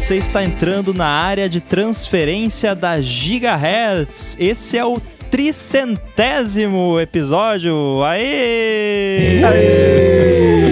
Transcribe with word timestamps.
você 0.00 0.16
está 0.16 0.42
entrando 0.42 0.94
na 0.94 1.06
área 1.06 1.46
de 1.46 1.60
transferência 1.60 2.74
da 2.74 3.02
Gigahertz. 3.02 4.34
Esse 4.40 4.78
é 4.78 4.84
o 4.84 4.98
tricentésimo 5.30 6.98
episódio. 6.98 8.02
Aê! 8.02 9.44
Aê! 9.44 10.69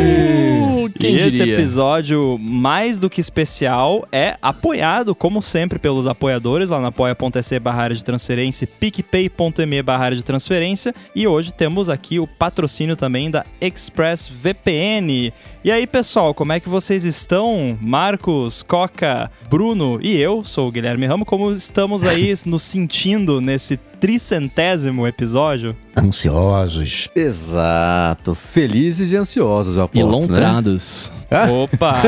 Quem 0.98 1.16
e 1.16 1.18
esse 1.18 1.42
episódio, 1.42 2.38
mais 2.38 2.98
do 2.98 3.10
que 3.10 3.20
especial, 3.20 4.06
é 4.12 4.36
apoiado, 4.40 5.14
como 5.14 5.42
sempre, 5.42 5.78
pelos 5.78 6.06
apoiadores 6.06 6.70
lá 6.70 6.80
na 6.80 6.88
apoia.se 6.88 7.58
barra 7.58 7.88
de 7.88 8.04
transferência, 8.04 8.66
picpay.me 8.66 9.82
barra 9.82 10.10
de 10.10 10.22
transferência. 10.22 10.94
E 11.14 11.26
hoje 11.26 11.52
temos 11.52 11.88
aqui 11.88 12.18
o 12.18 12.26
patrocínio 12.26 12.96
também 12.96 13.30
da 13.30 13.44
ExpressVPN. 13.60 15.32
E 15.64 15.72
aí, 15.72 15.86
pessoal, 15.86 16.32
como 16.32 16.52
é 16.52 16.60
que 16.60 16.68
vocês 16.68 17.04
estão? 17.04 17.76
Marcos, 17.80 18.62
Coca, 18.62 19.30
Bruno 19.50 19.98
e 20.02 20.16
eu, 20.16 20.44
sou 20.44 20.68
o 20.68 20.72
Guilherme 20.72 21.06
Ramo, 21.06 21.24
como 21.24 21.50
estamos 21.50 22.04
aí 22.04 22.34
nos 22.46 22.62
sentindo 22.62 23.40
nesse 23.40 23.76
tricentésimo 23.76 25.06
episódio? 25.06 25.76
Ansiosos. 25.98 27.08
Exato. 27.14 28.34
Felizes 28.34 29.12
e 29.12 29.16
ansiosos, 29.16 29.76
eu 29.76 29.84
aposto, 29.84 29.98
E 29.98 30.02
lontrados. 30.02 31.12
Né? 31.30 31.50
Opa! 31.50 31.94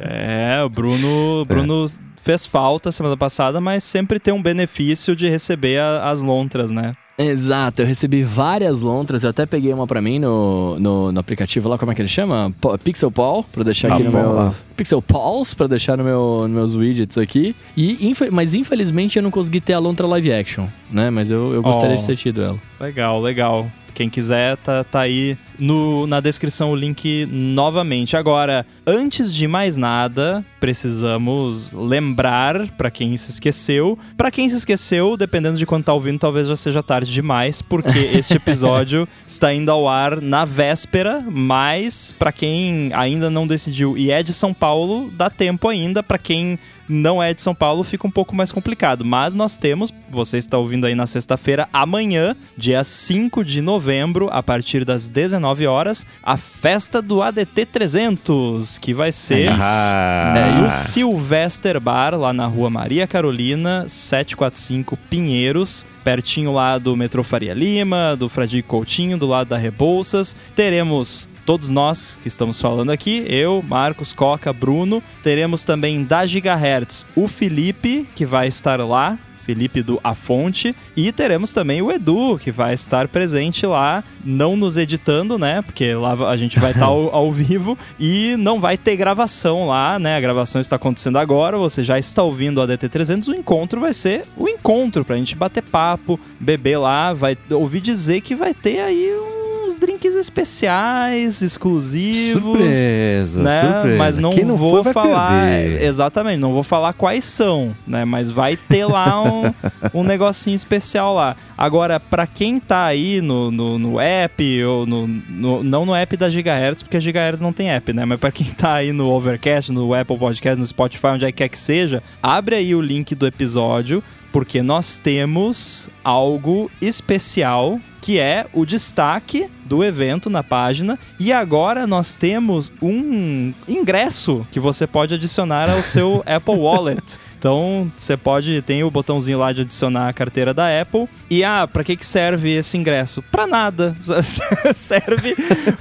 é, 0.00 0.62
o 0.64 0.68
Bruno, 0.68 1.44
Bruno 1.44 1.84
é. 1.84 1.88
fez 2.22 2.46
falta 2.46 2.90
semana 2.90 3.16
passada, 3.16 3.60
mas 3.60 3.84
sempre 3.84 4.18
tem 4.18 4.34
um 4.34 4.42
benefício 4.42 5.14
de 5.14 5.28
receber 5.28 5.78
a, 5.78 6.10
as 6.10 6.22
lontras, 6.22 6.70
né? 6.70 6.94
Exato, 7.22 7.82
eu 7.82 7.86
recebi 7.86 8.22
várias 8.22 8.80
lontras, 8.80 9.22
eu 9.22 9.30
até 9.30 9.44
peguei 9.44 9.72
uma 9.74 9.86
para 9.86 10.00
mim 10.00 10.18
no, 10.18 10.78
no, 10.80 11.12
no, 11.12 11.20
aplicativo 11.20 11.68
lá, 11.68 11.76
como 11.76 11.92
é 11.92 11.94
que 11.94 12.00
ele 12.00 12.08
chama? 12.08 12.50
Pixel 12.82 13.10
Paul, 13.10 13.44
pra 13.44 13.62
deixar 13.62 13.92
aqui 13.92 14.02
ah, 14.02 14.04
no 14.06 14.10
meu... 14.10 14.54
Pixel 14.74 15.02
Pulse, 15.02 15.54
pra 15.54 15.66
deixar 15.66 15.98
no 15.98 16.04
meu, 16.04 16.48
nos 16.48 16.50
meus 16.50 16.74
widgets 16.74 17.18
aqui. 17.18 17.54
E, 17.76 18.14
mas 18.32 18.54
infelizmente 18.54 19.18
eu 19.18 19.22
não 19.22 19.30
consegui 19.30 19.60
ter 19.60 19.74
a 19.74 19.78
lontra 19.78 20.06
live 20.06 20.32
action, 20.32 20.66
né? 20.90 21.10
Mas 21.10 21.30
eu, 21.30 21.52
eu 21.52 21.60
gostaria 21.60 21.96
oh, 21.96 22.00
de 22.00 22.06
ter 22.06 22.16
tido 22.16 22.40
ela. 22.40 22.58
Legal, 22.80 23.20
legal. 23.20 23.70
Quem 23.92 24.08
quiser, 24.08 24.56
tá, 24.56 24.82
tá 24.82 25.00
aí 25.00 25.36
no, 25.60 26.06
na 26.06 26.18
descrição 26.20 26.72
o 26.72 26.76
link 26.76 27.26
novamente. 27.30 28.16
Agora, 28.16 28.66
antes 28.86 29.32
de 29.32 29.46
mais 29.46 29.76
nada, 29.76 30.44
precisamos 30.58 31.72
lembrar 31.72 32.68
para 32.76 32.90
quem 32.90 33.16
se 33.16 33.30
esqueceu. 33.30 33.98
Para 34.16 34.30
quem 34.30 34.48
se 34.48 34.56
esqueceu, 34.56 35.16
dependendo 35.16 35.58
de 35.58 35.66
quando 35.66 35.84
tá 35.84 35.92
ouvindo, 35.92 36.18
talvez 36.18 36.48
já 36.48 36.56
seja 36.56 36.82
tarde 36.82 37.12
demais, 37.12 37.62
porque 37.62 37.98
este 38.12 38.34
episódio 38.34 39.06
está 39.26 39.52
indo 39.52 39.70
ao 39.70 39.88
ar 39.88 40.20
na 40.20 40.44
véspera, 40.44 41.24
mas 41.30 42.12
para 42.18 42.32
quem 42.32 42.90
ainda 42.94 43.30
não 43.30 43.46
decidiu 43.46 43.96
e 43.96 44.10
é 44.10 44.22
de 44.22 44.32
São 44.32 44.54
Paulo, 44.54 45.10
dá 45.12 45.28
tempo 45.28 45.68
ainda. 45.68 46.02
Para 46.02 46.18
quem 46.18 46.58
não 46.88 47.22
é 47.22 47.32
de 47.32 47.40
São 47.40 47.54
Paulo, 47.54 47.84
fica 47.84 48.06
um 48.06 48.10
pouco 48.10 48.34
mais 48.34 48.50
complicado. 48.50 49.04
Mas 49.04 49.34
nós 49.34 49.56
temos, 49.56 49.92
você 50.10 50.38
está 50.38 50.58
ouvindo 50.58 50.86
aí 50.86 50.94
na 50.94 51.06
sexta-feira, 51.06 51.68
amanhã, 51.72 52.34
dia 52.56 52.82
5 52.82 53.44
de 53.44 53.60
novembro, 53.60 54.28
a 54.30 54.42
partir 54.42 54.84
das 54.84 55.06
19 55.06 55.49
horas, 55.66 56.06
a 56.22 56.36
festa 56.36 57.00
do 57.00 57.22
ADT 57.22 57.66
300, 57.66 58.78
que 58.78 58.94
vai 58.94 59.12
ser 59.12 59.50
ah. 59.60 60.34
é, 60.36 60.64
o 60.64 60.70
Sylvester 60.70 61.80
Bar, 61.80 62.14
lá 62.14 62.32
na 62.32 62.46
rua 62.46 62.70
Maria 62.70 63.06
Carolina, 63.06 63.84
745 63.88 64.96
Pinheiros 65.08 65.86
pertinho 66.00 66.52
lá 66.52 66.78
do 66.78 66.96
metrô 66.96 67.22
Faria 67.22 67.54
Lima, 67.54 68.16
do 68.18 68.28
Fradique 68.28 68.66
Coutinho, 68.66 69.18
do 69.18 69.26
lado 69.26 69.48
da 69.48 69.58
Rebouças. 69.58 70.34
Teremos 70.56 71.28
todos 71.44 71.70
nós 71.70 72.18
que 72.22 72.28
estamos 72.28 72.60
falando 72.60 72.90
aqui, 72.90 73.24
eu, 73.28 73.62
Marcos, 73.66 74.12
Coca, 74.12 74.52
Bruno. 74.52 75.02
Teremos 75.22 75.64
também 75.64 76.04
da 76.04 76.24
Gigahertz 76.26 77.06
o 77.14 77.28
Felipe, 77.28 78.08
que 78.14 78.24
vai 78.24 78.48
estar 78.48 78.80
lá, 78.80 79.18
Felipe 79.50 79.82
do 79.82 79.98
A 80.04 80.14
Fonte. 80.14 80.76
E 80.96 81.10
teremos 81.10 81.52
também 81.52 81.82
o 81.82 81.90
Edu, 81.90 82.38
que 82.38 82.52
vai 82.52 82.72
estar 82.72 83.08
presente 83.08 83.66
lá, 83.66 84.04
não 84.24 84.54
nos 84.54 84.76
editando, 84.76 85.36
né? 85.36 85.60
Porque 85.60 85.92
lá 85.92 86.12
a 86.30 86.36
gente 86.36 86.60
vai 86.60 86.70
estar 86.70 86.86
ao, 86.86 87.12
ao, 87.12 87.32
vivo 87.32 87.76
e 87.98 88.36
não 88.38 88.60
vai 88.60 88.78
ter 88.78 88.96
gravação 88.96 89.66
lá, 89.66 89.98
né? 89.98 90.16
A 90.16 90.20
gravação 90.20 90.60
está 90.60 90.76
acontecendo 90.76 91.18
agora, 91.18 91.58
você 91.58 91.82
já 91.82 91.98
está 91.98 92.22
ouvindo 92.22 92.58
o 92.58 92.66
ADT300. 92.66 93.26
O 93.26 93.34
encontro 93.34 93.80
vai 93.80 93.92
ser 93.92 94.24
o 94.36 94.48
encontro 94.48 95.04
pra 95.04 95.16
gente 95.16 95.34
bater 95.34 95.64
papo, 95.64 96.18
beber 96.38 96.78
lá, 96.78 97.12
vai 97.12 97.36
ouvir 97.50 97.80
dizer 97.80 98.20
que 98.20 98.36
vai 98.36 98.54
ter 98.54 98.78
aí 98.78 99.12
um 99.12 99.39
uns 99.70 99.76
drinks 99.76 100.14
especiais, 100.14 101.42
exclusivos. 101.42 102.42
Surpresa, 102.42 103.42
né? 103.42 103.60
surpresa. 103.60 103.98
Mas 103.98 104.18
não, 104.18 104.32
não 104.32 104.56
vou 104.56 104.82
falar. 104.82 105.48
Exatamente, 105.80 106.38
não 106.38 106.52
vou 106.52 106.62
falar 106.62 106.92
quais 106.92 107.24
são, 107.24 107.74
né? 107.86 108.04
Mas 108.04 108.28
vai 108.28 108.56
ter 108.56 108.84
lá 108.84 109.22
um, 109.22 109.52
um 109.94 110.02
negocinho 110.02 110.56
especial 110.56 111.14
lá. 111.14 111.36
Agora, 111.56 112.00
para 112.00 112.26
quem 112.26 112.58
tá 112.58 112.84
aí 112.84 113.20
no, 113.20 113.50
no, 113.50 113.78
no 113.78 114.00
app, 114.00 114.64
ou 114.64 114.86
no, 114.86 115.06
no, 115.06 115.62
não 115.62 115.86
no 115.86 115.94
app 115.94 116.16
da 116.16 116.28
Gigahertz, 116.28 116.82
porque 116.82 116.96
a 116.96 117.00
Gigahertz 117.00 117.40
não 117.40 117.52
tem 117.52 117.70
app, 117.70 117.92
né? 117.92 118.04
Mas 118.04 118.18
para 118.18 118.32
quem 118.32 118.46
tá 118.46 118.74
aí 118.74 118.92
no 118.92 119.08
Overcast, 119.08 119.72
no 119.72 119.94
Apple 119.94 120.18
Podcast, 120.18 120.58
no 120.58 120.66
Spotify, 120.66 121.08
onde 121.08 121.30
quer 121.32 121.48
que 121.48 121.58
seja, 121.58 122.02
abre 122.22 122.56
aí 122.56 122.74
o 122.74 122.80
link 122.80 123.14
do 123.14 123.26
episódio 123.26 124.02
porque 124.32 124.62
nós 124.62 124.98
temos 124.98 125.90
algo 126.04 126.70
especial 126.80 127.80
que 128.00 128.18
é 128.18 128.46
o 128.52 128.64
destaque 128.64 129.48
do 129.70 129.84
evento 129.84 130.28
na 130.28 130.42
página. 130.42 130.98
E 131.20 131.32
agora 131.32 131.86
nós 131.86 132.16
temos 132.16 132.72
um 132.82 133.54
ingresso 133.68 134.44
que 134.50 134.58
você 134.58 134.84
pode 134.84 135.14
adicionar 135.14 135.70
ao 135.70 135.80
seu 135.80 136.22
Apple 136.26 136.56
Wallet. 136.56 137.18
Então, 137.40 137.90
você 137.96 138.18
pode, 138.18 138.60
tem 138.60 138.84
o 138.84 138.90
botãozinho 138.90 139.38
lá 139.38 139.50
de 139.50 139.62
adicionar 139.62 140.10
a 140.10 140.12
carteira 140.12 140.52
da 140.52 140.66
Apple. 140.78 141.08
E 141.30 141.42
ah, 141.42 141.66
para 141.66 141.82
que 141.82 141.96
que 141.96 142.04
serve 142.04 142.50
esse 142.50 142.76
ingresso? 142.76 143.22
Para 143.22 143.46
nada. 143.46 143.96
serve 144.74 145.34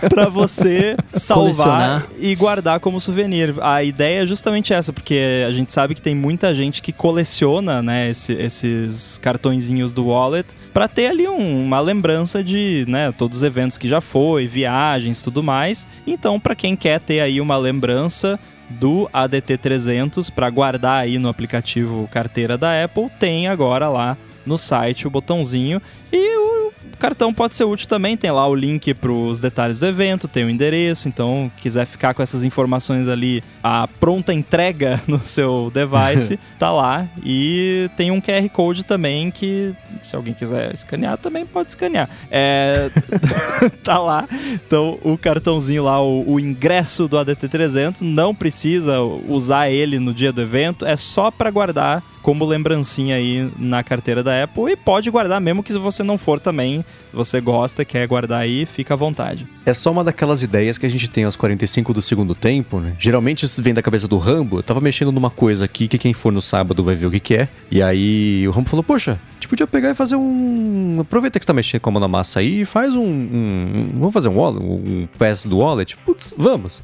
para 0.09 0.29
você 0.29 0.95
salvar 1.11 2.07
e 2.17 2.33
guardar 2.33 2.79
como 2.79 2.97
souvenir. 2.97 3.53
A 3.61 3.83
ideia 3.83 4.23
é 4.23 4.25
justamente 4.25 4.73
essa, 4.73 4.93
porque 4.93 5.43
a 5.45 5.51
gente 5.51 5.73
sabe 5.73 5.95
que 5.95 6.01
tem 6.01 6.15
muita 6.15 6.55
gente 6.55 6.81
que 6.81 6.93
coleciona, 6.93 7.81
né, 7.81 8.09
esse, 8.09 8.31
esses 8.31 9.17
cartõezinhos 9.17 9.91
do 9.91 10.07
wallet 10.07 10.55
para 10.73 10.87
ter 10.87 11.07
ali 11.07 11.27
um, 11.27 11.65
uma 11.65 11.81
lembrança 11.81 12.41
de, 12.41 12.85
né, 12.87 13.11
todos 13.11 13.39
os 13.39 13.43
eventos 13.43 13.77
que 13.77 13.89
já 13.89 13.99
foi, 13.99 14.47
viagens, 14.47 15.21
tudo 15.21 15.43
mais. 15.43 15.85
Então, 16.07 16.39
para 16.39 16.55
quem 16.55 16.73
quer 16.73 17.01
ter 17.01 17.19
aí 17.19 17.41
uma 17.41 17.57
lembrança 17.57 18.39
do 18.69 19.09
ADT 19.11 19.57
300 19.57 20.29
para 20.29 20.49
guardar 20.49 21.03
aí 21.03 21.17
no 21.17 21.29
aplicativo 21.29 22.07
carteira 22.11 22.57
da 22.57 22.83
Apple, 22.83 23.09
tem 23.19 23.47
agora 23.47 23.89
lá 23.89 24.17
no 24.45 24.57
site 24.57 25.07
o 25.07 25.09
botãozinho 25.09 25.81
e 26.11 26.37
o 26.37 26.68
cartão 26.99 27.33
pode 27.33 27.55
ser 27.55 27.63
útil 27.63 27.87
também, 27.87 28.15
tem 28.15 28.29
lá 28.29 28.47
o 28.47 28.53
link 28.53 28.93
para 28.93 29.11
os 29.11 29.39
detalhes 29.39 29.79
do 29.79 29.87
evento, 29.87 30.27
tem 30.27 30.43
o 30.43 30.49
endereço, 30.49 31.07
então 31.07 31.51
quiser 31.57 31.85
ficar 31.85 32.13
com 32.13 32.21
essas 32.21 32.43
informações 32.43 33.07
ali, 33.07 33.41
a 33.63 33.87
pronta 33.87 34.33
entrega 34.33 35.01
no 35.07 35.19
seu 35.19 35.71
device, 35.73 36.39
tá 36.59 36.71
lá. 36.71 37.07
E 37.23 37.89
tem 37.95 38.11
um 38.11 38.21
QR 38.21 38.47
Code 38.49 38.83
também 38.83 39.31
que, 39.31 39.73
se 40.03 40.15
alguém 40.15 40.33
quiser 40.33 40.73
escanear, 40.73 41.17
também 41.17 41.45
pode 41.45 41.69
escanear. 41.69 42.09
É, 42.29 42.89
tá 43.83 43.97
lá. 43.97 44.27
Então, 44.53 44.99
o 45.01 45.17
cartãozinho 45.17 45.83
lá, 45.83 46.01
o, 46.01 46.33
o 46.33 46.39
ingresso 46.39 47.07
do 47.07 47.17
ADT300, 47.17 48.01
não 48.01 48.35
precisa 48.35 48.99
usar 49.01 49.69
ele 49.69 49.99
no 49.99 50.13
dia 50.13 50.31
do 50.31 50.41
evento, 50.41 50.85
é 50.85 50.95
só 50.95 51.31
para 51.31 51.49
guardar 51.49 52.03
como 52.21 52.45
lembrancinha 52.45 53.15
aí 53.15 53.49
na 53.57 53.83
carteira 53.83 54.23
da 54.23 54.43
Apple 54.43 54.71
e 54.71 54.75
pode 54.75 55.09
guardar 55.09 55.39
mesmo 55.39 55.63
que 55.63 55.71
se 55.71 55.79
você 55.79 56.03
não 56.03 56.17
for 56.17 56.39
também, 56.39 56.83
você 57.13 57.41
gosta, 57.41 57.83
quer 57.85 58.07
guardar 58.07 58.41
aí, 58.41 58.65
fica 58.65 58.93
à 58.93 58.97
vontade. 58.97 59.47
É 59.65 59.73
só 59.73 59.91
uma 59.91 60.03
daquelas 60.03 60.43
ideias 60.43 60.77
que 60.77 60.85
a 60.85 60.89
gente 60.89 61.09
tem 61.09 61.23
aos 61.23 61.35
45 61.35 61.93
do 61.93 62.01
segundo 62.01 62.35
tempo, 62.35 62.79
né? 62.79 62.95
Geralmente 62.99 63.45
vem 63.61 63.73
da 63.73 63.81
cabeça 63.81 64.07
do 64.07 64.17
Rambo, 64.17 64.59
eu 64.59 64.63
tava 64.63 64.81
mexendo 64.81 65.11
numa 65.11 65.29
coisa 65.29 65.65
aqui 65.65 65.87
que 65.87 65.97
quem 65.97 66.13
for 66.13 66.31
no 66.31 66.41
sábado 66.41 66.83
vai 66.83 66.95
ver 66.95 67.05
o 67.07 67.11
que 67.11 67.19
que 67.19 67.35
é. 67.35 67.49
E 67.71 67.81
aí 67.81 68.47
o 68.47 68.51
Rambo 68.51 68.69
falou, 68.69 68.83
poxa, 68.83 69.19
a 69.29 69.33
gente 69.35 69.47
podia 69.47 69.67
pegar 69.67 69.89
e 69.89 69.93
fazer 69.93 70.15
um... 70.15 70.97
Aproveita 71.01 71.39
que 71.39 71.45
você 71.45 71.47
tá 71.47 71.53
mexendo 71.53 71.81
com 71.81 71.89
a 71.89 71.93
mão 71.93 72.01
na 72.01 72.07
massa 72.07 72.39
aí 72.39 72.61
e 72.61 72.65
faz 72.65 72.95
um... 72.95 73.03
um... 73.03 73.89
Vamos 73.93 74.13
fazer 74.13 74.29
um 74.29 74.37
wallet, 74.37 74.63
um 74.63 75.07
pass 75.17 75.45
do 75.45 75.59
wallet? 75.59 75.97
Putz, 75.97 76.33
vamos. 76.37 76.83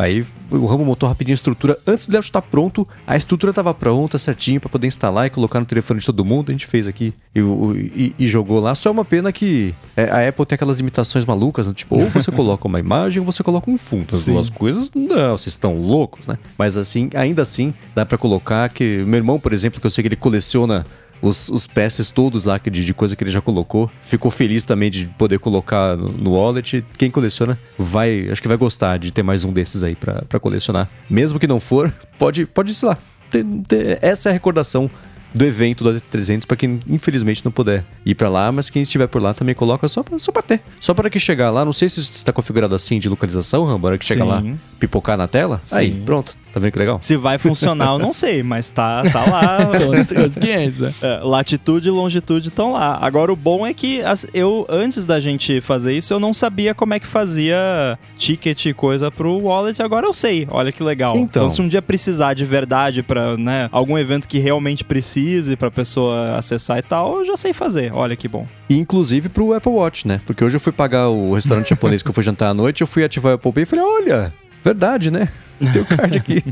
Aí 0.00 0.24
o 0.50 0.66
Rambo 0.66 0.84
montou 0.84 1.08
rapidinho 1.08 1.34
a 1.34 1.36
estrutura. 1.36 1.78
Antes 1.86 2.06
do 2.06 2.10
layout 2.10 2.26
estar 2.26 2.42
pronto, 2.42 2.88
a 3.06 3.16
estrutura 3.16 3.50
estava 3.50 3.72
pronta, 3.74 4.18
certinho, 4.18 4.60
para 4.60 4.68
poder 4.70 4.86
instalar 4.86 5.26
e 5.26 5.30
colocar 5.30 5.60
no 5.60 5.66
telefone 5.66 6.00
de 6.00 6.06
todo 6.06 6.24
mundo. 6.24 6.48
A 6.48 6.52
gente 6.52 6.66
fez 6.66 6.88
aqui 6.88 7.12
e, 7.34 7.40
e, 7.40 8.14
e 8.18 8.26
jogou 8.26 8.60
lá. 8.60 8.74
Só 8.74 8.88
é 8.88 8.92
uma 8.92 9.04
pena 9.04 9.32
que 9.32 9.74
é, 9.96 10.04
a 10.04 10.28
Apple 10.28 10.46
tem 10.46 10.54
aquelas 10.54 10.78
limitações 10.78 11.24
malucas, 11.24 11.66
né? 11.66 11.74
Tipo, 11.74 11.96
ou 12.00 12.08
você 12.08 12.30
coloca 12.32 12.66
uma 12.66 12.80
imagem 12.80 13.20
ou 13.20 13.26
você 13.26 13.42
coloca 13.42 13.70
um 13.70 13.76
fundo. 13.76 14.14
As 14.14 14.22
Sim. 14.22 14.32
duas 14.32 14.50
coisas, 14.50 14.90
não, 14.94 15.36
vocês 15.36 15.54
estão 15.54 15.80
loucos, 15.80 16.26
né? 16.26 16.38
Mas 16.56 16.76
assim, 16.76 17.10
ainda 17.14 17.42
assim, 17.42 17.74
dá 17.94 18.06
para 18.06 18.16
colocar 18.18 18.68
que. 18.70 19.04
Meu 19.06 19.18
irmão, 19.18 19.38
por 19.38 19.52
exemplo, 19.52 19.80
que 19.80 19.86
eu 19.86 19.90
sei 19.90 20.02
que 20.02 20.08
ele 20.08 20.16
coleciona 20.16 20.86
os, 21.22 21.48
os 21.48 21.66
passes 21.66 22.10
todos 22.10 22.44
lá 22.44 22.58
de, 22.58 22.84
de 22.84 22.94
coisa 22.94 23.14
que 23.14 23.24
ele 23.24 23.30
já 23.30 23.40
colocou. 23.40 23.90
Ficou 24.02 24.30
feliz 24.30 24.64
também 24.64 24.90
de 24.90 25.06
poder 25.06 25.38
colocar 25.38 25.96
no, 25.96 26.08
no 26.08 26.32
wallet. 26.32 26.84
Quem 26.96 27.10
coleciona 27.10 27.58
vai, 27.78 28.28
acho 28.30 28.40
que 28.40 28.48
vai 28.48 28.56
gostar 28.56 28.98
de 28.98 29.12
ter 29.12 29.22
mais 29.22 29.44
um 29.44 29.52
desses 29.52 29.82
aí 29.82 29.96
para 29.96 30.40
colecionar. 30.40 30.88
Mesmo 31.08 31.38
que 31.38 31.46
não 31.46 31.60
for, 31.60 31.92
pode, 32.18 32.46
pode 32.46 32.74
sei 32.74 32.88
lá. 32.88 32.98
Ter, 33.30 33.44
ter, 33.68 33.98
essa 34.02 34.28
é 34.28 34.30
a 34.30 34.32
recordação 34.32 34.90
do 35.32 35.44
evento 35.44 35.84
da 35.84 35.98
D300 35.98 36.44
para 36.44 36.56
quem 36.56 36.80
infelizmente 36.88 37.44
não 37.44 37.52
puder 37.52 37.84
ir 38.04 38.14
para 38.14 38.28
lá, 38.28 38.50
mas 38.50 38.68
quem 38.68 38.82
estiver 38.82 39.06
por 39.06 39.22
lá 39.22 39.32
também 39.32 39.54
coloca 39.54 39.86
só 39.88 40.02
pra, 40.02 40.18
só 40.18 40.32
para 40.32 40.42
ter. 40.42 40.60
Só 40.80 40.92
para 40.92 41.08
que 41.08 41.18
chegar 41.18 41.50
lá, 41.50 41.64
não 41.64 41.72
sei 41.72 41.88
se 41.88 42.00
está 42.00 42.32
configurado 42.32 42.74
assim 42.74 42.98
de 42.98 43.08
localização, 43.08 43.64
Rambo, 43.64 43.96
que 43.98 44.04
chega 44.04 44.24
lá, 44.24 44.42
pipocar 44.78 45.16
na 45.16 45.28
tela. 45.28 45.60
Sim. 45.62 45.76
Aí, 45.76 46.02
pronto. 46.04 46.36
Tá 46.52 46.58
vendo 46.58 46.72
que 46.72 46.78
legal? 46.78 46.98
Se 47.00 47.16
vai 47.16 47.38
funcionar, 47.38 47.92
eu 47.92 47.98
não 47.98 48.12
sei, 48.12 48.42
mas 48.42 48.70
tá, 48.70 49.02
tá 49.04 49.24
lá. 49.24 49.70
São 49.70 49.92
as 50.24 50.36
500. 50.36 51.02
É, 51.02 51.20
latitude 51.22 51.88
e 51.88 51.90
longitude 51.90 52.48
estão 52.48 52.72
lá. 52.72 52.98
Agora, 53.00 53.32
o 53.32 53.36
bom 53.36 53.66
é 53.66 53.72
que 53.72 54.02
as, 54.02 54.26
eu, 54.34 54.66
antes 54.68 55.04
da 55.04 55.20
gente 55.20 55.60
fazer 55.60 55.94
isso, 55.94 56.12
eu 56.12 56.18
não 56.18 56.34
sabia 56.34 56.74
como 56.74 56.94
é 56.94 57.00
que 57.00 57.06
fazia 57.06 57.98
ticket 58.18 58.66
e 58.66 58.74
coisa 58.74 59.10
pro 59.10 59.38
wallet. 59.38 59.80
Agora 59.82 60.06
eu 60.06 60.12
sei. 60.12 60.46
Olha 60.50 60.72
que 60.72 60.82
legal. 60.82 61.16
Então, 61.16 61.42
então 61.44 61.48
se 61.48 61.62
um 61.62 61.68
dia 61.68 61.80
precisar 61.80 62.34
de 62.34 62.44
verdade 62.44 63.02
para 63.02 63.36
né, 63.36 63.68
algum 63.70 63.96
evento 63.96 64.26
que 64.26 64.38
realmente 64.38 64.84
precise 64.84 65.56
pra 65.56 65.70
pessoa 65.70 66.36
acessar 66.36 66.78
e 66.78 66.82
tal, 66.82 67.18
eu 67.18 67.24
já 67.24 67.36
sei 67.36 67.52
fazer. 67.52 67.92
Olha 67.94 68.16
que 68.16 68.26
bom. 68.26 68.46
E 68.68 68.76
inclusive 68.76 69.28
pro 69.28 69.52
Apple 69.54 69.72
Watch, 69.72 70.06
né? 70.06 70.20
Porque 70.26 70.44
hoje 70.44 70.56
eu 70.56 70.60
fui 70.60 70.72
pagar 70.72 71.08
o 71.08 71.34
restaurante 71.34 71.70
japonês 71.70 72.02
que 72.02 72.08
eu 72.08 72.14
fui 72.14 72.24
jantar 72.24 72.50
à 72.50 72.54
noite, 72.54 72.80
eu 72.80 72.86
fui 72.86 73.04
ativar 73.04 73.32
o 73.32 73.34
Apple 73.36 73.52
Pay 73.52 73.62
e 73.62 73.66
falei, 73.66 73.84
olha, 73.84 74.32
verdade, 74.62 75.10
né? 75.10 75.28
Tem 75.72 75.82
o 75.82 75.84
card 75.84 76.16
aqui. 76.16 76.42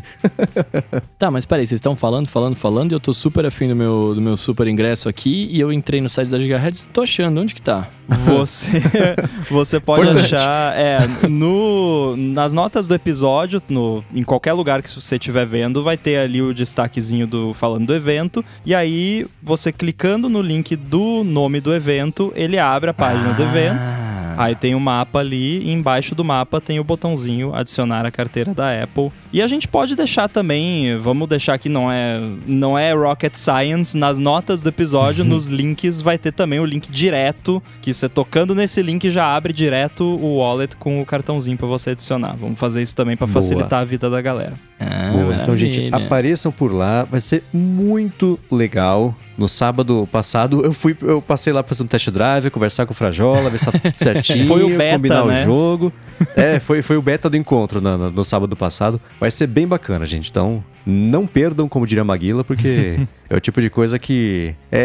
tá, 1.18 1.30
mas 1.30 1.46
peraí, 1.46 1.66
vocês 1.66 1.78
estão 1.78 1.96
falando, 1.96 2.26
falando, 2.26 2.54
falando, 2.54 2.92
e 2.92 2.94
eu 2.94 3.00
tô 3.00 3.14
super 3.14 3.46
afim 3.46 3.68
do 3.68 3.74
meu, 3.74 4.12
do 4.14 4.20
meu 4.20 4.36
super 4.36 4.66
ingresso 4.66 5.08
aqui, 5.08 5.48
e 5.50 5.58
eu 5.58 5.72
entrei 5.72 6.00
no 6.00 6.08
site 6.10 6.28
da 6.28 6.38
Gigahertz 6.38 6.80
e 6.80 6.84
tô 6.84 7.00
achando, 7.00 7.40
onde 7.40 7.54
que 7.54 7.62
tá? 7.62 7.88
Você, 8.26 8.82
você 9.50 9.80
pode 9.80 10.02
Importante. 10.02 10.34
achar, 10.34 10.78
é, 10.78 10.98
no, 11.26 12.16
nas 12.16 12.52
notas 12.52 12.86
do 12.86 12.94
episódio, 12.94 13.62
no, 13.68 14.04
em 14.14 14.22
qualquer 14.22 14.52
lugar 14.52 14.82
que 14.82 14.90
você 14.90 15.16
estiver 15.16 15.46
vendo, 15.46 15.82
vai 15.82 15.96
ter 15.96 16.18
ali 16.18 16.42
o 16.42 16.52
destaquezinho 16.52 17.26
do 17.26 17.54
falando 17.54 17.86
do 17.86 17.94
evento, 17.94 18.44
e 18.64 18.74
aí 18.74 19.26
você 19.42 19.72
clicando 19.72 20.28
no 20.28 20.42
link 20.42 20.76
do 20.76 21.24
nome 21.24 21.60
do 21.60 21.74
evento, 21.74 22.30
ele 22.36 22.58
abre 22.58 22.90
a 22.90 22.94
página 22.94 23.30
ah. 23.30 23.32
do 23.32 23.42
evento. 23.42 24.17
Aí 24.38 24.54
tem 24.54 24.72
o 24.72 24.78
um 24.78 24.80
mapa 24.80 25.18
ali, 25.18 25.58
e 25.64 25.72
embaixo 25.72 26.14
do 26.14 26.24
mapa 26.24 26.60
tem 26.60 26.78
o 26.78 26.84
botãozinho 26.84 27.52
adicionar 27.52 28.06
a 28.06 28.10
carteira 28.10 28.54
da 28.54 28.82
Apple. 28.82 29.10
E 29.32 29.42
a 29.42 29.46
gente 29.46 29.68
pode 29.68 29.94
deixar 29.94 30.28
também, 30.28 30.96
vamos 30.96 31.28
deixar 31.28 31.58
que 31.58 31.68
não 31.68 31.90
é, 31.90 32.20
não 32.46 32.78
é 32.78 32.92
rocket 32.92 33.34
science, 33.34 33.96
nas 33.96 34.18
notas 34.18 34.62
do 34.62 34.68
episódio, 34.68 35.24
nos 35.24 35.46
links 35.46 36.00
vai 36.00 36.16
ter 36.16 36.32
também 36.32 36.60
o 36.60 36.64
link 36.64 36.90
direto, 36.90 37.62
que 37.82 37.92
você 37.92 38.08
tocando 38.08 38.54
nesse 38.54 38.80
link 38.80 39.10
já 39.10 39.34
abre 39.34 39.52
direto 39.52 40.04
o 40.04 40.38
wallet 40.38 40.76
com 40.76 41.02
o 41.02 41.06
cartãozinho 41.06 41.56
para 41.56 41.66
você 41.66 41.90
adicionar. 41.90 42.36
Vamos 42.36 42.58
fazer 42.58 42.80
isso 42.82 42.96
também 42.96 43.16
para 43.16 43.26
facilitar 43.26 43.80
a 43.80 43.84
vida 43.84 44.08
da 44.08 44.20
galera. 44.20 44.54
Ah, 44.80 45.10
Boa. 45.12 45.34
Então, 45.42 45.56
gente, 45.56 45.92
apareçam 45.92 46.52
por 46.52 46.72
lá, 46.72 47.04
vai 47.04 47.20
ser 47.20 47.42
muito 47.52 48.38
legal. 48.50 49.14
No 49.36 49.48
sábado 49.48 50.08
passado, 50.10 50.64
eu 50.64 50.72
fui, 50.72 50.96
eu 51.02 51.20
passei 51.20 51.52
lá 51.52 51.62
pra 51.62 51.68
fazer 51.68 51.82
um 51.82 51.86
test 51.86 52.10
drive, 52.10 52.50
conversar 52.50 52.86
com 52.86 52.92
o 52.92 52.94
Frajola, 52.94 53.50
ver 53.50 53.58
se 53.58 53.64
tá 53.64 53.72
tudo 53.72 53.92
certinho, 53.94 54.46
foi 54.48 54.62
o 54.62 54.76
beta, 54.76 54.96
combinar 54.96 55.24
né? 55.24 55.42
o 55.42 55.44
jogo. 55.44 55.92
É, 56.36 56.58
foi, 56.58 56.82
foi 56.82 56.96
o 56.96 57.02
beta 57.02 57.30
do 57.30 57.36
encontro 57.36 57.80
no, 57.80 57.96
no, 57.96 58.10
no, 58.10 58.24
sábado 58.24 58.56
passado. 58.56 59.00
Vai 59.20 59.30
ser 59.30 59.46
bem 59.46 59.66
bacana, 59.66 60.06
gente. 60.06 60.30
Então, 60.30 60.62
não 60.86 61.26
perdam, 61.26 61.68
como 61.68 61.86
diria 61.86 62.04
Maguila, 62.04 62.44
porque 62.44 63.00
é 63.28 63.36
o 63.36 63.40
tipo 63.40 63.60
de 63.60 63.68
coisa 63.68 63.98
que 63.98 64.54
é, 64.70 64.80
é, 64.80 64.84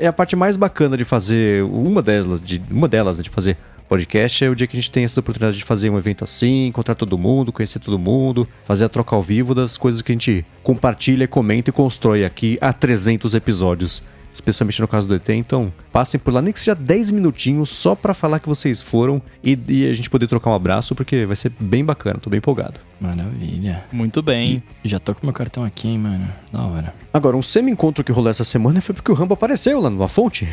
é, 0.00 0.04
é, 0.04 0.06
a 0.06 0.12
parte 0.12 0.34
mais 0.34 0.56
bacana 0.56 0.96
de 0.96 1.04
fazer, 1.04 1.62
uma 1.64 2.02
delas, 2.02 2.40
de, 2.40 2.62
uma 2.70 2.88
delas 2.88 3.18
né, 3.18 3.22
de 3.22 3.30
fazer 3.30 3.56
podcast 3.88 4.42
é 4.42 4.48
o 4.48 4.54
dia 4.54 4.66
que 4.66 4.74
a 4.74 4.80
gente 4.80 4.90
tem 4.90 5.04
essa 5.04 5.20
oportunidade 5.20 5.58
de 5.58 5.64
fazer 5.64 5.90
um 5.90 5.98
evento 5.98 6.24
assim, 6.24 6.66
encontrar 6.66 6.94
todo 6.94 7.18
mundo, 7.18 7.52
conhecer 7.52 7.78
todo 7.78 7.98
mundo, 7.98 8.48
fazer 8.64 8.86
a 8.86 8.88
troca 8.88 9.14
ao 9.14 9.22
vivo 9.22 9.54
das 9.54 9.76
coisas 9.76 10.00
que 10.00 10.10
a 10.10 10.14
gente 10.14 10.46
compartilha, 10.62 11.28
comenta 11.28 11.68
e 11.68 11.72
constrói 11.74 12.24
aqui 12.24 12.56
há 12.58 12.72
300 12.72 13.34
episódios 13.34 14.02
especialmente 14.32 14.80
no 14.80 14.88
caso 14.88 15.06
do 15.06 15.14
ET. 15.14 15.28
Então, 15.30 15.72
passem 15.92 16.18
por 16.18 16.32
lá, 16.32 16.40
nem 16.40 16.52
que 16.52 16.60
seja 16.60 16.74
10 16.74 17.10
minutinhos 17.10 17.70
só 17.70 17.94
para 17.94 18.14
falar 18.14 18.40
que 18.40 18.48
vocês 18.48 18.82
foram 18.82 19.20
e, 19.42 19.58
e, 19.68 19.88
a 19.88 19.92
gente 19.92 20.08
poder 20.08 20.26
trocar 20.26 20.50
um 20.50 20.54
abraço, 20.54 20.94
porque 20.94 21.26
vai 21.26 21.36
ser 21.36 21.52
bem 21.60 21.84
bacana, 21.84 22.18
tô 22.20 22.30
bem 22.30 22.38
empolgado. 22.38 22.80
Maravilha. 23.00 23.84
Muito 23.92 24.22
bem. 24.22 24.62
E 24.84 24.88
já 24.88 24.98
tô 24.98 25.14
com 25.14 25.26
meu 25.26 25.34
cartão 25.34 25.64
aqui, 25.64 25.88
hein, 25.88 25.98
mano. 25.98 26.28
Da 26.52 26.62
hora. 26.62 26.94
Agora, 27.12 27.36
um 27.36 27.42
semi-encontro 27.42 28.02
que 28.02 28.12
rolou 28.12 28.30
essa 28.30 28.44
semana 28.44 28.80
foi 28.80 28.94
porque 28.94 29.10
o 29.10 29.14
Rambo 29.14 29.34
apareceu 29.34 29.80
lá 29.80 29.90
no 29.90 30.02
A 30.02 30.08
Fonte. 30.08 30.48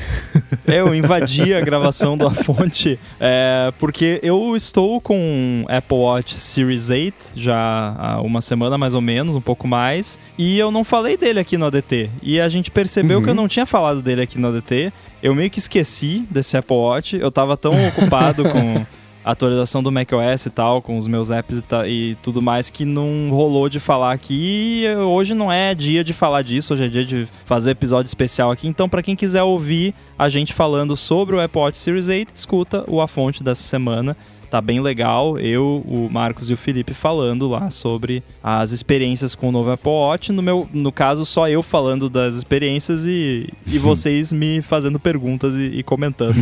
É, 0.68 0.82
eu 0.82 0.94
invadi 0.94 1.54
a 1.54 1.62
gravação 1.62 2.18
do 2.18 2.28
A 2.28 2.32
Fonte, 2.32 3.00
é, 3.20 3.72
porque 3.80 4.20
eu 4.22 4.56
estou 4.56 5.00
com 5.00 5.66
Apple 5.68 5.98
Watch 5.98 6.36
Series 6.36 6.90
8 6.90 7.32
já 7.36 7.96
há 7.98 8.22
uma 8.22 8.42
semana 8.42 8.78
mais 8.78 8.94
ou 8.94 9.02
menos, 9.02 9.36
um 9.36 9.42
pouco 9.42 9.68
mais, 9.68 10.20
e 10.38 10.60
eu 10.60 10.70
não 10.70 10.84
falei 10.84 11.18
dele 11.18 11.40
aqui 11.40 11.58
no 11.58 11.66
ADT. 11.66 12.10
E 12.22 12.40
a 12.40 12.50
gente 12.50 12.70
percebeu 12.72 13.18
uhum. 13.18 13.24
que 13.24 13.30
eu 13.30 13.36
não 13.36 13.48
tinha 13.48 13.66
falado 13.70 14.02
dele 14.02 14.22
aqui 14.22 14.40
no 14.40 14.48
ADT. 14.50 14.92
Eu 15.22 15.36
meio 15.36 15.50
que 15.50 15.60
esqueci 15.60 16.28
desse 16.30 16.58
Apple 16.58 16.76
Watch. 16.76 17.16
Eu 17.16 17.32
tava 17.32 17.56
tão 17.56 17.72
ocupado 17.88 18.44
com 18.44 18.86
a 19.24 19.32
atualização 19.32 19.84
do 19.84 19.92
macOS 19.92 20.46
e 20.46 20.50
tal, 20.50 20.82
com 20.82 20.98
os 20.98 21.08
meus 21.08 21.30
apps 21.30 21.62
e, 21.86 21.88
e, 21.88 22.16
tudo 22.16 22.42
mais, 22.42 22.70
que 22.70 22.86
não 22.86 23.30
rolou 23.30 23.70
de 23.70 23.80
falar 23.80 24.12
aqui. 24.12 24.84
Hoje 25.08 25.34
não 25.34 25.52
é 25.52 25.76
dia 25.76 26.04
de 26.04 26.14
falar 26.14 26.42
disso, 26.42 26.74
hoje 26.74 26.86
é 26.86 26.88
dia 26.88 27.06
de 27.06 27.28
fazer 27.46 27.72
episódio 27.72 28.08
especial 28.08 28.50
aqui. 28.50 28.68
Então, 28.68 28.90
para 28.90 29.04
quem 29.04 29.16
quiser 29.16 29.44
ouvir 29.44 29.94
a 30.18 30.30
gente 30.30 30.54
falando 30.54 30.96
sobre 30.96 31.36
o 31.36 31.42
Apple 31.42 31.62
Watch 31.62 31.78
Series 31.78 32.08
8, 32.08 32.32
escuta 32.34 32.84
o 32.88 33.02
A 33.02 33.08
Fonte 33.08 33.44
dessa 33.44 33.64
semana 33.64 34.18
tá 34.50 34.60
bem 34.62 34.82
legal. 34.82 35.38
Eu, 35.38 35.84
o 35.88 36.10
Marcos 36.12 36.50
e 36.50 36.54
o 36.54 36.58
Felipe 36.58 36.94
falando 36.94 37.48
lá 37.48 37.70
sobre 37.70 38.24
as 38.44 38.72
experiências 38.72 39.36
com 39.36 39.50
o 39.50 39.52
novo 39.52 39.72
Apple 39.72 39.92
Watch. 39.92 40.32
No, 40.32 40.42
meu, 40.42 40.68
no 40.74 40.92
caso, 40.92 41.26
só 41.26 41.48
eu 41.48 41.62
falando 41.62 42.10
das 42.10 42.36
experiências 42.36 43.06
e, 43.06 43.48
e 43.68 43.78
vocês 43.80 44.34
me 44.34 44.62
fazendo 44.62 45.00
perguntas 45.00 45.54
e, 45.56 45.80
e 45.80 45.84
comentando. 45.84 46.36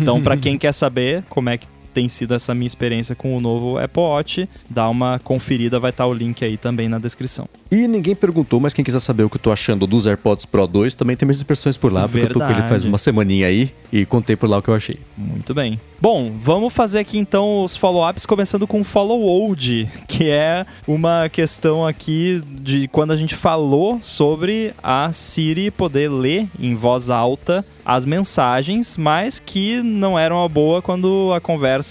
então, 0.00 0.22
para 0.22 0.36
quem 0.36 0.56
quer 0.56 0.72
saber 0.72 1.24
como 1.28 1.50
é 1.50 1.58
que 1.58 1.66
tem 1.92 2.08
sido 2.08 2.34
essa 2.34 2.54
minha 2.54 2.66
experiência 2.66 3.14
com 3.14 3.36
o 3.36 3.40
novo 3.40 3.78
Apple 3.78 4.02
Watch. 4.02 4.48
Dá 4.68 4.88
uma 4.88 5.18
conferida, 5.18 5.78
vai 5.78 5.90
estar 5.90 6.06
o 6.06 6.12
link 6.12 6.44
aí 6.44 6.56
também 6.56 6.88
na 6.88 6.98
descrição. 6.98 7.48
E 7.70 7.86
ninguém 7.86 8.14
perguntou, 8.14 8.58
mas 8.58 8.74
quem 8.74 8.84
quiser 8.84 9.00
saber 9.00 9.22
o 9.22 9.30
que 9.30 9.36
eu 9.36 9.40
tô 9.40 9.52
achando 9.52 9.86
dos 9.86 10.06
AirPods 10.06 10.44
Pro 10.44 10.66
2, 10.66 10.94
também 10.94 11.16
tem 11.16 11.26
minhas 11.26 11.40
impressões 11.40 11.76
por 11.76 11.92
lá, 11.92 12.06
Verdade. 12.06 12.32
porque 12.32 12.38
eu 12.38 12.48
tô 12.48 12.52
com 12.52 12.58
ele 12.58 12.68
faz 12.68 12.84
uma 12.86 12.98
semaninha 12.98 13.46
aí 13.46 13.72
e 13.92 14.04
contei 14.04 14.36
por 14.36 14.48
lá 14.48 14.58
o 14.58 14.62
que 14.62 14.68
eu 14.68 14.74
achei. 14.74 14.98
Muito 15.16 15.54
bem. 15.54 15.80
Bom, 16.00 16.32
vamos 16.36 16.72
fazer 16.72 16.98
aqui 16.98 17.18
então 17.18 17.62
os 17.62 17.76
follow-ups, 17.76 18.26
começando 18.26 18.66
com 18.66 18.80
o 18.80 18.84
follow-old, 18.84 19.88
que 20.08 20.28
é 20.30 20.66
uma 20.86 21.28
questão 21.28 21.86
aqui 21.86 22.42
de 22.46 22.88
quando 22.88 23.12
a 23.12 23.16
gente 23.16 23.34
falou 23.34 23.98
sobre 24.00 24.74
a 24.82 25.12
Siri 25.12 25.70
poder 25.70 26.08
ler 26.08 26.48
em 26.58 26.74
voz 26.74 27.10
alta 27.10 27.64
as 27.84 28.06
mensagens, 28.06 28.96
mas 28.96 29.40
que 29.40 29.82
não 29.82 30.16
eram 30.18 30.36
uma 30.36 30.48
boa 30.48 30.80
quando 30.80 31.32
a 31.34 31.40
conversa 31.40 31.89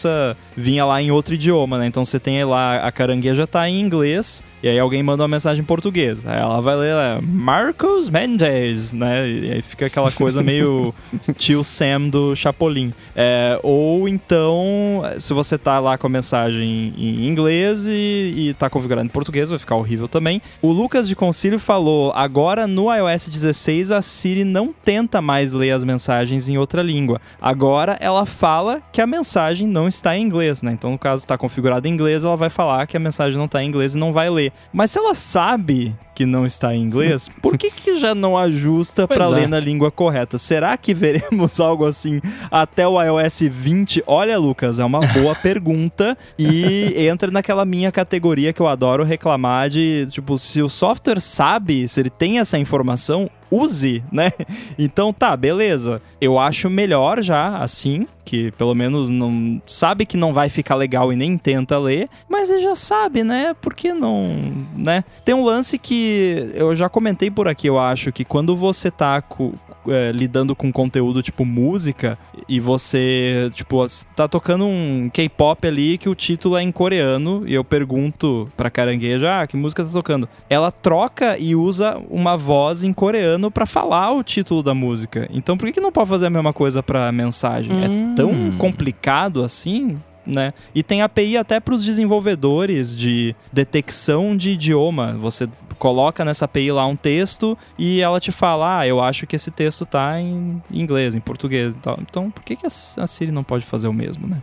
vinha 0.56 0.86
lá 0.86 1.01
em 1.01 1.12
outro 1.12 1.34
idioma, 1.34 1.77
né? 1.77 1.88
Então 1.88 2.06
você 2.06 2.20
tem 2.20 2.44
lá, 2.44 2.77
a 2.77 2.91
carangueja 2.91 3.48
tá 3.48 3.68
em 3.68 3.79
inglês, 3.79 4.44
e 4.62 4.68
aí 4.68 4.77
alguém 4.77 5.01
manda 5.01 5.24
uma 5.24 5.27
mensagem 5.27 5.62
em 5.62 5.65
português. 5.65 6.25
Aí 6.25 6.38
ela 6.38 6.62
vai 6.62 6.75
ler 6.75 6.96
é, 6.96 7.20
Marcos 7.22 8.10
Mendes, 8.10 8.91
né? 8.94 9.27
E 9.27 9.51
aí 9.53 9.62
fica 9.62 9.86
aquela 9.86 10.12
coisa 10.12 10.44
meio 10.44 10.94
tio 11.38 11.63
Sam 11.63 12.10
do 12.10 12.36
Chapolin. 12.36 12.94
É, 13.15 13.58
ou 13.63 14.08
então, 14.08 15.01
se 15.20 15.34
você 15.34 15.58
tá 15.58 15.79
lá 15.79 15.98
com 15.98 16.08
a 16.08 16.10
mensagem 16.10 16.94
em 16.98 17.27
inglês 17.27 17.88
e, 17.88 18.34
e 18.50 18.56
tá 18.58 18.70
configurando 18.70 19.06
em 19.06 19.10
português, 19.10 19.50
vai 19.50 19.60
ficar 19.60 19.75
horrível 19.75 20.08
também. 20.08 20.41
O 20.62 20.72
Lucas 20.72 21.08
de 21.08 21.15
Concílio 21.15 21.60
falou: 21.60 22.12
agora 22.13 22.68
no 22.68 22.94
iOS 22.94 23.29
16 23.29 23.91
a 23.91 24.01
Siri 24.01 24.44
não 24.44 24.74
tenta 24.74 25.22
mais 25.22 25.53
ler 25.53 25.72
as 25.72 25.84
mensagens 25.84 26.50
em 26.50 26.58
outra 26.58 26.82
língua. 26.82 27.22
Agora 27.41 27.98
ela 28.01 28.25
fala 28.25 28.82
que 28.91 29.01
a 29.01 29.08
mensagem 29.08 29.68
não 29.68 29.79
está 29.88 30.18
em 30.18 30.22
inglês, 30.22 30.62
né? 30.62 30.72
Então, 30.72 30.92
no 30.92 30.98
caso 30.98 31.24
está 31.24 31.38
configurado 31.38 31.88
em 31.88 31.92
inglês, 31.92 32.24
ela 32.24 32.36
vai 32.36 32.50
falar 32.50 32.86
que 32.88 32.98
a 32.98 33.00
mensagem 33.00 33.38
não 33.38 33.46
está 33.46 33.64
em 33.64 33.68
inglês 33.68 33.96
e 33.96 33.98
não 33.98 34.12
vai 34.12 34.30
ler. 34.30 34.52
Mas 34.74 34.92
se 34.92 35.00
ela 35.00 35.14
sabe 35.14 35.96
que 36.20 36.26
não 36.26 36.46
está 36.46 36.76
em 36.76 36.82
inglês, 36.82 37.30
por 37.42 37.58
que, 37.58 37.72
que 37.72 37.96
já 37.96 38.14
não 38.14 38.38
ajusta 38.38 39.08
para 39.08 39.24
é. 39.24 39.30
ler 39.30 39.48
na 39.48 39.58
língua 39.58 39.90
correta? 39.90 40.38
Será 40.38 40.76
que 40.76 40.94
veremos 40.94 41.58
algo 41.62 41.86
assim 41.86 42.20
até 42.52 42.86
o 42.86 43.02
iOS 43.02 43.44
20? 43.50 44.04
Olha, 44.06 44.38
Lucas, 44.38 44.82
é 44.82 44.84
uma 44.84 45.00
boa 45.00 45.34
pergunta 45.42 46.18
e 46.38 46.94
entra 47.08 47.32
naquela 47.32 47.64
minha 47.64 47.90
categoria 47.90 48.52
que 48.52 48.62
eu 48.62 48.68
adoro 48.68 49.06
reclamar 49.06 49.70
de, 49.70 50.08
tipo, 50.12 50.38
se 50.38 50.62
o 50.62 50.68
software 50.68 51.22
sabe, 51.22 51.88
se 51.88 52.02
ele 52.02 52.10
tem 52.10 52.40
essa 52.40 52.60
informação, 52.60 53.30
use, 53.52 54.04
né? 54.12 54.32
Então 54.78 55.12
tá, 55.12 55.36
beleza. 55.36 56.02
Eu 56.22 56.40
acho 56.40 56.70
melhor 56.70 57.22
já 57.22 57.58
assim, 57.58 58.08
que 58.24 58.52
pelo 58.52 58.74
menos 58.74 59.10
não 59.10 59.62
sabe 59.66 60.06
que 60.06 60.16
não 60.16 60.34
vai 60.34 60.48
ficar 60.48 60.76
legal 60.76 61.12
e 61.12 61.16
nem 61.16 61.38
tenta 61.38 61.78
ler, 61.78 62.10
mas 62.30 62.50
ele 62.50 62.62
já 62.62 62.76
sabe, 62.76 63.24
né? 63.24 63.54
Por 63.60 63.74
que 63.74 63.94
não, 63.94 64.28
né? 64.76 65.04
Tem 65.26 65.36
um 65.36 65.44
lance 65.44 65.78
que 65.78 66.09
que 66.10 66.51
eu 66.54 66.75
já 66.75 66.89
comentei 66.89 67.30
por 67.30 67.48
aqui, 67.48 67.68
eu 67.68 67.78
acho 67.78 68.12
que 68.12 68.25
quando 68.25 68.56
você 68.56 68.89
tá 68.89 69.22
com, 69.22 69.54
é, 69.88 70.12
lidando 70.12 70.56
com 70.56 70.72
conteúdo 70.72 71.22
tipo 71.22 71.46
música 71.46 72.18
e 72.48 72.60
você, 72.60 73.50
tipo, 73.54 73.86
tá 74.16 74.28
tocando 74.28 74.66
um 74.66 75.10
K-pop 75.12 75.68
ali 75.68 75.98
que 75.98 76.10
o 76.10 76.16
título 76.16 76.58
é 76.58 76.63
em 76.63 76.72
coreano 76.72 77.44
e 77.46 77.54
eu 77.54 77.63
pergunto 77.63 78.50
pra 78.58 78.70
carangueja, 78.70 79.42
ah, 79.42 79.48
que 79.48 79.56
música 79.56 79.84
tá 79.84 79.92
tocando? 79.92 80.28
Ela 80.50 80.72
troca 80.72 81.38
e 81.38 81.56
usa 81.56 82.01
uma 82.10 82.36
voz 82.36 82.84
em 82.84 82.92
coreano 82.92 83.51
para 83.51 83.66
falar 83.66 84.12
o 84.12 84.24
título 84.24 84.63
da 84.63 84.74
música. 84.74 85.30
Então 85.32 85.58
por 85.58 85.66
que, 85.66 85.74
que 85.74 85.82
não 85.82 85.92
pode 85.92 86.10
fazer 86.10 86.25
a 86.25 86.32
mesma 86.32 86.54
coisa 86.54 86.82
pra 86.82 87.12
mensagem? 87.12 87.72
Hum. 87.72 88.13
É 88.13 88.16
tão 88.16 88.58
complicado 88.58 89.44
assim? 89.44 89.98
Né? 90.30 90.54
E 90.74 90.84
tem 90.84 91.02
API 91.02 91.38
até 91.38 91.60
para 91.60 91.74
os 91.74 91.84
desenvolvedores 91.84 92.96
de 92.96 93.36
detecção 93.52 94.38
de 94.38 94.52
idioma. 94.52 95.14
Você 95.20 95.50
coloca 95.78 96.24
nessa 96.24 96.46
API 96.46 96.72
lá 96.72 96.86
um 96.86 96.96
texto 96.96 97.58
e 97.78 98.02
ela 98.02 98.20
te 98.20 98.32
fala: 98.32 98.80
Ah, 98.80 98.88
eu 98.88 99.02
acho 99.02 99.26
que 99.26 99.36
esse 99.36 99.50
texto 99.50 99.86
tá 99.86 100.20
em 100.22 100.62
inglês, 100.72 101.16
em 101.16 101.20
português 101.20 101.74
e 101.74 101.78
tal. 101.78 101.98
Então, 102.02 102.30
por 102.30 102.44
que, 102.44 102.56
que 102.56 102.68
a 102.68 103.08
Siri 103.08 103.32
não 103.32 103.44
pode 103.44 103.66
fazer 103.66 103.88
o 103.88 103.94
mesmo, 103.94 104.28
né? 104.28 104.42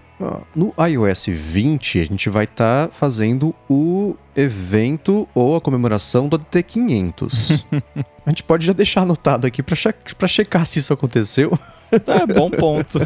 No 0.55 0.73
iOS 0.79 1.27
20, 1.27 2.01
a 2.01 2.05
gente 2.07 2.31
vai 2.31 2.45
estar 2.45 2.87
tá 2.87 2.93
fazendo 2.93 3.55
o 3.69 4.17
evento 4.35 5.29
ou 5.35 5.57
a 5.57 5.61
comemoração 5.61 6.29
do 6.29 6.39
ADT500. 6.39 7.65
a 8.25 8.31
gente 8.31 8.43
pode 8.43 8.65
já 8.67 8.73
deixar 8.73 9.03
anotado 9.03 9.47
aqui 9.47 9.63
para 9.63 9.77
che 9.77 10.29
checar 10.29 10.67
se 10.67 10.79
isso 10.79 10.93
aconteceu. 10.93 11.59
É, 11.93 12.27
bom 12.27 12.51
ponto. 12.51 12.99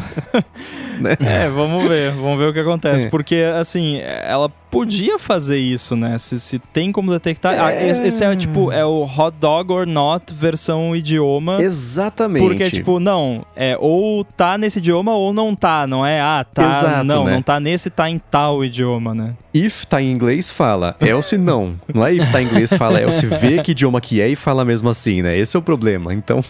né? 0.99 1.17
É, 1.19 1.49
vamos 1.49 1.87
ver, 1.87 2.11
vamos 2.11 2.39
ver 2.39 2.45
o 2.45 2.53
que 2.53 2.59
acontece. 2.59 3.07
É. 3.07 3.09
Porque, 3.09 3.43
assim, 3.59 3.99
ela 3.99 4.51
podia 4.71 5.19
fazer 5.19 5.59
isso, 5.59 5.95
né? 5.97 6.17
Se, 6.17 6.39
se 6.39 6.57
tem 6.57 6.91
como 6.91 7.11
detectar. 7.11 7.53
Ah, 7.59 7.71
é... 7.71 7.91
Ah, 7.91 8.07
esse 8.07 8.23
é 8.23 8.35
tipo, 8.35 8.71
é 8.71 8.85
o 8.85 9.03
hot 9.03 9.35
dog 9.39 9.71
or 9.71 9.85
not 9.85 10.33
versão 10.33 10.95
idioma. 10.95 11.61
Exatamente. 11.61 12.41
Porque, 12.41 12.69
tipo, 12.71 12.99
não, 12.99 13.45
é 13.55 13.77
ou 13.77 14.23
tá 14.23 14.57
nesse 14.57 14.79
idioma 14.79 15.13
ou 15.13 15.33
não 15.33 15.53
tá, 15.53 15.85
não 15.85 16.05
é? 16.05 16.21
Ah, 16.21 16.45
tá. 16.51 16.69
Exato, 16.69 17.03
não, 17.03 17.25
né? 17.25 17.33
não 17.33 17.41
tá 17.41 17.59
nesse, 17.59 17.89
tá 17.89 18.09
em 18.09 18.17
tal 18.17 18.63
idioma, 18.63 19.13
né? 19.13 19.35
If 19.53 19.83
tá 19.83 20.01
em 20.01 20.09
inglês, 20.09 20.49
fala. 20.49 20.95
Else 21.01 21.37
não. 21.37 21.75
Não 21.93 22.05
é 22.05 22.13
if 22.13 22.31
tá 22.31 22.41
em 22.41 22.45
inglês, 22.45 22.71
fala 22.71 23.01
else. 23.01 23.25
Vê 23.25 23.61
que 23.61 23.71
idioma 23.71 23.99
que 23.99 24.21
é 24.21 24.29
e 24.29 24.35
fala 24.35 24.63
mesmo 24.63 24.87
assim, 24.87 25.21
né? 25.21 25.37
Esse 25.37 25.57
é 25.57 25.59
o 25.59 25.61
problema. 25.61 26.13
Então, 26.13 26.41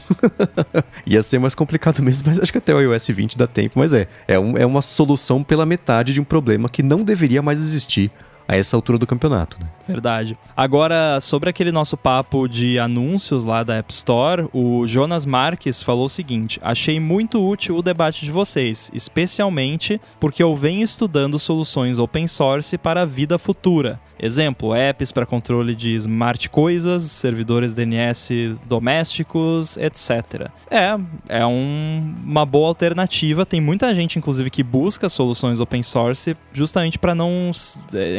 ia 1.06 1.24
ser 1.24 1.40
mais 1.40 1.56
complicado 1.56 2.04
mesmo, 2.04 2.28
mas 2.28 2.40
acho 2.40 2.52
que 2.52 2.60
até 2.60 2.76
o 2.76 2.80
iOS 2.80 3.08
20 3.08 3.36
dá 3.36 3.48
tempo. 3.48 3.80
Mas 3.80 3.94
é, 3.96 4.08
é, 4.28 4.38
um, 4.38 4.56
é 4.56 4.66
uma 4.66 4.84
solução 4.84 5.42
pela 5.44 5.66
metade 5.66 6.14
de 6.14 6.22
um 6.22 6.24
problema 6.24 6.70
que 6.70 6.84
não 6.84 7.04
deveria 7.04 7.42
mais 7.42 7.60
existir 7.60 8.11
a 8.52 8.58
essa 8.58 8.76
altura 8.76 8.98
do 8.98 9.08
campeonato. 9.08 9.58
Né? 9.62 9.68
Verdade. 9.88 10.38
Agora, 10.56 11.20
sobre 11.22 11.50
aquele 11.50 11.72
nosso 11.72 11.96
papo 11.96 12.50
de 12.50 12.78
anúncios 12.78 13.46
lá 13.46 13.64
da 13.64 13.76
App 13.76 13.94
Store, 13.94 14.50
o 14.52 14.86
Jonas 14.86 15.26
Marques 15.26 15.82
falou 15.82 16.06
o 16.06 16.10
seguinte: 16.10 16.60
achei 16.62 17.00
muito 17.00 17.42
útil 17.42 17.78
o 17.78 17.82
debate 17.82 18.26
de 18.26 18.32
vocês, 18.32 18.92
especialmente 18.94 20.02
porque 20.20 20.44
eu 20.44 20.54
venho 20.54 20.84
estudando 20.84 21.40
soluções 21.40 21.98
open 21.98 22.28
source 22.28 22.78
para 22.78 23.04
a 23.04 23.06
vida 23.06 23.40
futura. 23.40 24.00
Exemplo, 24.22 24.76
apps 24.76 25.12
para 25.12 25.26
controle 25.26 25.74
de 25.74 25.96
smart 25.96 26.48
coisas, 26.48 27.04
servidores 27.04 27.74
DNS 27.74 28.56
domésticos, 28.68 29.78
etc. 29.78 30.48
É, 30.70 30.96
é 31.28 31.46
um, 31.46 32.14
uma 32.24 32.46
boa 32.46 32.68
alternativa. 32.68 33.48
Tem 33.48 33.60
muita 33.60 33.94
gente, 33.96 34.20
inclusive, 34.20 34.52
que 34.52 34.62
busca 34.62 35.10
soluções 35.10 35.60
open 35.60 35.82
source 35.82 36.38
justamente 36.54 37.00
para 37.00 37.16
não, 37.16 37.52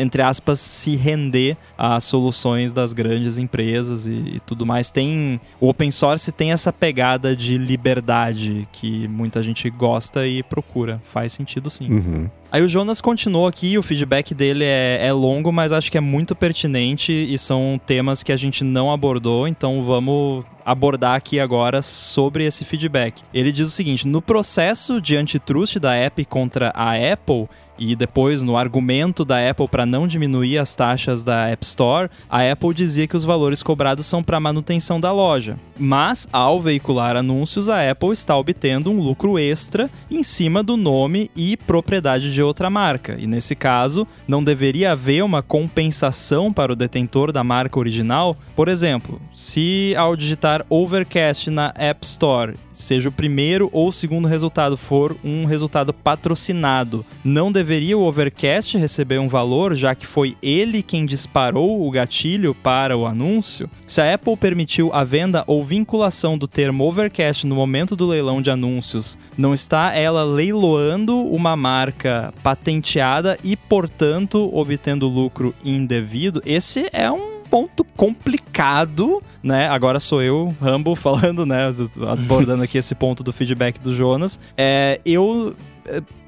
entre 0.01 0.23
aspas, 0.23 0.59
se 0.59 0.97
render 0.97 1.57
a 1.79 2.01
soluções 2.01 2.73
das 2.73 2.93
grandes 2.93 3.39
empresas 3.39 4.05
e, 4.07 4.11
e, 4.11 4.41
tudo 4.41 4.67
mais. 4.67 4.91
Tem 4.91 5.41
o 5.61 5.69
open 5.69 5.93
source 5.93 6.33
tem 6.33 6.51
essa 6.51 6.73
pegada 6.73 7.37
de 7.37 7.57
liberdade 7.57 8.67
que 8.73 9.07
muita 9.07 9.41
gente 9.41 9.71
gosta 9.71 10.27
e 10.27 10.43
procura. 10.43 11.01
Faz 11.13 11.33
sentido 11.33 11.71
sim. 11.71 11.91
Uhum. 11.91 12.31
Aí 12.53 12.61
o 12.61 12.69
Jonas 12.69 13.01
continuou 13.01 13.47
aqui, 13.47 13.79
o 13.79 13.83
feedback 13.83 14.35
dele 14.35 14.63
é, 14.63 15.07
é, 15.07 15.11
longo, 15.11 15.51
mas 15.51 15.73
acho 15.73 15.91
que 15.91 15.97
é 15.97 16.03
muito 16.03 16.37
pertinente 16.37 17.11
e 17.11 17.39
são 17.39 17.81
temas 17.87 18.23
que 18.23 18.31
a 18.31 18.37
gente 18.37 18.63
não 18.63 18.93
abordou, 18.93 19.49
então 19.49 19.83
vamos 19.83 20.45
abordar 20.63 21.15
aqui 21.15 21.41
agora 21.41 21.81
sobre 21.81 22.45
esse 22.45 22.63
feedback. 22.67 23.23
Ele 23.33 23.51
diz 23.51 23.69
o 23.69 23.71
seguinte: 23.71 24.07
no 24.07 24.21
processo 24.21 25.01
de 25.01 25.17
antitrust 25.17 25.79
da 25.79 26.07
Apple 26.07 26.27
contra 26.27 26.71
a 26.75 26.93
Apple, 26.93 27.49
e 27.91 27.97
depois, 27.97 28.43
no 28.43 28.57
argumento 28.57 29.25
da 29.25 29.51
Apple 29.51 29.67
para 29.67 29.85
não 29.85 30.07
diminuir 30.07 30.59
as 30.59 30.75
taxas 30.75 31.23
da 31.23 31.49
App 31.49 31.65
Store, 31.65 32.09
a 32.31 32.51
Apple 32.51 32.75
dizia 32.75 33.07
que 33.07 33.17
os 33.17 33.25
valores 33.25 33.63
cobrados 33.63 34.07
são 34.07 34.23
para 34.23 34.39
manutenção 34.39 35.01
da 35.01 35.11
loja. 35.11 35.57
Mas, 35.79 36.29
ao 36.33 36.61
veicular 36.61 37.17
anúncios, 37.17 37.69
a 37.69 37.91
Apple 37.91 38.13
está 38.13 38.37
obtendo 38.37 38.91
um 38.91 39.01
lucro 39.01 39.39
extra 39.39 39.91
em 40.11 40.23
cima 40.23 40.63
do 40.63 40.77
nome 40.77 41.31
e 41.35 41.57
propriedade 41.57 42.33
de 42.33 42.43
outra 42.43 42.71
marca. 42.71 43.17
E 43.19 43.27
nesse 43.27 43.57
caso, 43.57 44.07
não 44.29 44.45
deveria 44.45 44.93
haver 44.93 45.25
uma 45.25 45.43
compensação 45.43 46.53
para 46.53 46.73
o 46.73 46.77
detentor 46.77 47.33
da 47.33 47.43
marca 47.43 47.79
original? 47.79 48.37
Por 48.55 48.69
exemplo, 48.69 49.21
se 49.35 49.95
ao 49.97 50.15
digitar 50.15 50.65
Overcast 50.69 51.51
na 51.51 51.73
App 51.77 52.05
Store 52.05 52.55
seja 52.73 53.09
o 53.09 53.13
primeiro 53.13 53.69
ou 53.73 53.89
o 53.89 53.93
segundo 53.93 54.27
resultado 54.29 54.77
for 54.77 55.17
um 55.23 55.45
resultado 55.45 55.93
patrocinado, 55.93 57.05
não 57.25 57.53
deveria 57.53 57.72
o 57.95 58.03
Overcast 58.03 58.77
receber 58.77 59.19
um 59.19 59.29
valor, 59.29 59.75
já 59.75 59.95
que 59.95 60.07
foi 60.07 60.37
ele 60.43 60.83
quem 60.83 61.07
disparou 61.07 61.87
o 61.87 61.91
gatilho 61.91 62.55
para 62.55 62.97
o 62.97 63.07
anúncio? 63.07 63.69
Se 63.87 64.01
a 64.01 64.15
Apple 64.15 64.37
permitiu 64.37 64.93
a 64.93 65.03
venda 65.05 65.43
ou 65.47 65.65
vinculação 65.65 66.37
do 66.37 66.47
termo 66.47 66.85
Overcast 66.85 67.47
no 67.47 67.55
momento 67.55 67.97
do 67.97 68.07
leilão 68.07 68.43
de 68.43 68.51
anúncios, 68.51 69.17
não 69.39 69.55
está 69.55 69.95
ela 69.95 70.23
leiloando 70.23 71.19
uma 71.19 71.57
marca 71.57 72.35
patenteada 72.43 73.39
e, 73.43 73.57
portanto, 73.57 74.51
obtendo 74.55 75.09
lucro 75.09 75.55
indevido? 75.65 76.43
Esse 76.45 76.91
é 76.93 77.11
um 77.11 77.41
ponto 77.53 77.85
complicado, 77.97 79.23
né? 79.43 79.69
Agora 79.69 80.01
sou 80.01 80.23
eu, 80.23 80.55
Rambo, 80.61 80.95
falando, 80.97 81.47
né? 81.47 81.71
Abordando 82.11 82.63
aqui 82.63 82.77
esse 82.77 82.95
ponto 82.95 83.23
do 83.23 83.33
feedback 83.33 83.79
do 83.79 83.95
Jonas. 83.95 84.39
É, 84.57 85.01
eu 85.05 85.55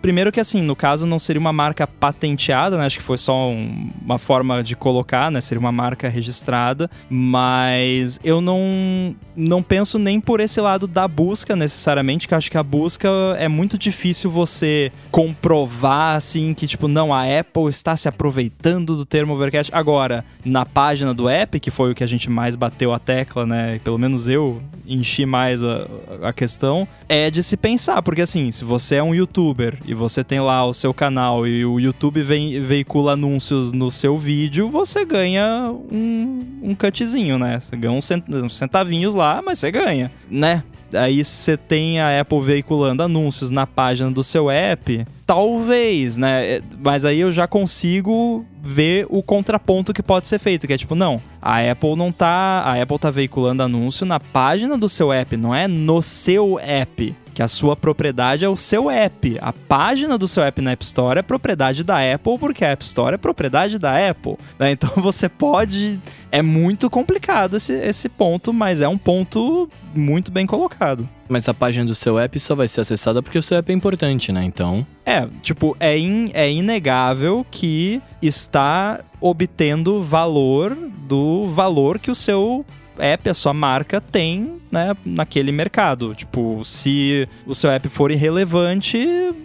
primeiro 0.04 0.30
que 0.30 0.38
assim, 0.38 0.60
no 0.60 0.76
caso 0.76 1.06
não 1.06 1.18
seria 1.18 1.40
uma 1.40 1.52
marca 1.52 1.86
patenteada, 1.86 2.76
né? 2.76 2.84
Acho 2.84 2.98
que 2.98 3.02
foi 3.02 3.16
só 3.16 3.48
um, 3.48 3.90
uma 4.04 4.18
forma 4.18 4.62
de 4.62 4.76
colocar, 4.76 5.30
né? 5.30 5.40
Seria 5.40 5.58
uma 5.58 5.72
marca 5.72 6.10
registrada, 6.10 6.90
mas 7.08 8.20
eu 8.22 8.38
não 8.42 9.16
não 9.34 9.62
penso 9.62 9.98
nem 9.98 10.20
por 10.20 10.40
esse 10.40 10.60
lado 10.60 10.86
da 10.86 11.08
busca 11.08 11.56
necessariamente, 11.56 12.28
que 12.28 12.34
acho 12.34 12.50
que 12.50 12.58
a 12.58 12.62
busca 12.62 13.08
é 13.38 13.48
muito 13.48 13.76
difícil 13.76 14.30
você 14.30 14.92
comprovar 15.10 16.14
assim 16.16 16.54
que 16.54 16.66
tipo, 16.66 16.86
não, 16.86 17.12
a 17.12 17.22
Apple 17.22 17.68
está 17.68 17.96
se 17.96 18.06
aproveitando 18.06 18.96
do 18.96 19.06
termo 19.06 19.34
Overcast. 19.34 19.74
Agora, 19.74 20.24
na 20.44 20.66
página 20.66 21.12
do 21.12 21.28
app, 21.28 21.58
que 21.58 21.70
foi 21.70 21.90
o 21.90 21.94
que 21.94 22.04
a 22.04 22.06
gente 22.06 22.30
mais 22.30 22.54
bateu 22.54 22.92
a 22.92 22.98
tecla, 22.98 23.46
né? 23.46 23.80
Pelo 23.82 23.98
menos 23.98 24.28
eu 24.28 24.62
enchi 24.86 25.24
mais 25.24 25.62
a, 25.64 25.86
a 26.22 26.32
questão, 26.32 26.86
é 27.08 27.30
de 27.30 27.42
se 27.42 27.56
pensar, 27.56 28.02
porque 28.02 28.20
assim, 28.20 28.52
se 28.52 28.64
você 28.64 28.96
é 28.96 29.02
um 29.02 29.14
youtuber 29.14 29.54
youtuber 29.54 29.78
você 29.94 30.22
tem 30.22 30.40
lá 30.40 30.64
o 30.64 30.74
seu 30.74 30.92
canal 30.92 31.46
e 31.46 31.64
o 31.64 31.78
YouTube 31.78 32.22
vem, 32.22 32.60
veicula 32.60 33.12
anúncios 33.12 33.72
no 33.72 33.90
seu 33.90 34.18
vídeo, 34.18 34.68
você 34.68 35.04
ganha 35.04 35.72
um, 35.90 36.60
um 36.62 36.74
cutzinho, 36.74 37.38
né? 37.38 37.60
Você 37.60 37.76
ganha 37.76 37.92
uns 37.92 38.56
centavinhos 38.56 39.14
lá, 39.14 39.42
mas 39.42 39.58
você 39.58 39.70
ganha, 39.70 40.10
né? 40.28 40.62
Aí 40.92 41.24
você 41.24 41.56
tem 41.56 42.00
a 42.00 42.20
Apple 42.20 42.40
veiculando 42.40 43.02
anúncios 43.02 43.50
na 43.50 43.66
página 43.66 44.10
do 44.10 44.22
seu 44.22 44.48
app, 44.48 45.04
talvez, 45.26 46.16
né? 46.16 46.60
Mas 46.78 47.04
aí 47.04 47.20
eu 47.20 47.32
já 47.32 47.46
consigo 47.46 48.44
ver 48.62 49.06
o 49.10 49.22
contraponto 49.22 49.92
que 49.92 50.02
pode 50.02 50.28
ser 50.28 50.38
feito, 50.38 50.66
que 50.66 50.72
é 50.72 50.78
tipo, 50.78 50.94
não, 50.94 51.20
a 51.42 51.58
Apple 51.58 51.96
não 51.96 52.12
tá, 52.12 52.62
a 52.64 52.80
Apple 52.80 52.98
tá 52.98 53.10
veiculando 53.10 53.62
anúncio 53.62 54.06
na 54.06 54.20
página 54.20 54.78
do 54.78 54.88
seu 54.88 55.12
app, 55.12 55.36
não 55.36 55.54
é 55.54 55.66
no 55.66 56.00
seu 56.00 56.58
app 56.60 57.14
que 57.34 57.42
a 57.42 57.48
sua 57.48 57.74
propriedade 57.74 58.44
é 58.44 58.48
o 58.48 58.56
seu 58.56 58.88
app. 58.88 59.36
A 59.40 59.52
página 59.52 60.16
do 60.16 60.28
seu 60.28 60.44
app 60.44 60.62
na 60.62 60.70
App 60.70 60.84
Store 60.84 61.18
é 61.18 61.22
propriedade 61.22 61.82
da 61.82 61.98
Apple, 62.14 62.38
porque 62.38 62.64
a 62.64 62.70
App 62.70 62.84
Store 62.84 63.14
é 63.14 63.18
propriedade 63.18 63.78
da 63.78 64.08
Apple. 64.08 64.36
Né? 64.58 64.72
Então 64.84 64.90
você 64.96 65.28
pode. 65.28 66.00
É 66.30 66.42
muito 66.42 66.90
complicado 66.90 67.56
esse, 67.56 67.72
esse 67.72 68.08
ponto, 68.08 68.52
mas 68.52 68.80
é 68.80 68.88
um 68.88 68.98
ponto 68.98 69.68
muito 69.94 70.32
bem 70.32 70.46
colocado. 70.46 71.08
Mas 71.28 71.48
a 71.48 71.54
página 71.54 71.84
do 71.84 71.94
seu 71.94 72.18
app 72.18 72.38
só 72.38 72.54
vai 72.54 72.68
ser 72.68 72.80
acessada 72.80 73.22
porque 73.22 73.38
o 73.38 73.42
seu 73.42 73.56
app 73.56 73.70
é 73.70 73.74
importante, 73.74 74.30
né? 74.30 74.44
Então. 74.44 74.84
É, 75.06 75.26
tipo, 75.42 75.76
é, 75.78 75.96
in, 75.96 76.30
é 76.34 76.50
inegável 76.50 77.46
que 77.50 78.02
está 78.20 79.00
obtendo 79.20 80.02
valor 80.02 80.76
do 81.06 81.48
valor 81.50 81.98
que 81.98 82.10
o 82.10 82.14
seu 82.14 82.64
app, 82.98 83.30
a 83.30 83.34
sua 83.34 83.54
marca 83.54 84.00
tem, 84.00 84.60
né, 84.74 84.96
naquele 85.06 85.52
mercado. 85.52 86.14
Tipo, 86.16 86.62
se 86.64 87.28
o 87.46 87.54
seu 87.54 87.70
app 87.70 87.88
for 87.88 88.10
irrelevante, 88.10 88.98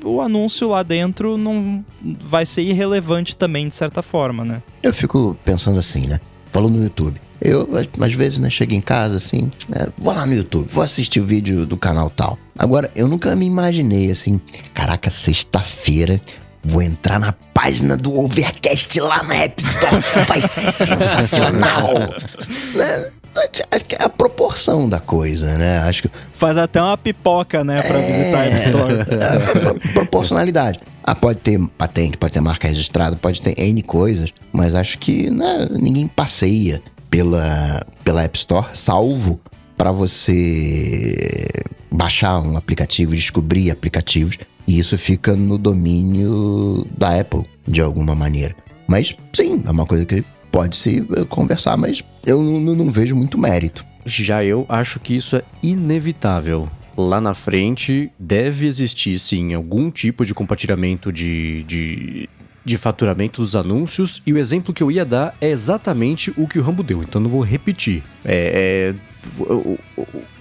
o 0.04 0.20
anúncio 0.20 0.70
lá 0.70 0.82
dentro 0.82 1.38
não 1.38 1.86
vai 2.02 2.46
ser 2.46 2.64
irrelevante 2.64 3.38
também 3.38 3.68
de 3.68 3.76
certa 3.76 4.02
forma, 4.02 4.44
né? 4.44 4.64
Eu 4.82 4.92
fico 4.92 5.38
pensando 5.46 5.78
assim, 5.78 6.08
né? 6.08 6.20
Falou 6.52 6.70
no 6.70 6.82
YouTube. 6.82 7.22
Eu, 7.40 7.70
às 8.02 8.14
vezes, 8.14 8.40
né, 8.40 8.50
chego 8.50 8.74
em 8.74 8.82
casa 8.82 9.16
assim, 9.16 9.50
é, 9.72 9.88
vou 9.98 10.14
lá 10.14 10.26
no 10.26 10.34
YouTube, 10.34 10.68
vou 10.68 10.84
assistir 10.84 11.22
o 11.22 11.26
vídeo 11.26 11.66
do 11.66 11.78
canal 11.78 12.10
tal. 12.10 12.38
Agora, 12.58 12.92
eu 12.94 13.08
nunca 13.08 13.34
me 13.34 13.46
imaginei 13.46 14.12
assim, 14.12 14.42
caraca, 14.74 15.10
sexta-feira 15.10 16.20
vou 16.64 16.82
entrar 16.82 17.20
na 17.20 17.34
página 17.54 17.96
do 17.96 18.18
Overcast 18.20 19.00
lá 19.00 19.24
na 19.24 19.36
App 19.36 19.62
Store, 19.62 20.26
vai 20.28 20.42
ser 20.42 20.72
sensacional. 20.72 21.94
né? 22.76 23.12
Acho 23.72 23.86
que 23.86 23.96
é 23.96 24.04
a 24.04 24.10
proporção 24.10 24.90
da 24.90 25.00
coisa, 25.00 25.58
né? 25.58 25.80
Acho 25.80 26.04
que. 26.04 26.12
Faz 26.34 26.58
até 26.58 26.82
uma 26.82 26.98
pipoca, 26.98 27.64
né, 27.64 27.82
pra 27.82 28.00
é... 28.00 28.08
visitar 28.08 28.40
a 28.40 28.46
App 28.46 28.58
Store. 28.58 28.94
É, 29.90 29.94
proporcionalidade. 29.94 30.80
Ah, 31.04 31.16
pode 31.16 31.40
ter 31.40 31.60
patente, 31.78 32.18
pode 32.18 32.34
ter 32.34 32.40
marca 32.40 32.68
registrada, 32.68 33.16
pode 33.16 33.42
ter 33.42 33.60
N 33.60 33.82
coisas, 33.82 34.32
mas 34.52 34.76
acho 34.76 34.98
que 34.98 35.30
né, 35.30 35.68
ninguém 35.72 36.08
passeia 36.08 36.82
pela, 37.10 37.86
pela 38.04 38.24
App 38.24 38.38
Store, 38.38 38.68
salvo 38.74 39.40
para 39.76 39.92
você 39.92 41.48
baixar 41.92 42.40
um 42.40 42.58
aplicativo, 42.58 43.16
descobrir 43.16 43.72
aplicativos, 43.72 44.38
e 44.68 44.78
isso 44.78 44.98
fica 44.98 45.36
no 45.36 45.58
domínio 45.58 46.86
da 46.98 47.20
Apple, 47.20 47.46
de 47.68 47.82
alguma 47.82 48.14
maneira. 48.14 48.56
Mas 48.88 49.16
sim, 49.34 49.64
é 49.66 49.72
uma 49.72 49.86
coisa 49.86 50.06
que 50.06 50.24
pode 50.52 50.76
se 50.76 51.02
conversar, 51.30 51.78
mas 51.78 52.04
eu 52.26 52.42
não, 52.42 52.76
não 52.76 52.92
vejo 52.92 53.16
muito 53.16 53.38
mérito. 53.38 53.86
Já 54.06 54.44
eu 54.44 54.66
acho 54.70 55.00
que 55.00 55.16
isso 55.16 55.36
é 55.36 55.44
inevitável 55.62 56.70
lá 57.00 57.22
na 57.22 57.34
frente 57.34 58.12
deve 58.20 58.68
existir 58.68 59.18
sim 59.18 59.54
algum 59.54 59.90
tipo 59.90 60.26
de 60.26 60.34
compartilhamento 60.34 61.12
de, 61.12 61.64
de, 61.64 62.30
de 62.66 62.78
faturamento 62.78 63.42
dos 63.42 63.56
anúncios. 63.56 64.22
E 64.26 64.34
o 64.34 64.38
exemplo 64.38 64.74
que 64.74 64.84
eu 64.84 64.92
ia 64.92 65.06
dar 65.06 65.36
é 65.40 65.50
exatamente 65.50 66.34
o 66.36 66.48
que 66.48 66.60
o 66.60 66.62
Rambo 66.62 66.84
deu, 66.84 67.02
então 67.02 67.22
não 67.22 67.30
vou 67.30 67.42
repetir. 67.42 68.04
É, 68.26 68.94
é, 68.94 69.46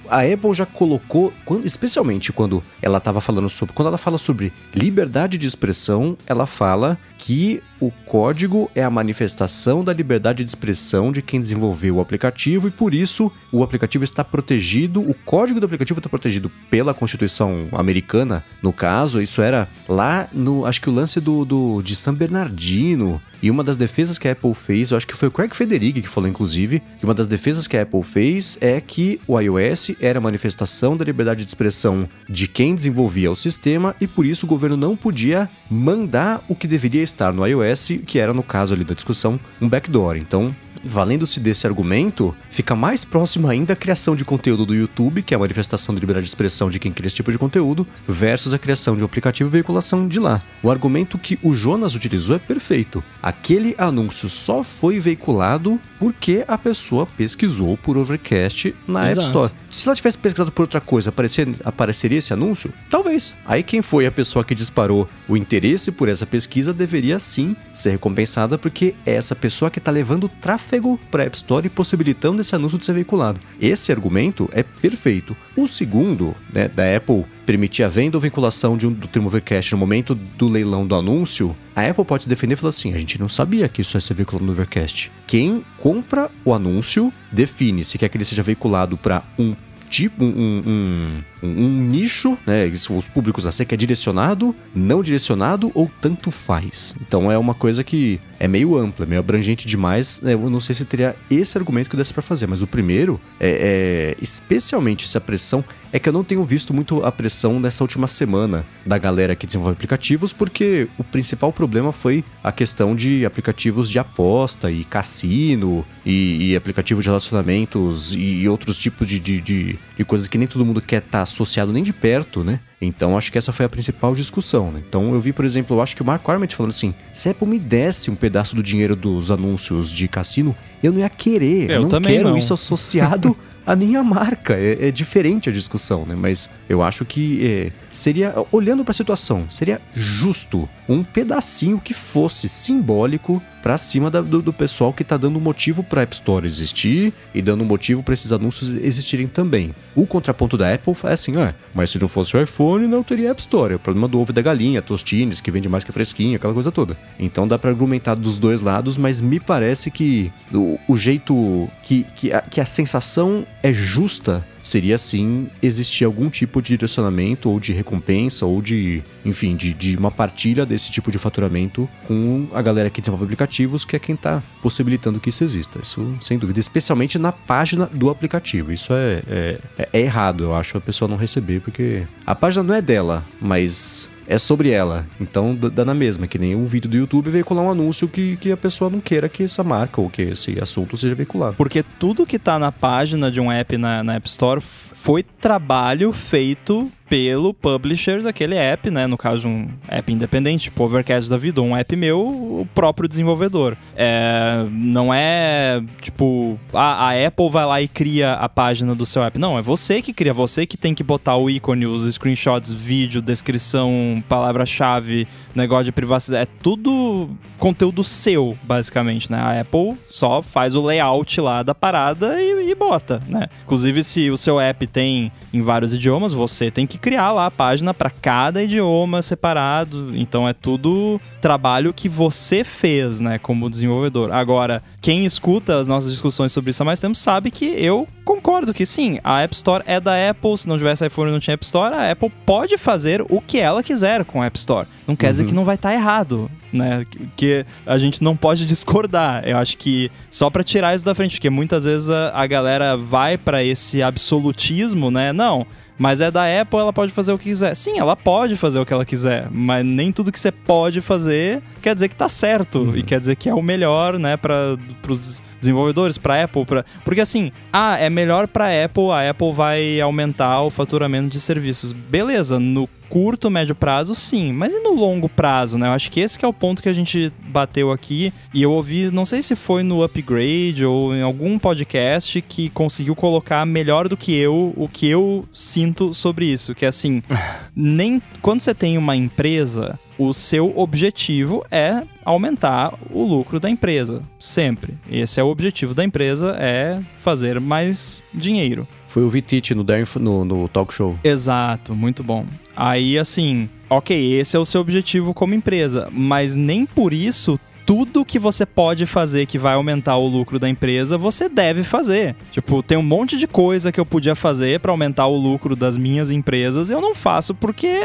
a 0.09 0.23
Apple 0.23 0.55
já 0.55 0.67
colocou, 0.67 1.33
especialmente 1.65 2.33
quando 2.33 2.63
ela 2.81 2.99
estava 2.99 3.21
falando 3.21 3.49
sobre. 3.49 3.75
Quando 3.75 3.89
ela 3.89 3.99
fala 3.99 4.19
sobre 4.19 4.53
liberdade 4.75 5.37
de 5.37 5.47
expressão, 5.47 6.17
ela 6.27 6.47
fala 6.47 6.99
que 7.19 7.61
o 7.81 7.91
código 7.91 8.71
é 8.75 8.83
a 8.83 8.91
manifestação 8.91 9.85
da 9.85 9.93
liberdade 9.93 10.45
de 10.45 10.51
expressão 10.51 11.13
de 11.13 11.21
quem 11.21 11.41
desenvolveu 11.41 11.97
o 11.97 12.01
aplicativo 12.01 12.69
e 12.69 12.71
por 12.71 12.95
isso 12.95 13.31
o 13.53 13.63
aplicativo 13.63 14.05
está 14.05 14.25
protegido, 14.25 15.01
o 15.01 15.13
código 15.13 15.61
do 15.61 15.67
aplicativo 15.67 15.99
está 15.99 16.09
protegido 16.09 16.51
pela 16.71 16.95
Constituição 16.95 17.69
americana, 17.73 18.45
no 18.63 18.73
caso, 18.73 19.21
isso 19.21 19.43
era 19.43 19.69
lá 19.89 20.29
no, 20.33 20.65
acho 20.65 20.81
que 20.81 20.89
o 20.89 20.93
lance 20.93 21.21
do, 21.21 21.45
do 21.45 21.83
de 21.83 21.95
San 21.97 22.15
Bernardino, 22.15 23.21
e 23.43 23.51
uma 23.51 23.63
das 23.63 23.77
defesas 23.77 24.19
que 24.19 24.27
a 24.27 24.33
Apple 24.33 24.53
fez, 24.55 24.91
eu 24.91 24.97
acho 24.97 25.07
que 25.07 25.15
foi 25.15 25.29
o 25.29 25.31
Craig 25.31 25.55
Federighi 25.55 26.03
que 26.03 26.09
falou, 26.09 26.29
inclusive, 26.29 26.83
que 26.99 27.05
uma 27.05 27.15
das 27.15 27.27
defesas 27.27 27.67
que 27.67 27.77
a 27.77 27.83
Apple 27.83 28.03
fez 28.03 28.59
é 28.61 28.81
que 28.81 29.21
o 29.27 29.39
iOS 29.39 29.93
era 30.01 30.19
a 30.19 30.23
manifestação 30.23 30.97
da 30.97 31.05
liberdade 31.05 31.45
de 31.45 31.49
expressão 31.49 32.09
de 32.29 32.49
quem 32.49 32.75
desenvolvia 32.75 33.31
o 33.31 33.37
sistema 33.37 33.95
e 34.01 34.07
por 34.07 34.27
isso 34.27 34.45
o 34.45 34.49
governo 34.49 34.77
não 34.77 34.97
podia 34.97 35.49
mandar 35.71 36.45
o 36.49 36.55
que 36.55 36.67
deveria 36.67 37.03
estar 37.09 37.33
no 37.33 37.47
iOS, 37.47 37.89
que 38.07 38.19
era, 38.19 38.33
no 38.33 38.43
caso 38.43 38.75
ali 38.75 38.85
da 38.85 38.95
discussão, 38.95 39.39
um 39.61 39.69
backdoor. 39.69 40.17
Então, 40.17 40.55
valendo-se 40.89 41.39
desse 41.39 41.67
argumento, 41.67 42.35
fica 42.51 42.75
mais 42.75 43.05
próximo 43.05 43.47
ainda 43.47 43.75
a 43.75 43.77
criação 43.77 44.17
de 44.17 44.25
conteúdo 44.25 44.65
do 44.65 44.75
YouTube, 44.75 45.23
que 45.23 45.35
é 45.35 45.37
a 45.37 45.39
manifestação 45.39 45.95
de 45.95 46.01
liberdade 46.01 46.25
de 46.25 46.31
expressão 46.31 46.71
de 46.71 46.79
quem 46.79 46.91
cria 46.91 47.07
esse 47.07 47.17
tipo 47.17 47.31
de 47.31 47.39
conteúdo, 47.39 47.87
versus 48.07 48.55
a 48.55 48.59
criação 48.59 48.97
de 48.97 49.03
um 49.03 49.07
aplicativo 49.07 49.51
e 49.51 49.53
veiculação 49.53 50.09
de 50.09 50.19
lá. 50.19 50.43
O 50.63 50.71
argumento 50.71 51.19
que 51.19 51.39
o 51.43 51.55
Jonas 51.55 51.95
utilizou 51.95 52.37
é 52.37 52.39
perfeito. 52.39 53.05
Aquele 53.23 53.75
anúncio 53.79 54.29
só 54.29 54.63
foi 54.63 54.99
veiculado 54.99 55.79
porque 55.99 56.45
a 56.49 56.57
pessoa 56.57 57.07
pesquisou 57.07 57.77
por 57.77 57.97
Overcast 57.97 58.75
na 58.87 59.11
Exato. 59.11 59.21
App 59.21 59.27
Store. 59.27 59.53
Se 59.71 59.87
ela 59.87 59.97
tivesse 59.97 60.19
pesquisado 60.19 60.51
por 60.51 60.63
outra 60.63 60.81
coisa, 60.81 61.11
aparecer, 61.11 61.49
apareceria 61.65 62.19
esse 62.19 62.33
anúncio? 62.33 62.73
Talvez. 62.89 63.35
Aí 63.45 63.63
quem 63.63 63.83
foi 63.83 64.07
a 64.07 64.11
pessoa 64.11 64.45
que 64.45 64.55
disparou 64.55 65.09
o 65.29 65.37
interesse 65.37 65.93
por 65.93 66.09
essa 66.09 66.25
pesquisa 66.25 66.73
deveria 66.73 67.19
sim 67.19 67.55
ser 67.75 67.91
recompensada, 67.91 68.57
porque 68.57 68.95
é 69.05 69.15
essa 69.15 69.35
pessoa 69.35 69.71
que 69.71 69.79
está 69.79 69.91
levando 69.91 70.29
tráfego 70.29 70.78
tráfego 70.79 70.99
para 71.11 71.25
a 71.25 71.27
App 71.27 71.37
Store 71.37 71.69
possibilitando 71.69 72.41
esse 72.41 72.55
anúncio 72.55 72.79
de 72.79 72.87
ser 72.87 72.93
veiculado. 72.93 73.41
Esse 73.61 73.93
argumento 73.93 74.49
é 74.53 74.63
perfeito. 74.63 75.37
O 75.57 75.67
segundo, 75.67 76.35
né, 76.53 76.69
da 76.69 76.97
Apple 76.97 77.25
permitir 77.45 77.83
a 77.83 77.89
venda 77.89 78.17
ou 78.17 78.21
vinculação 78.21 78.77
de 78.77 78.87
um, 78.87 78.93
do 78.93 79.27
Overcast 79.27 79.73
no 79.73 79.79
momento 79.79 80.15
do 80.15 80.49
leilão 80.49 80.87
do 80.87 80.95
anúncio, 80.95 81.57
a 81.75 81.87
Apple 81.87 82.05
pode 82.05 82.23
se 82.23 82.29
defender 82.29 82.55
e 82.55 82.57
falar 82.57 82.71
assim: 82.71 82.95
a 82.95 82.99
gente 82.99 83.19
não 83.19 83.29
sabia 83.29 83.69
que 83.69 83.83
isso 83.83 83.97
ia 83.97 84.01
ser 84.01 84.15
veiculado 84.15 84.47
no 84.47 84.53
Overcast. 84.53 85.11
Quem 85.27 85.65
compra 85.79 86.31
o 86.45 86.55
anúncio 86.55 87.13
define 87.33 87.85
se 87.85 87.99
quer 87.99 88.09
que 88.09 88.17
ele 88.17 88.25
seja 88.25 88.43
veiculado 88.43 88.97
para 88.97 89.23
um 89.39 89.55
tipo, 89.89 90.23
um, 90.23 90.63
um, 90.67 91.19
um, 91.43 91.83
nicho, 91.89 92.37
né? 92.47 92.67
Os 92.67 93.09
públicos 93.09 93.47
a 93.47 93.53
ser 93.53 93.65
que 93.65 93.75
é 93.75 93.79
direcionado, 93.79 94.55
não 94.75 95.03
direcionado 95.03 95.71
ou 95.75 95.91
tanto 96.01 96.31
faz. 96.31 96.95
Então 97.01 97.31
é 97.31 97.39
uma 97.39 97.55
coisa 97.55 97.83
que 97.85 98.21
é 98.39 98.47
meio 98.47 98.77
ampla, 98.77 99.07
meio 99.07 99.21
abrangente 99.21 99.67
demais. 99.67 100.21
Né? 100.21 100.35
Eu 100.35 100.51
não 100.51 100.61
sei 100.61 100.75
se 100.75 100.85
teria 100.85 101.17
esse 101.31 101.57
argumento 101.59 101.91
que 101.91 101.97
desse 101.97 102.13
para 102.13 102.23
fazer, 102.23 102.47
mas 102.47 102.63
o 102.63 102.67
primeiro 102.67 103.21
é, 103.41 104.15
é 104.17 104.23
especialmente 104.23 105.07
se 105.09 105.17
a 105.17 105.21
pressão 105.21 105.65
é 105.93 105.99
que 105.99 106.09
eu 106.09 106.13
não 106.13 106.23
tenho 106.23 106.45
visto 106.45 106.75
muito 106.75 107.05
a 107.05 107.11
pressão 107.11 107.59
nessa 107.59 107.83
última 107.83 108.07
semana 108.07 108.67
da 108.85 108.99
galera 108.99 109.35
que 109.35 109.47
desenvolve 109.47 109.73
aplicativos, 109.73 110.33
porque 110.33 110.89
o 110.99 111.05
principal 111.05 111.53
problema 111.53 111.93
foi 111.93 112.25
a 112.45 112.53
questão 112.53 112.95
de 112.95 113.25
aplicativos 113.25 113.89
de 113.89 113.99
aposta 113.99 114.71
e 114.71 114.85
cassino 114.85 115.85
e, 116.05 116.51
e 116.51 116.57
aplicativos 116.57 117.05
de 117.05 117.09
relacionamentos 117.09 118.13
e 118.15 118.47
outros 118.49 118.77
tipos 118.77 119.07
de, 119.07 119.19
de, 119.19 119.41
de, 119.41 119.79
de 119.97 120.05
coisas 120.05 120.29
que 120.29 120.37
nem 120.37 120.47
todo 120.47 120.65
mundo 120.65 120.81
quer 120.81 121.03
estar 121.03 121.21
tá 121.21 121.27
associado 121.29 121.73
nem 121.73 121.83
de 121.83 121.93
perto, 121.93 122.43
né? 122.45 122.61
Então 122.81 123.19
acho 123.19 123.33
que 123.33 123.39
essa 123.39 123.53
foi 123.53 123.67
a 123.67 123.69
principal 123.69 124.15
discussão. 124.15 124.71
Né? 124.71 124.83
Então 124.87 125.13
eu 125.13 125.21
vi, 125.21 125.33
por 125.33 125.45
exemplo, 125.45 125.77
eu 125.77 125.83
acho 125.83 125.97
que 125.97 126.03
o 126.03 126.05
Mark 126.05 126.29
Arment 126.29 126.49
falando 126.51 126.71
assim: 126.71 126.95
se 127.13 127.29
a 127.29 127.33
Apple 127.33 127.49
me 127.49 127.59
desse 127.59 128.11
um 128.11 128.15
pedaço 128.15 128.55
do 128.55 128.63
dinheiro 128.63 128.95
dos 128.95 129.31
anúncios 129.31 129.91
de 129.91 130.07
cassino, 130.07 130.55
eu 130.83 130.93
não 130.93 131.01
ia 131.01 131.09
querer. 131.09 131.71
Eu, 131.71 131.83
eu 131.83 131.89
não 131.89 132.01
quero 132.01 132.31
não. 132.31 132.37
isso 132.37 132.55
associado 132.55 133.37
a 133.69 133.77
minha 133.77 134.03
marca. 134.03 134.55
É, 134.55 134.89
é, 134.89 134.91
diferente 134.91 135.51
a 135.51 135.53
discussão, 135.53 136.07
né? 136.07 136.15
Mas 136.15 136.51
eu 136.69 136.83
acho 136.83 137.05
que 137.05 137.47
é, 137.47 137.73
seria, 137.93 138.35
olhando 138.51 138.83
para 138.83 138.93
a 138.93 138.95
situação, 138.95 139.51
seria 139.51 139.79
justo 139.93 140.67
um 140.89 141.05
pedacinho 141.05 141.79
que 141.79 141.93
fosse 141.93 142.49
simbólico 142.49 143.43
para 143.63 143.77
cima 143.77 144.11
da, 144.11 144.23
do, 144.23 144.41
do, 144.41 144.53
pessoal 144.53 144.93
que 144.93 145.03
está 145.03 145.19
dando 145.19 145.39
motivo 145.39 145.83
para 145.83 146.01
a 146.01 146.05
App 146.05 146.15
Store 146.15 146.47
existir 146.47 147.13
e 147.35 147.43
dando 147.43 147.65
motivo 147.65 148.03
para 148.03 148.15
esses 148.15 148.33
anúncios 148.33 148.71
existirem 148.83 149.27
também. 149.27 149.75
O 149.95 150.07
contraponto 150.07 150.57
da 150.57 150.73
Apple 150.73 150.95
é 151.05 151.13
assim, 151.13 151.37
ah, 151.37 151.55
mas 151.75 151.91
se 151.91 151.99
não 151.99 152.09
fosse 152.09 152.35
o 152.37 152.41
iPhone, 152.41 152.68
não 152.77 153.03
teria 153.03 153.31
App 153.31 153.41
Store. 153.41 153.73
É 153.73 153.77
o 153.77 153.79
problema 153.79 154.09
do 154.09 154.21
ovo 154.21 154.33
da 154.33 154.43
galinha, 154.43 154.83
tostines, 154.83 155.41
que 155.41 155.51
vende 155.51 155.69
mais 155.69 155.85
que 155.85 155.93
fresquinho, 155.93 156.37
aquela 156.37 156.53
coisa 156.53 156.73
toda. 156.73 156.97
Então 157.19 157.47
dá 157.47 157.59
para 157.59 157.71
argumentar 157.71 158.15
dos 158.15 158.39
dois 158.39 158.61
lados, 158.61 158.99
mas 158.99 159.21
me 159.21 159.39
parece 159.39 159.91
que 159.91 160.33
o, 160.53 160.79
o 160.89 160.97
jeito 160.97 161.69
que, 161.83 162.05
que, 162.15 162.33
a, 162.33 162.41
que 162.43 162.61
a 162.61 162.67
sensação 162.67 163.47
é 163.63 163.73
justa 163.73 164.45
seria 164.69 164.99
sim 164.99 165.49
existir 165.63 166.05
algum 166.05 166.29
tipo 166.29 166.61
de 166.61 166.69
direcionamento 166.69 167.51
ou 167.51 167.59
de 167.59 167.73
recompensa 167.73 168.47
ou 168.47 168.61
de, 168.61 169.03
enfim, 169.25 169.57
de, 169.57 169.73
de 169.73 169.97
uma 169.97 170.11
partilha 170.11 170.65
desse 170.67 170.91
tipo 170.91 171.11
de 171.11 171.19
faturamento 171.19 171.89
com 172.07 172.47
a 172.53 172.63
galera 172.63 172.91
que 172.91 173.01
desenvolve 173.01 173.25
aplicativos, 173.25 173.85
que 173.85 173.97
é 173.97 173.99
quem 173.99 174.15
está 174.15 174.43
possibilitando 174.63 175.21
que 175.21 175.31
isso 175.31 175.45
exista. 175.45 175.81
Isso, 175.83 176.17
sem 176.21 176.39
dúvida, 176.39 176.61
especialmente 176.61 177.19
na 177.19 177.33
página 177.33 177.87
do 177.87 178.11
aplicativo. 178.11 178.73
Isso 178.73 178.93
é, 178.93 179.23
é, 179.29 179.59
é 179.93 180.01
errado, 180.01 180.45
eu 180.45 180.55
acho, 180.55 180.77
a 180.77 180.81
pessoa 180.81 181.09
não 181.09 181.17
receber, 181.17 181.61
porque 181.61 182.07
a 182.27 182.35
página 182.35 182.63
não 182.63 182.75
é 182.75 182.83
dela, 182.83 183.25
mas 183.41 184.09
é 184.29 184.37
sobre 184.37 184.71
ela. 184.71 185.07
Então 185.19 185.55
dá 185.55 185.85
na 185.85 185.95
mesma, 185.95 186.27
que 186.27 186.39
nem 186.39 186.55
um 186.55 186.67
vídeo 186.67 186.91
do 186.91 186.97
YouTube 186.97 187.31
veicular 187.31 187.65
um 187.65 187.71
anúncio 187.71 188.07
que, 188.07 188.37
que 188.37 188.53
a 188.53 188.57
pessoa 188.57 188.91
não 188.91 189.01
queira 189.01 189.29
que 189.29 189.43
essa 189.43 189.65
marca 189.65 190.01
ou 190.01 190.11
que 190.11 190.23
esse 190.23 190.63
assunto 190.63 190.97
seja 190.97 191.15
veiculado. 191.15 191.57
Porque 191.57 191.83
tudo 191.83 192.27
que 192.27 192.39
tá 192.39 192.59
na 192.59 192.71
página 192.71 193.31
de 193.31 193.41
um 193.41 193.51
app 193.51 193.79
na, 193.79 194.05
na 194.05 194.15
App 194.15 194.29
Store 194.29 194.61
foi 194.61 195.23
trabalho 195.23 196.13
feito 196.13 196.93
pelo 197.09 197.55
publisher 197.55 198.23
daquele 198.23 198.57
app, 198.57 198.91
né? 198.91 199.07
No 199.07 199.17
caso, 199.17 199.49
um 199.49 199.69
app 199.89 200.13
independente, 200.13 200.65
tipo 200.65 200.85
Overcast 200.85 201.29
da 201.29 201.37
vida, 201.37 201.63
um 201.63 201.77
app 201.77 201.97
meu, 201.97 202.21
o 202.21 202.69
próprio 202.75 203.09
desenvolvedor. 203.09 203.77
É, 203.97 204.65
não 204.71 205.13
é 205.13 205.83
tipo, 206.01 206.59
a, 206.73 207.09
a, 207.09 207.27
Apple 207.27 207.51
vai 207.51 207.67
lá 207.67 207.83
e 207.83 207.89
cria 207.89 208.35
a 208.35 208.49
página 208.49 208.95
do 208.95 209.07
seu 209.07 209.23
app. 209.23 209.39
Não, 209.39 209.59
é 209.59 209.63
você 209.63 210.03
que 210.03 210.13
cria, 210.13 210.33
você 210.33 210.67
que 210.67 210.77
tem 210.77 210.95
que 210.95 211.03
botar 211.03 211.37
o 211.37 211.49
ícone, 211.49 211.87
os 211.87 212.05
screenshots, 212.15 212.71
vídeo, 212.71 213.23
descrição, 213.23 214.23
palavra-chave, 214.29 215.27
negócio 215.55 215.85
de 215.85 215.93
privacidade. 215.93 216.51
É 216.51 216.63
tudo 216.63 217.29
conteúdo 217.59 218.05
seu, 218.05 218.57
basicamente, 218.63 219.31
né? 219.31 219.39
A 219.39 219.61
Apple 219.61 219.97
só 220.11 220.43
faz 220.43 220.75
o 220.75 220.85
layout 220.85 221.41
lá 221.41 221.63
da 221.63 221.75
parada 221.75 222.41
e, 222.41 222.71
e 222.71 222.75
bota, 222.75 223.21
né? 223.27 223.49
Inclusive, 223.65 224.05
se 224.05 224.31
o 224.31 224.37
seu 224.37 224.61
app 224.61 224.87
tem 224.87 225.33
em 225.53 225.63
vários 225.63 225.93
idiomas, 225.93 226.33
você 226.33 226.71
tem 226.71 226.87
que 226.87 226.99
criar 226.99 227.33
lá 227.33 227.47
a 227.47 227.51
página 227.51 227.95
para 227.95 228.11
cada 228.11 228.63
idioma 228.63 229.23
separado. 229.23 230.13
Então 230.15 230.49
é 230.49 230.53
tudo 230.53 231.21
trabalho 231.41 231.93
que 231.93 232.09
você 232.09 232.63
fez, 232.63 233.21
né, 233.21 233.39
como 233.39 233.71
desenvolvedor. 233.71 234.33
Agora, 234.33 234.83
quem 235.01 235.25
escuta 235.25 235.79
as 235.79 235.89
nossas 235.89 236.11
discussões 236.11 236.53
sobre 236.53 236.71
isso 236.71 236.83
há 236.83 236.87
mais 236.87 237.01
tempo 237.01 237.15
sabe 237.15 237.51
que 237.51 237.65
eu 237.65 238.07
concordo 238.25 238.75
que 238.75 238.85
sim, 238.85 239.19
a 239.25 239.41
App 239.41 239.55
Store 239.55 239.83
é 239.87 239.99
da 239.99 240.31
Apple. 240.31 240.57
Se 240.59 240.69
não 240.69 240.77
tivesse 240.77 241.07
iPhone 241.07 241.31
e 241.31 241.33
não 241.33 241.41
tinha 241.41 241.55
App 241.55 241.65
Store, 241.65 241.95
a 241.95 242.11
Apple 242.11 242.31
pode 242.45 242.77
fazer 242.77 243.23
o 243.23 243.41
que 243.41 243.59
ela 243.59 243.83
quiser 243.83 244.25
com 244.25 244.43
a 244.43 244.47
App 244.47 244.59
Store. 244.59 244.87
Não 245.07 245.17
quer 245.17 245.29
uhum. 245.29 245.33
Dizer 245.39 245.49
que 245.49 245.55
não 245.55 245.65
vai 245.65 245.75
estar 245.75 245.91
tá 245.91 245.95
errado, 245.95 246.51
né? 246.73 247.07
Que 247.37 247.65
a 247.87 247.99
gente 247.99 248.23
não 248.23 248.37
pode 248.37 248.67
discordar. 248.67 249.43
Eu 249.47 249.59
acho 249.59 249.77
que 249.77 250.11
só 250.31 250.51
para 250.51 250.63
tirar 250.63 250.95
isso 250.95 251.05
da 251.05 251.15
frente, 251.15 251.37
porque 251.37 251.51
muitas 251.51 251.85
vezes 251.85 252.11
a, 252.11 252.31
a 252.35 252.47
galera 252.47 252.97
vai 252.97 253.37
para 253.37 253.63
esse 253.63 254.03
absolutismo, 254.03 255.11
né? 255.11 255.33
Não, 255.33 255.67
mas 255.99 256.21
é 256.21 256.31
da 256.31 256.45
Apple, 256.61 256.79
ela 256.79 256.93
pode 256.93 257.13
fazer 257.13 257.33
o 257.33 257.39
que 257.39 257.45
quiser. 257.45 257.75
Sim, 257.75 257.99
ela 257.99 258.15
pode 258.15 258.57
fazer 258.57 258.79
o 258.79 258.87
que 258.87 258.93
ela 258.93 259.05
quiser, 259.05 259.49
mas 259.51 259.85
nem 259.85 260.13
tudo 260.13 260.31
que 260.31 260.39
você 260.39 260.53
pode 260.53 261.01
fazer 261.01 261.61
quer 261.79 261.95
dizer 261.95 262.09
que 262.09 262.17
tá 262.17 262.29
certo 262.29 262.81
uhum. 262.81 262.97
e 262.97 263.03
quer 263.03 263.19
dizer 263.19 263.37
que 263.37 263.49
é 263.49 263.55
o 263.55 263.63
melhor, 263.63 264.19
né, 264.19 264.37
para 264.37 264.77
os 265.09 265.43
desenvolvedores, 265.59 266.19
para 266.19 266.45
Apple, 266.45 266.65
pra... 266.65 266.85
porque 267.05 267.21
assim, 267.21 267.51
ah, 267.73 267.97
é 267.99 268.09
melhor 268.09 268.47
para 268.47 268.85
Apple, 268.85 269.11
a 269.11 269.31
Apple 269.31 269.53
vai 269.53 270.01
aumentar 270.01 270.63
o 270.63 270.71
faturamento 270.71 271.29
de 271.29 271.41
serviços. 271.41 271.93
Beleza, 271.93 272.59
no 272.59 272.89
curto, 273.09 273.51
médio 273.51 273.75
prazo, 273.75 274.15
sim. 274.15 274.53
Mas 274.53 274.73
e 274.73 274.81
no 274.81 274.95
longo 274.95 275.29
prazo, 275.29 275.79
né? 275.79 275.89
Eu 275.89 275.93
acho 275.93 276.11
que 276.11 276.21
esse 276.21 276.39
que 276.39 276.45
é 276.45 276.49
o 276.49 276.53
ponto 276.53 276.83
que 276.83 276.89
a 276.89 276.93
gente 276.93 277.33
bateu 277.49 277.91
aqui. 277.91 278.33
E 278.53 278.63
eu 278.63 278.73
ouvi, 278.73 279.11
não 279.11 279.25
sei 279.25 279.43
se 279.43 279.57
foi 279.57 279.83
no 279.83 280.03
Upgrade 280.03 280.85
ou 280.85 281.15
em 281.15 281.23
algum 281.23 281.59
podcast 281.59 282.41
que 282.43 282.69
conseguiu 282.71 283.15
colocar 283.15 283.65
melhor 283.67 284.09
do 284.09 284.17
que 284.17 284.35
eu 284.35 284.73
o 284.77 284.89
que 284.93 285.09
eu 285.09 285.47
sinto 285.53 286.13
sobre 286.15 286.47
isso. 286.47 286.75
Que 286.75 286.85
é 286.85 286.89
assim, 286.89 287.23
nem 287.75 288.21
quando 288.43 288.61
você 288.61 288.75
tem 288.75 288.99
uma 288.99 289.17
empresa, 289.17 289.99
o 290.19 290.35
seu 290.35 290.77
objetivo 290.77 291.65
é 291.71 292.03
aumentar 292.25 292.93
o 293.11 293.23
lucro 293.23 293.61
da 293.61 293.71
empresa, 293.71 294.23
sempre. 294.39 294.95
Esse 295.11 295.41
é 295.41 295.45
o 295.45 295.49
objetivo 295.49 295.95
da 295.95 296.05
empresa, 296.05 296.57
é 296.59 297.01
fazer 297.21 297.61
mais 297.61 298.21
dinheiro. 298.35 298.87
Foi 299.07 299.23
o 299.23 299.31
Vitite 299.31 299.75
no, 299.75 299.85
no, 300.21 300.45
no 300.45 300.69
talk 300.69 300.93
show. 300.93 301.17
Exato, 301.23 301.95
muito 301.95 302.23
bom. 302.23 302.45
Aí, 302.77 303.19
assim, 303.19 303.69
ok, 303.89 304.35
esse 304.35 304.57
é 304.57 304.61
o 304.61 304.65
seu 304.65 304.81
objetivo 304.81 305.33
como 305.33 305.55
empresa, 305.55 306.09
mas 306.13 306.55
nem 306.55 306.85
por 306.85 307.13
isso 307.13 307.59
tudo 307.87 308.23
que 308.23 308.39
você 308.39 308.67
pode 308.67 309.07
fazer 309.07 309.47
que 309.47 309.57
vai 309.57 309.73
aumentar 309.73 310.19
o 310.19 310.29
lucro 310.29 310.59
da 310.59 310.69
empresa, 310.69 311.17
você 311.17 311.49
deve 311.49 311.83
fazer. 311.83 312.37
Tipo, 312.53 312.83
tem 312.83 312.99
um 312.99 313.03
monte 313.03 313.39
de 313.39 313.47
coisa 313.47 313.91
que 313.91 313.99
eu 313.99 314.05
podia 314.05 314.35
fazer 314.35 314.79
para 314.79 314.93
aumentar 314.93 315.27
o 315.27 315.35
lucro 315.35 315.75
das 315.75 315.97
minhas 315.97 316.31
empresas 316.31 316.91
e 316.91 316.93
eu 316.93 317.01
não 317.01 317.15
faço 317.15 317.55
porque 317.55 317.99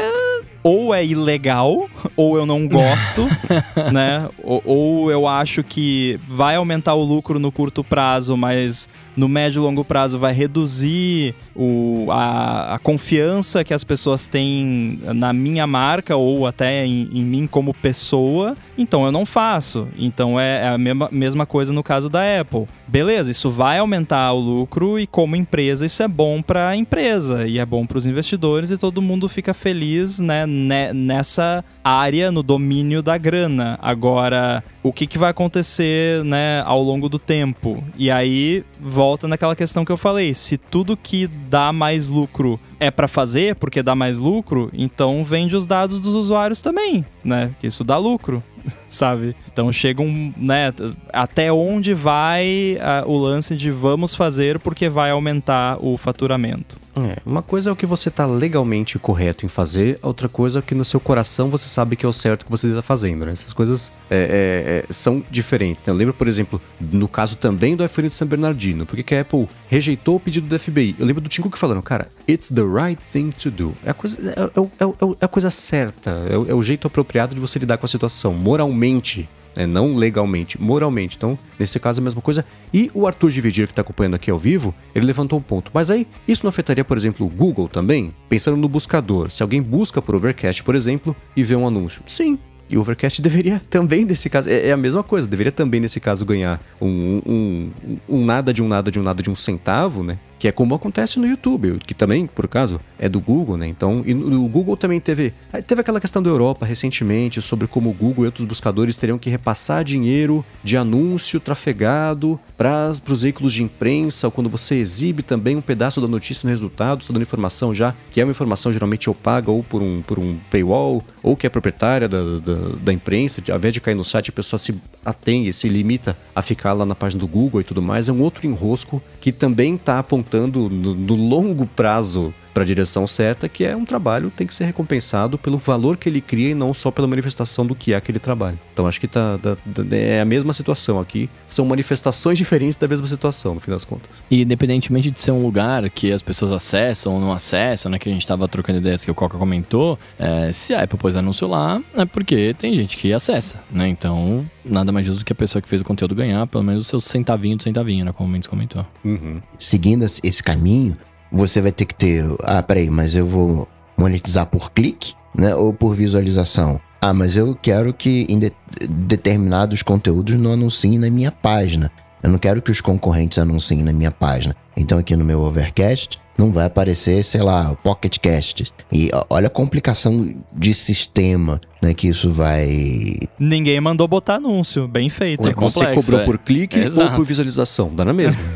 ou 0.64 0.94
é 0.94 1.04
ilegal, 1.04 1.90
ou 2.16 2.38
eu 2.38 2.46
não 2.46 2.66
gosto, 2.66 3.26
né? 3.92 4.26
Ou, 4.42 4.62
ou, 4.64 5.10
eu 5.10 5.28
acho 5.28 5.62
que 5.62 6.18
vai 6.26 6.56
aumentar 6.56 6.94
o 6.94 7.04
lucro 7.04 7.38
no 7.38 7.52
curto 7.52 7.84
prazo, 7.84 8.34
mas 8.34 8.88
no 9.16 9.28
médio 9.28 9.60
e 9.60 9.62
longo 9.62 9.84
prazo 9.84 10.18
vai 10.18 10.32
reduzir 10.32 11.34
o, 11.54 12.06
a, 12.10 12.74
a, 12.74 12.78
confiança 12.78 13.62
que 13.62 13.72
as 13.72 13.84
pessoas 13.84 14.26
têm 14.26 14.98
na 15.14 15.32
minha 15.32 15.66
marca 15.66 16.16
ou 16.16 16.46
até 16.46 16.84
em, 16.84 17.08
em 17.12 17.22
mim 17.22 17.46
como 17.46 17.72
pessoa, 17.72 18.56
então 18.76 19.04
eu 19.04 19.12
não 19.12 19.24
faço. 19.24 19.86
Então 19.96 20.38
é, 20.38 20.64
é 20.64 20.68
a 20.68 20.78
mesma, 20.78 21.08
mesma 21.12 21.46
coisa 21.46 21.72
no 21.72 21.82
caso 21.82 22.08
da 22.08 22.40
Apple. 22.40 22.66
Beleza, 22.88 23.30
isso 23.30 23.50
vai 23.50 23.78
aumentar 23.78 24.32
o 24.32 24.40
lucro 24.40 24.98
e 24.98 25.06
como 25.06 25.36
empresa 25.36 25.86
isso 25.86 26.02
é 26.02 26.08
bom 26.08 26.42
para 26.42 26.68
a 26.68 26.76
empresa 26.76 27.46
e 27.46 27.58
é 27.58 27.66
bom 27.66 27.86
para 27.86 27.98
os 27.98 28.06
investidores 28.06 28.70
e 28.70 28.76
todo 28.76 29.02
mundo 29.02 29.28
fica 29.28 29.54
feliz 29.54 30.18
né, 30.20 30.46
nessa 30.54 31.64
área, 31.82 32.30
no 32.30 32.42
domínio 32.42 33.02
da 33.02 33.18
grana. 33.18 33.78
Agora, 33.82 34.64
o 34.82 34.92
que, 34.92 35.06
que 35.06 35.18
vai 35.18 35.30
acontecer 35.30 36.24
né, 36.24 36.62
ao 36.64 36.82
longo 36.82 37.08
do 37.08 37.18
tempo? 37.18 37.82
E 37.96 38.10
aí 38.10 38.64
volta 38.80 39.28
naquela 39.28 39.56
questão 39.56 39.84
que 39.84 39.92
eu 39.92 39.96
falei: 39.96 40.32
se 40.32 40.56
tudo 40.56 40.96
que 40.96 41.26
dá 41.26 41.72
mais 41.72 42.08
lucro 42.08 42.58
é 42.78 42.90
para 42.90 43.08
fazer 43.08 43.56
porque 43.56 43.82
dá 43.82 43.94
mais 43.94 44.18
lucro, 44.18 44.70
então 44.72 45.24
vende 45.24 45.56
os 45.56 45.66
dados 45.66 46.00
dos 46.00 46.14
usuários 46.14 46.62
também, 46.62 47.04
né? 47.24 47.50
Que 47.60 47.66
isso 47.66 47.84
dá 47.84 47.96
lucro, 47.96 48.42
sabe? 48.88 49.36
Então 49.52 49.70
chega 49.72 50.02
um, 50.02 50.32
né, 50.36 50.72
até 51.12 51.52
onde 51.52 51.94
vai 51.94 52.78
o 53.06 53.16
lance 53.16 53.56
de 53.56 53.70
vamos 53.70 54.14
fazer 54.14 54.58
porque 54.58 54.88
vai 54.88 55.10
aumentar 55.10 55.78
o 55.80 55.96
faturamento. 55.96 56.84
É, 56.96 57.18
uma 57.26 57.42
coisa 57.42 57.70
é 57.70 57.72
o 57.72 57.76
que 57.76 57.86
você 57.86 58.08
está 58.08 58.24
legalmente 58.24 58.98
correto 59.00 59.44
em 59.44 59.48
fazer, 59.48 59.98
outra 60.00 60.28
coisa 60.28 60.60
é 60.60 60.62
que 60.62 60.74
no 60.74 60.84
seu 60.84 61.00
coração 61.00 61.50
você 61.50 61.66
sabe 61.66 61.96
que 61.96 62.06
é 62.06 62.08
o 62.08 62.12
certo 62.12 62.44
que 62.44 62.50
você 62.50 62.68
está 62.68 62.82
fazendo, 62.82 63.26
né? 63.26 63.32
Essas 63.32 63.52
coisas 63.52 63.92
é, 64.08 64.16
é, 64.16 64.84
é, 64.88 64.92
são 64.92 65.22
diferentes. 65.28 65.84
Né? 65.84 65.92
Eu 65.92 65.96
lembro, 65.96 66.14
por 66.14 66.28
exemplo, 66.28 66.60
no 66.80 67.08
caso 67.08 67.36
também 67.36 67.74
do 67.74 67.84
iPhone 67.84 68.08
de 68.08 68.14
San 68.14 68.26
Bernardino, 68.26 68.86
porque 68.86 69.02
que 69.02 69.14
a 69.14 69.22
Apple 69.22 69.48
rejeitou 69.66 70.16
o 70.16 70.20
pedido 70.20 70.46
do 70.46 70.58
FBI. 70.58 70.94
Eu 70.98 71.04
lembro 71.04 71.20
do 71.20 71.28
Tim 71.28 71.42
Cook 71.42 71.56
falando, 71.56 71.82
cara, 71.82 72.08
it's 72.28 72.48
the 72.48 72.62
right 72.62 73.00
thing 73.02 73.30
to 73.30 73.50
do. 73.50 73.74
É 73.84 73.90
a 73.90 73.94
coisa, 73.94 74.18
é, 74.20 74.40
é, 74.40 74.84
é, 74.84 75.16
é 75.20 75.24
a 75.24 75.28
coisa 75.28 75.50
certa, 75.50 76.10
é 76.48 76.54
o 76.54 76.62
jeito 76.62 76.86
apropriado 76.86 77.34
de 77.34 77.40
você 77.40 77.58
lidar 77.58 77.78
com 77.78 77.86
a 77.86 77.88
situação, 77.88 78.32
moralmente 78.34 79.28
né? 79.56 79.66
não 79.66 79.94
legalmente, 79.94 80.60
moralmente. 80.60 81.16
Então, 81.16 81.38
nesse 81.58 81.78
caso, 81.78 82.00
a 82.00 82.04
mesma 82.04 82.20
coisa. 82.20 82.44
E 82.72 82.90
o 82.94 83.06
Arthur 83.06 83.30
Dividir, 83.30 83.66
que 83.66 83.72
está 83.72 83.82
acompanhando 83.82 84.14
aqui 84.14 84.30
ao 84.30 84.38
vivo, 84.38 84.74
ele 84.94 85.06
levantou 85.06 85.38
um 85.38 85.42
ponto. 85.42 85.70
Mas 85.72 85.90
aí, 85.90 86.06
isso 86.26 86.44
não 86.44 86.48
afetaria, 86.48 86.84
por 86.84 86.96
exemplo, 86.96 87.26
o 87.26 87.30
Google 87.30 87.68
também? 87.68 88.14
Pensando 88.28 88.56
no 88.56 88.68
buscador. 88.68 89.30
Se 89.30 89.42
alguém 89.42 89.62
busca 89.62 90.02
por 90.02 90.14
Overcast, 90.14 90.62
por 90.62 90.74
exemplo, 90.74 91.14
e 91.36 91.42
vê 91.42 91.54
um 91.54 91.66
anúncio. 91.66 92.02
Sim, 92.06 92.38
e 92.68 92.76
o 92.76 92.80
Overcast 92.80 93.20
deveria 93.22 93.60
também, 93.70 94.04
nesse 94.04 94.28
caso, 94.28 94.48
é, 94.48 94.68
é, 94.68 94.72
a 94.72 94.76
mesma 94.76 95.02
coisa, 95.02 95.26
deveria 95.26 95.52
também, 95.52 95.80
nesse 95.80 96.00
caso, 96.00 96.24
ganhar 96.24 96.60
um, 96.80 97.20
um, 97.26 97.70
um, 98.08 98.24
nada 98.24 98.52
de 98.52 98.62
um 98.62 98.68
nada 98.68 98.90
de 98.90 98.98
um 98.98 99.02
nada 99.02 99.22
de 99.22 99.30
um 99.30 99.34
centavo, 99.34 100.02
né? 100.02 100.18
Que 100.44 100.48
é 100.48 100.52
como 100.52 100.74
acontece 100.74 101.18
no 101.18 101.26
YouTube, 101.26 101.78
que 101.86 101.94
também, 101.94 102.26
por 102.26 102.44
acaso, 102.44 102.78
é 102.98 103.08
do 103.08 103.18
Google, 103.18 103.56
né? 103.56 103.66
Então, 103.66 104.02
e 104.04 104.12
o 104.12 104.46
Google 104.46 104.76
também 104.76 105.00
teve. 105.00 105.32
Teve 105.66 105.80
aquela 105.80 105.98
questão 105.98 106.22
da 106.22 106.28
Europa 106.28 106.66
recentemente 106.66 107.40
sobre 107.40 107.66
como 107.66 107.88
o 107.88 107.94
Google 107.94 108.24
e 108.24 108.26
outros 108.26 108.44
buscadores 108.44 108.94
teriam 108.98 109.18
que 109.18 109.30
repassar 109.30 109.82
dinheiro 109.82 110.44
de 110.62 110.76
anúncio 110.76 111.40
trafegado 111.40 112.38
para 112.58 112.92
os 113.08 113.22
veículos 113.22 113.54
de 113.54 113.62
imprensa, 113.62 114.26
ou 114.26 114.30
quando 114.30 114.50
você 114.50 114.74
exibe 114.74 115.22
também 115.22 115.56
um 115.56 115.62
pedaço 115.62 115.98
da 115.98 116.06
notícia 116.06 116.46
no 116.46 116.50
resultado, 116.50 117.00
está 117.00 117.14
dando 117.14 117.22
informação 117.22 117.74
já, 117.74 117.94
que 118.10 118.20
é 118.20 118.24
uma 118.24 118.30
informação 118.30 118.70
geralmente 118.70 119.08
ou 119.08 119.14
paga 119.14 119.50
ou 119.50 119.62
por 119.62 119.80
um, 119.80 120.02
por 120.02 120.18
um 120.18 120.36
paywall, 120.50 121.02
ou 121.22 121.34
que 121.34 121.46
é 121.46 121.50
proprietária 121.50 122.06
da, 122.06 122.38
da, 122.38 122.54
da 122.82 122.92
imprensa, 122.92 123.42
ao 123.48 123.56
invés 123.56 123.72
de 123.72 123.80
cair 123.80 123.94
no 123.94 124.04
site, 124.04 124.28
a 124.28 124.32
pessoa 124.32 124.60
se 124.60 124.78
atém 125.02 125.46
e 125.46 125.52
se 125.54 125.70
limita 125.70 126.14
a 126.36 126.42
ficar 126.42 126.74
lá 126.74 126.84
na 126.84 126.94
página 126.94 127.20
do 127.20 127.26
Google 127.26 127.62
e 127.62 127.64
tudo 127.64 127.80
mais, 127.80 128.10
é 128.10 128.12
um 128.12 128.20
outro 128.20 128.46
enrosco 128.46 129.02
que 129.22 129.32
também 129.32 129.76
está 129.76 129.98
apontando 129.98 130.33
no, 130.40 130.68
no 130.94 131.14
longo 131.14 131.66
prazo 131.66 132.32
para 132.54 132.62
a 132.62 132.66
direção 132.66 133.06
certa, 133.06 133.48
que 133.48 133.64
é 133.64 133.76
um 133.76 133.84
trabalho 133.84 134.30
tem 134.34 134.46
que 134.46 134.54
ser 134.54 134.64
recompensado 134.64 135.36
pelo 135.36 135.58
valor 135.58 135.96
que 135.96 136.08
ele 136.08 136.20
cria 136.20 136.50
e 136.50 136.54
não 136.54 136.72
só 136.72 136.90
pela 136.90 137.08
manifestação 137.08 137.66
do 137.66 137.74
que 137.74 137.92
é 137.92 137.96
aquele 137.96 138.20
trabalho. 138.20 138.58
Então 138.72 138.86
acho 138.86 139.00
que 139.00 139.08
tá, 139.08 139.38
tá, 139.42 139.56
tá, 139.56 139.96
é 139.96 140.20
a 140.20 140.24
mesma 140.24 140.52
situação 140.52 141.00
aqui, 141.00 141.28
são 141.46 141.66
manifestações 141.66 142.38
diferentes 142.38 142.76
da 142.76 142.86
mesma 142.86 143.08
situação, 143.08 143.54
no 143.54 143.60
fim 143.60 143.72
das 143.72 143.84
contas. 143.84 144.24
E 144.30 144.42
independentemente 144.42 145.10
de 145.10 145.20
ser 145.20 145.32
um 145.32 145.42
lugar 145.42 145.90
que 145.90 146.12
as 146.12 146.22
pessoas 146.22 146.52
acessam 146.52 147.14
ou 147.14 147.20
não 147.20 147.32
acessam, 147.32 147.90
né, 147.90 147.98
que 147.98 148.08
a 148.08 148.12
gente 148.12 148.22
estava 148.22 148.46
trocando 148.46 148.78
ideias 148.78 149.04
que 149.04 149.10
o 149.10 149.14
Coca 149.14 149.36
comentou, 149.36 149.98
é, 150.18 150.52
se 150.52 150.72
a 150.72 150.82
Apple 150.84 150.98
pôs 150.98 151.16
anúncio 151.16 151.48
lá, 151.48 151.82
é 151.96 152.04
porque 152.04 152.54
tem 152.56 152.72
gente 152.74 152.96
que 152.96 153.12
acessa, 153.12 153.60
né? 153.70 153.88
Então, 153.88 154.48
nada 154.64 154.92
mais 154.92 155.04
justo 155.04 155.20
do 155.20 155.24
que 155.24 155.32
a 155.32 155.36
pessoa 155.36 155.60
que 155.60 155.68
fez 155.68 155.82
o 155.82 155.84
conteúdo 155.84 156.14
ganhar 156.14 156.46
pelo 156.46 156.62
menos 156.62 156.86
o 156.86 156.88
seu 156.88 157.00
centavinho 157.00 157.56
de 157.56 157.64
centavinho, 157.64 158.04
né, 158.04 158.12
como 158.12 158.28
o 158.28 158.32
Mendes 158.32 158.46
comentou. 158.46 158.86
Uhum. 159.04 159.40
Seguindo 159.58 160.04
esse 160.04 160.42
caminho, 160.42 160.96
você 161.30 161.60
vai 161.60 161.72
ter 161.72 161.84
que 161.84 161.94
ter. 161.94 162.24
Ah, 162.42 162.62
peraí, 162.62 162.90
mas 162.90 163.14
eu 163.14 163.26
vou 163.26 163.68
monetizar 163.96 164.46
por 164.46 164.72
clique, 164.72 165.14
né? 165.36 165.54
Ou 165.54 165.72
por 165.72 165.94
visualização. 165.94 166.80
Ah, 167.00 167.12
mas 167.12 167.36
eu 167.36 167.56
quero 167.60 167.92
que 167.92 168.26
em 168.28 168.38
de, 168.38 168.52
determinados 168.88 169.82
conteúdos 169.82 170.36
não 170.36 170.52
anunciem 170.52 170.98
na 170.98 171.10
minha 171.10 171.30
página. 171.30 171.90
Eu 172.22 172.30
não 172.30 172.38
quero 172.38 172.62
que 172.62 172.70
os 172.70 172.80
concorrentes 172.80 173.36
anunciem 173.36 173.82
na 173.82 173.92
minha 173.92 174.10
página. 174.10 174.56
Então 174.76 174.98
aqui 174.98 175.14
no 175.14 175.24
meu 175.24 175.42
Overcast 175.42 176.18
não 176.36 176.50
vai 176.50 176.66
aparecer, 176.66 177.22
sei 177.22 177.42
lá, 177.42 177.70
o 177.70 177.76
Pocket 177.76 178.18
Cast. 178.18 178.72
E 178.90 179.10
olha 179.28 179.46
a 179.46 179.50
complicação 179.50 180.34
de 180.52 180.74
sistema 180.74 181.60
né, 181.84 181.94
que 181.94 182.08
isso 182.08 182.32
vai. 182.32 183.16
Ninguém 183.38 183.80
mandou 183.80 184.08
botar 184.08 184.36
anúncio, 184.36 184.88
bem 184.88 185.08
feito. 185.10 185.48
É 185.48 185.52
Você 185.52 185.80
complexo, 185.80 185.94
cobrou 185.94 186.20
é. 186.20 186.24
por 186.24 186.38
clique 186.38 186.78
Exato. 186.78 187.10
ou 187.10 187.16
por 187.16 187.24
visualização? 187.26 187.94
Dá 187.94 188.04
na 188.04 188.12
mesma. 188.12 188.42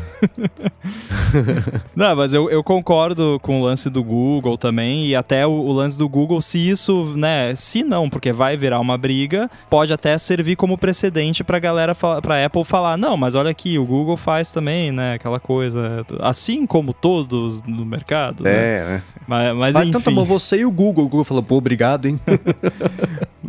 Não, 1.95 2.15
mas 2.15 2.33
eu, 2.33 2.49
eu 2.49 2.63
concordo 2.63 3.39
com 3.41 3.61
o 3.61 3.63
lance 3.63 3.89
do 3.89 4.03
Google 4.03 4.57
também, 4.57 5.05
e 5.05 5.15
até 5.15 5.45
o, 5.45 5.51
o 5.51 5.71
lance 5.71 5.97
do 5.97 6.09
Google, 6.09 6.41
se 6.41 6.57
isso, 6.57 7.13
né, 7.15 7.53
se 7.55 7.83
não, 7.83 8.09
porque 8.09 8.33
vai 8.33 8.57
virar 8.57 8.79
uma 8.79 8.97
briga, 8.97 9.49
pode 9.69 9.93
até 9.93 10.17
servir 10.17 10.55
como 10.55 10.77
precedente 10.77 11.43
pra 11.43 11.59
galera, 11.59 11.93
pra 11.93 12.45
Apple 12.45 12.63
falar, 12.63 12.97
não, 12.97 13.15
mas 13.15 13.35
olha 13.35 13.51
aqui, 13.51 13.77
o 13.77 13.85
Google 13.85 14.17
faz 14.17 14.51
também, 14.51 14.91
né, 14.91 15.13
aquela 15.13 15.39
coisa, 15.39 16.05
assim 16.19 16.65
como 16.65 16.93
todos 16.93 17.61
no 17.63 17.85
mercado, 17.85 18.43
né? 18.43 18.85
né? 18.85 19.03
Mas, 19.27 19.55
mas 19.55 19.75
Ah, 19.75 19.79
enfim. 19.81 19.89
então 19.89 20.01
tá 20.01 20.09
bom, 20.09 20.25
você 20.25 20.57
e 20.57 20.65
o 20.65 20.71
Google. 20.71 21.05
O 21.05 21.07
Google 21.07 21.23
falou, 21.23 21.43
pô, 21.43 21.57
obrigado, 21.57 22.07
hein? 22.07 22.19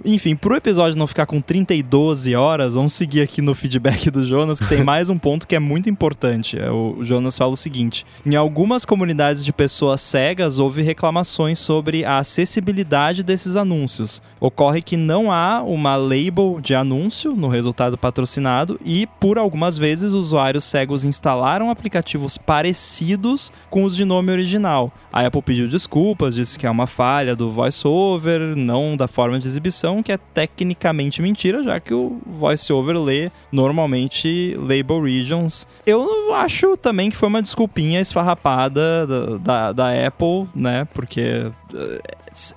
Enfim, 0.05 0.37
pro 0.37 0.55
episódio 0.55 0.99
não 0.99 1.07
ficar 1.07 1.27
com 1.27 1.41
30 1.41 1.75
e 1.75 1.83
12 1.83 2.35
horas, 2.35 2.75
vamos 2.75 2.93
seguir 2.93 3.21
aqui 3.23 3.43
no 3.43 3.55
feedback 3.55 4.11
do 4.11 4.25
Jonas, 4.25 4.61
que 4.61 4.67
tem 4.67 4.85
mais 4.85 5.11
um 5.11 5.19
ponto 5.19 5.47
que 5.47 5.55
é 5.57 5.59
muito 5.59 5.91
importante. 5.91 6.59
É, 6.59 6.71
O 6.71 7.03
Jonas 7.03 7.37
fala 7.37 7.53
o 7.53 7.57
seguinte: 7.57 8.07
em 8.25 8.37
algumas 8.37 8.85
comunidades 8.85 9.45
de 9.45 9.53
pessoas 9.53 10.01
cegas 10.01 10.59
houve 10.59 10.83
reclamações 10.83 11.59
sobre 11.59 12.05
a 12.05 12.19
acessibilidade 12.19 13.23
desses 13.23 13.57
anúncios. 13.57 14.23
Ocorre 14.41 14.81
que 14.81 14.97
não 14.97 15.31
há 15.31 15.63
uma 15.63 15.97
label 15.97 16.59
de 16.63 16.75
anúncio 16.75 17.37
no 17.37 17.49
resultado 17.49 17.99
patrocinado 17.99 18.81
e, 18.83 19.07
por 19.21 19.37
algumas 19.37 19.77
vezes, 19.77 20.15
usuários 20.15 20.65
cegos 20.65 21.05
instalaram 21.05 21.71
aplicativos 21.71 22.39
parecidos 22.39 23.53
com 23.69 23.85
os 23.85 23.95
de 23.95 24.05
nome 24.05 24.33
original. 24.33 24.91
A 25.13 25.27
Apple 25.27 25.43
pediu 25.43 25.69
desculpas, 25.69 26.37
disse 26.37 26.59
que 26.59 26.67
é 26.67 26.71
uma 26.71 26.87
falha 26.87 27.37
do 27.37 27.51
VoiceOver, 27.51 28.57
não 28.57 28.97
da 28.97 29.07
forma 29.07 29.39
de 29.39 29.47
exibição, 29.47 30.03
que 30.03 30.13
é 30.13 30.17
tecnicamente 30.17 31.21
mentira, 31.21 31.63
já 31.63 31.79
que 31.79 31.93
o 31.93 32.19
VoiceOver 32.27 32.99
lê 32.99 33.31
normalmente 33.53 34.57
Label 34.57 35.03
Regions. 35.03 35.69
Eu 35.85 36.33
acho 36.35 36.77
também 36.77 37.11
que 37.11 37.17
foi 37.17 37.29
uma 37.29 37.43
desculpinha 37.43 38.01
esfarrapada 38.01 39.07
da, 39.07 39.37
da, 39.37 39.73
da 39.73 40.07
Apple, 40.07 40.49
né? 40.55 40.87
Porque 40.95 41.51
eh, 41.75 42.01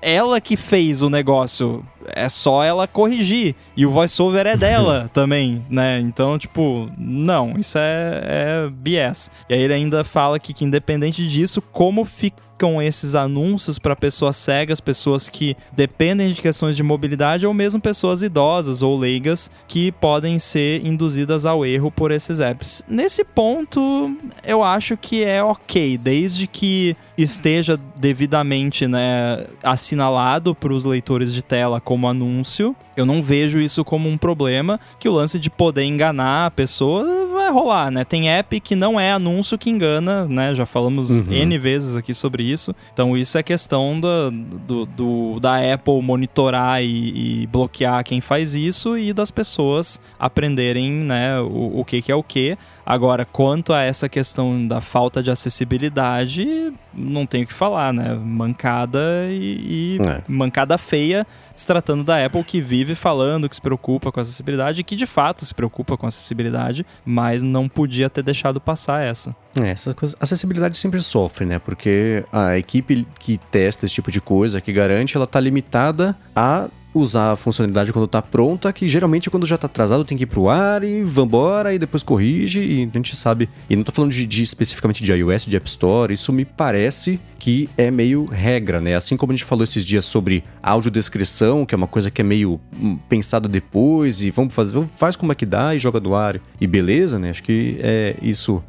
ela 0.02 0.40
que 0.40 0.56
fez 0.56 1.02
o 1.02 1.10
negócio, 1.10 1.84
é 2.08 2.30
só 2.30 2.64
ela 2.64 2.88
corrigir. 2.88 3.56
E 3.76 3.86
o 3.86 3.90
voiceover 3.90 4.46
é 4.48 4.56
dela 4.56 5.10
também, 5.14 5.66
né? 5.70 6.00
Então, 6.00 6.38
tipo, 6.38 6.90
não, 6.98 7.58
isso 7.58 7.78
é, 7.78 8.22
é 8.24 8.70
BS. 8.70 9.32
E 9.50 9.54
aí 9.54 9.62
ele 9.62 9.74
ainda 9.74 10.04
fala 10.04 10.40
que, 10.40 10.54
que 10.54 10.66
independente 10.66 11.28
disso, 11.28 11.62
como 11.62 12.06
ficam 12.54 12.82
esses 12.82 13.16
anúncios 13.16 13.80
para 13.80 13.96
pessoas 13.96 14.38
cegas, 14.38 14.80
pessoas 14.80 15.30
que 15.30 15.58
dependem 15.72 16.32
de 16.32 16.42
questões 16.42 16.76
de 16.76 16.84
mobilidade 16.84 17.46
ou 17.46 17.54
mesmo 17.54 17.82
pessoas 17.82 18.22
idosas 18.22 18.82
ou 18.82 18.98
leigas 18.98 19.52
que 19.68 19.92
podem 19.92 20.40
ser 20.40 20.86
induzidas 20.86 21.46
ao 21.46 21.66
erro 21.66 21.92
por 21.92 22.12
esses 22.12 22.40
apps. 22.40 22.84
Nesse 22.88 23.24
ponto, 23.24 24.16
eu 24.46 24.64
acho 24.64 24.96
que 24.96 25.24
é 25.24 25.44
ok, 25.44 25.98
desde 25.98 26.48
que 26.48 26.96
esteja 27.18 27.80
devidamente 27.96 28.88
né, 28.88 29.46
assinalado 29.64 30.56
para 30.56 30.74
os 30.74 30.86
leitores 30.86 31.34
de 31.34 31.44
tela 31.44 31.82
como 31.82 32.08
anúncio. 32.08 32.76
Eu 32.96 33.06
não 33.06 33.22
vejo 33.24 33.60
isso 33.60 33.84
como 33.84 34.08
um 34.08 34.18
problema, 34.18 34.80
que 35.00 35.10
o 35.10 35.14
lance 35.14 35.40
de 35.40 35.50
poder 35.50 35.84
enganar 35.84 36.46
a 36.46 36.52
pessoa 36.52 37.04
vai 37.44 37.52
rolar, 37.52 37.92
né? 37.92 38.04
Tem 38.04 38.30
app 38.30 38.60
que 38.60 38.76
não 38.76 39.00
é 39.00 39.12
anúncio 39.12 39.58
que 39.58 39.70
engana, 39.70 40.26
né? 40.26 40.54
Já 40.56 40.66
falamos 40.66 41.10
Uhum. 41.10 41.32
N 41.32 41.58
vezes 41.58 41.96
aqui 41.96 42.14
sobre 42.14 42.44
isso. 42.44 42.74
Então 42.94 43.16
isso 43.18 43.38
é 43.38 43.44
questão 43.44 44.00
da, 44.00 44.30
do, 44.30 44.86
do- 44.86 45.40
da 45.40 45.58
Apple 45.74 46.02
monitorar 46.02 46.84
e, 46.84 47.44
e 47.44 47.48
bloquear 47.48 48.04
quem 48.04 48.22
faz 48.22 48.56
isso 48.56 48.98
e 48.98 49.14
das 49.14 49.32
pessoas 49.32 50.00
aprenderem, 50.20 50.92
né, 50.92 51.40
o, 51.42 51.80
o 51.80 51.86
que, 51.86 52.02
que 52.02 52.12
é 52.12 52.16
o 52.16 52.24
que. 52.24 52.58
Agora, 52.86 53.26
quanto 53.26 53.72
a 53.74 53.82
essa 53.82 54.10
questão 54.10 54.68
da 54.68 54.82
falta 54.82 55.24
de 55.24 55.32
acessibilidade, 55.32 56.74
não 56.94 57.26
tenho 57.26 57.44
o 57.46 57.48
que 57.48 57.54
falar, 57.54 57.94
né? 57.94 58.14
Mancada 58.14 59.00
e, 59.30 59.98
e 59.98 60.02
É. 60.08 60.22
mancada 60.28 60.78
feia 60.78 61.26
se 61.56 61.66
tratando 61.66 62.04
da 62.04 62.24
Apple 62.26 62.44
que 62.44 62.60
vive 62.60 62.96
falando 62.96 63.48
que 63.48 63.56
se 63.56 63.62
preocupa 63.62 64.12
com 64.12 64.20
a 64.20 64.24
acessibilidade 64.24 64.82
e 64.82 64.84
que 64.84 64.96
de 64.96 65.06
fato 65.06 65.46
se 65.46 65.54
preocupa 65.54 65.96
com 65.96 66.06
a 66.06 66.10
acessibilidade, 66.10 66.86
mas 67.06 67.44
não 67.44 67.70
podia 67.70 68.10
ter 68.10 68.24
deixado 68.24 68.60
passar 68.60 69.02
essa. 69.06 69.36
É, 69.62 69.70
essa 69.70 69.94
coisa, 69.94 70.16
a 70.20 70.24
acessibilidade 70.24 70.78
sempre 70.78 71.00
sofre, 71.00 71.46
né? 71.46 71.60
Porque 71.60 72.26
a 72.32 72.58
equipe 72.58 73.08
que 73.20 73.38
testa 73.38 73.86
esse 73.86 73.96
tipo 73.96 74.12
de 74.12 74.20
coisa, 74.20 74.60
que 74.60 74.74
garante, 74.74 75.16
ela 75.16 75.28
tá 75.28 75.40
limitada 75.40 76.16
a 76.36 76.68
usar 76.94 77.32
a 77.32 77.36
funcionalidade 77.36 77.92
quando 77.92 78.08
tá 78.08 78.22
pronta, 78.22 78.72
que 78.72 78.88
geralmente 78.88 79.30
quando 79.30 79.46
já 79.46 79.58
tá 79.58 79.68
atrasado 79.68 80.06
tem 80.06 80.18
que 80.18 80.24
ir 80.24 80.28
pro 80.28 80.50
ar 80.50 80.84
e 80.84 81.04
vambora 81.04 81.74
e 81.74 81.80
depois 81.80 82.04
corrige 82.04 82.60
e 82.60 82.84
a 82.84 82.98
gente 82.98 83.16
sabe. 83.16 83.50
E 83.70 83.76
não 83.76 83.84
tô 83.84 83.92
falando 83.92 84.12
de, 84.12 84.26
de 84.26 84.44
especificamente 84.44 85.04
de 85.04 85.12
iOS, 85.12 85.46
de 85.46 85.56
App 85.56 85.68
Store, 85.68 86.14
isso 86.14 86.32
me 86.32 86.46
parece 86.46 87.20
que 87.40 87.70
é 87.78 87.92
meio 87.92 88.26
regra, 88.26 88.80
né? 88.80 88.96
Assim 88.96 89.18
como 89.18 89.34
a 89.34 89.36
gente 89.36 89.46
falou 89.46 89.64
esses 89.64 89.84
dias 89.84 90.06
sobre 90.06 90.44
audiodescrição, 90.62 91.66
que 91.66 91.76
é 91.76 91.78
uma 91.78 91.88
coisa 91.88 92.10
que 92.10 92.22
é 92.22 92.24
meio 92.24 92.60
hum, 92.74 92.98
pensada 93.10 93.50
depois 93.50 94.22
e 94.22 94.30
vamos 94.30 94.54
fazer, 94.54 94.82
faz 94.94 95.16
como 95.16 95.32
é 95.32 95.36
que 95.36 95.46
dá 95.46 95.76
e 95.76 95.80
joga 95.80 96.00
no 96.00 96.16
ar 96.16 96.40
e 96.62 96.68
beleza, 96.68 97.20
né? 97.20 97.32
Acho 97.32 97.44
que 97.44 97.78
é 97.82 98.16
isso 98.22 98.64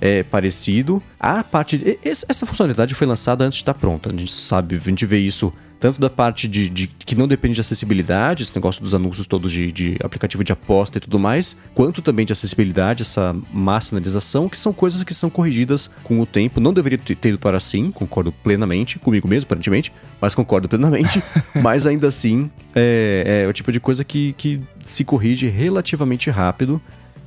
é 0.00 0.22
parecido. 0.22 1.02
A 1.18 1.44
parte. 1.44 1.98
Essa 2.02 2.46
funcionalidade 2.46 2.94
foi 2.94 3.06
lançada 3.06 3.44
antes 3.44 3.56
de 3.56 3.62
estar 3.62 3.74
pronta. 3.74 4.08
A 4.08 4.12
gente 4.12 4.32
sabe, 4.32 4.74
a 4.74 4.78
gente 4.78 5.04
vê 5.04 5.18
isso 5.18 5.52
tanto 5.80 5.98
da 5.98 6.10
parte 6.10 6.46
de, 6.46 6.68
de- 6.68 6.86
que 6.86 7.16
não 7.16 7.26
depende 7.26 7.54
de 7.54 7.62
acessibilidade, 7.62 8.42
esse 8.42 8.54
negócio 8.54 8.82
dos 8.82 8.94
anúncios 8.94 9.26
todos 9.26 9.50
de, 9.50 9.72
de 9.72 9.96
aplicativo 10.04 10.44
de 10.44 10.52
aposta 10.52 10.98
e 10.98 11.00
tudo 11.00 11.18
mais, 11.18 11.56
quanto 11.74 12.02
também 12.02 12.26
de 12.26 12.32
acessibilidade, 12.34 13.02
essa 13.02 13.34
má 13.50 13.80
sinalização, 13.80 14.48
que 14.48 14.60
são 14.60 14.72
coisas 14.72 15.02
que 15.02 15.14
são 15.14 15.30
corrigidas 15.30 15.90
com 16.04 16.20
o 16.20 16.26
tempo. 16.26 16.60
Não 16.60 16.72
deveria 16.72 16.98
ter 16.98 17.28
ido 17.30 17.38
para 17.38 17.56
assim, 17.56 17.90
concordo 17.90 18.30
plenamente, 18.30 18.98
comigo 18.98 19.26
mesmo, 19.26 19.46
aparentemente, 19.46 19.90
mas 20.20 20.34
concordo 20.34 20.68
plenamente. 20.68 21.22
mas 21.62 21.86
ainda 21.86 22.08
assim, 22.08 22.50
é, 22.74 23.42
é 23.46 23.48
o 23.48 23.52
tipo 23.52 23.72
de 23.72 23.80
coisa 23.80 24.04
que, 24.04 24.34
que 24.34 24.60
se 24.80 25.02
corrige 25.02 25.48
relativamente 25.48 26.28
rápido. 26.30 26.80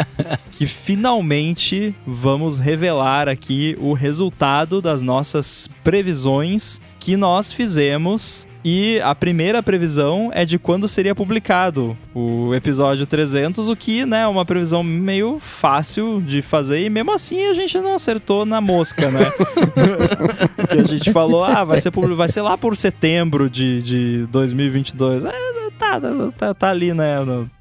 que 0.52 0.66
finalmente 0.66 1.94
vamos 2.06 2.58
revelar 2.58 3.28
aqui 3.28 3.76
o 3.80 3.92
resultado 3.92 4.80
das 4.80 5.02
nossas 5.02 5.68
previsões 5.84 6.80
que 6.98 7.16
nós 7.16 7.52
fizemos 7.52 8.47
e 8.64 9.00
a 9.00 9.14
primeira 9.14 9.62
previsão 9.62 10.30
é 10.32 10.44
de 10.44 10.58
quando 10.58 10.88
seria 10.88 11.14
publicado 11.14 11.96
o 12.14 12.54
episódio 12.54 13.06
300, 13.06 13.68
o 13.68 13.76
que, 13.76 14.04
né, 14.04 14.22
é 14.22 14.26
uma 14.26 14.44
previsão 14.44 14.82
meio 14.82 15.38
fácil 15.38 16.20
de 16.20 16.42
fazer 16.42 16.84
e 16.84 16.90
mesmo 16.90 17.12
assim 17.12 17.46
a 17.46 17.54
gente 17.54 17.78
não 17.78 17.94
acertou 17.94 18.44
na 18.44 18.60
mosca, 18.60 19.10
né? 19.10 19.32
a 20.70 20.86
gente 20.86 21.12
falou, 21.12 21.44
ah, 21.44 21.64
vai 21.64 21.80
ser, 21.80 21.90
vai 21.90 22.28
ser 22.28 22.42
lá 22.42 22.58
por 22.58 22.76
setembro 22.76 23.48
de, 23.48 23.82
de 23.82 24.26
2022. 24.26 25.24
É, 25.24 25.30
tá, 25.78 26.00
tá, 26.36 26.54
tá 26.54 26.70
ali, 26.70 26.92
né, 26.92 27.16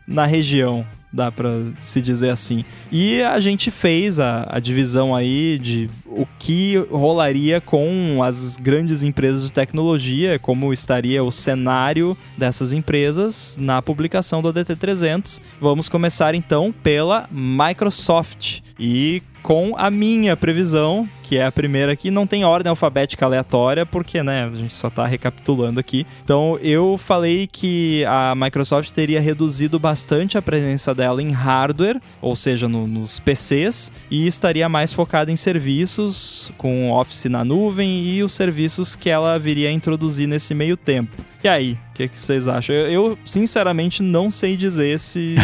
na 0.08 0.26
região 0.26 0.86
dá 1.12 1.32
para 1.32 1.50
se 1.82 2.02
dizer 2.02 2.30
assim. 2.30 2.66
E 2.92 3.22
a 3.22 3.40
gente 3.40 3.72
fez 3.72 4.20
a, 4.20 4.46
a, 4.50 4.60
divisão 4.60 5.16
aí 5.16 5.58
de 5.58 5.90
o 6.06 6.28
que 6.38 6.78
rolaria 6.92 7.62
com 7.62 8.22
as 8.24 8.58
grandes 8.58 9.04
empresas 9.04 9.46
de 9.46 9.54
tecnologia, 9.54 10.38
como 10.40 10.74
estaria 10.74 11.24
o 11.24 11.32
cenário 11.32 12.18
dessas 12.38 12.74
empresas 12.74 13.58
na 13.60 13.82
publicação 13.82 14.42
do 14.42 14.50
ADT 14.50 14.76
300. 14.76 15.42
Vamos 15.60 15.90
começar 15.90 16.36
então 16.36 16.74
pela 16.84 17.28
Microsoft. 17.32 18.60
E 18.80 19.24
com 19.42 19.76
a 19.78 19.90
minha 19.90 20.36
previsão, 20.36 21.08
que 21.24 21.38
é 21.38 21.46
a 21.46 21.52
primeira 21.52 21.92
aqui, 21.92 22.10
não 22.10 22.26
tem 22.26 22.46
ordem 22.46 22.70
alfabética 22.70 23.26
aleatória, 23.26 23.86
porque, 23.86 24.24
né, 24.24 24.46
a 24.46 24.56
gente 24.56 24.74
só 24.74 24.90
tá 24.90 25.06
recapitulando 25.06 25.80
aqui. 25.80 26.08
Então, 26.24 26.58
eu 26.62 26.98
falei 26.98 27.48
que 27.48 28.06
a 28.06 28.34
Microsoft 28.36 28.92
teria 28.92 29.20
reduzido 29.20 29.78
bastante 29.78 30.38
a 30.38 30.42
presença 30.42 30.96
dela 30.96 31.22
em 31.22 31.32
hardware, 31.32 32.02
ou 32.22 32.36
seja, 32.36 32.68
no, 32.68 32.88
nos 32.88 33.20
PCs, 33.20 33.92
e 34.10 34.26
estaria 34.26 34.70
mais 34.70 34.94
focada 34.94 35.32
em 35.32 35.36
serviços, 35.36 36.52
com 36.58 36.92
Office 36.92 37.26
na 37.26 37.44
nuvem 37.44 38.04
e 38.04 38.24
os 38.24 38.34
serviços 38.34 38.96
que 38.96 39.10
ela 39.10 39.38
viria 39.38 39.70
a 39.70 39.72
introduzir 39.72 40.28
nesse 40.28 40.54
meio 40.54 40.78
tempo. 40.78 41.12
E 41.48 41.50
aí, 41.50 41.80
o 41.92 41.94
que, 41.94 42.10
que, 42.10 42.20
vocês 42.20 42.46
acham? 42.46 42.76
Eu, 42.76 42.92
eu, 42.92 43.20
sinceramente, 43.24 44.04
não 44.04 44.30
sei 44.30 44.58
dizer 44.58 45.00
se 45.00 45.36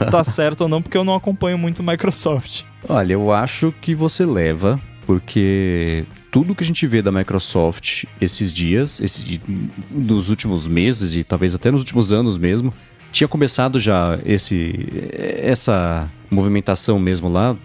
está 0.00 0.24
certo 0.26 0.62
ou 0.62 0.68
não, 0.68 0.82
porque 0.82 0.98
eu 0.98 1.04
não 1.04 1.14
acompanho 1.14 1.56
muito 1.56 1.84
Microsoft. 1.84 2.64
Olha, 2.88 3.12
eu 3.12 3.32
acho 3.32 3.72
que 3.80 3.94
você 3.94 4.26
leva, 4.26 4.80
porque 5.06 6.04
tudo 6.32 6.52
que 6.52 6.64
a 6.64 6.66
gente 6.66 6.84
vê 6.84 7.00
da 7.00 7.12
Microsoft 7.12 8.06
esses 8.20 8.52
dias, 8.52 8.98
esse, 8.98 9.40
nos 9.88 10.30
últimos 10.30 10.66
meses 10.66 11.14
e 11.14 11.22
talvez 11.22 11.54
até 11.54 11.70
nos 11.70 11.82
últimos 11.82 12.12
anos 12.12 12.36
mesmo, 12.36 12.74
tinha 13.12 13.28
começado 13.28 13.78
já 13.78 14.18
esse, 14.26 14.88
essa 15.40 16.10
movimentação 16.28 16.98
mesmo 16.98 17.28
lá 17.28 17.56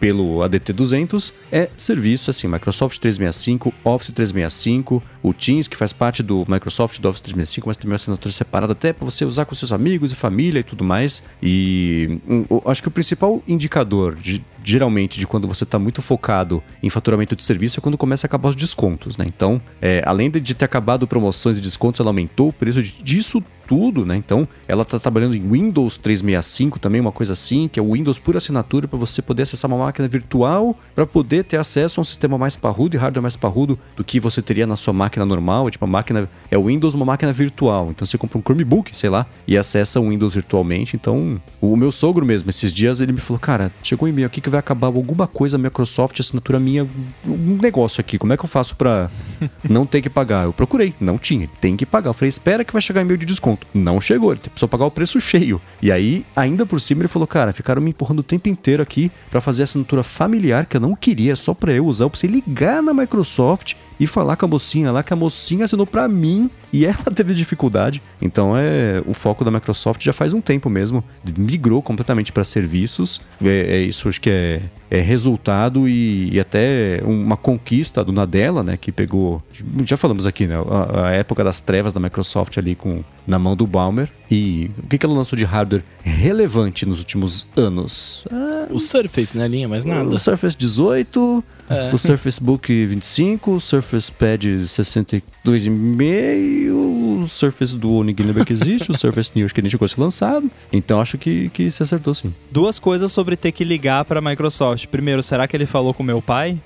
pelo 0.00 0.38
ADT200 0.38 1.32
é 1.52 1.68
serviço 1.76 2.30
assim, 2.30 2.48
Microsoft 2.48 2.98
365, 2.98 3.72
Office 3.84 4.10
365, 4.12 5.02
o 5.22 5.32
Teams, 5.32 5.68
que 5.68 5.76
faz 5.76 5.92
parte 5.92 6.22
do 6.22 6.44
Microsoft 6.48 6.98
do 7.00 7.08
Office 7.08 7.20
365, 7.20 7.68
mas 7.68 7.76
tem 7.76 7.88
uma 7.88 7.96
assinatura 7.96 8.32
separada 8.32 8.72
até 8.72 8.92
para 8.92 9.04
você 9.04 9.24
usar 9.24 9.44
com 9.44 9.54
seus 9.54 9.72
amigos 9.72 10.12
e 10.12 10.14
família 10.14 10.60
e 10.60 10.62
tudo 10.62 10.84
mais. 10.84 11.22
E 11.42 12.18
um, 12.28 12.44
acho 12.66 12.82
que 12.82 12.88
o 12.88 12.90
principal 12.90 13.42
indicador, 13.46 14.16
de, 14.16 14.44
geralmente, 14.64 15.18
de 15.18 15.26
quando 15.26 15.46
você 15.46 15.64
está 15.64 15.78
muito 15.78 16.02
focado 16.02 16.62
em 16.82 16.90
faturamento 16.90 17.36
de 17.36 17.44
serviço 17.44 17.80
é 17.80 17.82
quando 17.82 17.98
começa 17.98 18.26
a 18.26 18.28
acabar 18.28 18.48
os 18.48 18.56
descontos, 18.56 19.16
né? 19.16 19.24
Então, 19.26 19.60
é, 19.80 20.02
além 20.06 20.30
de 20.30 20.54
ter 20.54 20.64
acabado 20.64 21.06
promoções 21.06 21.58
e 21.58 21.60
descontos, 21.60 22.00
ela 22.00 22.10
aumentou 22.10 22.48
o 22.48 22.52
preço 22.52 22.82
disso 22.82 23.42
tudo, 23.70 24.04
né? 24.04 24.16
Então, 24.16 24.48
ela 24.66 24.82
está 24.82 24.98
trabalhando 24.98 25.36
em 25.36 25.48
Windows 25.48 25.96
365 25.96 26.80
também, 26.80 27.00
uma 27.00 27.12
coisa 27.12 27.34
assim, 27.34 27.68
que 27.68 27.78
é 27.78 27.82
o 27.82 27.92
Windows 27.92 28.18
por 28.18 28.36
assinatura 28.36 28.88
para 28.88 28.98
você 28.98 29.22
poder 29.22 29.44
acessar 29.44 29.70
uma 29.70 29.84
máquina 29.84 30.08
virtual, 30.08 30.76
para 30.92 31.06
poder 31.06 31.44
ter 31.44 31.56
acesso 31.56 32.00
a 32.00 32.02
um 32.02 32.04
sistema 32.04 32.36
mais 32.36 32.56
parrudo 32.56 32.96
e 32.96 32.98
hardware 32.98 33.22
mais 33.22 33.36
parrudo 33.36 33.78
do 33.94 34.02
que 34.02 34.18
você 34.18 34.42
teria 34.42 34.66
na 34.66 34.74
sua 34.74 34.92
máquina 34.92 35.09
normal. 35.18 35.70
Tipo, 35.70 35.84
a 35.84 35.88
máquina 35.88 36.28
é 36.50 36.58
o 36.58 36.66
Windows, 36.66 36.94
uma 36.94 37.04
máquina 37.04 37.32
virtual. 37.32 37.88
Então, 37.90 38.06
você 38.06 38.18
compra 38.18 38.38
um 38.38 38.42
Chromebook, 38.42 38.96
sei 38.96 39.10
lá, 39.10 39.26
e 39.46 39.56
acessa 39.56 40.00
o 40.00 40.08
Windows 40.08 40.34
virtualmente. 40.34 40.96
Então, 40.96 41.40
o 41.60 41.76
meu 41.76 41.90
sogro 41.90 42.24
mesmo, 42.24 42.50
esses 42.50 42.72
dias, 42.72 43.00
ele 43.00 43.12
me 43.12 43.20
falou: 43.20 43.38
Cara, 43.38 43.72
chegou 43.82 44.06
um 44.06 44.10
e-mail 44.10 44.26
aqui 44.26 44.40
que 44.40 44.50
vai 44.50 44.60
acabar 44.60 44.88
alguma 44.88 45.26
coisa, 45.26 45.58
Microsoft, 45.58 46.18
assinatura 46.20 46.58
minha, 46.58 46.86
um 47.26 47.58
negócio 47.60 48.00
aqui. 48.00 48.18
Como 48.18 48.32
é 48.32 48.36
que 48.36 48.44
eu 48.44 48.48
faço 48.48 48.76
para 48.76 49.10
não 49.68 49.86
ter 49.86 50.02
que 50.02 50.10
pagar? 50.10 50.44
Eu 50.44 50.52
procurei, 50.52 50.94
não 51.00 51.18
tinha, 51.18 51.48
tem 51.60 51.76
que 51.76 51.86
pagar. 51.86 52.10
Eu 52.10 52.14
falei: 52.14 52.28
Espera 52.28 52.64
que 52.64 52.72
vai 52.72 52.82
chegar 52.82 53.00
e-mail 53.00 53.18
de 53.18 53.26
desconto. 53.26 53.66
Não 53.74 54.00
chegou, 54.00 54.32
ele 54.32 54.40
precisou 54.40 54.68
pagar 54.68 54.86
o 54.86 54.90
preço 54.90 55.20
cheio. 55.20 55.60
E 55.82 55.90
aí, 55.90 56.24
ainda 56.34 56.64
por 56.66 56.80
cima, 56.80 57.02
ele 57.02 57.08
falou: 57.08 57.26
Cara, 57.26 57.52
ficaram 57.52 57.82
me 57.82 57.90
empurrando 57.90 58.20
o 58.20 58.24
tempo 58.24 58.48
inteiro 58.48 58.82
aqui 58.82 59.10
para 59.30 59.40
fazer 59.40 59.62
assinatura 59.62 60.02
familiar 60.02 60.66
que 60.66 60.76
eu 60.76 60.80
não 60.80 60.94
queria, 60.94 61.36
só 61.36 61.54
para 61.54 61.72
eu 61.72 61.86
usar. 61.86 62.04
Eu 62.04 62.10
precisei 62.10 62.34
ligar 62.34 62.82
na 62.82 62.92
Microsoft 62.92 63.74
e 64.00 64.06
falar 64.06 64.34
com 64.36 64.46
a 64.46 64.48
mocinha 64.48 64.90
lá 64.90 65.02
que 65.02 65.12
a 65.12 65.16
mocinha 65.16 65.64
assinou 65.64 65.86
para 65.86 66.08
mim 66.08 66.50
e 66.72 66.86
ela 66.86 66.96
teve 67.14 67.34
dificuldade. 67.34 68.02
Então 68.20 68.56
é 68.56 69.02
o 69.06 69.12
foco 69.12 69.44
da 69.44 69.50
Microsoft 69.50 70.02
já 70.02 70.12
faz 70.12 70.32
um 70.32 70.40
tempo 70.40 70.70
mesmo, 70.70 71.04
migrou 71.36 71.82
completamente 71.82 72.32
para 72.32 72.42
serviços. 72.42 73.20
É, 73.44 73.76
é, 73.76 73.82
isso 73.82 74.08
acho 74.08 74.18
que 74.18 74.30
é, 74.30 74.62
é 74.90 75.00
resultado 75.00 75.86
e, 75.86 76.30
e, 76.32 76.40
até 76.40 77.02
uma 77.04 77.36
conquista 77.36 78.02
do 78.02 78.10
Nadella, 78.10 78.62
né, 78.62 78.78
que 78.78 78.90
pegou, 78.90 79.42
já 79.84 79.98
falamos 79.98 80.26
aqui, 80.26 80.46
né, 80.46 80.54
a, 80.56 81.08
a, 81.08 81.10
época 81.10 81.44
das 81.44 81.60
trevas 81.60 81.92
da 81.92 82.00
Microsoft 82.00 82.56
ali 82.56 82.74
com 82.74 83.04
na 83.26 83.38
mão 83.38 83.54
do 83.54 83.66
Balmer 83.66 84.08
e 84.30 84.70
o 84.82 84.86
que, 84.86 84.96
que 84.96 85.04
ela 85.04 85.14
lançou 85.14 85.36
de 85.36 85.44
hardware 85.44 85.84
relevante 86.02 86.86
nos 86.86 86.98
últimos 86.98 87.46
anos? 87.54 88.24
Ah, 88.32 88.66
o 88.70 88.80
Surface, 88.80 89.36
né, 89.36 89.46
linha, 89.46 89.68
mais 89.68 89.84
nada. 89.84 90.08
O 90.08 90.18
Surface 90.18 90.56
18, 90.56 91.44
é. 91.70 91.94
o 91.94 91.98
Surface 91.98 92.42
Book 92.42 92.86
25, 92.86 93.52
o 93.52 93.60
Surface 93.60 94.10
Pad 94.10 94.46
62,5, 94.46 97.22
o 97.22 97.28
Surface 97.28 97.76
Duo 97.76 98.02
ninguém 98.02 98.26
lembra 98.26 98.44
que 98.44 98.52
existe, 98.52 98.90
o 98.90 98.96
Surface 98.96 99.30
New 99.34 99.48
que 99.48 99.62
nem 99.62 99.70
chegou 99.70 99.86
a 99.86 99.88
ser 99.88 100.00
lançado. 100.00 100.50
Então 100.72 101.00
acho 101.00 101.16
que, 101.16 101.48
que 101.50 101.70
se 101.70 101.82
acertou 101.82 102.12
sim. 102.12 102.34
Duas 102.50 102.78
coisas 102.78 103.12
sobre 103.12 103.36
ter 103.36 103.52
que 103.52 103.64
ligar 103.64 104.04
para 104.04 104.18
a 104.18 104.22
Microsoft. 104.22 104.86
Primeiro, 104.86 105.22
será 105.22 105.46
que 105.46 105.56
ele 105.56 105.66
falou 105.66 105.94
com 105.94 106.02
meu 106.02 106.20
pai? 106.20 106.58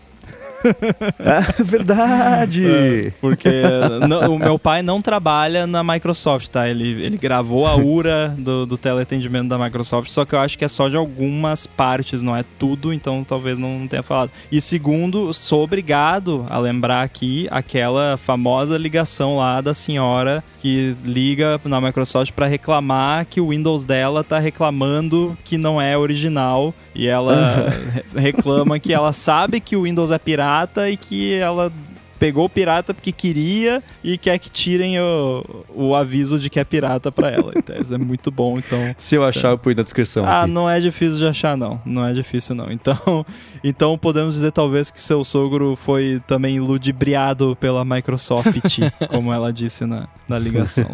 ah, 1.21 1.63
verdade! 1.63 2.67
É, 2.67 3.13
porque 3.21 3.49
não, 4.09 4.35
o 4.35 4.39
meu 4.39 4.59
pai 4.59 4.83
não 4.83 5.01
trabalha 5.01 5.67
na 5.67 5.85
Microsoft, 5.85 6.49
tá? 6.49 6.69
Ele, 6.69 7.03
ele 7.03 7.17
gravou 7.17 7.67
a 7.67 7.77
URA 7.77 8.35
do, 8.39 8.67
do 8.67 8.79
teleatendimento 8.79 9.49
da 9.49 9.59
Microsoft, 9.59 10.11
só 10.11 10.25
que 10.25 10.35
eu 10.35 10.41
acho 10.41 10.57
que 10.57 10.65
é 10.65 10.69
só 10.69 10.89
de 10.89 10.97
algumas 10.97 11.67
partes, 11.67 12.23
não 12.23 12.37
é 12.37 12.45
tudo, 12.59 12.93
então 12.93 13.25
talvez 13.25 13.59
não 13.59 13.87
tenha 13.87 14.03
falado. 14.03 14.31
E 14.51 14.61
segundo, 14.61 15.33
sou 15.35 15.65
obrigado 15.65 16.47
a 16.49 16.59
lembrar 16.59 17.03
aqui 17.03 17.47
aquela 17.51 18.17
famosa 18.17 18.79
ligação 18.79 19.37
lá 19.37 19.61
da 19.61 19.75
senhora 19.75 20.43
que 20.59 20.97
liga 21.05 21.61
na 21.65 21.81
Microsoft 21.81 22.33
para 22.33 22.47
reclamar 22.47 23.27
que 23.27 23.41
o 23.41 23.51
Windows 23.51 23.85
dela 23.85 24.25
tá 24.25 24.39
reclamando 24.39 25.37
que 25.45 25.59
não 25.59 25.79
é 25.81 25.97
original 25.97 26.73
e 26.95 27.07
ela 27.07 27.71
reclama 28.17 28.79
que 28.79 28.93
ela 28.93 29.13
sabe 29.13 29.61
que 29.61 29.77
o 29.77 29.83
Windows 29.83 30.11
é 30.11 30.19
pirata 30.19 30.54
e 30.91 30.97
que 30.97 31.35
ela 31.35 31.73
pegou 32.25 32.47
o 32.47 32.49
pirata 32.49 32.95
porque 32.95 33.13
queria 33.13 33.83
e 34.03 34.17
quer 34.17 34.39
que 34.39 34.49
tirem 34.49 34.99
o, 34.99 35.65
o 35.75 35.95
aviso 35.95 36.39
de 36.39 36.49
que 36.49 36.59
é 36.59 36.65
pirata 36.65 37.13
para 37.13 37.31
ela. 37.31 37.53
Então, 37.55 37.77
isso 37.79 37.95
é 37.95 37.99
muito 37.99 38.31
bom. 38.31 38.59
Então, 38.59 38.79
se 38.97 39.15
eu 39.15 39.25
achar, 39.25 39.51
eu 39.51 39.59
ponho 39.59 39.77
na 39.77 39.83
descrição. 39.83 40.25
Ah, 40.25 40.43
aqui. 40.43 40.51
não 40.51 40.69
é 40.69 40.81
difícil 40.81 41.19
de 41.19 41.27
achar, 41.27 41.55
não. 41.55 41.81
Não 41.85 42.03
é 42.03 42.15
difícil, 42.15 42.55
não. 42.55 42.71
Então, 42.71 43.27
então 43.63 43.99
podemos 43.99 44.37
dizer 44.37 44.53
talvez 44.53 44.91
que 44.91 45.01
seu 45.01 45.23
sogro 45.23 45.77
foi 45.77 46.23
também 46.27 46.61
ludibriado 46.61 47.57
pela 47.57 47.85
Microsoft, 47.85 48.79
como 49.11 49.31
ela 49.31 49.53
disse 49.53 49.85
na, 49.85 50.09
na 50.27 50.39
ligação. 50.39 50.87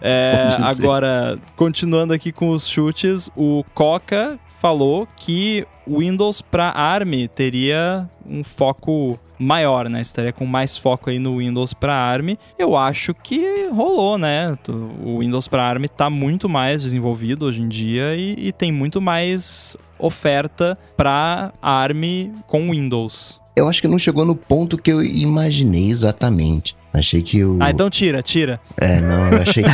É, 0.00 0.48
agora, 0.62 1.38
continuando 1.56 2.14
aqui 2.14 2.32
com 2.32 2.48
os 2.50 2.66
chutes, 2.66 3.30
o 3.36 3.64
Coca 3.74 4.38
falou 4.64 5.06
que 5.14 5.66
o 5.86 5.98
Windows 5.98 6.40
para 6.40 6.70
ARM 6.70 7.28
teria 7.34 8.08
um 8.26 8.42
foco 8.42 9.20
maior, 9.38 9.90
né? 9.90 10.00
Estaria 10.00 10.32
com 10.32 10.46
mais 10.46 10.74
foco 10.74 11.10
aí 11.10 11.18
no 11.18 11.36
Windows 11.36 11.74
para 11.74 11.94
ARM. 11.94 12.38
Eu 12.58 12.74
acho 12.74 13.12
que 13.12 13.68
rolou, 13.70 14.16
né? 14.16 14.56
O 15.04 15.18
Windows 15.18 15.48
para 15.48 15.68
ARM 15.68 15.84
está 15.84 16.08
muito 16.08 16.48
mais 16.48 16.82
desenvolvido 16.82 17.44
hoje 17.44 17.60
em 17.60 17.68
dia 17.68 18.16
e, 18.16 18.48
e 18.48 18.52
tem 18.52 18.72
muito 18.72 19.02
mais 19.02 19.76
oferta 19.98 20.78
para 20.96 21.52
ARM 21.60 22.32
com 22.46 22.70
Windows. 22.70 23.38
Eu 23.54 23.68
acho 23.68 23.82
que 23.82 23.88
não 23.88 23.98
chegou 23.98 24.24
no 24.24 24.34
ponto 24.34 24.78
que 24.78 24.90
eu 24.90 25.04
imaginei 25.04 25.90
exatamente. 25.90 26.74
Achei 26.94 27.22
que 27.22 27.44
o. 27.44 27.58
Ah, 27.60 27.72
então 27.72 27.90
tira, 27.90 28.22
tira. 28.22 28.60
É, 28.80 29.00
não, 29.00 29.28
eu 29.28 29.42
achei 29.42 29.64
que. 29.64 29.70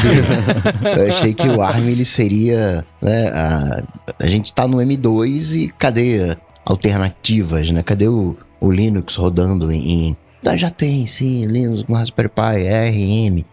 eu 0.99 1.07
achei 1.12 1.35
que 1.35 1.49
o 1.49 1.61
ARM 1.61 1.87
ele 1.87 2.05
seria. 2.05 2.83
Né, 3.03 3.29
a, 3.29 3.83
a 4.18 4.27
gente 4.27 4.55
tá 4.55 4.66
no 4.66 4.79
M2 4.79 5.55
e 5.55 5.68
cadê 5.68 6.35
alternativas, 6.64 7.71
né? 7.71 7.83
Cadê 7.83 8.09
o, 8.09 8.35
o 8.59 8.71
Linux 8.71 9.16
rodando 9.16 9.71
em. 9.71 10.16
ah, 10.47 10.57
já 10.57 10.71
tem, 10.71 11.05
sim, 11.05 11.45
Linux 11.45 11.83
com 11.83 11.93
Raspberry 11.93 12.31
Pi, 12.31 12.68
ARM. 12.68 13.45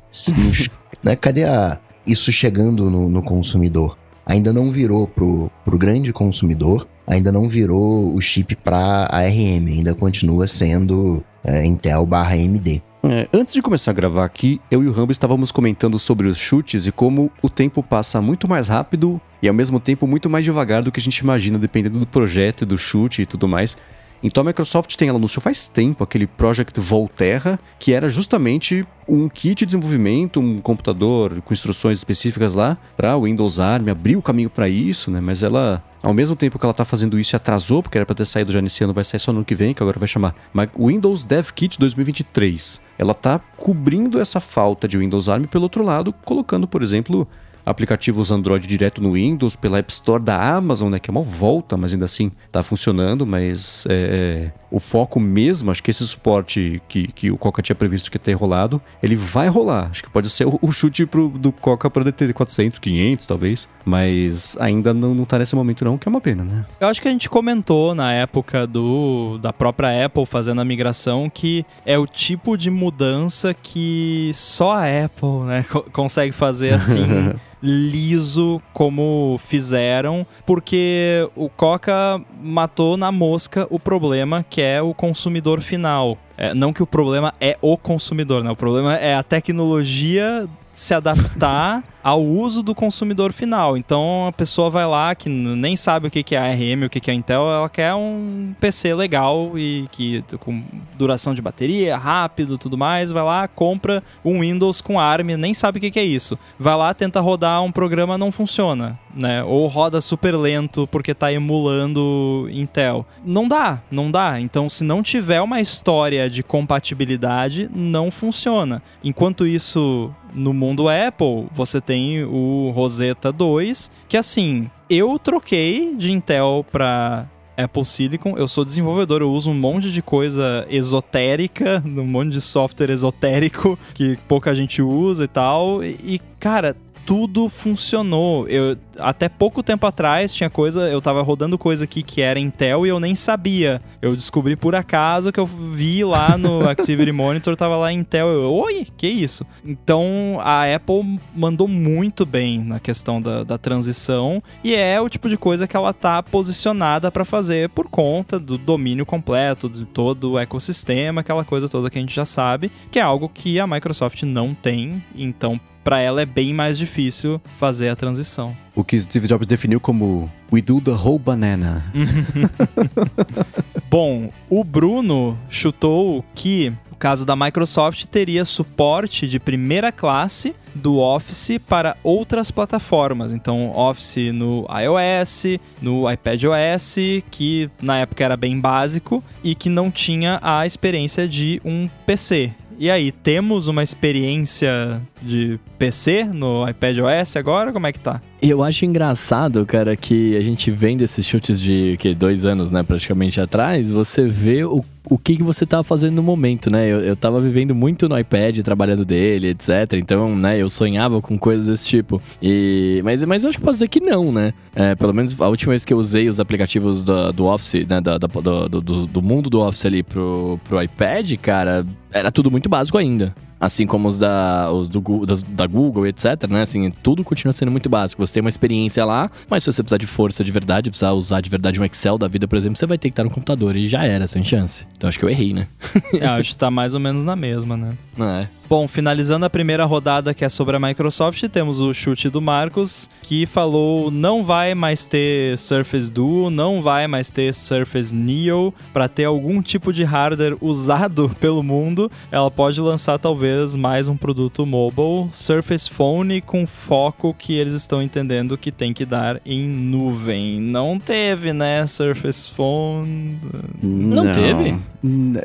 né, 1.04 1.18
cadê 1.18 1.44
a, 1.44 1.78
isso 2.06 2.32
chegando 2.32 2.90
no, 2.90 3.10
no 3.10 3.22
consumidor? 3.22 3.98
Ainda 4.26 4.54
não 4.54 4.72
virou 4.72 5.08
pro, 5.08 5.52
pro 5.66 5.78
grande 5.78 6.14
consumidor, 6.14 6.88
ainda 7.06 7.34
não 7.34 7.50
virou 7.50 8.14
o 8.14 8.22
chip 8.22 8.56
para 8.56 9.08
ARM, 9.12 9.68
ainda 9.68 9.94
continua 9.94 10.48
sendo 10.48 11.22
é, 11.44 11.66
Intel 11.66 12.06
barra 12.06 12.36
AMD. 12.36 12.82
É, 13.04 13.28
antes 13.32 13.54
de 13.54 13.62
começar 13.62 13.92
a 13.92 13.94
gravar 13.94 14.26
aqui, 14.26 14.60
eu 14.72 14.84
e 14.84 14.88
o 14.88 14.92
Rambo 14.92 15.12
estávamos 15.12 15.52
comentando 15.52 16.00
sobre 16.00 16.28
os 16.28 16.38
chutes 16.38 16.88
e 16.88 16.92
como 16.92 17.32
o 17.42 17.50
tempo 17.50 17.84
passa 17.84 18.22
muito 18.22 18.48
mais 18.48 18.68
rápido 18.68 19.22
e 19.42 19.48
ao 19.48 19.54
mesmo 19.54 19.80
tempo 19.80 20.08
muito 20.08 20.30
mais 20.30 20.44
devagar 20.44 20.84
do 20.84 20.92
que 20.92 21.00
a 21.00 21.04
gente 21.04 21.20
imagina, 21.20 21.60
dependendo 21.60 22.00
do 22.00 22.08
projeto, 22.08 22.66
do 22.66 22.78
chute 22.78 23.22
e 23.22 23.26
tudo 23.26 23.48
mais. 23.48 23.78
Então 24.22 24.42
a 24.42 24.46
Microsoft 24.46 24.96
tem, 24.96 25.10
ela 25.10 25.18
anunciou 25.18 25.42
faz 25.42 25.68
tempo 25.68 26.04
aquele 26.04 26.26
Project 26.26 26.80
Volterra, 26.80 27.60
que 27.78 27.94
era 27.94 28.10
justamente 28.10 28.86
um 29.08 29.30
kit 29.30 29.60
de 29.60 29.66
desenvolvimento, 29.68 30.40
um 30.40 30.58
computador 30.58 31.40
com 31.42 31.54
instruções 31.54 32.00
específicas 32.00 32.56
lá 32.56 32.78
para 32.96 33.18
Windows 33.18 33.60
ARM, 33.60 33.90
abriu 33.90 34.20
o 34.20 34.24
caminho 34.24 34.50
para 34.50 34.68
isso, 34.68 35.12
né? 35.12 35.22
Mas 35.22 35.44
ela, 35.44 35.84
ao 36.02 36.14
mesmo 36.14 36.36
tempo 36.36 36.60
que 36.60 36.66
ela 36.66 36.72
está 36.72 36.86
fazendo 36.86 37.20
isso, 37.20 37.36
atrasou, 37.36 37.82
porque 37.82 37.98
era 37.98 38.06
para 38.06 38.16
ter 38.16 38.26
saído 38.26 38.52
já 38.52 38.62
nesse 38.62 38.84
ano, 38.84 38.94
vai 38.94 39.04
sair 39.04 39.20
só 39.20 39.32
no 39.32 39.40
ano 39.40 39.46
que 39.46 39.56
vem, 39.56 39.74
que 39.74 39.82
agora 39.82 40.00
vai 40.00 40.08
chamar 40.08 40.36
Windows 40.78 41.24
Dev 41.24 41.50
Kit 41.52 41.80
2023. 41.80 42.82
Ela 42.98 43.12
está 43.12 43.40
cobrindo 43.40 44.20
essa 44.20 44.40
falta 44.40 44.88
de 44.88 44.98
Windows 44.98 45.30
ARM 45.30 45.46
pelo 45.46 45.64
outro 45.64 45.84
lado, 45.84 46.14
colocando, 46.24 46.68
por 46.68 46.82
exemplo, 46.82 47.28
aplicativos 47.68 48.32
Android 48.32 48.66
direto 48.66 49.02
no 49.02 49.12
Windows, 49.12 49.58
pela 49.58 49.78
App 49.78 49.92
Store 49.92 50.24
da 50.24 50.42
Amazon, 50.56 50.90
né? 50.90 51.00
Que 51.00 51.10
é 51.10 51.12
uma 51.12 51.22
volta, 51.22 51.76
mas 51.76 51.94
ainda 51.94 52.06
assim 52.06 52.32
tá 52.50 52.64
funcionando, 52.64 53.28
mas 53.28 53.86
é, 53.90 54.52
é 54.54 54.68
o 54.72 54.80
foco 54.80 55.20
mesmo, 55.20 55.72
acho 55.72 55.82
que 55.82 55.92
esse 55.92 56.06
suporte 56.06 56.82
que, 56.88 57.08
que 57.08 57.32
o 57.32 57.38
Coca 57.38 57.62
tinha 57.62 57.76
previsto 57.76 58.12
que 58.12 58.16
ia 58.16 58.20
ter 58.20 58.34
rolado, 58.34 58.82
ele 59.02 59.16
vai 59.16 59.48
rolar. 59.48 59.90
Acho 59.92 60.04
que 60.04 60.10
pode 60.10 60.30
ser 60.30 60.46
o, 60.46 60.60
o 60.62 60.72
chute 60.72 61.06
pro, 61.06 61.30
do 61.30 61.52
Coca 61.52 61.90
para 61.90 62.04
DT 62.04 62.34
400, 62.34 62.80
500 62.80 63.26
talvez, 63.26 63.70
mas 63.86 64.58
ainda 64.60 64.94
não, 64.94 65.14
não 65.14 65.26
tá 65.26 65.40
nesse 65.40 65.56
momento 65.56 65.84
não, 65.84 65.98
que 65.98 66.08
é 66.08 66.10
uma 66.10 66.22
pena, 66.22 66.44
né? 66.44 66.66
Eu 66.80 66.88
acho 66.88 67.02
que 67.02 67.08
a 67.08 67.12
gente 67.12 67.30
comentou 67.30 67.94
na 67.96 68.14
época 68.14 68.66
do 68.66 69.38
da 69.42 69.52
própria 69.52 70.06
Apple 70.06 70.26
fazendo 70.26 70.62
a 70.62 70.66
migração 70.66 71.30
que 71.30 71.66
é 71.86 71.98
o 71.98 72.06
tipo 72.06 72.58
de 72.58 72.70
mudança 72.70 73.54
que 73.54 74.32
só 74.34 74.74
a 74.74 75.06
Apple, 75.06 75.46
né, 75.46 75.66
consegue 75.92 76.32
fazer 76.32 76.74
assim 76.74 77.06
liso 77.62 78.62
como 78.74 79.40
fizeram, 79.40 80.26
porque 80.46 81.28
o 81.36 81.50
Coca 81.50 82.22
matou 82.42 82.98
na 82.98 83.12
mosca 83.12 83.68
o 83.70 83.80
problema 83.80 84.46
que 84.48 84.62
é 84.62 84.82
o 84.82 84.94
consumidor 84.94 85.62
final. 85.62 86.18
É, 86.38 86.54
não 86.54 86.72
que 86.72 86.84
o 86.84 86.88
problema 86.88 87.34
é 87.42 87.58
o 87.62 87.78
consumidor, 87.78 88.44
né? 88.44 88.52
O 88.52 88.56
problema 88.56 88.96
é 88.96 89.16
a 89.16 89.24
tecnologia 89.24 90.48
se 90.72 90.94
adaptar 90.94 91.84
ao 92.04 92.24
uso 92.24 92.64
do 92.64 92.74
consumidor 92.74 93.34
final. 93.34 93.78
Então 93.78 94.28
a 94.28 94.32
pessoa 94.32 94.70
vai 94.70 94.86
lá 94.86 95.14
que 95.16 95.30
nem 95.30 95.76
sabe 95.76 96.08
o 96.08 96.12
que 96.12 96.36
é 96.36 96.38
ARM, 96.38 96.86
o 96.86 96.90
que 96.90 97.10
é 97.10 97.14
Intel, 97.14 97.50
ela 97.50 97.70
quer 97.70 97.94
um 97.94 98.54
PC 98.60 98.94
legal 98.94 99.58
e 99.58 99.88
que 99.92 100.24
com 100.40 100.64
duração 100.98 101.34
de 101.34 101.42
bateria, 101.42 101.98
rápido, 101.98 102.58
tudo 102.58 102.78
mais, 102.78 103.12
vai 103.12 103.24
lá, 103.24 103.48
compra 103.48 104.04
um 104.24 104.42
Windows 104.42 104.82
com 104.82 105.00
ARM, 105.00 105.36
nem 105.38 105.54
sabe 105.54 105.80
o 105.80 105.82
que 105.82 106.00
é 106.00 106.04
isso. 106.04 106.38
Vai 106.60 106.76
lá, 106.76 106.94
tenta 106.94 107.20
rodar 107.20 107.62
um 107.64 107.72
programa, 107.72 108.18
não 108.18 108.32
funciona, 108.32 108.98
né? 109.14 109.44
Ou 109.44 109.68
roda 109.68 110.02
super 110.02 110.36
lento 110.36 110.88
porque 110.88 111.12
está 111.12 111.32
emulando 111.32 112.48
Intel. 112.52 113.06
Não 113.26 113.48
dá, 113.48 113.82
não 113.92 114.10
dá. 114.12 114.40
Então 114.40 114.70
se 114.70 114.84
não 114.84 115.04
tiver 115.04 115.42
uma 115.42 115.60
história 115.60 116.30
de 116.30 116.44
compatibilidade, 116.44 117.70
não 117.74 118.12
funciona. 118.12 118.82
Enquanto 119.04 119.46
isso 119.46 120.12
no 120.34 120.54
mundo 120.54 120.88
Apple, 120.88 121.48
você 121.52 121.82
tem 121.88 122.26
o 122.26 122.70
Rosetta 122.76 123.32
2, 123.32 123.90
que 124.10 124.18
assim, 124.18 124.70
eu 124.90 125.18
troquei 125.18 125.96
de 125.96 126.12
Intel 126.12 126.66
para 126.70 127.26
Apple 127.56 127.86
Silicon. 127.86 128.36
Eu 128.38 128.46
sou 128.46 128.66
desenvolvedor, 128.66 129.22
eu 129.22 129.32
uso 129.32 129.50
um 129.50 129.54
monte 129.54 129.90
de 129.90 130.02
coisa 130.02 130.68
esotérica, 130.70 131.82
um 131.88 132.06
monte 132.06 132.32
de 132.32 132.42
software 132.42 132.92
esotérico 132.92 133.80
que 133.94 134.20
pouca 134.28 134.54
gente 134.54 134.82
usa 134.82 135.24
e 135.24 135.28
tal. 135.30 135.82
E, 135.82 136.20
cara, 136.40 136.76
tudo 137.06 137.48
funcionou. 137.48 138.46
Eu 138.50 138.78
até 139.00 139.30
pouco 139.30 139.64
tempo 139.64 139.86
atrás 139.86 140.34
tinha 140.34 140.50
coisa, 140.50 140.90
eu 140.90 141.02
tava 141.02 141.22
rodando 141.22 141.58
coisa 141.58 141.84
aqui 141.84 142.04
que 142.04 142.22
era 142.22 142.40
Intel 142.40 142.86
e 142.86 142.90
eu 142.90 143.00
nem 143.00 143.16
sabia. 143.16 143.82
Eu 144.02 144.16
descobri 144.16 144.56
por 144.56 144.76
acaso 144.76 145.32
que 145.32 145.40
eu 145.40 145.46
vi 145.46 146.04
lá 146.04 146.38
no 146.38 146.68
Activity 146.70 147.12
Monitor, 147.12 147.56
tava 147.56 147.76
lá 147.78 147.92
Intel. 147.92 148.28
Eu, 148.28 148.54
oi, 148.54 148.88
que 148.98 149.08
isso? 149.08 149.46
Então 149.66 150.40
a 150.42 150.64
Apple 150.74 151.20
mandou 151.36 151.68
muito 151.68 152.26
bem 152.26 152.64
na 152.64 152.80
questão 152.80 153.22
da, 153.22 153.44
da 153.44 153.58
transição 153.58 154.42
e 154.64 154.76
é 154.76 155.00
o 155.00 155.10
tipo 155.10 155.30
de 155.30 155.38
coisa 155.38 155.68
que 155.68 155.76
ela 155.76 155.94
tá 155.94 156.22
posicionada 156.22 157.12
para 157.12 157.26
fazer 157.26 157.70
por 157.70 157.88
conta 157.88 158.40
do 158.40 158.58
domínio 158.58 159.06
completo 159.06 159.70
de 159.70 159.86
todo 159.86 160.32
o 160.32 160.40
ecossistema, 160.40 161.22
aquela 161.22 161.44
coisa 161.44 161.70
toda 161.70 161.90
que 161.90 161.98
a 161.98 162.02
gente 162.02 162.16
já 162.16 162.26
sabe, 162.26 162.72
que 162.92 163.00
é 163.00 163.02
algo 163.02 163.30
que 163.30 163.60
a 163.60 163.68
Microsoft 163.68 164.24
não 164.24 164.54
tem. 164.54 165.04
Então, 165.16 165.60
para 165.84 166.00
ela 166.00 166.22
é 166.22 166.26
bem 166.26 166.54
mais 166.54 166.78
difícil 166.78 167.42
fazer 167.58 167.90
a 167.90 167.96
transição 167.96 168.56
o 168.78 168.84
que 168.84 169.00
Steve 169.00 169.28
Jobs 169.28 169.48
definiu 169.48 169.80
como 169.80 170.32
We 170.54 170.62
do 170.62 170.80
the 170.80 170.92
whole 170.92 171.18
banana. 171.18 171.84
Bom, 173.90 174.30
o 174.48 174.64
Bruno 174.64 175.36
chutou 175.50 176.24
que 176.36 176.72
o 176.92 176.96
caso 176.96 177.26
da 177.26 177.36
Microsoft 177.36 178.06
teria 178.06 178.46
suporte 178.46 179.28
de 179.28 179.40
primeira 179.40 179.92
classe 179.92 180.56
do 180.76 181.00
Office 181.00 181.58
para 181.68 181.98
outras 182.04 182.52
plataformas. 182.52 183.34
Então, 183.34 183.76
Office 183.76 184.32
no 184.32 184.68
iOS, 184.70 185.60
no 185.82 186.10
iPadOS, 186.12 187.24
que 187.32 187.72
na 187.82 187.98
época 187.98 188.24
era 188.24 188.38
bem 188.38 188.60
básico 188.60 189.24
e 189.44 189.56
que 189.56 189.70
não 189.70 189.90
tinha 189.90 190.40
a 190.40 190.68
experiência 190.68 191.28
de 191.28 191.60
um 191.66 191.90
PC. 192.06 192.52
E 192.78 192.92
aí, 192.92 193.12
temos 193.12 193.68
uma 193.68 193.82
experiência 193.82 195.02
de 195.20 195.60
PC 195.80 196.26
no 196.26 196.70
iPad 196.70 197.00
OS 197.00 197.36
agora? 197.36 197.74
Como 197.74 197.88
é 197.88 197.92
que 197.92 198.00
tá? 198.00 198.22
Eu 198.40 198.64
acho 198.64 198.86
engraçado, 198.86 199.66
cara, 199.66 199.96
que 199.96 200.38
a 200.38 200.42
gente 200.42 200.70
vendo 200.70 201.02
esses 201.02 201.26
chutes 201.26 201.60
de 201.60 201.98
que 201.98 202.14
dois 202.14 202.46
anos, 202.46 202.72
né, 202.72 202.84
praticamente 202.84 203.42
atrás, 203.42 203.90
você 203.90 204.28
vê 204.28 204.64
o, 204.64 204.86
o 205.10 205.18
que, 205.18 205.38
que 205.38 205.44
você 205.44 205.66
tava 205.66 205.84
fazendo 205.84 206.18
no 206.18 206.24
momento, 206.24 206.70
né? 206.70 206.88
Eu, 206.88 207.00
eu 207.00 207.16
tava 207.16 207.42
vivendo 207.42 207.74
muito 207.74 208.08
no 208.08 208.18
iPad, 208.18 208.60
trabalhando 208.60 209.04
dele, 209.04 209.50
etc. 209.50 209.94
Então, 209.94 210.36
né, 210.36 210.62
eu 210.62 210.70
sonhava 210.70 211.20
com 211.20 211.36
coisas 211.36 211.66
desse 211.66 211.88
tipo. 211.88 212.22
E, 212.40 213.02
mas, 213.04 213.24
mas 213.24 213.44
eu 213.44 213.50
acho 213.50 213.58
que 213.58 213.64
posso 213.64 213.78
dizer 213.78 213.88
que 213.88 214.00
não, 214.00 214.32
né? 214.32 214.54
É, 214.76 214.94
pelo 214.94 215.16
menos 215.16 215.40
a 215.42 215.48
última 215.48 215.72
vez 215.72 215.84
que 215.84 215.92
eu 215.92 215.98
usei 215.98 216.30
os 216.30 216.40
aplicativos 216.40 217.04
do, 217.04 217.34
do 217.34 217.46
Office, 217.46 217.88
né, 217.88 218.00
da, 218.00 218.20
da 218.20 218.28
do, 218.28 218.70
do, 218.70 219.08
do 219.08 219.22
mundo 219.22 219.50
do 219.50 219.60
Office 219.62 219.88
ali 219.88 220.04
pro, 220.04 220.60
pro 220.64 220.82
iPad, 220.82 221.34
cara, 221.42 221.84
era 222.12 222.32
tudo 222.32 222.52
muito 222.52 222.70
básico 222.70 223.00
ainda 223.00 223.34
assim 223.60 223.86
como 223.86 224.08
os 224.08 224.18
da, 224.18 224.72
os 224.72 224.90
do, 224.90 225.26
das, 225.26 225.44
da 225.44 225.68
Google, 225.68 226.08
etc, 226.08 226.48
né? 226.50 226.62
Assim, 226.62 226.92
tudo 227.04 227.24
continua 227.24 227.54
sendo 227.54 227.72
muito 227.72 227.90
básico. 227.90 228.26
Você 228.26 228.36
tem 228.36 228.42
uma 228.42 228.50
experiência 228.50 229.04
lá, 229.06 229.30
mas 229.50 229.64
se 229.64 229.72
você 229.72 229.82
precisar 229.82 229.98
de 229.98 230.08
força 230.08 230.44
de 230.44 230.52
verdade, 230.52 230.90
precisar 230.90 231.12
usar 231.14 231.42
de 231.42 231.50
verdade 231.50 231.80
um 231.82 231.86
Excel 231.86 232.18
da 232.18 232.28
vida, 232.28 232.48
por 232.48 232.58
exemplo, 232.58 232.78
você 232.78 232.86
vai 232.86 232.98
ter 232.98 233.10
que 233.10 233.14
estar 233.14 233.24
no 233.24 233.30
computador 233.30 233.76
e 233.76 233.88
já 233.88 234.06
era, 234.06 234.28
sem 234.28 234.44
chance. 234.44 234.86
Então 234.96 235.08
acho 235.08 235.18
que 235.18 235.26
eu 235.26 235.30
errei, 235.30 235.54
né? 235.54 235.68
é, 236.20 236.26
acho 236.28 236.52
que 236.52 236.58
tá 236.58 236.70
mais 236.72 236.94
ou 236.94 237.00
menos 237.00 237.24
na 237.24 237.36
mesma, 237.36 237.76
né? 237.76 237.98
É. 238.20 238.48
Bom, 238.70 238.86
finalizando 238.86 239.46
a 239.46 239.50
primeira 239.50 239.86
rodada 239.86 240.34
que 240.34 240.44
é 240.44 240.50
sobre 240.50 240.76
a 240.76 240.80
Microsoft, 240.80 241.42
temos 241.48 241.80
o 241.80 241.94
chute 241.94 242.30
do 242.30 242.42
Marcos, 242.42 243.10
que 243.22 243.46
falou 243.46 244.12
não 244.12 244.44
vai 244.44 244.76
mais 244.76 245.06
ter 245.06 245.58
Surface 245.58 246.12
Duo, 246.12 246.50
não 246.50 246.82
vai 246.82 247.08
mais 247.08 247.30
ter 247.30 247.54
Surface 247.54 248.14
Neo, 248.14 248.74
para 248.92 249.08
ter 249.08 249.24
algum 249.24 249.62
tipo 249.62 249.94
de 249.94 250.04
hardware 250.04 250.58
usado 250.60 251.32
pelo 251.40 251.64
mundo, 251.64 252.12
ela 252.30 252.52
pode 252.52 252.82
lançar 252.82 253.18
talvez 253.18 253.74
mais 253.74 254.10
um 254.10 254.18
produto 254.18 254.66
mobile, 254.66 255.30
Surface 255.32 255.90
Phone 255.90 256.42
com 256.42 256.68
foco 256.68 257.34
que 257.34 257.54
eles 257.54 257.74
estão 257.74 258.02
entendendo 258.02 258.58
que 258.58 258.72
tem 258.72 258.94
que 258.94 259.06
dar 259.06 259.40
em 259.46 259.66
nuvem. 259.66 260.60
Não 260.60 261.00
teve, 261.00 261.54
né, 261.54 261.88
Surface 261.88 262.52
Phone? 262.52 263.40
Não, 263.82 264.24
não 264.26 264.34
teve? 264.34 264.78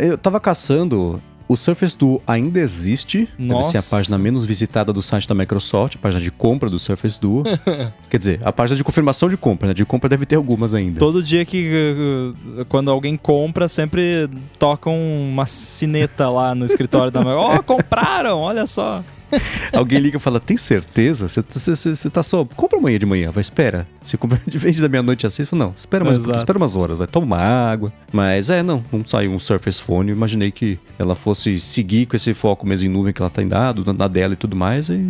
Eu 0.00 0.18
tava 0.18 0.40
caçando 0.40 1.22
O 1.52 1.56
Surface 1.56 1.94
Duo 1.94 2.22
ainda 2.26 2.58
existe. 2.60 3.28
Nossa. 3.38 3.72
Deve 3.72 3.84
ser 3.84 3.94
a 3.94 3.98
página 3.98 4.16
menos 4.16 4.46
visitada 4.46 4.90
do 4.90 5.02
site 5.02 5.28
da 5.28 5.34
Microsoft, 5.34 5.96
a 5.96 5.98
página 5.98 6.18
de 6.18 6.30
compra 6.30 6.70
do 6.70 6.78
Surface 6.78 7.20
Duo. 7.20 7.44
Quer 8.08 8.16
dizer, 8.16 8.40
a 8.42 8.50
página 8.50 8.74
de 8.74 8.82
confirmação 8.82 9.28
de 9.28 9.36
compra, 9.36 9.68
né? 9.68 9.74
De 9.74 9.84
compra 9.84 10.08
deve 10.08 10.24
ter 10.24 10.36
algumas 10.36 10.74
ainda. 10.74 10.98
Todo 10.98 11.22
dia 11.22 11.44
que 11.44 12.34
uh, 12.58 12.64
quando 12.70 12.90
alguém 12.90 13.18
compra, 13.18 13.68
sempre 13.68 14.30
tocam 14.58 14.96
uma 14.96 15.44
sineta 15.44 16.30
lá 16.30 16.54
no 16.54 16.64
escritório 16.64 17.12
da 17.12 17.20
Microsoft. 17.20 17.42
Oh, 17.42 17.62
compraram, 17.62 18.38
olha 18.38 18.64
só. 18.64 19.02
Alguém 19.72 19.98
liga 19.98 20.16
e 20.16 20.20
fala: 20.20 20.40
Tem 20.40 20.56
certeza? 20.56 21.28
Você 21.28 22.10
tá 22.10 22.22
só. 22.22 22.44
Compra 22.44 22.78
amanhã 22.78 22.98
de 22.98 23.06
manhã, 23.06 23.30
vai, 23.30 23.40
espera. 23.40 23.86
Você 24.02 24.16
compra 24.16 24.40
de 24.46 24.58
vez 24.58 24.76
da 24.76 24.88
meia-noite 24.88 25.26
às 25.26 25.34
seis, 25.34 25.48
fala, 25.48 25.66
não, 25.66 25.74
espera, 25.76 26.04
mais, 26.04 26.18
Exato. 26.18 26.38
espera 26.38 26.58
umas 26.58 26.76
horas, 26.76 26.98
vai, 26.98 27.06
toma 27.06 27.26
uma 27.26 27.38
água. 27.38 27.92
Mas 28.12 28.50
é, 28.50 28.62
não, 28.62 28.84
não 28.92 29.04
saiu 29.04 29.32
um 29.32 29.38
Surface 29.38 29.80
Phone. 29.80 30.10
Eu 30.10 30.16
imaginei 30.16 30.50
que 30.50 30.78
ela 30.98 31.14
fosse 31.14 31.58
seguir 31.60 32.06
com 32.06 32.16
esse 32.16 32.34
foco 32.34 32.66
mesmo 32.66 32.86
em 32.86 32.90
nuvem 32.90 33.12
que 33.12 33.22
ela 33.22 33.30
tá 33.30 33.42
em 33.42 33.48
dado, 33.48 33.92
na 33.92 34.08
dela 34.08 34.34
e 34.34 34.36
tudo 34.36 34.56
mais. 34.56 34.88
E. 34.88 35.00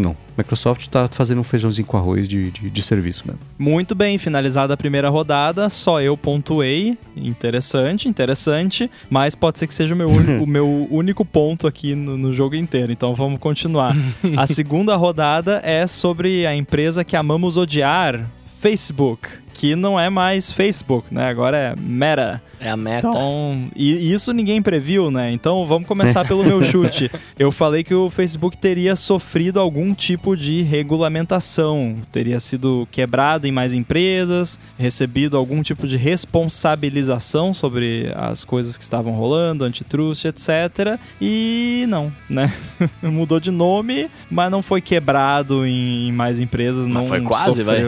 Não. 0.00 0.16
Microsoft 0.36 0.88
tá 0.88 1.06
fazendo 1.10 1.40
um 1.40 1.44
feijãozinho 1.44 1.86
com 1.86 1.96
arroz 1.96 2.26
de, 2.26 2.50
de, 2.50 2.70
de 2.70 2.82
serviço 2.82 3.24
mesmo. 3.26 3.40
Muito 3.58 3.94
bem, 3.94 4.16
finalizada 4.16 4.72
a 4.72 4.76
primeira 4.76 5.10
rodada, 5.10 5.68
só 5.68 6.00
eu 6.00 6.16
pontuei. 6.16 6.96
Interessante, 7.14 8.08
interessante. 8.08 8.90
Mas 9.10 9.34
pode 9.34 9.58
ser 9.58 9.66
que 9.66 9.74
seja 9.74 9.94
o 9.94 9.98
meu, 9.98 10.08
o 10.42 10.46
meu 10.46 10.88
único 10.90 11.24
ponto 11.24 11.66
aqui 11.66 11.94
no, 11.94 12.16
no 12.16 12.32
jogo 12.32 12.56
inteiro. 12.56 12.90
Então 12.90 13.14
vamos 13.14 13.38
continuar. 13.38 13.94
A 14.36 14.46
segunda 14.48 14.96
rodada 14.96 15.60
é 15.62 15.86
sobre 15.86 16.46
a 16.46 16.56
empresa 16.56 17.04
que 17.04 17.14
amamos 17.14 17.58
odiar, 17.58 18.26
Facebook. 18.58 19.28
Que 19.52 19.74
não 19.74 19.98
é 19.98 20.08
mais 20.08 20.50
Facebook, 20.50 21.12
né? 21.12 21.28
Agora 21.28 21.56
é 21.56 21.74
Meta. 21.76 22.42
É 22.60 22.68
a 22.68 22.76
meta. 22.76 23.08
Então, 23.08 23.70
e 23.74 24.12
isso 24.12 24.34
ninguém 24.34 24.60
previu, 24.60 25.10
né? 25.10 25.32
Então 25.32 25.64
vamos 25.64 25.88
começar 25.88 26.26
pelo 26.26 26.44
meu 26.44 26.62
chute. 26.62 27.10
Eu 27.38 27.50
falei 27.50 27.82
que 27.82 27.94
o 27.94 28.10
Facebook 28.10 28.58
teria 28.58 28.94
sofrido 28.94 29.58
algum 29.58 29.94
tipo 29.94 30.36
de 30.36 30.60
regulamentação, 30.60 31.96
teria 32.12 32.38
sido 32.38 32.86
quebrado 32.90 33.46
em 33.46 33.50
mais 33.50 33.72
empresas, 33.72 34.60
recebido 34.78 35.38
algum 35.38 35.62
tipo 35.62 35.88
de 35.88 35.96
responsabilização 35.96 37.54
sobre 37.54 38.12
as 38.14 38.44
coisas 38.44 38.76
que 38.76 38.82
estavam 38.82 39.14
rolando, 39.14 39.64
antitrust, 39.64 40.26
etc. 40.26 40.98
E 41.18 41.86
não, 41.88 42.12
né? 42.28 42.52
Mudou 43.02 43.40
de 43.40 43.50
nome, 43.50 44.10
mas 44.30 44.50
não 44.50 44.60
foi 44.60 44.82
quebrado 44.82 45.64
em, 45.66 46.12
mais 46.12 46.38
empresas, 46.38 46.86
Mas 46.86 46.94
não 46.94 47.06
foi 47.06 47.22
quase, 47.22 47.62
vai. 47.62 47.82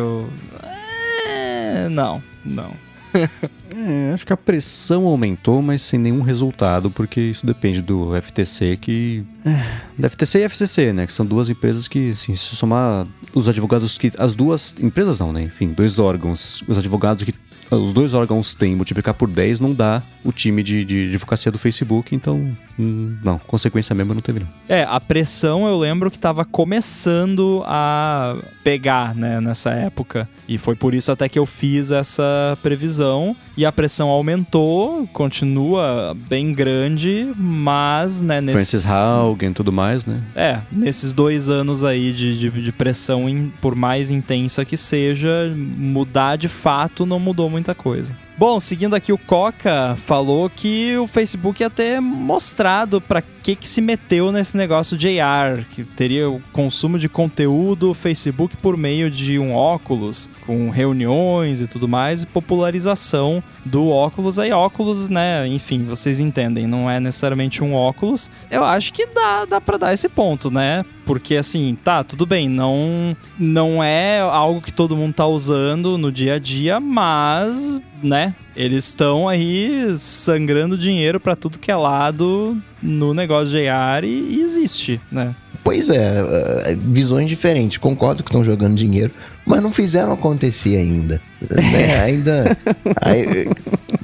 É, 1.73 1.89
não, 1.89 2.23
não. 2.45 2.73
É, 3.75 4.13
acho 4.13 4.27
que 4.27 4.33
a 4.35 4.37
pressão 4.37 5.07
aumentou, 5.07 5.63
mas 5.63 5.81
sem 5.81 5.99
nenhum 5.99 6.21
resultado, 6.21 6.91
porque 6.91 7.21
isso 7.21 7.47
depende 7.47 7.81
do 7.81 8.11
FTC, 8.21 8.77
que. 8.77 9.25
É, 9.47 9.65
da 9.99 10.11
FTC 10.11 10.41
e 10.41 10.43
FCC, 10.43 10.93
né? 10.93 11.07
Que 11.07 11.13
são 11.13 11.25
duas 11.25 11.49
empresas 11.49 11.89
que, 11.89 12.11
assim, 12.11 12.35
se 12.35 12.55
somar 12.55 13.07
os 13.35 13.49
advogados 13.49 13.97
que. 13.97 14.13
As 14.19 14.35
duas. 14.35 14.75
Empresas 14.79 15.19
não, 15.19 15.33
né? 15.33 15.45
Enfim, 15.45 15.69
dois 15.69 15.99
órgãos. 15.99 16.63
Os 16.69 16.77
advogados 16.77 17.25
que 17.25 17.33
os 17.77 17.93
dois 17.95 18.15
órgãos 18.15 18.55
têm, 18.55 18.75
multiplicar 18.77 19.15
por 19.15 19.29
10 19.29 19.61
não 19.61 19.73
dá 19.73 20.03
o 20.25 20.31
time 20.33 20.63
de, 20.63 20.85
de 20.85 21.09
advocacia 21.09 21.51
do 21.51 21.59
Facebook, 21.59 22.15
então. 22.15 22.51
hum, 22.79 23.17
não, 23.25 23.39
consequência 23.39 23.95
mesmo 23.95 24.15
não 24.15 24.21
teve, 24.21 24.41
não. 24.41 24.49
É, 24.69 24.85
a 24.85 25.01
pressão 25.01 25.67
eu 25.67 25.79
lembro 25.79 26.11
que 26.11 26.19
tava 26.19 26.45
começando 26.45 27.63
a 27.67 28.37
pegar, 28.63 29.15
né, 29.15 29.41
nessa 29.41 29.71
época. 29.71 30.29
E 30.49 30.59
foi 30.59 30.75
por 30.77 30.95
isso 30.95 31.11
até 31.11 31.29
que 31.29 31.39
eu 31.39 31.47
fiz 31.47 31.91
essa 31.91 32.57
previsão. 32.63 33.35
E 33.57 33.65
a 33.67 33.73
pressão 33.73 34.09
aumentou, 34.09 35.07
continua 35.13 36.17
bem 36.29 36.53
grande, 36.55 37.31
mas, 37.37 38.23
né, 38.23 38.41
nesses... 38.41 38.71
Francis 38.71 38.91
Haugen 38.91 39.51
e 39.51 39.55
tudo 39.55 39.73
mais, 39.73 40.07
né? 40.07 40.21
É, 40.35 40.61
nesses 40.71 41.13
dois 41.13 41.49
anos 41.49 41.85
aí 41.85 42.13
de, 42.13 42.39
de, 42.39 42.51
de 42.63 42.73
pressão, 42.73 43.29
in- 43.29 43.53
por 43.61 43.75
mais 43.75 44.11
intensa 44.11 44.65
que 44.65 44.77
seja, 44.77 45.53
mudar 45.77 46.37
de 46.37 46.49
fato 46.49 47.05
não 47.07 47.19
mudou 47.21 47.51
muita 47.63 47.75
coisa. 47.75 48.13
Bom, 48.37 48.59
seguindo 48.59 48.95
aqui 48.95 49.13
o 49.13 49.19
Coca 49.19 49.95
falou 49.99 50.49
que 50.49 50.97
o 50.97 51.07
Facebook 51.07 51.63
ia 51.63 51.69
ter 51.69 52.01
mostrado 52.01 53.01
pra 53.01 53.23
que 53.43 53.57
que 53.57 53.69
se 53.69 53.81
meteu 53.81 54.31
nesse 54.33 54.57
negócio 54.57 54.97
de 54.97 55.21
AR, 55.21 55.67
que 55.71 55.85
teria 55.85 56.31
o 56.31 56.41
consumo 56.53 56.99
de 56.99 57.09
conteúdo 57.09 57.93
Facebook 57.93 58.57
por 58.57 58.77
meio 58.77 59.11
de 59.11 59.39
um 59.39 59.53
óculos, 59.53 60.31
com 60.47 60.71
reuniões 60.71 61.61
e 61.61 61.67
tudo 61.67 61.89
mais, 61.89 62.23
e 62.23 62.27
popularização 62.27 63.43
do 63.65 63.89
óculos. 63.89 64.39
Aí 64.39 64.53
óculos, 64.53 65.09
né, 65.09 65.47
enfim, 65.47 65.85
vocês 65.85 66.21
entendem, 66.21 66.67
não 66.67 66.91
é 66.91 67.01
necessariamente 67.01 67.63
um 67.63 67.75
óculos. 67.75 68.31
Eu 68.51 68.65
acho 68.65 68.93
que 68.93 69.07
dá, 69.07 69.45
dá 69.45 69.61
para 69.61 69.77
dar 69.77 69.93
esse 69.93 70.09
ponto, 70.09 70.51
né? 70.51 70.85
Porque 71.05 71.37
assim, 71.37 71.77
tá, 71.83 72.05
tudo 72.05 72.25
bem, 72.25 72.49
não 72.49 73.17
não 73.39 73.83
é 73.83 74.21
algo 74.21 74.61
que 74.61 74.73
todo 74.73 74.97
mundo 74.97 75.15
tá 75.15 75.27
usando 75.27 75.99
no 75.99 76.13
dia 76.13 76.35
a 76.35 76.39
dia, 76.39 76.79
mas, 76.79 77.81
né, 78.03 78.35
eles 78.57 78.87
estão 78.87 79.29
aí 79.29 79.95
sangrando 79.99 80.77
dinheiro 80.77 81.19
pra 81.21 81.37
tudo 81.37 81.59
que 81.59 81.71
é 81.71 81.77
lado 81.77 82.61
no 82.83 83.15
negócio 83.15 83.51
de 83.51 83.69
AR 83.69 84.05
e, 84.05 84.09
e 84.09 84.41
existe, 84.43 85.01
né? 85.11 85.35
Pois 85.65 85.89
é, 85.89 86.19
eh, 86.67 86.77
visões 86.81 87.29
diferentes. 87.29 87.79
Concordo 87.79 88.25
que 88.25 88.31
estão 88.31 88.45
jogando 88.45 88.75
dinheiro, 88.75 89.13
mas 89.47 89.63
não 89.63 89.73
fizeram 89.73 90.13
acontecer 90.13 90.77
ainda. 90.77 91.23
né? 91.41 92.01
Ainda. 92.03 92.59
aí, 93.01 93.49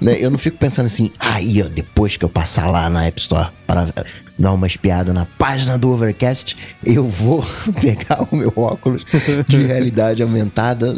né, 0.00 0.16
Eu 0.20 0.30
não 0.30 0.38
fico 0.38 0.56
pensando 0.56 0.86
assim, 0.86 1.10
aí, 1.18 1.60
ó, 1.60 1.66
depois 1.66 2.16
que 2.16 2.24
eu 2.24 2.28
passar 2.28 2.68
lá 2.70 2.88
na 2.88 3.06
App 3.06 3.20
Store 3.20 3.48
para 3.66 3.92
dar 4.38 4.52
uma 4.52 4.68
espiada 4.68 5.12
na 5.12 5.26
página 5.36 5.76
do 5.76 5.90
Overcast, 5.90 6.56
eu 6.86 7.08
vou 7.08 7.44
pegar 7.82 8.24
o 8.30 8.36
meu 8.36 8.52
óculos 8.54 9.04
de 9.48 9.58
realidade 9.60 10.22
aumentada. 10.22 10.92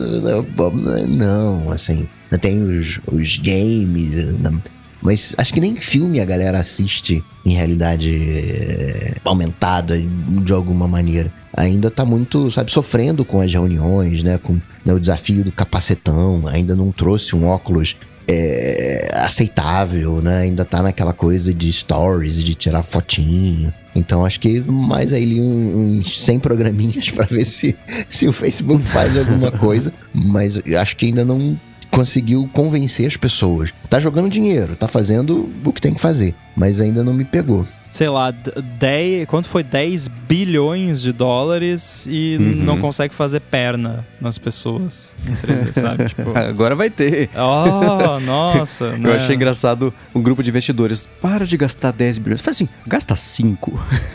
Não, 1.09 1.71
assim, 1.71 2.07
tem 2.39 2.63
os, 2.63 3.01
os 3.11 3.37
games. 3.39 4.39
né? 4.39 4.61
Mas 5.03 5.35
acho 5.39 5.53
que 5.55 5.61
nem 5.61 5.81
filme 5.81 6.21
a 6.21 6.25
galera 6.27 6.59
assiste 6.59 7.25
em 7.45 7.55
realidade 7.55 8.11
eh, 8.15 9.15
aumentada 9.25 9.99
de 9.99 10.53
alguma 10.53 10.87
maneira. 10.87 11.33
Ainda 11.57 11.91
tá 11.91 12.05
muito, 12.05 12.51
sabe, 12.51 12.71
sofrendo 12.71 13.25
com 13.25 13.41
as 13.41 13.51
reuniões, 13.53 14.23
né? 14.23 14.39
Com 14.39 14.55
né, 14.85 14.93
o 14.93 15.01
desafio 15.01 15.43
do 15.43 15.51
capacetão. 15.51 16.47
Ainda 16.47 16.77
não 16.77 16.93
trouxe 16.93 17.35
um 17.35 17.47
óculos 17.49 17.97
eh, 18.29 19.11
aceitável, 19.15 20.21
né? 20.21 20.43
Ainda 20.43 20.65
tá 20.67 20.83
naquela 20.83 21.13
coisa 21.15 21.53
de 21.55 21.73
stories, 21.73 22.43
de 22.45 22.55
tirar 22.55 22.83
fotinho. 22.83 23.73
Então 23.97 24.25
acho 24.25 24.39
que 24.39 24.61
mais 24.61 25.13
aí 25.13 25.41
um- 25.41 25.99
uns 25.99 26.21
100 26.21 26.39
programinhas 26.41 27.09
pra 27.11 27.25
ver 27.27 27.45
se, 27.47 27.75
se 28.09 28.29
o 28.29 28.33
Facebook 28.33 28.83
faz 28.85 29.17
alguma 29.17 29.51
coisa. 29.51 29.93
Mas 30.13 30.61
acho 30.79 30.97
que 30.97 31.07
ainda 31.07 31.25
não 31.25 31.59
conseguiu 31.91 32.49
convencer 32.53 33.07
as 33.07 33.17
pessoas. 33.17 33.73
Tá 33.89 33.99
jogando 33.99 34.31
dinheiro, 34.31 34.77
tá 34.77 34.87
fazendo 34.89 35.49
o 35.65 35.73
que 35.73 35.81
tem 35.81 35.95
que 35.95 36.01
fazer, 36.01 36.35
mas 36.57 36.81
ainda 36.81 37.03
não 37.05 37.13
me 37.15 37.25
pegou. 37.25 37.67
sei 37.93 38.09
lá, 38.09 38.31
d- 38.31 38.53
10, 38.79 39.27
quanto 39.27 39.49
foi 39.49 39.65
10 39.65 40.07
bilhões 40.07 41.03
de 41.03 41.11
dólares 41.13 42.07
e 42.09 42.37
Uhum. 42.39 42.65
não 42.65 42.79
consegue 42.81 43.13
fazer 43.13 43.41
perna 43.41 44.07
nas 44.21 44.39
pessoas 44.39 45.17
em 45.29 45.35
3D, 45.35 45.73
sabe? 45.81 46.05
Tipo, 46.05 46.31
Agora 46.39 46.77
vai 46.77 46.89
ter. 46.89 47.29
oh, 47.35 48.21
nossa, 48.25 48.97
né? 48.97 49.09
Eu 49.11 49.15
achei 49.15 49.35
engraçado 49.35 49.93
um 50.15 50.23
grupo 50.23 50.41
de 50.41 50.51
investidores. 50.51 51.09
Para 51.21 51.45
de 51.45 51.57
gastar 51.57 51.91
10 51.93 52.19
bilhões. 52.19 52.41
Faz 52.41 52.59
assim, 52.59 52.69
gasta 52.87 53.17
5. 53.17 53.73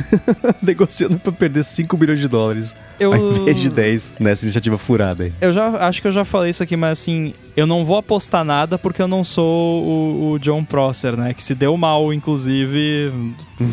Negociando 0.63 1.19
pra 1.19 1.33
perder 1.33 1.65
5 1.65 1.97
bilhões 1.97 2.21
de 2.21 2.29
dólares. 2.29 2.73
Eu- 2.97 3.11
Ao 3.13 3.31
invés 3.33 3.59
de 3.59 3.69
10 3.69 4.13
nessa 4.19 4.45
iniciativa 4.45 4.77
furada 4.77 5.25
aí. 5.25 5.33
Eu 5.41 5.51
já 5.51 5.67
acho 5.85 6.01
que 6.01 6.07
eu 6.07 6.11
já 6.13 6.23
falei 6.23 6.51
isso 6.51 6.63
aqui, 6.63 6.77
mas 6.77 6.93
assim, 6.99 7.33
eu 7.55 7.65
não 7.65 7.85
vou 7.85 7.97
apostar 7.97 8.43
nada 8.43 8.77
porque 8.77 9.01
eu 9.01 9.07
não 9.07 9.23
sou 9.23 9.83
o, 9.83 10.31
o 10.31 10.39
John 10.39 10.63
Prosser, 10.63 11.15
né? 11.15 11.33
Que 11.33 11.41
se 11.41 11.55
deu 11.55 11.77
mal, 11.77 12.13
inclusive, 12.13 13.11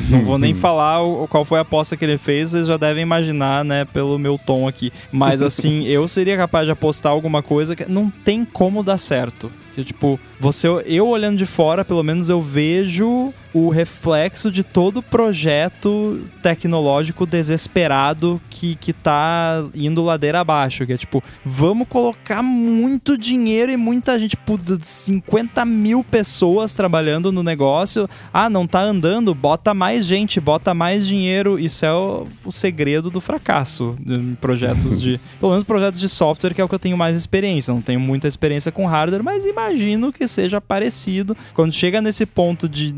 não 0.09 0.24
vou 0.24 0.39
nem 0.39 0.55
falar 0.55 1.03
o, 1.03 1.26
qual 1.26 1.45
foi 1.45 1.59
a 1.59 1.62
aposta 1.62 1.97
que 1.97 2.05
ele 2.05 2.18
fez, 2.18 2.51
vocês 2.51 2.66
já 2.66 2.76
devem 2.76 3.03
imaginar, 3.03 3.64
né, 3.64 3.85
pelo 3.85 4.18
meu 4.18 4.39
tom 4.39 4.68
aqui. 4.68 4.93
Mas 5.11 5.41
assim, 5.43 5.85
eu 5.87 6.07
seria 6.07 6.37
capaz 6.37 6.66
de 6.66 6.72
apostar 6.72 7.12
alguma 7.12 7.43
coisa 7.43 7.74
que 7.74 7.85
não 7.87 8.11
tem 8.11 8.45
como 8.45 8.83
dar 8.83 8.99
certo. 8.99 9.51
Que, 9.74 9.83
tipo, 9.85 10.20
você, 10.39 10.68
eu 10.87 11.09
olhando 11.09 11.39
de 11.39 11.47
fora, 11.47 11.85
pelo 11.85 12.03
menos 12.03 12.28
eu 12.28 12.43
vejo 12.43 13.33
o 13.55 13.69
reflexo 13.69 14.51
de 14.51 14.63
todo 14.63 15.03
projeto 15.03 16.21
tecnológico 16.43 17.27
desesperado 17.27 18.41
que, 18.49 18.75
que 18.77 18.93
tá 18.93 19.65
indo 19.75 20.03
ladeira 20.03 20.41
abaixo. 20.41 20.87
Que 20.87 20.95
é 20.95 20.97
tipo, 20.97 21.23
vamos 21.45 21.87
colocar 21.89 22.43
muito 22.43 23.17
dinheiro 23.19 23.71
e 23.71 23.77
muita 23.77 24.19
gente, 24.19 24.31
tipo, 24.31 24.59
50 24.81 25.65
mil 25.65 26.03
pessoas 26.03 26.75
trabalhando 26.75 27.31
no 27.31 27.43
negócio. 27.43 28.09
Ah, 28.33 28.49
não 28.49 28.67
tá 28.67 28.81
andando? 28.81 29.35
Bota 29.35 29.75
mais 29.75 30.07
gente, 30.07 30.41
bota 30.41 30.73
mais 30.73 31.07
dinheiro. 31.07 31.59
Isso 31.59 31.85
é 31.85 31.93
o, 31.93 32.27
o 32.45 32.53
segredo 32.53 33.11
do 33.11 33.21
fracasso 33.21 33.97
de 34.01 34.19
projetos 34.41 35.01
de. 35.01 35.21
pelo 35.39 35.53
menos 35.53 35.65
projetos 35.65 36.01
de 36.01 36.09
software, 36.09 36.55
que 36.55 36.61
é 36.61 36.65
o 36.65 36.69
que 36.69 36.75
eu 36.75 36.79
tenho 36.79 36.97
mais 36.97 37.17
experiência. 37.17 37.73
Não 37.73 37.83
tenho 37.83 38.01
muita 38.01 38.27
experiência 38.27 38.73
com 38.73 38.87
hardware, 38.87 39.23
mas 39.23 39.45
imagino 39.45 40.13
que 40.13 40.27
seja 40.27 40.61
parecido. 40.61 41.37
Quando 41.55 41.73
chega 41.73 42.01
nesse 42.01 42.25
ponto 42.25 42.69
de 42.69 42.95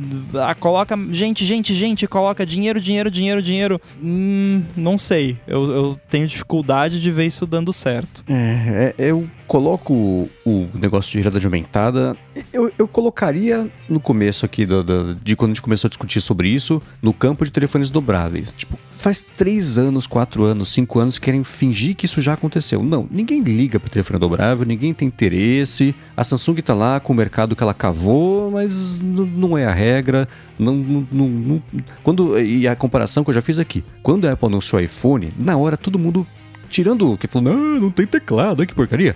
coloca 0.53 0.99
gente, 1.13 1.45
gente, 1.45 1.73
gente, 1.75 2.07
coloca 2.09 2.45
dinheiro, 2.45 2.81
dinheiro, 2.81 3.11
dinheiro, 3.11 3.41
dinheiro. 3.41 3.81
Hum, 4.03 4.63
não 4.77 4.99
sei. 4.99 5.39
Eu, 5.47 5.71
eu 5.71 6.01
tenho 6.11 6.27
dificuldade 6.27 7.01
de 7.01 7.11
ver 7.11 7.27
isso 7.27 7.47
dando 7.47 7.73
certo. 7.73 8.25
É, 8.29 8.95
é, 8.99 9.09
eu 9.11 9.31
coloco 9.47 10.29
o 10.45 10.69
negócio 10.75 11.13
de 11.13 11.19
realidade 11.19 11.45
aumentada. 11.47 12.17
Eu, 12.53 12.73
eu 12.79 12.89
colocaria 12.89 13.69
no 13.89 14.01
começo 14.01 14.45
aqui 14.45 14.67
do, 14.67 14.83
do, 14.83 15.15
de 15.15 15.37
quando 15.37 15.51
a 15.51 15.55
gente 15.55 15.63
começou 15.63 15.89
a 15.89 15.91
discutir 15.91 16.21
sobre 16.21 16.49
isso, 16.49 16.83
no 17.03 17.13
campo 17.13 17.45
de 17.45 17.51
telefones 17.51 17.91
dobráveis. 17.91 18.53
Tipo, 18.53 18.79
faz 18.91 19.23
três 19.23 19.79
anos, 19.79 20.07
quatro 20.07 20.45
anos, 20.45 20.71
cinco 20.71 20.99
anos 20.99 21.19
que 21.19 21.25
querem 21.25 21.45
fingir 21.45 21.95
que 21.95 22.07
isso 22.07 22.21
já 22.23 22.33
aconteceu. 22.35 22.83
Não, 22.83 23.07
ninguém 23.11 23.41
liga 23.43 23.79
para 23.79 23.91
telefone 23.91 24.19
dobrável, 24.19 24.67
ninguém 24.67 24.95
tem 24.95 25.09
interesse. 25.09 25.95
A 26.17 26.25
Samsung 26.25 26.57
tá 26.63 26.75
lá 26.75 27.01
com 27.01 27.13
o 27.13 27.17
mercado 27.17 27.55
que 27.55 27.63
ela 27.63 27.75
cavou, 27.75 28.51
mas 28.51 29.01
não 29.01 29.57
é 29.57 29.67
a 29.67 29.73
regra. 29.73 30.29
Não, 30.59 30.75
não, 30.75 31.07
não, 31.13 31.63
quando 32.03 32.39
e 32.41 32.67
a 32.69 32.77
comparação 32.77 33.25
que 33.25 33.31
eu 33.31 33.35
já 33.35 33.43
fiz 33.43 33.59
aqui, 33.59 33.85
quando 34.03 34.27
a 34.27 34.33
Apple 34.33 34.47
anunciou 34.47 34.81
o 34.81 34.85
iPhone, 34.85 35.33
na 35.37 35.57
hora 35.57 35.77
todo 35.77 35.99
mundo 35.99 36.27
tirando 36.75 37.17
que 37.17 37.29
falou, 37.29 37.53
não, 37.53 37.81
não 37.83 37.91
tem 37.91 38.05
teclado, 38.05 38.67
que 38.67 38.75
porcaria. 38.75 39.15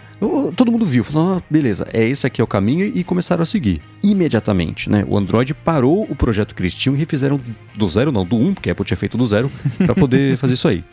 Todo 0.54 0.70
mundo 0.70 0.84
viu, 0.84 1.02
falou, 1.02 1.38
ah, 1.38 1.42
beleza, 1.50 1.88
é 1.92 2.04
esse 2.04 2.24
aqui 2.24 2.40
é 2.40 2.44
o 2.44 2.46
caminho 2.46 2.86
e 2.86 3.02
começaram 3.02 3.42
a 3.42 3.46
seguir. 3.46 3.82
Imediatamente, 4.00 4.88
né? 4.88 5.04
O 5.08 5.18
Android 5.18 5.52
parou 5.54 6.06
o 6.08 6.14
projeto 6.14 6.54
tinham 6.68 6.94
e 6.94 6.98
refizeram 6.98 7.40
do 7.74 7.88
zero, 7.88 8.12
não, 8.12 8.24
do 8.24 8.36
um, 8.36 8.54
porque 8.54 8.68
a 8.68 8.72
Apple 8.72 8.84
tinha 8.84 8.96
feito 8.96 9.18
do 9.18 9.26
zero, 9.26 9.50
para 9.78 9.94
poder 9.94 10.36
fazer 10.36 10.54
isso 10.54 10.68
aí. 10.68 10.84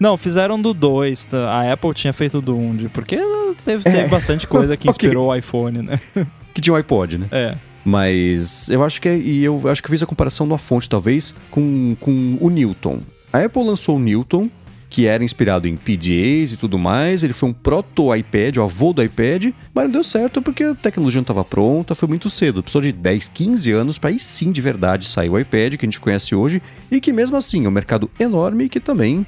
Não, 0.00 0.16
fizeram 0.16 0.60
do 0.60 0.72
2. 0.72 1.26
Tá? 1.26 1.50
A 1.50 1.72
Apple 1.72 1.92
tinha 1.92 2.12
feito 2.12 2.40
do 2.40 2.56
1, 2.56 2.58
um, 2.58 2.88
porque 2.88 3.18
teve, 3.64 3.84
teve 3.84 3.98
é. 3.98 4.08
bastante 4.08 4.46
coisa 4.46 4.74
que 4.78 4.88
inspirou 4.88 5.26
okay. 5.26 5.36
o 5.36 5.38
iPhone, 5.38 5.82
né? 5.82 6.00
que 6.54 6.62
tinha 6.62 6.72
o 6.72 6.76
um 6.76 6.78
iPod, 6.78 7.18
né? 7.18 7.26
É. 7.30 7.56
Mas 7.84 8.70
eu 8.70 8.82
acho 8.82 9.00
que 9.00 9.08
é, 9.08 9.16
e 9.16 9.44
eu 9.44 9.68
acho 9.68 9.82
que 9.82 9.88
eu 9.88 9.90
fiz 9.90 10.02
a 10.02 10.06
comparação 10.06 10.46
numa 10.46 10.58
fonte, 10.58 10.88
talvez, 10.88 11.34
com, 11.50 11.94
com 12.00 12.38
o 12.40 12.48
Newton. 12.48 13.00
A 13.32 13.40
Apple 13.40 13.64
lançou 13.64 13.96
o 13.96 13.98
Newton 13.98 14.48
que 14.88 15.06
era 15.06 15.24
inspirado 15.24 15.66
em 15.66 15.76
PDAs 15.76 16.52
e 16.52 16.56
tudo 16.56 16.78
mais. 16.78 17.22
Ele 17.22 17.32
foi 17.32 17.48
um 17.48 17.52
proto-iPad, 17.52 18.56
o 18.56 18.62
avô 18.62 18.92
do 18.92 19.02
iPad, 19.02 19.52
mas 19.74 19.84
não 19.84 19.90
deu 19.90 20.04
certo 20.04 20.40
porque 20.40 20.64
a 20.64 20.74
tecnologia 20.74 21.18
não 21.18 21.24
estava 21.24 21.44
pronta, 21.44 21.94
foi 21.94 22.08
muito 22.08 22.30
cedo. 22.30 22.62
Precisou 22.62 22.82
de 22.82 22.92
10, 22.92 23.28
15 23.28 23.72
anos 23.72 23.98
para 23.98 24.10
aí 24.10 24.18
sim 24.18 24.52
de 24.52 24.60
verdade 24.60 25.06
sair 25.06 25.28
o 25.28 25.38
iPad 25.38 25.74
que 25.74 25.84
a 25.84 25.88
gente 25.88 26.00
conhece 26.00 26.34
hoje 26.34 26.62
e 26.90 27.00
que 27.00 27.12
mesmo 27.12 27.36
assim 27.36 27.64
é 27.64 27.68
um 27.68 27.72
mercado 27.72 28.10
enorme 28.18 28.68
que 28.68 28.80
também 28.80 29.26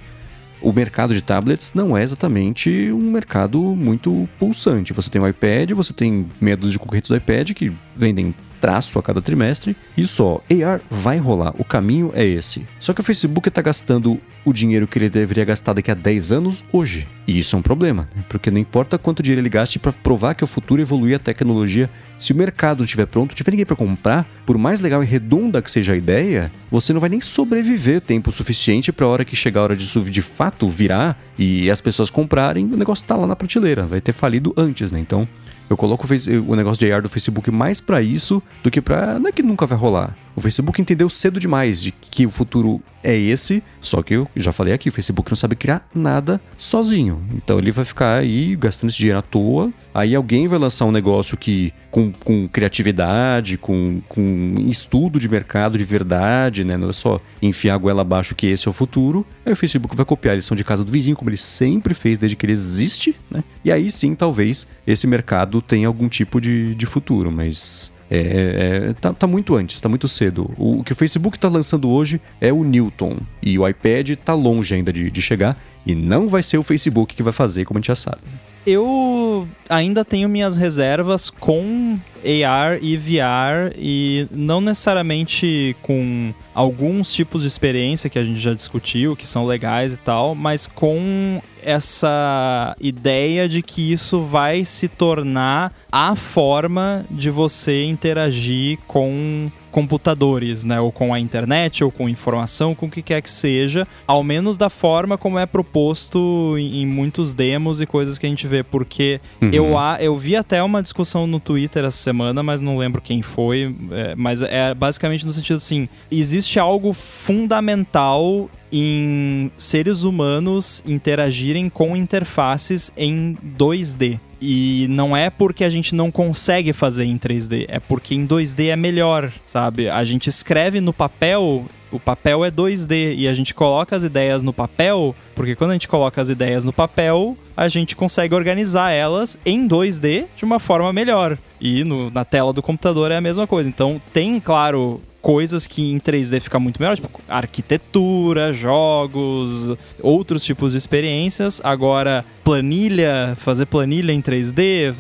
o 0.61 0.73
mercado 0.73 1.15
de 1.15 1.23
tablets 1.23 1.73
não 1.75 1.97
é 1.97 2.03
exatamente 2.03 2.91
um 2.93 3.11
mercado 3.11 3.61
muito 3.61 4.29
pulsante. 4.39 4.93
Você 4.93 5.09
tem 5.09 5.21
o 5.21 5.29
iPad, 5.29 5.71
você 5.71 5.93
tem 5.93 6.27
medo 6.41 6.69
de 6.69 6.79
concorrentes 6.79 7.11
do 7.11 7.17
iPad 7.17 7.53
que 7.53 7.73
vendem 7.95 8.35
traço 8.61 8.99
a 8.99 9.03
cada 9.03 9.23
trimestre 9.23 9.77
e 9.97 10.07
só. 10.07 10.41
AR 10.51 10.81
vai 10.91 11.19
rolar, 11.19 11.55
o 11.59 11.65
caminho 11.65 12.11
é 12.15 12.25
esse. 12.25 12.67
Só 12.79 12.93
que 12.93 13.01
o 13.01 13.05
Facebook 13.05 13.49
está 13.49 13.63
gastando 13.63 14.21
o 14.45 14.53
dinheiro 14.53 14.87
que 14.87 14.99
ele 14.99 15.09
deveria 15.09 15.45
gastar 15.45 15.73
daqui 15.73 15.91
a 15.91 15.95
10 15.95 16.33
anos 16.33 16.65
hoje. 16.73 17.07
E 17.27 17.39
isso 17.39 17.55
é 17.55 17.59
um 17.59 17.63
problema, 17.63 18.09
né? 18.15 18.23
porque 18.29 18.51
não 18.51 18.59
importa 18.59 18.97
quanto 18.97 19.23
dinheiro 19.23 19.43
ele 19.43 19.49
gaste 19.49 19.79
para 19.79 19.93
provar 19.93 20.35
que 20.35 20.45
o 20.45 20.47
futuro 20.47 20.81
evolui 20.81 21.15
a 21.15 21.19
tecnologia, 21.19 21.91
se 22.19 22.33
o 22.33 22.37
mercado 22.37 22.85
estiver 22.85 23.07
pronto, 23.07 23.35
tiver 23.35 23.51
ninguém 23.51 23.67
para 23.67 23.77
comprar, 23.77 24.27
por 24.47 24.57
mais 24.57 24.81
legal 24.81 25.03
e 25.03 25.07
redonda 25.07 25.61
que 25.61 25.71
seja 25.71 25.93
a 25.93 25.97
ideia, 25.97 26.51
você 26.71 26.93
não 26.93 27.01
vai 27.01 27.11
nem 27.11 27.21
sobreviver 27.21 28.01
tempo 28.01 28.33
suficiente 28.33 28.91
para 28.91 29.05
a 29.05 29.09
hora 29.09 29.25
que 29.25 29.37
chegar 29.37 29.61
a 29.61 29.65
hora 29.65 29.77
disso 29.77 30.01
de 30.03 30.23
fato 30.23 30.69
virar 30.69 31.21
e 31.39 31.71
as 31.71 31.81
pessoas 31.81 32.11
comprarem, 32.11 32.65
o 32.65 32.77
negócio 32.77 33.05
tá 33.05 33.15
lá 33.15 33.27
na 33.27 33.37
prateleira, 33.37 33.87
vai 33.87 34.01
ter 34.01 34.13
falido 34.13 34.55
antes, 34.57 34.91
né? 34.91 34.99
Então, 34.99 35.29
eu 35.69 35.77
coloco 35.77 36.07
o, 36.47 36.57
negócio 36.57 36.79
de 36.79 36.93
AR 36.93 37.03
do 37.03 37.09
Facebook 37.09 37.51
mais 37.51 37.81
para 37.81 38.01
isso 38.01 38.43
do 38.63 38.71
que 38.71 38.81
para. 38.81 39.19
Não 39.19 39.29
é 39.29 39.33
que 39.33 39.43
nunca 39.43 39.67
vai 39.67 39.79
rolar. 39.79 40.17
O 40.35 40.41
Facebook 40.41 40.81
entendeu 40.81 41.09
cedo 41.11 41.39
demais 41.39 41.83
de 41.83 41.93
que 41.93 42.27
o 42.27 42.31
futuro 42.31 42.83
é 43.09 43.17
esse, 43.17 43.63
só 43.81 44.03
que 44.03 44.15
eu 44.15 44.29
já 44.37 44.53
falei 44.53 44.75
aqui, 44.75 44.89
o 44.89 44.93
Facebook 44.93 45.31
não 45.31 45.37
sabe 45.37 45.57
criar 45.57 45.89
nada 45.95 46.41
sozinho. 46.57 47.23
Então 47.35 47.59
ele 47.59 47.71
vai 47.71 47.85
ficar 47.85 48.17
aí 48.17 48.55
gastando 48.55 48.91
esse 48.91 48.99
dinheiro 48.99 49.19
à 49.19 49.23
toa. 49.23 49.73
Aí 49.95 50.15
alguém 50.15 50.47
vai 50.47 50.59
lançar 50.59 50.85
um 50.85 50.93
negócio 50.93 51.37
que 51.37 51.73
com, 51.91 52.13
com 52.13 52.49
criatividade, 52.49 53.57
com, 53.57 54.01
com 54.09 54.55
estudo 54.69 55.19
de 55.19 55.29
mercado 55.29 55.79
de 55.79 55.85
verdade, 55.85 56.65
né? 56.65 56.77
Não 56.77 56.91
é 56.91 56.93
só 56.93 57.21
enfiar 57.41 57.75
a 57.75 57.79
goela 57.79 58.03
abaixo 58.03 58.35
que 58.35 58.47
esse 58.47 58.69
é 58.69 58.71
o 58.71 58.75
futuro. 58.75 59.27
Aí 59.45 59.53
o 59.53 59.57
Facebook 59.57 59.97
vai 59.97 60.05
copiar 60.05 60.33
a 60.33 60.37
lição 60.37 60.57
de 60.57 60.63
casa 60.63 60.85
do 60.85 60.93
vizinho, 60.93 61.17
como 61.17 61.31
ele 61.31 61.37
sempre 61.37 61.95
fez 61.95 62.19
desde 62.19 62.37
que 62.37 62.45
ele 62.45 62.53
existe, 62.53 63.17
né? 63.31 63.43
E 63.65 63.73
aí 63.73 63.91
sim, 63.91 64.15
talvez, 64.15 64.67
esse 64.87 65.07
mercado 65.07 65.63
tenha 65.63 65.89
algum 65.89 66.09
tipo 66.09 66.41
de, 66.41 66.75
de 66.75 66.87
futuro, 66.87 67.33
mas 67.33 67.93
é, 68.11 68.89
é, 68.91 68.93
tá, 68.95 69.13
tá, 69.13 69.27
muito 69.27 69.55
antes, 69.55 69.81
tá 69.81 69.89
muito 69.89 70.09
cedo. 70.09 70.51
O, 70.57 70.81
o 70.81 70.85
que 70.85 70.93
o 70.93 70.97
Facebook 70.97 71.37
está 71.37 71.49
lançando 71.49 71.91
hoje 71.91 72.21
é 72.41 72.53
o 72.53 72.65
Newton. 72.65 73.19
E 73.43 73.59
o 73.59 73.69
iPad 73.69 74.11
está 74.11 74.35
longe 74.35 74.75
ainda 74.75 74.93
de, 74.93 75.11
de 75.11 75.23
chegar. 75.23 75.61
E 75.85 75.95
não 75.95 76.29
vai 76.29 76.43
ser 76.43 76.59
o 76.59 76.63
Facebook 76.63 77.15
que 77.15 77.23
vai 77.23 77.33
fazer, 77.33 77.65
como 77.65 77.79
a 77.79 77.81
gente 77.81 77.89
já 77.89 77.95
sabe. 77.95 78.21
Eu 78.67 79.49
ainda 79.69 80.05
tenho 80.05 80.29
minhas 80.29 80.59
reservas 80.59 81.31
com 81.31 81.99
AR 82.23 82.79
e 82.83 82.97
VR 82.99 83.73
e 83.79 84.27
não 84.31 84.61
necessariamente 84.61 85.75
com 85.81 86.35
alguns 86.55 87.13
tipos 87.13 87.43
de 87.43 87.49
experiência 87.49 88.11
que 88.11 88.19
a 88.19 88.25
gente 88.25 88.39
já 88.39 88.53
discutiu, 88.53 89.17
que 89.17 89.27
são 89.27 89.47
legais 89.47 89.95
e 89.95 89.97
tal, 89.97 90.35
mas 90.35 90.67
com 90.67 91.41
essa 91.69 92.75
ideia 92.81 93.47
de 93.47 93.61
que 93.61 93.93
isso 93.93 94.23
vai 94.23 94.65
se 94.65 94.89
tornar 94.89 95.71
a 95.93 96.15
forma 96.15 97.05
de 97.11 97.29
você 97.29 97.85
interagir 97.85 98.79
com 98.87 99.51
computadores, 99.79 100.65
né, 100.65 100.81
ou 100.81 100.91
com 100.91 101.15
a 101.15 101.21
internet, 101.21 101.85
ou 101.85 101.91
com 101.93 102.09
informação, 102.09 102.75
com 102.75 102.87
o 102.87 102.91
que 102.91 103.01
quer 103.01 103.23
que 103.23 103.31
seja, 103.31 103.87
ao 104.09 104.25
menos 104.25 104.57
da 104.57 104.69
forma 104.69 105.17
como 105.17 105.39
é 105.39 105.47
proposto 105.47 106.57
em, 106.59 106.83
em 106.83 106.87
muitos 106.87 107.33
demos 107.33 107.81
e 107.81 107.87
coisas 107.87 108.19
que 108.19 108.27
a 108.27 108.29
gente 108.29 108.45
vê, 108.49 108.65
porque 108.65 109.21
uhum. 109.41 109.51
eu, 109.53 109.69
eu 110.01 110.17
vi 110.17 110.35
até 110.35 110.61
uma 110.65 110.83
discussão 110.83 111.29
no 111.29 111.39
Twitter 111.39 111.85
essa 111.85 111.97
semana, 111.97 112.43
mas 112.43 112.61
não 112.61 112.77
lembro 112.77 113.01
quem 113.01 113.23
foi, 113.23 113.73
é, 113.93 114.17
mas 114.17 114.43
é 114.43 114.75
basicamente 114.75 115.25
no 115.25 115.31
sentido 115.31 115.59
assim, 115.59 115.89
existe 116.11 116.59
algo 116.59 116.93
fundamental 116.93 118.51
em 118.73 119.51
seres 119.57 120.03
humanos 120.03 120.83
interagirem 120.85 121.69
com 121.69 121.97
interfaces 121.97 122.93
em 122.97 123.39
2D. 123.57 124.19
E 124.41 124.87
não 124.89 125.17
é 125.17 125.31
porque 125.31 125.65
a 125.65 125.71
gente 125.71 125.95
não 125.95 126.11
consegue 126.11 126.73
fazer 126.73 127.05
em 127.05 127.19
3D, 127.19 127.67
é 127.69 127.81
porque 127.81 128.15
em 128.15 128.27
2D 128.27 128.69
é 128.69 128.77
melhor, 128.77 129.33
sabe? 129.45 129.89
A 129.89 130.05
gente 130.05 130.29
escreve 130.29 130.81
no 130.81 130.93
papel, 130.93 131.67
o 131.91 131.99
papel 131.99 132.45
é 132.45 132.51
2D 132.51 133.17
e 133.17 133.27
a 133.27 133.35
gente 133.35 133.53
coloca 133.53 133.97
as 133.97 134.05
ideias 134.05 134.43
no 134.43 134.53
papel, 134.53 135.15
porque 135.35 135.57
quando 135.57 135.71
a 135.71 135.75
gente 135.75 135.89
coloca 135.89 136.21
as 136.21 136.29
ideias 136.29 136.65
no 136.65 136.73
papel, 136.73 137.37
a 137.57 137.69
gente 137.69 137.97
consegue 137.97 138.35
organizar 138.35 138.91
elas 138.93 139.37
em 139.45 139.67
2D 139.67 140.27
de 140.37 140.45
uma 140.45 140.61
forma 140.61 140.93
melhor. 140.93 141.37
E 141.61 141.83
no, 141.83 142.11
na 142.11 142.25
tela 142.25 142.53
do 142.53 142.63
computador 142.63 143.11
é 143.11 143.17
a 143.17 143.21
mesma 143.21 143.47
coisa. 143.47 143.69
Então 143.69 144.01
tem, 144.13 144.39
claro, 144.39 145.01
coisas 145.29 145.67
que 145.67 145.93
em 145.93 146.01
3D 146.01 146.41
fica 146.41 146.59
muito 146.59 146.81
melhor, 146.81 146.97
tipo 146.97 147.21
arquitetura, 147.29 148.51
jogos, 148.51 149.77
outros 150.01 150.43
tipos 150.43 150.73
de 150.73 150.79
experiências. 150.79 151.61
Agora, 151.63 152.25
planilha, 152.43 153.37
fazer 153.37 153.67
planilha 153.67 154.11
em 154.11 154.23
3D, 154.23 154.91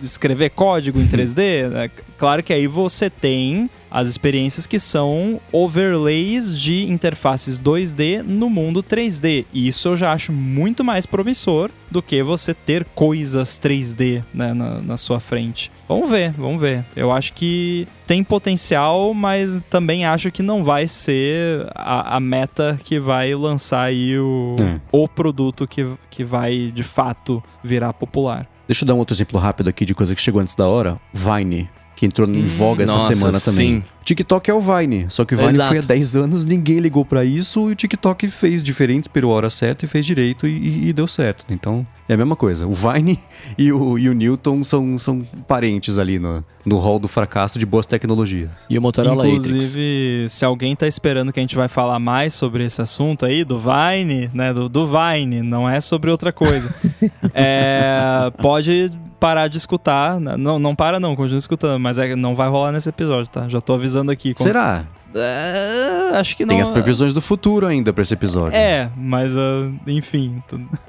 escrever 0.00 0.50
código 0.50 1.00
em 1.00 1.08
3D, 1.08 1.66
né? 1.68 1.90
claro 2.16 2.44
que 2.44 2.52
aí 2.52 2.68
você 2.68 3.10
tem 3.10 3.68
as 3.96 4.08
experiências 4.08 4.66
que 4.66 4.78
são 4.78 5.40
overlays 5.50 6.60
de 6.60 6.84
interfaces 6.84 7.58
2D 7.58 8.22
no 8.22 8.50
mundo 8.50 8.82
3D. 8.82 9.46
E 9.54 9.68
isso 9.68 9.88
eu 9.88 9.96
já 9.96 10.12
acho 10.12 10.34
muito 10.34 10.84
mais 10.84 11.06
promissor 11.06 11.70
do 11.90 12.02
que 12.02 12.22
você 12.22 12.52
ter 12.52 12.84
coisas 12.94 13.58
3D 13.58 14.22
né, 14.34 14.52
na, 14.52 14.82
na 14.82 14.96
sua 14.98 15.18
frente. 15.18 15.72
Vamos 15.88 16.10
ver, 16.10 16.32
vamos 16.32 16.60
ver. 16.60 16.84
Eu 16.94 17.10
acho 17.10 17.32
que 17.32 17.88
tem 18.06 18.22
potencial, 18.22 19.14
mas 19.14 19.62
também 19.70 20.04
acho 20.04 20.30
que 20.30 20.42
não 20.42 20.62
vai 20.62 20.86
ser 20.86 21.66
a, 21.74 22.16
a 22.16 22.20
meta 22.20 22.78
que 22.84 23.00
vai 23.00 23.34
lançar 23.34 23.84
aí 23.84 24.18
o, 24.18 24.56
é. 24.60 24.78
o 24.92 25.08
produto 25.08 25.66
que, 25.66 25.86
que 26.10 26.22
vai 26.22 26.70
de 26.70 26.82
fato 26.82 27.42
virar 27.64 27.94
popular. 27.94 28.46
Deixa 28.66 28.84
eu 28.84 28.88
dar 28.88 28.94
um 28.94 28.98
outro 28.98 29.14
exemplo 29.14 29.40
rápido 29.40 29.68
aqui 29.68 29.86
de 29.86 29.94
coisa 29.94 30.14
que 30.14 30.20
chegou 30.20 30.42
antes 30.42 30.54
da 30.54 30.68
hora. 30.68 31.00
Vine 31.14 31.70
que 31.96 32.04
entrou 32.04 32.28
em 32.28 32.44
hum, 32.44 32.46
voga 32.46 32.84
essa 32.84 32.92
nossa, 32.92 33.14
semana 33.14 33.40
também. 33.40 33.80
Sim. 33.80 33.84
TikTok 34.04 34.50
é 34.50 34.54
o 34.54 34.60
Vine, 34.60 35.06
só 35.08 35.24
que 35.24 35.34
o 35.34 35.36
Vine 35.36 35.54
Exato. 35.54 35.68
foi 35.68 35.78
há 35.78 35.80
10 35.80 36.14
anos, 36.14 36.44
ninguém 36.44 36.78
ligou 36.78 37.04
para 37.04 37.24
isso 37.24 37.70
e 37.70 37.72
o 37.72 37.74
TikTok 37.74 38.28
fez 38.28 38.62
diferente, 38.62 39.04
esperou 39.04 39.32
a 39.32 39.36
hora 39.36 39.50
certa 39.50 39.84
e 39.84 39.88
fez 39.88 40.06
direito 40.06 40.46
e, 40.46 40.88
e, 40.88 40.92
deu 40.92 41.08
certo. 41.08 41.44
Então, 41.48 41.84
é 42.08 42.14
a 42.14 42.16
mesma 42.16 42.36
coisa. 42.36 42.66
O 42.66 42.74
Vine 42.74 43.18
e 43.58 43.72
o, 43.72 43.98
e 43.98 44.08
o 44.08 44.14
Newton 44.14 44.62
são, 44.62 44.96
são 44.98 45.26
parentes 45.48 45.98
ali 45.98 46.20
no, 46.20 46.44
no 46.64 46.76
hall 46.76 47.00
do 47.00 47.08
fracasso 47.08 47.58
de 47.58 47.66
boas 47.66 47.86
tecnologias. 47.86 48.50
E 48.70 48.78
o 48.78 48.82
Motorola 48.82 49.26
Inclusive, 49.26 49.56
Atrix. 49.56 50.32
se 50.32 50.44
alguém 50.44 50.76
tá 50.76 50.86
esperando 50.86 51.32
que 51.32 51.40
a 51.40 51.42
gente 51.42 51.56
vai 51.56 51.66
falar 51.66 51.98
mais 51.98 52.34
sobre 52.34 52.64
esse 52.64 52.80
assunto 52.80 53.24
aí, 53.24 53.42
do 53.42 53.58
Vine, 53.58 54.30
né, 54.32 54.52
do, 54.52 54.68
do 54.68 54.86
Vine, 54.86 55.42
não 55.42 55.68
é 55.68 55.80
sobre 55.80 56.10
outra 56.10 56.30
coisa. 56.30 56.72
é, 57.34 58.30
pode 58.40 58.92
parar 59.18 59.48
de 59.48 59.56
escutar. 59.56 60.20
Não, 60.20 60.58
não 60.58 60.74
para 60.74 61.00
não, 61.00 61.16
continua 61.16 61.38
escutando, 61.38 61.80
mas 61.80 61.98
é, 61.98 62.14
não 62.14 62.34
vai 62.34 62.48
rolar 62.48 62.72
nesse 62.72 62.88
episódio, 62.88 63.30
tá? 63.30 63.48
Já 63.48 63.60
tô 63.60 63.74
avisando 63.74 64.10
aqui. 64.10 64.34
Será? 64.36 64.84
É, 65.14 66.18
acho 66.18 66.36
que 66.36 66.44
não. 66.44 66.50
Tem 66.50 66.60
as 66.60 66.70
previsões 66.70 67.14
do 67.14 67.22
futuro 67.22 67.66
ainda 67.66 67.92
pra 67.92 68.02
esse 68.02 68.12
episódio. 68.12 68.56
É, 68.56 68.90
mas 68.96 69.34
uh, 69.34 69.72
enfim, 69.86 70.42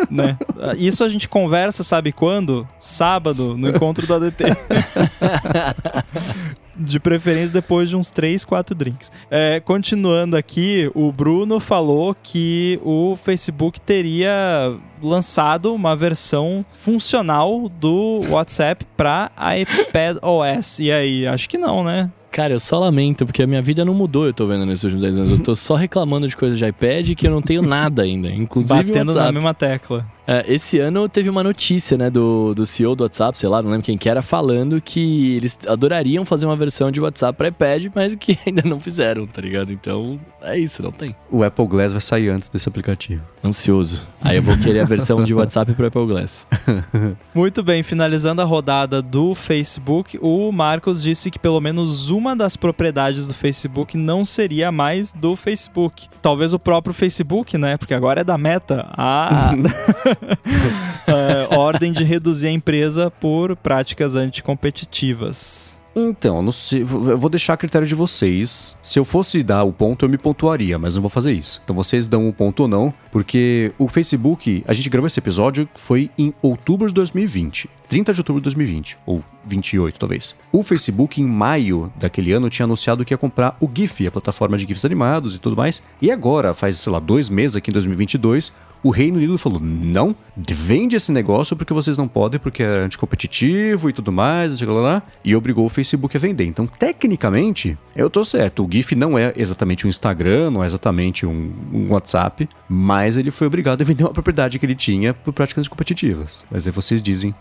né? 0.10 0.38
Isso 0.78 1.04
a 1.04 1.08
gente 1.08 1.30
conversa, 1.30 1.84
sabe 1.84 2.12
quando? 2.12 2.68
Sábado, 2.78 3.56
no 3.58 3.70
encontro 3.70 4.06
do 4.06 4.14
ADT. 4.14 4.44
de 6.78 7.00
preferência 7.00 7.54
depois 7.54 7.90
de 7.90 7.96
uns 7.96 8.12
3, 8.12 8.46
4 8.46 8.76
drinks. 8.76 9.12
É, 9.30 9.60
continuando 9.60 10.36
aqui, 10.36 10.90
o 10.94 11.12
Bruno 11.12 11.60
falou 11.60 12.16
que 12.22 12.80
o 12.84 13.16
Facebook 13.16 13.80
teria 13.82 14.76
lançado 15.02 15.74
uma 15.74 15.96
versão 15.96 16.66
funcional 16.76 17.70
do 17.70 18.22
WhatsApp 18.30 18.86
para 18.96 19.32
iPad 19.60 20.18
OS. 20.22 20.80
E 20.80 20.92
aí, 20.92 21.28
acho 21.28 21.50
que 21.50 21.58
não, 21.58 21.84
né? 21.84 22.12
Cara, 22.32 22.54
eu 22.54 22.60
só 22.60 22.78
lamento, 22.80 23.26
porque 23.26 23.42
a 23.42 23.48
minha 23.48 23.62
vida 23.62 23.84
não 23.84 23.94
mudou, 23.94 24.28
eu 24.28 24.34
tô 24.34 24.46
vendo 24.46 24.66
nesses 24.66 24.84
últimos 24.84 25.02
10 25.02 25.18
anos. 25.18 25.32
Eu 25.32 25.44
tô 25.44 25.56
só 25.56 25.76
reclamando 25.76 26.28
de 26.28 26.38
coisas 26.38 26.58
de 26.58 26.66
iPad 26.66 27.16
que 27.16 27.26
eu 27.26 27.32
não 27.32 27.42
tenho 27.42 27.62
nada 27.62 28.04
ainda, 28.04 28.30
inclusive 28.30 28.84
Batendo 28.84 29.16
na 29.16 29.32
mesma 29.32 29.54
tecla. 29.54 30.06
É, 30.28 30.44
esse 30.54 30.78
ano 30.78 31.08
teve 31.08 31.30
uma 31.30 31.42
notícia, 31.42 31.98
né, 31.98 32.10
do, 32.10 32.54
do 32.54 32.66
CEO 32.66 32.96
do 32.96 33.04
WhatsApp, 33.04 33.38
sei 33.38 33.48
lá, 33.48 33.62
não 33.62 33.72
lembro 33.72 33.86
quem 33.86 33.98
que 33.98 34.10
era, 34.10 34.22
falando 34.22 34.82
que 34.82 35.38
eles 35.38 35.58
adorariam 35.66 36.26
fazer 36.26 36.46
uma 36.46 36.56
versão 36.58 36.92
de 36.92 37.00
WhatsApp 37.00 37.38
para 37.38 37.48
iPad, 37.48 37.86
mas 37.96 38.14
que 38.14 38.38
ainda 38.46 38.62
não 38.66 38.78
fizeram, 38.78 39.26
tá 39.26 39.42
ligado? 39.42 39.72
Então, 39.72 40.20
é 40.42 40.60
isso, 40.60 40.84
não 40.84 40.92
tem. 40.92 41.16
O 41.32 41.44
Apple 41.44 41.66
Glass 41.66 41.94
vai 41.94 42.02
sair 42.02 42.30
antes 42.30 42.50
desse 42.50 42.68
aplicativo. 42.68 43.24
Ansioso. 43.42 44.06
Aí 44.22 44.36
eu 44.36 44.44
vou 44.44 44.58
querer 44.58 44.82
a 44.82 44.86
versão 44.86 45.24
de 45.24 45.34
WhatsApp 45.34 45.74
pro 45.74 45.88
Apple 45.88 46.06
Glass. 46.08 46.46
Muito 47.34 47.64
bem, 47.64 47.82
finalizando 47.82 48.42
a 48.42 48.46
rodada 48.46 49.02
do 49.02 49.34
Facebook, 49.34 50.20
o 50.22 50.52
Marcos 50.52 51.02
disse 51.02 51.32
que 51.32 51.40
pelo 51.40 51.62
menos 51.62 52.10
uma 52.10 52.36
das 52.36 52.58
propriedades 52.58 53.28
do 53.28 53.34
Facebook 53.34 53.98
não 53.98 54.26
seria 54.26 54.72
mais 54.74 55.14
do 55.14 55.38
Facebook. 55.38 56.10
Talvez 56.22 56.54
o 56.54 56.60
próprio 56.60 56.94
Facebook, 56.94 57.58
né? 57.58 57.78
Porque 57.78 57.94
agora 57.94 58.22
é 58.22 58.24
da 58.24 58.38
Meta. 58.38 58.86
Ah! 58.92 59.52
é, 61.08 61.56
ordem 61.56 61.94
de 61.94 62.04
reduzir 62.04 62.48
a 62.48 62.52
empresa 62.52 63.12
por 63.12 63.56
práticas 63.56 64.16
anticompetitivas. 64.16 65.80
Então, 66.00 66.44
não 66.44 66.52
sei, 66.52 66.82
eu 66.82 67.18
vou 67.18 67.28
deixar 67.28 67.54
a 67.54 67.58
critério 67.58 67.88
de 67.88 67.96
vocês. 67.96 68.78
Se 68.84 69.00
eu 69.00 69.04
fosse 69.04 69.42
dar 69.42 69.64
o 69.64 69.74
ponto, 69.74 70.06
eu 70.06 70.10
me 70.10 70.18
pontuaria, 70.18 70.78
mas 70.78 70.94
não 70.94 71.02
vou 71.02 71.10
fazer 71.10 71.34
isso. 71.34 71.60
Então 71.64 71.76
vocês 71.76 72.06
dão 72.06 72.30
o 72.30 72.34
ponto 72.34 72.62
ou 72.62 72.68
não, 72.68 72.94
porque 73.12 73.72
o 73.80 73.88
Facebook, 73.88 74.64
a 74.68 74.74
gente 74.74 74.92
gravou 74.92 75.08
esse 75.08 75.20
episódio, 75.20 75.68
foi 75.76 76.12
em 76.16 76.32
outubro 76.40 76.88
de 76.88 76.94
2020. 76.94 77.68
30 77.90 78.14
de 78.14 78.20
outubro 78.20 78.42
de 78.42 78.44
2020, 78.44 78.98
ou 79.08 79.24
28 79.46 80.00
talvez. 80.00 80.36
O 80.52 80.62
Facebook, 80.62 81.20
em 81.20 81.26
maio 81.26 81.92
daquele 81.96 82.32
ano, 82.32 82.50
tinha 82.50 82.66
anunciado 82.66 83.04
que 83.04 83.14
ia 83.14 83.18
comprar 83.18 83.58
o 83.60 83.70
GIF, 83.74 84.06
a 84.06 84.12
plataforma 84.12 84.58
de 84.58 84.68
GIFs 84.68 84.86
animados 84.86 85.34
e 85.34 85.40
tudo 85.40 85.56
mais. 85.56 85.82
E 86.00 86.12
agora, 86.12 86.54
faz, 86.54 86.78
sei 86.78 86.92
lá, 86.92 87.00
dois 87.00 87.28
meses 87.28 87.56
aqui 87.56 87.72
em 87.72 87.74
2022, 87.74 88.54
o 88.84 88.90
Reino 88.90 89.18
Unido 89.18 89.38
falou: 89.38 89.60
não, 89.60 90.16
vende 90.36 90.96
esse 90.96 91.12
negócio 91.12 91.56
porque 91.56 91.74
vocês 91.74 91.98
não 91.98 92.08
podem, 92.08 92.40
porque 92.40 92.64
é 92.64 92.80
anticompetitivo 92.80 93.90
e 93.90 93.94
tudo 93.94 94.12
mais, 94.12 94.62
lá, 94.82 95.04
e 95.24 95.36
obrigou 95.36 95.66
o 95.66 95.70
Facebook 95.70 96.16
a 96.16 96.20
vender. 96.20 96.46
Então, 96.46 96.68
tecnicamente, 96.68 97.78
eu 97.96 98.10
tô 98.10 98.24
certo. 98.24 98.66
O 98.66 98.70
GIF 98.72 98.96
não 98.96 99.18
é 99.18 99.34
exatamente 99.36 99.86
um 99.86 99.90
Instagram, 99.90 100.52
não 100.52 100.64
é 100.64 100.66
exatamente 100.66 101.26
um, 101.26 101.52
um 101.74 101.92
WhatsApp, 101.92 102.48
mas 102.70 103.18
ele 103.18 103.32
foi 103.32 103.48
obrigado 103.48 103.82
a 103.82 103.86
vender 103.86 104.04
uma 104.04 104.14
propriedade 104.14 104.60
que 104.60 104.66
ele 104.66 104.76
tinha 104.76 105.14
por 105.14 105.34
práticas 105.34 105.68
competitivas. 105.68 106.46
Mas 106.50 106.66
aí 106.66 106.72
vocês 106.72 107.02
dizem 107.02 107.34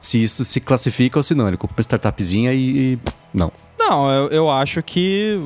se 0.00 0.22
isso 0.22 0.44
se 0.44 0.60
classifica 0.60 1.18
ou 1.18 1.22
se 1.22 1.34
não. 1.34 1.46
Ele 1.46 1.56
comprou 1.56 1.76
uma 1.76 1.82
startupzinha 1.82 2.52
e. 2.54 2.98
não. 3.32 3.52
Não, 3.78 4.10
eu, 4.10 4.28
eu 4.28 4.50
acho 4.50 4.82
que 4.82 5.40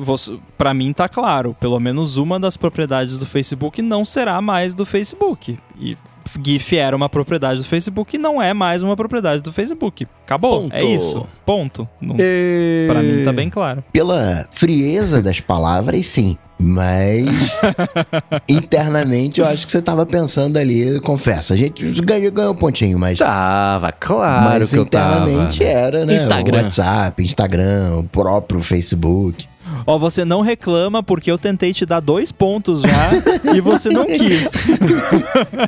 para 0.57 0.73
mim 0.73 0.93
tá 0.93 1.09
claro. 1.09 1.55
Pelo 1.59 1.79
menos 1.79 2.17
uma 2.17 2.39
das 2.39 2.55
propriedades 2.55 3.17
do 3.17 3.25
Facebook 3.25 3.81
não 3.81 4.05
será 4.05 4.39
mais 4.41 4.73
do 4.73 4.85
Facebook. 4.85 5.57
E 5.79 5.97
GIF 6.43 6.77
era 6.77 6.95
uma 6.95 7.09
propriedade 7.09 7.59
do 7.59 7.65
Facebook 7.65 8.15
e 8.15 8.19
não 8.19 8.41
é 8.41 8.53
mais 8.53 8.83
uma 8.83 8.95
propriedade 8.95 9.41
do 9.41 9.51
Facebook. 9.51 10.07
Acabou. 10.23 10.63
Ponto. 10.63 10.75
É 10.75 10.83
isso. 10.83 11.27
Ponto. 11.45 11.87
Não, 12.01 12.15
e... 12.19 12.85
Pra 12.87 13.01
mim 13.01 13.23
tá 13.23 13.31
bem 13.31 13.49
claro. 13.49 13.83
Pela 13.91 14.47
frieza 14.51 15.21
das 15.21 15.39
palavras, 15.39 16.05
sim. 16.07 16.37
Mas 16.57 17.59
internamente 18.47 19.41
eu 19.41 19.47
acho 19.47 19.65
que 19.65 19.71
você 19.71 19.81
tava 19.81 20.05
pensando 20.05 20.57
ali, 20.57 20.99
confesso. 21.01 21.51
A 21.51 21.55
gente 21.55 21.83
ganhou, 22.01 22.31
ganhou 22.31 22.53
um 22.53 22.55
pontinho, 22.55 22.97
mas. 22.97 23.19
Tava, 23.19 23.91
claro. 23.91 24.41
Mas 24.41 24.69
que 24.69 24.79
internamente 24.79 25.61
eu 25.61 25.69
tava. 25.69 25.79
era, 25.79 26.05
né? 26.05 26.15
Instagram. 26.15 26.59
O 26.59 26.63
WhatsApp, 26.63 27.23
Instagram, 27.23 27.97
o 27.97 28.03
próprio 28.05 28.61
Facebook. 28.61 29.45
Ó, 29.85 29.97
você 29.97 30.25
não 30.25 30.41
reclama 30.41 31.01
porque 31.01 31.29
eu 31.29 31.37
tentei 31.37 31.73
te 31.73 31.85
dar 31.85 31.99
dois 31.99 32.31
pontos 32.31 32.81
já 32.81 33.11
e 33.53 33.61
você 33.61 33.89
não 33.89 34.05
quis. 34.05 34.51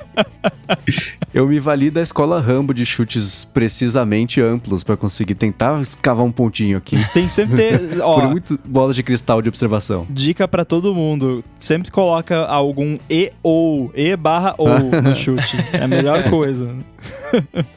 eu 1.34 1.48
me 1.48 1.60
vali 1.60 1.90
da 1.90 2.02
escola 2.02 2.40
Rambo 2.40 2.74
de 2.74 2.86
chutes 2.86 3.46
precisamente 3.46 4.42
amplos 4.42 4.84
para 4.84 4.98
conseguir 4.98 5.36
tentar 5.36 5.80
escavar 5.82 6.26
um 6.26 6.32
pontinho 6.32 6.78
aqui. 6.78 6.96
Tem 7.14 7.28
sempre 7.28 7.56
ter, 7.56 8.02
ó, 8.02 8.14
Foram 8.16 8.32
muito 8.32 8.60
bolas 8.68 8.96
de 8.96 9.04
cristal 9.04 9.42
de 9.42 9.50
observação. 9.50 10.06
Dica 10.10 10.48
para 10.48 10.66
todo 10.66 10.94
mundo, 10.94 11.44
sempre 11.60 11.92
coloca 11.92 12.46
algum 12.46 12.98
e 13.10 13.32
ou, 13.44 13.92
e 13.96 14.16
barra 14.16 14.56
ou 14.58 14.70
no 14.70 15.16
chute. 15.16 15.58
É 15.74 15.84
a 15.84 15.88
melhor 15.88 16.30
coisa. 16.30 16.74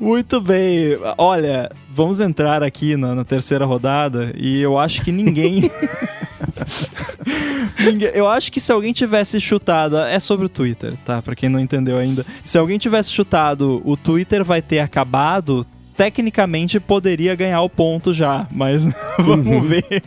Muito 0.00 0.40
bem. 0.40 0.98
Olha, 1.18 1.70
vamos 1.92 2.20
entrar 2.20 2.62
aqui 2.62 2.96
na, 2.96 3.14
na 3.14 3.22
terceira 3.22 3.66
rodada 3.66 4.32
e 4.34 4.58
eu 4.62 4.78
acho 4.78 5.02
que 5.02 5.12
ninguém. 5.12 5.70
ninguém. 7.78 8.08
Eu 8.14 8.26
acho 8.26 8.50
que 8.50 8.58
se 8.58 8.72
alguém 8.72 8.94
tivesse 8.94 9.38
chutado. 9.38 9.98
É 9.98 10.18
sobre 10.18 10.46
o 10.46 10.48
Twitter, 10.48 10.94
tá? 11.04 11.20
Pra 11.20 11.34
quem 11.34 11.50
não 11.50 11.60
entendeu 11.60 11.98
ainda. 11.98 12.24
Se 12.42 12.56
alguém 12.56 12.78
tivesse 12.78 13.10
chutado 13.10 13.82
o 13.84 13.94
Twitter 13.94 14.42
vai 14.42 14.62
ter 14.62 14.78
acabado, 14.80 15.66
tecnicamente 16.00 16.80
poderia 16.80 17.34
ganhar 17.34 17.60
o 17.60 17.68
ponto 17.68 18.10
já, 18.10 18.46
mas 18.50 18.86
vamos 19.20 19.46
uhum. 19.46 19.60
ver. 19.60 20.02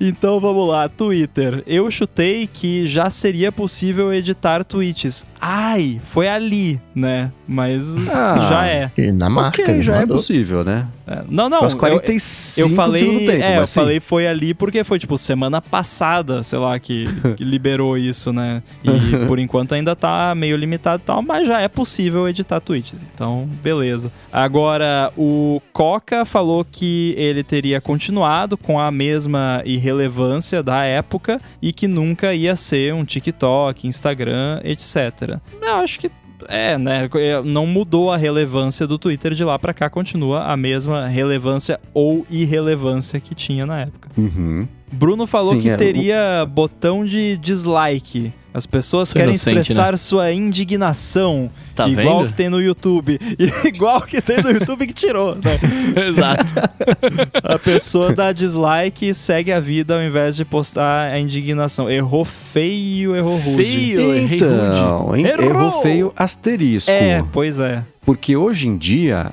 Então 0.00 0.38
vamos 0.38 0.68
lá, 0.68 0.88
Twitter. 0.88 1.60
Eu 1.66 1.90
chutei 1.90 2.46
que 2.46 2.86
já 2.86 3.10
seria 3.10 3.50
possível 3.50 4.14
editar 4.14 4.62
tweets. 4.62 5.26
Ai, 5.40 6.00
foi 6.04 6.28
ali, 6.28 6.80
né? 6.94 7.32
Mas 7.46 7.96
ah, 8.08 8.46
já 8.48 8.66
é. 8.66 8.90
Na 9.12 9.28
marca, 9.28 9.60
okay, 9.60 9.82
já 9.82 9.96
é 9.96 10.06
possível, 10.06 10.62
né? 10.64 10.86
É, 11.06 11.22
não, 11.28 11.50
não. 11.50 11.60
Faz 11.60 11.74
45 11.74 12.60
eu, 12.60 12.70
eu 12.70 12.76
falei, 12.76 13.26
tempo, 13.26 13.30
é, 13.30 13.58
eu 13.58 13.66
sim. 13.66 13.74
falei 13.74 14.00
foi 14.00 14.26
ali 14.26 14.54
porque 14.54 14.82
foi 14.82 14.98
tipo 14.98 15.18
semana 15.18 15.60
passada, 15.60 16.42
sei 16.42 16.58
lá, 16.58 16.78
que, 16.78 17.06
que 17.36 17.44
liberou 17.44 17.98
isso, 17.98 18.32
né? 18.32 18.62
E 18.82 19.26
por 19.26 19.38
enquanto 19.38 19.74
ainda 19.74 19.94
tá 19.94 20.34
meio 20.34 20.56
limitado 20.56 21.02
e 21.02 21.06
tal, 21.06 21.20
mas 21.20 21.46
já 21.46 21.60
é 21.60 21.68
possível 21.68 22.26
editar 22.28 22.60
tweets. 22.60 23.06
Então, 23.14 23.46
beleza. 23.62 24.10
Agora, 24.32 25.12
o 25.16 25.23
Coca 25.72 26.24
falou 26.24 26.64
que 26.64 27.14
ele 27.16 27.42
teria 27.42 27.80
continuado 27.80 28.56
com 28.56 28.78
a 28.78 28.90
mesma 28.90 29.62
irrelevância 29.64 30.62
da 30.62 30.84
época 30.84 31.40
e 31.60 31.72
que 31.72 31.86
nunca 31.86 32.34
ia 32.34 32.56
ser 32.56 32.94
um 32.94 33.04
TikTok, 33.04 33.86
Instagram, 33.86 34.60
etc. 34.64 35.38
Eu 35.62 35.74
acho 35.76 35.98
que 35.98 36.10
é, 36.48 36.76
né? 36.76 37.08
É, 37.14 37.42
não 37.42 37.66
mudou 37.66 38.10
a 38.10 38.16
relevância 38.16 38.86
do 38.86 38.98
Twitter 38.98 39.34
de 39.34 39.44
lá 39.44 39.58
para 39.58 39.72
cá, 39.72 39.88
continua 39.88 40.44
a 40.44 40.56
mesma 40.56 41.06
relevância 41.06 41.80
ou 41.92 42.26
irrelevância 42.30 43.20
que 43.20 43.34
tinha 43.34 43.64
na 43.64 43.78
época. 43.78 44.10
Uhum. 44.16 44.68
Bruno 44.94 45.26
falou 45.26 45.52
Sim, 45.52 45.60
que 45.60 45.70
é, 45.70 45.76
teria 45.76 46.42
o... 46.44 46.46
botão 46.46 47.04
de 47.04 47.36
dislike. 47.36 48.32
As 48.54 48.66
pessoas 48.66 49.08
Você 49.08 49.18
querem 49.18 49.34
expressar 49.34 49.90
né? 49.90 49.96
sua 49.96 50.32
indignação. 50.32 51.50
Tá 51.74 51.88
igual 51.88 52.18
vendo? 52.18 52.28
que 52.28 52.34
tem 52.34 52.48
no 52.48 52.62
YouTube. 52.62 53.18
igual 53.66 54.00
que 54.02 54.22
tem 54.22 54.40
no 54.40 54.50
YouTube 54.52 54.86
que 54.86 54.92
tirou, 54.92 55.34
né? 55.34 55.58
Exato. 56.08 56.54
a 57.42 57.58
pessoa 57.58 58.14
dá 58.14 58.30
dislike 58.30 59.08
e 59.08 59.12
segue 59.12 59.50
a 59.50 59.58
vida 59.58 59.96
ao 59.96 60.02
invés 60.02 60.36
de 60.36 60.44
postar 60.44 61.10
a 61.10 61.18
indignação. 61.18 61.90
Errou 61.90 62.24
feio, 62.24 63.16
errou 63.16 63.36
rude. 63.38 63.56
Feio, 63.56 64.18
então, 64.18 64.98
rude. 65.06 65.26
Errou. 65.26 65.44
errou 65.44 65.82
feio 65.82 66.12
asterisco. 66.16 66.92
É, 66.92 67.24
pois 67.32 67.58
é. 67.58 67.82
Porque 68.06 68.36
hoje 68.36 68.68
em 68.68 68.76
dia 68.76 69.32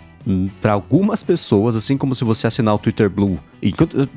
para 0.62 0.74
algumas 0.74 1.24
pessoas, 1.24 1.76
assim 1.76 1.98
como 1.98 2.16
se 2.16 2.24
você 2.24 2.48
assinar 2.48 2.76
o 2.76 2.80
Twitter 2.80 3.10
Blue. 3.10 3.40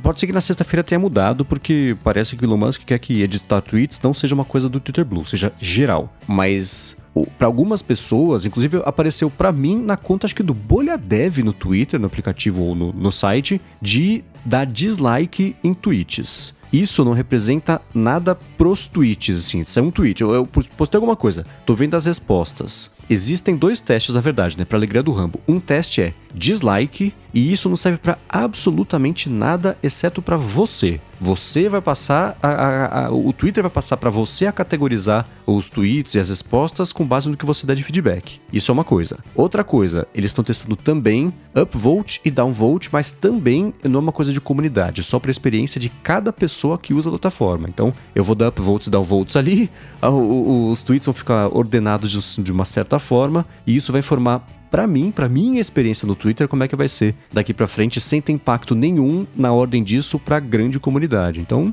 Pode 0.02 0.20
ser 0.20 0.26
que 0.26 0.32
na 0.32 0.40
sexta-feira 0.40 0.82
tenha 0.82 0.98
mudado, 0.98 1.44
porque 1.44 1.96
parece 2.02 2.36
que 2.36 2.44
o 2.44 2.46
Elon 2.46 2.56
Musk 2.56 2.82
quer 2.84 2.98
que 2.98 3.22
editar 3.22 3.60
tweets 3.60 4.00
não 4.02 4.14
seja 4.14 4.34
uma 4.34 4.44
coisa 4.44 4.68
do 4.68 4.80
Twitter 4.80 5.04
Blue, 5.04 5.24
seja 5.24 5.52
geral. 5.60 6.12
Mas 6.26 6.96
para 7.38 7.46
algumas 7.46 7.80
pessoas, 7.80 8.44
inclusive 8.44 8.82
apareceu 8.84 9.30
para 9.30 9.52
mim 9.52 9.80
na 9.80 9.96
conta 9.96 10.26
acho 10.26 10.34
que 10.34 10.42
do 10.42 10.54
Bolha 10.54 10.98
Dev 10.98 11.38
no 11.38 11.52
Twitter, 11.52 12.00
no 12.00 12.06
aplicativo 12.06 12.62
ou 12.62 12.74
no, 12.74 12.92
no 12.92 13.12
site, 13.12 13.60
de 13.80 14.24
dar 14.44 14.66
dislike 14.66 15.54
em 15.62 15.72
tweets. 15.72 16.54
Isso 16.80 17.04
não 17.04 17.12
representa 17.12 17.80
nada 17.94 18.34
pros 18.34 18.86
tweets, 18.86 19.38
assim. 19.38 19.60
Isso 19.60 19.78
é 19.78 19.82
um 19.82 19.90
tweet. 19.90 20.22
Eu, 20.22 20.32
eu 20.32 20.46
postei 20.46 20.98
alguma 20.98 21.16
coisa, 21.16 21.46
tô 21.64 21.74
vendo 21.74 21.94
as 21.94 22.06
respostas. 22.06 22.92
Existem 23.08 23.56
dois 23.56 23.80
testes, 23.80 24.14
na 24.14 24.20
verdade, 24.20 24.58
né? 24.58 24.64
Pra 24.64 24.78
alegria 24.78 25.02
do 25.02 25.12
Rambo. 25.12 25.40
Um 25.46 25.60
teste 25.60 26.00
é 26.00 26.14
dislike, 26.34 27.12
e 27.32 27.52
isso 27.52 27.68
não 27.68 27.76
serve 27.76 27.98
para 27.98 28.18
absolutamente 28.28 29.28
nada, 29.28 29.76
exceto 29.82 30.22
para 30.22 30.36
você. 30.36 31.00
Você 31.20 31.68
vai 31.68 31.80
passar, 31.80 32.36
a, 32.42 32.48
a, 32.48 33.06
a, 33.06 33.10
o 33.12 33.32
Twitter 33.32 33.62
vai 33.62 33.70
passar 33.70 33.96
para 33.96 34.10
você 34.10 34.46
a 34.46 34.52
categorizar 34.52 35.26
os 35.46 35.68
tweets 35.68 36.14
e 36.14 36.18
as 36.18 36.28
respostas 36.28 36.92
com 36.92 37.06
base 37.06 37.28
no 37.28 37.36
que 37.36 37.46
você 37.46 37.66
dá 37.66 37.74
de 37.74 37.82
feedback. 37.82 38.40
Isso 38.52 38.70
é 38.70 38.72
uma 38.72 38.84
coisa. 38.84 39.18
Outra 39.34 39.62
coisa, 39.62 40.06
eles 40.14 40.30
estão 40.30 40.44
testando 40.44 40.76
também 40.76 41.32
upvote 41.54 42.20
e 42.24 42.30
downvote, 42.30 42.88
mas 42.92 43.12
também 43.12 43.72
não 43.82 44.00
é 44.00 44.02
uma 44.02 44.12
coisa 44.12 44.32
de 44.32 44.40
comunidade, 44.40 45.02
só 45.02 45.18
para 45.18 45.30
experiência 45.30 45.80
de 45.80 45.88
cada 45.88 46.32
pessoa 46.32 46.78
que 46.78 46.94
usa 46.94 47.08
a 47.08 47.12
plataforma. 47.12 47.68
Então, 47.68 47.92
eu 48.14 48.24
vou 48.24 48.34
dar 48.34 48.48
upvotes 48.48 48.88
e 48.88 48.90
downvotes 48.90 49.36
ali, 49.36 49.70
os 50.02 50.82
tweets 50.82 51.06
vão 51.06 51.14
ficar 51.14 51.48
ordenados 51.48 52.10
de 52.36 52.52
uma 52.52 52.64
certa 52.64 52.98
forma 52.98 53.46
e 53.66 53.76
isso 53.76 53.92
vai 53.92 54.02
formar 54.02 54.46
para 54.74 54.88
mim, 54.88 55.12
para 55.12 55.28
minha 55.28 55.60
experiência 55.60 56.04
no 56.04 56.16
Twitter, 56.16 56.48
como 56.48 56.64
é 56.64 56.66
que 56.66 56.74
vai 56.74 56.88
ser 56.88 57.14
daqui 57.32 57.54
para 57.54 57.68
frente 57.68 58.00
sem 58.00 58.20
ter 58.20 58.32
impacto 58.32 58.74
nenhum 58.74 59.24
na 59.36 59.52
ordem 59.52 59.84
disso 59.84 60.18
para 60.18 60.40
grande 60.40 60.80
comunidade. 60.80 61.40
Então, 61.40 61.72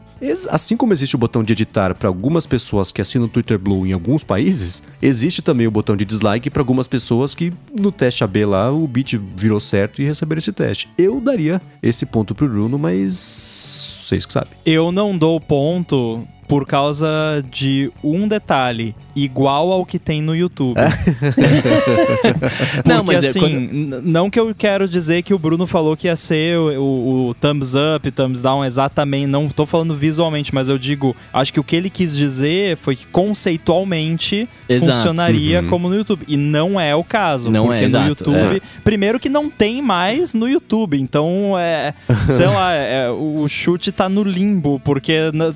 assim 0.52 0.78
como 0.78 0.93
existe 0.93 1.16
o 1.16 1.18
botão 1.18 1.41
de 1.41 1.52
editar 1.52 1.95
para 1.95 2.08
algumas 2.08 2.45
pessoas 2.45 2.91
que 2.91 3.02
assinam 3.02 3.26
o 3.26 3.28
Twitter 3.28 3.58
Blue 3.58 3.88
em 3.88 3.91
alguns 3.91 4.24
países, 4.24 4.84
existe 5.02 5.41
também 5.41 5.66
o 5.66 5.72
botão 5.72 5.97
de 5.97 6.06
dislike 6.06 6.52
para 6.52 6.62
algumas 6.62 6.88
pessoas 6.88 7.34
que 7.34 7.52
no 7.76 7.91
teste 7.91 8.24
AB 8.24 8.45
lá 8.45 8.72
o 8.72 8.88
bit 8.88 9.20
virou 9.36 9.60
certo 9.60 9.99
e 9.99 10.06
receberam 10.06 10.38
esse 10.38 10.54
teste. 10.54 10.88
Eu 10.95 11.20
daria 11.20 11.60
esse 11.82 12.06
ponto 12.06 12.36
pro 12.36 12.47
Bruno, 12.47 12.78
mas 12.78 13.97
vocês 14.06 14.28
que 14.28 14.34
sabem. 14.34 14.54
Eu 14.64 14.91
não 14.91 15.18
dou 15.18 15.41
ponto 15.41 16.24
por 16.52 16.68
causa 16.68 17.08
de 17.49 17.89
um 18.04 18.28
detalhe 18.28 18.93
igual 19.16 19.72
ao 19.72 19.86
que 19.86 19.99
tem 19.99 20.22
no 20.22 20.36
YouTube. 20.36 20.78
É. 20.78 20.89
Porque 22.76 22.89
não, 22.89 23.03
mas 23.03 23.24
é 23.24 23.28
assim, 23.28 23.39
é 23.39 23.41
quando... 23.41 24.01
não 24.03 24.30
que 24.30 24.39
eu 24.39 24.53
quero 24.55 24.88
dizer 24.88 25.22
que 25.24 25.34
o 25.34 25.39
Bruno 25.39 25.68
falou 25.68 25.95
que 25.97 26.07
ia 26.07 26.16
ser 26.16 26.57
o, 26.57 26.82
o, 26.82 27.28
o, 27.30 27.34
thumbs 27.34 27.74
up, 27.76 28.09
thumbs 28.12 28.41
down 28.41 28.64
exatamente, 28.64 29.28
não 29.28 29.49
tô 29.49 29.66
falando 29.66 29.95
visualmente, 29.95 30.53
mas 30.53 30.70
eu 30.70 30.78
digo, 30.78 31.16
acho 31.34 31.53
que 31.53 31.59
o 31.59 31.64
que 31.64 31.76
ele 31.76 31.89
quis 31.89 32.16
dizer 32.16 32.78
foi 32.78 32.95
que 32.95 33.05
conceitualmente 33.07 34.47
Exato. 34.68 34.93
funcionaria 34.93 35.62
uhum. 35.62 35.70
como 35.70 35.89
no 35.89 35.95
YouTube. 35.95 36.24
E 36.28 36.38
não 36.38 36.80
é 36.80 36.95
o 36.95 37.03
caso, 37.03 37.49
não 37.49 37.66
porque 37.66 37.86
é, 37.86 37.88
no 37.89 38.07
YouTube, 38.07 38.57
é. 38.57 38.62
primeiro 38.84 39.20
que 39.20 39.30
não 39.30 39.49
tem 39.49 39.82
mais 39.82 40.34
no 40.34 40.47
YouTube, 40.47 40.99
então 40.99 41.57
é, 41.57 41.93
sei 42.30 42.47
lá, 42.47 42.74
é, 42.74 43.09
o 43.09 43.47
chute 43.47 43.91
tá 43.91 44.07
no 44.07 44.24
limbo, 44.24 44.80
porque 44.84 45.14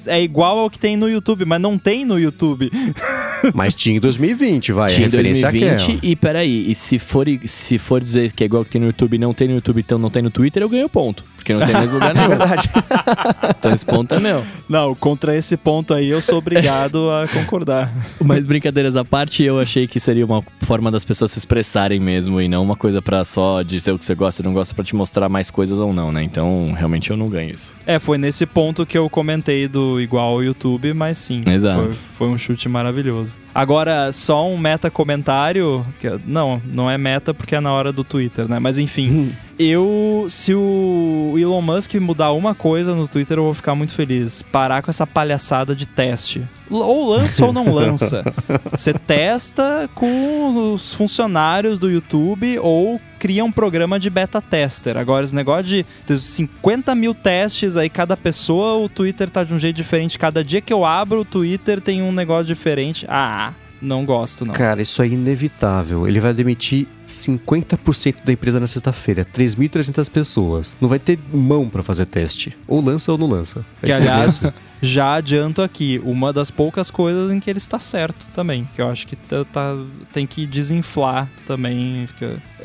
é 0.08 0.22
igual 0.22 0.60
ao 0.60 0.70
que 0.70 0.80
tem 0.80 0.98
no 0.98 1.10
YouTube, 1.10 1.46
mas 1.46 1.62
não 1.62 1.78
tem 1.78 2.06
no 2.06 2.20
YouTube. 2.20 2.72
Mas 3.54 3.74
tinha 3.74 3.98
em 3.98 4.00
2020, 4.00 4.72
vai. 4.72 4.90
Tinha 4.90 5.08
em 5.08 5.10
2020 5.10 6.00
e 6.02 6.16
peraí, 6.16 6.70
e 6.70 6.76
se 6.76 6.98
for, 6.98 7.26
se 7.46 7.78
for 7.78 8.02
dizer 8.02 8.32
que 8.32 8.44
é 8.44 8.46
igual 8.46 8.64
que 8.64 8.72
tem 8.72 8.82
no 8.82 8.88
YouTube 8.88 9.18
não 9.18 9.34
tem 9.34 9.48
no 9.48 9.56
YouTube, 9.56 9.80
então 9.80 9.98
não 9.98 10.10
tem 10.10 10.22
no 10.22 10.30
Twitter, 10.30 10.64
eu 10.64 10.70
ganho 10.70 10.90
ponto 10.90 11.24
porque 11.46 11.54
não 11.54 11.64
tem 11.64 11.74
mais 11.74 11.92
lugar 11.92 12.12
nenhum. 12.12 12.30
Verdade. 12.30 12.70
então 13.60 13.72
esse 13.72 13.86
ponto 13.86 14.16
é 14.16 14.20
meu. 14.20 14.44
Não, 14.68 14.96
contra 14.96 15.38
esse 15.38 15.56
ponto 15.56 15.94
aí 15.94 16.10
eu 16.10 16.20
sou 16.20 16.40
obrigado 16.40 17.12
a 17.12 17.28
concordar. 17.28 17.94
Mas 18.20 18.44
brincadeiras 18.44 18.96
à 18.96 19.06
parte, 19.06 19.44
eu 19.44 19.60
achei 19.60 19.88
que 19.88 20.00
seria 20.00 20.26
uma 20.26 20.44
forma 20.62 20.90
das 20.92 21.06
pessoas 21.06 21.32
se 21.32 21.38
expressarem 21.38 22.00
mesmo 22.00 22.42
e 22.42 22.48
não 22.48 22.64
uma 22.64 22.76
coisa 22.76 23.00
para 23.00 23.24
só 23.24 23.62
dizer 23.62 23.92
o 23.92 24.00
que 24.00 24.04
você 24.04 24.16
gosta 24.16 24.42
e 24.42 24.46
não 24.46 24.54
gosta 24.54 24.74
para 24.74 24.84
te 24.84 24.96
mostrar 24.96 25.30
mais 25.30 25.52
coisas 25.52 25.78
ou 25.78 25.94
não, 25.94 26.12
né? 26.12 26.24
Então, 26.24 26.74
realmente 26.76 27.12
eu 27.12 27.18
não 27.18 27.28
ganho 27.28 27.54
isso. 27.54 27.76
É, 27.86 28.00
foi 28.00 28.18
nesse 28.18 28.48
ponto 28.48 28.84
que 28.84 28.98
eu 28.98 29.08
comentei 29.08 29.68
do 29.68 30.02
igual 30.02 30.32
ao 30.32 30.44
YouTube, 30.44 30.96
mas 30.96 31.16
sim. 31.18 31.44
Exato. 31.46 31.94
Foi, 31.94 32.28
foi 32.28 32.28
um 32.30 32.38
chute 32.40 32.68
maravilhoso. 32.68 33.36
Agora, 33.56 34.12
só 34.12 34.46
um 34.50 34.58
meta 34.58 34.92
comentário. 34.92 35.86
Que, 35.98 36.10
não, 36.26 36.62
não 36.66 36.92
é 36.92 36.98
meta 36.98 37.34
porque 37.34 37.56
é 37.56 37.60
na 37.62 37.72
hora 37.72 37.94
do 37.94 38.04
Twitter, 38.04 38.50
né? 38.50 38.60
Mas 38.60 38.78
enfim, 38.78 39.32
eu. 39.58 40.26
Se 40.30 40.54
o 40.54 41.36
Elon 41.38 41.62
Musk 41.62 41.96
mudar 41.96 42.32
uma 42.32 42.56
coisa 42.56 42.96
no 42.96 43.08
Twitter, 43.08 43.38
eu 43.38 43.44
vou 43.44 43.54
ficar 43.54 43.76
muito 43.76 43.94
feliz. 43.94 44.42
Parar 44.42 44.82
com 44.82 44.90
essa 44.90 45.06
palhaçada 45.06 45.76
de 45.76 45.88
teste. 45.88 46.44
Ou 46.70 47.10
lança 47.10 47.46
ou 47.46 47.54
não 47.54 47.72
lança. 47.74 48.24
Você 48.72 48.94
testa 48.94 49.90
com 49.94 50.74
os 50.74 50.94
funcionários 50.94 51.78
do 51.78 51.90
YouTube 51.90 52.58
ou 52.60 53.00
cria 53.20 53.46
um 53.46 53.52
programa 53.52 54.00
de 54.00 54.10
beta 54.10 54.42
tester. 54.42 54.98
Agora, 54.98 55.24
esse 55.24 55.36
negócio 55.36 55.64
de 55.64 55.86
50 56.20 56.94
mil 56.96 57.14
testes 57.14 57.78
aí, 57.78 57.90
cada 57.90 58.18
pessoa, 58.18 58.84
o 58.84 58.90
Twitter 58.90 59.30
tá 59.30 59.44
de 59.44 59.54
um 59.54 59.60
jeito 59.60 59.76
diferente. 59.76 60.18
Cada 60.18 60.44
dia 60.44 60.62
que 60.62 60.74
eu 60.74 60.84
abro 60.84 61.22
o 61.22 61.26
Twitter 61.26 61.80
tem 61.80 62.02
um 62.02 62.12
negócio 62.12 62.46
diferente. 62.46 63.06
Ah, 63.08 63.54
não 63.82 64.06
gosto, 64.06 64.46
não. 64.46 64.54
Cara, 64.54 64.82
isso 64.82 65.02
é 65.02 65.08
inevitável. 65.08 66.08
Ele 66.08 66.20
vai 66.20 66.34
demitir 66.34 66.88
50% 67.08 68.24
da 68.24 68.32
empresa 68.32 68.60
na 68.60 68.68
sexta-feira. 68.68 69.26
3.300 69.26 70.10
pessoas. 70.10 70.78
Não 70.80 70.90
vai 70.90 71.00
ter 71.00 71.20
mão 71.34 71.70
para 71.70 71.84
fazer 71.84 72.06
teste. 72.08 72.58
Ou 72.68 72.82
lança 72.82 73.12
ou 73.12 73.18
não 73.18 73.28
lança. 73.28 73.66
que, 73.84 73.92
aliás, 73.92 74.52
já 74.82 75.16
adianto 75.16 75.62
aqui, 75.62 76.00
uma 76.04 76.32
das 76.32 76.52
poucas 76.52 76.92
coisas 76.92 77.32
em 77.32 77.40
que 77.40 77.50
ele 77.50 77.58
está 77.58 77.80
certo 77.80 78.28
também. 78.34 78.68
Que 78.76 78.82
eu 78.82 78.90
acho 78.90 79.08
que 79.08 79.16
tá, 79.16 79.46
tá 79.46 79.76
tem 80.12 80.26
que 80.28 80.46
desinflar 80.46 81.30
também. 81.46 82.08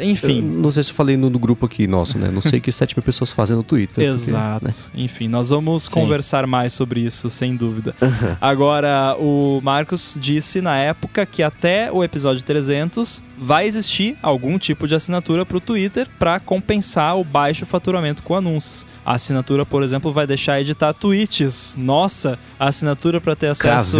Enfim. 0.01 0.39
Eu 0.39 0.61
não 0.61 0.71
sei 0.71 0.83
se 0.83 0.91
eu 0.91 0.95
falei 0.95 1.17
no, 1.17 1.31
no, 1.31 1.39
grupo 1.39 1.67
aqui 1.67 1.87
nosso, 1.87 2.19
né? 2.19 2.31
Não 2.31 2.41
sei 2.41 2.59
o 2.59 2.63
que 2.63 2.71
7 2.73 2.97
mil 2.97 3.03
pessoas 3.03 3.33
fazem 3.33 3.57
no 3.57 3.63
Twitter. 3.63 4.05
Exato. 4.05 4.67
Porque, 4.67 4.99
né? 4.99 5.05
Enfim, 5.05 5.29
nós 5.29 5.51
vamos 5.51 5.85
Sim. 5.85 5.91
conversar 5.91 6.47
mais 6.47 6.73
sobre 6.73 7.01
isso, 7.01 7.29
sem 7.31 7.57
dúvida. 7.57 7.95
Agora, 8.41 9.17
o 9.19 9.61
Marcos 9.63 10.19
disse 10.21 10.61
na 10.61 10.77
época 10.77 11.25
que 11.27 11.43
até 11.43 11.91
o 11.93 12.03
episódio 12.03 12.43
300 12.45 13.23
vai 13.41 13.67
existir 13.67 14.17
algum 14.23 14.59
tipo 14.59 14.87
de 14.87 14.95
assinatura 14.95 15.47
para 15.47 15.57
o 15.57 15.61
Twitter 15.61 16.07
para 16.19 16.39
compensar 16.39 17.19
o 17.19 17.25
baixo 17.25 17.65
faturamento 17.65 18.23
com 18.23 18.37
anúncios. 18.37 18.87
A 19.05 19.15
assinatura, 19.15 19.65
por 19.65 19.83
exemplo, 19.83 20.13
vai 20.13 20.27
deixar 20.27 20.61
editar 20.61 20.93
tweets. 20.93 21.75
Nossa, 21.79 22.39
a 22.59 22.69
assinatura 22.69 23.21
para 23.21 23.35
ter 23.35 23.47
acesso 23.49 23.97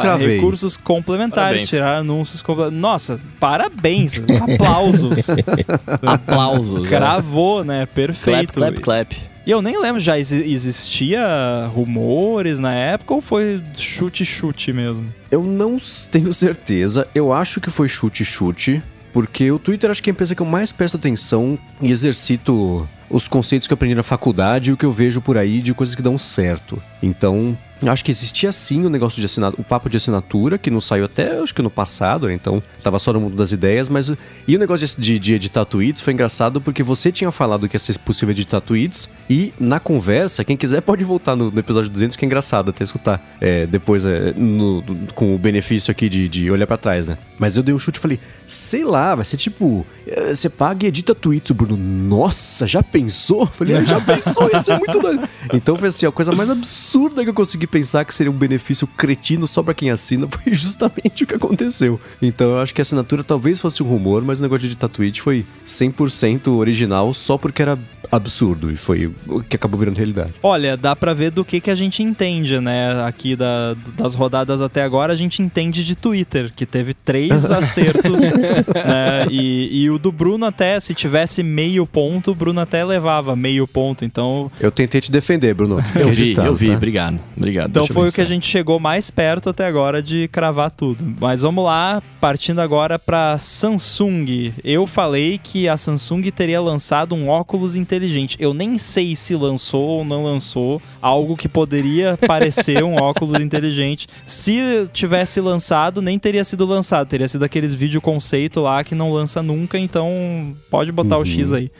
cravei 0.00 0.26
a 0.26 0.30
recursos 0.36 0.76
complementares, 0.76 1.62
parabéns. 1.62 1.68
tirar 1.68 1.96
anúncios. 1.98 2.44
Nossa, 2.72 3.20
parabéns, 3.40 4.22
aplausos. 4.40 5.26
aplausos. 6.06 6.88
Cravou, 6.88 7.64
né? 7.64 7.86
Perfeito. 7.86 8.52
Clap, 8.52 8.76
clap, 8.76 9.08
clap. 9.08 9.35
E 9.46 9.50
eu 9.52 9.62
nem 9.62 9.80
lembro, 9.80 10.00
já 10.00 10.18
existia 10.18 11.70
rumores 11.72 12.58
na 12.58 12.74
época 12.74 13.14
ou 13.14 13.20
foi 13.20 13.62
chute-chute 13.74 14.72
mesmo? 14.72 15.06
Eu 15.30 15.44
não 15.44 15.76
tenho 16.10 16.34
certeza. 16.34 17.06
Eu 17.14 17.32
acho 17.32 17.60
que 17.60 17.70
foi 17.70 17.88
chute-chute. 17.88 18.82
Porque 19.12 19.50
o 19.50 19.58
Twitter 19.58 19.90
acho 19.90 20.02
que 20.02 20.10
é 20.10 20.12
a 20.12 20.14
empresa 20.14 20.34
que 20.34 20.42
eu 20.42 20.46
mais 20.46 20.72
presto 20.72 20.98
atenção 20.98 21.58
e 21.80 21.90
exercito 21.90 22.86
os 23.08 23.28
conceitos 23.28 23.66
que 23.66 23.72
eu 23.72 23.76
aprendi 23.76 23.94
na 23.94 24.02
faculdade 24.02 24.68
e 24.68 24.72
o 24.74 24.76
que 24.76 24.84
eu 24.84 24.92
vejo 24.92 25.22
por 25.22 25.38
aí 25.38 25.62
de 25.62 25.72
coisas 25.72 25.94
que 25.94 26.02
dão 26.02 26.18
certo. 26.18 26.82
Então, 27.02 27.56
Acho 27.84 28.04
que 28.04 28.10
existia 28.10 28.50
sim 28.52 28.86
o 28.86 28.88
negócio 28.88 29.20
de 29.20 29.26
assinatura, 29.26 29.60
o 29.60 29.64
papo 29.64 29.90
de 29.90 29.98
assinatura, 29.98 30.56
que 30.56 30.70
não 30.70 30.80
saiu 30.80 31.04
até 31.04 31.38
acho 31.40 31.54
que 31.54 31.60
no 31.60 31.70
passado, 31.70 32.26
né? 32.26 32.32
então 32.32 32.62
tava 32.82 32.98
só 32.98 33.12
no 33.12 33.20
mundo 33.20 33.36
das 33.36 33.52
ideias, 33.52 33.88
mas. 33.88 34.12
E 34.48 34.56
o 34.56 34.58
negócio 34.58 34.86
de, 34.98 35.18
de, 35.18 35.34
editar 35.34 35.64
tweets 35.66 36.00
foi 36.00 36.14
engraçado 36.14 36.58
porque 36.58 36.82
você 36.82 37.12
tinha 37.12 37.30
falado 37.30 37.68
que 37.68 37.74
ia 37.74 37.78
ser 37.78 37.98
possível 37.98 38.32
editar 38.32 38.62
tweets, 38.62 39.10
e 39.28 39.52
na 39.60 39.78
conversa, 39.78 40.42
quem 40.42 40.56
quiser 40.56 40.80
pode 40.80 41.04
voltar 41.04 41.36
no, 41.36 41.50
no 41.50 41.58
episódio 41.58 41.90
200, 41.90 42.16
que 42.16 42.24
é 42.24 42.26
engraçado 42.26 42.70
até 42.70 42.82
escutar 42.82 43.36
é, 43.40 43.66
depois 43.66 44.06
é, 44.06 44.32
no, 44.32 44.82
com 45.14 45.34
o 45.34 45.38
benefício 45.38 45.90
aqui 45.90 46.08
de, 46.08 46.28
de 46.28 46.50
olhar 46.50 46.66
para 46.66 46.78
trás, 46.78 47.06
né? 47.06 47.18
Mas 47.38 47.58
eu 47.58 47.62
dei 47.62 47.74
um 47.74 47.78
chute 47.78 47.98
e 47.98 48.00
falei, 48.00 48.18
sei 48.46 48.84
lá, 48.84 49.14
vai 49.14 49.24
ser 49.24 49.36
tipo, 49.36 49.86
é, 50.06 50.34
você 50.34 50.48
paga 50.48 50.86
e 50.86 50.88
edita 50.88 51.14
tweets, 51.14 51.50
Bruno, 51.50 51.76
nossa, 51.76 52.66
já 52.66 52.82
pensou? 52.82 53.46
Falei, 53.46 53.84
já 53.84 54.00
pensou, 54.00 54.48
ia 54.50 54.60
ser 54.60 54.78
muito 54.78 54.98
doido. 54.98 55.28
Então 55.52 55.76
foi 55.76 55.88
assim, 55.88 56.06
a 56.06 56.12
coisa 56.12 56.32
mais 56.32 56.48
absurda 56.48 57.22
que 57.22 57.28
eu 57.28 57.34
consegui 57.34 57.65
pensar 57.66 58.04
que 58.04 58.14
seria 58.14 58.30
um 58.30 58.36
benefício 58.36 58.86
cretino 58.86 59.46
só 59.46 59.62
para 59.62 59.74
quem 59.74 59.90
assina 59.90 60.26
foi 60.30 60.54
justamente 60.54 61.24
o 61.24 61.26
que 61.26 61.34
aconteceu. 61.34 62.00
Então 62.20 62.50
eu 62.52 62.58
acho 62.60 62.74
que 62.74 62.80
a 62.80 62.82
assinatura 62.82 63.24
talvez 63.24 63.60
fosse 63.60 63.82
um 63.82 63.86
rumor, 63.86 64.22
mas 64.22 64.40
o 64.40 64.42
negócio 64.42 64.62
de 64.62 64.68
editar 64.68 64.88
tweet 64.88 65.20
foi 65.20 65.44
100% 65.64 66.48
original 66.48 67.12
só 67.12 67.36
porque 67.36 67.62
era 67.62 67.78
absurdo 68.10 68.70
e 68.70 68.76
foi 68.76 69.12
o 69.26 69.42
que 69.42 69.56
acabou 69.56 69.78
virando 69.78 69.96
realidade. 69.96 70.32
Olha, 70.42 70.76
dá 70.76 70.94
para 70.94 71.12
ver 71.12 71.30
do 71.30 71.44
que, 71.44 71.60
que 71.60 71.70
a 71.70 71.74
gente 71.74 72.02
entende, 72.02 72.60
né? 72.60 73.04
Aqui 73.04 73.36
da, 73.36 73.74
das 73.96 74.14
rodadas 74.14 74.60
até 74.60 74.82
agora, 74.82 75.12
a 75.12 75.16
gente 75.16 75.42
entende 75.42 75.84
de 75.84 75.96
Twitter, 75.96 76.52
que 76.54 76.64
teve 76.64 76.94
três 76.94 77.50
acertos, 77.50 78.20
né? 78.32 79.26
E, 79.30 79.82
e, 79.82 79.90
o 79.90 79.98
do 79.98 80.12
Bruno 80.12 80.46
até, 80.46 80.78
se 80.80 80.94
tivesse 80.94 81.42
meio 81.42 81.86
ponto, 81.86 82.30
o 82.30 82.34
Bruno 82.34 82.60
até 82.60 82.84
levava 82.84 83.34
meio 83.34 83.66
ponto, 83.66 84.04
então... 84.04 84.50
Eu 84.60 84.70
tentei 84.70 85.00
te 85.00 85.10
defender, 85.10 85.54
Bruno. 85.54 85.78
Eu 85.94 86.10
vi, 86.10 86.34
eu 86.36 86.54
vi, 86.54 86.70
tá? 86.70 86.76
obrigado. 86.76 87.18
Obrigado. 87.36 87.55
Obrigado. 87.56 87.70
Então 87.70 87.86
foi 87.86 88.08
o 88.08 88.12
que 88.12 88.20
a 88.20 88.26
gente 88.26 88.46
chegou 88.46 88.78
mais 88.78 89.10
perto 89.10 89.50
até 89.50 89.66
agora 89.66 90.02
de 90.02 90.28
cravar 90.28 90.70
tudo. 90.70 91.04
Mas 91.20 91.42
vamos 91.42 91.64
lá, 91.64 92.02
partindo 92.20 92.60
agora 92.60 92.98
para 92.98 93.38
Samsung. 93.38 94.52
Eu 94.62 94.86
falei 94.86 95.38
que 95.42 95.68
a 95.68 95.76
Samsung 95.76 96.30
teria 96.30 96.60
lançado 96.60 97.14
um 97.14 97.28
óculos 97.28 97.76
inteligente. 97.76 98.36
Eu 98.38 98.52
nem 98.52 98.78
sei 98.78 99.16
se 99.16 99.34
lançou 99.34 99.86
ou 99.86 100.04
não 100.04 100.24
lançou 100.24 100.80
algo 101.00 101.36
que 101.36 101.48
poderia 101.48 102.18
parecer 102.26 102.82
um 102.84 102.96
óculos 103.00 103.40
inteligente. 103.40 104.06
Se 104.24 104.88
tivesse 104.92 105.40
lançado, 105.40 106.02
nem 106.02 106.18
teria 106.18 106.44
sido 106.44 106.64
lançado. 106.64 107.08
Teria 107.08 107.28
sido 107.28 107.44
aqueles 107.44 107.74
vídeo 107.74 108.00
conceito 108.00 108.60
lá 108.60 108.84
que 108.84 108.94
não 108.94 109.12
lança 109.12 109.42
nunca. 109.42 109.78
Então 109.78 110.54
pode 110.70 110.92
botar 110.92 111.18
o 111.18 111.24
X 111.24 111.52
aí. 111.52 111.70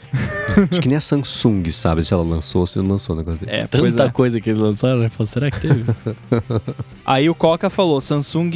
Acho 0.71 0.81
que 0.81 0.87
nem 0.87 0.97
a 0.97 1.01
Samsung 1.01 1.71
sabe 1.71 2.03
se 2.03 2.13
ela 2.13 2.23
lançou 2.23 2.61
ou 2.61 2.67
se 2.67 2.77
não 2.79 2.87
lançou 2.87 3.15
o 3.15 3.17
negócio 3.17 3.45
dele. 3.45 3.57
É, 3.57 3.67
Tanta 3.67 4.03
é. 4.03 4.09
coisa 4.09 4.39
que 4.41 4.49
eles 4.49 4.59
lançaram, 4.59 4.99
né? 4.99 5.09
Será 5.25 5.51
que 5.51 5.66
teve? 5.67 5.85
Aí 7.05 7.29
o 7.29 7.35
Coca 7.35 7.69
falou: 7.69 8.01
Samsung 8.01 8.51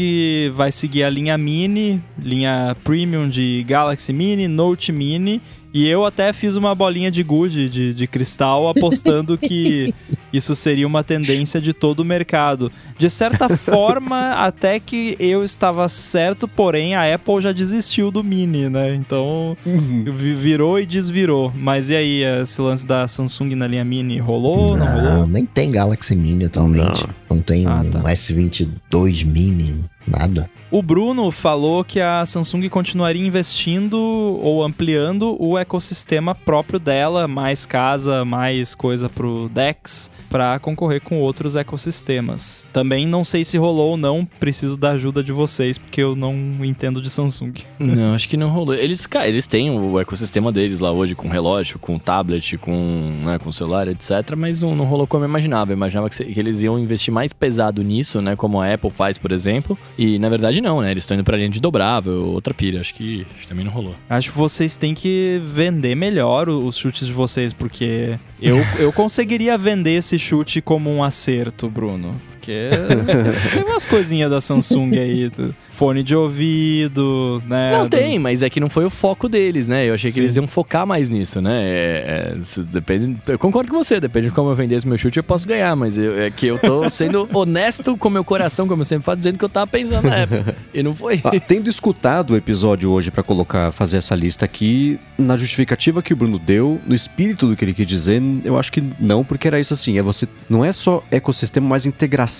vai 0.53 0.71
seguir 0.71 1.03
a 1.03 1.09
linha 1.09 1.37
Mini, 1.37 2.01
linha 2.19 2.75
Premium 2.83 3.29
de 3.29 3.63
Galaxy 3.67 4.13
Mini, 4.13 4.47
Note 4.47 4.91
Mini. 4.91 5.41
E 5.73 5.87
eu 5.87 6.05
até 6.05 6.33
fiz 6.33 6.55
uma 6.55 6.75
bolinha 6.75 7.09
de 7.09 7.23
gude 7.23 7.69
de, 7.69 7.93
de 7.93 8.07
cristal 8.07 8.67
apostando 8.67 9.37
que 9.37 9.93
isso 10.33 10.53
seria 10.55 10.85
uma 10.85 11.03
tendência 11.03 11.61
de 11.61 11.73
todo 11.73 12.01
o 12.01 12.05
mercado. 12.05 12.71
De 12.97 13.09
certa 13.09 13.47
forma, 13.57 14.31
até 14.33 14.79
que 14.79 15.15
eu 15.19 15.43
estava 15.43 15.87
certo, 15.87 16.47
porém 16.47 16.93
a 16.95 17.13
Apple 17.15 17.39
já 17.41 17.51
desistiu 17.51 18.11
do 18.11 18.23
Mini, 18.23 18.69
né? 18.69 18.93
Então 18.95 19.55
vi- 19.65 20.35
virou 20.35 20.79
e 20.79 20.85
desvirou. 20.85 21.51
Mas 21.55 21.89
e 21.89 21.95
aí, 21.95 22.23
esse 22.41 22.59
lance 22.61 22.85
da 22.85 23.07
Samsung 23.07 23.55
na 23.55 23.65
linha 23.67 23.85
Mini 23.85 24.19
rolou? 24.19 24.75
Não, 24.77 24.85
rolou? 24.85 25.03
Não, 25.19 25.27
nem 25.27 25.45
tem 25.45 25.71
Galaxy 25.71 26.15
Mini 26.15 26.45
atualmente. 26.45 27.05
Não, 27.29 27.39
tem 27.41 27.65
Ah, 27.65 27.81
um 27.81 27.89
tá. 27.91 27.99
S22 28.03 29.25
Mini, 29.25 29.83
nada. 30.07 30.49
O 30.69 30.81
Bruno 30.81 31.29
falou 31.31 31.83
que 31.83 31.99
a 31.99 32.25
Samsung 32.25 32.69
continuaria 32.69 33.25
investindo 33.25 33.97
ou 33.97 34.63
ampliando 34.63 35.35
o 35.37 35.57
ecossistema 35.57 36.33
próprio 36.33 36.79
dela, 36.79 37.27
mais 37.27 37.65
casa, 37.65 38.23
mais 38.23 38.73
coisa 38.73 39.09
pro 39.09 39.49
Dex, 39.49 40.09
para 40.29 40.57
concorrer 40.59 41.01
com 41.01 41.19
outros 41.19 41.57
ecossistemas. 41.57 42.65
Também 42.71 43.05
não 43.05 43.23
sei 43.23 43.43
se 43.43 43.57
rolou 43.57 43.91
ou 43.91 43.97
não, 43.97 44.25
preciso 44.39 44.77
da 44.77 44.91
ajuda 44.91 45.21
de 45.21 45.33
vocês, 45.33 45.77
porque 45.77 46.01
eu 46.01 46.15
não 46.15 46.33
entendo 46.63 47.01
de 47.01 47.09
Samsung. 47.09 47.53
Não, 47.77 48.13
acho 48.13 48.29
que 48.29 48.37
não 48.37 48.49
rolou. 48.49 48.73
Eles, 48.73 49.05
cara, 49.05 49.27
eles 49.27 49.47
têm 49.47 49.69
o 49.71 49.99
ecossistema 49.99 50.51
deles 50.51 50.79
lá 50.79 50.91
hoje, 50.91 51.15
com 51.15 51.27
relógio, 51.27 51.79
com 51.79 51.97
tablet, 51.97 52.57
com, 52.57 53.13
né, 53.25 53.39
com 53.39 53.51
celular, 53.51 53.87
etc. 53.89 54.35
Mas 54.37 54.61
não, 54.61 54.75
não 54.75 54.85
rolou 54.85 55.05
como 55.05 55.25
eu 55.25 55.29
imaginava. 55.29 55.71
Eu 55.71 55.75
imaginava 55.75 56.09
que, 56.09 56.23
que 56.23 56.39
eles 56.39 56.61
iam 56.61 56.79
investir 56.79 57.13
mais 57.13 57.33
pesado 57.33 57.83
nisso, 57.83 58.21
né? 58.21 58.35
Como 58.35 58.61
a 58.61 58.73
Apple 58.73 58.89
faz, 58.89 59.17
por 59.17 59.31
exemplo. 59.31 59.77
E 60.01 60.17
na 60.17 60.29
verdade 60.29 60.61
não, 60.61 60.81
né? 60.81 60.89
Eles 60.89 61.03
estão 61.03 61.13
indo 61.13 61.23
pra 61.23 61.37
linha 61.37 61.47
de 61.47 61.59
dobrável, 61.59 62.25
outra 62.33 62.55
pilha. 62.55 62.81
Acho 62.81 62.91
que, 62.95 63.23
acho 63.35 63.41
que 63.41 63.47
também 63.47 63.63
não 63.63 63.71
rolou. 63.71 63.95
Acho 64.09 64.31
que 64.31 64.37
vocês 64.37 64.75
têm 64.75 64.95
que 64.95 65.39
vender 65.45 65.93
melhor 65.93 66.49
os 66.49 66.75
chutes 66.75 67.05
de 67.05 67.13
vocês, 67.13 67.53
porque 67.53 68.17
eu, 68.41 68.57
eu 68.79 68.91
conseguiria 68.91 69.55
vender 69.59 69.91
esse 69.91 70.17
chute 70.17 70.59
como 70.59 70.89
um 70.89 71.03
acerto, 71.03 71.69
Bruno. 71.69 72.19
Porque 72.41 72.69
tem 73.53 73.63
umas 73.63 73.85
coisinhas 73.85 74.29
da 74.31 74.41
Samsung 74.41 74.97
aí, 74.97 75.31
fone 75.69 76.01
de 76.03 76.15
ouvido, 76.15 77.41
né? 77.47 77.71
Não 77.71 77.87
tem, 77.87 78.17
mas 78.17 78.41
é 78.41 78.49
que 78.49 78.59
não 78.59 78.67
foi 78.69 78.83
o 78.83 78.89
foco 78.89 79.29
deles, 79.29 79.67
né? 79.67 79.87
Eu 79.87 79.93
achei 79.93 80.09
que 80.09 80.15
Sim. 80.15 80.21
eles 80.21 80.35
iam 80.37 80.47
focar 80.47 80.85
mais 80.87 81.07
nisso, 81.07 81.39
né? 81.39 81.61
É, 81.63 82.33
é, 82.35 82.63
depende, 82.63 83.15
eu 83.27 83.37
concordo 83.37 83.71
com 83.71 83.77
você, 83.83 83.99
depende 83.99 84.29
de 84.29 84.33
como 84.33 84.49
eu 84.49 84.55
vendesse 84.55 84.87
meu 84.87 84.97
chute, 84.97 85.17
eu 85.17 85.23
posso 85.23 85.47
ganhar, 85.47 85.75
mas 85.75 85.97
eu- 85.99 86.19
é 86.19 86.31
que 86.31 86.47
eu 86.47 86.57
tô 86.57 86.87
sendo 86.89 87.29
honesto 87.31 87.95
com 87.95 88.09
meu 88.09 88.23
coração, 88.23 88.67
como 88.67 88.81
eu 88.81 88.85
sempre 88.85 89.05
falo, 89.05 89.17
dizendo 89.17 89.37
que 89.37 89.45
eu 89.45 89.49
tava 89.49 89.67
pensando 89.67 90.07
na 90.09 90.15
época. 90.17 90.55
E 90.73 90.81
não 90.81 90.95
foi 90.95 91.21
Ah, 91.23 91.35
isso. 91.35 91.45
tendo 91.47 91.69
escutado 91.69 92.31
o 92.31 92.35
episódio 92.35 92.91
hoje 92.91 93.11
pra 93.11 93.21
colocar, 93.21 93.71
fazer 93.71 93.97
essa 93.97 94.15
lista 94.15 94.45
aqui, 94.45 94.99
na 95.15 95.37
justificativa 95.37 96.01
que 96.01 96.11
o 96.11 96.15
Bruno 96.15 96.39
deu, 96.39 96.81
no 96.87 96.95
espírito 96.95 97.45
do 97.47 97.55
que 97.55 97.63
ele 97.63 97.73
quis 97.73 97.85
dizer, 97.85 98.19
eu 98.43 98.57
acho 98.57 98.71
que 98.71 98.83
não, 98.99 99.23
porque 99.23 99.47
era 99.47 99.59
isso 99.59 99.73
assim, 99.75 99.99
é 99.99 100.01
você 100.01 100.27
não 100.49 100.65
é 100.65 100.71
só 100.71 101.03
ecossistema, 101.11 101.67
mas 101.69 101.85
integração 101.85 102.30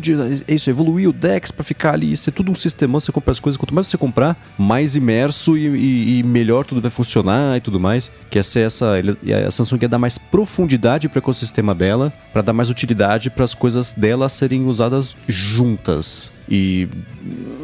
de 0.00 0.12
é 0.48 0.54
isso, 0.54 0.68
evoluir 0.70 1.08
o 1.08 1.12
Dex 1.12 1.50
pra 1.50 1.62
ficar 1.64 1.94
ali, 1.94 2.16
ser 2.16 2.30
tudo 2.32 2.50
um 2.50 2.54
sistema, 2.54 2.98
você 3.00 3.10
compra 3.12 3.30
as 3.32 3.40
coisas, 3.40 3.56
quanto 3.56 3.74
mais 3.74 3.86
você 3.88 3.96
comprar, 3.98 4.36
mais 4.58 4.94
imerso 4.96 5.56
e, 5.56 5.66
e- 5.68 6.18
e 6.18 6.22
melhor 6.22 6.64
tudo 6.64 6.80
vai 6.80 6.90
funcionar 6.90 7.56
e 7.56 7.60
tudo 7.60 7.78
mais. 7.80 8.10
Que 8.30 8.38
essa 8.38 8.60
essa 8.60 8.98
ele- 8.98 9.16
e 9.22 9.32
a 9.32 9.50
Samsung 9.50 9.78
ia 9.82 9.88
dar 9.88 9.98
mais 9.98 10.18
profundidade 10.18 11.08
pro 11.08 11.18
ecossistema 11.18 11.74
dela, 11.74 12.12
pra 12.32 12.42
dar 12.42 12.52
mais 12.52 12.70
utilidade 12.70 13.30
para 13.30 13.44
as 13.44 13.54
coisas 13.54 13.92
dela 13.92 14.28
serem 14.28 14.66
usadas 14.66 15.16
juntas. 15.28 16.30
E 16.48 16.88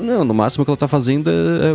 não, 0.01 0.25
no 0.25 0.33
máximo 0.33 0.63
o 0.63 0.65
que 0.65 0.71
ela 0.71 0.77
tá 0.77 0.89
fazendo 0.89 1.29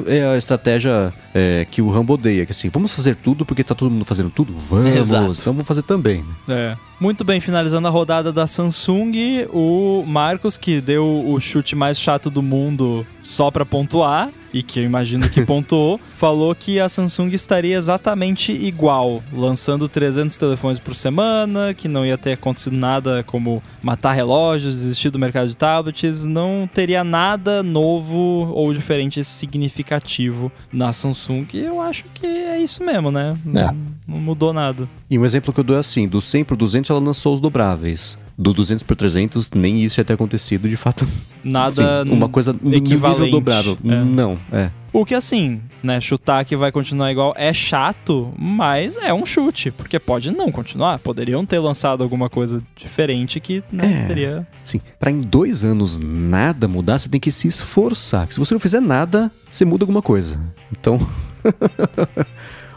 é, 0.07 0.17
é 0.19 0.25
a 0.27 0.37
estratégia 0.37 1.13
é, 1.33 1.65
que 1.69 1.81
o 1.81 1.89
Rambo 1.91 2.13
odeia, 2.13 2.45
que 2.45 2.51
assim, 2.51 2.69
vamos 2.69 2.93
fazer 2.95 3.15
tudo 3.15 3.45
porque 3.45 3.63
tá 3.63 3.75
todo 3.75 3.91
mundo 3.91 4.05
fazendo 4.05 4.29
tudo? 4.31 4.53
Vamos, 4.57 4.95
Exato. 4.95 5.31
então 5.33 5.53
vamos 5.53 5.67
fazer 5.67 5.83
também. 5.83 6.23
É. 6.49 6.75
Muito 7.03 7.25
bem, 7.25 7.41
finalizando 7.41 7.85
a 7.85 7.91
rodada 7.91 8.31
da 8.31 8.47
Samsung, 8.47 9.45
o 9.51 10.05
Marcos, 10.07 10.55
que 10.55 10.79
deu 10.79 11.03
o 11.27 11.37
chute 11.37 11.75
mais 11.75 11.99
chato 11.99 12.29
do 12.29 12.41
mundo 12.41 13.05
só 13.21 13.51
pra 13.51 13.65
pontuar, 13.65 14.29
e 14.53 14.63
que 14.63 14.79
eu 14.79 14.83
imagino 14.85 15.29
que 15.29 15.43
pontuou, 15.45 15.99
falou 16.15 16.55
que 16.55 16.79
a 16.79 16.87
Samsung 16.87 17.33
estaria 17.33 17.75
exatamente 17.75 18.53
igual, 18.53 19.21
lançando 19.33 19.89
300 19.89 20.37
telefones 20.37 20.79
por 20.79 20.95
semana, 20.95 21.73
que 21.73 21.89
não 21.89 22.05
ia 22.05 22.17
ter 22.17 22.33
acontecido 22.33 22.77
nada 22.77 23.21
como 23.23 23.61
matar 23.81 24.13
relógios, 24.13 24.75
desistir 24.75 25.09
do 25.09 25.19
mercado 25.19 25.49
de 25.49 25.57
tablets, 25.57 26.23
não 26.23 26.69
teria 26.73 27.03
nada 27.03 27.61
novo 27.61 28.49
ou 28.53 28.73
diferente 28.73 29.21
significativo 29.25 30.49
na 30.71 30.93
Samsung. 30.93 31.47
E 31.53 31.65
eu 31.65 31.81
acho 31.81 32.05
que 32.13 32.25
é 32.25 32.59
isso 32.59 32.81
mesmo, 32.81 33.11
né? 33.11 33.35
Não, 33.43 33.75
não 34.07 34.17
mudou 34.19 34.51
nada. 34.53 34.87
E 35.09 35.17
um 35.17 35.25
exemplo 35.25 35.53
que 35.53 35.59
eu 35.59 35.63
dou 35.63 35.75
é 35.75 35.79
assim, 35.79 36.07
do 36.07 36.21
100 36.21 36.43
pro 36.43 36.55
200 36.57 36.89
ela 36.89 36.99
lançou 36.99 37.33
os 37.33 37.39
dobráveis. 37.41 38.17
Do 38.35 38.51
200 38.51 38.81
pro 38.83 38.95
300 38.95 39.51
nem 39.51 39.83
isso 39.83 39.99
ia 39.99 40.03
ter 40.03 40.13
acontecido, 40.13 40.67
de 40.67 40.75
fato. 40.75 41.07
Nada 41.43 42.01
Assim, 42.01 42.09
uma 42.11 42.27
coisa 42.27 42.55
equivalente. 42.71 43.29
dobrável. 43.31 43.77
É. 43.85 44.03
Não, 44.03 44.39
é. 44.51 44.69
O 44.91 45.05
que 45.05 45.13
assim, 45.15 45.59
né, 45.83 45.99
chutar 46.01 46.43
que 46.45 46.55
vai 46.55 46.71
continuar 46.71 47.11
igual 47.11 47.33
é 47.37 47.53
chato, 47.53 48.31
mas 48.37 48.97
é 48.97 49.13
um 49.13 49.25
chute, 49.25 49.69
porque 49.71 49.99
pode 49.99 50.31
não 50.31 50.51
continuar. 50.51 50.97
Poderiam 50.99 51.45
ter 51.45 51.59
lançado 51.59 52.01
alguma 52.03 52.27
coisa 52.29 52.61
diferente 52.75 53.39
que 53.39 53.63
né, 53.71 54.03
É. 54.03 54.07
teria. 54.07 54.47
Assim, 54.63 54.81
pra 54.99 55.11
em 55.11 55.19
dois 55.19 55.63
anos 55.63 55.99
nada 55.99 56.67
mudar, 56.67 56.97
você 56.99 57.09
tem 57.09 57.19
que 57.21 57.31
se 57.31 57.47
esforçar. 57.47 58.27
Se 58.31 58.39
você 58.39 58.53
não 58.53 58.59
fizer 58.59 58.79
nada, 58.79 59.31
você 59.49 59.63
muda 59.63 59.83
alguma 59.83 60.01
coisa. 60.01 60.39
Então, 60.71 60.99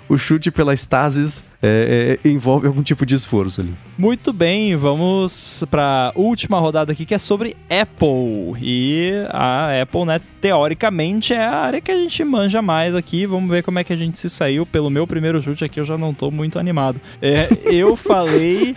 o 0.08 0.16
chute 0.16 0.50
pela 0.50 0.76
Stasis 0.76 1.44
é, 1.62 2.18
é, 2.22 2.28
envolve 2.28 2.66
algum 2.66 2.82
tipo 2.82 3.06
de 3.06 3.14
esforço 3.14 3.60
ali. 3.60 3.74
Muito 3.98 4.32
bem, 4.32 4.76
vamos 4.76 5.64
pra 5.70 6.12
última 6.14 6.58
rodada 6.58 6.92
aqui 6.92 7.04
que 7.04 7.14
é 7.14 7.18
sobre 7.18 7.56
Apple. 7.70 8.56
E 8.60 9.12
a 9.30 9.82
Apple, 9.82 10.04
né, 10.04 10.20
teoricamente 10.40 11.32
é 11.32 11.44
a 11.44 11.56
área 11.56 11.80
que 11.80 11.90
a 11.90 11.96
gente 11.96 12.22
manja 12.24 12.60
mais 12.60 12.94
aqui. 12.94 13.26
Vamos 13.26 13.50
ver 13.50 13.62
como 13.62 13.78
é 13.78 13.84
que 13.84 13.92
a 13.92 13.96
gente 13.96 14.18
se 14.18 14.28
saiu. 14.28 14.66
Pelo 14.66 14.90
meu 14.90 15.06
primeiro 15.06 15.40
chute 15.42 15.64
aqui, 15.64 15.80
eu 15.80 15.84
já 15.84 15.96
não 15.96 16.12
tô 16.12 16.30
muito 16.30 16.58
animado. 16.58 17.00
É, 17.20 17.48
eu 17.64 17.96
falei 17.96 18.74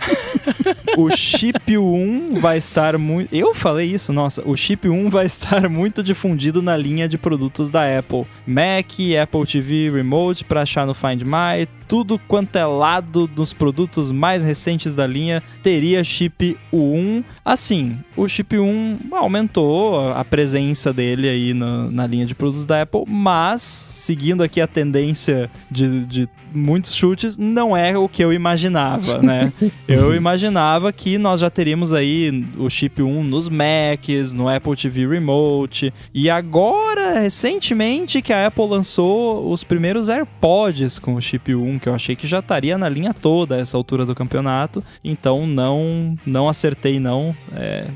o 0.96 1.10
chip 1.10 1.76
1 1.76 2.40
vai 2.40 2.58
estar 2.58 2.96
muito. 2.98 3.34
Eu 3.34 3.54
falei 3.54 3.88
isso, 3.88 4.12
nossa. 4.12 4.42
O 4.46 4.56
chip 4.56 4.88
1 4.88 5.10
vai 5.10 5.26
estar 5.26 5.68
muito 5.68 6.02
difundido 6.02 6.62
na 6.62 6.76
linha 6.76 7.08
de 7.08 7.18
produtos 7.18 7.70
da 7.70 7.98
Apple: 7.98 8.24
Mac, 8.46 8.92
Apple 9.22 9.46
TV 9.46 9.90
Remote 9.90 10.44
para 10.44 10.62
achar 10.62 10.86
no 10.86 10.94
Find 10.94 11.22
My. 11.22 11.68
Tudo 11.90 12.20
quanto 12.28 12.54
é 12.54 12.64
lado 12.64 13.26
dos 13.26 13.52
produtos 13.52 14.12
mais 14.12 14.44
recentes 14.44 14.94
da 14.94 15.08
linha 15.08 15.42
teria 15.60 16.04
chip 16.04 16.56
1. 16.72 17.24
Assim, 17.44 17.98
o 18.16 18.28
chip 18.28 18.56
1 18.56 18.98
aumentou 19.10 20.12
a 20.12 20.24
presença 20.24 20.92
dele 20.92 21.28
aí 21.28 21.52
na, 21.52 21.90
na 21.90 22.06
linha 22.06 22.24
de 22.24 22.32
produtos 22.32 22.64
da 22.64 22.82
Apple, 22.82 23.02
mas 23.08 23.60
seguindo 23.62 24.40
aqui 24.44 24.60
a 24.60 24.68
tendência 24.68 25.50
de, 25.68 26.06
de 26.06 26.28
muitos 26.54 26.94
chutes, 26.94 27.36
não 27.36 27.76
é 27.76 27.98
o 27.98 28.08
que 28.08 28.22
eu 28.22 28.32
imaginava, 28.32 29.20
né? 29.20 29.52
Eu 29.88 30.14
imaginava 30.14 30.92
que 30.92 31.18
nós 31.18 31.40
já 31.40 31.50
teríamos 31.50 31.92
aí 31.92 32.46
o 32.56 32.70
chip 32.70 33.02
1 33.02 33.24
nos 33.24 33.48
Macs, 33.48 34.32
no 34.32 34.48
Apple 34.48 34.76
TV 34.76 35.06
Remote. 35.06 35.92
E 36.14 36.30
agora, 36.30 37.18
recentemente, 37.18 38.22
que 38.22 38.32
a 38.32 38.46
Apple 38.46 38.68
lançou 38.68 39.50
os 39.50 39.64
primeiros 39.64 40.08
AirPods 40.08 40.98
com 41.00 41.14
o 41.14 41.20
chip 41.20 41.52
1, 41.54 41.79
que 41.80 41.88
eu 41.88 41.94
achei 41.94 42.14
que 42.14 42.26
já 42.26 42.38
estaria 42.38 42.76
na 42.78 42.88
linha 42.88 43.12
toda 43.12 43.56
a 43.56 43.58
essa 43.58 43.76
altura 43.76 44.06
do 44.06 44.14
campeonato. 44.14 44.84
Então 45.02 45.46
não, 45.46 46.16
não 46.24 46.48
acertei, 46.48 47.00
não. 47.00 47.34
É, 47.54 47.86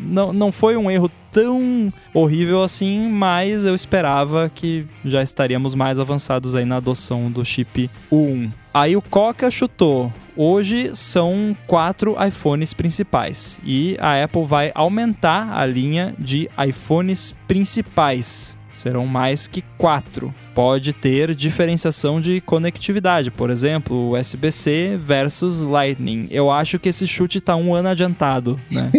não, 0.00 0.32
não 0.32 0.50
foi 0.50 0.76
um 0.76 0.90
erro 0.90 1.10
tão 1.32 1.92
horrível 2.14 2.62
assim, 2.62 3.08
mas 3.10 3.64
eu 3.64 3.74
esperava 3.74 4.50
que 4.52 4.86
já 5.04 5.22
estaríamos 5.22 5.74
mais 5.74 5.98
avançados 5.98 6.54
aí 6.54 6.64
na 6.64 6.76
adoção 6.76 7.30
do 7.30 7.44
chip 7.44 7.90
1. 8.10 8.50
Aí 8.72 8.96
o 8.96 9.02
Coca 9.02 9.50
chutou. 9.50 10.12
Hoje 10.34 10.90
são 10.94 11.56
quatro 11.66 12.16
iPhones 12.26 12.72
principais 12.72 13.58
e 13.64 13.96
a 14.00 14.22
Apple 14.22 14.44
vai 14.44 14.70
aumentar 14.74 15.52
a 15.52 15.64
linha 15.64 16.14
de 16.18 16.48
iPhones 16.66 17.34
principais. 17.46 18.56
Serão 18.70 19.06
mais 19.06 19.48
que 19.48 19.62
quatro. 19.78 20.34
Pode 20.56 20.92
ter 20.94 21.34
diferenciação 21.34 22.18
de 22.18 22.40
conectividade, 22.40 23.30
por 23.30 23.50
exemplo, 23.50 24.18
USB-C 24.18 24.98
versus 24.98 25.60
Lightning. 25.60 26.28
Eu 26.30 26.50
acho 26.50 26.78
que 26.78 26.88
esse 26.88 27.06
chute 27.06 27.42
tá 27.42 27.54
um 27.54 27.74
ano 27.74 27.90
adiantado, 27.90 28.58
né? 28.72 28.90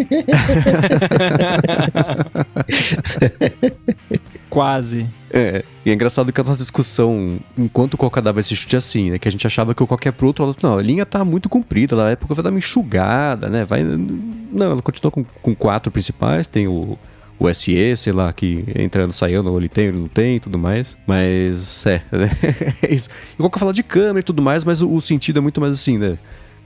Quase. 4.51 5.07
É, 5.31 5.65
e 5.83 5.89
é 5.89 5.93
engraçado 5.95 6.31
que 6.31 6.39
a 6.39 6.43
nossa 6.43 6.59
discussão, 6.59 7.39
enquanto 7.57 7.95
o 7.95 7.97
Coca 7.97 8.21
dava 8.21 8.39
esse 8.39 8.55
chute 8.55 8.77
assim, 8.77 9.09
né? 9.09 9.17
Que 9.17 9.27
a 9.27 9.31
gente 9.31 9.47
achava 9.47 9.73
que 9.73 9.81
o 9.81 9.87
qualquer 9.87 10.13
pro 10.13 10.27
outro, 10.27 10.55
não, 10.61 10.77
a 10.77 10.81
linha 10.83 11.07
tá 11.07 11.25
muito 11.25 11.49
comprida, 11.49 11.95
na 11.95 12.11
época 12.11 12.35
vai 12.35 12.43
dar 12.43 12.51
uma 12.51 12.59
enxugada, 12.59 13.49
né? 13.49 13.65
Vai. 13.65 13.83
Não, 13.83 14.73
ela 14.73 14.81
continua 14.83 15.09
com, 15.09 15.23
com 15.23 15.55
quatro 15.55 15.91
principais, 15.91 16.45
tem 16.45 16.67
o, 16.67 16.99
o 17.39 17.53
SE, 17.53 17.95
sei 17.95 18.13
lá, 18.13 18.31
que 18.33 18.65
entrando, 18.75 19.11
saindo, 19.11 19.55
ele 19.57 19.69
tem, 19.69 19.85
ele 19.85 19.97
não 19.97 20.07
tem 20.07 20.37
e 20.37 20.39
tudo 20.39 20.57
mais. 20.57 20.97
Mas 21.05 21.85
é, 21.85 22.01
é 22.81 22.93
isso. 22.93 23.09
E 23.37 23.41
o 23.41 23.43
Coca 23.43 23.59
fala 23.59 23.73
de 23.73 23.83
câmera 23.83 24.19
e 24.19 24.23
tudo 24.23 24.41
mais, 24.41 24.63
mas 24.63 24.81
o, 24.81 24.93
o 24.93 25.01
sentido 25.01 25.37
é 25.37 25.41
muito 25.41 25.61
mais 25.61 25.73
assim, 25.73 25.97
né? 25.97 26.17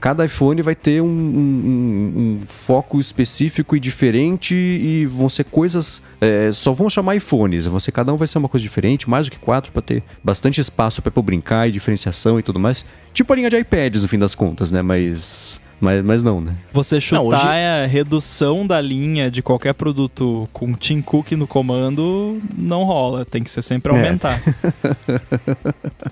cada 0.02 0.24
iPhone 0.24 0.60
vai 0.62 0.74
ter 0.74 1.00
um, 1.00 1.06
um, 1.06 2.12
um, 2.16 2.40
foco 2.44 2.98
específico 2.98 3.76
e 3.76 3.80
diferente 3.80 4.52
e 4.52 5.06
vão 5.06 5.28
ser 5.28 5.44
coisas. 5.44 6.02
É, 6.20 6.50
só 6.52 6.72
vão 6.72 6.90
chamar 6.90 7.14
iPhones. 7.14 7.66
Vão 7.66 7.78
ser, 7.78 7.92
cada 7.92 8.12
um 8.12 8.16
vai 8.16 8.26
ser 8.26 8.38
uma 8.38 8.48
coisa 8.48 8.62
diferente, 8.62 9.08
mais 9.08 9.26
do 9.26 9.30
que 9.30 9.38
quatro, 9.38 9.70
para 9.70 9.80
ter 9.80 10.02
bastante 10.22 10.60
espaço 10.60 11.00
para 11.00 11.22
brincar 11.22 11.68
e 11.68 11.70
diferenciação 11.70 12.40
e 12.40 12.42
tudo 12.42 12.58
mais. 12.58 12.84
Tipo 13.14 13.32
a 13.32 13.36
linha 13.36 13.48
de 13.48 13.56
iPads, 13.56 14.02
no 14.02 14.08
fim 14.08 14.18
das 14.18 14.34
contas, 14.34 14.72
né? 14.72 14.82
Mas. 14.82 15.62
Mas, 15.82 16.04
mas 16.04 16.22
não, 16.22 16.40
né? 16.40 16.54
Você 16.72 17.00
chutar 17.00 17.18
não, 17.18 17.26
hoje... 17.26 17.44
a 17.44 17.86
redução 17.88 18.64
da 18.64 18.80
linha 18.80 19.28
de 19.28 19.42
qualquer 19.42 19.74
produto 19.74 20.48
com 20.52 20.74
Tim 20.74 21.02
Cook 21.02 21.32
no 21.32 21.44
comando 21.44 22.40
não 22.56 22.84
rola. 22.84 23.24
Tem 23.24 23.42
que 23.42 23.50
ser 23.50 23.62
sempre 23.62 23.92
é. 23.92 23.96
aumentar. 23.96 24.40
É. 24.46 25.20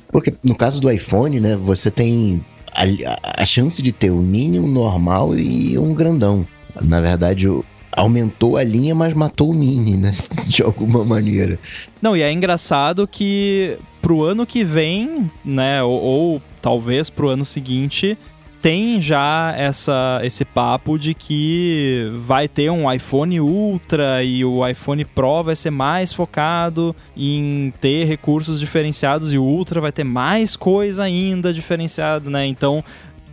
Porque 0.10 0.34
no 0.42 0.56
caso 0.56 0.80
do 0.80 0.90
iPhone, 0.90 1.38
né? 1.38 1.54
Você 1.54 1.88
tem 1.88 2.44
a, 2.74 3.42
a 3.42 3.46
chance 3.46 3.80
de 3.80 3.92
ter 3.92 4.10
o 4.10 4.16
mini, 4.16 4.58
um 4.58 4.66
normal 4.66 5.36
e 5.36 5.78
um 5.78 5.94
grandão. 5.94 6.44
Na 6.82 7.00
verdade, 7.00 7.46
aumentou 7.92 8.56
a 8.56 8.64
linha, 8.64 8.92
mas 8.92 9.14
matou 9.14 9.50
o 9.50 9.54
mini, 9.54 9.96
né? 9.96 10.12
De 10.48 10.64
alguma 10.64 11.04
maneira. 11.04 11.60
Não, 12.02 12.16
e 12.16 12.22
é 12.22 12.32
engraçado 12.32 13.06
que 13.06 13.78
pro 14.02 14.24
ano 14.24 14.44
que 14.44 14.64
vem, 14.64 15.28
né, 15.44 15.80
ou, 15.80 15.92
ou 15.92 16.42
talvez 16.60 17.08
pro 17.08 17.28
ano 17.28 17.44
seguinte, 17.44 18.18
tem 18.62 19.00
já 19.00 19.54
essa, 19.56 20.20
esse 20.22 20.44
papo 20.44 20.98
de 20.98 21.14
que 21.14 22.10
vai 22.18 22.46
ter 22.46 22.70
um 22.70 22.90
iPhone 22.92 23.40
Ultra 23.40 24.22
e 24.22 24.44
o 24.44 24.66
iPhone 24.66 25.04
Pro 25.04 25.42
vai 25.42 25.56
ser 25.56 25.70
mais 25.70 26.12
focado 26.12 26.94
em 27.16 27.72
ter 27.80 28.04
recursos 28.04 28.60
diferenciados 28.60 29.32
e 29.32 29.38
o 29.38 29.42
Ultra 29.42 29.80
vai 29.80 29.92
ter 29.92 30.04
mais 30.04 30.56
coisa 30.56 31.04
ainda 31.04 31.52
diferenciada, 31.52 32.28
né? 32.28 32.46
Então 32.46 32.84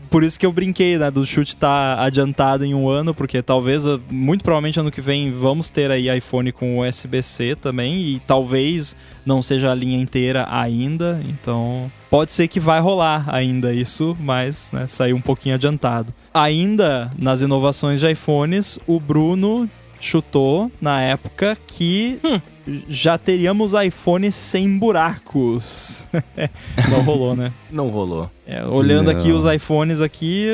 por 0.10 0.24
isso 0.24 0.40
que 0.40 0.46
eu 0.46 0.52
brinquei, 0.52 0.98
né, 0.98 1.10
do 1.12 1.26
chute 1.26 1.50
estar 1.50 1.98
tá 1.98 2.04
adiantado 2.04 2.66
em 2.66 2.74
um 2.74 2.88
ano, 2.88 3.14
porque 3.14 3.42
talvez, 3.42 3.84
muito 4.10 4.44
provavelmente 4.44 4.80
ano 4.80 4.92
que 4.92 5.02
vem, 5.02 5.32
vamos 5.32 5.70
ter 5.70 5.92
aí 5.92 6.16
iPhone 6.18 6.52
com 6.52 6.80
USB-C 6.80 7.56
também, 7.56 8.00
e 8.02 8.20
talvez 8.20 8.96
não 9.26 9.42
seja 9.42 9.72
a 9.72 9.76
linha 9.76 10.00
inteira 10.00 10.48
ainda, 10.50 11.22
então 11.28 11.92
pode 12.10 12.32
ser 12.32 12.48
que 12.48 12.60
vai 12.60 12.80
rolar 12.80 13.26
ainda 13.28 13.74
isso, 13.74 14.16
mas 14.20 14.72
né, 14.72 14.88
saiu 14.88 15.16
um 15.16 15.22
pouquinho 15.22 15.56
adiantado. 15.56 16.14
Ainda 16.34 17.12
nas 17.18 17.42
inovações 17.42 18.00
de 18.00 18.12
iPhones, 18.12 18.80
o 18.88 19.00
Bruno 19.00 19.70
chutou 20.00 20.72
na 20.82 21.02
época 21.02 21.58
que 21.68 22.20
hum. 22.24 22.40
já 22.88 23.18
teríamos 23.18 23.74
iPhone 23.74 24.32
sem 24.32 24.78
buracos. 24.78 26.06
Não 26.90 27.02
rolou, 27.02 27.36
né? 27.36 27.52
Não 27.72 27.88
rolou. 27.90 28.30
É, 28.46 28.66
olhando 28.66 29.12
Não. 29.12 29.20
aqui 29.20 29.32
os 29.32 29.46
iPhones 29.46 30.00
aqui, 30.00 30.48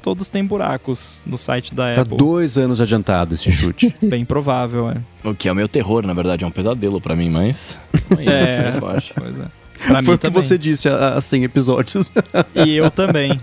todos 0.00 0.28
têm 0.28 0.44
buracos 0.44 1.22
no 1.26 1.36
site 1.36 1.74
da 1.74 1.94
tá 1.94 2.00
Apple. 2.02 2.16
Tá 2.16 2.24
dois 2.24 2.56
anos 2.56 2.80
adiantado 2.80 3.34
esse 3.34 3.50
chute. 3.52 3.94
Bem 4.02 4.24
provável, 4.24 4.90
é. 4.90 4.96
O 5.28 5.34
que 5.34 5.48
é 5.48 5.52
o 5.52 5.54
meu 5.54 5.68
terror, 5.68 6.06
na 6.06 6.14
verdade, 6.14 6.44
é 6.44 6.46
um 6.46 6.50
pesadelo 6.50 7.00
para 7.00 7.14
mim, 7.14 7.28
mas... 7.28 7.78
é, 8.18 8.68
é 8.68 8.72
forte. 8.78 9.12
Pois 9.14 9.38
é. 9.38 9.46
Pra 9.86 10.02
Foi 10.02 10.14
o 10.14 10.18
que 10.18 10.28
também. 10.28 10.42
você 10.42 10.56
disse 10.56 10.88
há 10.88 11.20
100 11.20 11.44
episódios. 11.44 12.12
E 12.54 12.74
eu 12.74 12.90
também. 12.90 13.38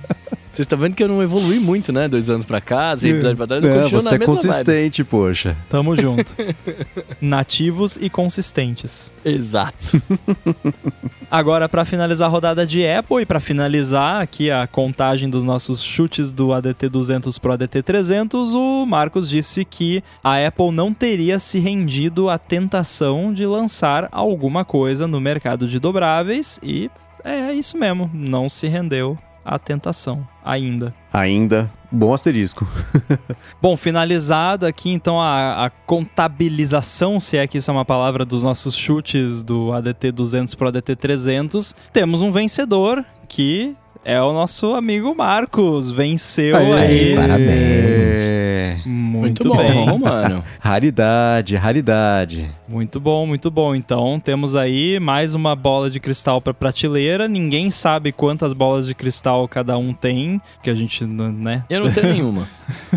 Vocês 0.52 0.66
estão 0.66 0.78
vendo 0.78 0.96
que 0.96 1.04
eu 1.04 1.08
não 1.08 1.24
evolui 1.24 1.60
muito, 1.60 1.94
né? 1.94 2.10
Dois 2.10 2.30
anos 2.30 2.44
pra 2.44 2.60
cá, 2.60 2.96
sem 2.98 3.12
episódio 3.12 3.38
pra 3.38 3.48
trás, 3.48 3.64
eu 3.64 3.70
é, 3.70 3.84
continuo 3.84 4.02
você 4.02 4.16
é 4.16 4.20
consistente, 4.20 5.02
vibe. 5.02 5.10
poxa. 5.10 5.58
Tamo 5.70 5.96
junto. 5.96 6.36
Nativos 7.22 7.98
e 8.02 8.10
consistentes. 8.10 9.14
Exato. 9.24 10.02
Agora, 11.32 11.70
para 11.70 11.86
finalizar 11.86 12.28
a 12.28 12.30
rodada 12.32 12.68
de 12.68 12.86
Apple 12.86 13.22
e 13.22 13.26
para 13.26 13.40
finalizar 13.40 14.22
aqui 14.22 14.52
a 14.52 14.68
contagem 14.68 15.30
dos 15.30 15.46
nossos 15.46 15.82
chutes 15.82 16.34
do 16.34 16.52
ADT 16.52 16.90
200 16.90 17.38
pro 17.40 17.54
ADT 17.54 17.82
300, 17.82 18.54
o 18.54 18.86
Marcos 18.86 19.30
disse 19.30 19.64
que 19.64 20.04
a 20.22 20.46
Apple 20.46 20.72
não 20.72 20.94
teria 20.94 21.40
se 21.40 21.60
rendido 21.60 22.28
à 22.30 22.38
tentação 22.38 23.34
de 23.34 23.46
lançar 23.46 24.10
alguma 24.12 24.66
coisa 24.66 25.08
no 25.08 25.22
mercado 25.22 25.66
de 25.66 25.80
dobráveis 25.80 26.60
e 26.62 26.92
é 27.24 27.54
isso 27.54 27.78
mesmo, 27.78 28.12
não 28.14 28.50
se 28.50 28.68
rendeu 28.68 29.18
a 29.44 29.58
tentação, 29.60 30.28
ainda. 30.44 30.94
Ainda. 31.12 31.72
Bom 31.92 32.14
asterisco. 32.14 32.66
Bom, 33.62 33.76
finalizada 33.76 34.68
aqui 34.68 34.92
então 34.92 35.20
a, 35.20 35.66
a, 35.66 35.70
contabilização, 35.70 37.20
se 37.20 37.38
é 37.38 37.46
que 37.46 37.58
isso 37.58 37.70
é 37.70 37.74
uma 37.74 37.84
palavra, 37.84 38.24
dos 38.24 38.44
nossos 38.44 38.76
chutes 38.76 39.44
do 39.44 39.74
ADT 39.74 40.12
200 40.12 40.56
para 40.56 40.66
o 40.66 40.68
ADT 40.70 40.96
300, 40.96 41.76
temos 41.92 42.22
um 42.22 42.32
vencedor 42.32 43.04
que 43.28 43.76
é 44.04 44.22
o 44.22 44.34
nosso 44.34 44.74
amigo 44.74 45.14
Marcos. 45.16 45.92
Venceu 45.92 46.56
Aê, 46.56 46.74
aí. 46.74 47.16
Parabéns. 47.16 48.86
Muito, 48.86 49.48
muito 49.48 49.58
bem. 49.58 49.86
bom, 49.86 49.98
mano. 50.00 50.44
raridade, 50.60 51.56
raridade. 51.56 52.50
Muito 52.68 53.00
bom, 53.00 53.28
muito 53.28 53.52
bom. 53.52 53.76
Então, 53.76 54.20
temos 54.20 54.56
aí 54.56 55.00
mais 55.00 55.36
uma 55.36 55.56
bola 55.56 55.90
de 55.90 56.00
cristal 56.00 56.42
para 56.42 56.54
prateleira. 56.54 57.28
Ninguém 57.28 57.70
sabe 57.70 58.12
quantas 58.12 58.54
bolas 58.54 58.88
de 58.88 58.96
cristal 58.96 59.48
cada 59.48 59.78
um 59.78 59.94
tem, 59.94 60.42
que 60.64 60.70
a 60.70 60.76
gente, 60.76 61.06
né? 61.06 61.64
Eu 61.70 61.84
não 61.84 61.92
tenho 61.92 62.14
nenhuma. 62.14 62.48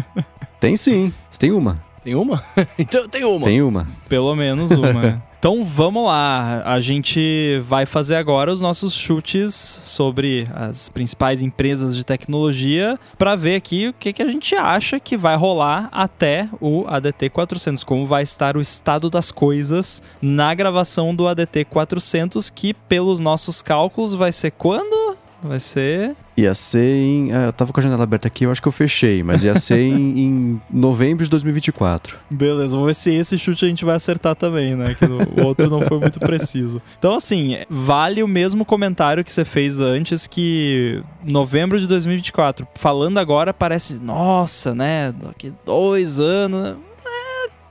tem 0.59 0.76
sim. 0.76 1.12
Você 1.31 1.39
tem 1.39 1.52
uma. 1.52 1.82
Tem 2.02 2.14
uma? 2.14 2.43
então 2.78 3.09
tem 3.09 3.24
uma. 3.24 3.44
Tem 3.44 3.62
uma. 3.62 3.86
Pelo 4.09 4.35
menos 4.35 4.70
uma. 4.70 5.22
Então 5.45 5.62
vamos 5.62 6.07
lá, 6.07 6.62
a 6.65 6.81
gente 6.81 7.61
vai 7.65 7.85
fazer 7.85 8.15
agora 8.16 8.51
os 8.51 8.62
nossos 8.62 8.95
chutes 8.95 9.55
sobre 9.55 10.47
as 10.55 10.89
principais 10.89 11.43
empresas 11.43 11.95
de 11.95 12.03
tecnologia 12.03 12.99
para 13.19 13.37
ver 13.37 13.57
aqui 13.57 13.89
o 13.89 13.93
que, 13.93 14.15
que 14.15 14.23
a 14.23 14.27
gente 14.27 14.55
acha 14.55 14.99
que 14.99 15.19
vai 15.19 15.37
rolar 15.37 15.91
até 15.93 16.49
o 16.62 16.87
ADT 16.87 17.29
400, 17.29 17.85
como 17.85 18.07
vai 18.07 18.23
estar 18.23 18.57
o 18.57 18.61
estado 18.62 19.11
das 19.11 19.31
coisas 19.31 20.03
na 20.23 20.55
gravação 20.55 21.15
do 21.15 21.29
ADT 21.29 21.66
400, 21.66 22.49
que 22.49 22.73
pelos 22.73 23.21
nossos 23.21 23.61
cálculos 23.61 24.15
vai 24.15 24.33
ser 24.33 24.53
quando? 24.53 25.03
Vai 25.45 25.61
ser 25.61 26.16
Ia 26.37 26.53
ser 26.53 26.97
em. 26.97 27.33
Ah, 27.33 27.47
eu 27.47 27.53
tava 27.53 27.73
com 27.73 27.79
a 27.79 27.83
janela 27.83 28.03
aberta 28.03 28.27
aqui, 28.27 28.45
eu 28.45 28.51
acho 28.51 28.61
que 28.61 28.66
eu 28.66 28.73
fechei, 28.73 29.23
mas 29.23 29.45
ia 29.45 29.55
ser 29.55 29.81
em, 29.81 30.19
em, 30.19 30.61
novembro 30.69 31.23
de 31.23 31.31
2024. 31.31 32.19
Beleza, 32.29 32.73
vamos 32.73 32.87
ver 32.87 32.95
se 32.95 33.15
esse 33.15 33.39
chute 33.39 33.65
a 33.65 33.69
gente 33.69 33.85
vai 33.85 33.95
acertar 33.95 34.35
também, 34.35 34.75
né? 34.75 34.95
Que 34.95 35.05
o 35.05 35.21
outro 35.47 35.71
não 35.71 35.83
foi 35.83 36.01
muito 36.01 36.19
preciso. 36.19 36.83
Então, 36.99 37.15
assim, 37.15 37.59
vale 37.71 38.23
o 38.23 38.27
mesmo 38.27 38.65
comentário 38.65 39.23
que 39.23 39.33
você 39.33 39.45
fez 39.45 39.79
antes, 39.79 40.27
que 40.27 41.01
novembro 41.23 41.79
de 41.79 41.87
2024. 41.87 42.66
Falando 42.75 43.19
agora, 43.19 43.55
parece, 43.55 43.95
nossa, 43.95 44.75
né? 44.75 45.12
Daqui 45.12 45.53
dois 45.65 46.19
anos 46.19 46.77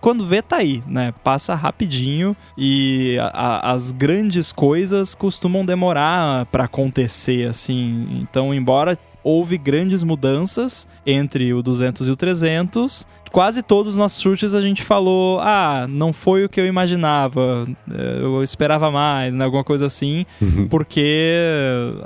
quando 0.03 0.25
vê, 0.25 0.41
tá 0.41 0.57
aí, 0.57 0.83
né? 0.85 1.13
Passa 1.23 1.55
rapidinho 1.55 2.35
e 2.57 3.17
a, 3.21 3.27
a, 3.27 3.71
as 3.71 3.93
grandes 3.93 4.51
coisas 4.51 5.15
costumam 5.15 5.63
demorar 5.63 6.45
para 6.47 6.65
acontecer, 6.65 7.47
assim. 7.47 8.05
Então, 8.19 8.53
embora 8.53 8.99
houve 9.23 9.57
grandes 9.57 10.03
mudanças 10.03 10.85
entre 11.05 11.53
o 11.53 11.63
200 11.63 12.09
e 12.09 12.11
o 12.11 12.17
300 12.17 13.07
quase 13.33 13.63
todos 13.63 13.93
os 13.93 13.97
nossos 13.97 14.21
chutes 14.21 14.53
a 14.53 14.61
gente 14.61 14.83
falou: 14.83 15.39
ah, 15.41 15.87
não 15.89 16.13
foi 16.13 16.45
o 16.45 16.49
que 16.49 16.61
eu 16.61 16.67
imaginava, 16.67 17.67
eh, 17.91 18.19
eu 18.21 18.43
esperava 18.43 18.91
mais, 18.91 19.33
né? 19.33 19.43
Alguma 19.43 19.63
coisa 19.63 19.87
assim, 19.87 20.23
uhum. 20.39 20.67
porque 20.67 21.41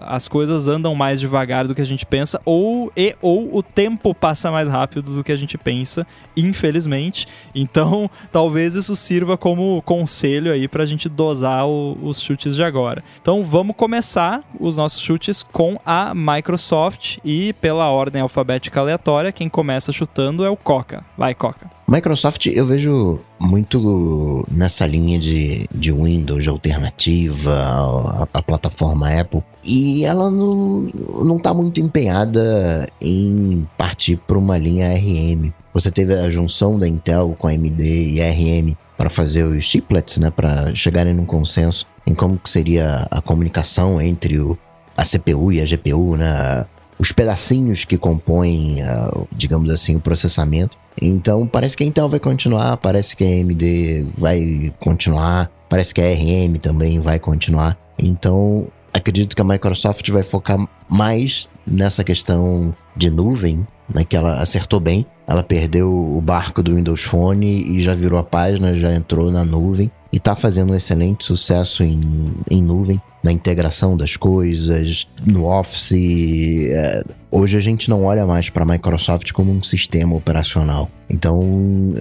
as 0.02 0.28
coisas 0.30 0.70
andam 0.70 0.96
mais 0.96 1.20
devagar 1.20 1.68
do 1.68 1.76
que 1.76 1.82
a 1.82 1.86
gente 1.86 2.06
pensa, 2.06 2.42
ou, 2.46 2.92
e, 2.96 3.14
ou 3.22 3.54
o 3.56 3.62
tempo 3.62 4.16
passa 4.16 4.50
mais 4.50 4.70
rápido 4.70 5.14
do 5.14 5.24
que 5.24 5.32
a 5.34 5.36
gente 5.36 5.58
pensa, 5.58 6.08
infelizmente. 6.36 7.28
Então, 7.54 8.10
talvez 8.32 8.76
isso 8.76 8.96
sirva 8.96 9.38
como 9.38 9.82
conselho 9.82 10.52
aí 10.52 10.66
pra 10.68 10.86
gente 10.86 11.10
dosar 11.10 11.68
o, 11.68 11.98
os 12.02 12.22
chutes 12.22 12.56
de 12.56 12.64
agora. 12.64 13.04
Então, 13.22 13.44
vamos 13.44 13.76
começar 13.76 14.44
os 14.58 14.78
nossos 14.78 15.02
chutes 15.02 15.44
com 15.44 15.78
a 15.86 16.14
Microsoft 16.16 17.18
e 17.26 17.52
pela 17.60 17.90
ordem 17.90 18.22
alfabética 18.22 18.80
aleatória, 18.80 19.34
quem 19.34 19.50
começa 19.50 19.92
chutando 19.92 20.46
é 20.46 20.50
o 20.50 20.56
Coca. 20.56 21.04
Vai, 21.18 21.34
Coca. 21.34 21.70
Microsoft 21.90 22.46
eu 22.46 22.66
vejo 22.68 23.20
muito 23.40 24.46
nessa 24.52 24.86
linha 24.86 25.18
de, 25.18 25.68
de 25.74 25.92
Windows 25.92 26.48
alternativa, 26.48 27.54
a, 27.54 28.28
a 28.38 28.44
plataforma 28.44 29.10
Apple, 29.10 29.44
e 29.64 30.06
ela 30.06 30.30
não, 30.30 30.90
não 31.24 31.40
tá 31.40 31.54
muito 31.54 31.80
empenhada 31.80 32.88
em 33.02 33.68
partir 33.78 34.18
para 34.28 34.38
uma 34.38 34.58
linha 34.58 34.94
RM. 34.94 35.52
Você 35.74 35.90
teve 35.90 36.14
a 36.14 36.30
junção 36.30 36.78
da 36.78 36.88
Intel 36.88 37.36
com 37.40 37.48
a 37.48 37.52
AMD 37.52 37.82
e 37.84 38.22
ARM 38.22 38.76
para 38.98 39.10
fazer 39.10 39.44
os 39.44 39.64
chiplets, 39.64 40.18
né, 40.18 40.30
para 40.30 40.74
chegarem 40.76 41.14
num 41.14 41.26
consenso 41.26 41.86
em 42.06 42.14
como 42.14 42.38
que 42.38 42.50
seria 42.50 43.08
a 43.10 43.22
comunicação 43.22 44.02
entre 44.02 44.40
o, 44.40 44.58
a 44.96 45.04
CPU 45.04 45.52
e 45.52 45.62
a 45.62 45.66
GPU, 45.66 46.16
né, 46.16 46.66
os 47.00 47.12
pedacinhos 47.12 47.86
que 47.86 47.98
compõem, 47.98 48.78
uh, 48.82 49.28
digamos 49.36 49.70
assim, 49.70 49.96
o 49.96 50.00
processamento. 50.00 50.78
Então 51.02 51.46
parece 51.46 51.78
que 51.78 51.84
a 51.84 51.88
Intel 51.88 52.10
vai 52.10 52.20
continuar, 52.20 52.78
parece 52.78 53.16
que 53.16 53.24
a 53.24 53.28
AMD 53.28 54.14
vai 54.18 54.74
continuar, 54.80 55.52
parece 55.70 55.94
que 55.94 56.02
a 56.02 56.06
ARM 56.06 56.56
também 56.56 57.00
vai 57.00 57.20
continuar. 57.20 57.78
Então 58.00 58.68
acredito 58.92 59.36
que 59.36 59.42
a 59.42 59.46
Microsoft 59.46 60.10
vai 60.10 60.24
focar 60.24 60.58
mais 60.90 61.48
nessa 61.66 62.04
questão 62.04 62.76
de 62.96 63.10
nuvem, 63.10 63.68
né, 63.94 64.04
que 64.04 64.16
ela 64.16 64.38
acertou 64.38 64.80
bem. 64.80 65.06
Ela 65.28 65.44
perdeu 65.44 65.92
o 65.92 66.22
barco 66.22 66.64
do 66.64 66.76
Windows 66.76 67.04
Phone 67.04 67.46
e 67.46 67.82
já 67.82 67.94
virou 67.94 68.18
a 68.18 68.24
página, 68.24 68.76
já 68.76 68.94
entrou 68.94 69.30
na 69.30 69.44
nuvem 69.44 69.92
e 70.12 70.18
está 70.18 70.36
fazendo 70.36 70.72
um 70.72 70.76
excelente 70.76 71.26
sucesso 71.26 71.84
em, 71.84 72.34
em 72.50 72.62
nuvem, 72.62 73.02
na 73.24 73.32
integração 73.32 73.98
das 73.98 74.16
coisas, 74.16 75.08
no 75.26 75.46
Office. 75.46 75.94
É, 75.94 77.04
hoje 77.32 77.58
a 77.58 77.62
gente 77.62 77.90
não 77.90 78.04
olha 78.04 78.26
mais 78.26 78.50
para 78.50 78.64
a 78.64 78.66
Microsoft 78.66 79.32
como 79.32 79.52
um 79.52 79.64
sistema 79.64 80.16
operacional. 80.16 80.90
Então 81.10 81.42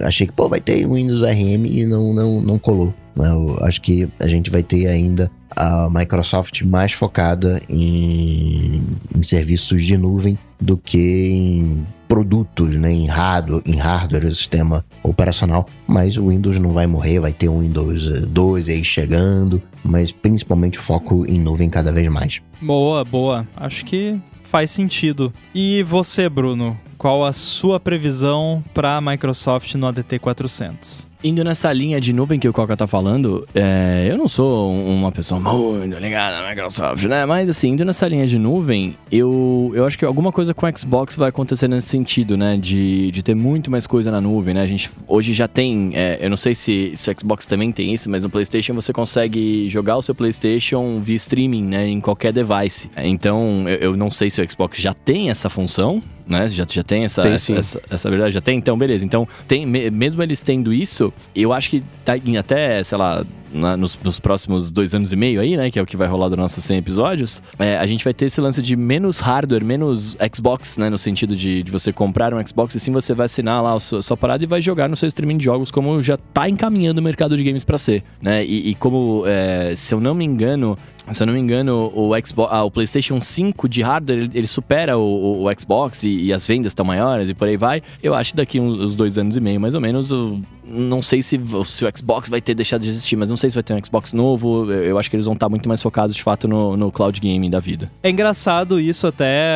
achei 0.03 0.27
que 0.27 0.33
pô, 0.33 0.47
vai 0.47 0.61
ter 0.61 0.87
Windows 0.87 1.21
RM 1.21 1.65
e 1.65 1.85
não, 1.85 2.13
não, 2.13 2.41
não 2.41 2.59
colou. 2.59 2.93
Né? 3.15 3.29
Eu 3.29 3.57
acho 3.61 3.81
que 3.81 4.07
a 4.19 4.27
gente 4.27 4.49
vai 4.49 4.63
ter 4.63 4.87
ainda 4.87 5.31
a 5.55 5.89
Microsoft 5.89 6.61
mais 6.61 6.93
focada 6.93 7.59
em, 7.67 8.83
em 9.15 9.23
serviços 9.23 9.83
de 9.83 9.97
nuvem 9.97 10.37
do 10.61 10.77
que 10.77 10.97
em 10.97 11.87
produtos, 12.07 12.75
né, 12.75 12.91
em 12.91 13.05
hardware, 13.05 13.61
em 13.65 13.75
hardware, 13.75 14.33
sistema 14.33 14.85
operacional, 15.03 15.65
mas 15.85 16.15
o 16.15 16.29
Windows 16.29 16.57
não 16.59 16.71
vai 16.71 16.87
morrer, 16.87 17.19
vai 17.19 17.33
ter 17.33 17.49
um 17.49 17.59
Windows 17.59 18.27
12 18.27 18.71
aí 18.71 18.83
chegando, 18.83 19.61
mas 19.87 20.11
principalmente 20.11 20.79
o 20.79 20.81
foco 20.81 21.25
em 21.27 21.39
nuvem 21.39 21.69
cada 21.69 21.91
vez 21.91 22.07
mais. 22.09 22.41
Boa, 22.61 23.03
boa. 23.03 23.47
Acho 23.55 23.85
que 23.85 24.19
faz 24.43 24.71
sentido. 24.71 25.33
E 25.53 25.83
você, 25.83 26.27
Bruno, 26.29 26.77
qual 26.97 27.25
a 27.25 27.33
sua 27.33 27.79
previsão 27.79 28.63
para 28.73 28.97
a 28.97 29.01
Microsoft 29.01 29.75
no 29.75 29.87
ADT 29.87 30.19
400? 30.19 31.06
Indo 31.23 31.43
nessa 31.43 31.73
linha 31.73 31.99
de 31.99 32.13
nuvem 32.13 32.39
que 32.39 32.47
o 32.47 32.53
Coca 32.53 32.77
tá 32.77 32.85
falando, 32.85 33.47
é, 33.53 34.07
eu 34.09 34.17
não 34.17 34.27
sou 34.27 34.71
uma 34.71 35.11
pessoa 35.11 35.39
muito 35.39 35.97
ligada 35.97 36.41
na 36.41 36.49
Microsoft, 36.49 37.03
né? 37.05 37.25
Mas 37.25 37.49
assim, 37.49 37.69
indo 37.69 37.83
nessa 37.83 38.07
linha 38.07 38.27
de 38.27 38.37
nuvem, 38.37 38.95
eu, 39.11 39.71
eu 39.73 39.85
acho 39.85 39.97
que 39.97 40.05
alguma 40.05 40.31
coisa 40.31 40.53
com 40.53 40.67
o 40.67 40.77
Xbox 40.77 41.15
vai 41.15 41.29
acontecer 41.29 41.67
nesse 41.67 41.87
sentido, 41.87 42.37
né? 42.37 42.55
De, 42.55 43.09
de 43.11 43.23
ter 43.23 43.33
muito 43.33 43.71
mais 43.71 43.87
coisa 43.87 44.11
na 44.11 44.21
nuvem, 44.21 44.53
né? 44.53 44.61
A 44.61 44.67
gente 44.67 44.91
hoje 45.07 45.33
já 45.33 45.47
tem, 45.47 45.91
é, 45.95 46.19
eu 46.21 46.29
não 46.29 46.37
sei 46.37 46.53
se, 46.53 46.93
se 46.95 47.09
o 47.09 47.15
Xbox 47.19 47.47
também 47.47 47.71
tem 47.71 47.93
isso, 47.93 48.09
mas 48.09 48.23
no 48.23 48.29
PlayStation 48.29 48.75
você 48.75 48.93
consegue 48.93 49.67
jogar 49.69 49.97
o 49.97 50.01
seu 50.03 50.13
PlayStation 50.13 50.99
via 50.99 51.15
streaming, 51.15 51.63
né? 51.63 51.87
Em 51.87 51.99
qualquer 51.99 52.31
device. 52.31 52.91
Então, 52.95 53.67
eu, 53.67 53.91
eu 53.91 53.97
não 53.97 54.11
sei 54.11 54.29
se 54.29 54.39
o 54.39 54.51
Xbox 54.51 54.79
já 54.79 54.93
tem 54.93 55.31
essa 55.31 55.49
função, 55.49 56.01
né? 56.27 56.47
Já, 56.49 56.65
já 56.69 56.83
tem 56.83 57.03
essa, 57.03 57.21
tem, 57.21 57.33
essa, 57.33 57.53
essa, 57.53 57.81
essa, 57.89 58.09
verdade? 58.09 58.33
Já 58.33 58.41
tem? 58.41 58.57
Então, 58.57 58.77
beleza. 58.77 59.05
Então, 59.05 59.27
tem, 59.47 59.65
mesmo 59.65 60.21
eles 60.21 60.41
tendo 60.41 60.73
isso, 60.73 61.13
eu 61.35 61.53
acho 61.53 61.69
que 61.69 61.83
tá 62.03 62.17
em 62.17 62.37
até, 62.37 62.83
sei 62.83 62.97
lá, 62.97 63.25
na, 63.51 63.77
nos, 63.77 63.97
nos, 64.03 64.19
próximos 64.19 64.71
dois 64.71 64.93
anos 64.93 65.11
e 65.11 65.15
meio 65.15 65.39
aí, 65.41 65.57
né? 65.57 65.71
Que 65.71 65.79
é 65.79 65.81
o 65.81 65.85
que 65.85 65.97
vai 65.97 66.07
rolar 66.07 66.29
dos 66.29 66.37
nossos 66.37 66.63
100 66.63 66.77
episódios. 66.77 67.41
É, 67.57 67.77
a 67.77 67.85
gente 67.85 68.03
vai 68.03 68.13
ter 68.13 68.25
esse 68.25 68.39
lance 68.41 68.61
de 68.61 68.75
menos 68.75 69.19
hardware, 69.19 69.63
menos 69.63 70.17
Xbox, 70.35 70.77
né? 70.77 70.89
No 70.89 70.97
sentido 70.97 71.35
de, 71.35 71.63
de 71.63 71.71
você 71.71 71.91
comprar 71.91 72.33
um 72.33 72.47
Xbox 72.47 72.75
e 72.75 72.79
sim 72.79 72.91
você 72.91 73.13
vai 73.13 73.25
assinar 73.25 73.61
lá 73.63 73.73
a 73.73 73.79
sua, 73.79 73.99
a 73.99 74.03
sua, 74.03 74.17
parada 74.17 74.43
e 74.43 74.47
vai 74.47 74.61
jogar 74.61 74.87
no 74.87 74.95
seu 74.95 75.07
streaming 75.07 75.37
de 75.37 75.45
jogos 75.45 75.71
como 75.71 76.01
já 76.01 76.17
tá 76.17 76.49
encaminhando 76.49 76.99
o 76.99 77.03
mercado 77.03 77.37
de 77.37 77.43
games 77.43 77.63
para 77.63 77.77
ser, 77.77 78.03
né? 78.21 78.43
E, 78.45 78.69
e 78.69 78.75
como, 78.75 79.23
é, 79.25 79.75
se 79.75 79.93
eu 79.93 79.99
não 79.99 80.13
me 80.13 80.25
engano, 80.25 80.77
se 81.11 81.23
eu 81.23 81.27
não 81.27 81.33
me 81.33 81.39
engano, 81.39 81.91
o, 81.95 82.11
Xbox, 82.25 82.51
ah, 82.51 82.63
o 82.63 82.71
PlayStation 82.71 83.21
5 83.21 83.69
de 83.69 83.81
hardware 83.81 84.19
ele, 84.19 84.29
ele 84.33 84.47
supera 84.47 84.97
o, 84.97 85.45
o, 85.45 85.59
Xbox 85.59 86.03
e, 86.03 86.25
e, 86.25 86.33
as 86.33 86.45
vendas 86.45 86.71
estão 86.71 86.85
maiores 86.85 87.29
e 87.29 87.33
por 87.33 87.47
aí 87.47 87.55
vai. 87.55 87.81
Eu 88.03 88.13
acho 88.13 88.31
que 88.31 88.37
daqui 88.37 88.59
uns, 88.59 88.77
uns 88.79 88.95
dois 88.95 89.17
anos 89.17 89.37
e 89.37 89.41
meio, 89.41 89.59
mais 89.59 89.73
ou 89.73 89.81
menos, 89.81 90.11
o, 90.11 90.41
não 90.69 91.01
sei 91.01 91.23
se, 91.23 91.39
se 91.65 91.85
o 91.85 91.97
Xbox 91.97 92.29
vai 92.29 92.41
ter 92.41 92.53
deixado 92.53 92.81
de 92.81 92.89
existir, 92.89 93.15
mas 93.15 93.29
não 93.29 93.37
sei 93.37 93.49
se 93.49 93.55
vai 93.55 93.63
ter 93.63 93.73
um 93.73 93.83
Xbox 93.83 94.13
novo. 94.13 94.71
Eu, 94.71 94.83
eu 94.83 94.99
acho 94.99 95.09
que 95.09 95.15
eles 95.15 95.25
vão 95.25 95.33
estar 95.33 95.49
muito 95.49 95.67
mais 95.67 95.81
focados 95.81 96.15
de 96.15 96.21
fato 96.21 96.47
no, 96.47 96.75
no 96.75 96.91
cloud 96.91 97.19
gaming 97.19 97.49
da 97.49 97.59
vida. 97.59 97.91
É 98.03 98.09
engraçado 98.09 98.79
isso 98.79 99.07
até. 99.07 99.47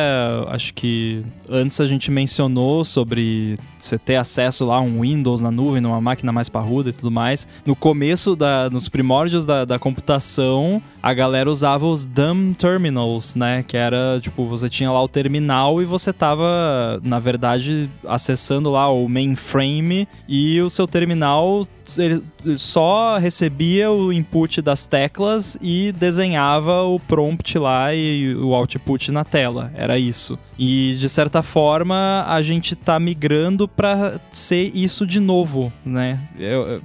Acho 0.48 0.72
que 0.74 1.22
antes 1.48 1.80
a 1.80 1.86
gente 1.86 2.10
mencionou 2.10 2.84
sobre 2.84 3.58
você 3.84 3.98
ter 3.98 4.16
acesso 4.16 4.64
lá 4.64 4.76
a 4.76 4.80
um 4.80 5.00
Windows 5.00 5.40
na 5.42 5.50
nuvem, 5.50 5.80
numa 5.80 6.00
máquina 6.00 6.30
mais 6.32 6.48
parruda 6.48 6.90
e 6.90 6.92
tudo 6.92 7.10
mais. 7.10 7.48
No 7.66 7.74
começo, 7.74 8.36
da, 8.36 8.70
nos 8.70 8.88
primórdios 8.88 9.44
da, 9.44 9.64
da 9.64 9.78
computação, 9.78 10.80
a 11.02 11.12
galera 11.12 11.50
usava 11.50 11.86
os 11.86 12.04
dumb 12.04 12.54
terminals, 12.54 13.34
né? 13.34 13.64
Que 13.66 13.76
era, 13.76 14.20
tipo, 14.20 14.46
você 14.46 14.68
tinha 14.68 14.90
lá 14.90 15.02
o 15.02 15.08
terminal 15.08 15.82
e 15.82 15.84
você 15.84 16.12
tava, 16.12 17.00
na 17.02 17.18
verdade, 17.18 17.90
acessando 18.06 18.70
lá 18.70 18.88
o 18.88 19.08
mainframe 19.08 20.06
e 20.28 20.60
o 20.60 20.70
seu 20.70 20.86
terminal 20.86 21.66
ele 21.98 22.22
só 22.56 23.18
recebia 23.18 23.90
o 23.90 24.12
input 24.12 24.60
das 24.60 24.86
teclas 24.86 25.56
e 25.60 25.92
desenhava 25.92 26.82
o 26.82 26.98
prompt 26.98 27.58
lá 27.58 27.94
e 27.94 28.34
o 28.34 28.54
output 28.54 29.10
na 29.10 29.24
tela. 29.24 29.70
Era 29.74 29.98
isso. 29.98 30.38
E 30.58 30.96
de 30.98 31.08
certa 31.08 31.42
forma 31.42 32.24
a 32.28 32.40
gente 32.42 32.76
tá 32.76 32.98
migrando 33.00 33.66
para 33.66 34.20
ser 34.30 34.70
isso 34.74 35.06
de 35.06 35.20
novo, 35.20 35.72
né? 35.84 36.20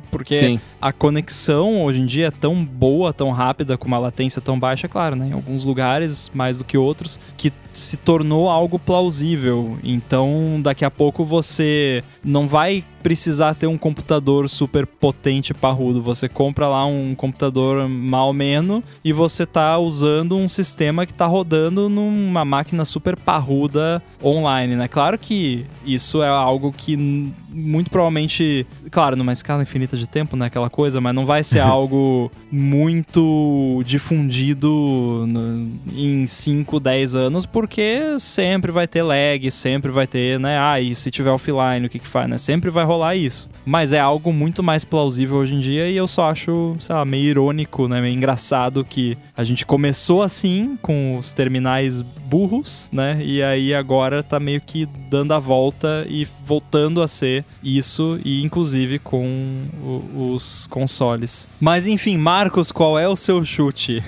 Porque 0.09 0.35
Sim. 0.35 0.59
a 0.81 0.91
conexão 0.91 1.83
hoje 1.83 2.01
em 2.01 2.05
dia 2.05 2.27
é 2.27 2.31
tão 2.31 2.63
boa, 2.63 3.13
tão 3.13 3.31
rápida, 3.31 3.77
com 3.77 3.87
uma 3.87 3.99
latência 3.99 4.41
tão 4.41 4.59
baixa, 4.59 4.87
claro, 4.87 5.15
né? 5.15 5.27
Em 5.27 5.33
alguns 5.33 5.63
lugares 5.63 6.31
mais 6.33 6.57
do 6.57 6.63
que 6.63 6.77
outros, 6.77 7.19
que 7.35 7.51
se 7.77 7.95
tornou 7.97 8.49
algo 8.49 8.79
plausível. 8.79 9.77
Então, 9.83 10.59
daqui 10.61 10.83
a 10.83 10.91
pouco 10.91 11.23
você 11.23 12.03
não 12.23 12.47
vai 12.47 12.83
precisar 13.03 13.53
ter 13.53 13.67
um 13.67 13.77
computador 13.77 14.49
super 14.49 14.85
potente 14.85 15.53
parrudo. 15.53 16.01
Você 16.01 16.27
compra 16.27 16.67
lá 16.67 16.85
um 16.85 17.15
computador 17.15 17.87
mal 17.87 18.33
menos 18.33 18.83
e 19.03 19.13
você 19.13 19.45
tá 19.45 19.77
usando 19.77 20.35
um 20.35 20.47
sistema 20.47 21.05
que 21.05 21.13
tá 21.13 21.25
rodando 21.25 21.87
numa 21.87 22.43
máquina 22.43 22.83
super 22.83 23.15
parruda 23.15 24.01
online, 24.21 24.75
né? 24.75 24.87
Claro 24.87 25.17
que 25.17 25.65
isso 25.85 26.21
é 26.21 26.27
algo 26.27 26.71
que 26.71 27.31
muito 27.57 27.89
provavelmente, 27.89 28.67
claro, 28.91 29.15
numa 29.15 29.33
escala 29.33 29.63
infinita 29.63 29.97
de 29.97 30.07
tempo, 30.07 30.37
né, 30.37 30.45
aquela 30.45 30.69
coisa, 30.69 31.01
mas 31.01 31.15
não 31.15 31.25
vai 31.25 31.43
ser 31.43 31.59
algo 31.61 32.31
muito 32.51 33.81
difundido 33.85 35.25
no, 35.27 35.71
em 35.91 36.27
5, 36.27 36.79
10 36.79 37.15
anos, 37.15 37.45
porque 37.45 38.17
sempre 38.19 38.71
vai 38.71 38.87
ter 38.87 39.01
lag, 39.01 39.49
sempre 39.49 39.91
vai 39.91 40.05
ter, 40.05 40.39
né, 40.39 40.57
ah, 40.59 40.79
e 40.79 40.93
se 40.93 41.09
tiver 41.09 41.31
offline, 41.31 41.85
o 41.85 41.89
que 41.89 41.99
que 41.99 42.07
faz, 42.07 42.29
né? 42.29 42.37
Sempre 42.37 42.69
vai 42.69 42.85
rolar 42.85 43.15
isso. 43.15 43.49
Mas 43.65 43.91
é 43.91 43.99
algo 43.99 44.31
muito 44.31 44.61
mais 44.61 44.85
plausível 44.85 45.37
hoje 45.37 45.55
em 45.55 45.59
dia 45.59 45.89
e 45.89 45.97
eu 45.97 46.07
só 46.07 46.29
acho, 46.29 46.75
sei 46.79 46.95
lá, 46.95 47.03
meio 47.03 47.25
irônico, 47.25 47.87
né, 47.87 47.99
meio 47.99 48.15
engraçado 48.15 48.85
que 48.85 49.17
a 49.35 49.43
gente 49.43 49.65
começou 49.65 50.21
assim, 50.21 50.77
com 50.81 51.17
os 51.17 51.33
terminais 51.33 52.01
burros, 52.01 52.89
né, 52.93 53.17
e 53.21 53.41
aí 53.41 53.73
agora 53.73 54.21
tá 54.21 54.39
meio 54.39 54.61
que 54.61 54.85
dando 55.09 55.33
a 55.33 55.39
volta 55.39 56.05
e 56.09 56.27
voltando 56.45 57.01
a 57.01 57.07
ser 57.07 57.43
isso, 57.63 58.19
e 58.23 58.43
inclusive 58.43 58.99
com 58.99 59.65
o, 59.81 60.33
os 60.33 60.67
consoles. 60.67 61.47
Mas 61.59 61.87
enfim, 61.87 62.17
Marcos, 62.17 62.71
qual 62.71 62.97
é 62.97 63.07
o 63.07 63.15
seu 63.15 63.43
chute? 63.43 64.03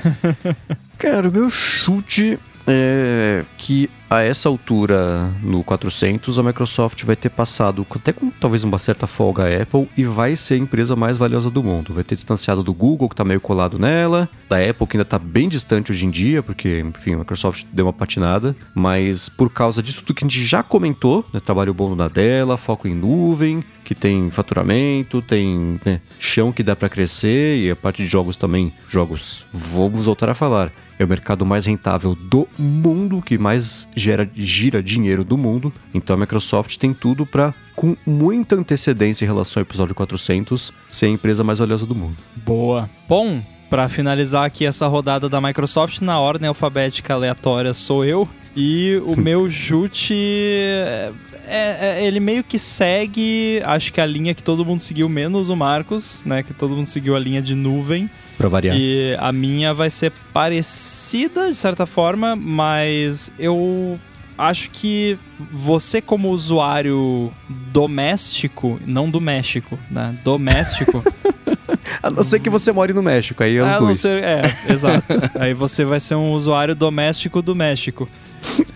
Cara, 0.97 1.29
o 1.29 1.31
meu 1.31 1.49
chute 1.49 2.37
é 2.67 3.43
que 3.57 3.89
a 4.09 4.21
essa 4.21 4.49
altura, 4.49 5.31
no 5.43 5.63
400, 5.63 6.39
a 6.39 6.43
Microsoft 6.43 7.03
vai 7.03 7.15
ter 7.15 7.29
passado, 7.29 7.85
até 7.91 8.11
com 8.11 8.31
talvez 8.31 8.63
uma 8.63 8.79
certa 8.79 9.05
folga, 9.05 9.43
a 9.43 9.61
Apple 9.61 9.87
e 9.95 10.03
vai 10.03 10.35
ser 10.35 10.55
a 10.55 10.57
empresa 10.57 10.95
mais 10.95 11.15
valiosa 11.15 11.51
do 11.51 11.63
mundo. 11.63 11.93
Vai 11.93 12.03
ter 12.03 12.15
distanciado 12.15 12.63
do 12.63 12.73
Google, 12.73 13.07
que 13.07 13.13
está 13.13 13.23
meio 13.23 13.39
colado 13.39 13.77
nela, 13.77 14.27
da 14.49 14.57
Apple, 14.57 14.87
que 14.87 14.97
ainda 14.97 15.03
está 15.03 15.19
bem 15.19 15.47
distante 15.47 15.91
hoje 15.91 16.07
em 16.07 16.09
dia, 16.09 16.41
porque, 16.41 16.79
enfim, 16.79 17.13
a 17.13 17.17
Microsoft 17.19 17.65
deu 17.71 17.85
uma 17.85 17.93
patinada, 17.93 18.55
mas 18.73 19.29
por 19.29 19.51
causa 19.51 19.83
disso 19.83 20.03
tudo 20.03 20.15
que 20.15 20.23
a 20.23 20.27
gente 20.27 20.43
já 20.43 20.63
comentou, 20.63 21.23
né, 21.31 21.39
trabalho 21.39 21.73
bom 21.73 21.93
na 21.93 22.07
dela, 22.07 22.57
foco 22.57 22.87
em 22.87 22.95
nuvem, 22.95 23.63
que 23.83 23.93
tem 23.93 24.31
faturamento, 24.31 25.21
tem 25.21 25.79
né, 25.85 26.01
chão 26.19 26.51
que 26.51 26.63
dá 26.63 26.75
para 26.75 26.89
crescer 26.89 27.57
e 27.57 27.69
a 27.69 27.75
parte 27.75 28.03
de 28.03 28.09
jogos 28.09 28.35
também, 28.35 28.73
jogos, 28.87 29.45
vamos 29.53 30.05
voltar 30.05 30.29
a 30.29 30.33
falar 30.33 30.71
é 30.99 31.05
o 31.05 31.07
mercado 31.07 31.45
mais 31.45 31.65
rentável 31.65 32.13
do 32.13 32.45
mundo, 32.57 33.21
que 33.21 33.37
mais 33.37 33.87
gera, 33.99 34.29
gira 34.33 34.81
dinheiro 34.81 35.23
do 35.23 35.37
mundo. 35.37 35.71
Então 35.93 36.15
a 36.15 36.19
Microsoft 36.19 36.77
tem 36.77 36.93
tudo 36.93 37.25
para, 37.25 37.53
com 37.75 37.95
muita 38.05 38.55
antecedência 38.55 39.25
em 39.25 39.27
relação 39.27 39.61
ao 39.61 39.65
episódio 39.65 39.93
400, 39.93 40.73
ser 40.87 41.07
a 41.07 41.09
empresa 41.09 41.43
mais 41.43 41.59
valiosa 41.59 41.85
do 41.85 41.93
mundo. 41.93 42.17
Boa. 42.37 42.89
Bom, 43.07 43.41
para 43.69 43.87
finalizar 43.87 44.45
aqui 44.45 44.65
essa 44.65 44.87
rodada 44.87 45.29
da 45.29 45.39
Microsoft, 45.39 46.01
na 46.01 46.19
ordem 46.19 46.47
alfabética 46.47 47.13
aleatória 47.13 47.73
sou 47.73 48.03
eu. 48.03 48.27
E 48.55 48.99
o 49.05 49.15
meu 49.19 49.49
chute. 49.51 50.15
É, 51.49 51.97
é, 51.99 52.05
ele 52.05 52.19
meio 52.19 52.43
que 52.43 52.59
segue, 52.59 53.61
acho 53.65 53.91
que 53.91 53.99
a 53.99 54.05
linha 54.05 54.33
que 54.33 54.43
todo 54.43 54.63
mundo 54.63 54.79
seguiu, 54.79 55.09
menos 55.09 55.49
o 55.49 55.55
Marcos, 55.55 56.23
né? 56.25 56.43
Que 56.43 56.53
todo 56.53 56.75
mundo 56.75 56.85
seguiu 56.85 57.15
a 57.15 57.19
linha 57.19 57.41
de 57.41 57.55
nuvem. 57.55 58.09
Pra 58.37 58.47
variar. 58.47 58.75
E 58.77 59.15
a 59.19 59.31
minha 59.31 59.73
vai 59.73 59.89
ser 59.89 60.11
parecida, 60.31 61.49
de 61.49 61.55
certa 61.57 61.85
forma, 61.85 62.35
mas 62.35 63.31
eu 63.39 63.99
acho 64.37 64.69
que 64.69 65.17
você 65.51 66.01
como 66.01 66.29
usuário 66.29 67.31
doméstico, 67.49 68.79
não 68.85 69.09
do 69.09 69.19
México, 69.19 69.77
né? 69.91 70.15
Doméstico. 70.23 71.03
A 72.01 72.09
não 72.09 72.23
ser 72.23 72.39
que 72.39 72.49
você 72.49 72.71
more 72.71 72.93
no 72.93 73.03
México, 73.03 73.43
aí 73.43 73.57
é 73.57 73.63
os 73.63 73.77
dois. 73.77 73.99
Ser, 73.99 74.23
é, 74.23 74.57
exato. 74.69 75.05
aí 75.39 75.53
você 75.53 75.83
vai 75.83 75.99
ser 75.99 76.15
um 76.15 76.31
usuário 76.31 76.75
doméstico 76.75 77.41
do 77.41 77.55
México. 77.55 78.07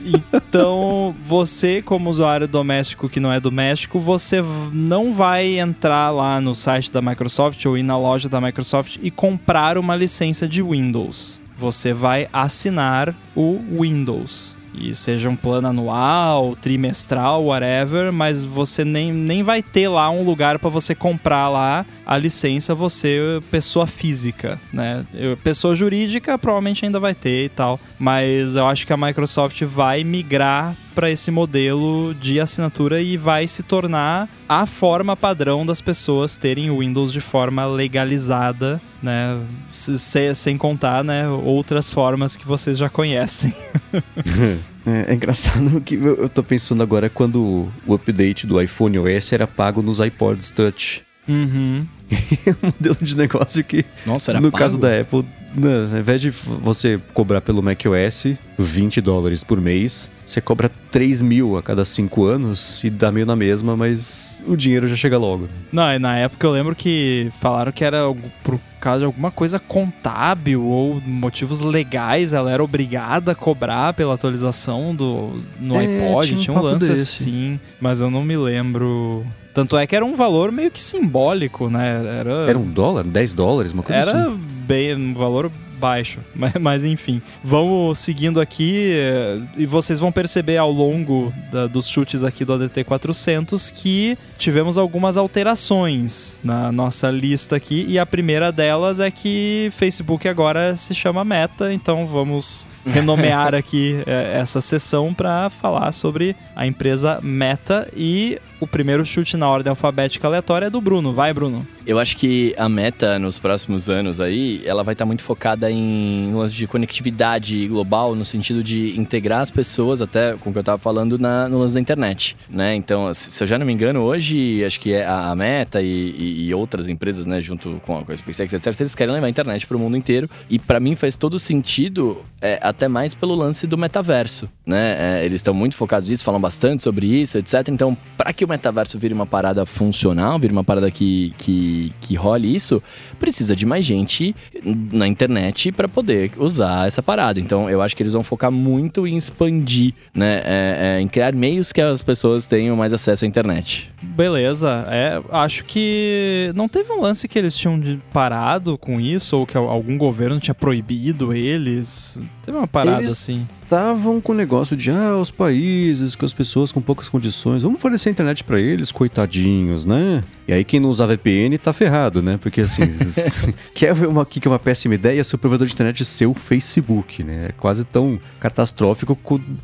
Então, 0.03 1.15
você, 1.23 1.81
como 1.81 2.10
usuário 2.10 2.48
doméstico 2.48 3.07
que 3.07 3.19
não 3.19 3.31
é 3.31 3.40
do 3.40 3.52
México, 3.52 3.99
você 3.99 4.44
não 4.72 5.14
vai 5.14 5.60
entrar 5.60 6.11
lá 6.11 6.41
no 6.41 6.56
site 6.56 6.91
da 6.91 7.02
Microsoft 7.02 7.65
ou 7.65 7.77
ir 7.77 7.84
na 7.84 7.98
loja 7.98 8.27
da 8.27 8.41
Microsoft 8.41 8.98
e 9.02 9.10
comprar 9.10 9.77
uma 9.77 9.95
licença 9.95 10.48
de 10.48 10.61
Windows. 10.61 11.41
Você 11.57 11.94
vai 11.94 12.27
assinar 12.34 13.15
o 13.35 13.60
Windows 13.80 14.57
e 14.74 14.95
seja 14.95 15.30
um 15.30 15.36
plano 15.36 15.68
anual, 15.68 16.56
trimestral, 16.56 17.45
whatever, 17.45 18.12
mas 18.12 18.44
você 18.44 18.84
nem, 18.84 19.12
nem 19.12 19.44
vai 19.44 19.62
ter 19.62 19.88
lá 19.88 20.10
um 20.10 20.24
lugar 20.24 20.60
para 20.60 20.70
você 20.70 20.95
comprar 20.95 21.50
lá 21.50 21.86
a 22.06 22.18
licença, 22.18 22.74
você, 22.74 23.40
pessoa 23.52 23.88
física, 23.88 24.60
né? 24.72 25.06
pessoa 25.44 25.76
jurídica 25.76 26.38
provavelmente 26.38 26.86
ainda 26.86 27.00
vai 27.00 27.14
ter 27.14 27.45
e 27.45 27.50
tal, 27.50 27.80
mas 28.00 28.56
eu 28.56 28.68
acho 28.68 28.86
que 28.86 28.94
a 28.94 28.98
Microsoft 28.98 29.62
vai 29.64 30.04
migrar 30.04 30.76
para 30.94 31.10
esse 31.11 31.32
modelo 31.32 32.14
de 32.14 32.40
assinatura 32.40 33.02
e 33.02 33.18
vai 33.18 33.48
se 33.48 33.64
tornar 33.64 34.30
a 34.48 34.65
forma 34.65 35.15
padrão 35.15 35.65
das 35.65 35.82
pessoas 35.82 36.38
terem 36.38 36.70
o 36.70 36.80
Windows 36.80 37.11
de 37.11 37.22
forma 37.22 37.65
legalizada, 37.65 38.82
né? 39.02 39.40
Se, 39.70 40.34
sem 40.36 40.57
contar, 40.57 41.03
né, 41.03 41.28
outras 41.28 41.91
formas 41.94 42.36
que 42.36 42.45
vocês 42.45 42.78
já 42.78 42.90
conhecem. 42.90 43.53
é, 44.86 45.11
é, 45.11 45.14
engraçado 45.14 45.82
que 45.82 45.95
eu, 45.95 46.15
eu 46.15 46.30
tô 46.30 46.44
pensando 46.44 46.84
agora 46.84 47.10
quando 47.10 47.68
o 47.86 47.94
update 47.94 48.45
do 48.45 48.61
iPhone 48.61 48.99
OS 48.99 49.34
era 49.34 49.48
pago 49.48 49.82
nos 49.82 49.99
iPods 49.99 50.52
Touch. 50.52 51.02
Uhum. 51.28 51.86
um 52.64 52.68
modelo 52.68 52.98
de 53.02 53.16
negócio 53.16 53.64
que, 53.64 53.86
Nossa, 54.06 54.32
era 54.32 54.41
no 54.41 54.52
pago? 54.52 54.58
caso 54.60 54.78
da 54.78 55.00
Apple, 55.00 55.26
não, 55.56 55.91
ao 55.94 56.00
invés 56.00 56.22
de 56.22 56.30
você 56.30 57.00
cobrar 57.14 57.41
pelo 57.41 57.62
macOS 57.62 58.36
20 58.58 59.02
dólares 59.02 59.44
por 59.44 59.60
mês, 59.62 60.10
você 60.26 60.41
cobra 60.41 60.70
3 60.91 61.22
mil 61.22 61.58
a 61.58 61.64
cada 61.64 61.86
5 61.86 62.26
anos 62.26 62.84
e 62.84 62.90
dá 62.90 63.12
meio 63.12 63.26
na 63.26 63.36
mesma, 63.36 63.78
mas 63.78 64.44
o 64.48 64.56
dinheiro 64.56 64.88
já 64.88 64.95
chega 64.95 65.18
logo. 65.18 65.48
Não, 65.72 65.98
na 66.00 66.18
época 66.18 66.45
eu 66.45 66.52
lembro 66.52 66.76
que 66.76 67.32
falaram 67.40 67.72
que 67.72 67.84
era 67.84 68.04
por 68.44 68.60
causa 68.80 69.00
de 69.00 69.06
alguma 69.06 69.32
coisa 69.32 69.60
contábil 69.60 70.64
ou 70.64 71.00
motivos 71.02 71.62
legais, 71.62 72.34
ela 72.34 72.52
era 72.52 72.64
obrigada 72.64 73.32
a 73.32 73.36
cobrar 73.36 73.94
pela 73.94 74.14
atualização 74.16 74.94
do 74.95 75.41
no 75.60 75.76
é, 75.76 75.86
iPod, 75.86 76.28
tinha 76.28 76.40
um, 76.40 76.41
tinha 76.41 76.58
um 76.58 76.62
lance 76.62 76.90
desse. 76.90 77.24
assim, 77.24 77.60
mas 77.80 78.02
eu 78.02 78.10
não 78.10 78.24
me 78.24 78.36
lembro 78.36 79.26
tanto 79.53 79.77
é 79.77 79.85
que 79.85 79.95
era 79.95 80.03
um 80.03 80.15
valor 80.15 80.51
meio 80.51 80.71
que 80.71 80.81
simbólico, 80.81 81.69
né? 81.69 82.19
Era, 82.19 82.49
era 82.49 82.57
um 82.57 82.69
dólar? 82.69 83.03
10 83.03 83.34
dólares? 83.34 83.71
Uma 83.71 83.84
coisa 83.84 84.01
era 84.01 84.11
assim? 84.11 84.19
Era 84.19 84.38
bem 84.65 84.95
um 84.95 85.13
valor 85.13 85.51
baixo. 85.84 86.22
Mas, 86.34 86.53
mas, 86.60 86.85
enfim, 86.85 87.22
vamos 87.43 87.99
seguindo 87.99 88.39
aqui 88.39 88.91
eh, 88.93 89.39
e 89.57 89.65
vocês 89.65 89.99
vão 89.99 90.11
perceber 90.11 90.57
ao 90.57 90.72
longo 90.72 91.34
da, 91.51 91.68
dos 91.68 91.88
chutes 91.88 92.23
aqui 92.23 92.43
do 92.43 92.53
ADT 92.53 92.84
400 92.84 93.72
que 93.72 94.18
tivemos 94.38 94.77
algumas 94.77 95.15
alterações 95.15 96.39
na 96.43 96.72
nossa 96.72 97.10
lista 97.10 97.55
aqui 97.55 97.85
e 97.88 97.99
a 97.99 98.05
primeira 98.05 98.51
delas 98.51 98.99
é 98.99 99.11
que 99.11 99.69
Facebook 99.77 100.27
agora 100.27 100.76
se 100.76 100.93
chama 100.95 101.23
Meta, 101.23 101.73
então 101.73 102.07
vamos 102.07 102.68
renomear 102.85 103.53
aqui 103.53 104.01
é, 104.05 104.39
essa 104.39 104.60
sessão 104.61 105.14
para 105.14 105.49
falar 105.49 105.91
sobre 105.91 106.35
a 106.55 106.65
empresa 106.65 107.19
Meta 107.22 107.88
e 107.95 108.39
o 108.64 108.68
primeiro 108.68 109.05
chute 109.05 109.35
na 109.35 109.49
ordem 109.49 109.69
alfabética 109.69 110.26
aleatória 110.26 110.68
é 110.68 110.69
do 110.69 110.80
Bruno. 110.80 111.14
Vai, 111.14 111.34
Bruno. 111.34 111.68
Eu 111.85 111.99
acho 111.99 112.15
que 112.15 112.55
a 112.57 112.69
meta 112.69 113.19
nos 113.19 113.38
próximos 113.38 113.89
anos 113.89 114.22
aí, 114.22 114.61
ela 114.65 114.84
vai 114.84 114.93
estar 114.93 115.03
tá 115.03 115.05
muito 115.05 115.22
focada 115.22 115.69
em 115.74 116.34
lance 116.34 116.54
de 116.56 116.68
conectividade 116.68 117.68
global, 117.68 118.16
no 118.16 118.26
sentido 118.26 118.64
de 118.64 118.98
integrar 119.00 119.41
as 119.41 119.52
pessoas, 119.52 120.02
até 120.02 120.34
com 120.34 120.50
o 120.50 120.54
que 120.54 120.60
eu 120.60 120.62
estava 120.62 120.78
falando, 120.78 121.18
na, 121.18 121.48
no 121.50 121.60
lance 121.60 121.74
da 121.74 121.80
internet, 121.80 122.36
né? 122.50 122.76
Então, 122.76 123.14
se 123.14 123.44
eu 123.44 123.48
já 123.48 123.58
não 123.58 123.66
me 123.66 123.74
engano, 123.74 124.02
hoje, 124.02 124.64
acho 124.64 124.80
que 124.80 124.94
é 124.94 125.06
a, 125.06 125.34
Meta 125.36 125.82
e, 125.82 125.88
e, 125.88 126.48
e, 126.48 126.54
outras 126.54 126.88
empresas, 126.88 127.26
né, 127.26 127.41
junto 127.41 127.82
com 127.86 127.98
a, 127.98 128.06
com 128.06 128.12
a 128.12 128.18
SpaceX, 128.18 128.54
etc., 128.54 128.80
eles 128.80 128.95
querem 128.95 129.14
levar 129.14 129.28
a 129.28 129.30
internet 129.30 129.66
para 129.66 129.76
o 129.76 129.80
mundo 129.80 129.98
inteiro. 129.98 130.30
E 130.50 130.60
para 130.60 130.80
mim 130.80 130.95
faz 130.95 131.16
todo 131.16 131.40
sentido, 131.40 132.24
é, 132.40 132.60
até 132.62 132.88
mais 132.88 133.14
pelo 133.14 133.36
lance 133.36 133.66
do 133.66 133.78
metaverso, 133.78 134.48
né? 134.66 135.22
É, 135.22 135.26
eles 135.26 135.36
estão 135.36 135.54
muito 135.54 135.76
focados 135.76 136.10
nisso, 136.10 136.24
falam 136.24 136.40
bastante 136.40 136.84
sobre 136.84 137.08
isso, 137.08 137.38
etc. 137.38 137.68
Então, 137.70 137.98
para 138.18 138.32
que 138.34 138.45
o 138.45 138.48
metaverso 138.48 139.00
vire 139.00 139.14
uma 139.14 139.26
parada 139.26 139.66
funcional, 139.66 140.38
vire 140.38 140.54
uma 140.54 140.64
parada 140.64 140.90
que, 140.91 141.34
que, 141.38 141.91
que 142.02 142.16
role 142.16 142.54
isso, 142.54 142.82
precisa 143.20 143.56
de 143.56 143.66
mais 143.66 143.86
gente 143.86 144.36
na 144.64 145.08
internet 145.08 145.62
para 145.72 145.88
poder 145.88 146.31
usar 146.38 146.88
essa 146.88 147.02
parada. 147.02 147.40
Então, 147.40 147.69
eu 147.69 147.81
acho 147.81 147.95
que 147.95 148.03
eles 148.03 148.14
vão 148.14 148.23
focar 148.23 148.52
muito 148.52 149.07
em 149.07 149.18
expandir, 149.18 149.94
né? 150.14 150.41
É, 150.44 150.98
é, 150.98 151.02
em 151.02 151.07
criar 151.07 151.34
meios 151.34 151.72
que 151.72 151.81
as 151.81 152.02
pessoas 152.02 152.45
tenham 152.45 152.76
mais 152.76 152.94
acesso 152.94 153.26
à 153.26 153.27
internet. 153.27 153.91
Beleza. 154.02 154.85
É, 154.90 155.22
acho 155.31 155.64
que 155.65 156.52
não 156.56 156.68
teve 156.68 156.91
um 156.91 157.02
lance 157.02 157.27
que 157.27 157.38
eles 157.38 157.56
tinham 157.56 157.81
parado 158.11 158.77
com 158.77 158.99
isso, 158.99 159.38
ou 159.38 159.45
que 159.45 159.57
algum 159.57 159.98
governo 159.98 160.40
tinha 160.40 160.56
proibido 160.56 161.34
eles. 161.34 162.19
Teve 162.44 162.57
uma 162.57 162.68
parada 162.68 163.02
eles... 163.02 163.11
assim 163.11 163.48
estavam 163.74 164.22
com 164.22 164.34
o 164.34 164.36
negócio 164.36 164.76
de 164.78 164.91
ah, 164.91 165.18
os 165.18 165.32
países 165.32 166.14
com 166.14 166.24
as 166.24 166.34
pessoas 166.34 166.72
com 166.72 166.80
poucas 166.80 167.10
condições, 167.10 167.64
vamos 167.64 167.82
fornecer 167.82 168.12
internet 168.12 168.44
para 168.44 168.62
eles, 168.62 168.91
coitadinhos, 168.91 169.84
né? 169.84 170.24
E 170.48 170.54
aí 170.54 170.64
quem 170.64 170.80
não 170.80 170.90
usa 170.90 171.08
VPN 171.08 171.58
tá 171.58 171.74
ferrado, 171.74 172.22
né? 172.22 172.38
Porque 172.40 172.62
assim, 172.62 172.84
quer 173.74 173.95
ver 173.95 174.08
uma, 174.08 174.26
que 174.26 174.45
é 174.48 174.52
uma 174.52 174.60
péssima 174.60 174.94
ideia 174.94 175.24
seu 175.24 175.40
provedor 175.40 175.66
de 175.66 175.74
internet 175.74 176.06
ser 176.06 176.28
o 176.28 176.36
Facebook, 176.36 177.24
né? 177.24 177.48
É 177.50 177.52
quase 177.54 177.84
tão 177.84 178.20
catastrófico 178.40 179.18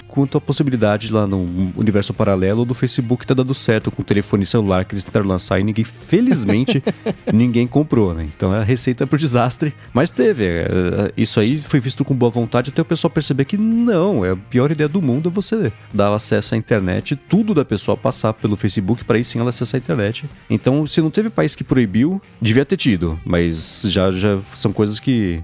quanto 0.07 0.37
a 0.39 0.41
possibilidade 0.41 1.11
lá 1.11 1.27
no 1.27 1.71
universo 1.75 2.11
paralelo 2.11 2.65
do 2.65 2.73
Facebook 2.73 3.27
tá 3.27 3.35
dando 3.35 3.53
certo 3.53 3.91
com 3.91 4.01
o 4.01 4.05
telefone 4.05 4.43
celular 4.45 4.85
que 4.85 4.95
eles 4.95 5.03
tentaram 5.03 5.27
lançar 5.27 5.59
e 5.59 5.63
ninguém, 5.63 5.85
felizmente, 5.85 6.81
ninguém 7.31 7.67
comprou, 7.67 8.13
né? 8.13 8.27
Então 8.35 8.51
é 8.53 8.59
a 8.59 8.63
receita 8.63 9.05
pro 9.05 9.19
desastre. 9.19 9.71
Mas 9.93 10.09
teve, 10.09 10.45
é, 10.45 10.61
é, 10.61 11.13
isso 11.15 11.39
aí 11.39 11.59
foi 11.59 11.79
visto 11.79 12.03
com 12.03 12.15
boa 12.15 12.31
vontade 12.31 12.71
até 12.71 12.81
o 12.81 12.85
pessoal 12.85 13.11
perceber 13.11 13.45
que 13.45 13.57
não, 13.57 13.98
é 14.25 14.31
a 14.31 14.35
pior 14.35 14.71
ideia 14.71 14.87
do 14.87 15.01
mundo 15.01 15.29
é 15.29 15.31
você 15.31 15.71
dar 15.93 16.13
acesso 16.13 16.55
à 16.55 16.57
internet, 16.57 17.15
tudo 17.15 17.53
da 17.53 17.65
pessoa 17.65 17.95
passar 17.95 18.33
pelo 18.33 18.55
Facebook 18.55 19.03
para 19.03 19.17
aí 19.17 19.23
sim 19.23 19.39
ela 19.39 19.49
acessar 19.49 19.77
a 19.77 19.81
internet. 19.81 20.29
Então 20.49 20.85
se 20.85 21.01
não 21.01 21.11
teve 21.11 21.29
país 21.29 21.55
que 21.55 21.63
proibiu, 21.63 22.21
devia 22.41 22.65
ter 22.65 22.77
tido. 22.77 23.19
Mas 23.25 23.83
já, 23.85 24.11
já 24.11 24.39
são 24.53 24.71
coisas 24.71 24.99
que 24.99 25.43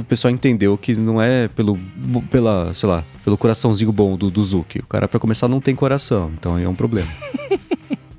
o 0.00 0.04
pessoal 0.04 0.32
entendeu 0.32 0.76
que 0.76 0.94
não 0.94 1.20
é 1.20 1.48
pelo, 1.48 1.78
pela, 2.30 2.74
sei 2.74 2.88
lá, 2.88 3.04
pelo 3.24 3.38
coraçãozinho 3.38 3.92
bom 3.92 4.16
do, 4.16 4.30
do 4.30 4.42
Zuki. 4.42 4.80
O 4.80 4.86
cara, 4.86 5.06
para 5.06 5.20
começar, 5.20 5.48
não 5.48 5.60
tem 5.60 5.74
coração. 5.74 6.30
Então, 6.38 6.56
aí 6.56 6.64
é 6.64 6.68
um 6.68 6.74
problema. 6.74 7.08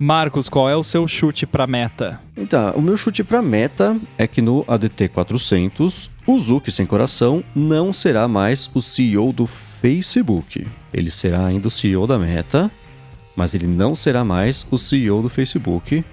Marcos, 0.04 0.50
qual 0.50 0.70
é 0.70 0.76
o 0.76 0.84
seu 0.84 1.08
chute 1.08 1.46
para 1.46 1.66
meta? 1.66 2.20
Então, 2.36 2.72
o 2.72 2.82
meu 2.82 2.98
chute 2.98 3.24
para 3.24 3.42
meta 3.42 3.98
é 4.18 4.28
que 4.28 4.42
no 4.42 4.66
ADT 4.68 5.08
400, 5.08 6.12
o 6.28 6.38
Zuck 6.38 6.70
sem 6.74 6.86
coração 6.86 7.42
não 7.56 7.94
será 7.94 8.28
mais 8.28 8.70
o 8.74 8.82
CEO 8.82 9.32
do 9.32 9.48
Facebook. 9.48 10.68
Ele 10.94 11.10
será 11.10 11.46
ainda 11.46 11.70
o 11.70 11.72
CEO 11.72 12.06
da 12.06 12.20
Meta, 12.20 12.70
mas 13.34 13.56
ele 13.56 13.66
não 13.66 13.96
será 13.96 14.26
mais 14.26 14.68
o 14.70 14.78
CEO 14.78 15.22
do 15.22 15.30
Facebook 15.30 16.04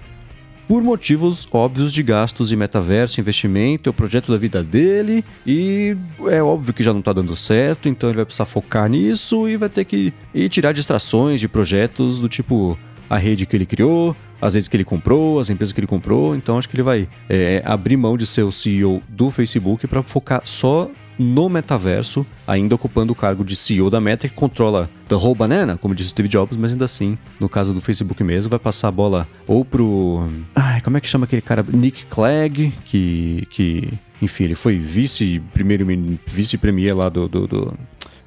por 0.70 0.84
motivos 0.84 1.48
óbvios 1.50 1.92
de 1.92 2.00
gastos 2.00 2.50
de 2.50 2.54
metaverso, 2.54 3.20
investimento, 3.20 3.88
é 3.88 3.90
o 3.90 3.92
projeto 3.92 4.30
da 4.30 4.38
vida 4.38 4.62
dele 4.62 5.24
e 5.44 5.96
é 6.28 6.40
óbvio 6.40 6.72
que 6.72 6.84
já 6.84 6.92
não 6.92 7.00
está 7.00 7.12
dando 7.12 7.34
certo, 7.34 7.88
então 7.88 8.08
ele 8.08 8.18
vai 8.18 8.24
precisar 8.24 8.44
focar 8.44 8.88
nisso 8.88 9.48
e 9.48 9.56
vai 9.56 9.68
ter 9.68 9.84
que 9.84 10.14
ir 10.32 10.48
tirar 10.48 10.70
distrações 10.70 11.40
de 11.40 11.48
projetos 11.48 12.20
do 12.20 12.28
tipo 12.28 12.78
a 13.10 13.18
rede 13.18 13.44
que 13.44 13.56
ele 13.56 13.66
criou, 13.66 14.16
as 14.40 14.54
redes 14.54 14.68
que 14.68 14.76
ele 14.76 14.84
comprou, 14.84 15.40
as 15.40 15.50
empresas 15.50 15.72
que 15.72 15.80
ele 15.80 15.86
comprou. 15.86 16.36
Então 16.36 16.56
acho 16.56 16.68
que 16.68 16.76
ele 16.76 16.84
vai 16.84 17.08
é, 17.28 17.60
abrir 17.66 17.96
mão 17.96 18.16
de 18.16 18.24
ser 18.24 18.42
o 18.42 18.52
CEO 18.52 19.02
do 19.08 19.30
Facebook 19.30 19.86
para 19.88 20.00
focar 20.02 20.42
só 20.44 20.88
no 21.18 21.50
metaverso, 21.50 22.24
ainda 22.46 22.74
ocupando 22.74 23.12
o 23.12 23.16
cargo 23.16 23.44
de 23.44 23.54
CEO 23.54 23.90
da 23.90 24.00
Meta, 24.00 24.26
que 24.26 24.34
controla 24.34 24.88
The 25.06 25.16
Whole 25.16 25.34
Banana, 25.34 25.76
como 25.76 25.94
disse 25.94 26.10
Steve 26.10 26.28
Jobs, 26.28 26.56
mas 26.56 26.72
ainda 26.72 26.86
assim, 26.86 27.18
no 27.38 27.46
caso 27.46 27.74
do 27.74 27.80
Facebook 27.80 28.24
mesmo, 28.24 28.48
vai 28.48 28.58
passar 28.58 28.88
a 28.88 28.92
bola 28.92 29.28
ou 29.46 29.62
pro. 29.62 30.26
Ai, 30.54 30.80
como 30.80 30.96
é 30.96 31.00
que 31.00 31.06
chama 31.06 31.26
aquele 31.26 31.42
cara? 31.42 31.62
Nick 31.68 32.06
Clegg, 32.06 32.72
que. 32.86 33.46
que 33.50 33.92
enfim, 34.22 34.44
ele 34.44 34.54
foi 34.54 34.78
vice-primeiro 34.78 35.86
vice-premier 36.26 36.94
lá 36.94 37.08
do, 37.08 37.26
do, 37.26 37.46
do 37.46 37.74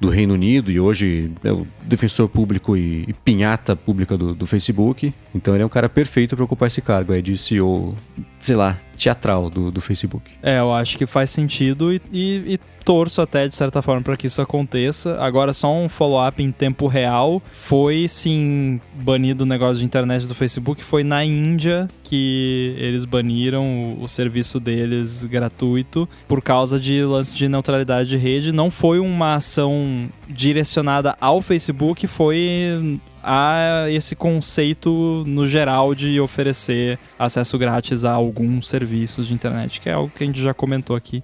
do 0.00 0.08
Reino 0.08 0.34
Unido 0.34 0.70
e 0.70 0.78
hoje 0.78 1.30
é 1.42 1.52
o 1.52 1.66
defensor 1.82 2.28
público 2.28 2.76
e, 2.76 3.14
pinhata 3.24 3.74
pública 3.76 4.16
do, 4.16 4.34
do, 4.34 4.46
Facebook. 4.46 5.12
Então 5.34 5.54
ele 5.54 5.62
é 5.62 5.66
um 5.66 5.70
cara 5.70 5.88
perfeito 5.88 6.36
para 6.36 6.44
ocupar 6.44 6.66
esse 6.66 6.82
cargo 6.82 7.12
aí 7.12 7.22
de 7.22 7.36
CEO, 7.36 7.96
sei 8.38 8.56
lá, 8.56 8.78
teatral 8.96 9.50
do, 9.50 9.70
do 9.70 9.80
Facebook. 9.80 10.30
É, 10.42 10.58
eu 10.58 10.72
acho 10.72 10.96
que 10.96 11.06
faz 11.06 11.30
sentido 11.30 11.92
e, 11.92 12.00
e, 12.12 12.54
e 12.54 12.60
torço 12.84 13.22
até 13.22 13.48
de 13.48 13.54
certa 13.54 13.80
forma 13.80 14.02
para 14.02 14.16
que 14.16 14.26
isso 14.26 14.42
aconteça. 14.42 15.16
Agora, 15.18 15.52
só 15.52 15.72
um 15.72 15.88
follow-up 15.88 16.42
em 16.42 16.52
tempo 16.52 16.86
real: 16.86 17.42
foi 17.52 18.06
sim 18.06 18.80
banido 18.94 19.44
o 19.44 19.46
negócio 19.46 19.78
de 19.78 19.84
internet 19.84 20.26
do 20.26 20.34
Facebook. 20.34 20.84
Foi 20.84 21.02
na 21.02 21.24
Índia 21.24 21.88
que 22.02 22.74
eles 22.78 23.04
baniram 23.04 23.96
o, 23.98 24.02
o 24.02 24.08
serviço 24.08 24.60
deles 24.60 25.24
gratuito 25.24 26.08
por 26.28 26.42
causa 26.42 26.78
de 26.78 27.02
lance 27.02 27.34
de 27.34 27.48
neutralidade 27.48 28.10
de 28.10 28.16
rede. 28.16 28.52
Não 28.52 28.70
foi 28.70 28.98
uma 28.98 29.36
ação 29.36 30.08
direcionada 30.28 31.16
ao 31.20 31.40
Facebook, 31.40 32.06
foi 32.06 33.00
a 33.24 33.86
esse 33.90 34.14
conceito 34.14 35.24
no 35.26 35.46
geral 35.46 35.94
de 35.94 36.20
oferecer 36.20 36.98
acesso 37.18 37.56
grátis 37.58 38.04
a 38.04 38.12
alguns 38.12 38.68
serviços 38.68 39.28
de 39.28 39.34
internet, 39.34 39.80
que 39.80 39.88
é 39.88 39.92
algo 39.92 40.12
que 40.14 40.22
a 40.22 40.26
gente 40.26 40.40
já 40.40 40.52
comentou 40.52 40.94
aqui, 40.94 41.22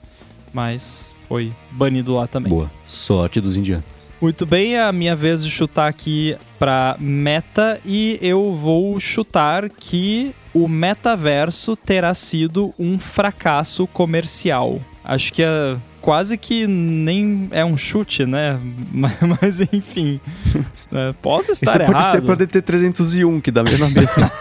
mas 0.52 1.14
foi 1.28 1.52
banido 1.70 2.14
lá 2.14 2.26
também. 2.26 2.50
Boa. 2.50 2.70
Sorte 2.84 3.40
dos 3.40 3.56
indianos. 3.56 3.84
Muito 4.20 4.44
bem, 4.44 4.74
é 4.74 4.82
a 4.82 4.92
minha 4.92 5.16
vez 5.16 5.42
de 5.42 5.50
chutar 5.50 5.88
aqui 5.88 6.36
para 6.58 6.94
meta 6.98 7.80
e 7.86 8.18
eu 8.20 8.54
vou 8.54 9.00
chutar 9.00 9.70
que 9.70 10.34
o 10.52 10.68
metaverso 10.68 11.74
terá 11.74 12.12
sido 12.12 12.74
um 12.78 12.98
fracasso 12.98 13.86
comercial. 13.86 14.78
Acho 15.02 15.32
que 15.32 15.42
é 15.42 15.76
quase 16.00 16.36
que 16.36 16.66
nem 16.66 17.48
é 17.50 17.64
um 17.64 17.76
chute, 17.76 18.24
né? 18.26 18.58
Mas, 18.92 19.12
mas 19.20 19.60
enfim. 19.72 20.20
É, 20.92 21.14
posso 21.22 21.52
estar 21.52 21.70
Esse 21.70 21.82
errado. 21.82 21.92
pode 21.92 22.04
ser 22.06 22.20
para 22.20 22.34
DT 22.34 22.62
301, 22.62 23.40
que 23.40 23.52
dá 23.52 23.62
mesmo 23.62 23.88
na 23.88 23.90
mesa. 23.90 24.32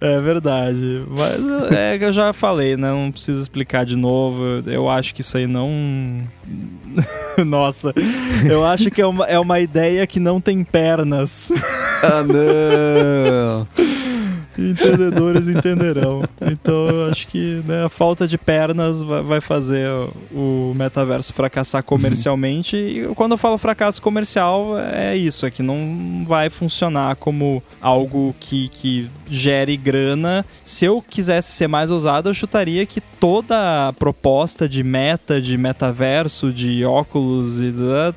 é 0.00 0.20
verdade. 0.20 1.02
Mas 1.08 1.72
é 1.72 1.98
que 1.98 2.04
eu 2.04 2.12
já 2.12 2.32
falei, 2.32 2.76
né? 2.76 2.92
Não 2.92 3.10
preciso 3.10 3.40
explicar 3.40 3.84
de 3.84 3.96
novo. 3.96 4.62
Eu 4.66 4.88
acho 4.88 5.12
que 5.12 5.20
isso 5.20 5.36
aí 5.36 5.48
não. 5.48 5.68
Nossa, 7.44 7.92
eu 8.48 8.64
acho 8.64 8.88
que 8.88 9.02
é 9.02 9.06
uma, 9.06 9.26
é 9.26 9.38
uma 9.38 9.58
ideia 9.58 10.06
que 10.06 10.20
não 10.20 10.40
tem 10.40 10.62
pernas. 10.62 11.50
ah, 12.04 12.22
não! 12.22 13.66
Entendedores 14.58 15.48
entenderão. 15.48 16.22
Então 16.40 16.88
eu 16.88 17.10
acho 17.10 17.26
que 17.28 17.62
né, 17.66 17.84
a 17.84 17.88
falta 17.88 18.26
de 18.26 18.36
pernas 18.36 19.02
vai 19.02 19.40
fazer 19.40 19.88
o 20.32 20.72
metaverso 20.74 21.32
fracassar 21.32 21.82
comercialmente. 21.82 22.76
E 22.76 23.14
quando 23.14 23.32
eu 23.32 23.38
falo 23.38 23.58
fracasso 23.58 24.00
comercial, 24.00 24.78
é 24.78 25.16
isso: 25.16 25.46
é 25.46 25.50
que 25.50 25.62
não 25.62 26.24
vai 26.26 26.50
funcionar 26.50 27.16
como 27.16 27.62
algo 27.80 28.34
que, 28.38 28.68
que 28.68 29.10
gere 29.28 29.76
grana. 29.76 30.44
Se 30.62 30.84
eu 30.84 31.02
quisesse 31.02 31.52
ser 31.52 31.68
mais 31.68 31.90
ousado, 31.90 32.28
eu 32.28 32.34
chutaria 32.34 32.84
que 32.86 33.00
toda 33.00 33.88
a 33.88 33.92
proposta 33.92 34.68
de 34.68 34.82
meta, 34.82 35.40
de 35.40 35.56
metaverso, 35.56 36.52
de 36.52 36.84
óculos 36.84 37.60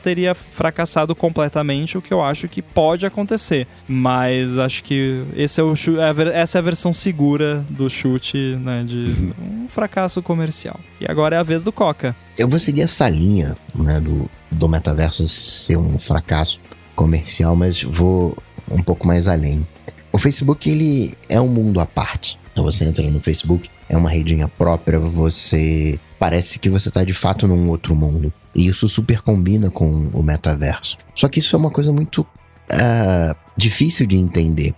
teria 0.01 0.33
fracassado 0.33 1.15
completamente, 1.15 1.97
o 1.97 2.01
que 2.01 2.13
eu 2.13 2.23
acho 2.23 2.47
que 2.47 2.61
pode 2.61 3.05
acontecer. 3.05 3.67
Mas 3.87 4.57
acho 4.57 4.83
que 4.83 5.23
esse 5.35 5.61
é 5.61 5.63
o 5.63 5.73
é 5.73 6.13
essa 6.34 6.57
é 6.57 6.60
a 6.60 6.61
versão 6.61 6.91
segura 6.93 7.65
do 7.69 7.89
chute, 7.89 8.57
né, 8.61 8.84
de 8.84 9.34
um 9.39 9.68
fracasso 9.68 10.22
comercial. 10.22 10.80
E 10.99 11.06
agora 11.10 11.35
é 11.35 11.39
a 11.39 11.43
vez 11.43 11.64
do 11.64 11.72
Coca. 11.72 12.15
Eu 12.38 12.47
vou 12.47 12.60
seguir 12.60 12.81
essa 12.81 13.07
linha, 13.10 13.56
né, 13.73 13.99
do, 13.99 14.30
do 14.52 14.68
metaverso 14.68 15.27
ser 15.27 15.77
um 15.77 15.99
fracasso 15.99 16.60
comercial, 16.95 17.56
mas 17.56 17.81
vou 17.84 18.38
um 18.72 18.81
pouco 18.81 19.06
mais 19.06 19.27
além. 19.27 19.65
O 20.11 20.18
Facebook 20.18 20.69
ele 20.69 21.14
é 21.30 21.39
um 21.39 21.47
mundo 21.47 21.80
à 21.80 21.85
parte. 21.85 22.39
Então, 22.52 22.64
você 22.64 22.85
entra 22.85 23.06
no 23.10 23.19
Facebook, 23.19 23.69
é 23.89 23.97
uma 23.97 24.10
redinha 24.10 24.47
própria, 24.47 24.97
você 24.97 25.99
parece 26.18 26.57
que 26.57 26.69
você 26.69 26.88
está 26.88 27.03
de 27.03 27.14
fato 27.14 27.45
num 27.47 27.69
outro 27.69 27.93
mundo. 27.93 28.31
E 28.56 28.68
isso 28.68 28.88
super 28.88 29.22
combina 29.22 29.69
com 29.69 29.85
o 30.14 30.23
metaverso. 30.23 30.97
Só 31.14 31.27
que 31.27 31.39
isso 31.39 31.53
é 31.53 31.60
uma 31.60 31.69
coisa 31.69 31.91
muito 31.91 32.22
uh, 32.22 33.35
difícil 33.57 34.07
de 34.07 34.15
entender. 34.15 34.73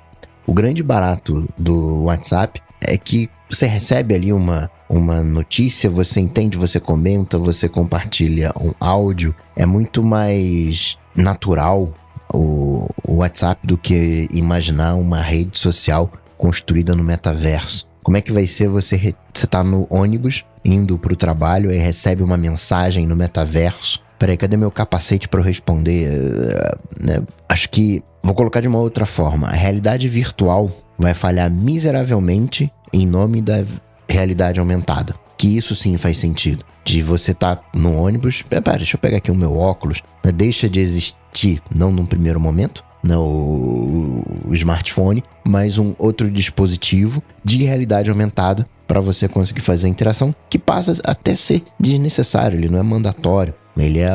O 0.47 0.53
grande 0.53 0.81
barato 0.81 1.45
do 1.57 2.05
WhatsApp 2.05 2.61
é 2.79 2.97
que 2.97 3.29
você 3.49 3.65
recebe 3.65 4.15
ali 4.15 4.31
uma, 4.31 4.71
uma 4.89 5.21
notícia, 5.21 5.89
você 5.89 6.21
entende, 6.21 6.57
você 6.57 6.79
comenta, 6.79 7.37
você 7.37 7.67
compartilha 7.67 8.53
um 8.57 8.71
áudio. 8.79 9.35
É 9.57 9.65
muito 9.65 10.01
mais 10.01 10.97
natural 11.13 11.93
o, 12.33 12.87
o 13.05 13.15
WhatsApp 13.15 13.67
do 13.67 13.77
que 13.77 14.29
imaginar 14.31 14.95
uma 14.95 15.21
rede 15.21 15.59
social 15.59 16.09
construída 16.37 16.95
no 16.95 17.03
metaverso. 17.03 17.85
Como 18.01 18.15
é 18.15 18.21
que 18.21 18.31
vai 18.31 18.47
ser 18.47 18.69
você 18.69 19.13
você 19.33 19.45
tá 19.45 19.65
no 19.65 19.85
ônibus 19.89 20.45
indo 20.63 20.97
para 20.97 21.11
o 21.11 21.17
trabalho 21.17 21.69
e 21.73 21.77
recebe 21.77 22.23
uma 22.23 22.37
mensagem 22.37 23.05
no 23.05 23.17
metaverso? 23.17 24.01
Peraí, 24.19 24.37
cadê 24.37 24.57
meu 24.57 24.71
capacete 24.71 25.27
para 25.27 25.39
eu 25.39 25.43
responder? 25.43 26.09
Uh, 26.09 27.05
né? 27.05 27.23
Acho 27.47 27.69
que 27.69 28.01
vou 28.23 28.33
colocar 28.33 28.61
de 28.61 28.67
uma 28.67 28.79
outra 28.79 29.05
forma. 29.05 29.47
A 29.47 29.53
realidade 29.53 30.07
virtual 30.07 30.71
vai 30.97 31.13
falhar 31.13 31.51
miseravelmente 31.51 32.71
em 32.91 33.05
nome 33.05 33.41
da 33.41 33.63
realidade 34.09 34.59
aumentada. 34.59 35.13
Que 35.37 35.55
isso 35.55 35.75
sim 35.75 35.97
faz 35.97 36.17
sentido. 36.17 36.65
De 36.83 37.03
você 37.03 37.31
estar 37.31 37.57
tá 37.57 37.63
no 37.73 37.95
ônibus, 37.95 38.41
pera, 38.41 38.77
deixa 38.77 38.95
eu 38.95 38.99
pegar 38.99 39.17
aqui 39.17 39.29
o 39.29 39.35
meu 39.35 39.57
óculos, 39.57 40.01
né? 40.23 40.31
deixa 40.31 40.67
de 40.67 40.79
existir, 40.79 41.61
não 41.73 41.91
num 41.91 42.05
primeiro 42.05 42.39
momento, 42.39 42.83
né, 43.03 43.15
o, 43.15 44.23
o 44.47 44.55
smartphone, 44.55 45.23
mas 45.45 45.77
um 45.77 45.93
outro 45.97 46.29
dispositivo 46.31 47.21
de 47.43 47.63
realidade 47.63 48.09
aumentada 48.09 48.67
para 48.87 48.99
você 48.99 49.27
conseguir 49.27 49.61
fazer 49.61 49.87
a 49.87 49.89
interação, 49.89 50.33
que 50.49 50.57
passa 50.57 50.93
até 51.03 51.35
ser 51.35 51.61
desnecessário, 51.79 52.57
ele 52.57 52.69
não 52.69 52.79
é 52.79 52.83
mandatório, 52.83 53.53
ele 53.83 53.99
é 53.99 54.13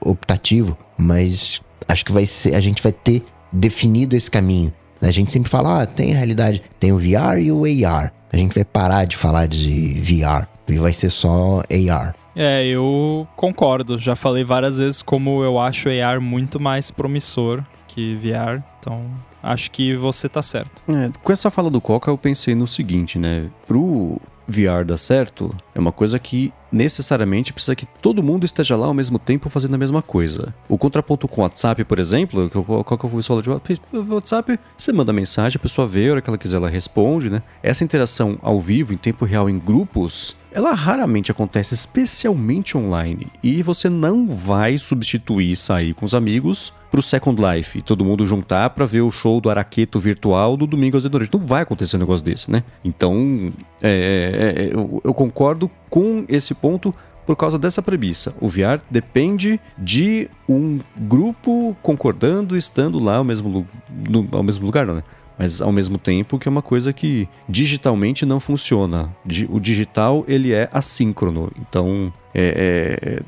optativo, 0.00 0.76
mas 0.96 1.60
acho 1.88 2.04
que 2.04 2.12
vai 2.12 2.26
ser, 2.26 2.54
a 2.54 2.60
gente 2.60 2.82
vai 2.82 2.92
ter 2.92 3.22
definido 3.52 4.16
esse 4.16 4.30
caminho. 4.30 4.72
A 5.00 5.10
gente 5.10 5.30
sempre 5.30 5.50
fala, 5.50 5.82
ah, 5.82 5.86
tem 5.86 6.12
a 6.12 6.16
realidade, 6.16 6.62
tem 6.80 6.92
o 6.92 6.98
VR 6.98 7.38
e 7.40 7.52
o 7.52 7.64
AR. 7.64 8.12
A 8.32 8.36
gente 8.36 8.54
vai 8.54 8.64
parar 8.64 9.04
de 9.04 9.16
falar 9.16 9.46
de 9.46 10.00
VR 10.00 10.46
e 10.68 10.76
vai 10.78 10.92
ser 10.92 11.10
só 11.10 11.62
AR. 11.90 12.14
É, 12.34 12.66
eu 12.66 13.26
concordo. 13.36 13.98
Já 13.98 14.14
falei 14.14 14.44
várias 14.44 14.78
vezes 14.78 15.00
como 15.00 15.42
eu 15.42 15.58
acho 15.58 15.88
AR 15.88 16.20
muito 16.20 16.60
mais 16.60 16.90
promissor 16.90 17.62
que 17.88 18.14
VR. 18.16 18.62
Então, 18.78 19.06
acho 19.42 19.70
que 19.70 19.96
você 19.96 20.28
tá 20.28 20.42
certo. 20.42 20.82
É, 20.88 21.10
com 21.22 21.32
essa 21.32 21.50
fala 21.50 21.70
do 21.70 21.80
Coca, 21.80 22.10
eu 22.10 22.18
pensei 22.18 22.54
no 22.54 22.66
seguinte, 22.66 23.18
né? 23.18 23.48
Pro 23.66 24.20
VR 24.46 24.84
dar 24.84 24.98
certo, 24.98 25.54
é 25.74 25.80
uma 25.80 25.92
coisa 25.92 26.18
que 26.18 26.52
necessariamente 26.76 27.52
precisa 27.52 27.74
que 27.74 27.86
todo 27.86 28.22
mundo 28.22 28.44
esteja 28.44 28.76
lá 28.76 28.86
ao 28.86 28.94
mesmo 28.94 29.18
tempo 29.18 29.48
fazendo 29.48 29.74
a 29.74 29.78
mesma 29.78 30.02
coisa. 30.02 30.54
O 30.68 30.76
contraponto 30.76 31.26
com 31.26 31.40
o 31.40 31.44
WhatsApp, 31.44 31.82
por 31.84 31.98
exemplo, 31.98 32.50
qual 32.50 32.98
que 32.98 33.04
eu 33.04 33.08
vou 33.08 33.22
falar 33.22 33.42
de 33.42 33.50
WhatsApp? 33.50 34.58
Você 34.76 34.92
manda 34.92 35.12
mensagem, 35.12 35.56
a 35.58 35.62
pessoa 35.62 35.88
vê, 35.88 36.08
a 36.08 36.12
hora 36.12 36.22
que 36.22 36.28
ela 36.30 36.38
quiser 36.38 36.56
ela 36.56 36.68
responde, 36.68 37.30
né? 37.30 37.42
Essa 37.62 37.84
interação 37.84 38.38
ao 38.42 38.60
vivo, 38.60 38.92
em 38.92 38.96
tempo 38.96 39.24
real, 39.24 39.48
em 39.48 39.58
grupos, 39.58 40.36
ela 40.52 40.72
raramente 40.72 41.30
acontece, 41.30 41.74
especialmente 41.74 42.76
online. 42.78 43.26
E 43.42 43.62
você 43.62 43.88
não 43.90 44.26
vai 44.26 44.78
substituir 44.78 45.56
sair 45.56 45.92
com 45.92 46.04
os 46.04 46.14
amigos 46.14 46.72
pro 46.90 47.02
Second 47.02 47.40
Life, 47.42 47.82
todo 47.82 48.04
mundo 48.04 48.26
juntar 48.26 48.70
para 48.70 48.86
ver 48.86 49.02
o 49.02 49.10
show 49.10 49.38
do 49.38 49.50
Araqueto 49.50 49.98
virtual 49.98 50.56
do 50.56 50.66
domingo 50.66 50.96
às 50.96 51.02
10 51.02 51.12
da 51.12 51.18
noite. 51.18 51.34
Não 51.36 51.44
vai 51.44 51.62
acontecer 51.62 51.96
um 51.96 52.00
negócio 52.00 52.24
desse, 52.24 52.50
né? 52.50 52.64
Então, 52.82 53.52
é, 53.82 54.54
é, 54.56 54.62
é 54.62 54.74
eu, 54.74 55.02
eu 55.04 55.12
concordo 55.12 55.70
com 55.88 56.24
esse 56.28 56.54
ponto 56.54 56.94
por 57.24 57.36
causa 57.36 57.58
dessa 57.58 57.82
premissa. 57.82 58.34
O 58.40 58.48
VR 58.48 58.80
depende 58.88 59.60
de 59.76 60.30
um 60.48 60.80
grupo 60.96 61.76
concordando, 61.82 62.56
estando 62.56 62.98
lá 63.02 63.16
ao 63.16 63.24
mesmo, 63.24 63.66
no, 64.08 64.28
ao 64.30 64.42
mesmo 64.42 64.64
lugar, 64.64 64.86
não, 64.86 64.94
né? 64.94 65.02
mas 65.38 65.60
ao 65.60 65.70
mesmo 65.70 65.98
tempo 65.98 66.38
que 66.38 66.48
é 66.48 66.50
uma 66.50 66.62
coisa 66.62 66.92
que 66.92 67.28
digitalmente 67.48 68.24
não 68.24 68.40
funciona. 68.40 69.14
O 69.48 69.60
digital 69.60 70.24
ele 70.26 70.52
é 70.52 70.68
assíncrono, 70.72 71.50
então 71.60 72.12
é, 72.34 72.98
é, 73.02 73.22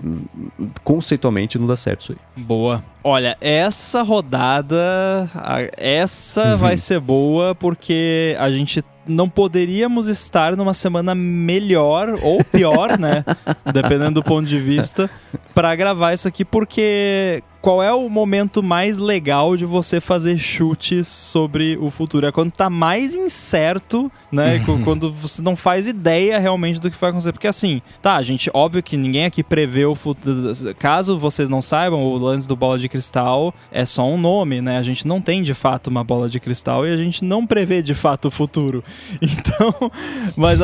conceitualmente 0.83 1.59
não 1.59 1.67
dá 1.67 1.77
certo 1.77 2.01
isso 2.01 2.13
aí. 2.13 2.45
Boa. 2.45 2.83
Olha, 3.05 3.37
essa 3.41 4.03
rodada, 4.03 5.29
essa 5.77 6.53
uhum. 6.53 6.57
vai 6.57 6.77
ser 6.77 7.01
boa 7.01 7.55
porque 7.55 8.37
a 8.39 8.51
gente 8.51 8.83
não 9.09 9.29
poderíamos 9.29 10.07
estar 10.07 10.57
numa 10.57 10.75
semana 10.75 11.15
melhor 11.15 12.19
ou 12.23 12.45
pior, 12.45 12.99
né? 12.99 13.25
Dependendo 13.73 14.21
do 14.21 14.23
ponto 14.23 14.47
de 14.47 14.59
vista, 14.59 15.11
para 15.55 15.75
gravar 15.75 16.13
isso 16.13 16.29
aqui, 16.29 16.45
porque 16.45 17.43
qual 17.61 17.83
é 17.83 17.93
o 17.93 18.09
momento 18.09 18.63
mais 18.63 18.99
legal 18.99 19.57
de 19.57 19.65
você 19.65 20.01
fazer 20.01 20.39
chutes 20.39 21.09
sobre 21.09 21.77
o 21.81 21.91
futuro? 21.91 22.27
É 22.27 22.33
quando 22.33 22.53
tá 22.53 22.71
mais 22.71 23.15
incerto, 23.15 24.11
né? 24.31 24.65
Uhum. 24.67 24.83
Quando 24.85 25.13
você 25.13 25.43
não 25.43 25.57
faz 25.57 25.87
ideia 25.87 26.39
realmente 26.39 26.81
do 26.81 26.91
que 26.91 26.97
vai 26.97 27.11
acontecer. 27.11 27.33
Porque 27.33 27.49
assim, 27.49 27.83
tá, 28.01 28.21
gente, 28.23 28.51
óbvio 28.55 28.83
que 28.83 28.97
ninguém 28.97 29.25
aqui 29.25 29.43
prevê 29.43 29.85
o 29.85 29.95
futuro. 29.95 30.53
Caso 30.79 31.19
vocês 31.19 31.49
não 31.49 31.61
saibam, 31.61 32.05
o 32.05 32.17
lance 32.17 32.47
do 32.47 32.55
bola 32.55 32.79
de 32.79 32.89
cristal 32.89 33.53
é 33.73 33.85
só 33.85 34.09
um 34.09 34.17
nome, 34.17 34.61
né? 34.61 34.79
A 34.79 34.83
gente 34.83 35.07
não 35.07 35.21
tem 35.21 35.43
de 35.43 35.55
fato 35.55 35.89
uma 35.89 36.05
bola 36.05 36.29
de 36.29 36.39
cristal 36.39 36.87
e 36.87 36.93
a 36.93 36.97
gente 36.97 37.25
não 37.25 37.47
prevê 37.47 37.83
de 37.83 37.95
fato 37.95 38.29
o 38.29 38.31
futuro. 38.31 38.83
Então, 39.39 39.91
mas 40.37 40.59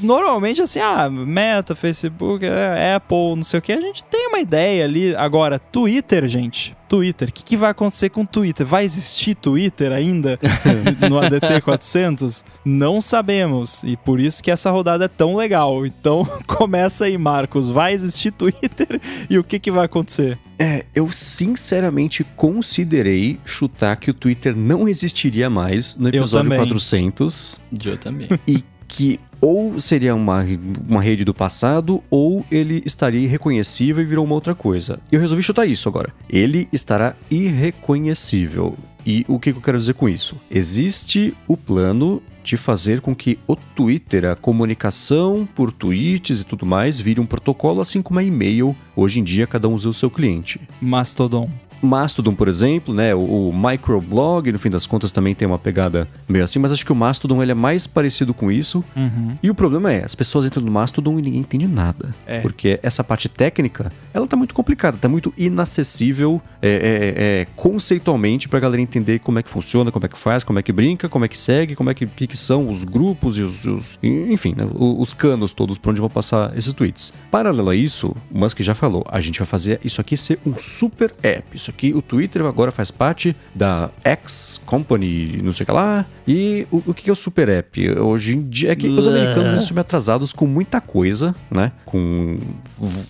normalmente 0.00 0.62
assim, 0.62 0.80
ah, 0.80 1.08
Meta, 1.08 1.74
Facebook, 1.74 2.44
é, 2.44 2.94
Apple, 2.94 3.36
não 3.36 3.42
sei 3.42 3.58
o 3.58 3.62
que, 3.62 3.72
a 3.72 3.80
gente 3.80 4.04
tem 4.04 4.28
uma 4.28 4.40
ideia 4.40 4.84
ali. 4.84 5.14
Agora, 5.14 5.58
Twitter, 5.58 6.28
gente. 6.30 6.76
Twitter. 6.88 7.28
O 7.28 7.32
que, 7.32 7.44
que, 7.44 7.56
vai 7.56 7.70
acontecer 7.70 8.08
com 8.08 8.22
o 8.22 8.26
Twitter? 8.26 8.66
Vai 8.66 8.84
existir 8.84 9.34
Twitter 9.34 9.92
ainda 9.92 10.38
no 11.08 11.18
ADT 11.18 11.60
400? 11.62 12.44
Não 12.64 13.00
sabemos. 13.00 13.84
E 13.84 13.96
por 13.96 14.18
isso 14.18 14.42
que 14.42 14.50
essa 14.50 14.70
rodada 14.70 15.04
é 15.04 15.08
tão 15.08 15.36
legal. 15.36 15.86
Então 15.86 16.26
começa 16.46 17.04
aí, 17.04 17.16
Marcos. 17.16 17.68
Vai 17.68 17.92
existir 17.92 18.32
Twitter 18.32 19.00
e 19.28 19.38
o 19.38 19.44
que, 19.44 19.58
que 19.58 19.70
vai 19.70 19.84
acontecer? 19.84 20.38
É, 20.58 20.84
eu 20.94 21.10
sinceramente 21.10 22.24
considerei 22.36 23.38
chutar 23.44 23.96
que 23.96 24.10
o 24.10 24.14
Twitter 24.14 24.56
não 24.56 24.88
existiria 24.88 25.48
mais 25.48 25.96
no 25.96 26.08
episódio 26.08 26.52
eu 26.52 26.66
400. 26.66 27.60
Eu 27.84 27.96
também. 27.96 28.28
E 28.46 28.64
que 28.86 29.20
ou 29.40 29.78
seria 29.80 30.14
uma, 30.14 30.44
uma 30.88 31.00
rede 31.00 31.24
do 31.24 31.34
passado, 31.34 32.02
ou 32.10 32.44
ele 32.50 32.82
estaria 32.84 33.20
irreconhecível 33.20 34.02
e 34.02 34.06
virou 34.06 34.24
uma 34.24 34.34
outra 34.34 34.54
coisa. 34.54 35.00
Eu 35.10 35.20
resolvi 35.20 35.42
chutar 35.42 35.66
isso 35.66 35.88
agora. 35.88 36.12
Ele 36.28 36.68
estará 36.72 37.16
irreconhecível. 37.30 38.76
E 39.04 39.24
o 39.28 39.38
que 39.38 39.50
eu 39.50 39.60
quero 39.60 39.78
dizer 39.78 39.94
com 39.94 40.08
isso? 40.08 40.36
Existe 40.50 41.34
o 41.48 41.56
plano 41.56 42.22
de 42.42 42.56
fazer 42.56 43.00
com 43.00 43.14
que 43.14 43.38
o 43.46 43.56
Twitter, 43.56 44.24
a 44.26 44.36
comunicação 44.36 45.48
por 45.54 45.72
tweets 45.72 46.40
e 46.40 46.44
tudo 46.44 46.66
mais, 46.66 47.00
vire 47.00 47.20
um 47.20 47.26
protocolo, 47.26 47.80
assim 47.80 48.02
como 48.02 48.18
a 48.18 48.24
e-mail. 48.24 48.76
Hoje 48.94 49.20
em 49.20 49.24
dia, 49.24 49.46
cada 49.46 49.68
um 49.68 49.74
usa 49.74 49.88
o 49.88 49.94
seu 49.94 50.10
cliente. 50.10 50.60
Mastodon. 50.80 51.50
Mastodon, 51.82 52.34
por 52.34 52.48
exemplo, 52.48 52.94
né? 52.94 53.14
O, 53.14 53.48
o, 53.48 53.52
microblog, 53.52 54.50
no 54.52 54.58
fim 54.58 54.70
das 54.70 54.86
contas, 54.86 55.12
também 55.12 55.34
tem 55.34 55.46
uma 55.46 55.58
pegada 55.58 56.06
meio 56.28 56.44
assim, 56.44 56.58
mas 56.58 56.72
acho 56.72 56.84
que 56.84 56.92
o 56.92 56.96
Mastodon 56.96 57.42
ele 57.42 57.52
é 57.52 57.54
mais 57.54 57.86
parecido 57.86 58.34
com 58.34 58.50
isso. 58.50 58.84
Uhum. 58.96 59.36
E 59.42 59.50
o 59.50 59.54
problema 59.54 59.92
é, 59.92 60.04
as 60.04 60.14
pessoas 60.14 60.44
entram 60.44 60.62
no 60.62 60.70
Mastodon 60.70 61.18
e 61.18 61.22
ninguém 61.22 61.40
entende 61.40 61.66
nada. 61.66 62.14
É. 62.26 62.40
Porque 62.40 62.78
essa 62.82 63.02
parte 63.02 63.28
técnica, 63.28 63.92
ela 64.12 64.26
tá 64.26 64.36
muito 64.36 64.54
complicada, 64.54 64.96
tá 64.98 65.08
muito 65.08 65.32
inacessível 65.36 66.40
é, 66.62 66.68
é, 66.68 67.40
é, 67.40 67.46
conceitualmente 67.56 68.48
pra 68.48 68.60
galera 68.60 68.82
entender 68.82 69.18
como 69.20 69.38
é 69.38 69.42
que 69.42 69.50
funciona, 69.50 69.90
como 69.90 70.04
é 70.06 70.08
que 70.08 70.18
faz, 70.18 70.44
como 70.44 70.58
é 70.58 70.62
que 70.62 70.72
brinca, 70.72 71.08
como 71.08 71.24
é 71.24 71.28
que 71.28 71.38
segue, 71.38 71.74
como 71.74 71.90
é 71.90 71.94
que, 71.94 72.06
que, 72.06 72.26
que 72.26 72.36
são 72.36 72.68
os 72.68 72.84
grupos 72.84 73.38
e 73.38 73.42
os. 73.42 73.64
os 73.64 73.98
enfim, 74.02 74.54
né, 74.56 74.64
os, 74.74 75.10
os 75.10 75.12
canos 75.12 75.52
todos 75.52 75.78
por 75.78 75.90
onde 75.90 76.00
vão 76.00 76.10
passar 76.10 76.56
esses 76.56 76.72
tweets. 76.72 77.12
Paralelo 77.30 77.70
a 77.70 77.74
isso, 77.74 78.14
o 78.30 78.38
Musk 78.38 78.60
já 78.60 78.74
falou, 78.74 79.04
a 79.08 79.20
gente 79.20 79.38
vai 79.38 79.46
fazer 79.46 79.80
isso 79.84 80.00
aqui 80.00 80.16
ser 80.16 80.38
um 80.44 80.56
super 80.58 81.14
app. 81.22 81.44
Isso 81.56 81.69
isso 81.70 81.76
aqui. 81.76 81.92
O 81.94 82.02
Twitter 82.02 82.44
agora 82.44 82.70
faz 82.70 82.90
parte 82.90 83.34
da 83.54 83.90
X 84.04 84.60
Company, 84.66 85.40
não 85.42 85.52
sei 85.52 85.64
o 85.64 85.66
que 85.66 85.72
lá. 85.72 86.04
E 86.26 86.66
o, 86.70 86.78
o 86.90 86.94
que 86.94 87.08
é 87.08 87.12
o 87.12 87.16
Super 87.16 87.48
App? 87.48 87.90
Hoje 87.98 88.36
em 88.36 88.48
dia 88.48 88.72
é 88.72 88.76
que 88.76 88.88
os 88.88 89.06
americanos 89.06 89.62
estão 89.62 89.80
atrasados 89.80 90.32
com 90.32 90.46
muita 90.46 90.80
coisa, 90.80 91.34
né? 91.50 91.72
Com 91.84 92.36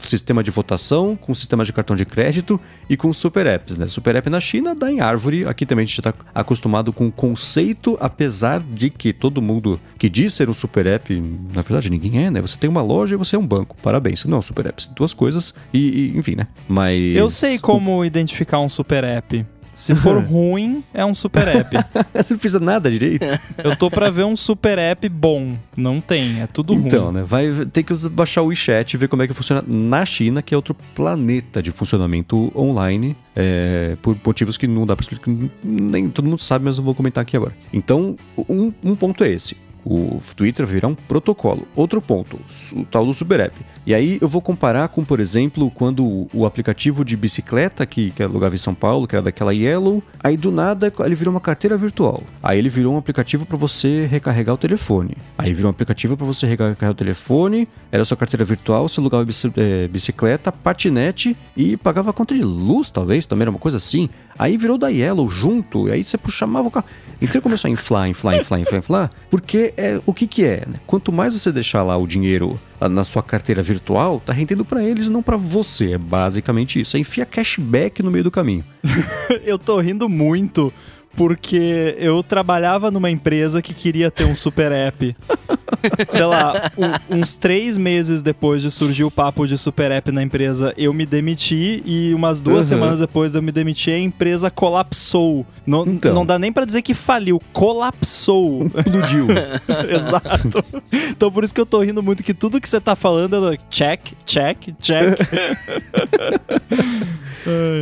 sistema 0.01 0.43
de 0.43 0.51
votação, 0.51 1.17
com 1.17 1.35
sistema 1.35 1.65
de 1.65 1.73
cartão 1.73 1.97
de 1.97 2.05
crédito 2.05 2.61
e 2.89 2.97
com 2.97 3.13
Super 3.13 3.47
Apps, 3.47 3.79
né? 3.79 3.87
Super 3.89 4.17
App 4.17 4.31
na 4.31 4.41
China 4.41 4.75
dá 4.75 4.91
em 4.91 5.01
árvore. 5.01 5.45
Aqui 5.47 5.67
também 5.67 5.83
a 5.83 5.87
gente 5.87 5.99
está 5.99 6.15
acostumado 6.35 6.93
com 6.93 7.09
o 7.09 7.13
conceito, 7.13 7.97
apesar 8.01 8.63
de 8.63 8.91
que 8.91 9.13
todo 9.13 9.43
mundo 9.43 9.81
que 9.99 10.09
diz 10.09 10.33
ser 10.35 10.49
um 10.49 10.55
Super 10.55 10.87
App, 10.87 11.15
na 11.55 11.63
verdade 11.63 11.91
ninguém 11.91 12.25
é, 12.25 12.31
né? 12.31 12.41
Você 12.41 12.57
tem 12.57 12.71
uma 12.71 12.83
loja 12.83 13.15
e 13.15 13.19
você 13.19 13.37
é 13.37 13.39
um 13.39 13.47
banco. 13.47 13.77
Parabéns. 13.83 14.25
Não 14.25 14.39
é 14.39 14.43
Super 14.43 14.67
App. 14.67 14.83
Duas 14.95 15.13
coisas 15.13 15.55
e, 15.73 16.13
e 16.15 16.19
enfim, 16.19 16.37
né? 16.37 16.47
Mas... 16.69 17.17
Eu 17.17 17.31
sei 17.31 17.59
como 17.59 18.05
identificar 18.05 18.50
um 18.59 18.69
super 18.69 19.05
app. 19.05 19.45
Se 19.73 19.95
for 19.95 20.19
ruim, 20.23 20.85
é 20.93 21.05
um 21.05 21.15
super 21.15 21.49
app. 21.49 21.77
Você 22.15 22.35
não 22.35 22.39
precisa 22.39 22.61
nada 22.61 22.91
direito. 22.91 23.25
Eu 23.63 23.77
tô 23.77 23.91
pra 23.91 24.11
ver 24.11 24.25
um 24.25 24.37
super 24.37 24.79
app 24.79 25.09
bom. 25.09 25.57
Não 25.77 26.01
tem, 26.01 26.43
é 26.43 26.47
tudo 26.47 26.75
então, 26.75 26.83
ruim. 26.83 26.89
Então, 26.89 27.13
né? 27.13 27.23
Vai 27.25 27.65
ter 27.67 27.83
que 27.83 27.95
baixar 28.09 28.43
o 28.43 28.47
WeChat 28.47 28.95
e 28.95 28.97
ver 28.97 29.09
como 29.09 29.23
é 29.23 29.29
que 29.29 29.33
funciona 29.33 29.65
na 29.67 30.05
China, 30.05 30.43
que 30.43 30.53
é 30.53 30.57
outro 30.57 30.75
planeta 30.95 31.63
de 31.63 31.71
funcionamento 31.71 32.53
online. 32.55 33.17
É, 33.35 33.97
por 34.03 34.17
motivos 34.25 34.57
que 34.57 34.67
não 34.67 34.85
dá 34.85 34.95
pra 34.95 35.03
explicar. 35.03 35.31
Nem 35.63 36.11
todo 36.11 36.27
mundo 36.27 36.41
sabe, 36.41 36.65
mas 36.65 36.79
eu 36.79 36.85
vou 36.85 36.95
comentar 36.95 37.23
aqui 37.23 37.37
agora. 37.37 37.55
Então, 37.73 38.17
um, 38.37 38.73
um 38.83 38.95
ponto 38.95 39.25
é 39.25 39.31
esse 39.31 39.57
o 39.85 40.21
Twitter 40.37 40.67
virar 40.67 40.89
um 40.89 40.95
protocolo. 40.95 41.67
Outro 41.75 42.01
ponto, 42.01 42.39
o 42.73 42.85
tal 42.85 43.05
do 43.05 43.15
Super 43.15 43.41
App. 43.41 43.61
E 43.87 43.95
aí 43.95 44.19
eu 44.21 44.29
vou 44.29 44.43
comparar 44.43 44.89
com, 44.89 45.05
por 45.05 45.21
exemplo, 45.21 45.71
quando 45.71 46.29
o 46.33 46.47
aplicativo 46.47 47.05
de 47.05 47.17
bicicleta 47.17 47.87
que, 47.87 48.11
que 48.11 48.23
alugava 48.23 48.55
em 48.55 48.59
São 48.59 48.75
Paulo, 48.75 49.07
que 49.07 49.17
era 49.17 49.23
daquela 49.23 49.55
Yellow, 49.55 50.03
aí 50.23 50.37
do 50.37 50.51
nada 50.51 50.93
ele 51.05 51.15
virou 51.15 51.33
uma 51.33 51.41
carteira 51.41 51.77
virtual. 51.77 52.23
Aí 52.43 52.59
ele 52.59 52.69
virou 52.69 52.95
um 52.95 52.99
aplicativo 52.99 53.47
para 53.47 53.57
você 53.57 54.07
recarregar 54.07 54.55
o 54.55 54.59
telefone. 54.59 55.17
Aí 55.37 55.53
virou 55.53 55.71
um 55.71 55.75
aplicativo 55.75 56.17
para 56.17 56.27
você 56.27 56.47
recarregar 56.47 56.91
o 56.91 56.95
telefone, 56.95 57.69
era 57.91 58.05
sua 58.05 58.17
carteira 58.17 58.45
virtual, 58.45 58.89
você 58.89 59.01
alugava 59.01 59.25
é, 59.57 59.89
bicicleta, 59.89 60.53
patinete 60.53 61.37
e 61.57 61.77
pagava 61.77 62.13
conta 62.13 62.35
de 62.35 62.43
luz, 62.43 62.91
talvez, 62.91 63.27
também 63.27 63.43
era 63.43 63.51
uma 63.51 63.59
coisa 63.59 63.77
assim. 63.79 64.09
Aí 64.41 64.57
virou 64.57 64.79
da 64.79 64.89
Yellow 64.89 65.29
junto, 65.29 65.87
e 65.87 65.93
aí 65.93 66.03
você 66.03 66.19
chamava 66.31 66.67
o 66.67 66.71
carro. 66.71 66.87
Então 67.21 67.43
começou 67.43 67.69
a 67.69 67.71
inflar, 67.71 68.09
inflar, 68.09 68.39
inflar, 68.39 68.59
inflar, 68.59 68.79
inflar, 68.79 69.11
porque 69.31 69.75
é, 69.77 70.01
o 70.07 70.15
que 70.15 70.27
que 70.27 70.47
é, 70.47 70.65
né? 70.67 70.81
Quanto 70.87 71.13
mais 71.13 71.35
você 71.35 71.53
deixar 71.53 71.83
lá 71.83 71.95
o 71.99 72.07
dinheiro 72.07 72.59
na 72.81 73.05
sua 73.05 73.23
carteira 73.23 73.63
virtual, 73.63 74.19
tá 74.19 74.33
rendendo 74.33 74.65
para 74.65 74.83
eles 74.83 75.09
e 75.09 75.11
não 75.11 75.23
para 75.23 75.37
você. 75.37 75.93
É 75.93 75.99
basicamente 75.99 76.81
isso. 76.81 76.97
É 76.97 77.01
enfia 77.01 77.27
cashback 77.27 78.03
no 78.03 78.11
meio 78.11 78.25
do 78.25 78.31
caminho. 78.31 78.65
Eu 79.45 79.59
tô 79.59 79.79
rindo 79.79 80.09
muito 80.09 80.73
porque 81.15 81.97
eu 81.99 82.23
trabalhava 82.23 82.89
numa 82.89 83.11
empresa 83.11 83.61
que 83.61 83.75
queria 83.75 84.11
ter 84.13 84.25
um 84.25 84.35
super 84.35 84.71
app. 84.73 85.15
Sei 86.09 86.25
lá, 86.25 86.71
um, 87.11 87.21
uns 87.21 87.37
três 87.37 87.79
meses 87.79 88.23
depois 88.23 88.63
de 88.63 88.71
surgir 88.71 89.05
o 89.05 89.11
papo 89.11 89.47
de 89.47 89.57
super 89.57 89.91
app 89.91 90.11
na 90.11 90.23
empresa, 90.23 90.75
eu 90.77 90.93
me 90.93 91.07
demiti 91.07 91.83
e 91.85 92.13
umas 92.15 92.41
duas 92.41 92.67
uhum. 92.67 92.77
semanas 92.77 92.99
depois 92.99 93.33
de 93.33 93.39
eu 93.39 93.43
me 93.43 93.53
demitir, 93.53 93.95
a 93.95 93.99
empresa 93.99 94.51
colapsou. 94.51 95.47
Não, 95.67 95.87
então. 95.87 96.15
não 96.15 96.27
dá 96.27 96.39
nem 96.39 96.53
para 96.53 96.65
dizer 96.65 96.83
que 96.83 96.95
faliu, 96.95 97.41
colapsou. 97.53 98.67
Explodiu. 98.67 99.27
Exato. 99.89 100.65
Então 101.11 101.31
por 101.31 101.45
isso 101.45 101.55
que 101.55 101.61
eu 101.61 101.67
tô 101.67 101.81
rindo 101.81 102.03
muito 102.03 102.23
que 102.23 102.35
tudo 102.35 102.61
que 102.61 102.69
você 102.69 102.81
tá 102.81 102.97
falando 102.97 103.53
é 103.53 103.59
check, 103.69 104.13
check, 104.25 104.59
check. 104.81 105.19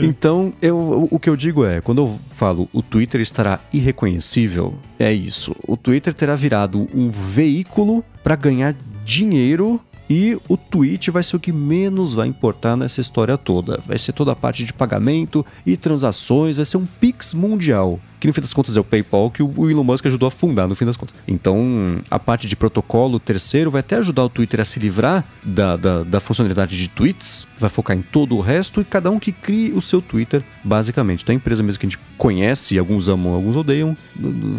então, 0.02 0.52
eu, 0.60 1.09
o 1.10 1.19
que 1.19 1.28
eu 1.28 1.36
digo 1.36 1.65
é, 1.65 1.81
quando 1.81 2.02
eu 2.02 2.19
falo 2.32 2.69
o 2.73 2.82
Twitter 2.82 3.20
estará 3.20 3.60
irreconhecível, 3.73 4.78
é 4.98 5.12
isso. 5.12 5.55
O 5.66 5.77
Twitter 5.77 6.15
terá 6.15 6.35
virado 6.35 6.89
um 6.94 7.09
veículo 7.09 7.78
para 8.23 8.37
ganhar 8.37 8.75
dinheiro 9.05 9.81
E 10.11 10.39
o 10.49 10.57
Twitch 10.57 11.09
vai 11.09 11.23
ser 11.23 11.37
o 11.37 11.41
que 11.41 11.53
menos 11.53 12.15
vai 12.15 12.27
importar 12.27 12.77
nessa 12.77 13.01
história 13.01 13.37
toda. 13.37 13.79
Vai 13.87 13.99
ser 13.99 14.13
toda 14.13 14.33
a 14.33 14.37
parte 14.37 14.65
de 14.65 14.73
pagamento 14.73 15.45
e 15.67 15.77
transações, 15.77 16.57
vai 16.57 16.65
ser 16.65 16.79
um 16.79 16.87
Pix 16.87 17.35
mundial 17.35 18.01
que 18.19 18.27
no 18.27 18.32
fim 18.32 18.40
das 18.40 18.53
contas 18.53 18.77
é 18.77 18.81
o 18.81 18.85
PayPal 18.85 19.31
que 19.31 19.43
o 19.43 19.70
Elon 19.70 19.85
Musk 19.85 20.07
ajudou 20.07 20.27
a 20.27 20.31
fundar 20.31 20.66
no 20.66 20.74
fim 20.74 20.85
das 20.85 20.97
contas. 20.97 21.15
Então, 21.27 22.01
a 22.11 22.19
parte 22.19 22.47
de 22.47 22.57
protocolo 22.57 23.19
terceiro 23.19 23.70
vai 23.70 23.81
até 23.81 23.97
ajudar 23.97 24.24
o 24.24 24.28
Twitter 24.28 24.61
a 24.61 24.65
se 24.65 24.78
livrar 24.81 25.24
da, 25.43 25.77
da, 25.77 26.03
da, 26.03 26.20
funcionalidade 26.20 26.77
de 26.77 26.89
tweets, 26.89 27.47
vai 27.59 27.70
focar 27.70 27.97
em 27.97 28.03
todo 28.03 28.36
o 28.36 28.40
resto 28.40 28.81
e 28.81 28.85
cada 28.85 29.11
um 29.11 29.19
que 29.19 29.32
crie 29.32 29.73
o 29.73 29.81
seu 29.81 30.01
Twitter, 30.01 30.43
basicamente. 30.65 31.23
Então, 31.23 31.32
a 31.32 31.36
empresa 31.36 31.62
mesmo 31.62 31.78
que 31.78 31.86
a 31.86 31.89
gente 31.89 32.01
conhece, 32.16 32.78
alguns 32.78 33.09
amam, 33.09 33.35
alguns 33.35 33.57
odeiam, 33.57 33.97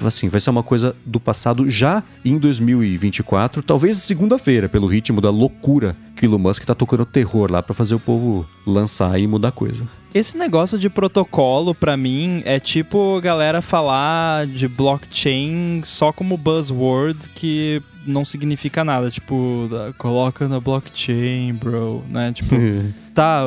assim, 0.06 0.30
vai 0.30 0.40
ser 0.40 0.50
uma 0.50 0.64
coisa 0.64 0.96
do 1.06 1.20
passado 1.20 1.70
já 1.70 2.04
em 2.24 2.38
2024, 2.38 3.62
talvez 3.62 3.98
segunda-feira, 3.98 4.70
pelo 4.70 4.88
ritmo 4.88 5.22
da 5.22 5.30
loucura 5.30 5.96
que 6.20 6.28
o 6.28 6.30
Elon 6.30 6.38
Musk 6.38 6.66
tá 6.66 6.76
tocando 6.76 7.06
terror 7.06 7.50
lá 7.50 7.64
para 7.64 7.74
fazer 7.74 7.96
o 7.96 8.00
povo 8.00 8.46
lançar 8.68 9.18
e 9.18 9.26
mudar 9.26 9.52
coisa. 9.52 9.88
Esse 10.14 10.38
negócio 10.38 10.78
de 10.78 10.90
protocolo, 10.90 11.74
para 11.74 11.96
mim, 11.96 12.42
é 12.46 12.60
tipo 12.60 13.22
galera 13.22 13.62
falar 13.62 14.46
de 14.46 14.68
blockchain 14.68 15.82
só 15.86 16.12
como 16.12 16.36
buzzword 16.36 17.30
que 17.30 17.82
não 18.06 18.26
significa 18.26 18.84
nada. 18.84 19.10
Tipo, 19.10 19.70
coloca 19.98 20.48
na 20.48 20.60
blockchain, 20.60 21.54
bro, 21.54 22.04
né? 22.10 22.34
Tipo, 22.34 22.56
tá, 23.16 23.44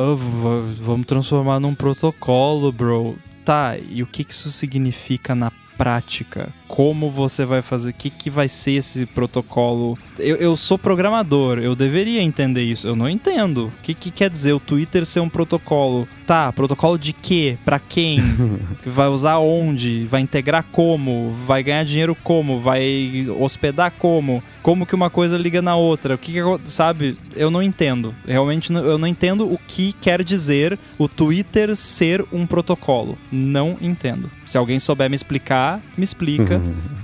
vamos 0.79 1.05
transformar 1.05 1.59
num 1.59 1.75
protocolo, 1.75 2.71
bro. 2.71 3.15
Tá, 3.45 3.77
e 3.77 4.01
o 4.01 4.07
que 4.07 4.25
isso 4.27 4.49
significa 4.49 5.35
na 5.35 5.51
prática? 5.77 6.49
Como 6.73 7.11
você 7.11 7.45
vai 7.45 7.61
fazer? 7.61 7.91
O 7.91 7.93
que, 7.93 8.09
que 8.09 8.31
vai 8.31 8.47
ser 8.47 8.71
esse 8.71 9.05
protocolo? 9.05 9.95
Eu, 10.17 10.37
eu 10.37 10.57
sou 10.57 10.75
programador, 10.75 11.59
eu 11.59 11.75
deveria 11.75 12.19
entender 12.19 12.63
isso. 12.63 12.87
Eu 12.87 12.95
não 12.95 13.07
entendo. 13.07 13.67
O 13.67 13.81
que, 13.83 13.93
que 13.93 14.09
quer 14.09 14.27
dizer 14.27 14.53
o 14.53 14.59
Twitter 14.59 15.05
ser 15.05 15.19
um 15.19 15.29
protocolo? 15.29 16.07
Tá, 16.25 16.51
protocolo 16.51 16.97
de 16.97 17.13
quê? 17.13 17.59
Para 17.63 17.77
quem? 17.77 18.19
vai 18.87 19.07
usar 19.07 19.37
onde? 19.37 20.05
Vai 20.05 20.21
integrar 20.21 20.65
como? 20.71 21.29
Vai 21.45 21.61
ganhar 21.61 21.85
dinheiro 21.85 22.17
como? 22.23 22.59
Vai 22.59 23.27
hospedar 23.39 23.91
como? 23.99 24.41
Como 24.63 24.87
que 24.87 24.95
uma 24.95 25.11
coisa 25.11 25.37
liga 25.37 25.61
na 25.61 25.75
outra? 25.75 26.15
O 26.15 26.17
que, 26.17 26.31
que 26.31 26.41
sabe? 26.65 27.15
Eu 27.35 27.51
não 27.51 27.61
entendo. 27.61 28.15
Realmente 28.25 28.73
eu 28.73 28.97
não 28.97 29.07
entendo 29.07 29.45
o 29.45 29.59
que 29.67 29.93
quer 30.01 30.23
dizer 30.23 30.79
o 30.97 31.07
Twitter 31.07 31.75
ser 31.75 32.25
um 32.31 32.47
protocolo. 32.47 33.15
Não 33.31 33.77
entendo. 33.79 34.31
Se 34.47 34.57
alguém 34.57 34.79
souber 34.79 35.07
me 35.09 35.15
explicar, 35.15 35.79
me 35.95 36.03
explica. 36.03 36.62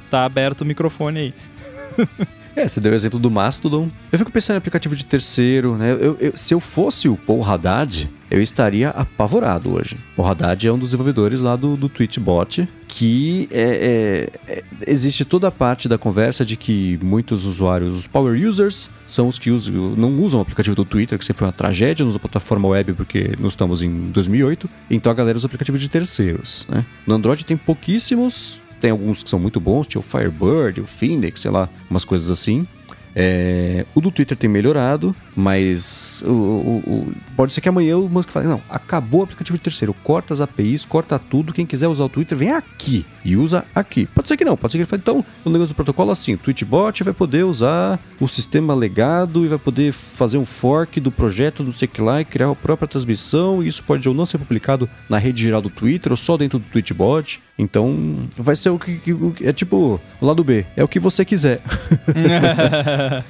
Tá 0.10 0.26
aberto 0.26 0.62
o 0.62 0.66
microfone 0.66 1.20
aí. 1.20 1.34
É, 2.56 2.68
você 2.68 2.80
deu 2.80 2.92
o 2.92 2.96
exemplo 2.96 3.20
do 3.20 3.32
Mastodon. 3.32 3.90
Eu 4.12 4.20
fico 4.20 4.32
pensando 4.32 4.56
em 4.56 4.58
aplicativo 4.58 4.96
de 4.96 5.06
terceiro, 5.06 5.78
né? 5.78 5.92
Eu, 5.92 6.18
eu, 6.20 6.34
se 6.36 6.54
eu 6.54 6.60
fosse 6.60 7.08
o 7.08 7.16
Paul 7.16 7.44
Haddad, 7.44 8.10
eu 8.30 8.42
estaria 8.42 8.90
apavorado 8.90 9.74
hoje. 9.74 9.98
O 10.18 10.26
Haddad 10.26 10.68
é 10.68 10.72
um 10.72 10.78
dos 10.78 10.90
desenvolvedores 10.90 11.42
lá 11.42 11.56
do, 11.56 11.78
do 11.78 11.88
Twitchbot, 11.88 12.68
que 12.88 13.48
é, 13.52 14.30
é, 14.48 14.52
é, 14.52 14.64
existe 14.88 15.24
toda 15.24 15.48
a 15.48 15.52
parte 15.52 15.88
da 15.88 15.98
conversa 15.98 16.44
de 16.44 16.58
que 16.58 17.00
muitos 17.02 17.46
usuários, 17.46 17.96
os 17.96 18.08
power 18.08 18.38
users, 18.38 18.90
são 19.08 19.28
os 19.28 19.40
que 19.40 19.52
usam, 19.52 19.96
não 19.96 20.20
usam 20.20 20.40
o 20.40 20.44
aplicativo 20.44 20.76
do 20.76 20.84
Twitter, 20.84 21.18
que 21.18 21.24
sempre 21.24 21.40
foi 21.40 21.48
uma 21.48 21.54
tragédia, 21.54 22.04
não 22.04 22.10
usam 22.10 22.18
a 22.18 22.22
plataforma 22.22 22.68
web 22.68 22.94
porque 22.94 23.36
nós 23.40 23.54
estamos 23.54 23.82
em 23.82 24.10
2008. 24.10 24.70
Então 24.90 25.12
a 25.12 25.16
galera 25.16 25.38
usa 25.38 25.48
aplicativos 25.48 25.80
de 25.80 25.88
terceiros, 25.88 26.68
né? 26.70 26.86
No 27.08 27.16
Android 27.16 27.46
tem 27.46 27.56
pouquíssimos 27.56 28.60
tem 28.80 28.92
alguns 28.92 29.24
que 29.24 29.30
são 29.30 29.40
muito 29.40 29.60
bons, 29.60 29.88
tinha 29.88 30.00
o 30.00 30.04
Firebird, 30.04 30.82
o 30.82 30.86
Phoenix, 30.86 31.42
sei 31.42 31.52
lá, 31.52 31.70
umas 31.90 32.06
coisas 32.06 32.30
assim. 32.30 32.68
É, 33.16 33.86
o 33.96 34.02
do 34.02 34.12
Twitter 34.12 34.38
tem 34.38 34.50
melhorado, 34.50 35.16
mas 35.36 36.24
o, 36.26 36.30
o, 36.32 36.84
o, 36.86 37.14
pode 37.36 37.54
ser 37.54 37.62
que 37.62 37.68
amanhã 37.68 37.98
o 37.98 38.08
Musk 38.08 38.30
fale: 38.30 38.48
não, 38.48 38.62
acabou 38.70 39.22
o 39.22 39.24
aplicativo 39.24 39.58
de 39.58 39.64
terceiro, 39.64 39.94
corta 40.04 40.34
as 40.34 40.42
APIs, 40.42 40.86
corta 40.86 41.18
tudo. 41.18 41.52
Quem 41.52 41.66
quiser 41.66 41.88
usar 41.88 42.04
o 42.04 42.10
Twitter, 42.10 42.38
vem 42.38 42.52
aqui 42.52 43.06
e 43.26 43.36
usa 43.36 43.66
aqui. 43.74 44.06
Pode 44.06 44.28
ser 44.28 44.38
que 44.38 44.46
não, 44.46 44.56
pode 44.56 44.72
ser 44.72 44.78
que 44.78 44.84
ele 44.84 44.90
fale: 44.90 45.02
então, 45.02 45.26
o 45.44 45.50
negócio 45.50 45.74
do 45.74 45.76
protocolo 45.76 46.12
é 46.12 46.14
assim: 46.14 46.36
o 46.36 46.38
Twitchbot 46.38 47.04
vai 47.04 47.14
poder 47.14 47.44
usar 47.44 48.00
o 48.20 48.28
sistema 48.28 48.76
legado 48.76 49.44
e 49.44 49.48
vai 49.48 49.58
poder 49.58 49.92
fazer 49.92 50.38
um 50.38 50.46
fork 50.46 51.00
do 51.00 51.12
projeto, 51.12 51.64
não 51.64 51.72
sei 51.72 51.88
que 51.88 52.02
lá, 52.02 52.22
e 52.22 52.26
criar 52.26 52.50
a 52.50 52.56
própria 52.56 52.88
transmissão. 52.88 53.64
E 53.64 53.68
isso 53.68 53.84
pode 53.84 54.08
ou 54.08 54.14
não 54.14 54.26
ser 54.26 54.38
publicado 54.38 54.88
na 55.10 55.18
rede 55.18 55.44
geral 55.44 55.62
do 55.62 55.70
Twitter 55.70 56.12
ou 56.12 56.18
só 56.18 56.38
dentro 56.38 56.60
do 56.60 56.66
Twitchbot. 56.66 57.42
Então, 57.60 58.16
vai 58.38 58.56
ser 58.56 58.70
o 58.70 58.80
que, 58.80 59.00
que 59.00 59.46
é 59.46 59.52
tipo 59.52 60.00
o 60.22 60.26
lado 60.26 60.46
B, 60.46 60.66
é 60.78 60.84
o 60.84 60.88
que 60.88 60.98
você 60.98 61.26
quiser. 61.26 61.60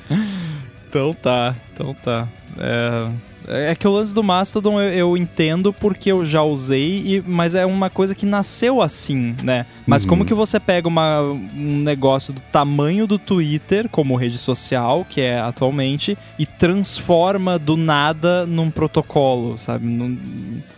então 0.88 1.16
tá, 1.16 1.56
então 1.74 1.96
tá. 1.96 2.28
É, 2.60 3.72
é 3.72 3.76
que 3.76 3.88
o 3.88 3.92
lance 3.92 4.14
do 4.14 4.22
Mastodon 4.22 4.80
eu, 4.80 4.90
eu, 4.90 5.18
entendo 5.18 5.74
porque 5.74 6.12
eu 6.12 6.24
já 6.24 6.44
usei, 6.44 7.02
e, 7.04 7.24
mas 7.26 7.56
é 7.56 7.66
uma 7.66 7.90
coisa 7.90 8.14
que 8.14 8.24
nasceu 8.24 8.84
assim, 8.84 9.36
né? 9.44 9.66
Mas 9.88 10.04
uhum. 10.04 10.10
como 10.10 10.26
que 10.26 10.36
você 10.36 10.60
pega 10.60 10.88
uma, 10.88 11.22
um 11.22 11.80
negócio 11.80 12.32
do 12.32 12.42
tamanho 12.52 13.08
do 13.08 13.18
Twitter, 13.18 13.90
como 13.90 14.16
rede 14.16 14.38
social, 14.38 15.04
que 15.10 15.22
é 15.22 15.40
atualmente, 15.40 16.16
e 16.38 16.46
transforma 16.46 17.58
do 17.58 17.76
nada 17.76 18.46
num 18.46 18.70
protocolo, 18.70 19.58
sabe? 19.58 19.88
Não, 19.88 20.16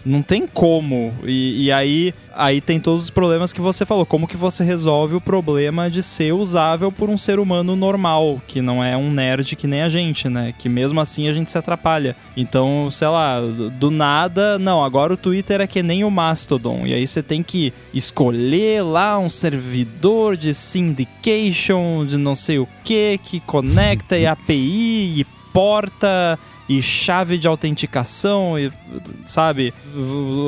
não 0.06 0.22
tem 0.22 0.48
como. 0.48 1.14
E, 1.26 1.66
e 1.66 1.72
aí 1.74 2.14
aí 2.36 2.62
tem 2.62 2.80
todos 2.80 3.04
os 3.04 3.10
problemas 3.10 3.54
que 3.54 3.62
você 3.62 3.86
falou. 3.86 4.06
Como 4.06 4.28
que 4.28 4.38
você 4.38 4.64
resolve 4.64 5.16
o 5.16 5.22
problema 5.22 5.90
de 5.90 6.02
ser 6.02 6.34
usável 6.34 6.92
por 6.92 7.10
um 7.10 7.18
ser 7.18 7.40
humano 7.40 7.76
normal, 7.76 8.42
que 8.48 8.62
não 8.62 8.84
é 8.84 8.96
um 8.96 9.12
nerd 9.12 9.56
que 9.56 9.68
nem 9.68 9.82
a 9.82 9.90
gente, 9.90 10.30
né? 10.30 10.54
Que 10.58 10.70
mesmo 10.70 11.00
assim 11.00 11.28
a 11.28 11.34
gente 11.34 11.52
se 11.52 11.58
atrapalha. 11.58 12.16
Então, 12.36 12.90
sei 12.90 13.08
lá, 13.08 13.40
do 13.40 13.92
nada, 13.92 14.58
não, 14.58 14.84
agora 14.84 15.14
o 15.14 15.18
Twitter 15.18 15.62
é 15.62 15.68
que 15.68 15.84
nem 15.84 16.04
o 16.04 16.12
Mastodon. 16.12 16.86
E 16.86 16.94
aí 16.94 17.06
você 17.06 17.22
tem 17.22 17.44
que 17.44 17.74
escolher 17.94 18.84
lá 18.84 19.18
um 19.18 19.30
servidor 19.30 20.38
de 20.38 20.54
syndication, 20.54 22.06
de 22.06 22.18
não 22.18 22.36
sei 22.36 22.60
o 22.60 22.68
que, 22.84 23.20
que 23.24 23.40
conecta 23.42 24.18
e 24.18 24.26
API 24.26 25.20
e 25.22 25.26
porta 25.54 26.40
e 26.72 26.82
chave 26.82 27.38
de 27.38 27.50
autenticação, 27.50 28.58
e, 28.58 28.72
sabe? 29.26 29.74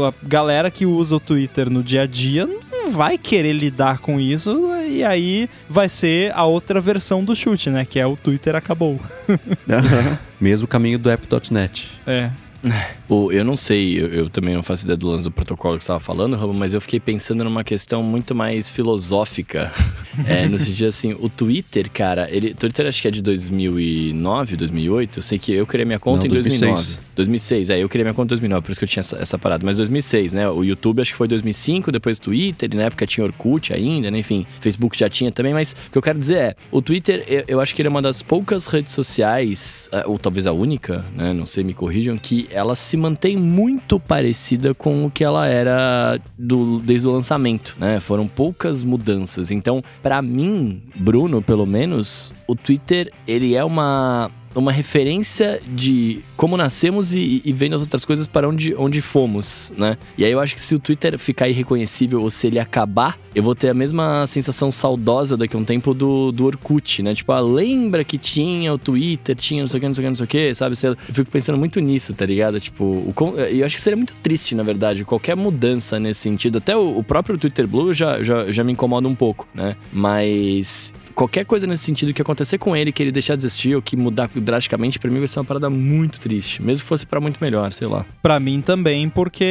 A 0.07 0.13
galera 0.25 0.71
que 0.71 0.85
usa 0.85 1.17
o 1.17 1.19
Twitter 1.19 1.69
no 1.69 1.83
dia 1.83 2.03
a 2.03 2.07
dia 2.07 2.47
não 2.71 2.91
vai 2.91 3.17
querer 3.17 3.51
lidar 3.51 3.97
com 3.97 4.21
isso, 4.21 4.57
e 4.87 5.03
aí 5.03 5.49
vai 5.69 5.89
ser 5.89 6.33
a 6.33 6.45
outra 6.45 6.79
versão 6.79 7.25
do 7.25 7.35
chute, 7.35 7.69
né? 7.69 7.83
Que 7.83 7.99
é 7.99 8.07
o 8.07 8.15
Twitter 8.15 8.55
acabou. 8.55 9.01
Mesmo 10.39 10.65
caminho 10.65 10.97
do 10.97 11.09
app.net. 11.09 11.91
É. 12.07 12.31
O, 13.09 13.31
eu 13.31 13.45
não 13.45 13.55
sei, 13.55 14.01
eu, 14.01 14.07
eu, 14.07 14.29
também 14.29 14.55
não 14.55 14.63
faço 14.63 14.85
ideia 14.85 14.97
do 14.97 15.07
lance 15.07 15.25
do 15.25 15.29
protocolo 15.29 15.77
que 15.77 15.83
você 15.83 15.85
estava 15.85 15.99
falando, 15.99 16.35
Rambo, 16.35 16.53
mas 16.53 16.73
eu 16.73 16.81
fiquei 16.81 16.99
pensando 16.99 17.43
numa 17.43 17.63
questão 17.63 18.01
muito 18.01 18.33
mais 18.33 18.69
filosófica. 18.69 19.71
é, 20.25 20.47
no 20.47 20.57
sentido 20.57 20.87
assim, 20.87 21.15
o 21.19 21.29
Twitter, 21.29 21.91
cara, 21.91 22.27
ele. 22.31 22.53
Twitter 22.55 22.87
acho 22.87 23.01
que 23.01 23.07
é 23.07 23.11
de 23.11 23.21
2009, 23.21 24.55
2008. 24.55 25.19
Eu 25.19 25.23
sei 25.23 25.37
que 25.37 25.51
eu 25.51 25.67
criei 25.67 25.85
minha 25.85 25.99
conta 25.99 26.19
não, 26.19 26.25
em 26.25 26.29
2009. 26.29 26.73
2006. 26.73 26.99
2006, 27.15 27.69
é, 27.69 27.83
eu 27.83 27.89
criei 27.89 28.03
minha 28.03 28.13
conta 28.13 28.33
em 28.33 28.35
2009, 28.35 28.65
por 28.65 28.71
isso 28.71 28.79
que 28.79 28.85
eu 28.85 28.89
tinha 28.89 29.01
essa, 29.01 29.17
essa, 29.17 29.37
parada. 29.37 29.65
Mas 29.65 29.77
2006, 29.77 30.33
né? 30.33 30.49
O 30.49 30.63
YouTube 30.63 31.01
acho 31.01 31.11
que 31.11 31.17
foi 31.17 31.27
2005, 31.27 31.91
depois 31.91 32.17
Twitter, 32.17 32.69
e 32.71 32.75
na 32.75 32.83
época 32.83 33.05
tinha 33.05 33.23
Orkut 33.23 33.73
ainda, 33.73 34.09
né? 34.09 34.17
Enfim, 34.17 34.45
Facebook 34.59 34.97
já 34.97 35.09
tinha 35.09 35.31
também, 35.31 35.53
mas 35.53 35.75
o 35.87 35.91
que 35.91 35.97
eu 35.97 36.01
quero 36.01 36.17
dizer 36.17 36.37
é, 36.37 36.55
o 36.71 36.81
Twitter, 36.81 37.23
eu, 37.27 37.43
eu 37.47 37.61
acho 37.61 37.75
que 37.75 37.81
ele 37.81 37.87
é 37.87 37.91
uma 37.91 38.01
das 38.01 38.23
poucas 38.23 38.65
redes 38.65 38.93
sociais, 38.93 39.87
é, 39.91 40.07
ou 40.07 40.17
talvez 40.17 40.47
a 40.47 40.53
única, 40.53 41.05
né? 41.15 41.33
Não 41.33 41.45
sei, 41.45 41.63
me 41.63 41.73
corrijam, 41.73 42.17
que 42.17 42.47
ela 42.53 42.75
se 42.75 42.95
mantém 42.95 43.35
muito 43.35 43.99
parecida 43.99 44.73
com 44.73 45.05
o 45.05 45.11
que 45.11 45.23
ela 45.23 45.47
era 45.47 46.19
do, 46.37 46.79
desde 46.79 47.07
o 47.07 47.11
lançamento, 47.11 47.75
né? 47.79 47.99
Foram 47.99 48.27
poucas 48.27 48.83
mudanças. 48.83 49.51
Então, 49.51 49.83
para 50.01 50.21
mim, 50.21 50.83
Bruno, 50.95 51.41
pelo 51.41 51.65
menos, 51.65 52.33
o 52.47 52.55
Twitter, 52.55 53.11
ele 53.27 53.55
é 53.55 53.63
uma 53.63 54.29
uma 54.55 54.71
referência 54.71 55.61
de 55.67 56.19
como 56.35 56.57
nascemos 56.57 57.13
e, 57.13 57.41
e 57.43 57.53
vendo 57.53 57.75
as 57.75 57.81
outras 57.81 58.05
coisas 58.05 58.27
para 58.27 58.47
onde, 58.47 58.75
onde 58.75 59.01
fomos, 59.01 59.73
né? 59.77 59.97
E 60.17 60.25
aí 60.25 60.31
eu 60.31 60.39
acho 60.39 60.55
que 60.55 60.61
se 60.61 60.75
o 60.75 60.79
Twitter 60.79 61.17
ficar 61.17 61.47
irreconhecível 61.47 62.21
ou 62.21 62.29
se 62.29 62.47
ele 62.47 62.59
acabar, 62.59 63.17
eu 63.33 63.41
vou 63.41 63.55
ter 63.55 63.69
a 63.69 63.73
mesma 63.73 64.25
sensação 64.27 64.71
saudosa 64.71 65.35
daqui 65.35 65.55
a 65.55 65.59
um 65.59 65.65
tempo 65.65 65.93
do, 65.93 66.31
do 66.31 66.45
Orkut, 66.45 67.01
né? 67.01 67.15
Tipo, 67.15 67.31
ah, 67.31 67.39
lembra 67.39 68.03
que 68.03 68.17
tinha 68.17 68.73
o 68.73 68.77
Twitter, 68.77 69.35
tinha 69.35 69.61
não 69.61 69.67
sei 69.67 69.77
o 69.77 69.81
que, 69.81 69.87
não 69.87 69.95
sei 69.95 70.01
o 70.01 70.03
que, 70.03 70.09
não 70.09 70.15
sei 70.15 70.25
o 70.25 70.27
que, 70.27 70.53
sabe? 70.53 70.75
Eu 70.83 70.95
fico 70.95 71.31
pensando 71.31 71.57
muito 71.57 71.79
nisso, 71.79 72.13
tá 72.13 72.25
ligado? 72.25 72.59
Tipo, 72.59 72.83
o, 72.83 73.13
eu 73.37 73.65
acho 73.65 73.75
que 73.75 73.81
seria 73.81 73.97
muito 73.97 74.13
triste, 74.21 74.55
na 74.55 74.63
verdade, 74.63 75.05
qualquer 75.05 75.35
mudança 75.35 75.99
nesse 75.99 76.21
sentido. 76.21 76.57
Até 76.57 76.75
o, 76.75 76.97
o 76.97 77.03
próprio 77.03 77.37
Twitter 77.37 77.67
Blue 77.67 77.93
já, 77.93 78.21
já, 78.21 78.51
já 78.51 78.63
me 78.63 78.73
incomoda 78.73 79.07
um 79.07 79.15
pouco, 79.15 79.47
né? 79.53 79.75
Mas 79.91 80.93
qualquer 81.13 81.45
coisa 81.45 81.65
nesse 81.67 81.83
sentido 81.83 82.13
que 82.13 82.21
acontecer 82.21 82.57
com 82.57 82.75
ele, 82.75 82.91
que 82.91 83.01
ele 83.01 83.11
deixar 83.11 83.35
de 83.35 83.45
existir 83.45 83.75
ou 83.75 83.81
que 83.81 83.95
mudar 83.95 84.29
drasticamente, 84.33 84.99
para 84.99 85.09
mim 85.09 85.19
vai 85.19 85.27
ser 85.27 85.39
uma 85.39 85.45
parada 85.45 85.69
muito 85.69 86.19
triste. 86.19 86.61
Mesmo 86.61 86.83
que 86.83 86.87
fosse 86.87 87.05
para 87.05 87.19
muito 87.19 87.37
melhor, 87.41 87.71
sei 87.71 87.87
lá. 87.87 88.05
Para 88.21 88.39
mim 88.39 88.61
também, 88.61 89.09
porque 89.09 89.45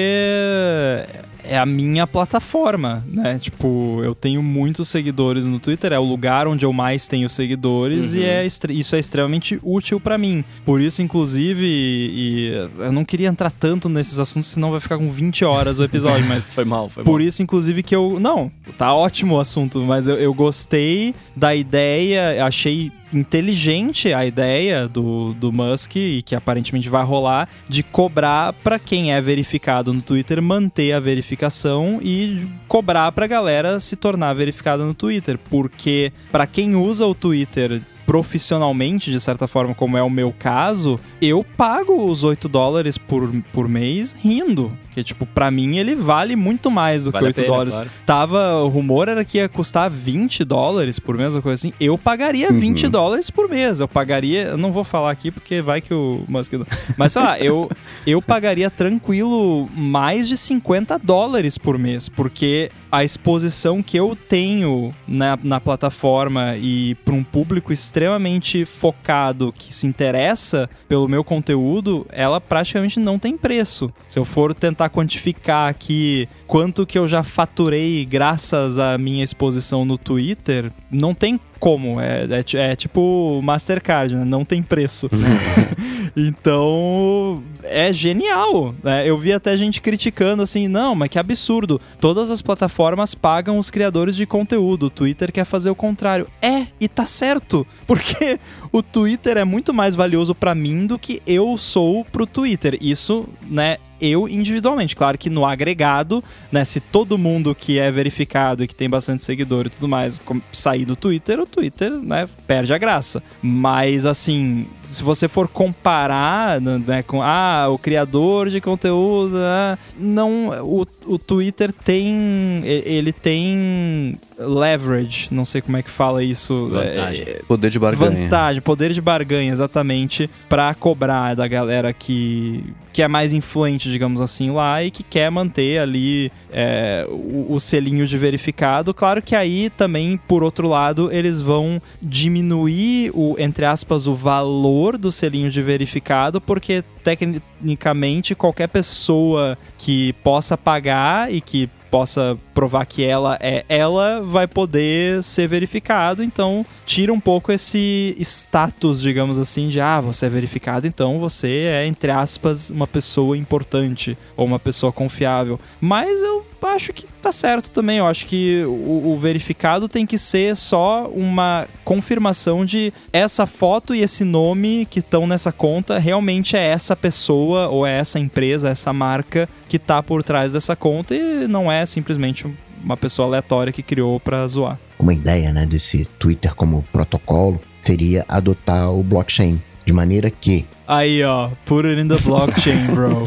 é 1.44 1.58
a 1.58 1.66
minha 1.66 2.06
plataforma, 2.06 3.04
né? 3.06 3.38
Tipo, 3.38 4.00
eu 4.02 4.14
tenho 4.14 4.42
muitos 4.42 4.88
seguidores 4.88 5.44
no 5.44 5.58
Twitter, 5.58 5.92
é 5.92 5.98
o 5.98 6.04
lugar 6.04 6.46
onde 6.46 6.64
eu 6.64 6.72
mais 6.72 7.06
tenho 7.06 7.28
seguidores 7.28 8.12
uhum. 8.12 8.20
e 8.20 8.24
é, 8.24 8.46
isso 8.70 8.96
é 8.96 8.98
extremamente 8.98 9.58
útil 9.62 10.00
para 10.00 10.16
mim. 10.16 10.44
Por 10.64 10.80
isso, 10.80 11.02
inclusive, 11.02 11.64
e, 11.64 12.52
eu 12.78 12.92
não 12.92 13.04
queria 13.04 13.28
entrar 13.28 13.50
tanto 13.50 13.88
nesses 13.88 14.18
assuntos, 14.18 14.50
senão 14.50 14.70
vai 14.70 14.80
ficar 14.80 14.98
com 14.98 15.08
20 15.08 15.44
horas 15.44 15.78
o 15.78 15.84
episódio, 15.84 16.26
mas. 16.26 16.46
foi 16.52 16.64
mal, 16.64 16.88
foi 16.88 17.04
Por 17.04 17.18
mal. 17.18 17.20
isso, 17.20 17.42
inclusive, 17.42 17.82
que 17.82 17.94
eu. 17.94 18.18
Não, 18.20 18.50
tá 18.78 18.94
ótimo 18.94 19.36
o 19.36 19.40
assunto, 19.40 19.80
mas 19.80 20.06
eu, 20.06 20.16
eu 20.16 20.32
gostei 20.32 21.14
da 21.34 21.51
ideia, 21.54 22.44
achei 22.44 22.92
inteligente 23.12 24.12
a 24.12 24.24
ideia 24.24 24.88
do, 24.88 25.34
do 25.34 25.52
Musk 25.52 25.96
e 25.96 26.22
que 26.22 26.34
aparentemente 26.34 26.88
vai 26.88 27.04
rolar 27.04 27.48
de 27.68 27.82
cobrar 27.82 28.52
para 28.54 28.78
quem 28.78 29.12
é 29.12 29.20
verificado 29.20 29.92
no 29.92 30.00
Twitter 30.00 30.40
manter 30.40 30.92
a 30.92 31.00
verificação 31.00 32.00
e 32.02 32.46
cobrar 32.66 33.12
para 33.12 33.26
galera 33.26 33.78
se 33.80 33.96
tornar 33.96 34.32
verificada 34.34 34.84
no 34.84 34.94
Twitter, 34.94 35.38
porque 35.50 36.12
para 36.30 36.46
quem 36.46 36.74
usa 36.74 37.06
o 37.06 37.14
Twitter 37.14 37.82
profissionalmente, 38.06 39.10
de 39.10 39.20
certa 39.20 39.46
forma, 39.46 39.74
como 39.74 39.96
é 39.96 40.02
o 40.02 40.10
meu 40.10 40.34
caso, 40.36 40.98
eu 41.20 41.44
pago 41.56 42.04
os 42.04 42.24
8 42.24 42.48
dólares 42.48 42.98
por, 42.98 43.32
por 43.52 43.68
mês 43.68 44.14
rindo. 44.18 44.76
Que, 44.94 45.02
tipo, 45.02 45.26
pra 45.26 45.50
mim 45.50 45.76
ele 45.76 45.94
vale 45.94 46.36
muito 46.36 46.70
mais 46.70 47.04
do 47.04 47.10
vale 47.10 47.24
que 47.24 47.28
8 47.28 47.36
pena, 47.36 47.48
dólares. 47.48 47.74
Claro. 47.74 47.90
Tava, 48.04 48.62
o 48.62 48.68
rumor 48.68 49.08
era 49.08 49.24
que 49.24 49.38
ia 49.38 49.48
custar 49.48 49.90
20 49.90 50.44
dólares 50.44 50.98
por 50.98 51.16
mês, 51.16 51.34
ou 51.34 51.42
coisa 51.42 51.54
assim. 51.54 51.72
Eu 51.80 51.96
pagaria 51.96 52.50
uhum. 52.50 52.58
20 52.58 52.88
dólares 52.88 53.30
por 53.30 53.48
mês. 53.48 53.80
Eu 53.80 53.88
pagaria, 53.88 54.42
eu 54.48 54.56
não 54.56 54.72
vou 54.72 54.84
falar 54.84 55.10
aqui 55.10 55.30
porque 55.30 55.60
vai 55.60 55.80
que 55.80 55.94
o 55.94 56.22
Musk. 56.28 56.52
Mas 56.96 57.12
sei 57.12 57.22
lá, 57.22 57.38
eu, 57.38 57.70
eu 58.06 58.20
pagaria 58.20 58.70
tranquilo 58.70 59.68
mais 59.74 60.28
de 60.28 60.36
50 60.36 60.98
dólares 60.98 61.56
por 61.56 61.78
mês, 61.78 62.08
porque 62.08 62.70
a 62.90 63.02
exposição 63.02 63.82
que 63.82 63.96
eu 63.96 64.14
tenho 64.28 64.94
na, 65.08 65.38
na 65.42 65.58
plataforma 65.58 66.56
e 66.58 66.94
para 66.96 67.14
um 67.14 67.24
público 67.24 67.72
extremamente 67.72 68.66
focado 68.66 69.50
que 69.50 69.74
se 69.74 69.86
interessa 69.86 70.68
pelo 70.86 71.08
meu 71.08 71.24
conteúdo, 71.24 72.06
ela 72.10 72.38
praticamente 72.38 73.00
não 73.00 73.18
tem 73.18 73.36
preço. 73.36 73.90
Se 74.06 74.18
eu 74.18 74.26
for 74.26 74.54
tentar 74.54 74.81
quantificar 74.88 75.68
aqui 75.68 76.28
quanto 76.52 76.84
que 76.84 76.98
eu 76.98 77.08
já 77.08 77.22
faturei 77.22 78.04
graças 78.04 78.78
à 78.78 78.98
minha 78.98 79.24
exposição 79.24 79.86
no 79.86 79.96
Twitter, 79.96 80.70
não 80.90 81.14
tem 81.14 81.40
como. 81.58 81.98
É, 81.98 82.26
é, 82.30 82.72
é 82.72 82.76
tipo 82.76 83.40
Mastercard, 83.42 84.14
né? 84.14 84.22
Não 84.22 84.44
tem 84.44 84.62
preço. 84.62 85.08
então, 86.16 87.42
é 87.62 87.92
genial. 87.92 88.74
Né? 88.82 89.08
Eu 89.08 89.16
vi 89.16 89.32
até 89.32 89.56
gente 89.56 89.80
criticando 89.80 90.42
assim, 90.42 90.68
não, 90.68 90.94
mas 90.94 91.08
que 91.08 91.18
absurdo. 91.18 91.80
Todas 92.00 92.30
as 92.30 92.42
plataformas 92.42 93.14
pagam 93.14 93.58
os 93.58 93.70
criadores 93.70 94.16
de 94.16 94.26
conteúdo. 94.26 94.86
O 94.86 94.90
Twitter 94.90 95.32
quer 95.32 95.44
fazer 95.44 95.70
o 95.70 95.74
contrário. 95.74 96.26
É, 96.40 96.66
e 96.80 96.88
tá 96.88 97.06
certo. 97.06 97.66
Porque 97.86 98.38
o 98.70 98.82
Twitter 98.82 99.36
é 99.36 99.44
muito 99.44 99.72
mais 99.72 99.94
valioso 99.94 100.34
para 100.34 100.54
mim 100.54 100.86
do 100.86 100.98
que 100.98 101.22
eu 101.26 101.56
sou 101.56 102.04
pro 102.04 102.26
Twitter. 102.26 102.76
Isso, 102.80 103.28
né, 103.48 103.78
eu 104.00 104.28
individualmente. 104.28 104.96
Claro 104.96 105.16
que 105.16 105.30
no 105.30 105.46
agregado, 105.46 106.22
né, 106.50 106.64
se 106.64 106.80
todo 106.80 107.18
mundo 107.18 107.54
que 107.54 107.78
é 107.78 107.90
verificado 107.90 108.62
e 108.62 108.68
que 108.68 108.74
tem 108.74 108.88
bastante 108.88 109.24
seguidor 109.24 109.66
e 109.66 109.70
tudo 109.70 109.88
mais 109.88 110.20
sair 110.52 110.84
do 110.84 110.96
Twitter, 110.96 111.40
o 111.40 111.46
Twitter, 111.46 111.90
né, 111.90 112.28
perde 112.46 112.72
a 112.72 112.78
graça. 112.78 113.22
Mas 113.42 114.06
assim, 114.06 114.66
se 114.88 115.02
você 115.02 115.28
for 115.28 115.48
comparar 115.48 116.60
né, 116.60 117.02
com 117.02 117.22
ah, 117.22 117.68
o 117.70 117.78
criador 117.78 118.48
de 118.48 118.60
conteúdo, 118.60 119.38
né, 119.38 119.78
não, 119.98 120.48
o, 120.64 120.86
o 121.06 121.18
Twitter 121.18 121.72
tem 121.72 122.62
ele 122.64 123.12
tem 123.12 124.18
leverage, 124.38 125.28
não 125.30 125.44
sei 125.44 125.60
como 125.60 125.76
é 125.76 125.82
que 125.82 125.90
fala 125.90 126.22
isso. 126.22 126.68
Vantagem. 126.68 127.24
É, 127.26 127.40
poder 127.46 127.70
de 127.70 127.78
barganha. 127.78 128.22
Vantagem, 128.22 128.62
poder 128.62 128.92
de 128.92 129.00
barganha, 129.00 129.52
exatamente, 129.52 130.28
para 130.48 130.74
cobrar 130.74 131.34
da 131.34 131.46
galera 131.46 131.92
que, 131.92 132.64
que 132.92 133.02
é 133.02 133.08
mais 133.08 133.32
influente, 133.32 133.90
digamos 133.90 134.20
assim, 134.20 134.50
lá 134.50 134.82
e 134.82 134.90
que 134.90 135.02
quer 135.02 135.30
manter 135.30 135.78
ali 135.78 136.32
é, 136.50 137.06
o, 137.08 137.54
o 137.54 137.60
selinho 137.60 138.06
de 138.06 138.16
verificado. 138.16 138.92
Claro 138.92 139.22
que 139.22 139.34
aí 139.34 139.70
também, 139.70 140.18
por 140.28 140.42
outro 140.42 140.68
lado, 140.68 141.10
eles 141.12 141.40
vão 141.40 141.80
diminuir 142.00 143.10
o, 143.14 143.36
entre 143.38 143.64
aspas, 143.64 144.06
o 144.06 144.14
valor 144.14 144.96
do 144.96 145.12
selinho 145.12 145.50
de 145.50 145.62
verificado, 145.62 146.40
porque 146.40 146.84
tecnicamente 147.02 148.34
qualquer 148.34 148.68
pessoa 148.68 149.58
que 149.76 150.12
possa 150.24 150.56
pagar 150.56 151.32
e 151.32 151.40
que 151.40 151.68
possa 151.92 152.38
provar 152.54 152.86
que 152.86 153.04
ela 153.04 153.38
é 153.38 153.66
ela, 153.68 154.22
vai 154.22 154.46
poder 154.48 155.22
ser 155.22 155.46
verificado. 155.46 156.24
Então, 156.24 156.64
tira 156.86 157.12
um 157.12 157.20
pouco 157.20 157.52
esse 157.52 158.16
status, 158.18 159.02
digamos 159.02 159.38
assim, 159.38 159.68
de 159.68 159.78
ah, 159.78 160.00
você 160.00 160.24
é 160.24 160.28
verificado, 160.30 160.86
então 160.86 161.18
você 161.18 161.66
é, 161.70 161.86
entre 161.86 162.10
aspas, 162.10 162.70
uma 162.70 162.86
pessoa 162.86 163.36
importante 163.36 164.16
ou 164.34 164.46
uma 164.46 164.58
pessoa 164.58 164.90
confiável. 164.90 165.60
Mas 165.82 166.22
eu 166.22 166.46
acho 166.70 166.92
que 166.92 167.06
tá 167.20 167.32
certo 167.32 167.70
também. 167.70 167.98
Eu 167.98 168.06
acho 168.06 168.26
que 168.26 168.64
o, 168.64 169.12
o, 169.12 169.18
verificado 169.18 169.88
tem 169.88 170.06
que 170.06 170.18
ser 170.18 170.56
só 170.56 171.08
uma 171.08 171.66
confirmação 171.84 172.64
de 172.64 172.92
essa 173.12 173.46
foto 173.46 173.94
e 173.94 174.00
esse 174.02 174.24
nome 174.24 174.86
que 174.90 175.00
estão 175.00 175.26
nessa 175.26 175.52
conta 175.52 175.98
realmente 175.98 176.56
é 176.56 176.66
essa 176.66 176.96
pessoa 176.96 177.68
ou 177.68 177.86
é 177.86 177.98
essa 177.98 178.18
empresa, 178.18 178.68
essa 178.68 178.92
marca 178.92 179.48
que 179.68 179.78
tá 179.78 180.02
por 180.02 180.22
trás 180.22 180.52
dessa 180.52 180.76
conta 180.76 181.14
e 181.14 181.46
não 181.46 181.70
é 181.70 181.84
simplesmente 181.86 182.46
uma 182.82 182.96
pessoa 182.96 183.28
aleatória 183.28 183.72
que 183.72 183.82
criou 183.82 184.18
para 184.18 184.46
zoar. 184.46 184.78
Uma 184.98 185.14
ideia, 185.14 185.52
né, 185.52 185.66
desse 185.66 186.04
Twitter 186.18 186.54
como 186.54 186.84
protocolo 186.92 187.60
seria 187.80 188.24
adotar 188.28 188.92
o 188.92 189.02
blockchain 189.02 189.60
de 189.84 189.92
maneira 189.92 190.30
que 190.30 190.64
Aí, 190.86 191.22
ó, 191.22 191.48
put 191.64 191.86
it 191.86 191.98
in 192.00 192.08
the 192.08 192.18
blockchain, 192.18 192.86
bro. 192.88 193.24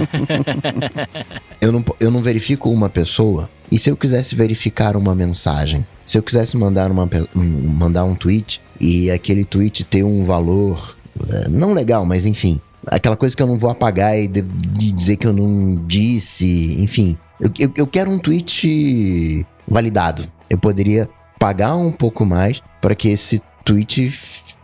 eu, 1.60 1.72
não, 1.72 1.84
eu 1.99 2.11
não 2.11 2.22
verifico 2.22 2.69
uma 2.69 2.90
pessoa. 2.90 3.49
E 3.72 3.80
se 3.80 3.90
eu 3.90 3.98
quisesse 3.98 4.36
verificar 4.36 4.95
uma 4.95 5.15
mensagem? 5.15 5.86
Se 6.03 6.18
eu 6.18 6.22
quisesse 6.22 6.56
mandar, 6.56 6.91
uma, 6.91 7.10
mandar 7.34 8.03
um 8.03 8.14
tweet 8.14 8.61
e 8.80 9.10
aquele 9.10 9.44
tweet 9.44 9.84
ter 9.84 10.03
um 10.03 10.26
valor 10.26 10.95
eh, 11.27 11.49
não 11.49 11.73
legal, 11.73 12.06
mas 12.06 12.26
enfim, 12.26 12.61
aquela 12.86 13.15
coisa 13.15 13.36
que 13.36 13.41
eu 13.41 13.48
não 13.48 13.56
vou 13.56 13.69
apagar 13.69 14.18
e 14.18 14.27
de, 14.27 14.41
de 14.41 14.91
dizer 14.91 15.15
que 15.15 15.26
eu 15.26 15.34
não 15.34 15.84
disse, 15.88 16.77
enfim. 16.80 17.18
Eu, 17.40 17.52
eu, 17.57 17.73
eu, 17.77 17.88
quero 17.88 18.11
um 18.11 18.19
tweet 18.19 19.45
validado. 19.68 20.27
Eu 20.49 20.57
poderia 20.57 21.10
pagar 21.40 21.76
um 21.76 21.91
pouco 21.91 22.26
mais 22.26 22.61
para 22.82 22.95
que 22.95 23.10
esse 23.10 23.41
tweet 23.64 24.14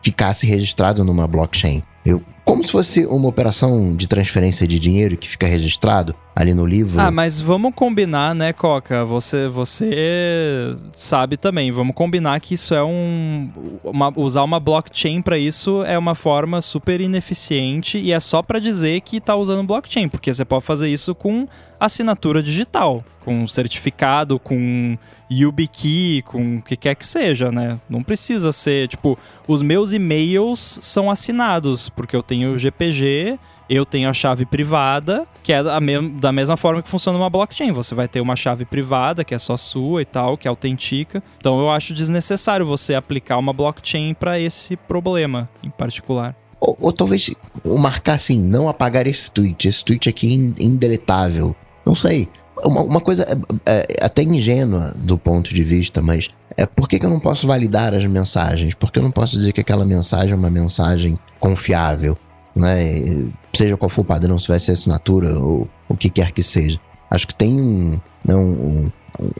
ficasse 0.01 0.45
registrado 0.45 1.03
numa 1.03 1.27
blockchain. 1.27 1.83
Eu, 2.05 2.21
como 2.43 2.63
se 2.63 2.71
fosse 2.71 3.05
uma 3.05 3.27
operação 3.27 3.95
de 3.95 4.07
transferência 4.07 4.67
de 4.67 4.79
dinheiro 4.79 5.17
que 5.17 5.29
fica 5.29 5.45
registrado 5.45 6.15
ali 6.35 6.53
no 6.53 6.65
livro. 6.65 6.99
Ah, 6.99 7.11
mas 7.11 7.41
vamos 7.41 7.73
combinar, 7.75 8.33
né, 8.33 8.53
Coca? 8.53 9.03
Você, 9.05 9.47
você 9.47 10.75
sabe 10.93 11.37
também. 11.37 11.71
Vamos 11.71 11.93
combinar 11.93 12.39
que 12.39 12.53
isso 12.53 12.73
é 12.73 12.83
um. 12.83 13.49
Uma, 13.83 14.13
usar 14.15 14.43
uma 14.43 14.59
blockchain 14.59 15.21
para 15.21 15.37
isso 15.37 15.83
é 15.83 15.97
uma 15.97 16.15
forma 16.15 16.61
super 16.61 17.01
ineficiente 17.01 17.97
e 17.97 18.11
é 18.11 18.19
só 18.19 18.41
para 18.41 18.59
dizer 18.59 19.01
que 19.01 19.19
tá 19.19 19.35
usando 19.35 19.65
blockchain, 19.65 20.07
porque 20.07 20.33
você 20.33 20.45
pode 20.45 20.65
fazer 20.65 20.89
isso 20.89 21.13
com 21.13 21.47
assinatura 21.79 22.41
digital, 22.41 23.03
com 23.21 23.45
certificado, 23.47 24.39
com 24.39 24.97
YubiKey, 25.31 26.21
com 26.23 26.57
o 26.57 26.61
que 26.61 26.75
quer 26.75 26.95
que 26.95 27.05
seja, 27.05 27.51
né? 27.51 27.79
Não 27.89 28.03
precisa 28.03 28.51
ser, 28.51 28.87
tipo, 28.87 29.17
os 29.47 29.61
meus 29.61 29.93
e-mails 29.93 30.79
são 30.81 31.09
assinados, 31.09 31.89
porque 31.89 32.15
eu 32.15 32.21
tenho 32.21 32.57
GPG, 32.57 33.39
eu 33.71 33.85
tenho 33.85 34.09
a 34.09 34.13
chave 34.13 34.45
privada, 34.45 35.25
que 35.41 35.53
é 35.53 35.79
me 35.79 36.09
da 36.09 36.33
mesma 36.33 36.57
forma 36.57 36.81
que 36.81 36.89
funciona 36.89 37.17
uma 37.17 37.29
blockchain. 37.29 37.71
Você 37.71 37.95
vai 37.95 38.05
ter 38.05 38.19
uma 38.19 38.35
chave 38.35 38.65
privada, 38.65 39.23
que 39.23 39.33
é 39.33 39.39
só 39.39 39.55
sua 39.55 40.01
e 40.01 40.05
tal, 40.05 40.37
que 40.37 40.45
autentica. 40.45 41.23
Então 41.37 41.57
eu 41.57 41.71
acho 41.71 41.93
desnecessário 41.93 42.65
você 42.65 42.93
aplicar 42.95 43.37
uma 43.37 43.53
blockchain 43.53 44.13
para 44.13 44.37
esse 44.37 44.75
problema 44.75 45.49
em 45.63 45.69
particular. 45.69 46.35
Ou, 46.59 46.77
ou, 46.81 46.91
talvez 46.91 47.31
marcar 47.65 48.15
assim, 48.15 48.39
não 48.43 48.67
apagar 48.67 49.07
esse 49.07 49.31
tweet, 49.31 49.69
esse 49.69 49.85
tweet 49.85 50.09
aqui 50.09 50.53
é 50.59 50.63
indeletável. 50.63 51.55
Não 51.85 51.95
sei. 51.95 52.27
Uma, 52.63 52.81
uma 52.81 52.99
coisa 52.99 53.23
é, 53.65 53.71
é, 53.71 54.05
até 54.05 54.21
ingênua 54.21 54.93
do 54.97 55.17
ponto 55.17 55.55
de 55.55 55.63
vista, 55.63 56.01
mas 56.01 56.27
é 56.57 56.65
por 56.65 56.89
que, 56.89 56.99
que 56.99 57.05
eu 57.05 57.09
não 57.09 57.21
posso 57.21 57.47
validar 57.47 57.93
as 57.93 58.05
mensagens? 58.05 58.73
Por 58.73 58.91
que 58.91 58.99
eu 58.99 59.03
não 59.03 59.11
posso 59.11 59.37
dizer 59.37 59.53
que 59.53 59.61
aquela 59.61 59.85
mensagem 59.85 60.33
é 60.33 60.35
uma 60.35 60.49
mensagem 60.49 61.17
confiável? 61.39 62.17
Né? 62.55 63.31
Seja 63.53 63.77
qual 63.77 63.89
for 63.89 64.01
o 64.01 64.05
padrão, 64.05 64.37
se 64.39 64.47
vai 64.47 64.59
ser 64.59 64.73
assinatura 64.73 65.37
ou 65.39 65.69
o 65.87 65.95
que 65.95 66.09
quer 66.09 66.31
que 66.31 66.43
seja. 66.43 66.79
Acho 67.09 67.27
que 67.27 67.35
tem 67.35 67.61
um, 67.61 67.99
não, 68.25 68.41
um, 68.41 68.91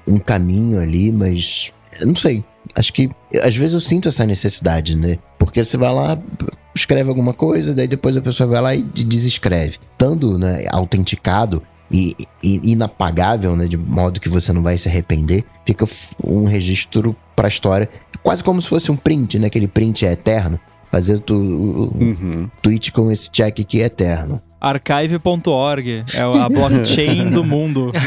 um 0.08 0.18
caminho 0.18 0.80
ali, 0.80 1.12
mas 1.12 1.74
não 2.06 2.16
sei. 2.16 2.44
Acho 2.76 2.94
que 2.94 3.10
às 3.42 3.56
vezes 3.56 3.74
eu 3.74 3.80
sinto 3.80 4.10
essa 4.10 4.26
necessidade, 4.26 4.96
né? 4.96 5.18
Porque 5.38 5.64
você 5.64 5.78
vai 5.78 5.94
lá, 5.94 6.18
escreve 6.76 7.10
alguma 7.10 7.34
coisa, 7.34 7.74
daí 7.74 7.88
depois 7.88 8.16
a 8.16 8.22
pessoa 8.22 8.48
vai 8.48 8.62
lá 8.62 8.76
e 8.76 8.82
desescreve. 8.82 9.78
Estando 9.94 10.38
né, 10.38 10.66
autenticado, 10.70 11.62
e, 11.92 12.16
e 12.42 12.72
inapagável, 12.72 13.56
né? 13.56 13.66
De 13.66 13.78
modo 13.78 14.20
que 14.20 14.30
você 14.30 14.54
não 14.54 14.64
vai 14.64 14.78
se 14.78 14.88
arrepender. 14.88 15.44
Fica 15.66 15.86
um 16.24 16.46
registro 16.46 17.16
pra 17.36 17.48
história. 17.48 17.90
Quase 18.24 18.44
como 18.44 18.62
se 18.62 18.70
fosse 18.70 18.92
um 18.92 18.96
print, 18.96 19.38
né? 19.38 19.48
Aquele 19.48 19.68
print 19.68 20.06
é 20.06 20.14
eterno. 20.14 20.60
Fazer 20.92 21.20
tu, 21.20 21.36
uhum. 21.36 22.50
tweet 22.62 22.92
com 22.92 23.12
esse 23.12 23.32
check 23.32 23.56
que 23.66 23.82
é 23.82 23.86
eterno. 23.86 24.42
Archive.org 24.60 26.04
é 26.14 26.22
a 26.22 26.50
blockchain 26.50 27.30
do 27.32 27.44
mundo. 27.44 27.92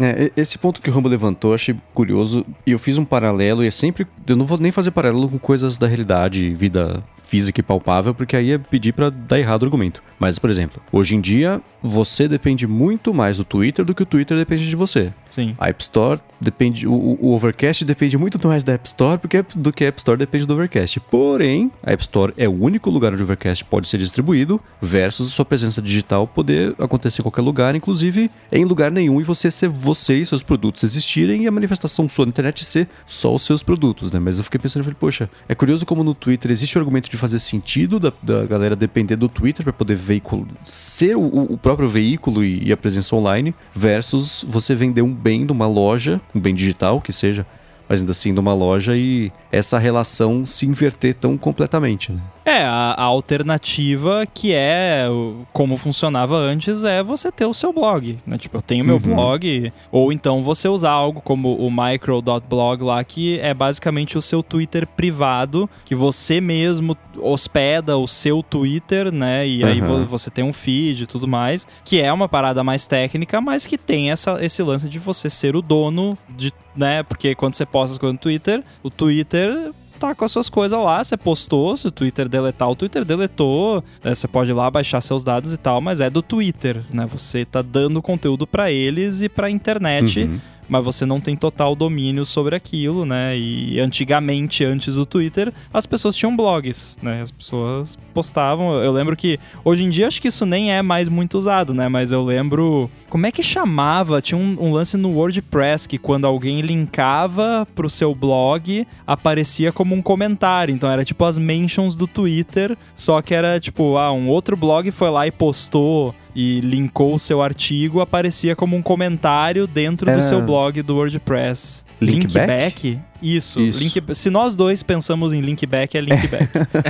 É, 0.00 0.32
esse 0.36 0.58
ponto 0.58 0.82
que 0.82 0.90
o 0.90 0.92
Rambo 0.92 1.08
levantou, 1.08 1.54
achei 1.54 1.74
curioso. 1.94 2.44
E 2.66 2.72
eu 2.72 2.78
fiz 2.80 2.98
um 2.98 3.04
paralelo, 3.04 3.62
e 3.62 3.68
é 3.68 3.70
sempre. 3.70 4.06
Eu 4.26 4.34
não 4.34 4.44
vou 4.44 4.58
nem 4.58 4.72
fazer 4.72 4.90
paralelo 4.90 5.28
com 5.28 5.38
coisas 5.38 5.78
da 5.78 5.86
realidade, 5.86 6.52
vida 6.52 7.02
física 7.22 7.60
e 7.60 7.62
palpável, 7.62 8.14
porque 8.14 8.36
aí 8.36 8.52
é 8.52 8.58
pedir 8.58 8.92
para 8.92 9.10
dar 9.10 9.38
errado 9.38 9.62
o 9.62 9.66
argumento. 9.66 10.02
Mas, 10.18 10.38
por 10.38 10.50
exemplo, 10.50 10.82
hoje 10.92 11.14
em 11.14 11.20
dia, 11.20 11.60
você 11.86 12.26
depende 12.26 12.66
muito 12.66 13.12
mais 13.12 13.36
do 13.36 13.44
Twitter 13.44 13.84
do 13.84 13.94
que 13.94 14.02
o 14.02 14.06
Twitter 14.06 14.38
depende 14.38 14.66
de 14.66 14.74
você. 14.74 15.12
Sim. 15.28 15.54
A 15.58 15.68
App 15.68 15.82
Store 15.82 16.18
depende. 16.40 16.88
O, 16.88 17.18
o 17.20 17.34
Overcast 17.34 17.84
depende 17.84 18.16
muito 18.16 18.38
mais 18.48 18.64
da 18.64 18.72
App 18.72 18.86
Store 18.86 19.18
porque, 19.18 19.44
do 19.54 19.70
que 19.70 19.84
a 19.84 19.88
App 19.88 20.00
Store 20.00 20.16
depende 20.16 20.46
do 20.46 20.54
Overcast. 20.54 20.98
Porém, 21.00 21.70
a 21.82 21.92
App 21.92 22.02
Store 22.02 22.32
é 22.38 22.48
o 22.48 22.52
único 22.52 22.88
lugar 22.88 23.12
onde 23.12 23.20
o 23.20 23.24
Overcast 23.24 23.66
pode 23.66 23.86
ser 23.86 23.98
distribuído, 23.98 24.58
versus 24.80 25.30
sua 25.30 25.44
presença 25.44 25.82
digital 25.82 26.26
poder 26.26 26.74
acontecer 26.78 27.20
em 27.20 27.24
qualquer 27.24 27.42
lugar, 27.42 27.74
inclusive 27.74 28.30
em 28.50 28.64
lugar 28.64 28.90
nenhum, 28.90 29.20
e 29.20 29.24
você 29.24 29.50
ser 29.50 29.68
você 29.68 30.18
e 30.18 30.24
seus 30.24 30.42
produtos 30.42 30.84
existirem 30.84 31.42
e 31.42 31.46
a 31.46 31.50
manifestação 31.50 32.08
sua 32.08 32.24
na 32.24 32.30
internet 32.30 32.64
ser 32.64 32.88
só 33.06 33.34
os 33.34 33.42
seus 33.42 33.62
produtos, 33.62 34.10
né? 34.10 34.18
Mas 34.18 34.38
eu 34.38 34.44
fiquei 34.44 34.58
pensando, 34.58 34.84
falei, 34.84 34.96
poxa, 34.98 35.28
é 35.46 35.54
curioso 35.54 35.84
como 35.84 36.02
no 36.02 36.14
Twitter 36.14 36.50
existe 36.50 36.78
o 36.78 36.80
argumento 36.80 37.10
de 37.10 37.16
fazer 37.18 37.38
sentido 37.38 38.00
da, 38.00 38.12
da 38.22 38.46
galera 38.46 38.74
depender 38.74 39.16
do 39.16 39.28
Twitter 39.28 39.62
para 39.62 39.72
poder 39.72 39.96
veículo, 39.96 40.46
ser 40.62 41.16
o, 41.16 41.52
o 41.52 41.58
próprio 41.58 41.73
veículo 41.76 42.44
e, 42.44 42.68
e, 42.68 42.72
a 42.72 42.76
presença 42.76 43.14
online, 43.14 43.54
versus 43.72 44.44
você 44.48 44.74
vender 44.74 45.02
um 45.02 45.12
bem 45.12 45.46
de 45.46 45.52
uma 45.52 45.66
loja, 45.66 46.20
um 46.34 46.40
bem 46.40 46.54
digital 46.54 47.00
que 47.00 47.12
seja, 47.12 47.46
mas 47.88 48.00
ainda 48.00 48.12
assim 48.12 48.32
de 48.32 48.40
uma 48.40 48.54
loja 48.54 48.96
e 48.96 49.30
essa 49.52 49.78
relação 49.78 50.44
se 50.46 50.66
inverter 50.66 51.14
tão 51.14 51.36
completamente. 51.36 52.12
Né? 52.12 52.20
É, 52.44 52.62
a, 52.62 52.94
a, 52.96 53.02
alternativa 53.02 54.26
que 54.32 54.52
é 54.52 55.06
como 55.52 55.78
funcionava 55.78 56.36
antes 56.36 56.84
é 56.84 57.02
você 57.02 57.32
ter 57.32 57.46
o 57.46 57.54
seu 57.54 57.72
blog, 57.72 58.18
né? 58.26 58.36
Tipo, 58.36 58.58
eu 58.58 58.62
tenho 58.62 58.84
meu 58.84 58.96
uhum. 58.96 59.00
blog, 59.00 59.72
ou 59.90 60.12
então 60.12 60.42
você 60.42 60.68
usar 60.68 60.90
algo 60.90 61.22
como 61.22 61.54
o 61.54 61.70
micro.blog 61.70 62.84
lá, 62.84 63.02
que 63.02 63.40
é 63.40 63.54
basicamente 63.54 64.18
o 64.18 64.22
seu 64.22 64.42
Twitter 64.42 64.86
privado, 64.86 65.68
que 65.86 65.94
você 65.94 66.38
mesmo 66.38 66.94
hospeda 67.18 67.96
o 67.96 68.06
seu 68.06 68.42
Twitter, 68.42 69.10
né? 69.10 69.46
E 69.48 69.64
aí 69.64 69.80
uhum. 69.80 70.04
você 70.04 70.30
tem 70.30 70.44
um 70.44 70.52
feed 70.52 71.04
e 71.04 71.06
tudo 71.06 71.26
mais, 71.26 71.66
que 71.82 72.00
é 72.00 72.12
uma 72.12 72.28
parada 72.28 72.62
mais 72.62 72.86
técnica, 72.86 73.40
mas 73.40 73.66
que 73.66 73.78
tem 73.78 74.10
essa, 74.10 74.44
esse 74.44 74.62
lance 74.62 74.86
de 74.86 74.98
você 74.98 75.30
ser 75.30 75.56
o 75.56 75.62
dono 75.62 76.18
de, 76.28 76.52
né? 76.76 77.02
Porque 77.02 77.34
quando 77.34 77.54
você 77.54 77.64
posta 77.64 77.94
as 77.94 77.98
coisas 77.98 78.14
no 78.14 78.20
Twitter, 78.20 78.62
o 78.82 78.90
Twitter 78.90 79.72
tá 80.04 80.14
com 80.14 80.24
as 80.24 80.32
suas 80.32 80.50
coisas 80.50 80.78
lá, 80.78 81.02
você 81.02 81.16
postou, 81.16 81.74
se 81.76 81.86
o 81.86 81.90
Twitter 81.90 82.28
deletar, 82.28 82.68
o 82.68 82.76
Twitter 82.76 83.04
deletou, 83.04 83.82
né, 84.02 84.14
você 84.14 84.28
pode 84.28 84.50
ir 84.50 84.54
lá 84.54 84.70
baixar 84.70 85.00
seus 85.00 85.24
dados 85.24 85.54
e 85.54 85.56
tal, 85.56 85.80
mas 85.80 86.00
é 86.00 86.10
do 86.10 86.20
Twitter, 86.20 86.82
né? 86.92 87.06
Você 87.10 87.44
tá 87.44 87.62
dando 87.62 88.02
conteúdo 88.02 88.46
para 88.46 88.70
eles 88.70 89.22
e 89.22 89.28
pra 89.28 89.48
internet. 89.48 90.24
Uhum 90.24 90.40
mas 90.68 90.84
você 90.84 91.04
não 91.04 91.20
tem 91.20 91.36
total 91.36 91.74
domínio 91.74 92.24
sobre 92.24 92.56
aquilo, 92.56 93.04
né? 93.04 93.36
E 93.36 93.78
antigamente, 93.80 94.64
antes 94.64 94.94
do 94.96 95.06
Twitter, 95.06 95.52
as 95.72 95.86
pessoas 95.86 96.16
tinham 96.16 96.36
blogs, 96.36 96.96
né? 97.02 97.20
As 97.20 97.30
pessoas 97.30 97.98
postavam. 98.12 98.82
Eu 98.82 98.92
lembro 98.92 99.16
que 99.16 99.38
hoje 99.64 99.84
em 99.84 99.90
dia 99.90 100.06
acho 100.06 100.20
que 100.20 100.28
isso 100.28 100.46
nem 100.46 100.72
é 100.72 100.82
mais 100.82 101.08
muito 101.08 101.36
usado, 101.38 101.74
né? 101.74 101.88
Mas 101.88 102.12
eu 102.12 102.24
lembro 102.24 102.90
como 103.14 103.26
é 103.26 103.30
que 103.30 103.42
chamava? 103.42 104.20
Tinha 104.20 104.36
um, 104.36 104.56
um 104.58 104.72
lance 104.72 104.96
no 104.96 105.10
WordPress 105.10 105.88
que 105.88 105.98
quando 105.98 106.26
alguém 106.26 106.60
linkava 106.60 107.66
pro 107.74 107.88
seu 107.88 108.14
blog, 108.14 108.86
aparecia 109.06 109.70
como 109.70 109.94
um 109.94 110.02
comentário. 110.02 110.74
Então 110.74 110.90
era 110.90 111.04
tipo 111.04 111.24
as 111.24 111.38
mentions 111.38 111.94
do 111.94 112.06
Twitter, 112.06 112.76
só 112.94 113.22
que 113.22 113.32
era 113.32 113.60
tipo, 113.60 113.96
ah, 113.96 114.12
um 114.12 114.28
outro 114.28 114.56
blog 114.56 114.90
foi 114.90 115.10
lá 115.10 115.26
e 115.26 115.30
postou 115.30 116.14
e 116.34 116.60
linkou 116.60 117.14
o 117.14 117.18
seu 117.18 117.40
artigo, 117.40 118.00
aparecia 118.00 118.56
como 118.56 118.76
um 118.76 118.82
comentário 118.82 119.66
dentro 119.66 120.08
Era... 120.08 120.18
do 120.18 120.24
seu 120.24 120.42
blog 120.42 120.82
do 120.82 120.96
WordPress. 120.96 121.84
Linkback? 122.00 122.88
Link 122.88 123.00
Isso. 123.22 123.60
Isso. 123.60 123.78
Link... 123.78 124.02
Se 124.14 124.30
nós 124.30 124.54
dois 124.54 124.82
pensamos 124.82 125.32
em 125.32 125.40
linkback, 125.40 125.96
é 125.96 126.00
linkback. 126.00 126.48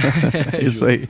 é 0.60 0.64
Isso 0.64 0.84
aí. 0.84 1.04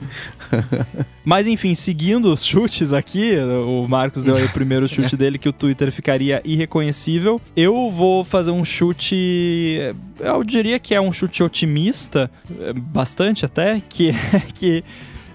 Mas 1.23 1.47
enfim, 1.47 1.73
seguindo 1.73 2.31
os 2.31 2.45
chutes 2.45 2.91
aqui, 2.93 3.35
o 3.37 3.87
Marcos 3.87 4.23
deu 4.23 4.35
aí 4.35 4.43
o 4.43 4.49
primeiro 4.49 4.87
chute 4.87 5.15
dele 5.15 5.37
que 5.37 5.49
o 5.49 5.53
Twitter 5.53 5.91
ficaria 5.91 6.41
irreconhecível. 6.43 7.41
Eu 7.55 7.89
vou 7.89 8.23
fazer 8.23 8.51
um 8.51 8.65
chute, 8.65 9.79
eu 10.19 10.43
diria 10.43 10.77
que 10.77 10.93
é 10.93 11.01
um 11.01 11.11
chute 11.11 11.41
otimista, 11.41 12.29
bastante 12.75 13.45
até, 13.45 13.81
que 13.89 14.09
é 14.09 14.39
que 14.53 14.83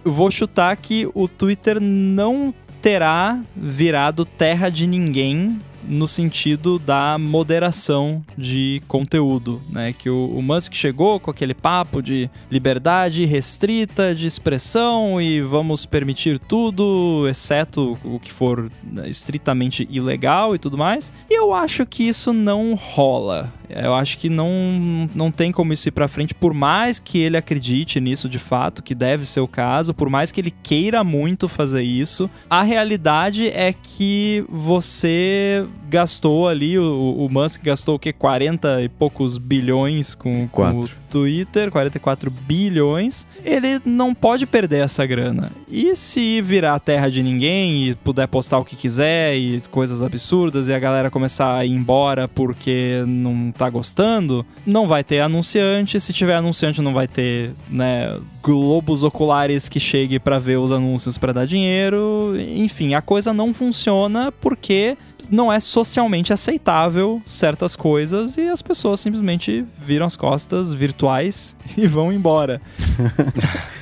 eu 0.05 0.13
vou 0.13 0.31
chutar 0.31 0.77
que 0.77 1.09
o 1.15 1.29
Twitter 1.29 1.81
não 1.81 2.55
terá 2.83 3.39
virado 3.57 4.25
terra 4.25 4.71
de 4.71 4.87
ninguém 4.87 5.59
no 5.83 6.07
sentido 6.07 6.79
da 6.79 7.19
moderação 7.19 8.23
de 8.37 8.83
conteúdo, 8.87 9.61
né? 9.69 9.93
Que 9.93 10.11
o, 10.11 10.27
o, 10.27 10.43
Musk 10.43 10.75
chegou 10.75 11.19
com 11.19 11.31
aquele 11.31 11.55
papo 11.55 12.03
de 12.03 12.31
liberdade 12.51 13.25
restrita 13.25 14.15
de 14.15 14.27
expressão 14.27 15.21
e 15.21 15.41
vamos 15.41 15.87
permitir 15.87 16.39
tudo, 16.39 17.27
exceto 17.29 17.99
o 18.05 18.21
que 18.21 18.31
for 18.31 18.71
estritamente 19.07 19.87
ilegal 19.91 20.55
e 20.55 20.59
tudo 20.59 20.79
mais. 20.79 21.13
E 21.29 21.35
eu 21.35 21.53
acho 21.53 21.87
que 21.87 22.07
isso 22.07 22.33
não 22.33 22.75
rola. 22.75 23.53
Eu 23.75 23.95
acho 23.95 24.19
que 24.19 24.29
não, 24.29 25.09
não 25.15 25.31
tem 25.31 25.53
como 25.53 25.73
isso 25.73 25.89
ir 25.89 25.93
para 25.93 26.09
frente, 26.09 26.35
por 26.35 26.53
mais 26.53 26.99
que 26.99 27.19
ele 27.19 27.37
acredite 27.37 28.01
nisso 28.01 28.29
de 28.29 28.39
fato, 28.39 28.83
que 28.83 28.95
deve 28.95 29.27
ser 29.27 29.41
o 29.41 29.49
caso, 29.49 29.95
por 29.95 30.09
mais 30.09 30.33
que 30.33 30.41
ele 30.41 30.51
queira 30.51 31.03
muito 31.05 31.49
fazer 31.49 31.83
isso, 31.83 32.29
a 32.49 32.63
realidade 32.63 33.49
é 33.49 33.73
que 33.73 34.45
você 34.49 35.67
gastou 35.89 36.49
ali, 36.49 36.79
o, 36.79 37.27
o 37.27 37.29
Musk 37.31 37.63
gastou 37.63 37.97
o 37.97 37.99
que? 37.99 38.13
40 38.13 38.83
e 38.83 38.89
poucos 38.89 39.39
bilhões 39.39 40.15
com, 40.15 40.47
com 40.49 40.63
o 40.81 41.00
Twitter, 41.11 41.71
44 41.71 42.31
bilhões. 42.31 43.27
Ele 43.45 43.81
não 43.85 44.15
pode 44.15 44.47
perder 44.47 44.85
essa 44.85 45.05
grana. 45.05 45.53
E 45.69 45.95
se 45.97 46.41
virar 46.41 46.79
terra 46.79 47.09
de 47.09 47.23
ninguém 47.23 47.89
e 47.89 47.95
puder 47.97 48.27
postar 48.29 48.59
o 48.59 48.65
que 48.65 48.77
quiser 48.77 49.37
e 49.37 49.61
coisas 49.71 50.01
absurdas 50.01 50.69
e 50.69 50.75
a 50.75 50.79
galera 50.79 51.11
começar 51.11 51.57
a 51.57 51.65
ir 51.65 51.73
embora 51.73 52.29
porque 52.29 53.03
não 53.07 53.53
tá 53.53 53.69
gostando, 53.69 54.47
não 54.65 54.87
vai 54.87 55.03
ter 55.03 55.21
anunciante. 55.21 56.01
Se 56.01 56.13
tiver 56.13 56.37
anunciante, 56.37 56.81
não 56.81 56.95
vai 56.95 57.09
ter, 57.09 57.51
né, 57.69 58.19
globos 58.43 59.03
oculares 59.03 59.69
que 59.69 59.81
chegue 59.81 60.19
para 60.19 60.39
ver 60.39 60.59
os 60.59 60.73
anúncios 60.73 61.19
para 61.19 61.33
dar 61.33 61.47
dinheiro. 61.47 62.35
Enfim, 62.39 62.95
a 62.95 63.03
coisa 63.03 63.33
não 63.33 63.53
funciona 63.53 64.33
porque 64.33 64.97
não 65.31 65.53
é 65.53 65.61
socialmente 65.61 66.33
aceitável 66.33 67.21
certas 67.27 67.77
coisas 67.77 68.37
e 68.37 68.49
as 68.49 68.63
pessoas 68.63 69.01
simplesmente 69.01 69.65
viram 69.79 70.07
as 70.07 70.17
costas 70.17 70.73
virtuais 71.01 71.57
e 71.77 71.87
vão 71.87 72.13
embora. 72.13 72.61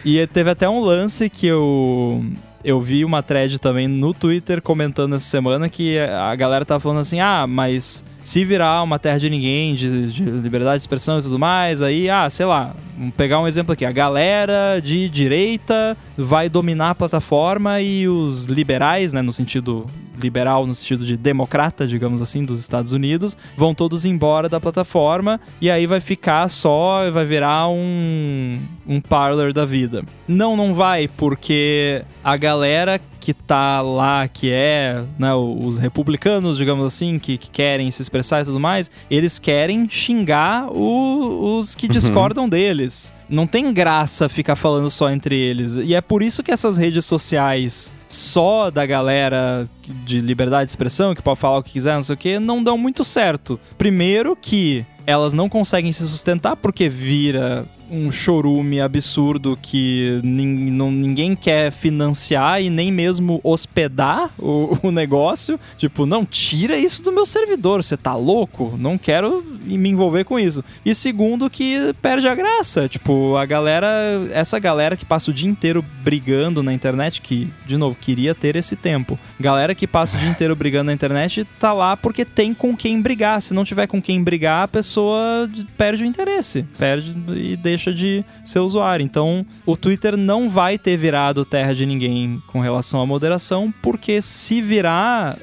e 0.04 0.24
teve 0.28 0.50
até 0.50 0.68
um 0.68 0.80
lance 0.80 1.28
que 1.28 1.46
eu 1.46 2.24
eu 2.64 2.80
vi 2.80 3.04
uma 3.04 3.22
thread 3.22 3.58
também 3.60 3.86
no 3.86 4.12
Twitter 4.12 4.60
comentando 4.60 5.14
essa 5.14 5.24
semana 5.24 5.68
que 5.68 5.96
a 5.98 6.34
galera 6.34 6.64
tava 6.64 6.80
falando 6.80 7.00
assim: 7.00 7.20
ah, 7.20 7.46
mas 7.46 8.04
se 8.20 8.44
virar 8.44 8.82
uma 8.82 8.98
terra 8.98 9.18
de 9.18 9.30
ninguém, 9.30 9.74
de, 9.74 10.12
de, 10.12 10.22
liberdade 10.22 10.76
de 10.76 10.82
expressão 10.82 11.18
e 11.18 11.22
tudo 11.22 11.38
mais, 11.38 11.82
aí, 11.82 12.10
ah, 12.10 12.28
sei 12.28 12.46
lá, 12.46 12.74
vamos 12.96 13.14
pegar 13.14 13.40
um 13.40 13.46
exemplo 13.46 13.72
aqui. 13.72 13.84
A 13.84 13.92
galera 13.92 14.80
de 14.80 15.08
direita 15.08 15.96
vai 16.18 16.48
dominar 16.48 16.90
a 16.90 16.94
plataforma 16.96 17.80
e 17.80 18.08
os 18.08 18.44
liberais, 18.44 19.12
né, 19.12 19.22
no 19.22 19.32
sentido 19.32 19.86
liberal, 20.20 20.66
no 20.66 20.74
sentido 20.74 21.06
de 21.06 21.16
democrata, 21.16 21.86
digamos 21.86 22.20
assim, 22.20 22.44
dos 22.44 22.58
Estados 22.58 22.92
Unidos, 22.92 23.36
vão 23.56 23.72
todos 23.72 24.04
embora 24.04 24.48
da 24.48 24.58
plataforma 24.58 25.40
e 25.60 25.70
aí 25.70 25.86
vai 25.86 26.00
ficar 26.00 26.48
só, 26.48 27.08
vai 27.12 27.24
virar 27.24 27.68
um, 27.68 28.58
um 28.84 29.00
parlor 29.00 29.52
da 29.52 29.64
vida. 29.64 30.04
Não, 30.26 30.56
não 30.56 30.74
vai, 30.74 31.06
porque 31.06 32.02
a 32.24 32.36
galera 32.36 33.00
que 33.20 33.32
tá 33.32 33.80
lá, 33.80 34.26
que 34.26 34.50
é 34.50 35.04
né, 35.18 35.34
os 35.34 35.78
republicanos, 35.78 36.56
digamos 36.56 36.84
assim, 36.84 37.18
que, 37.18 37.36
que, 37.36 37.50
querem 37.50 37.90
se 37.90 38.00
expressar 38.00 38.42
e 38.42 38.44
tudo 38.44 38.58
mais, 38.58 38.90
eles 39.10 39.38
querem 39.38 39.88
xingar 39.88 40.68
o, 40.72 41.58
os 41.58 41.74
que 41.74 41.86
uhum. 41.86 41.92
discordam 41.92 42.48
deles. 42.48 43.12
Não 43.28 43.46
tem 43.46 43.72
graça 43.72 44.28
ficar 44.28 44.56
falando 44.56 44.88
só 44.90 45.10
entre 45.10 45.36
eles. 45.36 45.76
E 45.76 45.94
é 45.94 46.00
por 46.00 46.22
isso 46.22 46.42
que 46.42 46.50
essas 46.50 46.76
redes 46.76 47.05
sociais 47.05 47.92
só 48.09 48.70
da 48.70 48.86
galera 48.86 49.66
de 50.05 50.20
liberdade 50.20 50.66
de 50.66 50.72
expressão, 50.72 51.14
que 51.14 51.22
pode 51.22 51.38
falar 51.38 51.59
o 51.59 51.62
que 51.62 51.72
quiser, 51.72 51.94
não 51.94 52.02
sei 52.02 52.14
o 52.14 52.18
que, 52.18 52.38
não 52.38 52.62
dão 52.62 52.78
muito 52.78 53.05
certo. 53.05 53.60
Primeiro 53.76 54.34
que 54.34 54.84
elas 55.06 55.32
não 55.32 55.48
conseguem 55.48 55.92
se 55.92 56.06
sustentar 56.06 56.56
porque 56.56 56.88
vira 56.88 57.66
um 57.90 58.10
chorume 58.10 58.81
absurdo 58.81 59.59
que 59.60 60.20
ninguém 60.23 61.35
quer 61.35 61.70
financiar 61.70 62.62
e 62.62 62.70
nem 62.70 62.93
mesmo 62.93 63.40
hospedar 63.43 64.31
o, 64.39 64.78
o, 64.89 64.90
negócio. 64.90 65.59
Tipo, 65.77 66.06
não, 66.06 66.24
tira 66.24 66.78
isso 66.78 67.02
do 67.02 67.12
meu 67.12 67.27
servidor, 67.27 67.82
você 67.82 67.97
tá 67.97 68.15
louco? 68.15 68.74
Não 68.78 68.98
quero 68.98 69.44
me 69.65 69.89
envolver 69.89 70.24
com 70.24 70.39
isso. 70.39 70.65
E 70.85 70.94
segundo, 70.94 71.51
que 71.51 71.94
perde 72.01 72.28
a 72.28 72.35
graça. 72.35 72.89
Tipo, 72.89 73.36
a 73.36 73.44
galera, 73.44 73.89
essa 74.32 74.59
galera 74.59 74.97
que 74.97 75.05
passa 75.05 75.31
o 75.31 75.35
dia 75.35 75.48
inteiro 75.48 75.85
brigando 76.02 76.62
na 76.62 76.73
internet, 76.73 77.20
que, 77.20 77.48
de 77.66 77.77
novo, 77.77 77.97
queria 78.01 78.35
ter 78.35 78.56
esse 78.56 78.77
tempo. 78.77 79.19
Galera 79.39 79.74
que 79.74 79.86
passa 79.86 80.16
o 80.16 80.20
dia 80.20 80.31
inteiro 80.31 80.55
brigando 80.55 80.85
na 80.85 80.93
internet 80.93 81.47
tá 81.59 81.73
lá 81.73 81.97
porque 81.97 82.24
tem 82.24 82.55
com 82.55 82.77
quem 82.77 83.01
brigar. 83.01 83.40
Se 83.43 83.55
não 83.55 83.65
tiver 83.65 83.86
com 83.86 84.01
quem 84.01 84.23
brigar, 84.23 84.65
a 84.65 84.69
pessoa 84.69 85.48
perde 85.77 86.05
o 86.05 86.06
interesse, 86.06 86.65
perde 86.78 87.15
e 87.35 87.56
deixa 87.56 87.77
de 87.84 88.24
ser 88.44 88.60
usuário. 88.60 89.05
Então, 89.05 89.44
o 89.64 89.76
Twitter 89.76 90.16
não 90.16 90.48
vai 90.48 90.78
ter 90.78 90.96
virado 90.96 91.44
terra 91.44 91.74
de 91.74 91.86
ninguém 91.86 92.42
com 92.46 92.60
relação 92.60 93.00
à 93.00 93.06
moderação, 93.06 93.72
porque 93.82 94.20
se 94.20 94.60
virar, 94.60 95.36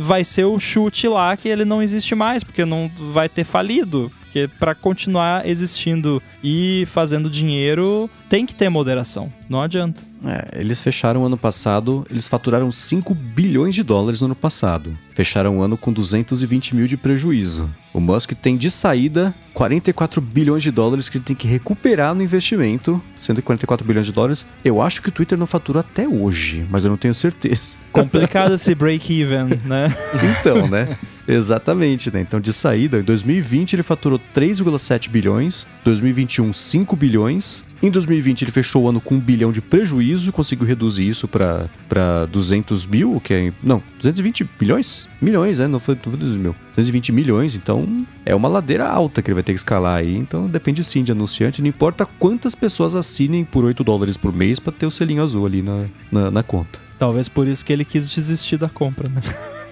vai 0.00 0.24
ser 0.24 0.44
o 0.44 0.58
chute 0.58 1.08
lá 1.08 1.36
que 1.36 1.48
ele 1.48 1.64
não 1.64 1.82
existe 1.82 2.14
mais, 2.14 2.44
porque 2.44 2.64
não 2.64 2.90
vai 3.12 3.28
ter 3.28 3.44
falido. 3.44 4.10
Porque 4.20 4.48
para 4.60 4.76
continuar 4.76 5.46
existindo 5.48 6.22
e 6.42 6.84
fazendo 6.86 7.28
dinheiro, 7.28 8.08
tem 8.30 8.46
que 8.46 8.54
ter 8.54 8.68
moderação. 8.68 9.30
Não 9.48 9.60
adianta. 9.60 10.02
É, 10.24 10.60
eles 10.60 10.80
fecharam 10.80 11.22
o 11.22 11.26
ano 11.26 11.36
passado, 11.36 12.06
eles 12.08 12.28
faturaram 12.28 12.70
5 12.70 13.12
bilhões 13.12 13.74
de 13.74 13.82
dólares 13.82 14.20
no 14.20 14.26
ano 14.26 14.36
passado. 14.36 14.96
Fecharam 15.14 15.58
o 15.58 15.62
ano 15.62 15.76
com 15.76 15.92
220 15.92 16.76
mil 16.76 16.86
de 16.86 16.96
prejuízo. 16.96 17.68
O 17.92 17.98
Musk 17.98 18.32
tem 18.34 18.56
de 18.56 18.70
saída 18.70 19.34
44 19.52 20.20
bilhões 20.20 20.62
de 20.62 20.70
dólares 20.70 21.08
que 21.08 21.18
ele 21.18 21.24
tem 21.24 21.34
que 21.34 21.48
recuperar 21.48 22.14
no 22.14 22.22
investimento. 22.22 23.02
Sendo 23.18 23.42
44 23.42 23.84
bilhões 23.84 24.06
de 24.06 24.12
dólares, 24.12 24.46
eu 24.64 24.80
acho 24.80 25.02
que 25.02 25.08
o 25.08 25.12
Twitter 25.12 25.36
não 25.36 25.46
faturou 25.46 25.80
até 25.80 26.06
hoje, 26.06 26.64
mas 26.70 26.84
eu 26.84 26.90
não 26.90 26.96
tenho 26.96 27.14
certeza. 27.14 27.80
Complicado 27.90 28.54
esse 28.54 28.72
break-even, 28.76 29.58
né? 29.64 29.92
então, 30.38 30.68
né? 30.68 30.96
Exatamente, 31.26 32.12
né? 32.12 32.20
Então, 32.20 32.40
de 32.40 32.52
saída, 32.52 33.00
em 33.00 33.02
2020 33.02 33.74
ele 33.74 33.82
faturou 33.82 34.20
3,7 34.34 35.08
bilhões, 35.08 35.66
2021 35.84 36.52
5 36.52 36.94
bilhões, 36.94 37.64
em 37.82 37.90
2020 37.90 38.42
ele 38.42 38.50
fechou 38.50 38.84
o 38.84 38.88
ano 38.88 39.00
com 39.00 39.14
um 39.14 39.20
bilhão 39.20 39.50
de 39.50 39.60
prejuízo, 39.60 40.32
conseguiu 40.32 40.66
reduzir 40.66 41.08
isso 41.08 41.26
para 41.26 42.26
200 42.26 42.86
mil, 42.86 43.20
que 43.20 43.32
é. 43.32 43.52
Não, 43.62 43.82
220 43.96 44.48
bilhões? 44.58 45.08
Milhões, 45.20 45.58
né? 45.58 45.66
Não 45.66 45.78
foi, 45.78 45.94
não 45.94 46.02
foi 46.02 46.16
200 46.16 46.36
mil. 46.36 46.54
220 46.76 47.12
milhões, 47.12 47.56
então 47.56 48.06
é 48.24 48.34
uma 48.34 48.48
ladeira 48.48 48.86
alta 48.86 49.22
que 49.22 49.30
ele 49.30 49.34
vai 49.34 49.42
ter 49.42 49.52
que 49.52 49.58
escalar 49.58 49.98
aí. 49.98 50.16
Então 50.16 50.46
depende 50.46 50.84
sim 50.84 51.02
de 51.02 51.12
anunciante, 51.12 51.62
não 51.62 51.68
importa 51.68 52.06
quantas 52.18 52.54
pessoas 52.54 52.94
assinem 52.94 53.44
por 53.44 53.64
8 53.64 53.82
dólares 53.82 54.16
por 54.16 54.32
mês 54.32 54.60
para 54.60 54.72
ter 54.72 54.86
o 54.86 54.90
selinho 54.90 55.22
azul 55.22 55.46
ali 55.46 55.62
na, 55.62 55.86
na, 56.12 56.30
na 56.30 56.42
conta. 56.42 56.78
Talvez 56.98 57.28
por 57.28 57.46
isso 57.46 57.64
que 57.64 57.72
ele 57.72 57.84
quis 57.84 58.10
desistir 58.10 58.58
da 58.58 58.68
compra, 58.68 59.08
né? 59.08 59.20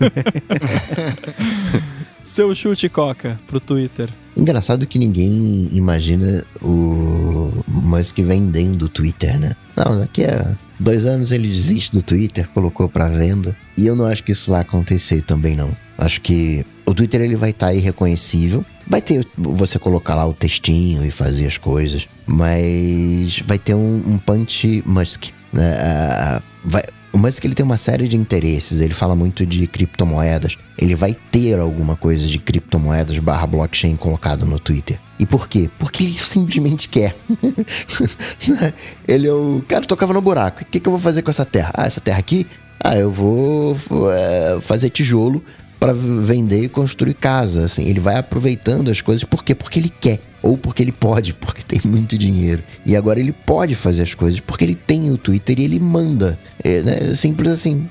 Seu 2.28 2.54
chute, 2.54 2.90
Coca, 2.90 3.40
pro 3.46 3.58
Twitter. 3.58 4.10
Engraçado 4.36 4.86
que 4.86 4.98
ninguém 4.98 5.70
imagina 5.72 6.44
o 6.60 7.50
Musk 7.66 8.18
vendendo 8.18 8.82
o 8.82 8.88
Twitter, 8.88 9.40
né? 9.40 9.56
Não, 9.74 9.98
daqui 9.98 10.24
a 10.24 10.54
dois 10.78 11.06
anos 11.06 11.32
ele 11.32 11.48
desiste 11.48 11.90
do 11.90 12.02
Twitter, 12.02 12.46
colocou 12.50 12.86
para 12.86 13.08
venda. 13.08 13.56
E 13.78 13.86
eu 13.86 13.96
não 13.96 14.04
acho 14.04 14.22
que 14.22 14.32
isso 14.32 14.50
vai 14.50 14.60
acontecer 14.60 15.22
também, 15.22 15.56
não. 15.56 15.74
Acho 15.96 16.20
que 16.20 16.66
o 16.84 16.92
Twitter 16.92 17.22
ele 17.22 17.34
vai 17.34 17.48
estar 17.48 17.68
tá 17.68 17.74
irreconhecível. 17.74 18.62
Vai 18.86 19.00
ter 19.00 19.26
você 19.34 19.78
colocar 19.78 20.14
lá 20.14 20.26
o 20.26 20.34
textinho 20.34 21.06
e 21.06 21.10
fazer 21.10 21.46
as 21.46 21.56
coisas, 21.56 22.06
mas 22.26 23.42
vai 23.46 23.58
ter 23.58 23.72
um, 23.72 24.02
um 24.06 24.18
punch 24.18 24.82
Musk. 24.84 25.28
Né? 25.50 25.72
Uh, 25.72 26.42
vai, 26.62 26.82
o 27.12 27.18
Musk 27.18 27.44
ele 27.44 27.54
tem 27.54 27.64
uma 27.64 27.76
série 27.76 28.06
de 28.06 28.16
interesses, 28.16 28.80
ele 28.80 28.94
fala 28.94 29.14
muito 29.14 29.46
de 29.46 29.66
criptomoedas. 29.66 30.56
Ele 30.76 30.94
vai 30.94 31.16
ter 31.30 31.58
alguma 31.58 31.96
coisa 31.96 32.26
de 32.26 32.38
criptomoedas 32.38 33.18
barra 33.18 33.46
blockchain 33.46 33.96
colocado 33.96 34.44
no 34.44 34.58
Twitter. 34.58 34.98
E 35.18 35.26
por 35.26 35.48
quê? 35.48 35.70
Porque 35.78 36.04
ele 36.04 36.14
simplesmente 36.14 36.88
quer. 36.88 37.16
ele 39.06 39.26
é 39.26 39.32
o 39.32 39.62
cara 39.66 39.84
tocava 39.84 40.12
no 40.12 40.20
buraco. 40.20 40.62
O 40.62 40.64
que, 40.66 40.78
que 40.78 40.86
eu 40.86 40.92
vou 40.92 41.00
fazer 41.00 41.22
com 41.22 41.30
essa 41.30 41.44
terra? 41.44 41.72
Ah, 41.74 41.86
essa 41.86 42.00
terra 42.00 42.18
aqui? 42.18 42.46
Ah, 42.78 42.96
eu 42.96 43.10
vou 43.10 43.76
é, 44.12 44.58
fazer 44.60 44.90
tijolo 44.90 45.42
para 45.80 45.92
vender 45.92 46.62
e 46.64 46.68
construir 46.68 47.14
casa. 47.14 47.64
Assim, 47.64 47.84
ele 47.86 48.00
vai 48.00 48.16
aproveitando 48.16 48.90
as 48.90 49.00
coisas. 49.00 49.24
Por 49.24 49.42
quê? 49.42 49.54
Porque 49.54 49.78
ele 49.78 49.88
quer. 49.88 50.20
Ou 50.42 50.56
porque 50.56 50.82
ele 50.82 50.92
pode, 50.92 51.34
porque 51.34 51.62
tem 51.62 51.80
muito 51.84 52.16
dinheiro. 52.16 52.62
E 52.86 52.96
agora 52.96 53.18
ele 53.18 53.32
pode 53.32 53.74
fazer 53.74 54.02
as 54.02 54.14
coisas 54.14 54.40
porque 54.40 54.64
ele 54.64 54.74
tem 54.74 55.10
o 55.10 55.18
Twitter 55.18 55.58
e 55.58 55.64
ele 55.64 55.80
manda. 55.80 56.38
É, 56.62 56.82
né? 56.82 57.14
Simples 57.14 57.50
assim. 57.50 57.88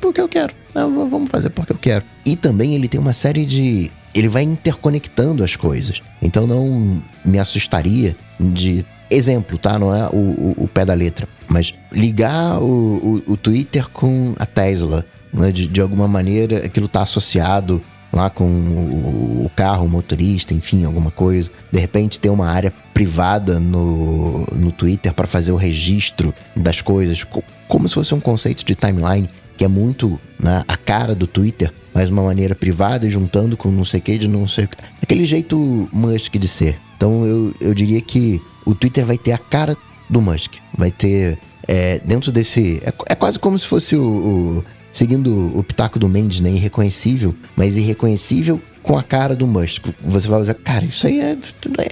Porque 0.00 0.20
eu 0.20 0.28
quero. 0.28 0.54
Não, 0.74 1.08
vamos 1.08 1.30
fazer 1.30 1.50
porque 1.50 1.72
eu 1.72 1.78
quero. 1.78 2.04
E 2.24 2.36
também 2.36 2.74
ele 2.74 2.88
tem 2.88 3.00
uma 3.00 3.12
série 3.12 3.46
de. 3.46 3.90
Ele 4.14 4.28
vai 4.28 4.42
interconectando 4.42 5.42
as 5.42 5.56
coisas. 5.56 6.02
Então 6.20 6.46
não 6.46 7.02
me 7.24 7.38
assustaria 7.38 8.16
de. 8.38 8.84
Exemplo, 9.08 9.56
tá? 9.56 9.78
Não 9.78 9.94
é 9.94 10.08
o, 10.08 10.16
o, 10.16 10.54
o 10.64 10.68
pé 10.68 10.84
da 10.84 10.92
letra. 10.92 11.28
Mas 11.48 11.72
ligar 11.92 12.60
o, 12.60 13.22
o, 13.26 13.32
o 13.32 13.36
Twitter 13.36 13.88
com 13.88 14.34
a 14.38 14.44
Tesla 14.44 15.06
né? 15.36 15.52
De, 15.52 15.68
de 15.68 15.80
alguma 15.80 16.08
maneira 16.08 16.64
aquilo 16.64 16.86
está 16.86 17.02
associado 17.02 17.82
lá 18.16 18.30
com 18.30 18.44
o, 18.44 19.50
carro, 19.54 19.84
o 19.84 19.88
motorista, 19.88 20.54
enfim, 20.54 20.84
alguma 20.84 21.10
coisa. 21.10 21.50
De 21.70 21.78
repente 21.78 22.18
ter 22.18 22.30
uma 22.30 22.48
área 22.48 22.72
privada 22.92 23.60
no, 23.60 24.46
no 24.52 24.72
Twitter 24.72 25.12
para 25.12 25.26
fazer 25.26 25.52
o 25.52 25.56
registro 25.56 26.34
das 26.56 26.80
coisas, 26.80 27.24
como 27.68 27.88
se 27.88 27.94
fosse 27.94 28.14
um 28.14 28.20
conceito 28.20 28.64
de 28.64 28.74
timeline 28.74 29.28
que 29.56 29.64
é 29.64 29.68
muito 29.68 30.20
né, 30.38 30.64
a 30.68 30.76
cara 30.76 31.14
do 31.14 31.26
Twitter, 31.26 31.72
mas 31.94 32.10
uma 32.10 32.22
maneira 32.22 32.54
privada 32.54 33.06
e 33.06 33.10
juntando 33.10 33.56
com 33.56 33.70
não 33.70 33.86
sei 33.86 34.00
o 34.00 34.02
que, 34.02 34.18
de 34.18 34.28
não 34.28 34.46
sei 34.46 34.64
o 34.64 34.68
que. 34.68 34.76
Aquele 35.02 35.24
jeito 35.24 35.88
Musk 35.92 36.34
de 36.36 36.48
ser. 36.48 36.78
Então 36.96 37.24
eu, 37.24 37.54
eu 37.60 37.74
diria 37.74 38.00
que 38.00 38.40
o 38.66 38.74
Twitter 38.74 39.04
vai 39.06 39.16
ter 39.16 39.32
a 39.32 39.38
cara 39.38 39.76
do 40.10 40.20
Musk. 40.20 40.54
Vai 40.76 40.90
ter 40.90 41.38
é, 41.66 42.00
dentro 42.04 42.30
desse. 42.30 42.80
É, 42.84 42.92
é, 43.08 43.14
quase 43.14 43.38
como 43.38 43.58
se 43.58 43.66
fosse 43.66 43.96
o, 43.96 44.02
o 44.02 44.64
seguindo 44.96 45.52
o 45.54 45.62
pitaco 45.62 45.98
do 45.98 46.08
Mendes, 46.08 46.40
né? 46.40 46.50
Irreconhecível, 46.50 47.34
mas 47.54 47.76
irreconhecível 47.76 48.60
com 48.82 48.96
a 48.96 49.02
cara 49.02 49.36
do 49.36 49.46
Musk. 49.46 49.88
Você 50.02 50.26
vai 50.26 50.40
usar, 50.40 50.54
cara, 50.54 50.86
isso 50.86 51.06
aí 51.06 51.20
é, 51.20 51.36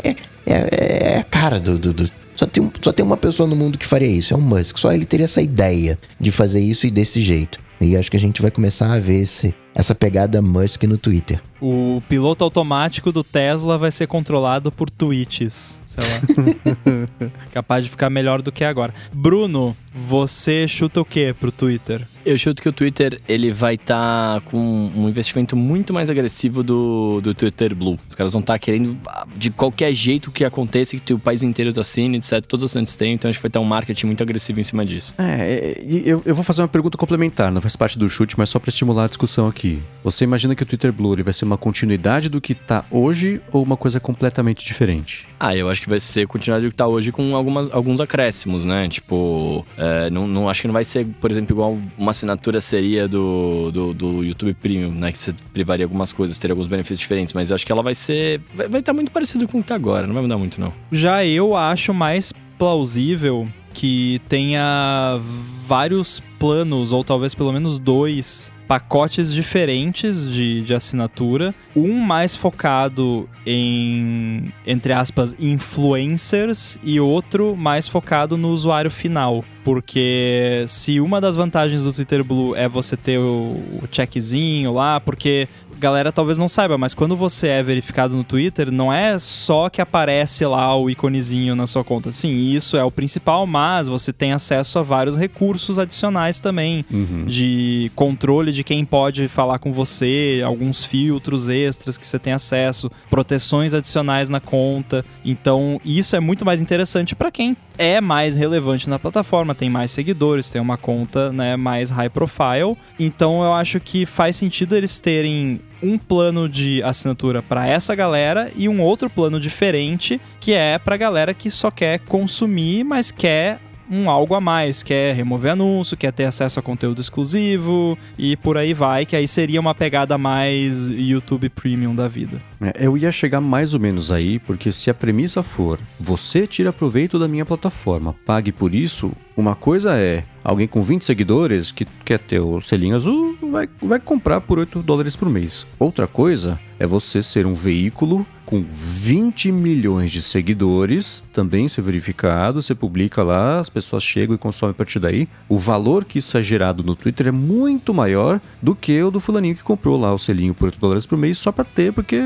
é, 0.06 0.16
é, 0.47 1.12
é 1.12 1.18
a 1.18 1.24
cara 1.24 1.60
do, 1.60 1.78
do, 1.78 1.93
do 1.93 2.10
só 2.35 2.47
tem, 2.47 2.70
só 2.81 2.93
tem 2.93 3.05
uma 3.05 3.16
pessoa 3.16 3.47
no 3.47 3.55
mundo 3.55 3.76
que 3.76 3.86
faria 3.86 4.09
isso, 4.09 4.32
é 4.32 4.36
o 4.36 4.40
Musk. 4.40 4.78
Só 4.78 4.90
ele 4.90 5.05
teria 5.05 5.24
essa 5.24 5.43
ideia 5.43 5.98
de 6.18 6.31
fazer 6.31 6.60
isso 6.60 6.86
e 6.86 6.90
desse 6.90 7.20
jeito. 7.20 7.60
E 7.78 7.94
acho 7.94 8.10
que 8.10 8.16
a 8.16 8.20
gente 8.20 8.40
vai 8.40 8.51
começar 8.51 8.90
a 8.90 8.98
ver 8.98 9.20
esse, 9.20 9.55
essa 9.74 9.94
pegada 9.94 10.40
Musk 10.40 10.84
no 10.84 10.96
Twitter. 10.96 11.42
O 11.60 12.02
piloto 12.09 12.44
automático 12.44 13.10
do 13.10 13.24
Tesla 13.24 13.78
vai 13.78 13.90
ser 13.90 14.06
controlado 14.06 14.70
por 14.70 14.90
tweets, 14.90 15.82
sei 15.86 16.05
lá. 16.05 17.09
Capaz 17.52 17.84
de 17.84 17.90
ficar 17.90 18.10
melhor 18.10 18.42
do 18.42 18.52
que 18.52 18.64
agora. 18.64 18.94
Bruno, 19.12 19.76
você 19.94 20.68
chuta 20.68 21.01
o 21.01 21.05
que 21.05 21.32
pro 21.32 21.51
Twitter? 21.51 22.06
Eu 22.24 22.36
chuto 22.36 22.60
que 22.60 22.68
o 22.68 22.72
Twitter 22.72 23.20
ele 23.28 23.52
vai 23.52 23.74
estar 23.74 24.40
tá 24.40 24.51
com 24.51 24.90
um 24.94 25.09
investimento 25.09 25.56
muito 25.56 25.92
mais 25.92 26.10
agressivo 26.10 26.62
do, 26.62 27.20
do 27.22 27.34
Twitter 27.34 27.74
Blue. 27.74 27.98
Os 28.09 28.14
caras 28.14 28.32
vão 28.32 28.40
estar 28.40 28.55
tá 28.55 28.59
querendo, 28.59 28.96
de 29.36 29.51
qualquer 29.51 29.92
jeito 29.94 30.30
que 30.30 30.44
aconteça, 30.44 30.96
que 30.96 31.14
o 31.14 31.18
país 31.18 31.42
inteiro 31.42 31.78
assine, 31.78 32.18
etc. 32.18 32.44
Todos 32.44 32.64
os 32.64 32.70
assinantes 32.72 32.96
têm, 32.96 33.14
então 33.14 33.28
a 33.28 33.32
gente 33.32 33.40
vai 33.40 33.51
ter 33.51 33.59
um 33.59 33.64
marketing 33.64 34.06
muito 34.06 34.22
agressivo 34.22 34.59
em 34.59 34.62
cima 34.62 34.84
disso. 34.84 35.14
É, 35.18 35.82
eu, 35.82 36.22
eu 36.24 36.34
vou 36.34 36.44
fazer 36.44 36.62
uma 36.62 36.68
pergunta 36.68 36.98
complementar, 36.98 37.52
não 37.52 37.60
faz 37.60 37.76
parte 37.76 37.98
do 37.98 38.09
chute, 38.09 38.36
mas 38.38 38.48
só 38.48 38.59
para 38.59 38.70
estimular 38.70 39.05
a 39.05 39.09
discussão 39.09 39.46
aqui. 39.46 39.63
Você 40.02 40.24
imagina 40.24 40.54
que 40.54 40.62
o 40.62 40.66
Twitter 40.66 40.92
Blue 40.92 41.14
ele 41.14 41.22
vai 41.22 41.32
ser 41.32 41.44
uma 41.46 41.56
continuidade 41.56 42.28
do 42.28 42.40
que 42.40 42.52
está 42.52 42.84
hoje 42.90 43.40
ou 43.50 43.62
uma 43.62 43.76
coisa 43.76 43.98
completamente 43.98 44.64
diferente? 44.64 45.26
Ah, 45.40 45.56
eu 45.56 45.68
acho 45.70 45.80
que 45.80 45.88
vai 45.88 45.98
ser 45.98 46.26
continuidade 46.26 46.66
do 46.66 46.70
que 46.70 46.74
está 46.74 46.86
hoje 46.86 47.10
com 47.10 47.34
algumas, 47.34 47.72
alguns 47.72 48.00
acréscimos, 48.00 48.64
né? 48.64 48.88
Tipo, 48.88 49.64
é, 49.78 50.10
não, 50.10 50.28
não, 50.28 50.48
acho 50.48 50.60
que 50.60 50.68
não 50.68 50.74
vai 50.74 50.84
ser, 50.84 51.06
por 51.20 51.30
exemplo, 51.30 51.54
igual 51.54 51.78
uma 51.96 52.10
assinatura 52.10 52.60
seria 52.60 53.08
do, 53.08 53.70
do, 53.70 53.94
do, 53.94 54.24
YouTube 54.24 54.54
Premium, 54.54 54.90
né? 54.90 55.10
Que 55.10 55.18
você 55.18 55.34
privaria 55.52 55.86
algumas 55.86 56.12
coisas, 56.12 56.38
teria 56.38 56.52
alguns 56.52 56.66
benefícios 56.66 57.00
diferentes, 57.00 57.32
mas 57.32 57.48
eu 57.48 57.54
acho 57.54 57.64
que 57.64 57.72
ela 57.72 57.82
vai 57.82 57.94
ser. 57.94 58.40
Vai 58.54 58.66
estar 58.66 58.82
tá 58.82 58.92
muito 58.92 59.10
parecido 59.10 59.48
com 59.48 59.58
o 59.58 59.62
que 59.62 59.68
tá 59.68 59.74
agora, 59.74 60.06
não 60.06 60.14
vai 60.14 60.22
mudar 60.22 60.36
muito, 60.36 60.60
não. 60.60 60.72
Já 60.92 61.24
eu 61.24 61.56
acho 61.56 61.94
mais 61.94 62.32
plausível 62.58 63.48
que 63.74 64.20
tenha 64.28 65.20
vários 65.66 66.22
planos, 66.38 66.92
ou 66.92 67.02
talvez 67.02 67.34
pelo 67.34 67.52
menos 67.52 67.78
dois, 67.78 68.52
pacotes 68.66 69.32
diferentes 69.32 70.30
de, 70.30 70.62
de 70.62 70.74
assinatura. 70.74 71.55
Um 71.76 71.98
mais 71.98 72.34
focado 72.34 73.28
em, 73.46 74.52
entre 74.66 74.92
aspas, 74.92 75.34
influencers 75.38 76.78
e 76.82 76.98
outro 77.01 77.56
mais 77.56 77.88
focado 77.88 78.36
no 78.36 78.51
usuário 78.51 78.90
final. 78.90 79.44
Porque 79.64 80.64
se 80.68 81.01
uma 81.01 81.20
das 81.20 81.36
vantagens 81.36 81.82
do 81.82 81.92
Twitter 81.92 82.22
Blue 82.22 82.55
é 82.55 82.68
você 82.68 82.96
ter 82.96 83.18
o, 83.18 83.60
o 83.82 83.88
checkzinho 83.90 84.72
lá, 84.72 85.01
porque 85.01 85.48
galera 85.78 86.12
talvez 86.12 86.38
não 86.38 86.48
saiba, 86.48 86.76
mas 86.78 86.94
quando 86.94 87.16
você 87.16 87.48
é 87.48 87.62
verificado 87.62 88.14
no 88.16 88.24
Twitter, 88.24 88.70
não 88.70 88.92
é 88.92 89.18
só 89.18 89.68
que 89.68 89.80
aparece 89.80 90.44
lá 90.46 90.76
o 90.76 90.88
iconezinho 90.90 91.55
na 91.55 91.66
sua 91.66 91.84
conta. 91.84 92.12
Sim, 92.12 92.34
isso 92.36 92.76
é 92.76 92.84
o 92.84 92.90
principal, 92.90 93.46
mas 93.46 93.88
você 93.88 94.12
tem 94.12 94.32
acesso 94.32 94.78
a 94.78 94.82
vários 94.82 95.16
recursos 95.16 95.78
adicionais 95.78 96.40
também 96.40 96.84
Uhum. 96.90 97.24
de 97.26 97.90
controle 97.94 98.52
de 98.52 98.62
quem 98.64 98.84
pode 98.84 99.26
falar 99.28 99.59
com 99.59 99.72
você, 99.72 100.42
alguns 100.44 100.84
filtros 100.84 101.48
extras 101.48 101.96
que 101.98 102.06
você 102.06 102.18
tem 102.18 102.32
acesso, 102.32 102.90
proteções 103.10 103.74
adicionais 103.74 104.28
na 104.28 104.40
conta. 104.40 105.05
Então, 105.24 105.80
isso 105.84 106.14
é 106.16 106.20
muito 106.20 106.44
mais 106.44 106.60
interessante 106.60 107.14
para 107.14 107.30
quem 107.30 107.56
é 107.76 108.01
mais 108.01 108.36
relevante 108.36 108.88
na 108.88 108.98
plataforma, 108.98 109.55
tem 109.55 109.68
mais 109.68 109.90
seguidores, 109.90 110.51
tem 110.51 110.60
uma 110.60 110.76
conta, 110.76 111.32
né, 111.32 111.56
mais 111.56 111.90
high 111.90 112.09
profile. 112.09 112.76
Então, 112.98 113.42
eu 113.42 113.52
acho 113.52 113.80
que 113.80 114.06
faz 114.06 114.36
sentido 114.36 114.76
eles 114.76 115.01
terem 115.01 115.60
um 115.82 115.98
plano 115.98 116.48
de 116.48 116.82
assinatura 116.82 117.42
para 117.42 117.66
essa 117.66 117.94
galera 117.94 118.51
e 118.56 118.68
um 118.68 118.80
outro 118.80 119.10
plano 119.10 119.38
diferente 119.38 120.20
que 120.40 120.52
é 120.52 120.78
para 120.78 120.96
galera 120.96 121.34
que 121.34 121.51
só 121.51 121.70
quer 121.70 121.98
consumir, 122.01 122.84
mas 122.84 123.10
quer 123.10 123.59
um 123.90 124.09
algo 124.09 124.35
a 124.35 124.40
mais, 124.40 124.82
quer 124.82 125.15
remover 125.15 125.52
anúncio, 125.52 125.97
quer 125.97 126.12
ter 126.12 126.24
acesso 126.24 126.59
a 126.59 126.62
conteúdo 126.62 127.01
exclusivo 127.01 127.98
e 128.19 128.36
por 128.36 128.56
aí 128.56 128.73
vai, 128.74 129.06
que 129.06 129.16
aí 129.16 129.28
seria 129.28 129.61
uma 129.61 129.74
pegada 129.74 130.16
mais 130.16 130.89
YouTube 130.89 131.48
Premium 131.48 131.94
da 131.94 132.09
vida. 132.09 132.40
É, 132.61 132.86
eu 132.86 132.97
ia 132.97 133.12
chegar 133.12 133.40
mais 133.40 133.74
ou 133.74 133.81
menos 133.81 134.11
aí, 134.11 134.39
porque 134.39 134.73
se 134.73 134.90
a 134.90 134.94
premissa 134.94 135.43
for 135.43 135.78
você 135.98 136.47
tira 136.47 136.73
proveito 136.73 137.19
da 137.19 137.28
minha 137.28 137.44
plataforma, 137.44 138.15
pague 138.24 138.52
por 138.52 138.74
isso, 138.74 139.12
uma 139.36 139.55
coisa 139.55 139.97
é 139.98 140.24
alguém 140.44 140.68
com 140.68 140.82
20 140.82 141.04
seguidores 141.04 141.72
que 141.72 141.86
quer 142.04 142.18
ter 142.18 142.38
o 142.38 142.60
selinho 142.60 142.94
azul, 142.94 143.36
vai, 143.50 143.68
vai 143.80 143.98
comprar 143.98 144.40
por 144.42 144.58
8 144.58 144.82
dólares 144.82 145.16
por 145.16 145.28
mês. 145.30 145.66
Outra 145.78 146.06
coisa 146.06 146.60
é 146.78 146.86
você 146.86 147.22
ser 147.22 147.46
um 147.46 147.54
veículo 147.54 148.26
com 148.44 148.62
20 148.68 149.50
milhões 149.50 150.10
de 150.10 150.22
seguidores, 150.22 151.24
também 151.32 151.66
ser 151.66 151.80
verificado, 151.80 152.60
você 152.60 152.74
publica 152.74 153.22
lá, 153.22 153.58
as 153.58 153.70
pessoas 153.70 154.02
chegam 154.02 154.34
e 154.34 154.38
consomem 154.38 154.72
a 154.72 154.74
partir 154.74 154.98
daí. 154.98 155.26
O 155.48 155.58
valor 155.58 156.04
que 156.04 156.18
isso 156.18 156.36
é 156.36 156.42
gerado 156.42 156.82
no 156.82 156.94
Twitter 156.94 157.28
é 157.28 157.32
muito 157.32 157.94
maior 157.94 158.40
do 158.60 158.74
que 158.74 159.02
o 159.02 159.10
do 159.10 159.18
fulaninho 159.18 159.56
que 159.56 159.62
comprou 159.62 159.98
lá 159.98 160.12
o 160.12 160.18
selinho 160.18 160.54
por 160.54 160.66
8 160.66 160.78
dólares 160.78 161.06
por 161.06 161.16
mês 161.16 161.38
só 161.38 161.50
para 161.50 161.64
ter, 161.64 161.92
porque 161.92 162.20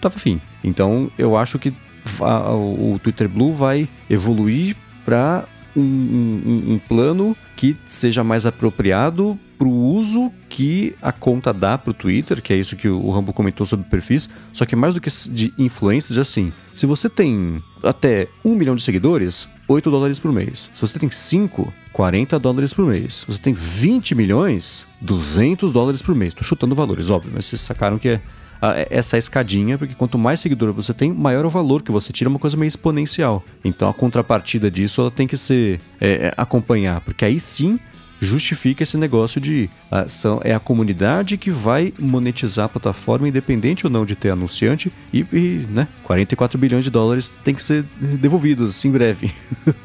tava 0.00 0.14
afim. 0.14 0.40
Então 0.62 1.10
eu 1.18 1.36
acho 1.36 1.58
que 1.58 1.74
o 2.20 2.98
Twitter 3.02 3.28
Blue 3.28 3.52
vai 3.52 3.88
evoluir 4.08 4.76
para 5.04 5.44
um, 5.76 5.82
um- 5.82 6.72
um 6.74 6.78
plano 6.88 7.36
que 7.56 7.76
seja 7.86 8.22
mais 8.24 8.46
apropriado 8.46 9.38
para 9.58 9.68
o 9.68 9.72
uso 9.94 10.32
que 10.48 10.94
a 11.02 11.12
conta 11.12 11.52
dá 11.52 11.76
para 11.76 11.90
o 11.90 11.94
Twitter, 11.94 12.40
que 12.40 12.52
é 12.52 12.56
isso 12.56 12.76
que 12.76 12.88
o 12.88 13.10
Rambo 13.10 13.32
comentou 13.32 13.66
sobre 13.66 13.86
perfis, 13.90 14.28
só 14.54 14.64
que 14.64 14.74
mais 14.74 14.94
do 14.94 15.00
que 15.00 15.10
de 15.30 15.52
influências, 15.58 16.16
é 16.16 16.20
assim, 16.22 16.50
se 16.72 16.86
você 16.86 17.10
tem 17.10 17.62
até 17.82 18.26
um 18.44 18.54
milhão 18.54 18.74
de 18.74 18.82
seguidores, 18.82 19.48
8 19.68 19.90
dólares 19.90 20.18
por 20.18 20.32
mês. 20.32 20.70
Se 20.72 20.80
você 20.80 20.98
tem 20.98 21.10
5, 21.10 21.70
40 21.92 22.38
dólares 22.38 22.72
por 22.72 22.86
mês. 22.86 23.14
Se 23.16 23.26
você 23.26 23.38
tem 23.40 23.52
20 23.52 24.14
milhões, 24.14 24.86
200 25.00 25.72
dólares 25.72 26.00
por 26.00 26.14
mês. 26.14 26.32
Tô 26.32 26.42
chutando 26.42 26.74
valores, 26.74 27.10
óbvio, 27.10 27.30
mas 27.34 27.44
vocês 27.44 27.60
sacaram 27.60 27.98
que 27.98 28.08
é 28.08 28.20
essa 28.90 29.16
escadinha, 29.16 29.78
porque 29.78 29.94
quanto 29.94 30.18
mais 30.18 30.40
seguidor 30.40 30.72
você 30.72 30.92
tem, 30.92 31.12
maior 31.12 31.44
é 31.44 31.46
o 31.46 31.50
valor 31.50 31.82
que 31.82 31.90
você 31.90 32.12
tira, 32.12 32.28
uma 32.28 32.38
coisa 32.38 32.56
meio 32.56 32.68
exponencial. 32.68 33.42
Então 33.64 33.88
a 33.88 33.94
contrapartida 33.94 34.70
disso 34.70 35.00
ela 35.00 35.10
tem 35.10 35.26
que 35.26 35.36
ser 35.36 35.80
é, 36.00 36.26
é, 36.26 36.34
acompanhar, 36.36 37.00
porque 37.00 37.24
aí 37.24 37.40
sim 37.40 37.78
justifica 38.20 38.82
esse 38.82 38.98
negócio 38.98 39.40
de 39.40 39.70
ah, 39.90 40.06
são, 40.06 40.40
é 40.44 40.54
a 40.54 40.60
comunidade 40.60 41.38
que 41.38 41.50
vai 41.50 41.92
monetizar 41.98 42.66
a 42.66 42.68
plataforma, 42.68 43.26
independente 43.26 43.86
ou 43.86 43.90
não 43.90 44.04
de 44.04 44.14
ter 44.14 44.30
anunciante, 44.30 44.92
e, 45.12 45.20
e, 45.32 45.66
né, 45.70 45.88
44 46.04 46.58
bilhões 46.58 46.84
de 46.84 46.90
dólares 46.90 47.32
tem 47.42 47.54
que 47.54 47.64
ser 47.64 47.84
devolvidos 47.98 48.84
em 48.84 48.90
breve. 48.90 49.32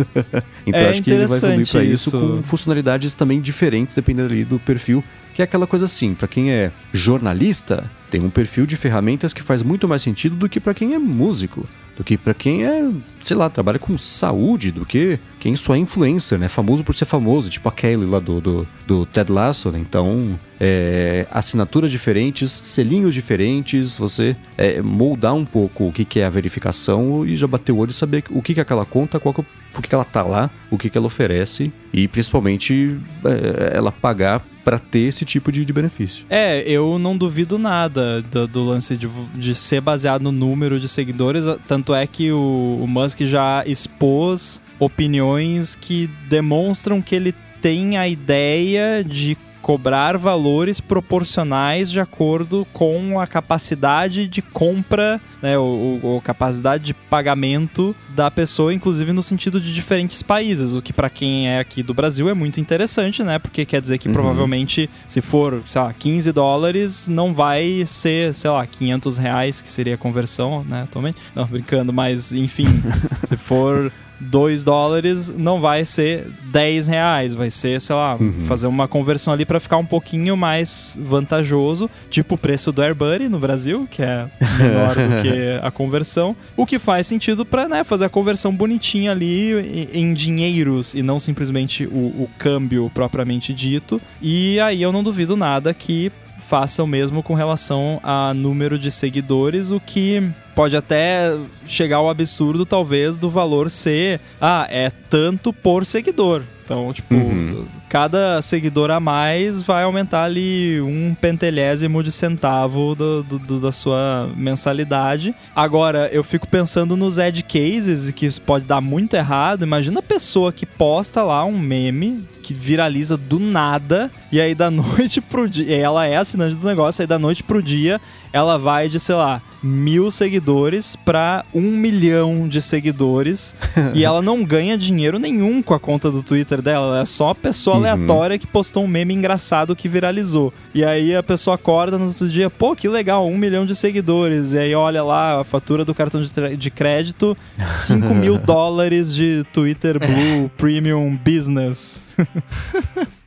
então 0.68 0.81
É 0.81 0.89
acho 0.89 1.02
que 1.02 1.11
ele 1.11 1.26
vai 1.26 1.38
evoluir 1.38 1.68
para 1.69 1.84
isso, 1.84 2.10
isso. 2.10 2.19
com 2.19 2.43
funcionalidades 2.43 3.14
também 3.14 3.39
diferentes, 3.39 3.95
dependendo 3.95 4.34
ali 4.34 4.43
do 4.43 4.60
perfil, 4.60 5.02
que 5.34 5.41
é 5.41 5.45
aquela 5.45 5.65
coisa 5.65 5.85
assim, 5.85 6.14
para 6.14 6.27
quem 6.27 6.52
é 6.52 6.72
jornalista, 6.93 7.89
tem 8.16 8.24
um 8.24 8.30
perfil 8.30 8.66
de 8.66 8.78
ferramentas 8.78 9.34
que 9.34 9.44
faz 9.44 9.62
muito 9.62 9.90
mais 9.90 10.02
sentido 10.02 10.38
do 10.38 10.48
que 10.48 10.58
para 10.58 10.74
quem 10.74 10.94
é 10.94 10.98
músico, 10.98 11.68
do 11.98 12.04
que 12.04 12.18
para 12.18 12.34
quem 12.34 12.66
é, 12.66 12.90
sei 13.20 13.36
lá, 13.36 13.50
trabalha 13.50 13.78
com 13.78 13.98
saúde, 13.98 14.72
do 14.72 14.86
que 14.86 15.20
quem 15.45 15.55
só 15.55 15.76
é 15.76 15.77
influencer, 15.77 16.39
né? 16.39 16.49
Famoso 16.49 16.84
por 16.84 16.95
ser 16.95 17.05
famoso, 17.05 17.51
tipo 17.51 17.69
Kelly 17.69 18.03
lá 18.03 18.17
do, 18.17 18.41
do, 18.41 18.67
do 18.88 19.05
Ted 19.05 19.31
Lasso, 19.31 19.69
né? 19.69 19.77
Então, 19.77 20.39
é, 20.59 21.27
assinaturas 21.30 21.91
diferentes, 21.91 22.49
selinhos 22.51 23.13
diferentes, 23.13 23.95
você 23.95 24.35
é, 24.57 24.81
moldar 24.81 25.35
um 25.35 25.45
pouco 25.45 25.89
o 25.89 25.91
que, 25.91 26.03
que 26.03 26.19
é 26.19 26.26
a 26.26 26.30
verificação 26.31 27.23
e 27.27 27.35
já 27.35 27.45
bater 27.45 27.72
o 27.72 27.77
olho 27.77 27.91
e 27.91 27.93
saber 27.93 28.23
o 28.31 28.41
que, 28.41 28.55
que 28.55 28.59
é 28.59 28.63
aquela 28.63 28.88
conta, 28.88 29.19
qual 29.19 29.35
que, 29.35 29.45
por 29.72 29.84
que, 29.84 29.89
que 29.89 29.93
ela 29.93 30.03
tá 30.03 30.23
lá, 30.23 30.49
o 30.72 30.80
que, 30.80 30.89
que 30.89 30.97
ela 30.97 31.05
oferece 31.05 31.72
e 31.93 32.07
principalmente 32.07 32.97
é, 33.23 33.77
ela 33.77 33.91
pagar 33.91 34.43
para 34.63 34.80
ter 34.80 35.01
esse 35.01 35.26
tipo 35.26 35.51
de, 35.51 35.63
de 35.63 35.72
benefício. 35.72 36.26
É, 36.27 36.67
eu 36.67 36.97
não 36.97 37.15
duvido 37.15 37.59
nada 37.59 38.23
do, 38.23 38.47
do 38.47 38.63
lance 38.63 38.97
de, 38.97 39.07
de 39.35 39.53
ser 39.53 39.80
baseado 39.80 40.23
no 40.23 40.31
número 40.31 40.80
de 40.80 40.88
seguidores. 40.88 41.45
Tanto 41.67 41.93
é 41.93 42.07
que 42.07 42.31
o, 42.31 42.80
o 42.81 42.88
Musk 42.88 43.22
já 43.22 43.63
expôs 43.67 44.59
opiniões 44.80 45.76
que 45.76 46.10
demonstram 46.27 47.02
que 47.02 47.15
ele 47.15 47.34
tem 47.61 47.97
a 47.97 48.07
ideia 48.07 49.03
de 49.03 49.38
cobrar 49.61 50.15
valores 50.15 50.80
proporcionais 50.80 51.89
de 51.89 51.99
acordo 51.99 52.68
com 52.72 53.19
a 53.19 53.26
capacidade 53.26 54.27
de 54.27 54.39
compra, 54.39 55.19
né, 55.41 55.57
ou, 55.57 55.99
ou 56.03 56.22
capacidade 56.22 56.84
de 56.84 56.93
pagamento 56.93 57.95
da 58.10 58.30
pessoa, 58.30 58.72
inclusive 58.72 59.11
no 59.11 59.23
sentido 59.23 59.60
de 59.60 59.73
diferentes 59.73 60.22
países, 60.22 60.72
o 60.72 60.84
que 60.84 60.93
para 60.93 61.10
quem 61.10 61.49
é 61.49 61.57
aqui 61.60 61.81
do 61.81 61.95
Brasil 61.95 62.30
é 62.30 62.34
muito 62.35 62.60
interessante, 62.60 63.23
né? 63.23 63.39
Porque 63.39 63.65
quer 63.65 63.81
dizer 63.81 63.97
que 63.97 64.07
Uhum. 64.07 64.14
provavelmente 64.14 64.88
se 65.07 65.19
for, 65.19 65.64
sei 65.65 65.81
lá, 65.81 65.91
15 65.91 66.31
dólares, 66.31 67.07
não 67.07 67.34
vai 67.34 67.84
ser, 67.88 68.35
sei 68.35 68.52
lá, 68.52 68.68
500 68.68 69.18
reais, 69.18 69.61
que 69.64 69.69
seria 69.69 69.95
a 69.95 69.97
conversão, 69.97 70.64
né, 70.64 70.84
atualmente. 70.84 71.18
Não, 71.34 71.45
brincando, 71.47 71.91
mas 71.91 72.31
enfim, 72.34 72.68
se 73.26 73.35
for 73.35 73.91
2 74.20 74.64
dólares, 74.64 75.30
não 75.30 75.60
vai 75.60 75.84
ser 75.86 76.28
10 76.52 76.88
reais, 76.88 77.34
vai 77.34 77.50
ser, 77.50 77.80
sei 77.82 77.96
lá, 77.96 78.16
Uhum. 78.16 78.46
fazer 78.48 78.68
uma 78.68 78.88
conversão 78.88 79.34
ali 79.34 79.46
para 79.46 79.60
ficar 79.60 79.78
um 79.78 79.86
pouquinho 79.86 80.38
mais 80.38 80.98
vantajoso, 81.02 81.90
tipo 82.10 82.36
o 82.36 82.38
preço 82.38 82.72
do 82.72 82.82
AirBuddy 82.82 83.28
no 83.30 83.40
Brasil, 83.40 83.88
que 83.90 84.02
é 84.02 84.28
menor 84.58 84.96
do 84.96 85.22
que 85.22 85.60
a 85.62 85.72
conversão, 85.72 86.36
o 86.56 86.66
que 86.66 86.80
faz 86.80 87.08
sentido 87.08 87.46
para 87.46 87.68
né, 87.68 87.84
fazer 87.84 88.06
a 88.06 88.10
conversão 88.10 88.54
bonitinha 88.56 89.12
ali 89.12 89.90
em, 89.94 90.14
dinheiros 90.14 90.96
e 90.96 91.02
não 91.04 91.20
simplesmente 91.20 91.86
o, 91.86 91.90
o 92.24 92.30
câmbio 92.38 92.90
propriamente 92.94 93.54
dito. 93.54 94.02
E 94.22 94.60
aí 94.60 94.82
eu 94.82 94.92
não 94.92 95.04
duvido 95.04 95.36
nada 95.36 95.74
que 95.74 96.12
façam 96.48 96.86
mesmo 96.86 97.24
com 97.24 97.34
relação 97.34 98.00
a 98.04 98.34
número 98.34 98.78
de 98.78 98.92
seguidores, 98.92 99.72
o 99.72 99.80
que 99.80 100.24
pode 100.56 100.76
até 100.77 101.36
chegar 101.65 101.98
ao 101.98 102.10
absurdo, 102.10 102.65
talvez, 102.65 103.18
do 103.18 103.30
valor 103.30 103.69
ser, 103.69 104.19
ah, 104.40 104.65
é 104.69 104.90
tanto 104.90 105.52
por 105.52 105.86
seguidor. 105.86 106.44
Então, 106.64 106.91
tipo, 106.91 107.14
Uhum. 107.14 107.64
cada 107.88 108.41
seguidor 108.41 108.90
a 108.90 108.99
mais 108.99 109.61
vai 109.61 109.84
aumentar 109.84 110.23
ali 110.23 110.82
um 110.82 111.14
pentelésimo 111.14 112.02
de 112.02 112.11
centavo 112.11 112.95
do, 112.95 113.22
do- 113.22 113.38
do- 113.38 113.60
da 113.60 113.72
sua 113.72 114.32
mensalidade. 114.36 115.36
Agora, 115.56 116.10
eu 116.11 116.23
fico 116.23 116.48
pensando 116.48 116.98
nos 116.98 117.19
edge 117.19 117.44
cases, 117.44 118.10
que 118.11 118.32
pode 118.41 118.65
dar 118.65 118.82
muito 118.82 119.14
errado. 119.15 119.61
Imagina 119.61 119.99
a 119.99 120.02
pessoa 120.02 120.52
que 120.52 120.65
posta 120.65 121.22
lá 121.22 121.45
um 121.45 121.56
meme 121.60 122.27
que 122.41 122.52
viraliza 122.56 123.15
do 123.15 123.40
nada, 123.40 124.10
e 124.32 124.41
aí 124.41 124.56
da 124.56 124.72
noite 124.72 125.22
pro 125.22 125.48
dia. 125.48 125.77
Ela 125.77 126.07
é 126.07 126.18
assinante 126.18 126.56
do 126.56 126.65
negócio, 126.65 127.03
aí 127.03 127.07
da 127.07 127.19
noite 127.19 127.44
pro 127.44 127.61
dia 127.61 128.02
ela 128.34 128.57
vai 128.57 128.90
de, 128.90 128.99
sei 128.99 129.15
lá, 129.15 129.40
mil 129.66 130.12
seguidores 130.12 130.96
pra 130.96 131.44
um 131.54 131.62
milhão 131.72 132.48
de 132.48 132.62
seguidores. 132.62 133.56
e 133.94 134.06
ela 134.06 134.22
não 134.22 134.44
ganha 134.44 134.78
dinheiro 134.78 135.18
nenhum 135.20 135.62
com 135.62 135.74
a 135.74 135.80
conta 135.80 136.12
do 136.12 136.22
Twitter 136.22 136.62
dela. 136.62 136.86
Ela 136.88 137.02
é 137.02 137.06
só 137.06 137.26
uma 137.28 137.36
pessoa 137.36 137.76
Uhum. 137.78 137.82
aleatória 137.86 138.38
que 138.38 138.46
postou 138.48 138.84
um 138.84 138.88
meme 138.88 139.14
engraçado 139.14 139.76
que 139.76 139.90
viralizou. 139.90 140.54
E 140.74 140.84
aí 140.86 141.16
a 141.16 141.24
pessoa 141.24 141.56
acorda 141.56 141.98
no 141.98 142.06
outro 142.08 142.28
dia, 142.30 142.50
pô, 142.50 142.76
que 142.76 142.88
legal, 142.88 143.28
um 143.28 143.38
milhão 143.38 143.66
de 143.66 143.74
seguidores. 143.76 144.54
E 144.54 144.58
aí 144.60 144.76
olha 144.76 145.04
lá 145.04 145.42
a 145.42 145.44
fatura 145.44 145.84
do 145.84 145.94
cartão 145.94 146.22
de, 146.22 146.56
de 146.58 146.70
crédito, 146.72 147.36
5 147.66 148.14
mil 148.14 148.38
dólares 148.38 149.14
de 149.16 149.44
Twitter 149.52 149.98
Blue 150.00 150.50
Premium 150.58 151.18
Business. 151.26 152.04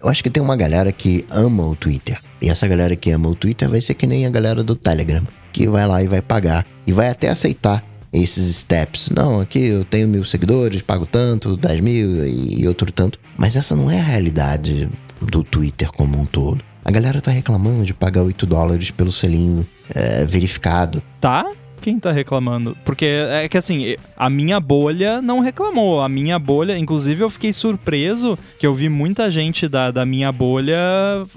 Eu 0.01 0.09
acho 0.09 0.23
que 0.23 0.31
tem 0.31 0.40
uma 0.43 0.56
galera 0.56 0.93
que 0.93 1.24
ama 1.28 1.66
o 1.66 1.74
Twitter. 1.74 2.20
E 2.40 2.48
essa 2.48 2.69
galera 2.69 2.94
que 2.94 3.10
ama 3.10 3.28
o 3.28 3.35
Twitter 3.35 3.69
vai 3.69 3.81
ser 3.81 3.94
que 3.94 4.06
nem 4.06 4.24
a 4.27 4.31
galera 4.31 4.62
do 4.62 4.77
Telegram, 4.77 5.23
que 5.52 5.68
vai 5.68 5.86
lá 5.86 6.02
e 6.02 6.06
vai 6.06 6.22
pagar. 6.22 6.66
E 6.86 6.92
vai 6.92 7.08
até 7.08 7.28
aceitar 7.28 7.84
esses 8.12 8.56
steps. 8.56 9.10
Não, 9.10 9.40
aqui 9.40 9.58
eu 9.58 9.84
tenho 9.84 10.08
mil 10.08 10.24
seguidores, 10.24 10.82
pago 10.82 11.06
tanto, 11.06 11.56
10 11.56 11.80
mil 11.80 12.26
e 12.26 12.66
outro 12.66 12.90
tanto. 12.90 13.18
Mas 13.36 13.56
essa 13.56 13.76
não 13.76 13.90
é 13.90 14.00
a 14.00 14.04
realidade 14.04 14.88
do 15.20 15.42
Twitter 15.42 15.90
como 15.92 16.18
um 16.18 16.24
todo. 16.24 16.62
A 16.84 16.90
galera 16.90 17.20
tá 17.20 17.30
reclamando 17.30 17.84
de 17.84 17.92
pagar 17.92 18.22
8 18.22 18.46
dólares 18.46 18.90
pelo 18.90 19.12
selinho 19.12 19.66
é, 19.94 20.24
verificado. 20.24 21.02
Tá? 21.20 21.50
Quem 21.80 21.98
tá 21.98 22.10
reclamando? 22.10 22.76
Porque 22.84 23.06
é 23.06 23.48
que 23.48 23.56
assim, 23.56 23.96
a 24.16 24.28
minha 24.28 24.60
bolha 24.60 25.22
não 25.22 25.40
reclamou. 25.40 26.00
A 26.00 26.09
minha 26.09 26.38
bolha, 26.38 26.76
inclusive 26.76 27.22
eu 27.22 27.30
fiquei 27.30 27.52
surpreso 27.52 28.38
que 28.59 28.66
eu 28.66 28.74
vi 28.74 28.88
muita 28.88 29.30
gente 29.30 29.68
da, 29.68 29.90
da 29.90 30.05
minha 30.05 30.30
bolha 30.32 30.76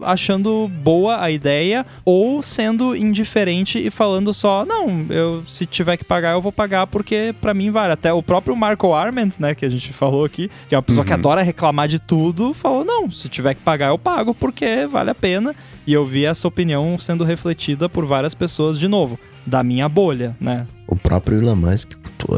achando 0.02 0.68
boa 0.68 1.22
a 1.22 1.30
ideia 1.30 1.86
ou 2.04 2.42
sendo 2.42 2.96
indiferente 2.96 3.80
e 3.80 3.90
falando 3.90 4.34
só, 4.34 4.66
não, 4.66 5.06
eu 5.10 5.44
se 5.46 5.66
tiver 5.66 5.98
que 5.98 6.04
pagar 6.04 6.34
eu 6.34 6.42
vou 6.42 6.52
pagar 6.52 6.88
porque 6.88 7.34
para 7.40 7.54
mim 7.54 7.72
vale. 7.72 7.94
Até 7.94 8.12
o 8.12 8.24
próprio 8.24 8.56
Marco 8.56 8.94
Arment, 8.94 9.32
né, 9.40 9.54
que 9.54 9.66
a 9.66 9.70
gente 9.70 9.92
falou 9.94 10.26
aqui, 10.26 10.50
que 10.68 10.76
é 10.76 10.78
uma 10.78 10.84
pessoa 10.84 11.04
uhum. 11.04 11.08
que 11.08 11.14
adora 11.14 11.42
reclamar 11.42 11.88
de 11.88 12.00
tudo, 12.00 12.54
falou, 12.54 12.84
não, 12.84 13.12
se 13.12 13.30
tiver 13.30 13.54
que 13.54 13.62
pagar 13.62 13.90
eu 13.90 13.98
pago 13.98 14.34
porque 14.34 14.88
vale 14.88 15.10
a 15.10 15.16
pena. 15.16 15.56
E 15.86 15.94
eu 15.94 16.06
vi 16.06 16.26
essa 16.26 16.48
opinião 16.48 16.98
sendo 17.00 17.24
refletida 17.24 17.90
por 17.90 18.06
várias 18.06 18.34
pessoas 18.34 18.80
de 18.80 18.88
novo 18.88 19.20
da 19.46 19.64
minha 19.64 19.88
bolha, 19.90 20.36
né? 20.40 20.68
O 20.88 20.96
próprio 20.96 21.40
Elon 21.40 21.56
Musk 21.56 21.92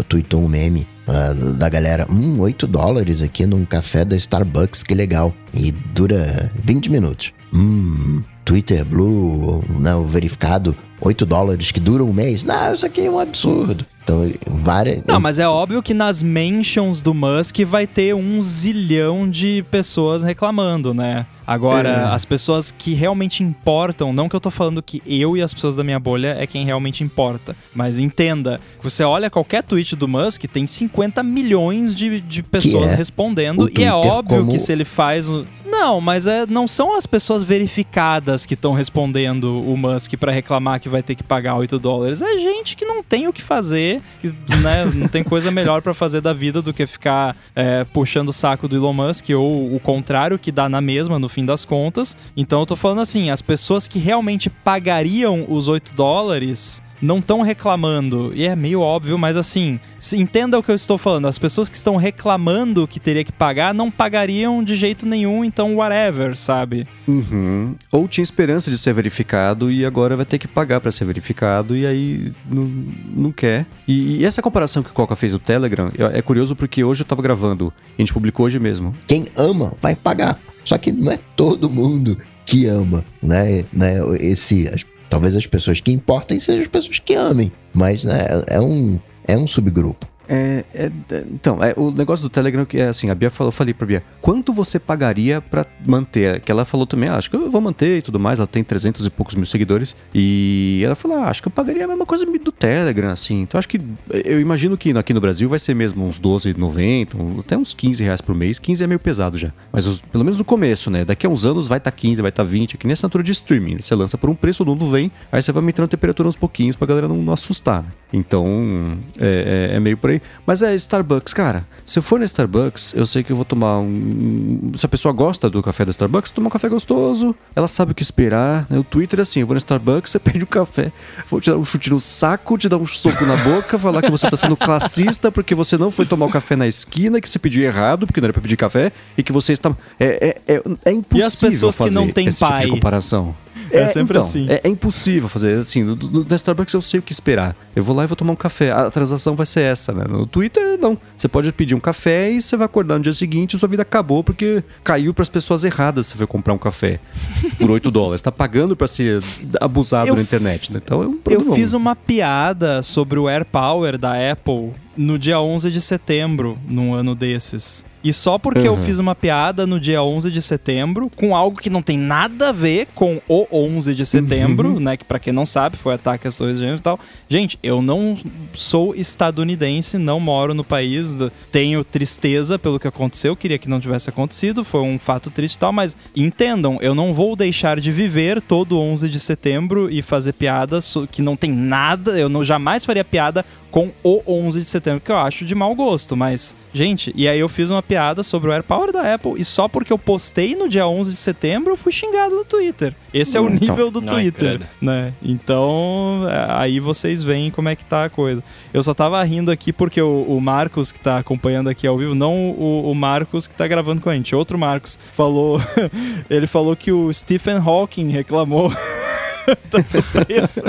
tweetou 0.07 0.43
um 0.43 0.47
meme 0.47 0.88
uh, 1.07 1.53
da 1.53 1.69
galera, 1.69 2.07
hum, 2.09 2.39
8 2.39 2.67
dólares 2.67 3.21
aqui 3.21 3.45
num 3.45 3.65
café 3.65 4.05
da 4.05 4.15
Starbucks, 4.15 4.84
que 4.84 4.93
legal. 4.93 5.34
E 5.53 5.71
dura 5.71 6.51
20 6.63 6.91
minutos. 6.91 7.34
Hum, 7.53 8.21
Twitter 8.45 8.84
Blue, 8.84 9.63
não, 9.80 10.05
verificado, 10.05 10.75
8 11.01 11.25
dólares 11.25 11.71
que 11.71 11.80
dura 11.80 12.03
um 12.03 12.13
mês. 12.13 12.43
Não, 12.43 12.73
isso 12.73 12.85
aqui 12.85 13.01
é 13.01 13.09
um 13.09 13.19
absurdo. 13.19 13.85
Então, 14.03 14.31
várias. 14.61 15.03
Não, 15.05 15.19
mas 15.19 15.39
é 15.39 15.47
óbvio 15.47 15.81
que 15.81 15.93
nas 15.93 16.21
mentions 16.21 17.01
do 17.01 17.13
Musk 17.13 17.59
vai 17.65 17.88
ter 17.88 18.13
um 18.13 18.41
zilhão 18.41 19.30
de 19.30 19.63
pessoas 19.71 20.23
reclamando, 20.23 20.93
né? 20.93 21.25
Agora, 21.45 21.89
é. 21.89 22.13
as 22.13 22.25
pessoas 22.25 22.71
que 22.71 22.93
realmente 22.93 23.43
importam, 23.43 24.13
não 24.13 24.29
que 24.29 24.35
eu 24.35 24.39
tô 24.39 24.51
falando 24.51 24.81
que 24.81 25.01
eu 25.05 25.35
e 25.35 25.41
as 25.41 25.53
pessoas 25.53 25.75
da 25.75 25.83
minha 25.83 25.99
bolha 25.99 26.35
é 26.39 26.47
quem 26.47 26.65
realmente 26.65 27.03
importa, 27.03 27.55
mas 27.73 27.99
entenda, 27.99 28.59
você 28.81 29.03
olha 29.03 29.29
qualquer 29.29 29.63
tweet 29.63 29.95
do 29.95 30.07
Musk, 30.07 30.43
tem 30.45 30.65
50 30.65 31.21
milhões 31.23 31.93
de, 31.93 32.21
de 32.21 32.43
pessoas 32.43 32.91
é 32.91 32.95
respondendo, 32.95 33.69
e 33.77 33.83
é 33.83 33.93
óbvio 33.93 34.39
como... 34.39 34.51
que 34.51 34.59
se 34.59 34.71
ele 34.71 34.85
faz. 34.85 35.29
Não, 35.65 35.99
mas 35.99 36.27
é, 36.27 36.45
não 36.45 36.67
são 36.67 36.95
as 36.95 37.05
pessoas 37.05 37.43
verificadas 37.43 38.45
que 38.45 38.53
estão 38.53 38.73
respondendo 38.73 39.59
o 39.59 39.75
Musk 39.75 40.13
para 40.17 40.31
reclamar 40.31 40.79
que 40.79 40.87
vai 40.87 41.01
ter 41.01 41.15
que 41.15 41.23
pagar 41.23 41.55
8 41.55 41.79
dólares. 41.79 42.21
É 42.21 42.37
gente 42.37 42.75
que 42.75 42.85
não 42.85 43.01
tem 43.01 43.27
o 43.27 43.33
que 43.33 43.41
fazer, 43.41 44.01
que 44.21 44.27
né, 44.61 44.85
não 44.93 45.07
tem 45.07 45.23
coisa 45.23 45.49
melhor 45.49 45.81
para 45.81 45.93
fazer 45.93 46.21
da 46.21 46.31
vida 46.31 46.61
do 46.61 46.71
que 46.73 46.85
ficar 46.85 47.35
é, 47.55 47.85
puxando 47.85 48.29
o 48.29 48.33
saco 48.33 48.67
do 48.67 48.75
Elon 48.75 48.93
Musk, 48.93 49.29
ou 49.31 49.75
o 49.75 49.79
contrário, 49.79 50.37
que 50.37 50.51
dá 50.51 50.69
na 50.69 50.79
mesma 50.79 51.17
no 51.17 51.27
fim 51.34 51.45
das 51.45 51.65
contas. 51.65 52.15
Então 52.38 52.61
eu 52.61 52.65
tô 52.65 52.76
falando 52.76 53.01
assim, 53.01 53.30
as 53.30 53.41
pessoas 53.41 53.88
que 53.88 53.99
realmente 53.99 54.49
pagariam 54.49 55.45
os 55.49 55.68
8 55.68 55.93
dólares 55.93 56.81
não 57.03 57.19
estão 57.19 57.41
reclamando. 57.41 58.31
E 58.34 58.45
é 58.45 58.55
meio 58.55 58.80
óbvio, 58.80 59.18
mas 59.18 59.35
assim, 59.35 59.80
entenda 60.14 60.57
o 60.57 60.64
que 60.64 60.72
eu 60.72 60.76
estou 60.76 60.97
falando. 60.97 61.27
As 61.27 61.38
pessoas 61.38 61.68
que 61.68 61.76
estão 61.76 61.97
reclamando 61.97 62.88
que 62.88 62.99
teria 62.99 63.23
que 63.23 63.31
pagar 63.31 63.73
não 63.73 63.91
pagariam 63.91 64.64
de 64.64 64.76
jeito 64.76 65.05
nenhum, 65.05 65.43
então 65.43 65.76
whatever, 65.76 66.38
sabe? 66.38 66.88
Uhum. 67.07 67.76
Ou 67.91 68.07
tinha 68.07 68.23
esperança 68.23 68.72
de 68.72 68.77
ser 68.77 68.93
verificado 68.93 69.69
e 69.69 69.85
agora 69.85 70.15
vai 70.15 70.26
ter 70.26 70.39
que 70.39 70.47
pagar 70.47 70.80
para 70.80 70.91
ser 70.91 71.03
verificado 71.03 71.76
e 71.76 71.85
aí 71.85 72.31
não, 72.49 72.72
não 73.14 73.31
quer. 73.31 73.65
E, 73.85 74.22
e, 74.22 74.26
essa 74.26 74.41
comparação 74.41 74.81
que 74.81 74.89
o 74.89 74.93
Coca 74.93 75.15
fez 75.15 75.34
no 75.34 75.39
Telegram 75.39 75.91
é 76.14 76.22
curioso 76.22 76.55
porque 76.55 76.84
hoje 76.84 77.01
eu 77.01 77.05
tava 77.05 77.22
gravando, 77.22 77.73
a 77.97 78.01
gente 78.01 78.14
publicou 78.14 78.45
hoje 78.45 78.60
mesmo. 78.60 78.95
Quem 79.05 79.26
ama 79.35 79.73
vai 79.81 79.95
pagar. 79.95 80.39
Só 80.65 80.77
que 80.77 80.91
não 80.91 81.11
é 81.11 81.19
todo 81.35 81.69
mundo 81.69 82.18
que 82.45 82.65
ama, 82.65 83.03
né? 83.22 83.65
né? 83.72 83.95
Esse, 84.19 84.68
as, 84.68 84.85
talvez 85.10 85.35
as 85.35 85.45
pessoas 85.45 85.80
que 85.80 85.91
importem 85.91 86.40
sejam 86.40 86.61
as 86.61 86.68
pessoas 86.68 86.99
que 86.99 87.14
amem, 87.14 87.52
mas 87.73 88.03
né, 88.03 88.27
é, 88.48 88.60
um, 88.60 88.99
é 89.27 89.38
um 89.38 89.48
subgrupo. 89.48 90.07
É, 90.27 90.63
é, 90.73 90.91
então, 91.31 91.63
é, 91.63 91.73
o 91.75 91.91
negócio 91.91 92.23
do 92.23 92.29
Telegram 92.29 92.65
que 92.65 92.79
é 92.79 92.87
assim, 92.87 93.09
a 93.09 93.15
Bia 93.15 93.29
falou, 93.29 93.49
eu 93.49 93.51
falei 93.51 93.73
pra 93.73 93.85
Bia, 93.85 94.03
quanto 94.21 94.53
você 94.53 94.79
pagaria 94.79 95.41
para 95.41 95.65
manter? 95.85 96.39
Que 96.41 96.51
ela 96.51 96.65
falou 96.65 96.85
também, 96.85 97.09
ah, 97.09 97.17
acho 97.17 97.29
que 97.29 97.35
eu 97.35 97.49
vou 97.49 97.61
manter 97.61 97.97
e 97.97 98.01
tudo 98.01 98.19
mais, 98.19 98.39
ela 98.39 98.47
tem 98.47 98.63
300 98.63 99.05
e 99.05 99.09
poucos 99.09 99.35
mil 99.35 99.45
seguidores. 99.45 99.95
E 100.13 100.81
ela 100.83 100.95
falou, 100.95 101.17
ah, 101.17 101.29
acho 101.29 101.41
que 101.41 101.47
eu 101.47 101.51
pagaria 101.51 101.85
a 101.85 101.87
mesma 101.87 102.05
coisa 102.05 102.25
do 102.25 102.51
Telegram, 102.51 103.09
assim. 103.09 103.41
Então 103.41 103.57
acho 103.59 103.67
que, 103.67 103.79
eu 104.09 104.39
imagino 104.39 104.77
que 104.77 104.97
aqui 104.97 105.13
no 105.13 105.21
Brasil 105.21 105.47
vai 105.49 105.59
ser 105.59 105.73
mesmo 105.73 106.05
uns 106.05 106.19
12,90, 106.19 107.39
até 107.39 107.57
uns 107.57 107.73
15 107.73 108.03
reais 108.03 108.21
por 108.21 108.35
mês. 108.35 108.59
15 108.59 108.83
é 108.83 108.87
meio 108.87 108.99
pesado 108.99 109.37
já. 109.37 109.51
Mas 109.71 109.87
os, 109.87 110.01
pelo 110.01 110.23
menos 110.23 110.37
no 110.37 110.45
começo, 110.45 110.89
né? 110.89 111.05
Daqui 111.05 111.25
a 111.25 111.29
uns 111.29 111.45
anos 111.45 111.67
vai 111.67 111.77
estar 111.77 111.91
tá 111.91 111.97
15, 111.97 112.21
vai 112.21 112.29
estar 112.29 112.43
tá 112.43 112.49
20, 112.49 112.75
é 112.75 112.77
que 112.77 112.87
nem 112.87 112.95
de 113.23 113.31
streaming. 113.31 113.77
Você 113.81 113.95
lança 113.95 114.17
por 114.17 114.29
um 114.29 114.35
preço, 114.35 114.59
todo 114.59 114.69
mundo 114.69 114.89
vem, 114.89 115.11
aí 115.31 115.41
você 115.41 115.51
vai 115.51 115.61
aumentando 115.61 115.85
a 115.85 115.89
temperatura 115.89 116.29
uns 116.29 116.35
pouquinhos 116.35 116.75
pra 116.75 116.87
galera 116.87 117.07
não, 117.07 117.17
não 117.17 117.33
assustar, 117.33 117.83
né? 117.83 117.89
Então, 118.11 118.97
é, 119.19 119.69
é, 119.71 119.75
é 119.75 119.79
meio 119.79 119.97
por 119.97 120.11
aí. 120.11 120.12
Mas 120.45 120.61
é 120.61 120.73
Starbucks, 120.76 121.34
cara. 121.34 121.65
Se 121.85 121.99
eu 121.99 122.03
for 122.03 122.19
na 122.19 122.26
Starbucks, 122.26 122.94
eu 122.95 123.06
sei 123.06 123.23
que 123.23 123.31
eu 123.31 123.35
vou 123.35 123.45
tomar 123.45 123.80
um. 123.80 124.72
Se 124.76 124.85
a 124.85 124.90
pessoa 124.90 125.14
gosta 125.14 125.49
do 125.49 125.61
café 125.61 125.85
da 125.85 125.91
Starbucks, 125.91 126.31
tomar 126.31 126.48
um 126.48 126.52
café 126.52 126.69
gostoso. 126.69 127.35
Ela 127.56 127.68
sabe 127.68 127.91
o 127.91 127.95
que 127.95 128.03
esperar. 128.03 128.65
Né? 128.69 128.80
O 128.80 128.84
Twitter 128.84 129.19
é 129.19 129.22
assim: 129.22 129.41
eu 129.41 129.48
vou 129.48 129.53
na 129.53 129.60
Starbucks, 129.60 130.11
você 130.11 130.19
pede 130.19 130.44
um 130.44 130.48
café, 130.48 130.91
vou 131.30 131.40
te 131.40 131.49
dar 131.49 131.57
um 131.57 131.65
chute 131.65 131.90
no 131.90 131.99
saco, 131.99 132.57
te 132.57 132.69
dar 132.69 132.77
um 132.77 132.88
soco 132.88 133.26
na 133.26 133.35
boca, 133.38 133.77
falar 133.77 134.02
que 134.02 134.11
você 134.11 134.30
tá 134.30 134.38
sendo 134.38 134.56
classista 134.57 135.31
porque 135.31 135.56
você 135.56 135.77
não 135.77 135.91
foi 135.91 136.06
tomar 136.06 136.26
o 136.26 136.30
café 136.30 136.56
na 136.56 136.68
esquina, 136.68 137.19
que 137.19 137.30
você 137.30 137.40
pediu 137.40 137.64
errado, 137.64 138.06
porque 138.07 138.22
não 138.22 138.26
era 138.26 138.34
pra 138.34 138.41
pedir 138.41 138.57
café, 138.57 138.91
e 139.18 139.23
que 139.23 139.31
você 139.31 139.53
está. 139.53 139.76
É, 139.99 140.40
é, 140.48 140.56
é, 140.56 140.61
é 140.85 140.91
impossível. 140.91 141.23
E 141.23 141.23
as 141.23 141.35
pessoas 141.35 141.77
que 141.77 141.90
não 141.90 142.10
têm 142.10 142.31
pai? 142.31 142.61
Tipo 142.61 142.73
de 142.73 142.80
comparação. 142.80 143.35
É, 143.71 143.81
é 143.81 143.88
sempre 143.88 144.17
então, 144.17 144.21
assim. 144.21 144.47
É, 144.49 144.61
é, 144.63 144.69
impossível 144.69 145.30
fazer 145.30 145.59
assim. 145.59 145.84
No, 145.84 145.95
no, 145.95 146.23
no, 146.23 146.35
Starbucks 146.35 146.73
eu 146.73 146.81
sei 146.81 146.99
o 146.99 147.03
que 147.03 147.11
esperar. 147.11 147.55
Eu 147.75 147.84
vou 147.84 147.95
lá 147.95 148.03
e 148.03 148.07
vou 148.07 148.15
tomar 148.15 148.34
um 148.34 148.35
café. 148.35 148.71
A 148.71 148.89
transação 148.89 149.35
vai 149.35 149.45
ser 149.45 149.61
essa, 149.61 149.91
né? 149.93 150.05
No 150.07 150.25
Twitter, 150.25 150.77
não. 150.80 150.97
Você 151.15 151.27
pode 151.27 151.51
pedir 151.51 151.75
um 151.75 151.80
café 151.80 152.31
e 152.31 152.41
você 152.41 152.55
vai 152.55 152.65
acordar 152.65 152.97
no 152.97 153.03
dia 153.03 153.13
seguinte 153.13 153.55
e 153.55 153.59
sua 153.59 153.69
vida 153.69 153.81
acabou 153.81 154.23
porque 154.23 154.63
caiu 154.84 155.13
para 155.13 155.23
as 155.23 155.30
pessoas 155.30 155.63
erradas 155.63 156.07
você 156.07 156.15
foi 156.15 156.27
comprar 156.27 156.53
um 156.53 156.57
café 156.57 156.99
por 157.57 157.69
8 157.69 157.89
dólares. 157.91 158.21
Tá 158.21 158.31
pagando 158.31 158.75
para 158.75 158.88
ser 158.88 159.21
abusado 159.59 160.09
eu, 160.09 160.15
na 160.15 160.21
internet, 160.21 160.71
né? 160.71 160.80
Então 160.84 161.01
é 161.01 161.07
um 161.07 161.17
problema. 161.17 161.51
Eu 161.51 161.55
fiz 161.55 161.73
uma 161.73 161.95
piada 161.95 162.81
sobre 162.81 163.19
o 163.19 163.27
Air 163.27 163.45
Power 163.45 163.97
da 163.97 164.13
Apple 164.31 164.71
no 164.95 165.17
dia 165.17 165.39
11 165.39 165.71
de 165.71 165.81
setembro, 165.81 166.57
num 166.67 166.93
ano 166.93 167.15
desses. 167.15 167.85
E 168.03 168.11
só 168.11 168.38
porque 168.38 168.67
uhum. 168.67 168.75
eu 168.75 168.77
fiz 168.77 168.99
uma 168.99 169.15
piada 169.15 169.65
no 169.65 169.80
dia 169.80 170.03
11 170.03 170.30
de 170.30 170.41
setembro 170.41 171.09
com 171.15 171.34
algo 171.35 171.61
que 171.61 171.69
não 171.69 171.81
tem 171.81 171.97
nada 171.97 172.49
a 172.49 172.51
ver 172.51 172.88
com 172.93 173.21
o 173.30 173.47
11 173.49 173.95
de 173.95 174.05
setembro, 174.05 174.73
uhum. 174.73 174.80
né? 174.80 174.97
Que 174.97 175.05
para 175.05 175.19
quem 175.19 175.31
não 175.31 175.45
sabe, 175.45 175.77
foi 175.77 175.93
ataque 175.93 176.27
às 176.27 176.35
torres 176.35 176.59
gêmeas 176.59 176.81
e 176.81 176.84
tal. 176.84 176.99
Gente, 177.30 177.57
eu 177.63 177.81
não 177.81 178.17
sou 178.53 178.93
estadunidense, 178.93 179.97
não 179.97 180.19
moro 180.19 180.53
no 180.53 180.65
país, 180.65 181.15
tenho 181.49 181.81
tristeza 181.84 182.59
pelo 182.59 182.77
que 182.80 182.88
aconteceu, 182.88 183.38
queria 183.38 183.57
que 183.57 183.69
não 183.69 183.80
tivesse 183.80 184.09
acontecido, 184.09 184.65
foi 184.65 184.81
um 184.81 184.99
fato 184.99 185.31
triste 185.31 185.55
e 185.55 185.59
tal, 185.59 185.71
mas 185.71 185.95
entendam, 186.15 186.77
eu 186.81 186.93
não 186.93 187.13
vou 187.13 187.35
deixar 187.38 187.80
de 187.80 187.91
viver 187.91 188.41
todo 188.41 188.80
11 188.80 189.07
de 189.07 189.19
setembro 189.19 189.89
e 189.89 190.01
fazer 190.01 190.34
piadas 190.34 190.93
que 191.09 191.21
não 191.21 191.38
tem 191.38 191.51
nada, 191.51 192.19
eu 192.19 192.27
não 192.27 192.43
jamais 192.43 192.84
faria 192.84 193.05
piada 193.05 193.45
com 193.71 193.91
o 194.03 194.21
11 194.27 194.59
de 194.59 194.65
setembro, 194.65 195.01
que 195.01 195.11
eu 195.11 195.17
acho 195.17 195.45
de 195.45 195.55
mau 195.55 195.73
gosto, 195.73 196.15
mas, 196.15 196.55
gente, 196.71 197.11
e 197.15 197.27
aí 197.27 197.39
eu 197.39 197.49
fiz 197.49 197.71
uma 197.71 197.81
piada 197.81 197.92
sobre 198.23 198.49
o 198.49 198.53
AirPower 198.53 198.91
da 198.91 199.13
Apple 199.13 199.33
e 199.37 199.45
só 199.45 199.67
porque 199.67 199.91
eu 199.91 199.97
postei 199.97 200.55
no 200.55 200.67
dia 200.67 200.87
11 200.87 201.11
de 201.11 201.17
setembro 201.17 201.73
eu 201.73 201.77
fui 201.77 201.91
xingado 201.91 202.35
no 202.35 202.45
Twitter. 202.45 202.95
Esse 203.13 203.37
é 203.37 203.41
o 203.41 203.45
então, 203.45 203.59
nível 203.59 203.91
do 203.91 204.01
Twitter, 204.01 204.61
né? 204.81 205.13
Então, 205.21 206.23
é, 206.27 206.47
aí 206.49 206.79
vocês 206.79 207.21
veem 207.21 207.51
como 207.51 207.69
é 207.69 207.75
que 207.75 207.85
tá 207.85 208.05
a 208.05 208.09
coisa. 208.09 208.43
Eu 208.73 208.81
só 208.81 208.93
tava 208.93 209.23
rindo 209.23 209.51
aqui 209.51 209.71
porque 209.71 210.01
o, 210.01 210.23
o 210.23 210.41
Marcos, 210.41 210.91
que 210.91 210.99
tá 210.99 211.19
acompanhando 211.19 211.69
aqui 211.69 211.85
ao 211.85 211.97
vivo, 211.97 212.15
não 212.15 212.51
o, 212.51 212.89
o 212.89 212.95
Marcos 212.95 213.47
que 213.47 213.53
tá 213.53 213.67
gravando 213.67 214.01
com 214.01 214.09
a 214.09 214.13
gente, 214.13 214.35
outro 214.35 214.57
Marcos, 214.57 214.97
falou, 215.13 215.61
ele 216.29 216.47
falou 216.47 216.75
que 216.75 216.91
o 216.91 217.13
Stephen 217.13 217.57
Hawking 217.57 218.09
reclamou 218.09 218.71
preço. 220.11 220.61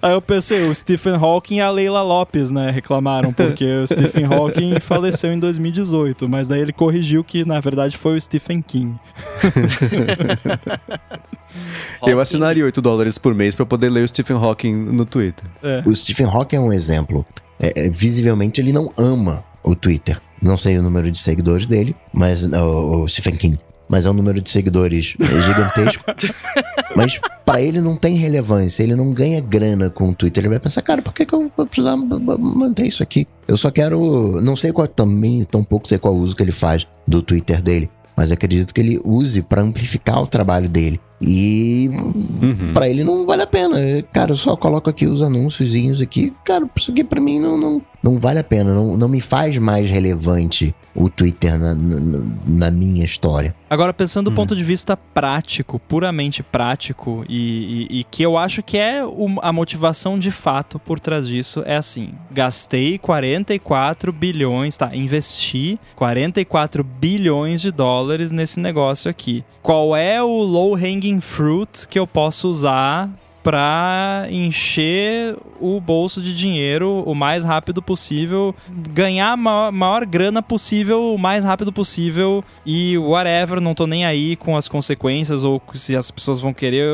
Aí 0.00 0.12
eu 0.12 0.22
pensei, 0.22 0.68
o 0.68 0.74
Stephen 0.74 1.14
Hawking 1.14 1.56
e 1.56 1.60
a 1.60 1.70
Leila 1.70 2.02
Lopes, 2.02 2.50
né, 2.50 2.70
reclamaram, 2.70 3.32
porque 3.32 3.64
o 3.64 3.86
Stephen 3.86 4.24
Hawking 4.24 4.80
faleceu 4.82 5.32
em 5.32 5.38
2018, 5.38 6.28
mas 6.28 6.48
daí 6.48 6.60
ele 6.60 6.72
corrigiu 6.72 7.22
que 7.24 7.44
na 7.44 7.60
verdade 7.60 7.96
foi 7.96 8.16
o 8.16 8.20
Stephen 8.20 8.62
King. 8.62 8.98
Eu 12.06 12.20
assinaria 12.20 12.64
8 12.64 12.80
dólares 12.80 13.18
por 13.18 13.34
mês 13.34 13.56
para 13.56 13.66
poder 13.66 13.90
ler 13.90 14.04
o 14.04 14.08
Stephen 14.08 14.36
Hawking 14.36 14.72
no 14.72 15.04
Twitter. 15.04 15.44
É. 15.62 15.82
O 15.84 15.94
Stephen 15.94 16.26
Hawking 16.26 16.56
é 16.56 16.60
um 16.60 16.72
exemplo. 16.72 17.26
É, 17.58 17.86
é, 17.86 17.88
visivelmente 17.88 18.60
ele 18.60 18.72
não 18.72 18.90
ama 18.96 19.44
o 19.62 19.74
Twitter. 19.74 20.20
Não 20.40 20.56
sei 20.56 20.78
o 20.78 20.82
número 20.82 21.10
de 21.10 21.18
seguidores 21.18 21.66
dele, 21.66 21.94
mas 22.12 22.44
o, 22.44 23.02
o 23.02 23.08
Stephen 23.08 23.36
King 23.36 23.58
mas 23.90 24.06
é 24.06 24.10
um 24.10 24.14
número 24.14 24.40
de 24.40 24.48
seguidores 24.48 25.16
gigantesco. 25.18 26.04
mas 26.94 27.20
para 27.44 27.60
ele 27.60 27.80
não 27.80 27.96
tem 27.96 28.14
relevância, 28.14 28.84
ele 28.84 28.94
não 28.94 29.12
ganha 29.12 29.40
grana 29.40 29.90
com 29.90 30.10
o 30.10 30.14
Twitter. 30.14 30.42
Ele 30.42 30.50
vai 30.50 30.60
pensar, 30.60 30.80
cara, 30.80 31.02
por 31.02 31.12
que, 31.12 31.26
que 31.26 31.34
eu 31.34 31.50
vou 31.56 31.66
precisar 31.66 31.96
manter 31.96 32.86
isso 32.86 33.02
aqui? 33.02 33.26
Eu 33.48 33.56
só 33.56 33.68
quero. 33.68 34.40
Não 34.40 34.54
sei 34.54 34.72
qual 34.72 34.86
também, 34.86 35.42
tão 35.42 35.64
pouco 35.64 35.88
sei 35.88 35.98
qual 35.98 36.14
uso 36.14 36.36
que 36.36 36.42
ele 36.44 36.52
faz 36.52 36.86
do 37.04 37.20
Twitter 37.20 37.60
dele, 37.60 37.90
mas 38.16 38.30
acredito 38.30 38.72
que 38.72 38.80
ele 38.80 39.00
use 39.04 39.42
para 39.42 39.60
amplificar 39.60 40.22
o 40.22 40.26
trabalho 40.28 40.68
dele. 40.68 41.00
E 41.20 41.90
uhum. 42.42 42.72
para 42.72 42.88
ele 42.88 43.02
não 43.02 43.26
vale 43.26 43.42
a 43.42 43.46
pena. 43.46 43.76
Cara, 44.12 44.30
eu 44.30 44.36
só 44.36 44.56
coloco 44.56 44.88
aqui 44.88 45.06
os 45.06 45.20
anúnciozinhos 45.20 46.00
aqui. 46.00 46.32
Cara, 46.44 46.64
isso 46.76 46.92
aqui 46.92 47.02
pra 47.02 47.20
mim 47.20 47.40
não, 47.40 47.58
não, 47.58 47.82
não 48.02 48.18
vale 48.18 48.38
a 48.38 48.44
pena. 48.44 48.74
Não, 48.74 48.96
não 48.96 49.08
me 49.08 49.20
faz 49.20 49.56
mais 49.58 49.88
relevante 49.88 50.74
o 50.94 51.08
Twitter 51.08 51.58
na, 51.58 51.74
na, 51.74 52.22
na 52.46 52.70
minha 52.70 53.04
história. 53.04 53.54
Agora, 53.68 53.92
pensando 53.92 54.26
do 54.26 54.32
hum. 54.32 54.34
ponto 54.34 54.56
de 54.56 54.64
vista 54.64 54.96
prático, 54.96 55.78
puramente 55.78 56.42
prático, 56.42 57.24
e, 57.28 57.86
e, 57.90 58.00
e 58.00 58.04
que 58.04 58.22
eu 58.22 58.36
acho 58.36 58.62
que 58.62 58.76
é 58.76 59.04
o, 59.04 59.38
a 59.40 59.52
motivação 59.52 60.18
de 60.18 60.30
fato 60.30 60.78
por 60.78 60.98
trás 60.98 61.28
disso, 61.28 61.62
é 61.64 61.76
assim: 61.76 62.12
gastei 62.30 62.98
44 62.98 64.12
bilhões, 64.12 64.76
tá? 64.76 64.88
Investi 64.92 65.78
44 65.94 66.82
bilhões 66.82 67.60
de 67.60 67.70
dólares 67.70 68.30
nesse 68.30 68.58
negócio 68.58 69.10
aqui. 69.10 69.44
Qual 69.62 69.94
é 69.94 70.22
o 70.22 70.38
low 70.42 70.74
hanging 70.74 71.20
fruit 71.20 71.86
que 71.88 71.98
eu 71.98 72.06
posso 72.06 72.48
usar 72.48 73.10
para 73.42 74.26
encher 74.30 75.36
o 75.60 75.80
bolso 75.80 76.20
de 76.20 76.34
dinheiro 76.34 77.02
o 77.06 77.14
mais 77.14 77.44
rápido 77.44 77.82
possível, 77.82 78.54
ganhar 78.68 79.32
a 79.32 79.36
maior, 79.36 79.72
maior, 79.72 80.06
grana 80.06 80.42
possível 80.42 81.14
o 81.14 81.18
mais 81.18 81.44
rápido 81.44 81.72
possível 81.72 82.44
e 82.64 82.96
whatever, 82.98 83.60
não 83.60 83.74
tô 83.74 83.86
nem 83.86 84.04
aí 84.04 84.36
com 84.36 84.56
as 84.56 84.68
consequências 84.68 85.44
ou 85.44 85.60
se 85.74 85.96
as 85.96 86.10
pessoas 86.10 86.40
vão 86.40 86.52
querer. 86.52 86.86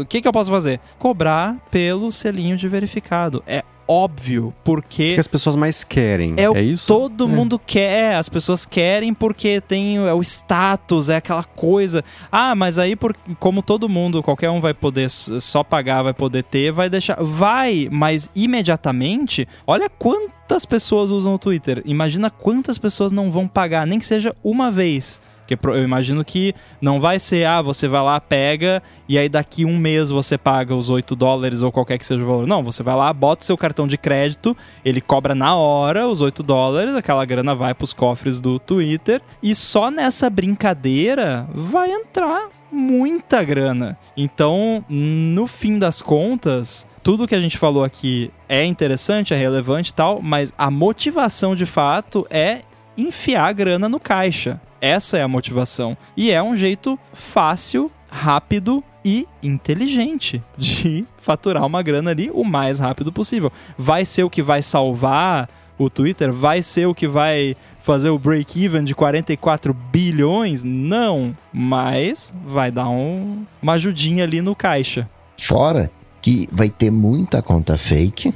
O 0.00 0.06
que, 0.06 0.20
que 0.20 0.28
eu 0.28 0.32
posso 0.32 0.50
fazer? 0.50 0.80
Cobrar 0.98 1.56
pelo 1.70 2.10
selinho 2.10 2.56
de 2.56 2.68
verificado. 2.68 3.42
É 3.46 3.62
óbvio, 3.86 4.54
porque. 4.64 5.12
O 5.12 5.14
que 5.14 5.20
as 5.20 5.28
pessoas 5.28 5.56
mais 5.56 5.84
querem. 5.84 6.34
É, 6.36 6.48
o 6.48 6.56
é 6.56 6.62
isso? 6.62 6.86
Todo 6.86 7.24
é. 7.24 7.26
mundo 7.26 7.58
quer. 7.58 8.16
As 8.16 8.28
pessoas 8.28 8.64
querem 8.64 9.12
porque 9.14 9.60
tem 9.60 9.96
é 9.96 10.12
o 10.12 10.20
status, 10.22 11.08
é 11.08 11.16
aquela 11.16 11.44
coisa. 11.44 12.04
Ah, 12.30 12.54
mas 12.54 12.78
aí, 12.78 12.96
por, 12.96 13.14
como 13.38 13.62
todo 13.62 13.88
mundo, 13.88 14.22
qualquer 14.22 14.50
um 14.50 14.60
vai 14.60 14.74
poder 14.74 15.10
só 15.10 15.62
pagar, 15.62 16.02
vai 16.02 16.14
poder 16.14 16.42
ter, 16.44 16.72
vai 16.72 16.88
deixar. 16.88 17.22
Vai, 17.22 17.88
mas 17.90 18.30
imediatamente, 18.34 19.46
olha 19.66 19.88
quantas 19.88 20.64
pessoas 20.64 21.10
usam 21.10 21.34
o 21.34 21.38
Twitter. 21.38 21.82
Imagina 21.84 22.30
quantas 22.30 22.78
pessoas 22.78 23.12
não 23.12 23.30
vão 23.30 23.46
pagar, 23.46 23.86
nem 23.86 23.98
que 23.98 24.06
seja 24.06 24.34
uma 24.42 24.70
vez. 24.70 25.20
Porque 25.46 25.68
eu 25.68 25.84
imagino 25.84 26.24
que 26.24 26.54
não 26.80 26.98
vai 26.98 27.18
ser, 27.18 27.46
ah, 27.46 27.60
você 27.60 27.86
vai 27.86 28.02
lá, 28.02 28.20
pega, 28.20 28.82
e 29.08 29.18
aí 29.18 29.28
daqui 29.28 29.64
um 29.64 29.76
mês 29.76 30.10
você 30.10 30.38
paga 30.38 30.74
os 30.74 30.88
8 30.88 31.14
dólares 31.14 31.62
ou 31.62 31.70
qualquer 31.70 31.98
que 31.98 32.06
seja 32.06 32.22
o 32.22 32.26
valor. 32.26 32.46
Não, 32.46 32.62
você 32.62 32.82
vai 32.82 32.96
lá, 32.96 33.12
bota 33.12 33.44
seu 33.44 33.56
cartão 33.56 33.86
de 33.86 33.98
crédito, 33.98 34.56
ele 34.84 35.00
cobra 35.00 35.34
na 35.34 35.54
hora 35.54 36.08
os 36.08 36.20
8 36.20 36.42
dólares, 36.42 36.94
aquela 36.94 37.24
grana 37.24 37.54
vai 37.54 37.74
para 37.74 37.84
os 37.84 37.92
cofres 37.92 38.40
do 38.40 38.58
Twitter, 38.58 39.20
e 39.42 39.54
só 39.54 39.90
nessa 39.90 40.30
brincadeira 40.30 41.46
vai 41.54 41.90
entrar 41.90 42.48
muita 42.72 43.44
grana. 43.44 43.96
Então, 44.16 44.84
no 44.88 45.46
fim 45.46 45.78
das 45.78 46.02
contas, 46.02 46.86
tudo 47.02 47.28
que 47.28 47.34
a 47.34 47.40
gente 47.40 47.56
falou 47.56 47.84
aqui 47.84 48.30
é 48.48 48.64
interessante, 48.64 49.32
é 49.32 49.36
relevante 49.36 49.90
e 49.90 49.94
tal, 49.94 50.20
mas 50.20 50.52
a 50.58 50.70
motivação 50.70 51.54
de 51.54 51.66
fato 51.66 52.26
é 52.28 52.62
enfiar 52.96 53.48
a 53.48 53.52
grana 53.52 53.88
no 53.88 54.00
caixa. 54.00 54.60
Essa 54.84 55.16
é 55.16 55.22
a 55.22 55.28
motivação. 55.28 55.96
E 56.14 56.30
é 56.30 56.42
um 56.42 56.54
jeito 56.54 56.98
fácil, 57.14 57.90
rápido 58.06 58.84
e 59.02 59.26
inteligente 59.42 60.42
de 60.58 61.06
faturar 61.16 61.64
uma 61.64 61.82
grana 61.82 62.10
ali 62.10 62.30
o 62.30 62.44
mais 62.44 62.80
rápido 62.80 63.10
possível. 63.10 63.50
Vai 63.78 64.04
ser 64.04 64.24
o 64.24 64.30
que 64.30 64.42
vai 64.42 64.60
salvar 64.60 65.48
o 65.78 65.88
Twitter? 65.88 66.30
Vai 66.30 66.60
ser 66.60 66.84
o 66.84 66.94
que 66.94 67.08
vai 67.08 67.56
fazer 67.80 68.10
o 68.10 68.18
break-even 68.18 68.84
de 68.84 68.94
44 68.94 69.72
bilhões? 69.72 70.62
Não, 70.62 71.34
mas 71.50 72.34
vai 72.46 72.70
dar 72.70 72.90
um, 72.90 73.46
uma 73.62 73.72
ajudinha 73.72 74.24
ali 74.24 74.42
no 74.42 74.54
caixa. 74.54 75.08
Fora 75.40 75.90
que 76.20 76.46
vai 76.52 76.68
ter 76.68 76.90
muita 76.90 77.40
conta 77.40 77.78
fake 77.78 78.32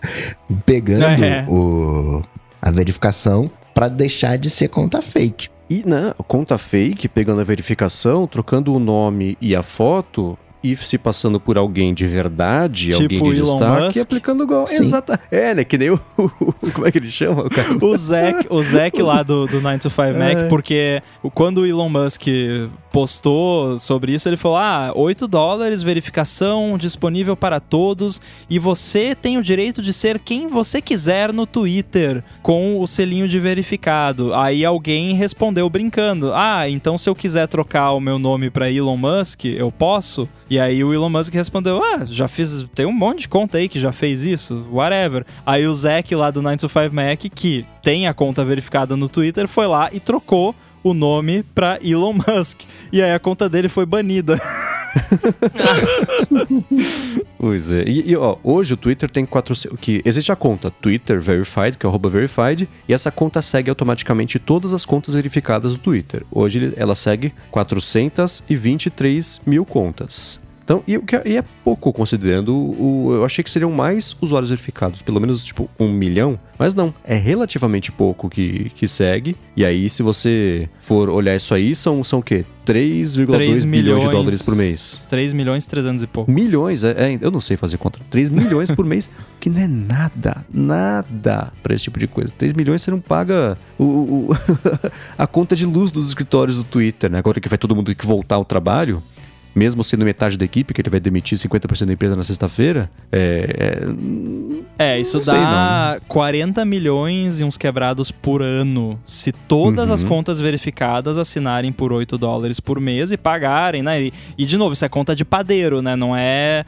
pegando 0.64 1.22
é. 1.22 1.44
o, 1.46 2.22
a 2.62 2.70
verificação 2.70 3.50
para 3.74 3.88
deixar 3.88 4.38
de 4.38 4.48
ser 4.48 4.68
conta 4.68 5.02
fake. 5.02 5.52
E 5.72 5.88
né, 5.88 6.12
conta 6.28 6.58
fake, 6.58 7.08
pegando 7.08 7.40
a 7.40 7.44
verificação, 7.44 8.26
trocando 8.26 8.74
o 8.74 8.78
nome 8.78 9.38
e 9.40 9.56
a 9.56 9.62
foto, 9.62 10.38
e 10.62 10.76
se 10.76 10.96
passando 10.96 11.40
por 11.40 11.58
alguém 11.58 11.92
de 11.92 12.06
verdade, 12.06 12.90
tipo 12.90 13.02
alguém 13.02 13.32
de 13.32 13.40
Elon 13.40 13.56
destaque, 13.56 13.84
Musk. 13.86 14.02
aplicando 14.02 14.44
igual. 14.44 14.64
Exato. 14.70 15.18
É, 15.30 15.54
né? 15.54 15.64
Que 15.64 15.76
nem 15.76 15.90
o. 15.90 15.98
como 16.72 16.86
é 16.86 16.92
que 16.92 16.98
ele 16.98 17.10
chama? 17.10 17.44
O, 17.80 17.86
o 17.86 17.96
Zack, 17.96 18.46
o 18.48 18.62
Zack 18.62 19.02
lá 19.02 19.22
do, 19.22 19.46
do 19.46 19.60
9 19.60 19.78
to 19.78 19.90
5 19.90 20.02
é. 20.02 20.12
Mac, 20.12 20.48
porque 20.48 21.02
quando 21.34 21.58
o 21.58 21.66
Elon 21.66 21.88
Musk 21.88 22.26
postou 22.92 23.78
sobre 23.78 24.12
isso, 24.12 24.28
ele 24.28 24.36
falou: 24.36 24.58
ah, 24.58 24.92
8 24.94 25.26
dólares, 25.26 25.82
verificação 25.82 26.76
disponível 26.78 27.36
para 27.36 27.58
todos, 27.58 28.20
e 28.48 28.58
você 28.58 29.14
tem 29.14 29.38
o 29.38 29.42
direito 29.42 29.82
de 29.82 29.92
ser 29.92 30.18
quem 30.18 30.46
você 30.46 30.80
quiser 30.80 31.32
no 31.32 31.46
Twitter 31.46 32.22
com 32.42 32.80
o 32.80 32.86
selinho 32.86 33.26
de 33.26 33.40
verificado. 33.40 34.34
Aí 34.34 34.64
alguém 34.64 35.14
respondeu 35.14 35.68
brincando: 35.68 36.32
ah, 36.34 36.68
então 36.68 36.96
se 36.96 37.08
eu 37.08 37.14
quiser 37.14 37.48
trocar 37.48 37.92
o 37.92 38.00
meu 38.00 38.18
nome 38.18 38.50
para 38.50 38.70
Elon 38.70 38.96
Musk, 38.96 39.46
eu 39.46 39.72
posso? 39.72 40.28
E 40.52 40.60
aí 40.60 40.84
o 40.84 40.92
Elon 40.92 41.08
Musk 41.08 41.32
respondeu: 41.32 41.82
Ah, 41.82 42.04
já 42.04 42.28
fiz. 42.28 42.66
Tem 42.74 42.84
um 42.84 42.92
monte 42.92 43.20
de 43.20 43.28
conta 43.28 43.56
aí 43.56 43.70
que 43.70 43.80
já 43.80 43.90
fez 43.90 44.22
isso, 44.22 44.66
whatever. 44.70 45.24
Aí 45.46 45.66
o 45.66 45.72
Zack 45.72 46.14
lá 46.14 46.30
do 46.30 46.42
925 46.42 46.94
Mac, 46.94 47.34
que 47.34 47.64
tem 47.82 48.06
a 48.06 48.12
conta 48.12 48.44
verificada 48.44 48.94
no 48.94 49.08
Twitter, 49.08 49.48
foi 49.48 49.66
lá 49.66 49.88
e 49.90 49.98
trocou 49.98 50.54
o 50.82 50.94
nome 50.94 51.42
pra 51.54 51.78
Elon 51.82 52.14
Musk. 52.14 52.62
E 52.92 53.02
aí 53.02 53.12
a 53.12 53.18
conta 53.18 53.48
dele 53.48 53.68
foi 53.68 53.86
banida. 53.86 54.40
pois 57.38 57.70
é. 57.70 57.84
E, 57.84 58.10
e, 58.10 58.16
ó, 58.16 58.36
hoje 58.42 58.74
o 58.74 58.76
Twitter 58.76 59.10
tem 59.10 59.24
400. 59.24 59.78
Que 59.80 60.02
existe 60.04 60.30
a 60.32 60.36
conta 60.36 60.70
Twitter 60.70 61.20
Verified, 61.20 61.78
que 61.78 61.86
é 61.86 61.88
o 61.88 61.98
verified, 61.98 62.68
e 62.88 62.92
essa 62.92 63.10
conta 63.10 63.40
segue 63.40 63.70
automaticamente 63.70 64.38
todas 64.38 64.74
as 64.74 64.84
contas 64.84 65.14
verificadas 65.14 65.72
do 65.72 65.78
Twitter. 65.78 66.24
Hoje 66.30 66.72
ela 66.76 66.94
segue 66.94 67.32
423 67.50 69.40
mil 69.46 69.64
contas. 69.64 70.40
Então, 70.64 70.82
e, 70.86 70.94
e, 71.24 71.36
é 71.36 71.44
pouco 71.64 71.92
considerando 71.92 72.54
o. 72.54 73.12
Eu 73.14 73.24
achei 73.24 73.42
que 73.42 73.50
seriam 73.50 73.70
mais 73.70 74.16
usuários 74.20 74.50
verificados, 74.50 75.02
pelo 75.02 75.20
menos 75.20 75.44
tipo 75.44 75.68
um 75.78 75.92
milhão. 75.92 76.38
Mas 76.58 76.74
não, 76.74 76.94
é 77.02 77.16
relativamente 77.16 77.90
pouco 77.90 78.30
que, 78.30 78.70
que 78.76 78.86
segue. 78.86 79.36
E 79.56 79.64
aí, 79.64 79.88
se 79.88 80.02
você 80.02 80.68
for 80.78 81.08
olhar 81.08 81.34
isso 81.34 81.52
aí, 81.54 81.74
são, 81.74 82.04
são 82.04 82.20
o 82.20 82.22
quê? 82.22 82.44
3,2 82.64 83.66
milhões 83.66 84.02
de 84.02 84.08
dólares 84.08 84.42
por 84.42 84.54
mês. 84.54 85.02
3 85.08 85.32
milhões 85.32 85.64
e 85.64 85.68
300 85.68 86.04
e 86.04 86.06
pouco. 86.06 86.30
Milhões, 86.30 86.84
é, 86.84 86.90
é, 86.90 87.18
eu 87.20 87.30
não 87.30 87.40
sei 87.40 87.56
fazer 87.56 87.78
conta. 87.78 87.98
3 88.10 88.28
milhões 88.28 88.70
por 88.70 88.84
mês, 88.84 89.10
que 89.40 89.50
não 89.50 89.60
é 89.60 89.66
nada, 89.66 90.44
nada 90.52 91.52
para 91.62 91.74
esse 91.74 91.84
tipo 91.84 91.98
de 91.98 92.06
coisa. 92.06 92.32
3 92.38 92.52
milhões 92.52 92.82
você 92.82 92.90
não 92.92 93.00
paga 93.00 93.58
o, 93.76 93.84
o 93.84 94.28
a 95.18 95.26
conta 95.26 95.56
de 95.56 95.66
luz 95.66 95.90
dos 95.90 96.06
escritórios 96.06 96.56
do 96.56 96.64
Twitter, 96.64 97.10
né? 97.10 97.18
Agora 97.18 97.40
que 97.40 97.48
vai 97.48 97.58
todo 97.58 97.74
mundo 97.74 97.86
ter 97.86 97.96
que 97.96 98.06
voltar 98.06 98.36
ao 98.36 98.44
trabalho, 98.44 99.02
mesmo 99.54 99.84
sendo 99.84 100.04
metade 100.04 100.36
da 100.36 100.44
equipe, 100.44 100.72
que 100.72 100.80
ele 100.80 100.90
vai 100.90 101.00
demitir 101.00 101.36
50% 101.38 101.86
da 101.86 101.92
empresa 101.92 102.16
na 102.16 102.22
sexta-feira, 102.22 102.90
é, 103.10 103.82
é. 104.78 104.92
É, 104.92 105.00
isso 105.00 105.24
dá 105.24 105.98
não. 105.98 106.06
40 106.08 106.64
milhões 106.64 107.40
e 107.40 107.44
uns 107.44 107.56
quebrados 107.56 108.10
por 108.10 108.42
ano. 108.42 108.98
Se 109.06 109.32
todas 109.32 109.88
uhum. 109.88 109.94
as 109.94 110.04
contas 110.04 110.40
verificadas 110.40 111.18
assinarem 111.18 111.72
por 111.72 111.92
8 111.92 112.16
dólares 112.18 112.60
por 112.60 112.80
mês 112.80 113.12
e 113.12 113.16
pagarem, 113.16 113.82
né? 113.82 114.02
E, 114.02 114.12
e 114.38 114.44
de 114.44 114.56
novo, 114.56 114.72
isso 114.72 114.84
é 114.84 114.88
conta 114.88 115.14
de 115.14 115.24
padeiro, 115.24 115.82
né? 115.82 115.94
Não 115.96 116.16
é 116.16 116.64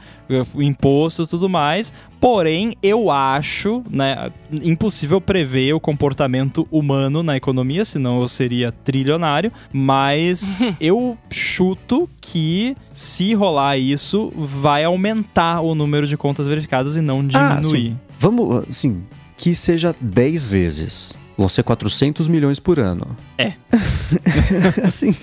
o 0.53 0.61
imposto 0.61 1.23
e 1.23 1.27
tudo 1.27 1.49
mais. 1.49 1.91
Porém, 2.19 2.73
eu 2.81 3.11
acho, 3.11 3.83
né, 3.89 4.31
impossível 4.63 5.21
prever 5.21 5.73
o 5.73 5.79
comportamento 5.79 6.67
humano 6.71 7.21
na 7.21 7.37
economia, 7.37 7.85
senão 7.85 8.19
eu 8.21 8.27
seria 8.27 8.71
trilionário, 8.71 9.51
mas 9.71 10.73
eu 10.81 11.17
chuto 11.29 12.09
que 12.19 12.74
se 12.93 13.33
rolar 13.33 13.77
isso, 13.77 14.31
vai 14.35 14.83
aumentar 14.83 15.61
o 15.61 15.75
número 15.75 16.07
de 16.07 16.15
contas 16.15 16.47
verificadas 16.47 16.95
e 16.95 17.01
não 17.01 17.25
diminuir. 17.25 17.95
Ah, 17.95 18.13
Vamos, 18.17 18.65
assim, 18.69 19.03
que 19.37 19.53
seja 19.53 19.95
10 19.99 20.47
vezes 20.47 21.19
vão 21.37 21.49
ser 21.49 21.63
400 21.63 22.27
milhões 22.27 22.59
por 22.59 22.79
ano. 22.79 23.15
É. 23.37 23.53
assim, 24.83 25.15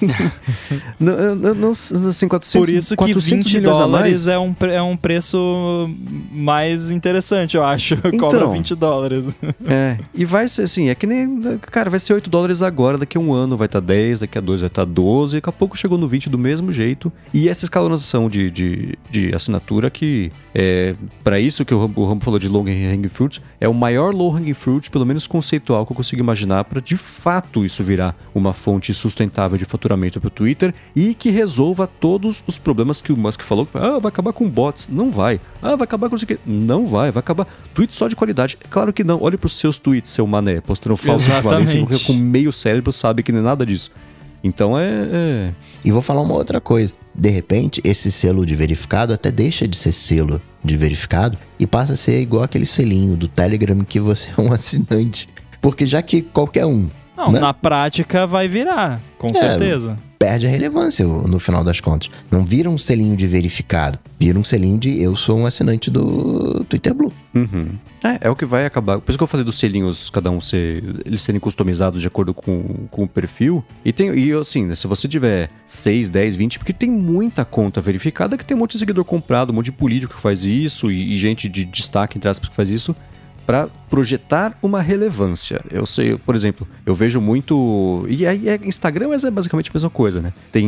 não, 0.99 1.35
não, 1.35 1.71
assim, 1.71 2.29
400, 2.29 2.53
Por 2.53 2.69
isso 2.69 2.97
que 2.97 3.15
20 3.15 3.61
dólares 3.61 4.27
é 4.27 4.39
um, 4.39 4.55
é 4.73 4.83
um 4.83 4.97
preço 4.97 5.89
mais 6.31 6.91
interessante, 6.91 7.57
eu 7.57 7.65
acho. 7.65 7.95
Então. 8.13 8.29
Cobra 8.29 8.47
20 8.47 8.75
dólares. 8.75 9.29
É, 9.67 9.97
e 10.15 10.25
vai 10.25 10.47
ser 10.47 10.63
assim, 10.63 10.91
é 10.91 10.95
que 10.95 11.07
nem. 11.07 11.41
Cara, 11.61 11.89
vai 11.89 11.99
ser 11.99 12.13
8 12.13 12.29
dólares 12.29 12.61
agora, 12.61 12.99
daqui 12.99 13.17
a 13.17 13.21
um 13.21 13.33
ano 13.33 13.57
vai 13.57 13.67
estar 13.67 13.81
tá 13.81 13.87
10, 13.87 14.21
daqui 14.21 14.37
a 14.37 14.41
dois 14.41 14.61
vai 14.61 14.69
estar 14.69 14.85
tá 14.85 14.93
12, 14.93 15.37
daqui 15.37 15.49
a 15.49 15.53
pouco 15.53 15.77
chegou 15.77 15.97
no 15.97 16.07
20 16.07 16.29
do 16.29 16.39
mesmo 16.39 16.73
jeito. 16.73 17.11
E 17.33 17.49
essa 17.49 17.65
escalonação 17.65 18.29
de, 18.29 18.51
de, 18.51 18.99
de 19.11 19.35
assinatura 19.35 19.91
que 19.91 20.31
é 20.55 20.95
para 21.25 21.41
isso 21.41 21.65
que 21.65 21.75
o 21.75 21.81
Rambo, 21.81 22.03
o 22.03 22.07
Rambo 22.07 22.25
falou 22.25 22.39
de 22.39 22.49
low 22.49 22.63
hanging 22.63 23.09
fruit, 23.09 23.41
é 23.61 23.69
o 23.69 23.75
maior 23.75 24.15
low 24.15 24.35
hanging 24.35 24.55
fruit, 24.55 24.91
pelo 24.91 25.07
menos 25.07 25.27
conceitual, 25.27 25.87
que 25.87 25.93
eu 25.93 25.97
consigo 26.03 26.21
imaginar 26.21 26.65
para 26.65 26.81
de 26.81 26.97
fato 26.97 27.65
isso 27.65 27.83
virar 27.83 28.17
uma 28.35 28.53
fonte 28.53 28.93
sustentável 28.93 29.57
de 29.57 29.65
faturamento 29.65 30.21
para 30.21 30.27
o 30.27 30.31
Twitter 30.31 30.75
e 30.95 31.15
que 31.15 31.31
resolva 31.31 31.87
todos 31.87 32.43
os 32.47 32.59
problemas 32.59 33.01
que 33.01 33.13
o 33.13 33.17
Musk 33.17 33.43
falou. 33.43 33.67
Que, 33.67 33.79
ah, 33.79 33.99
vai 33.99 34.09
acabar 34.09 34.33
com 34.33 34.49
bots. 34.51 34.89
Não 34.91 35.13
vai. 35.13 35.41
Ah, 35.63 35.77
vai 35.77 35.85
acabar 35.85 36.11
com 36.11 36.17
isso 36.17 36.25
aqui. 36.25 36.39
Não 36.45 36.85
vai. 36.85 37.11
Vai 37.13 37.21
acabar. 37.21 37.47
Tweet 37.73 37.95
só 37.95 38.09
de 38.09 38.17
qualidade. 38.17 38.59
Claro 38.69 38.93
que 38.93 39.05
não. 39.05 39.23
Olhe 39.23 39.37
para 39.37 39.47
os 39.47 39.55
seus 39.55 39.79
tweets, 39.79 40.11
seu 40.11 40.27
mané, 40.27 40.61
postando 40.61 40.97
falso 40.97 41.31
equivalência, 41.31 42.07
com 42.07 42.15
meio 42.15 42.53
cérebro 42.53 42.93
sabe 42.93 43.23
que 43.23 43.31
não 43.31 43.39
é 43.39 43.43
nada 43.43 43.65
disso. 43.65 43.93
Então 44.43 44.77
é, 44.77 45.09
é. 45.13 45.53
E 45.85 45.93
vou 45.93 46.03
falar 46.03 46.21
uma 46.21 46.35
outra 46.35 46.61
coisa. 46.61 46.93
De 47.15 47.29
repente, 47.29 47.81
esse 47.85 48.11
selo 48.11 48.45
de 48.45 48.57
verificado 48.57 49.13
até 49.13 49.31
deixa 49.31 49.69
de 49.69 49.77
ser 49.77 49.93
selo 49.93 50.41
de 50.65 50.77
verificado 50.77 51.39
e 51.59 51.67
passa 51.67 51.93
a 51.93 51.97
ser 51.97 52.21
igual 52.21 52.43
aquele 52.43 52.67
selinho 52.67 53.17
do 53.17 53.29
Telegram 53.29 53.85
que 53.85 54.01
você 54.01 54.31
é 54.37 54.41
um 54.41 54.51
assinante. 54.53 55.29
Porque 55.63 55.87
já 55.87 56.03
que 56.03 56.21
qualquer 56.21 56.67
um. 56.67 56.91
Não, 57.17 57.33
né? 57.33 57.41
na 57.41 57.55
prática 57.55 58.27
vai 58.27 58.49
virar, 58.49 59.01
com 59.17 59.29
é, 59.29 59.35
certeza 59.35 59.97
perde 60.23 60.47
a 60.47 60.49
relevância 60.49 61.05
no 61.05 61.41
final 61.41 61.65
das 61.65 61.81
contas. 61.81 62.09
Não 62.31 62.45
vira 62.45 62.71
um 62.71 62.79
selinho 62.79 63.17
de 63.17 63.27
verificado, 63.27 63.99
vira 64.21 64.39
um 64.39 64.45
selinho 64.45 64.79
de 64.79 65.03
eu 65.03 65.17
sou 65.17 65.37
um 65.37 65.47
assinante 65.47 65.91
do 65.91 66.65
Twitter 66.69 66.95
Blue. 66.95 67.13
Uhum. 67.35 67.71
É, 68.05 68.29
é 68.29 68.31
o 68.31 68.37
que 68.37 68.45
vai 68.45 68.65
acabar. 68.65 69.01
Por 69.01 69.11
isso 69.11 69.19
que 69.19 69.25
eu 69.25 69.27
falei 69.27 69.43
dos 69.45 69.59
selinhos, 69.59 70.11
cada 70.11 70.31
um 70.31 70.41
ser. 70.41 70.85
Eles 71.05 71.23
serem 71.23 71.41
customizados 71.41 72.01
de 72.01 72.07
acordo 72.07 72.33
com, 72.33 72.87
com 72.89 73.03
o 73.03 73.09
perfil. 73.09 73.65
E 73.85 73.93
tem. 73.93 74.17
E 74.17 74.33
assim, 74.35 74.65
né, 74.65 74.77
se 74.77 74.87
você 74.87 75.09
tiver 75.09 75.51
6, 75.67 76.09
10, 76.09 76.37
20, 76.37 76.59
porque 76.61 76.73
tem 76.73 76.89
muita 76.89 77.45
conta 77.45 77.81
verificada 77.81 78.39
que 78.39 78.45
tem 78.45 78.57
um 78.57 78.61
monte 78.61 78.75
de 78.75 78.79
seguidor 78.79 79.05
comprado, 79.05 79.51
um 79.51 79.57
monte 79.57 79.67
de 79.67 79.73
político 79.73 80.15
que 80.15 80.21
faz 80.21 80.45
isso, 80.45 80.89
e, 80.89 81.15
e 81.15 81.17
gente 81.17 81.49
de 81.49 81.65
destaque, 81.65 82.17
entre 82.17 82.31
aspas, 82.31 82.49
que 82.49 82.55
faz 82.55 82.71
isso 82.71 82.95
para 83.45 83.69
projetar 83.93 84.57
uma 84.63 84.81
relevância. 84.81 85.61
Eu 85.71 85.85
sei, 85.85 86.17
por 86.17 86.35
exemplo, 86.35 86.67
eu 86.87 86.95
vejo 86.95 87.21
muito. 87.21 88.07
E 88.09 88.27
aí 88.27 88.49
é 88.49 88.59
Instagram, 88.65 89.09
mas 89.09 89.23
é 89.23 89.31
basicamente 89.31 89.69
a 89.69 89.75
mesma 89.75 89.91
coisa, 89.91 90.23
né? 90.23 90.33
Tem 90.51 90.67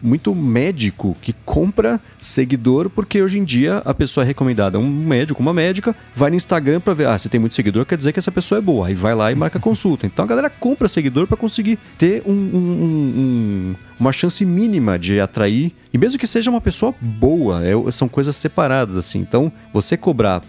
muito 0.00 0.34
médico 0.34 1.14
que 1.20 1.34
compra 1.44 2.00
seguidor 2.18 2.88
porque 2.88 3.20
hoje 3.20 3.38
em 3.38 3.44
dia 3.44 3.82
a 3.84 3.92
pessoa 3.92 4.24
é 4.24 4.26
recomendada. 4.26 4.78
Um 4.78 4.88
médico, 4.88 5.42
uma 5.42 5.52
médica, 5.52 5.94
vai 6.14 6.30
no 6.30 6.36
Instagram 6.36 6.80
para 6.80 6.94
ver, 6.94 7.08
ah, 7.08 7.18
se 7.18 7.28
tem 7.28 7.38
muito 7.38 7.54
seguidor, 7.54 7.84
quer 7.84 7.98
dizer 7.98 8.14
que 8.14 8.18
essa 8.18 8.32
pessoa 8.32 8.56
é 8.58 8.62
boa. 8.62 8.86
Aí 8.86 8.94
vai 8.94 9.14
lá 9.14 9.30
e 9.30 9.34
marca 9.34 9.60
consulta. 9.60 10.06
Então 10.06 10.24
a 10.24 10.28
galera 10.28 10.48
compra 10.48 10.88
seguidor 10.88 11.26
para 11.26 11.36
conseguir 11.36 11.78
ter 11.98 12.22
um, 12.24 12.32
um, 12.32 12.72
um, 13.18 13.74
uma 14.00 14.12
chance 14.12 14.42
mínima 14.46 14.98
de 14.98 15.20
atrair. 15.20 15.72
E 15.92 15.98
mesmo 15.98 16.18
que 16.18 16.26
seja 16.26 16.50
uma 16.50 16.60
pessoa 16.60 16.94
boa, 17.00 17.62
é, 17.64 17.72
são 17.90 18.08
coisas 18.08 18.34
separadas, 18.36 18.96
assim. 18.96 19.18
Então, 19.18 19.50
você 19.72 19.96
cobrar 19.96 20.42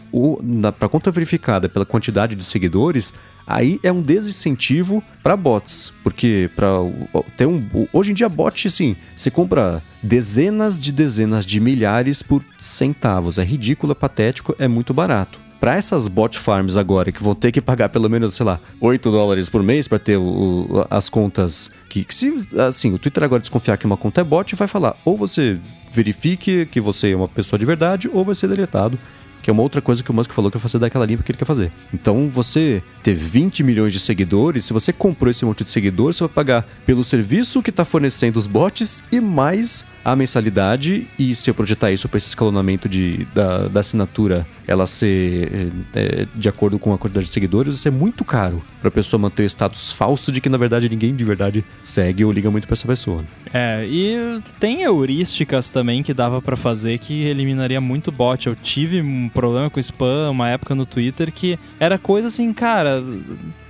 para 0.77 0.89
conta 0.89 1.09
verificada 1.09 1.69
pela 1.69 1.85
quantidade 1.85 1.96
de 1.99 2.43
seguidores, 2.43 3.13
aí 3.45 3.79
é 3.81 3.91
um 3.91 4.01
desincentivo 4.01 5.01
para 5.23 5.37
bots, 5.37 5.93
porque 6.03 6.49
para 6.55 6.67
ter 7.37 7.45
um 7.45 7.63
hoje 7.93 8.11
em 8.11 8.13
dia 8.13 8.27
bot 8.27 8.67
assim, 8.67 8.95
você 9.15 9.31
compra 9.31 9.81
dezenas 10.03 10.77
de 10.77 10.91
dezenas 10.91 11.45
de 11.45 11.59
milhares 11.59 12.21
por 12.21 12.43
centavos, 12.59 13.37
é 13.37 13.43
ridículo, 13.43 13.93
é 13.93 13.95
patético, 13.95 14.55
é 14.59 14.67
muito 14.67 14.93
barato. 14.93 15.39
Para 15.59 15.75
essas 15.75 16.07
bot 16.07 16.37
farms 16.37 16.77
agora, 16.77 17.11
que 17.11 17.23
vão 17.23 17.33
ter 17.33 17.51
que 17.51 17.59
pagar 17.59 17.89
pelo 17.89 18.07
menos, 18.07 18.35
sei 18.35 18.45
lá, 18.45 18.59
8 18.79 19.09
dólares 19.09 19.49
por 19.49 19.63
mês 19.63 19.87
para 19.87 19.97
ter 19.97 20.15
o, 20.15 20.85
as 20.87 21.09
contas 21.09 21.71
que, 21.89 22.03
que, 22.03 22.13
se, 22.13 22.31
assim, 22.59 22.93
o 22.93 22.99
Twitter 22.99 23.23
agora 23.23 23.41
desconfiar 23.41 23.75
que 23.75 23.85
uma 23.85 23.97
conta 23.97 24.21
é 24.21 24.23
bot, 24.23 24.55
vai 24.55 24.67
falar, 24.67 24.95
ou 25.03 25.17
você 25.17 25.59
verifique 25.91 26.67
que 26.67 26.79
você 26.79 27.11
é 27.11 27.15
uma 27.15 27.27
pessoa 27.27 27.57
de 27.57 27.65
verdade, 27.65 28.07
ou 28.13 28.23
vai 28.23 28.35
ser 28.35 28.47
deletado 28.47 28.99
que 29.47 29.51
é 29.51 29.53
uma 29.53 29.63
outra 29.63 29.81
coisa 29.81 30.03
que 30.03 30.11
o 30.11 30.13
Musk 30.13 30.33
falou 30.33 30.51
que 30.51 30.57
é 30.57 30.59
fazer 30.59 30.77
daquela 30.77 31.05
limpa 31.05 31.23
que 31.23 31.31
ele 31.31 31.39
quer 31.39 31.45
fazer. 31.45 31.71
Então, 31.93 32.27
você 32.27 32.83
ter 33.01 33.13
20 33.13 33.63
milhões 33.63 33.93
de 33.93 33.99
seguidores, 34.01 34.65
se 34.65 34.73
você 34.73 34.91
comprou 34.91 35.31
esse 35.31 35.45
monte 35.45 35.63
de 35.63 35.69
seguidores, 35.69 36.17
você 36.17 36.25
vai 36.25 36.33
pagar 36.33 36.67
pelo 36.85 37.01
serviço 37.01 37.63
que 37.63 37.69
está 37.69 37.85
fornecendo 37.85 38.37
os 38.37 38.45
bots 38.45 39.05
e 39.09 39.21
mais 39.21 39.85
a 40.03 40.17
mensalidade. 40.17 41.07
E 41.17 41.33
se 41.33 41.49
eu 41.49 41.53
projetar 41.53 41.93
isso 41.93 42.09
para 42.09 42.17
esse 42.17 42.27
escalonamento 42.27 42.89
de, 42.89 43.25
da, 43.33 43.69
da 43.69 43.79
assinatura, 43.79 44.45
ela 44.67 44.85
ser 44.85 45.71
é, 45.95 46.27
de 46.35 46.49
acordo 46.49 46.77
com 46.77 46.93
a 46.93 46.97
quantidade 46.97 47.27
de 47.27 47.31
seguidores, 47.31 47.75
isso 47.75 47.87
é 47.87 47.91
muito 47.91 48.25
caro 48.25 48.61
para 48.79 48.89
a 48.89 48.91
pessoa 48.91 49.19
manter 49.19 49.43
o 49.43 49.45
status 49.45 49.93
falso 49.93 50.31
de 50.31 50.41
que 50.41 50.49
na 50.49 50.57
verdade 50.57 50.89
ninguém 50.89 51.15
de 51.15 51.23
verdade 51.23 51.63
segue 51.81 52.25
ou 52.25 52.31
liga 52.31 52.51
muito 52.51 52.67
para 52.67 52.73
essa 52.73 52.87
pessoa. 52.87 53.23
É, 53.53 53.85
e 53.87 54.41
tem 54.59 54.81
heurísticas 54.81 55.69
também 55.69 56.03
que 56.03 56.13
dava 56.13 56.41
para 56.41 56.55
fazer 56.55 56.97
que 56.97 57.23
eliminaria 57.25 57.79
muito 57.79 58.11
bot. 58.11 58.47
Eu 58.47 58.55
tive 58.55 59.01
um 59.01 59.29
problema 59.29 59.69
com 59.69 59.79
spam 59.79 60.29
uma 60.29 60.49
época 60.49 60.75
no 60.75 60.85
Twitter 60.85 61.31
que 61.31 61.57
era 61.79 61.97
coisa 61.97 62.27
assim, 62.27 62.51
cara, 62.51 63.03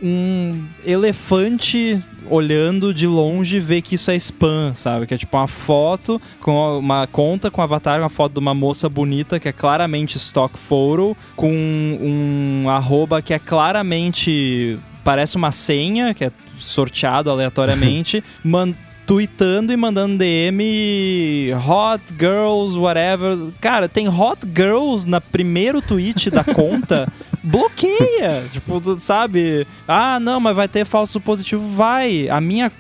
um 0.02 0.64
elefante 0.86 2.02
olhando 2.30 2.94
de 2.94 3.08
longe 3.08 3.60
vê 3.60 3.82
que 3.82 3.96
isso 3.96 4.12
é 4.12 4.16
spam, 4.16 4.74
sabe? 4.74 5.06
Que 5.06 5.14
é 5.14 5.18
tipo 5.18 5.38
uma 5.38 5.48
foto 5.48 6.22
com 6.42 6.80
uma 6.80 7.08
conta 7.08 7.50
com 7.50 7.62
avatar, 7.62 8.00
uma 8.00 8.10
foto 8.10 8.34
de 8.34 8.40
uma 8.40 8.54
moça 8.54 8.90
bonita 8.90 9.40
que 9.40 9.48
é 9.48 9.52
claramente 9.52 10.18
stock 10.18 10.58
photo, 10.58 10.87
com 11.36 11.52
um 11.52 12.70
arroba 12.70 13.22
que 13.22 13.34
é 13.34 13.40
claramente 13.40 14.80
parece 15.04 15.36
uma 15.36 15.52
senha, 15.52 16.14
que 16.14 16.26
é 16.26 16.32
sorteado 16.58 17.30
aleatoriamente, 17.30 18.24
man 18.44 18.74
tweetando 19.06 19.72
e 19.72 19.78
mandando 19.78 20.18
DM 20.18 21.54
hot 21.66 22.04
girls, 22.20 22.78
whatever. 22.78 23.38
Cara, 23.62 23.88
tem 23.88 24.10
hot 24.10 24.40
girls 24.54 25.08
na 25.08 25.22
primeiro 25.22 25.82
tweet 25.82 26.30
da 26.30 26.44
conta. 26.44 27.08
bloqueia. 27.48 28.46
tipo, 28.52 28.82
sabe? 29.00 29.66
Ah, 29.88 30.20
não, 30.20 30.40
mas 30.40 30.56
vai 30.56 30.68
ter 30.68 30.86
falso 30.86 31.20
positivo. 31.20 31.68
Vai. 31.68 32.30
A 32.30 32.40
minha. 32.40 32.72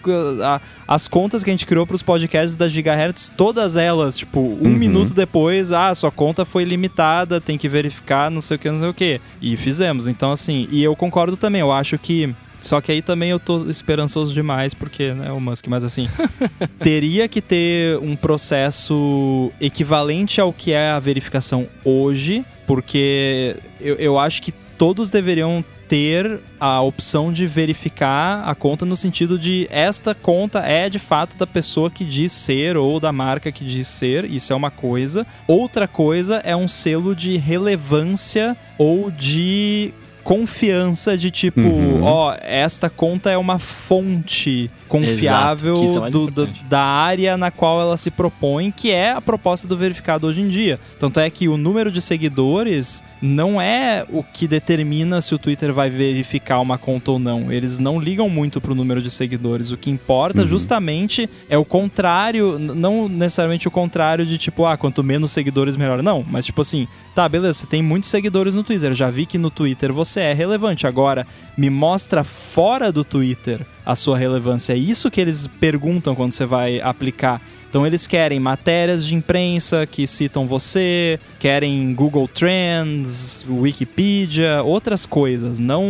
A, 0.43 0.61
as 0.87 1.07
contas 1.07 1.43
que 1.43 1.49
a 1.49 1.53
gente 1.53 1.65
criou 1.65 1.85
pros 1.85 2.01
podcasts 2.01 2.55
da 2.55 2.69
Gigahertz, 2.69 3.29
todas 3.35 3.75
elas, 3.75 4.17
tipo, 4.17 4.39
um 4.39 4.69
uhum. 4.69 4.69
minuto 4.69 5.13
depois, 5.13 5.71
ah, 5.71 5.93
sua 5.93 6.11
conta 6.11 6.45
foi 6.45 6.63
limitada, 6.63 7.41
tem 7.41 7.57
que 7.57 7.67
verificar, 7.67 8.31
não 8.31 8.39
sei 8.39 8.55
o 8.55 8.59
que, 8.59 8.71
não 8.71 8.77
sei 8.77 8.87
o 8.87 8.93
que. 8.93 9.21
E 9.41 9.57
fizemos. 9.57 10.07
Então, 10.07 10.31
assim, 10.31 10.67
e 10.71 10.83
eu 10.83 10.95
concordo 10.95 11.35
também. 11.35 11.61
Eu 11.61 11.71
acho 11.71 11.97
que 11.97 12.33
só 12.61 12.81
que 12.81 12.91
aí 12.91 13.01
também 13.01 13.29
eu 13.29 13.39
tô 13.39 13.69
esperançoso 13.69 14.33
demais, 14.33 14.73
porque, 14.73 15.13
né, 15.13 15.31
o 15.31 15.39
Musk, 15.39 15.67
mas 15.67 15.83
assim, 15.83 16.07
teria 16.79 17.27
que 17.27 17.41
ter 17.41 17.97
um 17.99 18.15
processo 18.15 19.51
equivalente 19.59 20.41
ao 20.41 20.51
que 20.51 20.71
é 20.71 20.89
a 20.89 20.99
verificação 20.99 21.67
hoje, 21.83 22.43
porque 22.65 23.55
eu, 23.79 23.95
eu 23.95 24.19
acho 24.19 24.41
que 24.41 24.51
todos 24.77 25.09
deveriam 25.09 25.63
ter 25.87 26.41
a 26.59 26.81
opção 26.81 27.31
de 27.31 27.47
verificar 27.47 28.43
a 28.47 28.53
conta 28.53 28.85
no 28.85 28.95
sentido 28.95 29.39
de 29.39 29.67
esta 29.71 30.13
conta 30.13 30.59
é 30.59 30.89
de 30.89 30.99
fato 30.99 31.37
da 31.37 31.47
pessoa 31.47 31.89
que 31.89 32.03
diz 32.03 32.31
ser 32.31 32.75
ou 32.75 32.99
da 32.99 33.11
marca 33.11 33.51
que 33.51 33.63
diz 33.63 33.87
ser, 33.87 34.25
isso 34.25 34.51
é 34.51 34.55
uma 34.55 34.69
coisa. 34.69 35.25
Outra 35.47 35.87
coisa 35.87 36.37
é 36.37 36.55
um 36.55 36.67
selo 36.67 37.15
de 37.15 37.37
relevância 37.37 38.55
ou 38.77 39.09
de 39.09 39.93
confiança 40.27 41.17
de 41.17 41.31
tipo, 41.31 41.61
uhum. 41.61 42.03
ó, 42.03 42.35
esta 42.41 42.89
conta 42.89 43.31
é 43.31 43.37
uma 43.37 43.57
fonte 43.57 44.69
confiável 44.87 45.83
Exato, 45.83 46.05
é 46.05 46.09
do, 46.09 46.31
do, 46.31 46.47
da 46.69 46.81
área 46.81 47.37
na 47.37 47.51
qual 47.51 47.81
ela 47.81 47.97
se 47.97 48.09
propõe, 48.09 48.71
que 48.71 48.91
é 48.91 49.11
a 49.11 49.21
proposta 49.21 49.67
do 49.67 49.77
verificado 49.77 50.27
hoje 50.27 50.41
em 50.41 50.47
dia. 50.47 50.79
Tanto 50.99 51.19
é 51.19 51.29
que 51.29 51.47
o 51.47 51.57
número 51.57 51.91
de 51.91 52.01
seguidores 52.01 53.03
não 53.21 53.61
é 53.61 54.05
o 54.09 54.23
que 54.23 54.47
determina 54.47 55.21
se 55.21 55.33
o 55.33 55.39
Twitter 55.39 55.73
vai 55.73 55.89
verificar 55.89 56.59
uma 56.59 56.77
conta 56.77 57.11
ou 57.11 57.19
não. 57.19 57.51
Eles 57.51 57.79
não 57.79 57.99
ligam 57.99 58.29
muito 58.29 58.61
pro 58.61 58.75
número 58.75 59.01
de 59.01 59.09
seguidores. 59.09 59.71
O 59.71 59.77
que 59.77 59.89
importa 59.89 60.41
uhum. 60.41 60.47
justamente 60.47 61.29
é 61.49 61.57
o 61.57 61.65
contrário, 61.65 62.59
não 62.59 63.07
necessariamente 63.07 63.67
o 63.67 63.71
contrário 63.71 64.25
de 64.25 64.37
tipo, 64.37 64.65
ah, 64.65 64.77
quanto 64.77 65.03
menos 65.03 65.31
seguidores 65.31 65.75
melhor. 65.75 66.01
Não, 66.03 66.25
mas 66.27 66.45
tipo 66.45 66.61
assim, 66.61 66.87
tá, 67.15 67.27
beleza, 67.27 67.59
você 67.59 67.67
tem 67.67 67.81
muitos 67.81 68.09
seguidores 68.09 68.53
no 68.53 68.63
Twitter. 68.63 68.93
Já 68.93 69.09
vi 69.09 69.25
que 69.25 69.37
no 69.37 69.49
Twitter 69.49 69.91
você 69.91 70.21
é 70.21 70.33
relevante. 70.33 70.87
Agora, 70.87 71.25
me 71.57 71.69
mostra 71.69 72.23
fora 72.23 72.91
do 72.91 73.03
Twitter 73.03 73.65
a 73.87 73.95
sua 73.95 74.17
relevância. 74.17 74.73
É 74.73 74.77
isso 74.77 75.09
que 75.09 75.21
eles 75.21 75.47
perguntam 75.59 76.13
quando 76.13 76.33
você 76.33 76.45
vai 76.45 76.81
aplicar 76.81 77.41
então 77.69 77.85
eles 77.85 78.07
querem 78.07 78.39
matérias 78.39 79.05
de 79.05 79.13
imprensa 79.13 79.85
que 79.85 80.07
citam 80.07 80.47
você, 80.47 81.19
querem 81.39 81.93
Google 81.93 82.27
Trends, 82.27 83.45
Wikipedia, 83.47 84.63
outras 84.63 85.05
coisas. 85.05 85.59
Não, 85.59 85.83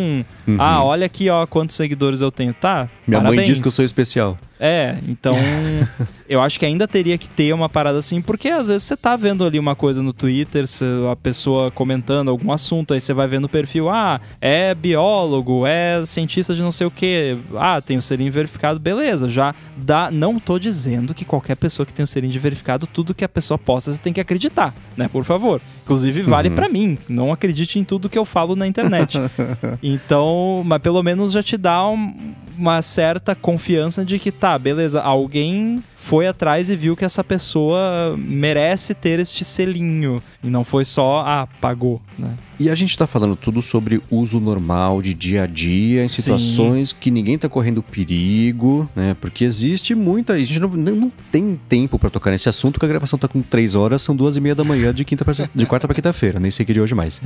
uhum. 0.48 0.57
ah, 0.60 0.84
olha 0.84 1.06
aqui 1.06 1.30
ó 1.30 1.45
quantos 1.45 1.76
seguidores 1.76 2.22
eu 2.22 2.32
tenho, 2.32 2.53
tá? 2.53 2.90
Minha 3.06 3.19
Parabéns. 3.19 3.41
mãe 3.41 3.45
diz 3.45 3.61
que 3.61 3.68
eu 3.68 3.72
sou 3.72 3.86
especial. 3.86 4.38
É, 4.60 4.98
então 5.07 5.36
eu 6.30 6.41
acho 6.41 6.60
que 6.60 6.66
ainda 6.66 6.88
teria 6.88 7.18
que 7.18 7.30
ter 7.30 7.54
uma 7.54 7.70
parada 7.70 7.98
assim, 7.99 8.22
porque 8.22 8.49
às 8.49 8.68
vezes 8.68 8.84
você 8.84 8.98
tá 8.98 9.16
vendo 9.16 9.45
ali 9.45 9.58
uma 9.58 9.76
coisa 9.76 10.02
no 10.02 10.14
Twitter, 10.14 10.66
a 11.12 11.16
pessoa 11.16 11.72
comentando 11.72 12.30
algum 12.30 12.52
assunto, 12.52 12.94
aí 12.94 13.02
você 13.02 13.14
vai 13.14 13.28
vendo 13.28 13.45
o 13.45 13.49
perfil, 13.49 13.90
ah, 13.90 14.20
é 14.41 14.76
biólogo, 14.76 15.66
é 15.66 16.06
cientista 16.06 16.54
de 16.54 16.62
não 16.62 16.72
sei 16.72 16.88
o 16.88 16.91
que, 16.91 17.38
ah, 17.56 17.82
tem 17.82 17.98
o 17.98 18.02
selinho 18.02 18.32
verificado, 18.32 18.80
beleza, 18.80 19.30
já 19.30 19.54
dá. 19.76 20.10
Não 20.12 20.40
tô 20.40 20.60
dizendo 20.60 21.14
que 21.14 21.26
qualquer 21.26 21.56
pessoa 21.56 21.86
que 21.86 21.94
tem 21.94 22.04
o 22.04 22.08
selinho 22.08 22.40
verificado, 22.40 22.88
tudo 22.88 23.14
que 23.14 23.24
a 23.24 23.30
pessoa 23.30 23.58
posta, 23.58 23.91
você 23.91 23.98
tem 23.98 24.14
que 24.14 24.22
acreditar, 24.22 24.74
né? 24.95 25.08
Por 25.08 25.24
favor. 25.24 25.62
Inclusive, 25.84 26.22
vale 26.22 26.49
uhum. 26.49 26.56
para 26.56 26.68
mim. 26.68 26.98
Não 27.08 27.32
acredite 27.32 27.80
em 27.80 27.84
tudo 27.84 28.10
que 28.10 28.18
eu 28.18 28.26
falo 28.26 28.56
na 28.56 28.68
internet. 28.68 29.18
então, 29.82 30.62
mas 30.66 30.82
pelo 30.82 31.02
menos 31.02 31.32
já 31.32 31.41
te 31.41 31.56
dá 31.56 31.88
um, 31.88 32.14
uma 32.58 32.82
certa 32.82 33.34
confiança 33.34 34.04
de 34.04 34.20
que 34.20 34.32
tá, 34.32 34.58
beleza, 34.60 35.02
alguém 35.02 35.82
foi 35.98 36.28
atrás 36.28 36.69
e 36.69 36.76
viu 36.76 36.95
que 36.95 37.03
essa 37.03 37.24
pessoa 37.24 38.15
merece 38.18 38.94
ter 38.94 39.19
este 39.19 39.44
selinho. 39.44 40.24
E 40.44 40.49
não 40.49 40.64
foi 40.64 40.86
só, 40.86 41.24
ah, 41.26 41.48
pagou, 41.60 42.02
né? 42.18 42.30
E 42.60 42.70
a 42.70 42.76
gente 42.76 42.90
está 42.90 43.06
falando 43.06 43.36
tudo 43.36 43.62
sobre 43.62 44.02
uso 44.10 44.40
normal 44.40 45.02
de 45.02 45.14
dia 45.14 45.44
a 45.44 45.46
dia, 45.46 46.04
em 46.04 46.08
situações 46.08 46.90
Sim. 46.90 46.96
que 47.00 47.12
ninguém 47.12 47.36
está 47.36 47.48
correndo 47.48 47.84
perigo, 47.84 48.90
né? 48.96 49.16
Porque 49.22 49.44
existe 49.44 49.94
muita. 49.94 50.34
A 50.34 50.38
gente 50.40 50.60
não, 50.60 50.70
não 50.70 51.12
tem 51.32 51.60
tempo 51.70 52.00
para 52.00 52.10
tocar 52.10 52.32
nesse 52.32 52.50
assunto, 52.50 52.80
que 52.80 52.86
a 52.86 52.90
gravação 52.90 53.20
tá 53.20 53.28
com 53.28 53.42
três 53.42 53.76
horas, 53.76 54.02
são 54.02 54.16
duas 54.16 54.36
e 54.38 54.42
meia 54.42 54.56
da 54.56 54.64
manhã 54.64 54.94
de, 54.94 55.06
quinta 55.06 55.24
pra, 55.24 55.34
de 55.34 55.66
quarta 55.66 55.88
para 55.88 55.94
quinta-feira, 55.94 56.40
nem 56.40 56.50
sei 56.50 56.66
que 56.66 56.74
de 56.74 56.82
hoje 56.82 56.96
mais. 56.96 57.22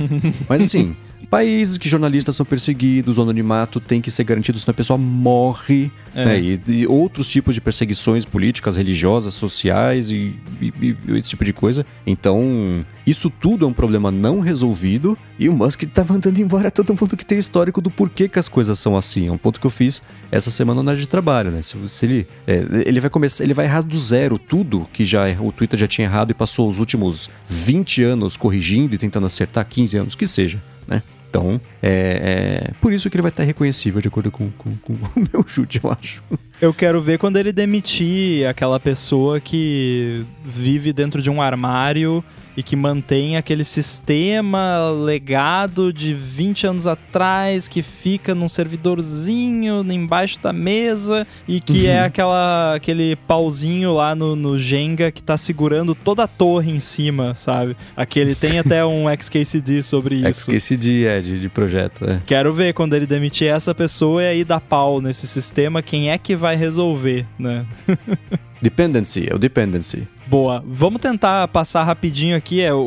Mas 0.48 0.62
assim, 0.62 0.94
países 1.30 1.78
que 1.78 1.88
jornalistas 1.88 2.36
são 2.36 2.44
perseguidos, 2.44 3.16
o 3.16 3.22
anonimato 3.22 3.80
tem 3.80 4.02
que 4.02 4.10
ser 4.10 4.24
garantido, 4.24 4.58
senão 4.58 4.72
a 4.72 4.74
pessoa 4.74 4.98
morre. 4.98 5.90
É. 6.14 6.24
Né? 6.26 6.40
E, 6.40 6.60
e, 6.66 6.86
outros 6.86 7.26
tipos 7.26 7.54
de 7.54 7.60
perseguições 7.62 8.26
políticas, 8.26 8.76
religiosas, 8.76 9.32
sociais 9.32 10.10
e, 10.10 10.34
e, 10.60 10.94
e 11.08 11.18
esse 11.18 11.30
tipo 11.30 11.42
de 11.42 11.54
coisa. 11.54 11.86
Então, 12.06 12.84
isso 13.06 13.30
tudo 13.30 13.64
é 13.64 13.68
um 13.68 13.72
problema 13.72 14.10
não 14.10 14.40
resolvido 14.40 15.16
e 15.38 15.48
o 15.48 15.52
Musk 15.52 15.82
tá 15.84 16.04
mandando 16.08 16.40
embora 16.40 16.70
todo 16.72 16.96
mundo 16.98 17.16
que 17.16 17.24
tem 17.24 17.38
histórico 17.38 17.80
do 17.80 17.90
porquê 17.90 18.28
que 18.28 18.38
as 18.38 18.48
coisas 18.48 18.78
são 18.78 18.96
assim. 18.96 19.28
É 19.28 19.32
um 19.32 19.38
ponto 19.38 19.60
que 19.60 19.66
eu 19.66 19.70
fiz 19.70 20.02
essa 20.30 20.50
semana 20.50 20.82
na 20.82 20.94
de 20.94 21.06
trabalho, 21.06 21.50
né? 21.50 21.62
Se, 21.62 21.76
se 21.88 22.06
ele, 22.06 22.26
é, 22.46 22.64
ele 22.86 23.00
vai 23.00 23.10
começar, 23.10 23.44
ele 23.44 23.54
vai 23.54 23.66
errar 23.66 23.82
do 23.82 23.98
zero 23.98 24.38
tudo 24.38 24.88
que 24.92 25.04
já 25.04 25.24
o 25.40 25.50
Twitter 25.50 25.78
já 25.78 25.86
tinha 25.86 26.06
errado 26.06 26.30
e 26.30 26.34
passou 26.34 26.68
os 26.68 26.78
últimos 26.78 27.30
20 27.46 28.02
anos 28.02 28.36
corrigindo 28.36 28.94
e 28.94 28.98
tentando 28.98 29.26
acertar 29.26 29.66
15 29.66 29.96
anos 29.96 30.14
que 30.14 30.26
seja, 30.26 30.62
né? 30.86 31.02
Então, 31.32 31.58
é, 31.82 32.68
é, 32.68 32.74
por 32.78 32.92
isso 32.92 33.08
que 33.08 33.16
ele 33.16 33.22
vai 33.22 33.30
estar 33.30 33.42
reconhecível, 33.42 34.02
de 34.02 34.08
acordo 34.08 34.30
com, 34.30 34.50
com, 34.50 34.76
com 34.76 34.92
o 35.16 35.26
meu 35.32 35.42
chute, 35.46 35.80
eu 35.82 35.90
acho. 35.90 36.22
Eu 36.60 36.74
quero 36.74 37.00
ver 37.00 37.18
quando 37.18 37.38
ele 37.38 37.50
demitir 37.52 38.46
aquela 38.46 38.78
pessoa 38.78 39.40
que 39.40 40.26
vive 40.44 40.92
dentro 40.92 41.22
de 41.22 41.30
um 41.30 41.40
armário 41.40 42.22
e 42.56 42.62
que 42.62 42.76
mantém 42.76 43.36
aquele 43.36 43.64
sistema 43.64 44.90
legado 44.90 45.92
de 45.92 46.12
20 46.14 46.66
anos 46.66 46.86
atrás 46.86 47.68
que 47.68 47.82
fica 47.82 48.34
num 48.34 48.48
servidorzinho 48.48 49.82
embaixo 49.92 50.40
da 50.40 50.52
mesa 50.52 51.26
e 51.46 51.60
que 51.60 51.86
é 51.86 51.90
uhum. 51.90 51.96
é 51.96 52.04
aquela, 52.04 52.74
aquele 52.74 53.16
pauzinho 53.16 53.94
lá 53.94 54.14
no, 54.14 54.36
no 54.36 54.58
Jenga 54.58 55.10
que 55.10 55.22
tá 55.22 55.36
segurando 55.36 55.94
toda 55.94 56.24
a 56.24 56.28
torre 56.28 56.70
em 56.70 56.80
cima, 56.80 57.34
sabe? 57.34 57.76
Aquele 57.96 58.34
tem 58.34 58.58
até 58.58 58.84
um 58.86 59.04
XKCD 59.08 59.82
sobre 59.82 60.16
isso. 60.16 60.50
XKCD, 60.50 61.06
é, 61.06 61.20
de, 61.20 61.40
de 61.40 61.48
projeto, 61.48 62.04
é. 62.08 62.20
Quero 62.26 62.52
ver 62.52 62.74
quando 62.74 62.94
ele 62.94 63.06
demitir 63.06 63.48
essa 63.48 63.74
pessoa 63.74 64.22
e 64.22 64.26
aí 64.26 64.44
dar 64.44 64.60
pau 64.60 65.00
nesse 65.00 65.26
sistema, 65.26 65.82
quem 65.82 66.10
é 66.10 66.18
que 66.18 66.36
vai 66.36 66.56
resolver, 66.56 67.26
né? 67.38 67.64
dependency, 68.62 69.26
é 69.28 69.34
o 69.34 69.38
dependency. 69.38 70.06
Boa. 70.26 70.62
Vamos 70.66 71.00
tentar 71.00 71.48
passar 71.48 71.82
rapidinho 71.82 72.36
aqui. 72.36 72.62
É, 72.62 72.72
o, 72.72 72.78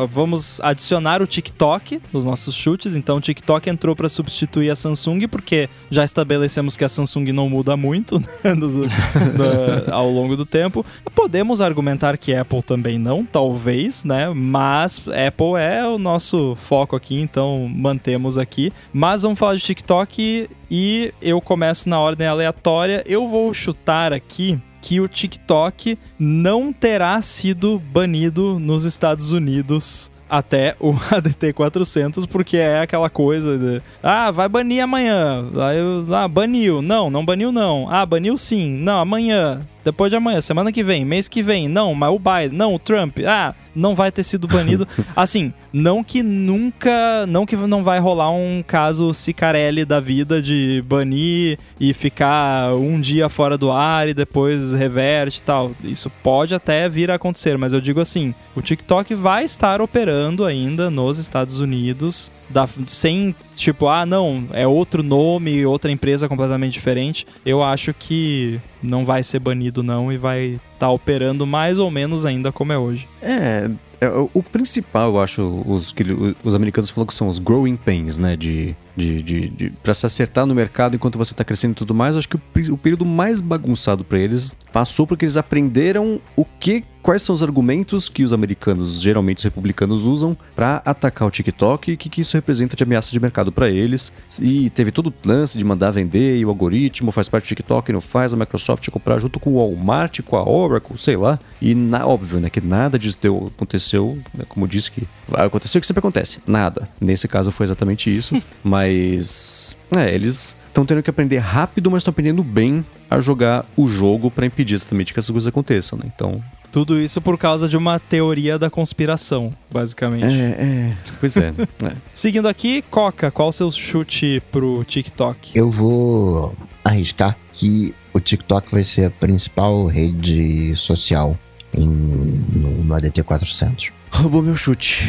o, 0.00 0.06
vamos 0.06 0.60
adicionar 0.60 1.20
o 1.20 1.26
TikTok 1.26 2.00
nos 2.12 2.24
nossos 2.24 2.54
chutes. 2.54 2.94
Então, 2.94 3.18
o 3.18 3.20
TikTok 3.20 3.68
entrou 3.68 3.94
para 3.94 4.08
substituir 4.08 4.70
a 4.70 4.76
Samsung, 4.76 5.26
porque 5.28 5.68
já 5.90 6.04
estabelecemos 6.04 6.76
que 6.76 6.84
a 6.84 6.88
Samsung 6.88 7.32
não 7.32 7.48
muda 7.48 7.76
muito 7.76 8.18
né, 8.42 8.54
do, 8.54 8.70
do, 8.70 8.86
do, 8.86 9.90
ao 9.92 10.10
longo 10.10 10.36
do 10.36 10.46
tempo. 10.46 10.86
Podemos 11.14 11.60
argumentar 11.60 12.16
que 12.16 12.34
Apple 12.34 12.62
também 12.62 12.98
não, 12.98 13.26
talvez, 13.26 14.04
né? 14.04 14.30
Mas 14.34 14.98
Apple 15.00 15.56
é 15.58 15.84
o 15.86 15.98
nosso 15.98 16.56
foco 16.56 16.94
aqui, 16.94 17.20
então 17.20 17.68
mantemos 17.68 18.38
aqui. 18.38 18.72
Mas 18.92 19.22
vamos 19.22 19.38
falar 19.38 19.56
de 19.56 19.62
TikTok 19.62 20.48
e 20.70 21.12
eu 21.20 21.40
começo 21.40 21.88
na 21.88 21.98
ordem 21.98 22.26
aleatória. 22.26 23.02
Eu 23.06 23.28
vou 23.28 23.52
chutar 23.52 24.12
aqui 24.12 24.58
que 24.80 25.00
o 25.00 25.08
TikTok 25.08 25.98
não 26.18 26.72
terá 26.72 27.20
sido 27.20 27.78
banido 27.78 28.58
nos 28.58 28.84
Estados 28.84 29.32
Unidos 29.32 30.10
até 30.28 30.76
o 30.80 30.94
ADT 31.10 31.52
400, 31.52 32.26
porque 32.26 32.56
é 32.56 32.80
aquela 32.80 33.08
coisa 33.08 33.56
de, 33.56 33.82
ah, 34.02 34.30
vai 34.30 34.48
banir 34.48 34.82
amanhã. 34.82 35.44
Aí, 35.54 35.78
ah, 36.12 36.28
baniu. 36.28 36.82
Não, 36.82 37.10
não 37.10 37.24
baniu 37.24 37.52
não. 37.52 37.88
Ah, 37.90 38.04
baniu 38.04 38.36
sim. 38.36 38.76
Não, 38.76 39.00
amanhã 39.00 39.66
depois 39.86 40.10
de 40.10 40.16
amanhã, 40.16 40.40
semana 40.40 40.72
que 40.72 40.82
vem, 40.82 41.04
mês 41.04 41.28
que 41.28 41.40
vem, 41.40 41.68
não, 41.68 41.94
mas 41.94 42.10
o 42.10 42.18
Biden, 42.18 42.58
não, 42.58 42.74
o 42.74 42.78
Trump, 42.78 43.20
ah, 43.24 43.54
não 43.72 43.94
vai 43.94 44.10
ter 44.10 44.24
sido 44.24 44.48
banido. 44.48 44.86
assim, 45.14 45.52
não 45.72 46.02
que 46.02 46.24
nunca, 46.24 47.24
não 47.28 47.46
que 47.46 47.54
não 47.54 47.84
vai 47.84 48.00
rolar 48.00 48.32
um 48.32 48.64
caso 48.66 49.14
Cicarelli 49.14 49.84
da 49.84 50.00
vida 50.00 50.42
de 50.42 50.82
banir 50.88 51.56
e 51.78 51.94
ficar 51.94 52.74
um 52.74 53.00
dia 53.00 53.28
fora 53.28 53.56
do 53.56 53.70
ar 53.70 54.08
e 54.08 54.14
depois 54.14 54.72
reverte 54.72 55.38
e 55.38 55.42
tal. 55.44 55.70
Isso 55.84 56.10
pode 56.20 56.52
até 56.52 56.88
vir 56.88 57.08
a 57.08 57.14
acontecer, 57.14 57.56
mas 57.56 57.72
eu 57.72 57.80
digo 57.80 58.00
assim, 58.00 58.34
o 58.56 58.60
TikTok 58.60 59.14
vai 59.14 59.44
estar 59.44 59.80
operando 59.80 60.44
ainda 60.44 60.90
nos 60.90 61.16
Estados 61.18 61.60
Unidos 61.60 62.32
da, 62.48 62.68
sem, 62.86 63.34
tipo, 63.54 63.88
ah, 63.88 64.06
não, 64.06 64.44
é 64.52 64.66
outro 64.66 65.02
nome, 65.02 65.64
outra 65.66 65.90
empresa 65.90 66.28
completamente 66.28 66.72
diferente, 66.72 67.26
eu 67.44 67.62
acho 67.62 67.92
que 67.92 68.60
não 68.82 69.04
vai 69.04 69.22
ser 69.22 69.38
banido 69.38 69.82
não 69.82 70.12
e 70.12 70.16
vai 70.16 70.44
estar 70.54 70.60
tá 70.78 70.90
operando 70.90 71.46
mais 71.46 71.78
ou 71.78 71.90
menos 71.90 72.24
ainda 72.24 72.52
como 72.52 72.72
é 72.72 72.78
hoje. 72.78 73.08
É, 73.20 73.68
é 74.00 74.08
o 74.08 74.42
principal, 74.42 75.14
eu 75.14 75.20
acho, 75.20 75.42
os, 75.66 75.92
que 75.92 76.04
os 76.44 76.54
americanos 76.54 76.90
falam 76.90 77.06
que 77.06 77.14
são 77.14 77.28
os 77.28 77.38
growing 77.38 77.76
pains, 77.76 78.18
né, 78.18 78.36
de 78.36 78.76
de, 78.96 79.22
de, 79.22 79.48
de 79.48 79.70
para 79.82 79.94
se 79.94 80.06
acertar 80.06 80.46
no 80.46 80.54
mercado 80.54 80.96
enquanto 80.96 81.18
você 81.18 81.32
está 81.32 81.44
crescendo 81.44 81.72
e 81.72 81.74
tudo 81.74 81.94
mais. 81.94 82.16
Acho 82.16 82.28
que 82.28 82.36
o, 82.36 82.40
o 82.74 82.78
período 82.78 83.04
mais 83.04 83.40
bagunçado 83.40 84.04
para 84.04 84.18
eles 84.18 84.56
passou 84.72 85.06
porque 85.06 85.24
eles 85.24 85.36
aprenderam 85.36 86.20
o 86.34 86.44
que 86.44 86.84
quais 87.06 87.22
são 87.22 87.36
os 87.36 87.40
argumentos 87.40 88.08
que 88.08 88.24
os 88.24 88.32
americanos, 88.32 89.00
geralmente 89.00 89.38
os 89.38 89.44
republicanos, 89.44 90.02
usam 90.02 90.36
para 90.56 90.82
atacar 90.84 91.28
o 91.28 91.30
TikTok 91.30 91.92
e 91.92 91.94
o 91.94 91.96
que, 91.96 92.08
que, 92.08 92.20
isso 92.20 92.36
representa 92.36 92.74
de 92.74 92.82
ameaça 92.82 93.12
de 93.12 93.20
mercado 93.20 93.52
para 93.52 93.70
eles. 93.70 94.12
E 94.42 94.68
teve 94.70 94.90
todo 94.90 95.06
o 95.10 95.28
lance 95.28 95.56
de 95.56 95.64
mandar 95.64 95.92
vender 95.92 96.36
e 96.36 96.44
o 96.44 96.48
algoritmo 96.48 97.12
faz 97.12 97.28
parte 97.28 97.44
do 97.44 97.48
TikTok, 97.48 97.92
não 97.92 98.00
faz, 98.00 98.34
a 98.34 98.36
Microsoft 98.36 98.90
comprar 98.90 99.20
junto 99.20 99.38
com 99.38 99.52
o 99.52 99.58
Walmart, 99.58 100.20
com 100.22 100.36
a 100.36 100.42
Oracle, 100.42 100.98
sei 100.98 101.16
lá. 101.16 101.38
E 101.62 101.76
na, 101.76 102.04
óbvio, 102.04 102.40
né, 102.40 102.50
que 102.50 102.60
nada 102.60 102.98
disso 102.98 103.18
deu, 103.22 103.52
aconteceu, 103.54 104.18
né, 104.34 104.44
como 104.48 104.66
disse 104.66 104.90
que 104.90 105.06
aconteceu 105.32 105.78
o 105.78 105.80
que 105.80 105.86
sempre 105.86 106.00
acontece, 106.00 106.40
nada. 106.44 106.88
Nesse 107.00 107.28
caso 107.28 107.52
foi 107.52 107.66
exatamente 107.66 108.14
isso, 108.14 108.42
mas 108.64 108.85
Mas. 108.86 109.76
É, 109.96 110.14
eles 110.14 110.56
estão 110.68 110.84
tendo 110.84 111.02
que 111.02 111.10
aprender 111.10 111.38
rápido, 111.38 111.90
mas 111.90 112.00
estão 112.00 112.10
aprendendo 112.10 112.42
bem 112.42 112.84
a 113.10 113.20
jogar 113.20 113.64
o 113.76 113.88
jogo 113.88 114.30
para 114.30 114.46
impedir 114.46 114.74
exatamente 114.74 115.12
que 115.12 115.18
essas 115.18 115.30
coisas 115.30 115.46
aconteçam, 115.46 115.98
né? 115.98 116.04
Então. 116.14 116.42
Tudo 116.72 117.00
isso 117.00 117.22
por 117.22 117.38
causa 117.38 117.68
de 117.68 117.76
uma 117.76 117.98
teoria 117.98 118.58
da 118.58 118.68
conspiração, 118.68 119.54
basicamente. 119.70 120.26
É, 120.26 120.56
é. 120.58 120.96
Pois 121.18 121.36
é. 121.36 121.54
é. 121.82 121.92
Seguindo 122.12 122.46
aqui, 122.48 122.82
Coca, 122.90 123.30
qual 123.30 123.48
o 123.48 123.52
seu 123.52 123.70
chute 123.70 124.42
pro 124.52 124.84
TikTok? 124.84 125.52
Eu 125.54 125.70
vou 125.70 126.54
arriscar 126.84 127.36
que 127.52 127.94
o 128.12 128.20
TikTok 128.20 128.70
vai 128.70 128.84
ser 128.84 129.06
a 129.06 129.10
principal 129.10 129.86
rede 129.86 130.76
social 130.76 131.38
em, 131.72 131.88
no, 131.88 132.84
no 132.84 132.94
ADT 132.94 133.22
400. 133.22 133.90
Roubou 134.10 134.42
meu 134.42 134.56
chute. 134.56 135.04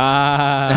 Ah. 0.00 0.68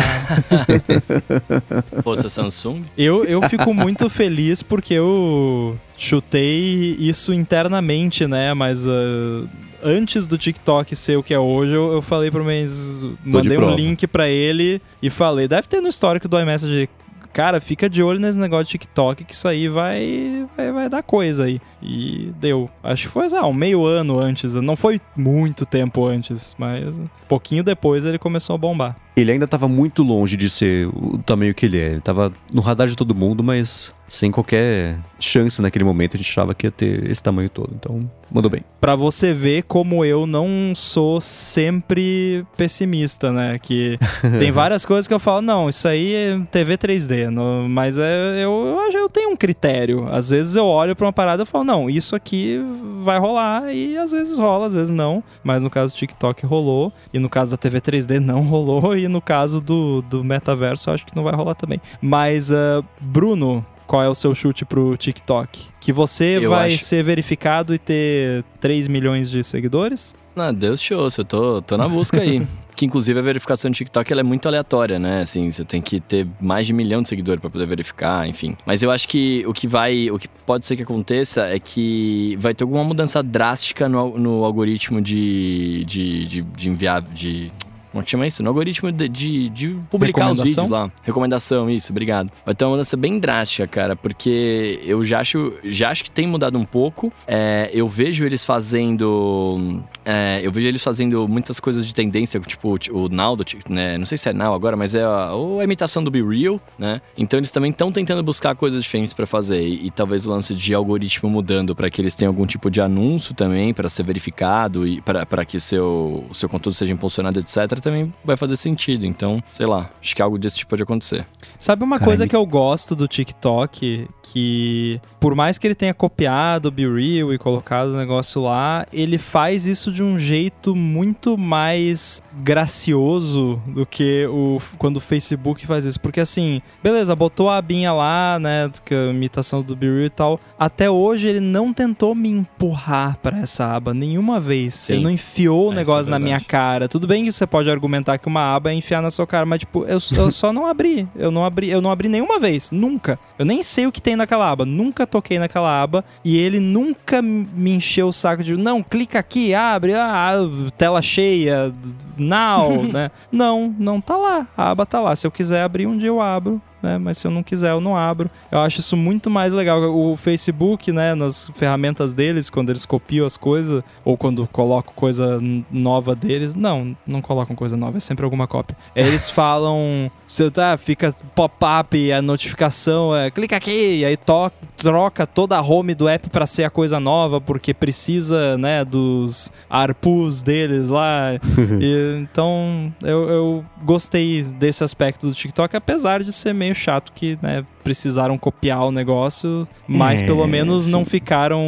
Fosse 2.02 2.26
a 2.26 2.28
Samsung? 2.28 2.82
Eu, 2.98 3.24
eu 3.24 3.40
fico 3.48 3.72
muito 3.72 4.10
feliz 4.10 4.64
porque 4.64 4.94
eu 4.94 5.78
chutei 5.96 6.96
isso 6.98 7.32
internamente, 7.32 8.26
né? 8.26 8.52
Mas. 8.52 8.84
Uh, 8.84 9.48
antes 9.80 10.26
do 10.26 10.36
TikTok 10.36 10.96
ser 10.96 11.16
o 11.16 11.22
que 11.22 11.32
é 11.32 11.38
hoje, 11.38 11.72
eu, 11.72 11.92
eu 11.92 12.02
falei 12.02 12.32
pro 12.32 12.44
mês. 12.44 13.06
Mandei 13.24 13.58
um 13.58 13.76
link 13.76 14.08
para 14.08 14.28
ele 14.28 14.82
e 15.00 15.08
falei: 15.08 15.46
deve 15.46 15.68
ter 15.68 15.80
no 15.80 15.88
histórico 15.88 16.26
do 16.26 16.40
iMessage 16.40 16.88
cara, 17.32 17.60
fica 17.60 17.88
de 17.88 18.02
olho 18.02 18.20
nesse 18.20 18.38
negócio 18.38 18.66
de 18.66 18.72
TikTok, 18.72 19.24
que 19.24 19.34
isso 19.34 19.48
aí 19.48 19.68
vai, 19.68 20.46
vai, 20.56 20.72
vai 20.72 20.88
dar 20.88 21.02
coisa 21.02 21.44
aí. 21.44 21.60
E 21.82 22.30
deu. 22.38 22.70
Acho 22.82 23.06
que 23.06 23.12
foi, 23.12 23.26
ah, 23.34 23.46
um 23.46 23.52
meio 23.52 23.84
ano 23.84 24.18
antes. 24.18 24.54
Não 24.54 24.76
foi 24.76 25.00
muito 25.16 25.64
tempo 25.64 26.04
antes, 26.04 26.54
mas 26.58 26.98
um 26.98 27.08
pouquinho 27.28 27.64
depois 27.64 28.04
ele 28.04 28.18
começou 28.18 28.54
a 28.54 28.58
bombar. 28.58 28.96
Ele 29.16 29.32
ainda 29.32 29.44
estava 29.44 29.68
muito 29.68 30.02
longe 30.02 30.36
de 30.36 30.48
ser 30.48 30.88
o 30.88 31.18
tamanho 31.18 31.54
que 31.54 31.66
ele 31.66 31.78
é. 31.78 31.90
Ele 31.92 32.00
tava 32.00 32.32
no 32.52 32.60
radar 32.60 32.88
de 32.88 32.96
todo 32.96 33.14
mundo, 33.14 33.42
mas 33.42 33.94
sem 34.12 34.30
qualquer 34.30 34.98
chance 35.18 35.62
naquele 35.62 35.84
momento. 35.84 36.14
A 36.14 36.18
gente 36.18 36.30
achava 36.30 36.54
que 36.54 36.66
ia 36.66 36.70
ter 36.70 37.10
esse 37.10 37.22
tamanho 37.22 37.48
todo. 37.48 37.72
Então, 37.74 38.10
mandou 38.30 38.50
bem. 38.50 38.62
Pra 38.78 38.94
você 38.94 39.32
ver 39.32 39.62
como 39.62 40.04
eu 40.04 40.26
não 40.26 40.74
sou 40.74 41.20
sempre 41.20 42.44
pessimista, 42.56 43.32
né? 43.32 43.58
Que 43.58 43.98
tem 44.38 44.50
várias 44.50 44.84
coisas 44.84 45.08
que 45.08 45.14
eu 45.14 45.18
falo, 45.18 45.40
não, 45.40 45.68
isso 45.68 45.88
aí 45.88 46.14
é 46.14 46.40
TV 46.50 46.76
3D. 46.76 47.30
No, 47.30 47.66
mas 47.68 47.96
é, 47.98 48.44
eu, 48.44 48.52
eu, 48.52 49.00
eu 49.00 49.08
tenho 49.08 49.30
um 49.30 49.36
critério. 49.36 50.06
Às 50.10 50.28
vezes 50.28 50.56
eu 50.56 50.66
olho 50.66 50.94
pra 50.94 51.06
uma 51.06 51.12
parada 51.12 51.42
e 51.42 51.46
falo, 51.46 51.64
não, 51.64 51.88
isso 51.88 52.14
aqui 52.14 52.60
vai 53.02 53.18
rolar. 53.18 53.72
E 53.74 53.96
às 53.96 54.12
vezes 54.12 54.38
rola, 54.38 54.66
às 54.66 54.74
vezes 54.74 54.90
não. 54.90 55.24
Mas 55.42 55.62
no 55.62 55.70
caso 55.70 55.94
do 55.94 55.96
TikTok 55.96 56.44
rolou. 56.44 56.92
E 57.14 57.18
no 57.18 57.30
caso 57.30 57.50
da 57.50 57.56
TV 57.56 57.80
3D 57.80 58.18
não 58.18 58.42
rolou. 58.48 58.94
E 59.02 59.08
no 59.08 59.20
caso 59.20 59.60
do, 59.60 60.02
do 60.02 60.22
metaverso 60.22 60.90
eu 60.90 60.94
acho 60.94 61.06
que 61.06 61.14
não 61.16 61.24
vai 61.24 61.34
rolar 61.34 61.54
também. 61.54 61.80
Mas, 62.00 62.50
uh, 62.50 62.84
Bruno, 63.00 63.64
qual 63.86 64.02
é 64.02 64.08
o 64.08 64.14
seu 64.14 64.34
chute 64.34 64.64
pro 64.64 64.96
TikTok? 64.96 65.66
Que 65.80 65.92
você 65.92 66.38
eu 66.40 66.50
vai 66.50 66.74
acho... 66.74 66.84
ser 66.84 67.02
verificado 67.02 67.74
e 67.74 67.78
ter 67.78 68.44
3 68.60 68.88
milhões 68.88 69.30
de 69.30 69.42
seguidores? 69.44 70.14
Não, 70.34 70.52
Deus 70.52 70.80
show, 70.80 71.08
eu 71.18 71.24
tô, 71.24 71.60
tô 71.60 71.76
na 71.76 71.86
busca 71.88 72.20
aí. 72.20 72.46
que 72.74 72.86
inclusive 72.86 73.18
a 73.18 73.22
verificação 73.22 73.70
do 73.70 73.74
TikTok 73.74 74.10
ela 74.10 74.20
é 74.20 74.24
muito 74.24 74.46
aleatória, 74.48 74.98
né? 74.98 75.20
Assim, 75.20 75.50
você 75.50 75.62
tem 75.62 75.82
que 75.82 76.00
ter 76.00 76.26
mais 76.40 76.66
de 76.66 76.72
um 76.72 76.76
milhão 76.76 77.02
de 77.02 77.08
seguidores 77.08 77.40
para 77.40 77.50
poder 77.50 77.66
verificar, 77.66 78.26
enfim. 78.26 78.56
Mas 78.64 78.82
eu 78.82 78.90
acho 78.90 79.06
que 79.08 79.44
o 79.46 79.52
que 79.52 79.68
vai, 79.68 80.10
o 80.10 80.18
que 80.18 80.26
pode 80.46 80.66
ser 80.66 80.76
que 80.76 80.82
aconteça 80.82 81.46
é 81.46 81.58
que 81.58 82.36
vai 82.40 82.54
ter 82.54 82.64
alguma 82.64 82.82
mudança 82.82 83.22
drástica 83.22 83.88
no, 83.88 84.18
no 84.18 84.44
algoritmo 84.44 85.02
de, 85.02 85.84
de, 85.84 86.26
de, 86.26 86.42
de 86.42 86.68
enviar, 86.70 87.02
de 87.02 87.52
como 87.92 88.02
chama 88.06 88.26
isso? 88.26 88.42
No 88.42 88.48
algoritmo 88.48 88.90
de, 88.90 89.08
de, 89.08 89.48
de 89.50 89.76
publicar 89.90 90.32
os 90.32 90.42
vídeos 90.42 90.70
lá. 90.70 90.90
Recomendação, 91.02 91.68
isso, 91.68 91.92
obrigado. 91.92 92.32
Vai 92.44 92.54
ter 92.54 92.64
uma 92.64 92.72
mudança 92.72 92.96
bem 92.96 93.18
drástica, 93.18 93.66
cara, 93.66 93.94
porque 93.94 94.80
eu 94.84 95.04
já 95.04 95.20
acho, 95.20 95.52
já 95.62 95.90
acho 95.90 96.04
que 96.04 96.10
tem 96.10 96.26
mudado 96.26 96.58
um 96.58 96.64
pouco. 96.64 97.12
É, 97.26 97.70
eu 97.72 97.86
vejo 97.86 98.24
eles 98.24 98.44
fazendo. 98.44 99.82
É, 100.04 100.40
eu 100.42 100.50
vejo 100.50 100.66
eles 100.66 100.82
fazendo 100.82 101.28
muitas 101.28 101.60
coisas 101.60 101.86
de 101.86 101.94
tendência, 101.94 102.40
tipo 102.40 102.78
o 102.90 103.08
Naldo, 103.08 103.44
né? 103.68 103.98
Não 103.98 104.06
sei 104.06 104.18
se 104.18 104.28
é 104.28 104.32
Now 104.32 104.54
agora, 104.54 104.76
mas 104.76 104.94
é 104.94 105.02
a, 105.02 105.30
a 105.30 105.64
imitação 105.64 106.02
do 106.02 106.10
Be 106.10 106.22
Real, 106.22 106.60
né? 106.78 107.00
Então 107.16 107.38
eles 107.38 107.50
também 107.50 107.70
estão 107.70 107.92
tentando 107.92 108.22
buscar 108.22 108.54
coisas 108.54 108.82
diferentes 108.82 109.14
para 109.14 109.26
fazer. 109.26 109.62
E, 109.62 109.86
e, 109.86 109.90
talvez 109.90 110.26
o 110.26 110.30
lance 110.30 110.54
de 110.54 110.74
algoritmo 110.74 111.28
mudando 111.28 111.74
para 111.74 111.90
que 111.90 112.00
eles 112.00 112.14
tenham 112.14 112.30
algum 112.30 112.46
tipo 112.46 112.70
de 112.70 112.80
anúncio 112.80 113.34
também 113.34 113.72
para 113.74 113.88
ser 113.88 114.02
verificado 114.02 114.86
e 114.86 115.00
para 115.00 115.44
que 115.44 115.56
o 115.56 115.60
seu, 115.60 116.24
o 116.28 116.34
seu 116.34 116.48
conteúdo 116.48 116.74
seja 116.74 116.92
impulsionado, 116.92 117.38
etc 117.38 117.72
também 117.80 118.12
vai 118.24 118.36
fazer 118.36 118.56
sentido. 118.56 119.06
Então, 119.06 119.42
sei 119.52 119.66
lá, 119.66 119.90
acho 120.00 120.14
que 120.14 120.22
algo 120.22 120.38
desse 120.38 120.58
tipo 120.58 120.70
pode 120.70 120.82
acontecer. 120.82 121.26
Sabe 121.58 121.84
uma 121.84 121.98
coisa 121.98 122.26
que 122.26 122.34
eu 122.34 122.46
gosto 122.46 122.96
do 122.96 123.06
TikTok? 123.06 124.08
Que 124.22 125.00
por 125.20 125.34
mais 125.34 125.58
que 125.58 125.66
ele 125.66 125.74
tenha 125.74 125.92
copiado 125.92 126.68
o 126.68 126.70
Be 126.70 126.86
Real 126.86 127.32
e 127.32 127.38
colocado 127.38 127.88
o 127.88 127.96
negócio 127.96 128.42
lá, 128.42 128.86
ele 128.92 129.18
faz 129.18 129.66
isso 129.66 129.91
de 129.92 130.02
um 130.02 130.18
jeito 130.18 130.74
muito 130.74 131.36
mais 131.36 132.22
gracioso 132.42 133.60
do 133.66 133.84
que 133.84 134.26
o 134.26 134.58
quando 134.78 134.96
o 134.96 135.00
Facebook 135.00 135.66
faz 135.66 135.84
isso. 135.84 136.00
Porque 136.00 136.20
assim, 136.20 136.62
beleza, 136.82 137.14
botou 137.14 137.48
a 137.48 137.58
abinha 137.58 137.92
lá, 137.92 138.38
né? 138.38 138.70
Que 138.84 138.94
é 138.94 139.08
a 139.08 139.10
imitação 139.10 139.62
do 139.62 139.74
Real 139.74 140.04
e 140.04 140.10
tal. 140.10 140.40
Até 140.58 140.90
hoje 140.90 141.28
ele 141.28 141.40
não 141.40 141.72
tentou 141.72 142.14
me 142.14 142.28
empurrar 142.28 143.18
para 143.22 143.38
essa 143.40 143.74
aba 143.74 143.92
nenhuma 143.92 144.40
vez. 144.40 144.74
Sim. 144.74 144.94
Ele 144.94 145.02
não 145.02 145.10
enfiou 145.10 145.70
o 145.70 145.72
negócio 145.72 146.08
é 146.08 146.10
na 146.10 146.18
minha 146.18 146.40
cara. 146.40 146.88
Tudo 146.88 147.06
bem 147.06 147.24
que 147.24 147.32
você 147.32 147.46
pode 147.46 147.70
argumentar 147.70 148.18
que 148.18 148.28
uma 148.28 148.54
aba 148.54 148.70
é 148.70 148.74
enfiar 148.74 149.02
na 149.02 149.10
sua 149.10 149.26
cara, 149.26 149.44
mas 149.44 149.60
tipo, 149.60 149.84
eu, 149.84 149.98
eu 150.16 150.30
só 150.30 150.52
não 150.52 150.66
abri. 150.66 151.06
Eu 151.16 151.30
não 151.30 151.44
abri, 151.44 151.68
eu 151.70 151.80
não 151.80 151.90
abri 151.90 152.08
nenhuma 152.08 152.38
vez, 152.38 152.70
nunca. 152.70 153.18
Eu 153.38 153.44
nem 153.44 153.62
sei 153.62 153.86
o 153.86 153.92
que 153.92 154.00
tem 154.00 154.16
naquela 154.16 154.50
aba, 154.50 154.64
nunca 154.64 155.06
toquei 155.06 155.38
naquela 155.38 155.82
aba 155.82 156.04
e 156.24 156.36
ele 156.36 156.60
nunca 156.60 157.20
me 157.20 157.72
encheu 157.72 158.08
o 158.08 158.12
saco 158.12 158.42
de, 158.42 158.56
não, 158.56 158.82
clica 158.82 159.18
aqui, 159.18 159.54
abre, 159.82 159.94
ah, 159.94 160.36
tela 160.76 161.02
cheia, 161.02 161.72
now, 162.16 162.82
né? 162.86 163.10
Não, 163.30 163.74
não 163.78 164.00
tá 164.00 164.16
lá. 164.16 164.46
A 164.56 164.70
aba 164.70 164.86
tá 164.86 165.00
lá. 165.00 165.16
Se 165.16 165.26
eu 165.26 165.30
quiser 165.30 165.62
abrir 165.62 165.86
um 165.86 165.96
dia 165.96 166.08
eu 166.08 166.20
abro 166.20 166.60
né? 166.82 166.98
Mas 166.98 167.18
se 167.18 167.26
eu 167.26 167.30
não 167.30 167.42
quiser, 167.42 167.70
eu 167.70 167.80
não 167.80 167.96
abro. 167.96 168.30
Eu 168.50 168.60
acho 168.60 168.80
isso 168.80 168.96
muito 168.96 169.30
mais 169.30 169.52
legal. 169.52 169.80
O 169.82 170.16
Facebook, 170.16 170.90
né, 170.92 171.14
nas 171.14 171.50
ferramentas 171.54 172.12
deles, 172.12 172.50
quando 172.50 172.70
eles 172.70 172.84
copiam 172.84 173.24
as 173.24 173.36
coisas, 173.36 173.82
ou 174.04 174.16
quando 174.16 174.46
colocam 174.48 174.92
coisa 174.94 175.40
nova 175.70 176.14
deles, 176.14 176.54
não, 176.54 176.96
não 177.06 177.20
colocam 177.20 177.54
coisa 177.54 177.76
nova, 177.76 177.98
é 177.98 178.00
sempre 178.00 178.24
alguma 178.24 178.46
cópia. 178.46 178.76
Eles 178.94 179.28
falam, 179.30 180.10
você 180.26 180.50
tá, 180.50 180.76
fica 180.76 181.14
pop-up, 181.34 182.12
a 182.12 182.20
notificação 182.20 183.14
é 183.14 183.30
clica 183.30 183.56
aqui, 183.56 183.98
e 183.98 184.04
aí 184.04 184.16
to 184.16 184.50
troca 184.76 185.26
toda 185.26 185.56
a 185.56 185.60
home 185.62 185.94
do 185.94 186.08
app 186.08 186.28
para 186.28 186.44
ser 186.44 186.64
a 186.64 186.70
coisa 186.70 186.98
nova, 186.98 187.40
porque 187.40 187.72
precisa, 187.72 188.58
né, 188.58 188.84
dos 188.84 189.52
ARPUs 189.70 190.42
deles 190.42 190.88
lá. 190.88 191.34
e, 191.80 192.18
então, 192.20 192.92
eu, 193.00 193.30
eu 193.30 193.64
gostei 193.84 194.42
desse 194.42 194.82
aspecto 194.82 195.28
do 195.28 195.34
TikTok, 195.34 195.76
apesar 195.76 196.24
de 196.24 196.32
ser 196.32 196.52
meio 196.52 196.71
meio 196.72 196.74
chato 196.74 197.12
que, 197.14 197.38
né, 197.40 197.64
precisaram 197.84 198.36
copiar 198.38 198.86
o 198.86 198.90
negócio, 198.90 199.68
mas 199.86 200.22
é, 200.22 200.26
pelo 200.26 200.46
menos 200.46 200.84
sim. 200.84 200.90
não 200.90 201.04
ficaram 201.04 201.62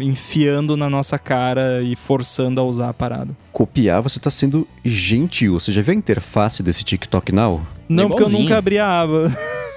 enfiando 0.00 0.76
na 0.76 0.88
nossa 0.88 1.18
cara 1.18 1.82
e 1.82 1.96
forçando 1.96 2.60
a 2.60 2.64
usar 2.64 2.90
a 2.90 2.94
parada. 2.94 3.34
Copiar, 3.52 4.02
você 4.02 4.20
tá 4.20 4.30
sendo 4.30 4.68
gentil. 4.84 5.58
Você 5.58 5.72
já 5.72 5.82
viu 5.82 5.92
a 5.92 5.96
interface 5.96 6.62
desse 6.62 6.84
TikTok 6.84 7.32
Now? 7.32 7.66
Não, 7.88 8.08
porque 8.08 8.22
eu 8.22 8.28
nunca 8.28 8.58
abri 8.58 8.78
a 8.78 9.00
aba. 9.02 9.32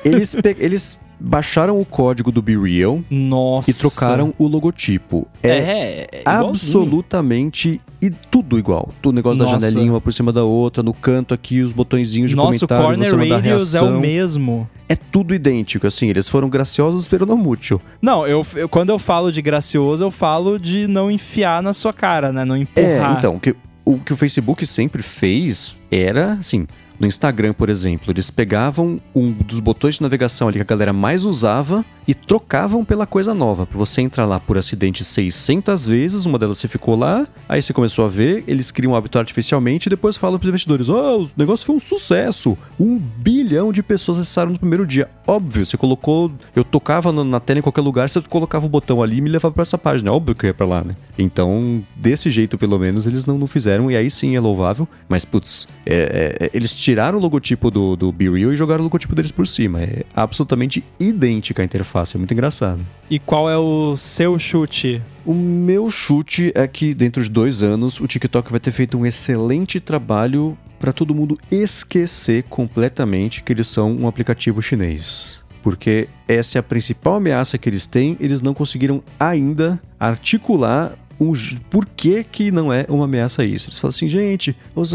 Eles, 0.05 0.35
eles 0.59 0.99
baixaram 1.19 1.79
o 1.79 1.85
código 1.85 2.31
do 2.31 2.41
Be 2.41 2.57
Real 2.57 3.01
Nossa. 3.09 3.69
e 3.69 3.73
trocaram 3.73 4.33
o 4.37 4.47
logotipo. 4.47 5.27
É, 5.41 5.49
é, 5.49 6.07
é 6.11 6.21
absolutamente 6.25 7.79
e 8.01 8.09
tudo 8.09 8.59
igual. 8.59 8.89
O 9.03 9.11
negócio 9.11 9.39
Nossa. 9.39 9.53
da 9.53 9.59
janelinha 9.59 9.93
uma 9.93 10.01
por 10.01 10.11
cima 10.11 10.31
da 10.33 10.43
outra, 10.43 10.83
no 10.83 10.93
canto 10.93 11.33
aqui 11.33 11.61
os 11.61 11.71
botõezinhos 11.71 12.31
de 12.31 12.35
comentário, 12.35 12.97
Nosso 12.97 13.15
Corner 13.15 13.33
Radius 13.33 13.73
é 13.75 13.81
o 13.81 13.99
mesmo. 13.99 14.69
É 14.89 14.95
tudo 14.95 15.33
idêntico, 15.33 15.87
assim, 15.87 16.09
eles 16.09 16.27
foram 16.27 16.49
graciosos, 16.49 17.07
pero 17.07 17.25
não 17.25 17.37
mútil. 17.37 17.81
Não, 18.01 18.27
eu, 18.27 18.45
eu, 18.55 18.67
quando 18.67 18.89
eu 18.89 18.99
falo 18.99 19.31
de 19.31 19.41
gracioso, 19.41 20.03
eu 20.03 20.11
falo 20.11 20.59
de 20.59 20.87
não 20.87 21.09
enfiar 21.09 21.63
na 21.63 21.71
sua 21.71 21.93
cara, 21.93 22.33
né? 22.33 22.43
Não 22.43 22.57
empurrar. 22.57 23.15
É, 23.15 23.17
então, 23.17 23.39
que, 23.39 23.55
o 23.85 23.97
que 23.97 24.11
o 24.11 24.15
Facebook 24.15 24.65
sempre 24.67 25.01
fez 25.01 25.77
era, 25.89 26.33
assim, 26.33 26.67
no 26.99 27.07
Instagram, 27.07 27.53
por 27.53 27.69
exemplo, 27.69 28.11
eles 28.11 28.29
pegavam 28.29 28.99
um 29.15 29.31
dos 29.31 29.59
botões 29.59 29.95
de 29.95 30.01
navegação 30.01 30.47
ali 30.47 30.57
que 30.57 30.61
a 30.61 30.65
galera 30.65 30.93
mais 30.93 31.25
usava 31.25 31.83
e 32.07 32.13
trocavam 32.13 32.83
pela 32.83 33.05
coisa 33.05 33.33
nova. 33.33 33.65
Pra 33.65 33.77
você 33.77 34.01
entrar 34.01 34.25
lá 34.25 34.39
por 34.39 34.57
acidente 34.57 35.03
600 35.03 35.85
vezes, 35.85 36.25
uma 36.25 36.37
delas 36.37 36.57
você 36.57 36.67
ficou 36.67 36.95
lá, 36.95 37.27
aí 37.47 37.61
você 37.61 37.73
começou 37.73 38.05
a 38.05 38.07
ver, 38.07 38.43
eles 38.47 38.71
criam 38.71 38.93
um 38.93 38.95
hábito 38.95 39.17
artificialmente 39.17 39.87
e 39.87 39.89
depois 39.89 40.17
falam 40.17 40.37
pros 40.37 40.49
investidores: 40.49 40.89
Oh, 40.89 41.23
o 41.23 41.29
negócio 41.37 41.65
foi 41.65 41.75
um 41.75 41.79
sucesso! 41.79 42.57
Um 42.79 42.97
bilhão 42.97 43.71
de 43.71 43.81
pessoas 43.81 44.19
acessaram 44.19 44.51
no 44.51 44.59
primeiro 44.59 44.85
dia. 44.85 45.09
Óbvio, 45.25 45.65
você 45.65 45.77
colocou. 45.77 46.31
Eu 46.55 46.63
tocava 46.63 47.11
na 47.11 47.39
tela 47.39 47.59
em 47.59 47.61
qualquer 47.61 47.81
lugar, 47.81 48.09
você 48.09 48.21
colocava 48.21 48.65
o 48.65 48.69
botão 48.69 49.01
ali 49.01 49.17
e 49.17 49.21
me 49.21 49.29
levava 49.29 49.53
para 49.53 49.61
essa 49.61 49.77
página. 49.77 50.09
É 50.09 50.11
óbvio 50.11 50.35
que 50.35 50.45
eu 50.45 50.49
ia 50.49 50.53
pra 50.53 50.65
lá, 50.65 50.83
né? 50.83 50.95
Então, 51.17 51.83
desse 51.95 52.29
jeito, 52.29 52.57
pelo 52.57 52.77
menos, 52.77 53.05
eles 53.05 53.25
não, 53.25 53.37
não 53.37 53.47
fizeram, 53.47 53.89
e 53.89 53.95
aí 53.95 54.09
sim 54.09 54.35
é 54.35 54.39
louvável. 54.39 54.87
Mas, 55.07 55.23
putz, 55.23 55.67
é, 55.85 56.39
é, 56.41 56.51
eles 56.53 56.73
tiraram 56.83 57.17
o 57.17 57.21
logotipo 57.21 57.71
do, 57.71 57.95
do 57.95 58.11
Be 58.11 58.29
Real 58.29 58.51
e 58.51 58.57
jogaram 58.57 58.81
o 58.81 58.83
logotipo 58.83 59.15
deles 59.15 59.31
por 59.31 59.47
cima. 59.47 59.81
É 59.81 60.03
absolutamente 60.13 60.83
idêntica 60.99 61.61
a 61.61 61.65
interface, 61.65 62.17
é 62.17 62.19
muito 62.19 62.33
engraçado. 62.33 62.85
E 63.09 63.19
qual 63.19 63.49
é 63.49 63.57
o 63.57 63.95
seu 63.95 64.37
chute? 64.37 65.01
O 65.25 65.33
meu 65.33 65.89
chute 65.89 66.51
é 66.53 66.67
que 66.67 66.93
dentro 66.93 67.23
de 67.23 67.29
dois 67.29 67.63
anos 67.63 68.01
o 68.01 68.07
TikTok 68.07 68.51
vai 68.51 68.59
ter 68.59 68.71
feito 68.71 68.97
um 68.97 69.05
excelente 69.05 69.79
trabalho 69.79 70.57
para 70.77 70.91
todo 70.91 71.15
mundo 71.15 71.39
esquecer 71.49 72.43
completamente 72.43 73.41
que 73.41 73.53
eles 73.53 73.67
são 73.67 73.95
um 73.95 74.05
aplicativo 74.05 74.61
chinês. 74.61 75.41
Porque 75.61 76.09
essa 76.27 76.57
é 76.57 76.59
a 76.59 76.63
principal 76.63 77.15
ameaça 77.15 77.57
que 77.57 77.69
eles 77.69 77.87
têm, 77.87 78.17
eles 78.19 78.41
não 78.41 78.53
conseguiram 78.53 79.01
ainda 79.17 79.81
articular 79.97 80.97
um, 81.19 81.33
por 81.69 81.85
que, 81.85 82.23
que 82.23 82.51
não 82.51 82.71
é 82.71 82.85
uma 82.89 83.05
ameaça 83.05 83.43
isso. 83.43 83.69
Eles 83.69 83.79
falam 83.79 83.89
assim, 83.89 84.09
gente, 84.09 84.55
os, 84.75 84.93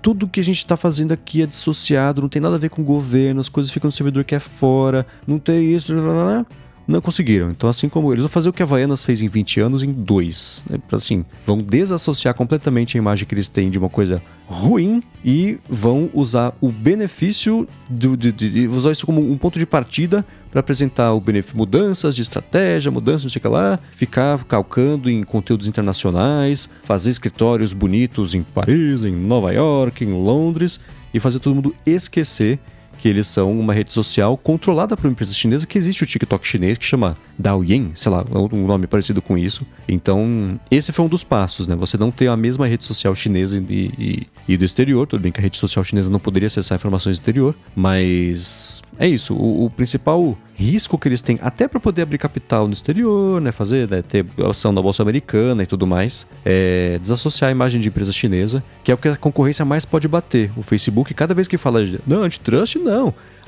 tudo 0.00 0.28
que 0.28 0.40
a 0.40 0.42
gente 0.42 0.58
está 0.58 0.76
fazendo 0.76 1.12
aqui 1.12 1.42
é 1.42 1.46
dissociado, 1.46 2.22
não 2.22 2.28
tem 2.28 2.40
nada 2.40 2.56
a 2.56 2.58
ver 2.58 2.70
com 2.70 2.82
o 2.82 2.84
governo, 2.84 3.40
as 3.40 3.48
coisas 3.48 3.72
ficam 3.72 3.88
no 3.88 3.92
servidor 3.92 4.24
que 4.24 4.34
é 4.34 4.38
fora, 4.38 5.06
não 5.26 5.38
tem 5.38 5.74
isso. 5.74 5.92
Blá, 5.94 6.02
blá, 6.02 6.24
blá. 6.24 6.46
Não 6.86 7.00
conseguiram. 7.00 7.50
Então, 7.50 7.68
assim 7.68 7.88
como 7.88 8.12
eles 8.12 8.22
vão 8.22 8.28
fazer 8.28 8.48
o 8.48 8.52
que 8.52 8.62
a 8.62 8.66
Havaianas 8.66 9.04
fez 9.04 9.22
em 9.22 9.28
20 9.28 9.60
anos 9.60 9.82
em 9.82 9.92
dois. 9.92 10.64
Né? 10.68 10.78
Assim, 10.92 11.24
vão 11.46 11.58
desassociar 11.58 12.34
completamente 12.34 12.96
a 12.96 12.98
imagem 12.98 13.26
que 13.26 13.34
eles 13.34 13.48
têm 13.48 13.70
de 13.70 13.78
uma 13.78 13.88
coisa 13.88 14.22
ruim 14.46 15.02
e 15.24 15.58
vão 15.68 16.10
usar 16.12 16.54
o 16.60 16.70
benefício 16.70 17.66
do, 17.88 18.16
de, 18.16 18.30
de, 18.30 18.68
usar 18.68 18.92
isso 18.92 19.06
como 19.06 19.20
um 19.20 19.38
ponto 19.38 19.58
de 19.58 19.64
partida 19.64 20.24
para 20.50 20.60
apresentar 20.60 21.14
o 21.14 21.20
benefício, 21.20 21.56
mudanças 21.56 22.14
de 22.14 22.22
estratégia, 22.22 22.90
mudanças, 22.90 23.24
não 23.24 23.30
sei 23.30 23.38
o 23.38 23.42
que 23.42 23.48
lá, 23.48 23.78
ficar 23.92 24.44
calcando 24.44 25.10
em 25.10 25.22
conteúdos 25.22 25.66
internacionais, 25.66 26.68
fazer 26.82 27.10
escritórios 27.10 27.72
bonitos 27.72 28.34
em 28.34 28.42
Paris, 28.42 29.04
em 29.04 29.12
Nova 29.12 29.52
York, 29.52 30.04
em 30.04 30.12
Londres 30.12 30.78
e 31.12 31.18
fazer 31.18 31.38
todo 31.38 31.54
mundo 31.54 31.74
esquecer 31.86 32.58
que 33.04 33.08
eles 33.10 33.26
são 33.26 33.52
uma 33.52 33.74
rede 33.74 33.92
social 33.92 34.34
controlada 34.34 34.96
por 34.96 35.06
uma 35.06 35.12
empresa 35.12 35.34
chinesa 35.34 35.66
que 35.66 35.76
existe 35.76 36.02
o 36.02 36.06
TikTok 36.06 36.48
chinês 36.48 36.78
que 36.78 36.86
chama 36.86 37.18
Douyin, 37.38 37.92
sei 37.94 38.10
lá, 38.10 38.24
um 38.50 38.66
nome 38.66 38.86
parecido 38.86 39.20
com 39.20 39.36
isso. 39.36 39.66
Então, 39.86 40.58
esse 40.70 40.90
foi 40.90 41.04
um 41.04 41.08
dos 41.08 41.22
passos, 41.22 41.66
né? 41.66 41.76
Você 41.76 41.98
não 41.98 42.10
ter 42.10 42.28
a 42.28 42.36
mesma 42.36 42.66
rede 42.66 42.82
social 42.82 43.14
chinesa 43.14 43.58
e, 43.58 43.62
e, 43.68 44.26
e 44.48 44.56
do 44.56 44.64
exterior. 44.64 45.06
Tudo 45.06 45.20
bem 45.20 45.30
que 45.30 45.38
a 45.38 45.42
rede 45.42 45.58
social 45.58 45.84
chinesa 45.84 46.08
não 46.08 46.18
poderia 46.18 46.46
acessar 46.46 46.76
informações 46.76 47.18
do 47.18 47.20
exterior, 47.20 47.54
mas 47.76 48.82
é 48.98 49.06
isso. 49.06 49.34
O, 49.34 49.66
o 49.66 49.70
principal 49.70 50.34
risco 50.56 50.96
que 50.96 51.08
eles 51.08 51.20
têm, 51.20 51.38
até 51.42 51.66
para 51.66 51.80
poder 51.80 52.02
abrir 52.02 52.16
capital 52.16 52.66
no 52.66 52.72
exterior, 52.72 53.40
né? 53.40 53.52
Fazer, 53.52 53.90
né, 53.90 54.02
ter 54.02 54.24
ação 54.48 54.72
na 54.72 54.80
Bolsa 54.80 55.02
Americana 55.02 55.62
e 55.62 55.66
tudo 55.66 55.86
mais, 55.86 56.26
é 56.44 56.98
desassociar 57.02 57.48
a 57.48 57.52
imagem 57.52 57.80
de 57.80 57.88
empresa 57.88 58.12
chinesa, 58.12 58.62
que 58.82 58.90
é 58.90 58.94
o 58.94 58.96
que 58.96 59.08
a 59.08 59.16
concorrência 59.16 59.64
mais 59.64 59.84
pode 59.84 60.08
bater. 60.08 60.50
O 60.56 60.62
Facebook, 60.62 61.12
cada 61.12 61.34
vez 61.34 61.48
que 61.48 61.58
fala 61.58 61.80
não, 62.06 62.22
antitrust, 62.22 62.76
não 62.76 62.93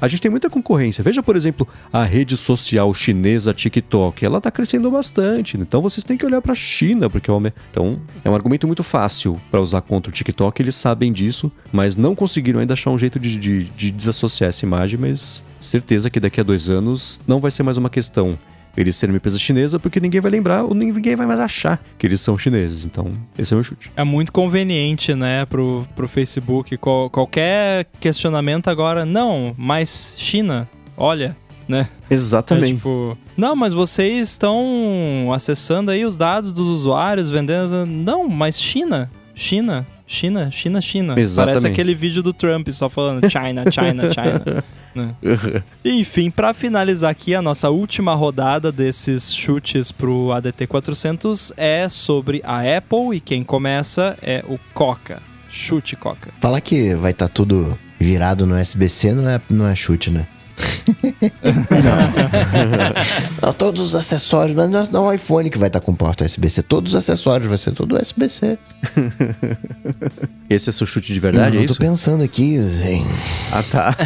a 0.01 0.09
gente 0.09 0.21
tem 0.21 0.31
muita 0.31 0.51
concorrência. 0.51 1.03
Veja, 1.03 1.23
por 1.23 1.37
exemplo, 1.37 1.67
a 1.93 2.05
rede 2.05 2.37
social 2.37 2.93
chinesa 2.93 3.55
TikTok. 3.55 4.25
Ela 4.25 4.39
está 4.39 4.51
crescendo 4.51 4.91
bastante. 4.91 5.57
Então 5.57 5.81
vocês 5.81 6.05
têm 6.05 6.17
que 6.17 6.27
olhar 6.27 6.43
para 6.43 6.53
a 6.53 6.57
China, 6.57 7.09
porque 7.09 7.31
é 7.31 7.33
uma... 7.33 7.53
então, 7.71 7.99
é 8.25 8.31
um 8.31 8.35
argumento 8.35 8.67
muito 8.67 8.83
fácil 8.83 9.41
para 9.51 9.61
usar 9.61 9.81
contra 9.83 10.11
o 10.11 10.13
TikTok. 10.13 10.61
Eles 10.61 10.75
sabem 10.75 11.13
disso, 11.13 11.51
mas 11.73 11.97
não 11.97 12.15
conseguiram 12.15 12.61
ainda 12.61 12.75
achar 12.75 12.91
um 12.91 12.99
jeito 12.99 13.19
de, 13.19 13.39
de, 13.39 13.65
de 13.65 13.91
desassociar 13.91 14.51
essa 14.51 14.65
imagem. 14.65 14.99
Mas 15.01 15.43
certeza 15.61 16.11
que 16.11 16.21
daqui 16.21 16.41
a 16.41 16.45
dois 16.45 16.69
anos 16.69 17.21
não 17.27 17.41
vai 17.41 17.51
ser 17.51 17.63
mais 17.63 17.77
uma 17.77 17.91
questão 17.91 18.39
eles 18.77 18.97
serem 18.97 19.13
uma 19.13 19.17
empresa 19.17 19.39
chinesa 19.39 19.79
porque 19.79 20.01
ninguém 20.01 20.21
vai 20.21 20.31
lembrar 20.31 20.65
ou 20.65 20.75
ninguém 20.75 21.17
vai 21.17 21.27
mais 21.27 21.41
achar 21.41 21.83
que 21.99 22.07
eles 22.07 22.21
são 22.21 22.37
chineses. 22.37 22.85
Então, 22.85 23.13
esse 23.39 23.53
é 23.53 23.57
o 23.57 23.59
meu 23.59 23.65
chute. 23.65 23.91
É 23.97 24.05
muito 24.05 24.33
conveniente, 24.33 25.15
né, 25.15 25.47
pro, 25.47 25.87
pro 25.95 26.07
Facebook. 26.07 26.77
Qual, 26.77 27.09
qualquer 27.11 27.87
questionamento 28.01 28.69
agora, 28.69 29.05
não, 29.05 29.55
mas 29.57 30.17
China, 30.19 30.69
olha, 30.97 31.37
né? 31.69 31.89
Exatamente. 32.11 32.73
É, 32.73 32.77
tipo, 32.77 33.19
não, 33.37 33.57
mas 33.57 33.73
vocês 33.73 34.31
estão 34.31 35.31
acessando 35.35 35.91
aí 35.91 36.05
os 36.05 36.17
dados 36.17 36.53
dos 36.53 36.69
usuários, 36.69 37.31
vendendo. 37.31 37.85
Não, 37.87 38.29
mas 38.29 38.61
China, 38.61 39.11
China, 39.35 39.87
China, 40.07 40.51
China, 40.53 40.81
China. 40.81 41.15
Exatamente. 41.19 41.63
Parece 41.63 41.67
aquele 41.73 41.95
vídeo 41.95 42.23
do 42.23 42.33
Trump 42.33 42.69
só 42.71 42.89
falando 42.89 43.29
China, 43.29 43.65
China, 43.71 44.11
China. 44.13 44.65
né? 44.97 45.15
Enfim, 45.85 46.31
para 46.31 46.53
finalizar 46.53 47.11
aqui 47.11 47.35
a 47.35 47.43
nossa 47.43 47.71
última 47.71 48.15
rodada 48.15 48.73
desses 48.73 49.33
chutes 49.33 49.93
pro 49.93 50.33
ADT 50.33 50.67
400 50.67 51.53
é 51.57 51.89
sobre 51.89 52.41
a 52.45 52.61
Apple 52.77 53.17
e 53.17 53.21
quem 53.21 53.45
começa 53.45 54.17
é 54.23 54.43
o 54.49 54.59
Coca. 54.75 55.23
Chute 55.49 55.97
Coca. 55.97 56.33
Falar 56.41 56.61
que 56.61 56.95
vai 56.95 57.13
estar 57.13 57.29
tá 57.29 57.35
tudo 57.35 57.79
virado 57.99 58.47
no 58.47 58.57
SBC 58.57 59.13
não 59.13 59.29
é, 59.29 59.41
não 59.49 59.67
é 59.67 59.75
chute, 59.75 60.11
né? 60.11 60.27
não. 63.43 63.53
todos 63.53 63.81
os 63.81 63.95
acessórios, 63.95 64.57
não, 64.57 64.69
não 64.69 65.07
é 65.07 65.09
o 65.09 65.13
iPhone 65.13 65.51
que 65.51 65.59
vai 65.59 65.69
estar 65.69 65.81
com 65.81 65.95
porta 65.95 66.25
USB-C, 66.25 66.63
todos 66.63 66.93
os 66.93 66.99
acessórios 66.99 67.49
vai 67.49 67.59
ser 67.59 67.73
tudo 67.73 68.01
USB-C. 68.01 68.59
Esse 70.49 70.71
é 70.71 70.73
seu 70.73 70.87
chute 70.87 71.13
de 71.13 71.21
verdade, 71.21 71.55
não, 71.55 71.63
é 71.63 71.65
eu 71.65 71.69
tô 71.69 71.75
pensando 71.75 72.23
aqui, 72.23 72.61
Zen. 72.63 73.05
Ah, 73.53 73.63
tá. 73.63 73.97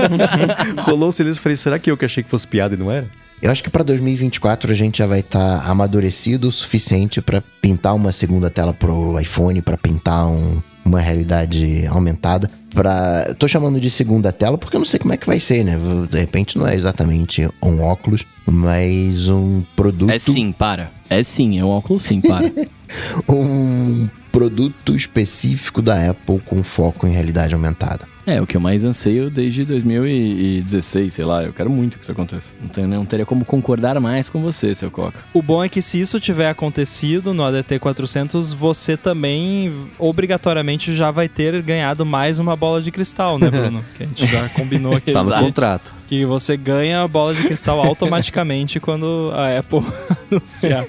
Rolou 0.82 1.08
um 1.08 1.12
silêncio, 1.12 1.42
falei, 1.42 1.56
será 1.56 1.78
que 1.78 1.90
eu 1.90 1.96
que 1.96 2.04
achei 2.04 2.22
que 2.22 2.30
fosse 2.30 2.46
piada 2.46 2.74
e 2.74 2.78
não 2.78 2.90
era? 2.90 3.08
Eu 3.42 3.50
acho 3.50 3.62
que 3.62 3.70
para 3.70 3.82
2024 3.82 4.70
a 4.70 4.74
gente 4.74 4.98
já 4.98 5.06
vai 5.06 5.20
estar 5.20 5.60
tá 5.60 5.64
amadurecido 5.64 6.48
o 6.48 6.52
suficiente 6.52 7.22
para 7.22 7.42
pintar 7.62 7.94
uma 7.94 8.12
segunda 8.12 8.50
tela 8.50 8.74
pro 8.74 9.18
iPhone, 9.18 9.62
para 9.62 9.78
pintar 9.78 10.26
um, 10.26 10.60
uma 10.84 11.00
realidade 11.00 11.86
aumentada. 11.86 12.50
Pra... 12.74 13.34
Tô 13.38 13.48
chamando 13.48 13.80
de 13.80 13.90
segunda 13.90 14.32
tela 14.32 14.56
porque 14.56 14.76
eu 14.76 14.80
não 14.80 14.86
sei 14.86 14.98
como 14.98 15.12
é 15.12 15.16
que 15.16 15.26
vai 15.26 15.40
ser, 15.40 15.64
né? 15.64 15.78
De 16.08 16.18
repente 16.18 16.56
não 16.58 16.66
é 16.66 16.74
exatamente 16.74 17.48
um 17.62 17.82
óculos, 17.82 18.24
mas 18.46 19.28
um 19.28 19.62
produto. 19.74 20.10
É 20.10 20.18
sim, 20.18 20.52
para. 20.52 20.90
É 21.08 21.22
sim, 21.22 21.58
é 21.58 21.64
um 21.64 21.68
óculos 21.68 22.02
sim, 22.02 22.20
para. 22.20 22.50
um 23.28 24.08
produto 24.30 24.94
específico 24.94 25.82
da 25.82 26.10
Apple 26.10 26.40
com 26.40 26.62
foco 26.62 27.06
em 27.06 27.10
realidade 27.10 27.54
aumentada. 27.54 28.06
É, 28.30 28.40
o 28.40 28.46
que 28.46 28.56
eu 28.56 28.60
mais 28.60 28.84
anseio 28.84 29.28
desde 29.28 29.64
2016, 29.64 31.12
sei 31.12 31.24
lá. 31.24 31.42
Eu 31.42 31.52
quero 31.52 31.68
muito 31.68 31.98
que 31.98 32.04
isso 32.04 32.12
aconteça. 32.12 32.54
Não, 32.60 32.68
tem, 32.68 32.86
não 32.86 33.04
teria 33.04 33.26
como 33.26 33.44
concordar 33.44 33.98
mais 33.98 34.30
com 34.30 34.40
você, 34.40 34.72
seu 34.72 34.88
Coca. 34.88 35.18
O 35.34 35.42
bom 35.42 35.64
é 35.64 35.68
que 35.68 35.82
se 35.82 36.00
isso 36.00 36.20
tiver 36.20 36.48
acontecido 36.48 37.34
no 37.34 37.42
ADT 37.42 37.80
400, 37.80 38.52
você 38.52 38.96
também 38.96 39.88
obrigatoriamente 39.98 40.94
já 40.94 41.10
vai 41.10 41.28
ter 41.28 41.60
ganhado 41.60 42.06
mais 42.06 42.38
uma 42.38 42.54
bola 42.54 42.80
de 42.80 42.92
cristal, 42.92 43.36
né, 43.36 43.50
Bruno? 43.50 43.84
que 43.98 44.04
a 44.04 44.06
gente 44.06 44.24
já 44.26 44.48
combinou 44.50 44.94
aqui. 44.94 45.12
tá 45.12 45.24
no 45.24 45.32
contrato. 45.32 45.92
Que 46.06 46.24
você 46.24 46.56
ganha 46.56 47.02
a 47.02 47.08
bola 47.08 47.34
de 47.34 47.42
cristal 47.42 47.80
automaticamente 47.80 48.78
quando 48.80 49.32
a 49.34 49.58
Apple 49.58 49.82
anunciar. 50.30 50.86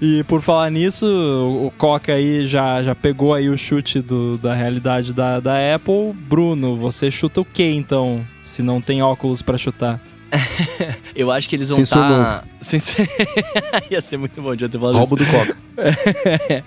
E 0.00 0.22
por 0.24 0.40
falar 0.40 0.70
nisso, 0.70 1.06
o 1.06 1.72
Coca 1.76 2.12
aí 2.12 2.46
já, 2.46 2.82
já 2.82 2.94
pegou 2.94 3.34
aí 3.34 3.48
o 3.48 3.58
chute 3.58 4.00
do, 4.00 4.38
da 4.38 4.54
realidade 4.54 5.12
da, 5.12 5.40
da 5.40 5.74
Apple. 5.74 6.12
Bruno, 6.14 6.47
você 6.76 7.10
chuta 7.10 7.40
o 7.40 7.44
que 7.44 7.64
então, 7.64 8.26
se 8.42 8.62
não 8.62 8.80
tem 8.80 9.02
óculos 9.02 9.42
para 9.42 9.58
chutar? 9.58 10.00
eu 11.14 11.30
acho 11.30 11.48
que 11.48 11.56
eles 11.56 11.68
vão 11.68 11.82
estar. 11.82 12.42
Tá... 12.42 12.44
Ia 13.90 14.00
ser 14.00 14.16
muito 14.16 14.40
bom 14.42 14.54
de 14.54 14.68
ter 14.68 14.78
falado 14.78 14.96
Roubo 14.96 15.16
isso. 15.16 15.24
do 15.24 15.38
Coca. 15.38 15.68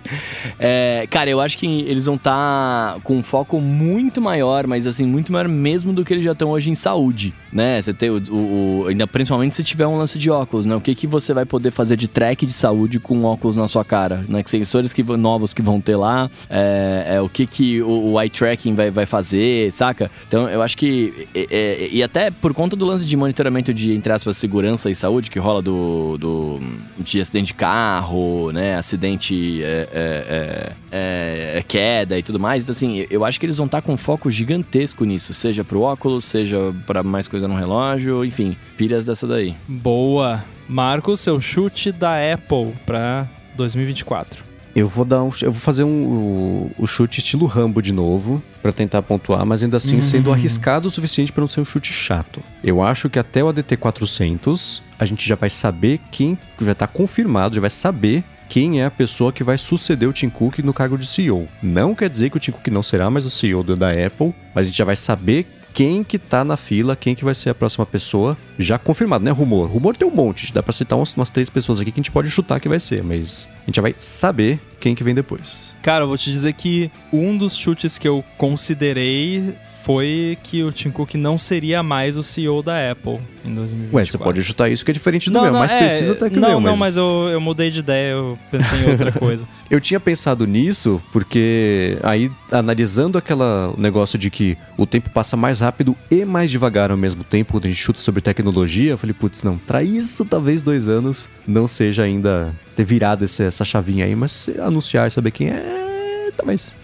é, 0.57 1.05
cara, 1.09 1.29
eu 1.29 1.41
acho 1.41 1.57
que 1.57 1.65
eles 1.65 2.05
vão 2.05 2.15
estar 2.15 2.93
tá 2.93 2.99
com 3.03 3.17
um 3.17 3.23
foco 3.23 3.59
muito 3.59 4.21
maior, 4.21 4.65
mas 4.65 4.87
assim, 4.87 5.05
muito 5.05 5.33
maior 5.33 5.49
mesmo 5.49 5.91
do 5.91 6.05
que 6.05 6.13
eles 6.13 6.23
já 6.23 6.31
estão 6.31 6.51
hoje 6.51 6.69
em 6.69 6.75
saúde, 6.75 7.33
né? 7.51 7.81
Você 7.81 7.93
tem 7.93 8.09
o, 8.09 8.21
o, 8.31 8.85
ainda 8.87 9.05
principalmente 9.05 9.53
se 9.53 9.63
tiver 9.65 9.85
um 9.85 9.97
lance 9.97 10.17
de 10.17 10.31
óculos, 10.31 10.65
né? 10.65 10.73
O 10.75 10.81
que, 10.81 10.95
que 10.95 11.05
você 11.05 11.33
vai 11.33 11.45
poder 11.45 11.71
fazer 11.71 11.97
de 11.97 12.07
track 12.07 12.45
de 12.45 12.53
saúde 12.53 12.99
com 12.99 13.23
óculos 13.25 13.57
na 13.57 13.67
sua 13.67 13.83
cara, 13.83 14.23
né? 14.29 14.41
Que 14.43 14.49
sensores 14.49 14.93
que, 14.93 15.03
novos 15.03 15.53
que 15.53 15.61
vão 15.61 15.81
ter 15.81 15.97
lá, 15.97 16.31
é, 16.49 17.15
é 17.15 17.21
o 17.21 17.27
que, 17.27 17.45
que 17.45 17.81
o, 17.81 18.13
o 18.13 18.21
eye 18.21 18.29
tracking 18.29 18.73
vai, 18.73 18.89
vai 18.89 19.05
fazer, 19.05 19.73
saca? 19.73 20.09
Então 20.25 20.49
eu 20.49 20.61
acho 20.61 20.77
que. 20.77 21.27
É, 21.35 21.89
e 21.91 22.01
até 22.01 22.31
por 22.31 22.53
conta 22.53 22.77
do 22.77 22.85
lance 22.85 23.05
de 23.05 23.17
monitoramento 23.17 23.50
de, 23.73 23.93
entre 23.93 24.13
aspas, 24.13 24.37
segurança 24.37 24.89
e 24.89 24.95
saúde 24.95 25.29
que 25.29 25.39
rola 25.39 25.61
do, 25.61 26.17
do 26.17 26.59
de 26.99 27.19
acidente 27.19 27.47
de 27.47 27.53
carro, 27.53 28.51
né? 28.51 28.75
Acidente 28.75 29.61
é, 29.63 29.87
é, 29.91 30.73
é, 30.91 31.57
é, 31.57 31.63
queda 31.63 32.17
e 32.17 32.23
tudo 32.23 32.39
mais. 32.39 32.63
Então, 32.63 32.71
assim, 32.71 33.05
eu 33.09 33.25
acho 33.25 33.39
que 33.39 33.45
eles 33.45 33.57
vão 33.57 33.65
estar 33.65 33.81
com 33.81 33.93
um 33.93 33.97
foco 33.97 34.29
gigantesco 34.29 35.03
nisso, 35.03 35.33
seja 35.33 35.63
pro 35.63 35.81
óculos, 35.81 36.25
seja 36.25 36.73
para 36.85 37.03
mais 37.03 37.27
coisa 37.27 37.47
no 37.47 37.55
relógio, 37.55 38.23
enfim, 38.23 38.55
pilhas 38.77 39.05
dessa 39.05 39.27
daí. 39.27 39.55
Boa. 39.67 40.43
Marco, 40.67 41.17
seu 41.17 41.41
chute 41.41 41.91
da 41.91 42.13
Apple 42.33 42.73
para 42.85 43.27
2024. 43.55 44.50
Eu 44.75 44.87
vou 44.87 45.03
dar 45.03 45.23
um, 45.23 45.29
eu 45.41 45.51
vou 45.51 45.61
fazer 45.61 45.83
um, 45.83 46.05
o, 46.05 46.71
o 46.77 46.87
chute 46.87 47.19
estilo 47.19 47.45
Rambo 47.45 47.81
de 47.81 47.91
novo 47.91 48.41
para 48.61 48.71
tentar 48.71 49.01
pontuar, 49.01 49.45
mas 49.45 49.63
ainda 49.63 49.77
assim 49.77 49.95
uhum. 49.95 50.01
sendo 50.01 50.31
arriscado 50.31 50.87
o 50.87 50.91
suficiente 50.91 51.31
para 51.31 51.41
não 51.41 51.47
ser 51.47 51.61
um 51.61 51.65
chute 51.65 51.91
chato. 51.91 52.41
Eu 52.63 52.81
acho 52.81 53.09
que 53.09 53.19
até 53.19 53.43
o 53.43 53.49
ADT 53.49 53.77
400 53.77 54.81
a 54.97 55.05
gente 55.05 55.27
já 55.27 55.35
vai 55.35 55.49
saber 55.49 55.99
quem 56.11 56.37
vai 56.59 56.71
estar 56.71 56.87
tá 56.87 56.93
confirmado, 56.93 57.55
já 57.55 57.61
vai 57.61 57.69
saber 57.69 58.23
quem 58.47 58.81
é 58.81 58.85
a 58.85 58.91
pessoa 58.91 59.31
que 59.31 59.45
vai 59.45 59.57
suceder 59.57 60.09
o 60.09 60.13
Tim 60.13 60.29
Cook 60.29 60.59
no 60.59 60.73
cargo 60.73 60.97
de 60.97 61.05
CEO. 61.05 61.47
Não 61.63 61.95
quer 61.95 62.09
dizer 62.09 62.29
que 62.29 62.35
o 62.35 62.39
Tim 62.39 62.51
Cook 62.51 62.67
não 62.67 62.83
será 62.83 63.09
mais 63.09 63.25
o 63.25 63.29
CEO 63.29 63.63
da 63.63 63.89
Apple, 63.91 64.35
mas 64.53 64.65
a 64.65 64.69
gente 64.69 64.77
já 64.77 64.83
vai 64.83 64.95
saber 64.97 65.47
quem 65.73 66.03
que 66.03 66.17
tá 66.17 66.43
na 66.43 66.57
fila, 66.57 66.95
quem 66.95 67.15
que 67.15 67.23
vai 67.23 67.35
ser 67.35 67.49
a 67.49 67.55
próxima 67.55 67.85
pessoa, 67.85 68.37
já 68.57 68.77
confirmado, 68.77 69.23
né? 69.23 69.31
Rumor. 69.31 69.67
Rumor 69.69 69.95
tem 69.95 70.07
um 70.07 70.11
monte, 70.11 70.53
dá 70.53 70.61
pra 70.61 70.73
citar 70.73 70.97
umas, 70.97 71.15
umas 71.15 71.29
três 71.29 71.49
pessoas 71.49 71.79
aqui 71.79 71.91
que 71.91 71.99
a 71.99 72.03
gente 72.03 72.11
pode 72.11 72.29
chutar 72.29 72.59
que 72.59 72.69
vai 72.69 72.79
ser, 72.79 73.03
mas 73.03 73.49
a 73.63 73.65
gente 73.65 73.75
já 73.75 73.81
vai 73.81 73.95
saber 73.99 74.59
quem 74.79 74.95
que 74.95 75.03
vem 75.03 75.13
depois. 75.13 75.75
Cara, 75.81 76.03
eu 76.03 76.07
vou 76.07 76.17
te 76.17 76.31
dizer 76.31 76.53
que 76.53 76.91
um 77.11 77.37
dos 77.37 77.55
chutes 77.55 77.97
que 77.97 78.07
eu 78.07 78.23
considerei 78.37 79.55
foi 79.83 80.37
que 80.43 80.63
o 80.63 80.71
Tim 80.71 80.91
Cook 80.91 81.15
não 81.15 81.37
seria 81.37 81.81
mais 81.81 82.17
o 82.17 82.23
CEO 82.23 82.61
da 82.61 82.91
Apple 82.91 83.19
em 83.43 83.53
2024. 83.53 83.95
Ué, 83.95 84.05
você 84.05 84.17
pode 84.17 84.43
chutar 84.43 84.69
isso 84.69 84.85
que 84.85 84.91
é 84.91 84.93
diferente 84.93 85.29
do 85.29 85.33
não, 85.33 85.43
meu, 85.43 85.51
não, 85.53 85.59
mais 85.59 85.73
é, 85.73 85.79
preciso 85.79 86.13
até 86.13 86.29
que 86.29 86.39
não, 86.39 86.57
o 86.57 86.61
meu. 86.61 86.71
Não, 86.71 86.77
mas 86.77 86.97
eu, 86.97 87.29
eu 87.31 87.41
mudei 87.41 87.71
de 87.71 87.79
ideia, 87.79 88.11
eu 88.11 88.37
pensei 88.49 88.79
em 88.79 88.91
outra 88.91 89.11
coisa. 89.17 89.47
Eu 89.69 89.81
tinha 89.81 89.99
pensado 89.99 90.45
nisso 90.45 91.01
porque 91.11 91.97
aí, 92.03 92.31
analisando 92.51 93.17
aquela 93.17 93.73
negócio 93.77 94.17
de 94.19 94.29
que 94.29 94.57
o 94.77 94.85
tempo 94.85 95.09
passa 95.09 95.35
mais 95.35 95.59
rápido 95.61 95.95
e 96.09 96.23
mais 96.25 96.51
devagar 96.51 96.91
ao 96.91 96.97
mesmo 96.97 97.23
tempo, 97.23 97.53
quando 97.53 97.65
a 97.65 97.67
gente 97.67 97.81
chuta 97.81 97.99
sobre 97.99 98.21
tecnologia, 98.21 98.91
eu 98.91 98.97
falei, 98.97 99.13
putz, 99.13 99.43
não, 99.43 99.57
pra 99.57 99.83
isso 99.83 100.23
talvez 100.25 100.61
dois 100.61 100.87
anos 100.87 101.29
não 101.47 101.67
seja 101.67 102.03
ainda 102.03 102.53
ter 102.75 102.83
virado 102.83 103.25
essa 103.25 103.65
chavinha 103.65 104.05
aí, 104.05 104.15
mas 104.15 104.31
se 104.31 104.59
anunciar, 104.59 105.11
saber 105.11 105.31
quem 105.31 105.49
é, 105.49 105.81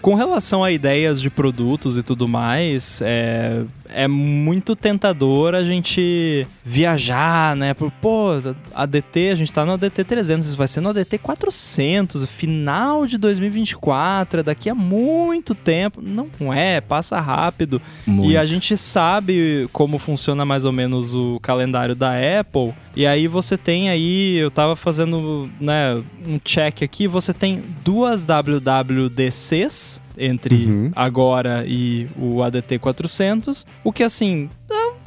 Com 0.00 0.14
relação 0.14 0.62
a 0.62 0.70
ideias 0.70 1.20
de 1.20 1.30
produtos 1.30 1.96
e 1.96 2.02
tudo 2.02 2.28
mais, 2.28 3.00
é, 3.02 3.62
é 3.92 4.06
muito 4.06 4.76
tentador 4.76 5.54
a 5.54 5.64
gente 5.64 6.46
viajar, 6.64 7.56
né? 7.56 7.74
Por, 7.74 7.90
pô, 7.90 8.28
ADT, 8.74 9.30
a 9.30 9.34
gente 9.34 9.52
tá 9.52 9.64
no 9.64 9.72
ADT 9.72 10.04
300, 10.04 10.54
vai 10.54 10.68
ser 10.68 10.80
no 10.80 10.90
ADT 10.90 11.18
400, 11.18 12.26
final 12.26 13.06
de 13.06 13.18
2024, 13.18 14.40
é 14.40 14.42
daqui 14.42 14.70
a 14.70 14.74
muito 14.74 15.54
tempo. 15.54 16.02
Não 16.02 16.52
é, 16.52 16.80
passa 16.80 17.20
rápido. 17.20 17.80
Muito. 18.06 18.30
E 18.30 18.36
a 18.36 18.44
gente 18.46 18.76
sabe 18.76 19.68
como 19.72 19.98
funciona 19.98 20.44
mais 20.44 20.64
ou 20.64 20.72
menos 20.72 21.14
o 21.14 21.38
calendário 21.40 21.94
da 21.94 22.12
Apple. 22.40 22.72
E 22.94 23.06
aí 23.06 23.28
você 23.28 23.56
tem 23.56 23.88
aí, 23.88 24.36
eu 24.36 24.50
tava 24.50 24.74
fazendo, 24.74 25.48
né, 25.60 26.02
um 26.26 26.38
check 26.42 26.82
aqui, 26.82 27.06
você 27.06 27.32
tem 27.32 27.62
duas 27.84 28.24
WWDCs 28.24 30.02
entre 30.18 30.54
Uhum. 30.66 30.92
agora 30.94 31.64
e 31.66 32.08
o 32.18 32.42
ADT 32.42 32.78
400, 32.78 33.66
o 33.84 33.92
que 33.92 34.02
assim, 34.02 34.50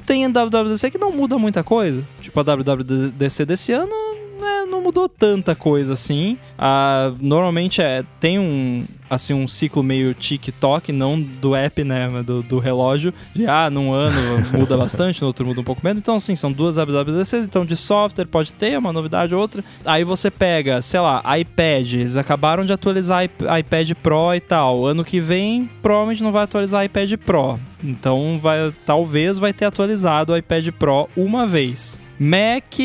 tem 0.05 0.25
a 0.25 0.29
WWDC 0.29 0.91
que 0.91 0.97
não 0.97 1.11
muda 1.11 1.37
muita 1.37 1.63
coisa. 1.63 2.03
Tipo, 2.21 2.39
a 2.39 2.43
WWDC 2.43 3.45
desse 3.45 3.71
ano 3.71 3.91
né, 4.39 4.65
não 4.69 4.81
mudou 4.81 5.07
tanta 5.07 5.55
coisa 5.55 5.93
assim. 5.93 6.37
Ah, 6.57 7.11
normalmente 7.19 7.81
é, 7.81 8.03
tem 8.19 8.39
um 8.39 8.83
assim 9.11 9.33
um 9.33 9.45
ciclo 9.47 9.83
meio 9.83 10.13
TikTok, 10.13 10.91
não 10.93 11.21
do 11.21 11.53
app, 11.53 11.83
né, 11.83 12.09
do, 12.25 12.41
do 12.41 12.57
relógio, 12.59 13.13
de 13.35 13.45
ah, 13.45 13.69
num 13.69 13.91
ano 13.91 14.17
muda 14.57 14.77
bastante, 14.77 15.21
no 15.21 15.27
outro 15.27 15.45
muda 15.45 15.59
um 15.59 15.63
pouco 15.63 15.81
menos. 15.83 15.99
Então, 16.01 16.15
assim, 16.15 16.33
são 16.33 16.51
duas 16.51 16.77
WWDCs, 16.77 17.43
então 17.45 17.65
de 17.65 17.75
software 17.75 18.25
pode 18.25 18.53
ter 18.53 18.77
uma 18.79 18.93
novidade 18.93 19.35
ou 19.35 19.41
outra. 19.41 19.61
Aí 19.85 20.05
você 20.05 20.31
pega, 20.31 20.81
sei 20.81 21.01
lá, 21.01 21.21
iPad, 21.37 21.93
eles 21.93 22.15
acabaram 22.15 22.65
de 22.65 22.71
atualizar 22.71 23.25
iP- 23.25 23.45
iPad 23.59 23.91
Pro 24.01 24.33
e 24.33 24.39
tal. 24.39 24.85
Ano 24.85 25.03
que 25.03 25.19
vem, 25.19 25.69
provavelmente 25.81 26.23
não 26.23 26.31
vai 26.31 26.43
atualizar 26.45 26.85
iPad 26.85 27.13
Pro. 27.17 27.59
Então, 27.83 28.39
vai, 28.41 28.71
talvez 28.85 29.37
vai 29.37 29.51
ter 29.51 29.65
atualizado 29.65 30.31
o 30.31 30.37
iPad 30.37 30.69
Pro 30.69 31.09
uma 31.17 31.45
vez. 31.45 31.99
Mac 32.23 32.79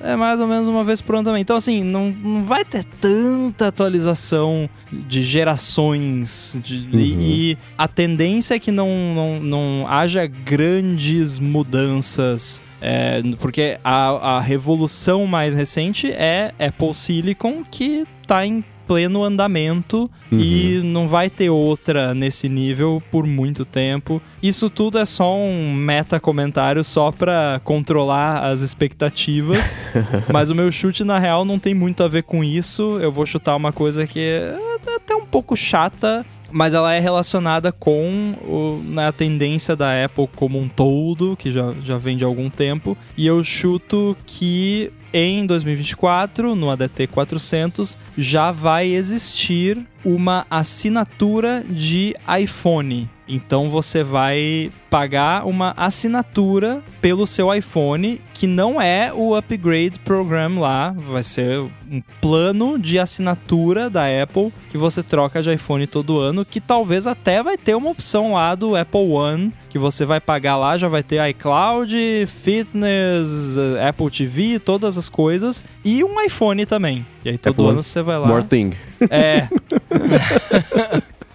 é 0.00 0.16
mais 0.16 0.40
ou 0.40 0.46
menos 0.46 0.66
uma 0.66 0.82
vez 0.82 1.00
por 1.02 1.14
ano 1.14 1.24
também. 1.24 1.42
Então, 1.42 1.54
assim, 1.56 1.84
não, 1.84 2.10
não 2.10 2.44
vai 2.44 2.64
ter 2.64 2.82
tanta 3.00 3.66
atualização 3.68 4.68
de 4.90 5.22
gerações. 5.22 6.58
de- 6.64 6.88
e, 6.96 7.50
e 7.52 7.58
a 7.76 7.86
tendência 7.86 8.54
é 8.54 8.58
que 8.58 8.70
não, 8.72 8.88
não, 9.14 9.40
não 9.40 9.86
haja 9.88 10.26
grandes 10.26 11.38
mudanças. 11.38 12.62
é, 12.80 13.20
porque 13.38 13.78
a, 13.84 14.36
a 14.36 14.40
revolução 14.40 15.26
mais 15.26 15.54
recente 15.54 16.10
é 16.10 16.52
Apple 16.58 16.94
Silicon, 16.94 17.62
que 17.70 18.04
está 18.22 18.46
em 18.46 18.64
pleno 18.90 19.22
andamento 19.22 20.10
e 20.32 20.80
não 20.82 21.06
vai 21.06 21.30
ter 21.30 21.48
outra 21.48 22.12
nesse 22.12 22.48
nível 22.48 23.00
por 23.08 23.24
muito 23.24 23.64
tempo. 23.64 24.20
Isso 24.42 24.68
tudo 24.68 24.98
é 24.98 25.06
só 25.06 25.36
um 25.36 25.72
meta 25.72 26.18
comentário 26.18 26.82
só 26.82 27.12
pra 27.12 27.60
controlar 27.62 28.42
as 28.42 28.62
expectativas, 28.62 29.78
mas 30.32 30.50
o 30.50 30.56
meu 30.56 30.72
chute 30.72 31.04
na 31.04 31.20
real 31.20 31.44
não 31.44 31.56
tem 31.56 31.72
muito 31.72 32.02
a 32.02 32.08
ver 32.08 32.24
com 32.24 32.42
isso. 32.42 32.98
Eu 32.98 33.12
vou 33.12 33.24
chutar 33.24 33.54
uma 33.54 33.70
coisa 33.70 34.08
que 34.08 34.18
é 34.18 34.56
até 34.96 35.14
um 35.14 35.24
pouco 35.24 35.56
chata, 35.56 36.26
mas 36.50 36.74
ela 36.74 36.92
é 36.92 36.98
relacionada 36.98 37.70
com 37.70 38.34
o, 38.42 38.82
né, 38.84 39.06
a 39.06 39.12
tendência 39.12 39.76
da 39.76 40.04
Apple 40.04 40.28
como 40.34 40.58
um 40.58 40.66
todo, 40.66 41.36
que 41.36 41.52
já, 41.52 41.72
já 41.84 41.96
vem 41.96 42.16
de 42.16 42.24
algum 42.24 42.50
tempo. 42.50 42.98
E 43.16 43.24
eu 43.24 43.44
chuto 43.44 44.16
que 44.26 44.90
em 45.12 45.46
2024, 45.46 46.54
no 46.54 46.70
ADT 46.70 47.06
400, 47.08 47.98
já 48.16 48.50
vai 48.50 48.88
existir 48.88 49.78
uma 50.04 50.46
assinatura 50.50 51.64
de 51.68 52.14
iPhone. 52.40 53.08
Então 53.28 53.70
você 53.70 54.02
vai 54.02 54.72
pagar 54.90 55.46
uma 55.46 55.72
assinatura 55.76 56.82
pelo 57.00 57.26
seu 57.26 57.54
iPhone, 57.54 58.20
que 58.34 58.46
não 58.46 58.82
é 58.82 59.12
o 59.12 59.36
Upgrade 59.36 60.00
Program 60.00 60.58
lá, 60.58 60.90
vai 60.90 61.22
ser 61.22 61.60
um 61.60 62.02
plano 62.20 62.76
de 62.76 62.98
assinatura 62.98 63.88
da 63.88 64.04
Apple 64.06 64.52
que 64.68 64.76
você 64.76 65.00
troca 65.00 65.42
de 65.42 65.52
iPhone 65.52 65.86
todo 65.86 66.18
ano, 66.18 66.44
que 66.44 66.60
talvez 66.60 67.06
até 67.06 67.40
vai 67.40 67.56
ter 67.56 67.76
uma 67.76 67.90
opção 67.90 68.32
lá 68.32 68.54
do 68.56 68.74
Apple 68.74 69.08
One 69.08 69.52
que 69.70 69.78
você 69.78 70.04
vai 70.04 70.20
pagar 70.20 70.56
lá, 70.56 70.76
já 70.76 70.88
vai 70.88 71.02
ter 71.02 71.26
iCloud, 71.30 71.96
Fitness, 72.26 73.56
eh, 73.56 73.88
Apple 73.88 74.10
TV, 74.10 74.58
todas 74.58 74.98
as 74.98 75.08
coisas 75.08 75.64
e 75.84 76.02
um 76.02 76.20
iPhone 76.20 76.66
também. 76.66 77.06
E 77.24 77.30
aí 77.30 77.38
todo 77.38 77.52
Apple 77.52 77.68
ano 77.68 77.82
você 77.82 78.02
vai 78.02 78.18
lá. 78.18 78.26
More 78.26 78.44
thing. 78.44 78.72
É, 79.08 79.48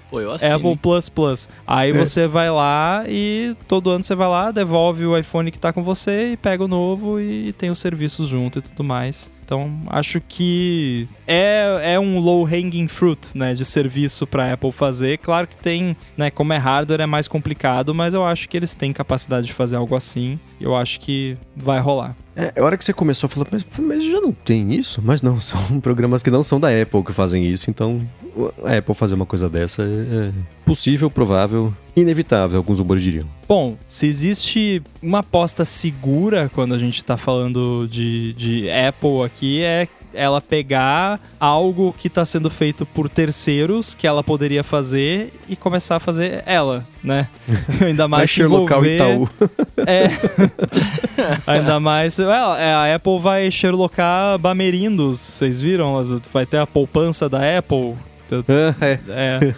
Pô, 0.10 0.22
eu 0.22 0.32
assino. 0.32 0.56
Apple 0.56 0.78
Plus 0.78 1.10
Plus. 1.10 1.50
Aí 1.66 1.92
você 1.92 2.28
vai 2.28 2.52
lá 2.52 3.04
e 3.08 3.56
todo 3.68 3.90
ano 3.90 4.04
você 4.04 4.14
vai 4.14 4.28
lá, 4.28 4.52
devolve 4.52 5.06
o 5.06 5.18
iPhone 5.18 5.50
que 5.52 5.58
tá 5.58 5.74
com 5.74 5.82
você 5.82 6.34
e 6.34 6.38
pega 6.38 6.64
o 6.64 6.68
novo 6.68 7.20
e 7.20 7.54
tem 7.54 7.72
os 7.72 7.80
serviços 7.80 8.30
junto 8.30 8.60
e 8.60 8.62
tudo 8.62 8.84
mais. 8.84 9.32
Então, 9.46 9.72
acho 9.88 10.20
que 10.20 11.08
é, 11.28 11.94
é 11.94 12.00
um 12.00 12.18
low 12.18 12.44
hanging 12.44 12.88
fruit, 12.88 13.38
né, 13.38 13.54
de 13.54 13.64
serviço 13.64 14.26
para 14.26 14.52
Apple 14.52 14.72
fazer. 14.72 15.20
Claro 15.20 15.46
que 15.46 15.56
tem, 15.56 15.96
né, 16.18 16.32
como 16.32 16.52
é 16.52 16.58
hardware 16.58 17.02
é 17.02 17.06
mais 17.06 17.28
complicado, 17.28 17.94
mas 17.94 18.16
eu 18.16 18.26
acho 18.26 18.50
que 18.50 18.58
eles 18.58 18.74
têm 18.74 18.92
capacidade 18.92 19.46
de 19.46 19.54
fazer 19.54 19.76
algo 19.76 19.96
assim. 19.96 20.40
Eu 20.60 20.76
acho 20.76 21.00
que 21.00 21.38
vai 21.56 21.80
rolar. 21.80 22.16
É, 22.36 22.60
a 22.60 22.64
hora 22.64 22.78
que 22.78 22.84
você 22.84 22.92
começou 22.94 23.28
a 23.28 23.30
falar, 23.30 23.48
mas, 23.52 23.66
mas 23.80 24.04
já 24.04 24.20
não 24.20 24.32
tem 24.34 24.74
isso? 24.74 25.02
Mas 25.04 25.22
não, 25.22 25.40
são 25.42 25.80
programas 25.80 26.22
que 26.22 26.30
não 26.30 26.44
são 26.44 26.60
da 26.60 26.70
Apple 26.70 27.04
que 27.04 27.14
fazem 27.14 27.46
isso, 27.46 27.70
então 27.70 28.06
a 28.64 28.76
Apple 28.78 28.94
fazer 28.94 29.16
uma 29.16 29.26
coisa 29.26 29.50
dessa 29.50 29.84
é, 29.84 29.86
é 29.86 30.32
possível, 30.66 31.10
provável, 31.10 31.74
inevitável, 31.96 32.58
alguns 32.58 32.80
rumores 32.80 33.02
diriam. 33.02 33.26
Bom, 33.48 33.78
se 33.88 34.06
existe 34.08 34.82
uma 35.02 35.20
aposta 35.20 35.64
segura 35.64 36.52
quando 36.54 36.74
a 36.76 36.78
gente 36.78 37.04
tá 37.06 37.16
falando 37.16 37.88
de, 37.90 38.34
de 38.34 38.70
Apple 38.70 39.22
aqui, 39.24 39.62
é 39.62 39.88
ela 40.14 40.40
pegar 40.40 41.20
algo 41.40 41.94
que 41.98 42.08
está 42.08 42.24
sendo 42.24 42.50
feito 42.50 42.86
por 42.86 43.10
terceiros 43.10 43.94
que 43.94 44.08
ela 44.08 44.24
poderia 44.24 44.64
fazer 44.64 45.34
e 45.48 45.56
começar 45.58 45.98
a 45.98 46.00
fazer 46.00 46.42
ela, 46.46 46.88
né? 47.04 47.28
Ainda 47.86 48.08
mais 48.08 48.36
envolver- 48.38 48.96
Itaú. 48.96 49.30
É. 49.86 50.10
Ainda 51.48 51.80
mais. 51.80 52.18
Well, 52.20 52.56
é, 52.56 52.74
a 52.74 52.96
Apple 52.96 53.20
vai 53.20 53.50
Sherlockar 53.52 54.38
Bamerindos, 54.38 55.20
vocês 55.20 55.62
viram? 55.62 56.06
Vai 56.32 56.46
ter 56.46 56.58
a 56.58 56.68
poupança 56.68 57.28
da 57.30 57.40
Apple. 57.58 57.96
é. 58.82 59.00
É. 59.10 59.54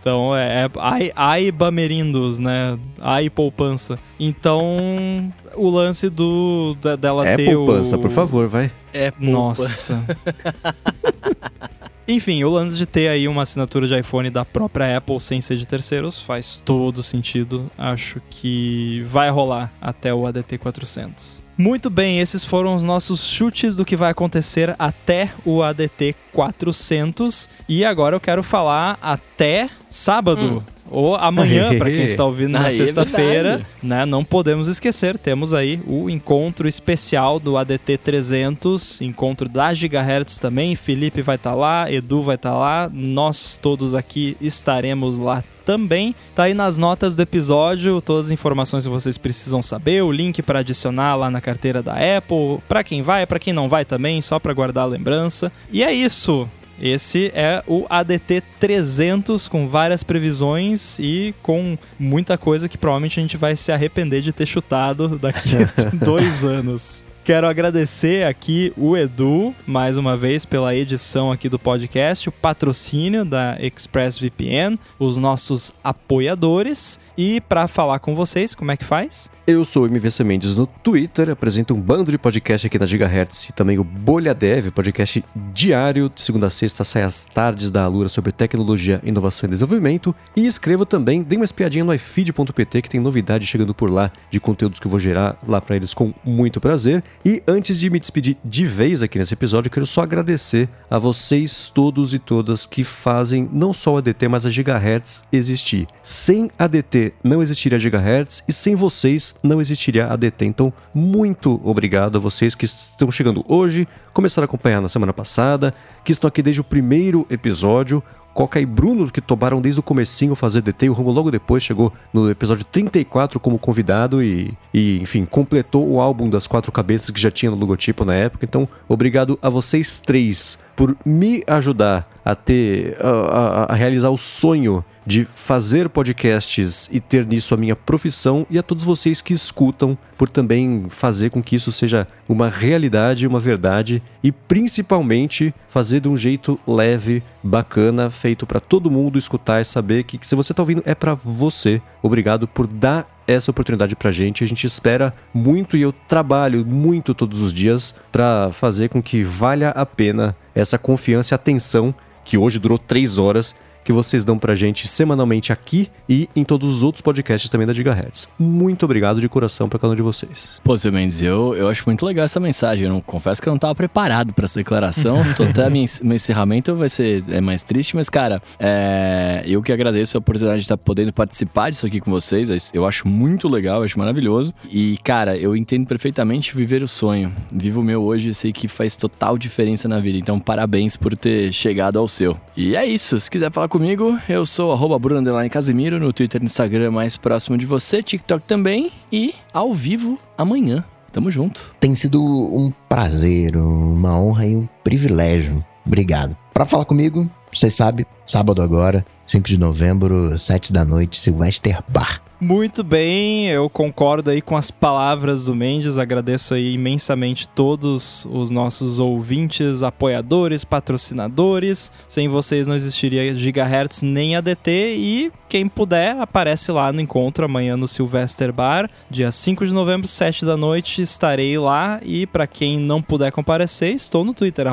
Então 0.00 0.34
é, 0.34 0.64
é 0.64 0.70
ai, 0.80 1.12
ai 1.14 1.50
Bamerindos, 1.52 2.38
né? 2.40 2.76
Ai 3.00 3.30
poupança. 3.30 3.98
Então 4.18 5.32
o 5.54 5.70
lance 5.70 6.08
do 6.10 6.76
da- 6.80 6.96
dela 6.96 7.26
É 7.28 7.36
ter 7.36 7.54
poupança, 7.54 7.96
o... 7.96 8.00
por 8.00 8.10
favor, 8.10 8.48
vai. 8.48 8.70
É 8.92 9.10
poupa. 9.12 9.26
Nossa. 9.30 10.04
Enfim, 12.06 12.42
o 12.44 12.50
lance 12.50 12.76
de 12.76 12.86
ter 12.86 13.08
aí 13.08 13.28
uma 13.28 13.42
assinatura 13.42 13.86
de 13.86 13.98
iPhone 13.98 14.28
da 14.28 14.44
própria 14.44 14.96
Apple 14.96 15.20
sem 15.20 15.40
ser 15.40 15.56
de 15.56 15.66
terceiros 15.66 16.20
faz 16.20 16.60
todo 16.64 17.02
sentido. 17.02 17.70
Acho 17.78 18.20
que 18.28 19.02
vai 19.06 19.30
rolar 19.30 19.72
até 19.80 20.12
o 20.12 20.26
ADT 20.26 20.58
400. 20.58 21.42
Muito 21.56 21.90
bem, 21.90 22.18
esses 22.18 22.44
foram 22.44 22.74
os 22.74 22.82
nossos 22.82 23.24
chutes 23.24 23.76
do 23.76 23.84
que 23.84 23.94
vai 23.94 24.10
acontecer 24.10 24.74
até 24.78 25.30
o 25.44 25.62
ADT 25.62 26.16
400. 26.32 27.48
E 27.68 27.84
agora 27.84 28.16
eu 28.16 28.20
quero 28.20 28.42
falar 28.42 28.98
até 29.00 29.70
sábado. 29.88 30.64
Ou 30.92 31.16
amanhã, 31.16 31.76
para 31.78 31.90
quem 31.90 32.04
está 32.04 32.22
ouvindo 32.22 32.50
na 32.50 32.66
é 32.66 32.70
sexta-feira, 32.70 33.48
verdade. 33.48 33.66
né? 33.82 34.04
Não 34.04 34.22
podemos 34.22 34.68
esquecer, 34.68 35.16
temos 35.16 35.54
aí 35.54 35.80
o 35.86 36.10
encontro 36.10 36.68
especial 36.68 37.40
do 37.40 37.56
ADT 37.56 37.96
300, 37.96 39.00
encontro 39.00 39.48
da 39.48 39.72
Gigahertz 39.72 40.38
também. 40.38 40.76
Felipe 40.76 41.22
vai 41.22 41.36
estar 41.36 41.54
lá, 41.54 41.90
Edu 41.90 42.22
vai 42.22 42.34
estar 42.34 42.56
lá, 42.56 42.90
nós 42.92 43.58
todos 43.60 43.94
aqui 43.94 44.36
estaremos 44.38 45.16
lá 45.16 45.42
também. 45.64 46.14
Tá 46.34 46.42
aí 46.42 46.52
nas 46.52 46.76
notas 46.76 47.16
do 47.16 47.22
episódio 47.22 48.02
todas 48.02 48.26
as 48.26 48.32
informações 48.32 48.84
que 48.84 48.90
vocês 48.92 49.16
precisam 49.16 49.62
saber, 49.62 50.02
o 50.02 50.12
link 50.12 50.42
para 50.42 50.58
adicionar 50.58 51.16
lá 51.16 51.30
na 51.30 51.40
carteira 51.40 51.82
da 51.82 51.94
Apple, 51.94 52.58
para 52.68 52.84
quem 52.84 53.00
vai, 53.00 53.26
para 53.26 53.38
quem 53.38 53.54
não 53.54 53.68
vai 53.68 53.84
também, 53.86 54.20
só 54.20 54.38
para 54.38 54.52
guardar 54.52 54.84
a 54.84 54.88
lembrança. 54.88 55.50
E 55.70 55.82
é 55.82 55.90
isso. 55.90 56.46
Esse 56.80 57.30
é 57.34 57.62
o 57.66 57.86
ADT 57.88 58.42
300 58.58 59.48
com 59.48 59.68
várias 59.68 60.02
previsões 60.02 60.98
e 60.98 61.34
com 61.42 61.78
muita 61.98 62.36
coisa 62.36 62.68
que 62.68 62.78
provavelmente 62.78 63.18
a 63.18 63.22
gente 63.22 63.36
vai 63.36 63.56
se 63.56 63.70
arrepender 63.70 64.20
de 64.22 64.32
ter 64.32 64.46
chutado 64.46 65.18
daqui 65.18 65.50
a 65.56 65.90
dois 66.04 66.44
anos. 66.44 67.04
Quero 67.24 67.46
agradecer 67.46 68.26
aqui 68.26 68.72
o 68.76 68.96
Edu, 68.96 69.54
mais 69.64 69.96
uma 69.96 70.16
vez, 70.16 70.44
pela 70.44 70.74
edição 70.74 71.30
aqui 71.30 71.48
do 71.48 71.56
podcast, 71.56 72.28
o 72.28 72.32
patrocínio 72.32 73.24
da 73.24 73.56
ExpressVPN, 73.60 74.76
os 74.98 75.16
nossos 75.16 75.72
apoiadores. 75.84 76.98
E 77.16 77.40
para 77.42 77.68
falar 77.68 77.98
com 77.98 78.14
vocês, 78.14 78.54
como 78.54 78.70
é 78.70 78.76
que 78.76 78.84
faz? 78.84 79.30
Eu 79.46 79.64
sou 79.64 79.82
o 79.82 79.86
MVC 79.86 80.24
Mendes 80.24 80.54
no 80.54 80.66
Twitter, 80.66 81.28
apresento 81.28 81.74
um 81.74 81.80
bando 81.80 82.10
de 82.10 82.16
podcast 82.16 82.66
aqui 82.66 82.78
na 82.78 82.86
Gigahertz 82.86 83.48
e 83.48 83.52
também 83.52 83.78
o 83.78 83.84
Bolha 83.84 84.32
Dev, 84.32 84.70
podcast 84.70 85.22
diário, 85.52 86.08
de 86.08 86.22
segunda 86.22 86.46
a 86.46 86.50
sexta, 86.50 86.84
sai 86.84 87.02
às 87.02 87.24
tardes 87.24 87.70
da 87.70 87.82
Alura 87.84 88.08
sobre 88.08 88.32
tecnologia, 88.32 89.00
inovação 89.04 89.48
e 89.48 89.50
desenvolvimento. 89.50 90.14
E 90.34 90.46
escrevo 90.46 90.86
também, 90.86 91.22
dê 91.22 91.36
uma 91.36 91.44
espiadinha 91.44 91.84
no 91.84 91.92
ifeed.pt 91.92 92.82
que 92.82 92.88
tem 92.88 93.00
novidade 93.00 93.46
chegando 93.46 93.74
por 93.74 93.90
lá 93.90 94.10
de 94.30 94.40
conteúdos 94.40 94.80
que 94.80 94.86
eu 94.86 94.90
vou 94.90 95.00
gerar 95.00 95.36
lá 95.46 95.60
para 95.60 95.76
eles 95.76 95.92
com 95.92 96.14
muito 96.24 96.60
prazer. 96.60 97.02
E 97.24 97.42
antes 97.46 97.78
de 97.78 97.90
me 97.90 98.00
despedir 98.00 98.36
de 98.44 98.64
vez 98.64 99.02
aqui 99.02 99.18
nesse 99.18 99.34
episódio, 99.34 99.68
eu 99.68 99.72
quero 99.72 99.86
só 99.86 100.02
agradecer 100.02 100.68
a 100.88 100.98
vocês 100.98 101.68
todos 101.68 102.14
e 102.14 102.18
todas 102.18 102.64
que 102.64 102.84
fazem 102.84 103.48
não 103.52 103.72
só 103.72 103.94
o 103.94 103.96
ADT, 103.98 104.28
mas 104.28 104.46
a 104.46 104.50
Gigahertz 104.50 105.24
existir. 105.32 105.88
Sem 106.02 106.48
ADT 106.58 107.01
não 107.24 107.42
existiria 107.42 107.78
Gigahertz 107.78 108.44
e 108.46 108.52
sem 108.52 108.74
vocês 108.74 109.34
não 109.42 109.60
existiria 109.60 110.06
a 110.06 110.12
ADT. 110.12 110.44
Então, 110.44 110.72
muito 110.94 111.60
obrigado 111.64 112.16
a 112.16 112.20
vocês 112.20 112.54
que 112.54 112.64
estão 112.64 113.10
chegando 113.10 113.44
hoje, 113.48 113.88
começaram 114.12 114.44
a 114.44 114.46
acompanhar 114.46 114.80
na 114.80 114.88
semana 114.88 115.12
passada, 115.12 115.72
que 116.04 116.12
estão 116.12 116.28
aqui 116.28 116.42
desde 116.42 116.60
o 116.60 116.64
primeiro 116.64 117.26
episódio. 117.30 118.02
Coca 118.32 118.58
e 118.58 118.64
Bruno, 118.64 119.10
que 119.10 119.20
tomaram 119.20 119.60
desde 119.60 119.80
o 119.80 119.82
comecinho 119.82 120.34
fazer 120.34 120.62
DT, 120.62 120.88
o 120.88 120.92
Romulo 120.94 121.14
logo 121.16 121.30
depois 121.30 121.62
chegou 121.62 121.92
no 122.12 122.30
episódio 122.30 122.64
34 122.64 123.38
como 123.38 123.58
convidado 123.58 124.22
e, 124.22 124.56
e, 124.72 124.98
enfim, 125.02 125.26
completou 125.26 125.86
o 125.86 126.00
álbum 126.00 126.30
das 126.30 126.46
quatro 126.46 126.72
cabeças 126.72 127.10
que 127.10 127.20
já 127.20 127.30
tinha 127.30 127.50
no 127.50 127.58
logotipo 127.58 128.04
na 128.04 128.14
época. 128.14 128.46
Então, 128.46 128.66
obrigado 128.88 129.38
a 129.42 129.50
vocês 129.50 130.00
três 130.00 130.58
por 130.74 130.96
me 131.04 131.42
ajudar 131.46 132.08
a 132.24 132.34
ter, 132.34 132.96
a, 133.00 133.08
a, 133.08 133.72
a 133.72 133.74
realizar 133.74 134.10
o 134.10 134.18
sonho 134.18 134.84
de 135.06 135.24
fazer 135.34 135.88
podcasts 135.88 136.88
e 136.92 137.00
ter 137.00 137.26
nisso 137.26 137.54
a 137.54 137.56
minha 137.56 137.74
profissão 137.74 138.46
e 138.48 138.58
a 138.58 138.62
todos 138.62 138.84
vocês 138.84 139.20
que 139.20 139.34
escutam 139.34 139.98
por 140.16 140.28
também 140.28 140.86
fazer 140.88 141.30
com 141.30 141.42
que 141.42 141.56
isso 141.56 141.72
seja 141.72 142.06
uma 142.28 142.48
realidade, 142.48 143.26
uma 143.26 143.40
verdade 143.40 144.02
e 144.22 144.30
principalmente 144.30 145.52
fazer 145.68 146.00
de 146.00 146.08
um 146.08 146.16
jeito 146.16 146.58
leve, 146.66 147.22
bacana, 147.42 148.10
feito 148.10 148.46
para 148.46 148.60
todo 148.60 148.90
mundo 148.90 149.18
escutar 149.18 149.60
e 149.60 149.64
saber 149.64 150.04
que, 150.04 150.18
que 150.18 150.26
se 150.26 150.36
você 150.36 150.52
está 150.52 150.62
ouvindo 150.62 150.82
é 150.86 150.94
para 150.94 151.14
você. 151.14 151.82
Obrigado 152.00 152.46
por 152.46 152.66
dar 152.66 153.08
essa 153.26 153.50
oportunidade 153.50 153.96
pra 153.96 154.10
gente. 154.10 154.44
A 154.44 154.46
gente 154.46 154.66
espera 154.66 155.14
muito 155.32 155.76
e 155.76 155.82
eu 155.82 155.92
trabalho 155.92 156.64
muito 156.64 157.14
todos 157.14 157.40
os 157.40 157.52
dias 157.52 157.94
para 158.10 158.50
fazer 158.52 158.88
com 158.88 159.02
que 159.02 159.22
valha 159.22 159.70
a 159.70 159.86
pena 159.86 160.36
essa 160.54 160.78
confiança 160.78 161.34
e 161.34 161.36
atenção 161.36 161.94
que 162.24 162.38
hoje 162.38 162.58
durou 162.58 162.78
três 162.78 163.18
horas 163.18 163.54
que 163.84 163.92
vocês 163.92 164.24
dão 164.24 164.38
pra 164.38 164.54
gente 164.54 164.86
semanalmente 164.86 165.52
aqui 165.52 165.90
e 166.08 166.28
em 166.34 166.44
todos 166.44 166.72
os 166.72 166.82
outros 166.82 167.02
podcasts 167.02 167.50
também 167.50 167.66
da 167.66 167.72
Gigahertz. 167.72 168.28
Muito 168.38 168.84
obrigado 168.84 169.20
de 169.20 169.28
coração 169.28 169.68
pra 169.68 169.78
cada 169.78 169.92
um 169.92 169.96
de 169.96 170.02
vocês. 170.02 170.60
Pô, 170.62 170.76
Zé 170.76 170.90
Mendes, 170.90 171.22
eu, 171.22 171.54
eu 171.54 171.68
acho 171.68 171.82
muito 171.86 172.04
legal 172.04 172.24
essa 172.24 172.40
mensagem. 172.40 172.86
Eu 172.86 172.92
não, 172.92 173.00
confesso 173.00 173.40
que 173.40 173.48
eu 173.48 173.52
não 173.52 173.58
tava 173.58 173.74
preparado 173.74 174.32
para 174.32 174.44
essa 174.44 174.58
declaração. 174.58 175.22
Tô 175.36 175.44
até 175.44 175.68
minha, 175.68 175.86
meu 176.02 176.16
encerramento 176.16 176.74
vai 176.74 176.88
ser 176.88 177.24
é 177.28 177.40
mais 177.40 177.62
triste, 177.62 177.96
mas, 177.96 178.08
cara, 178.08 178.42
é, 178.58 179.42
eu 179.46 179.62
que 179.62 179.72
agradeço 179.72 180.16
a 180.16 180.20
oportunidade 180.20 180.60
de 180.60 180.64
estar 180.64 180.76
podendo 180.76 181.12
participar 181.12 181.70
disso 181.70 181.86
aqui 181.86 182.00
com 182.00 182.10
vocês. 182.10 182.70
Eu 182.72 182.86
acho 182.86 183.08
muito 183.08 183.48
legal, 183.48 183.82
acho 183.82 183.98
maravilhoso. 183.98 184.54
E, 184.70 184.98
cara, 185.02 185.36
eu 185.36 185.56
entendo 185.56 185.86
perfeitamente 185.86 186.54
viver 186.54 186.82
o 186.82 186.88
sonho. 186.88 187.32
Vivo 187.52 187.80
o 187.80 187.84
meu 187.84 188.02
hoje 188.02 188.30
e 188.30 188.34
sei 188.34 188.52
que 188.52 188.68
faz 188.68 188.96
total 188.96 189.36
diferença 189.36 189.88
na 189.88 190.00
vida. 190.00 190.18
Então, 190.18 190.38
parabéns 190.38 190.96
por 190.96 191.16
ter 191.16 191.52
chegado 191.52 191.98
ao 191.98 192.06
seu. 192.06 192.36
E 192.56 192.76
é 192.76 192.86
isso. 192.86 193.18
Se 193.18 193.30
quiser 193.30 193.50
falar 193.50 193.68
comigo, 193.72 194.18
eu 194.28 194.44
sou 194.44 194.70
Bruno 194.98 195.22
Casimiro 195.48 195.98
no 195.98 196.12
Twitter 196.12 196.42
e 196.42 196.44
Instagram 196.44 196.90
mais 196.90 197.16
próximo 197.16 197.56
de 197.56 197.64
você, 197.64 198.02
TikTok 198.02 198.44
também 198.44 198.92
e 199.10 199.34
ao 199.50 199.72
vivo 199.72 200.18
amanhã. 200.36 200.84
Tamo 201.10 201.30
junto. 201.30 201.74
Tem 201.80 201.94
sido 201.94 202.22
um 202.22 202.70
prazer, 202.86 203.56
uma 203.56 204.20
honra 204.20 204.46
e 204.46 204.54
um 204.54 204.68
privilégio. 204.84 205.64
Obrigado. 205.86 206.36
Para 206.52 206.66
falar 206.66 206.84
comigo, 206.84 207.30
vocês 207.50 207.74
sabem, 207.74 208.04
sábado 208.26 208.60
agora, 208.60 209.06
5 209.24 209.48
de 209.48 209.58
novembro, 209.58 210.38
7 210.38 210.70
da 210.70 210.84
noite, 210.84 211.18
Sylvester 211.18 211.82
Bar. 211.88 212.20
Muito 212.44 212.82
bem, 212.82 213.46
eu 213.46 213.70
concordo 213.70 214.28
aí 214.28 214.42
com 214.42 214.56
as 214.56 214.68
palavras 214.68 215.44
do 215.44 215.54
Mendes, 215.54 215.96
agradeço 215.96 216.54
aí 216.54 216.74
imensamente 216.74 217.48
todos 217.48 218.26
os 218.28 218.50
nossos 218.50 218.98
ouvintes, 218.98 219.84
apoiadores, 219.84 220.64
patrocinadores. 220.64 221.92
Sem 222.08 222.28
vocês 222.28 222.66
não 222.66 222.74
existiria 222.74 223.32
Gigahertz 223.32 224.02
nem 224.02 224.34
ADT 224.34 224.70
e 224.96 225.32
quem 225.48 225.68
puder 225.68 226.18
aparece 226.18 226.72
lá 226.72 226.90
no 226.92 227.00
encontro 227.00 227.44
amanhã 227.44 227.76
no 227.76 227.86
Sylvester 227.86 228.52
Bar, 228.52 228.90
dia 229.08 229.30
5 229.30 229.66
de 229.66 229.72
novembro, 229.72 230.08
7 230.08 230.44
da 230.44 230.56
noite, 230.56 231.00
estarei 231.00 231.56
lá 231.58 232.00
e 232.02 232.26
para 232.26 232.46
quem 232.46 232.80
não 232.80 233.00
puder 233.00 233.30
comparecer, 233.30 233.94
estou 233.94 234.24
no 234.24 234.34
Twitter 234.34 234.66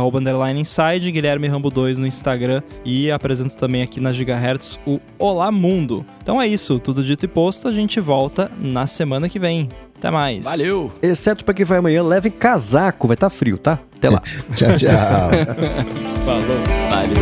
inside, 0.58 1.12
Guilherme 1.12 1.48
Rambo 1.48 1.70
2 1.70 2.00
no 2.00 2.08
Instagram 2.08 2.64
e 2.84 3.12
apresento 3.12 3.56
também 3.58 3.84
aqui 3.84 4.00
na 4.00 4.12
Gigahertz 4.12 4.80
o 4.88 5.00
Olá 5.20 5.52
Mundo. 5.52 6.04
Então 6.30 6.42
é 6.42 6.48
isso, 6.48 6.80
tudo 6.80 7.04
dito 7.04 7.26
e 7.26 7.28
posto, 7.28 7.59
a 7.68 7.72
gente 7.72 8.00
volta 8.00 8.52
na 8.60 8.88
semana 8.88 9.28
que 9.30 9.40
vem. 9.40 9.70
Até 9.98 10.10
mais. 10.10 10.46
Valeu! 10.46 10.92
Exceto 11.02 11.44
para 11.44 11.54
quem 11.54 11.66
vai 11.66 11.80
amanhã, 11.80 12.02
leve 12.02 12.30
casaco, 12.30 13.06
vai 13.08 13.16
estar 13.16 13.30
tá 13.30 13.36
frio, 13.36 13.58
tá? 13.58 13.80
Até 13.98 14.10
lá. 14.10 14.22
tchau, 14.56 14.70
tchau. 14.78 15.30
Falou. 16.26 16.64
Valeu. 16.90 17.20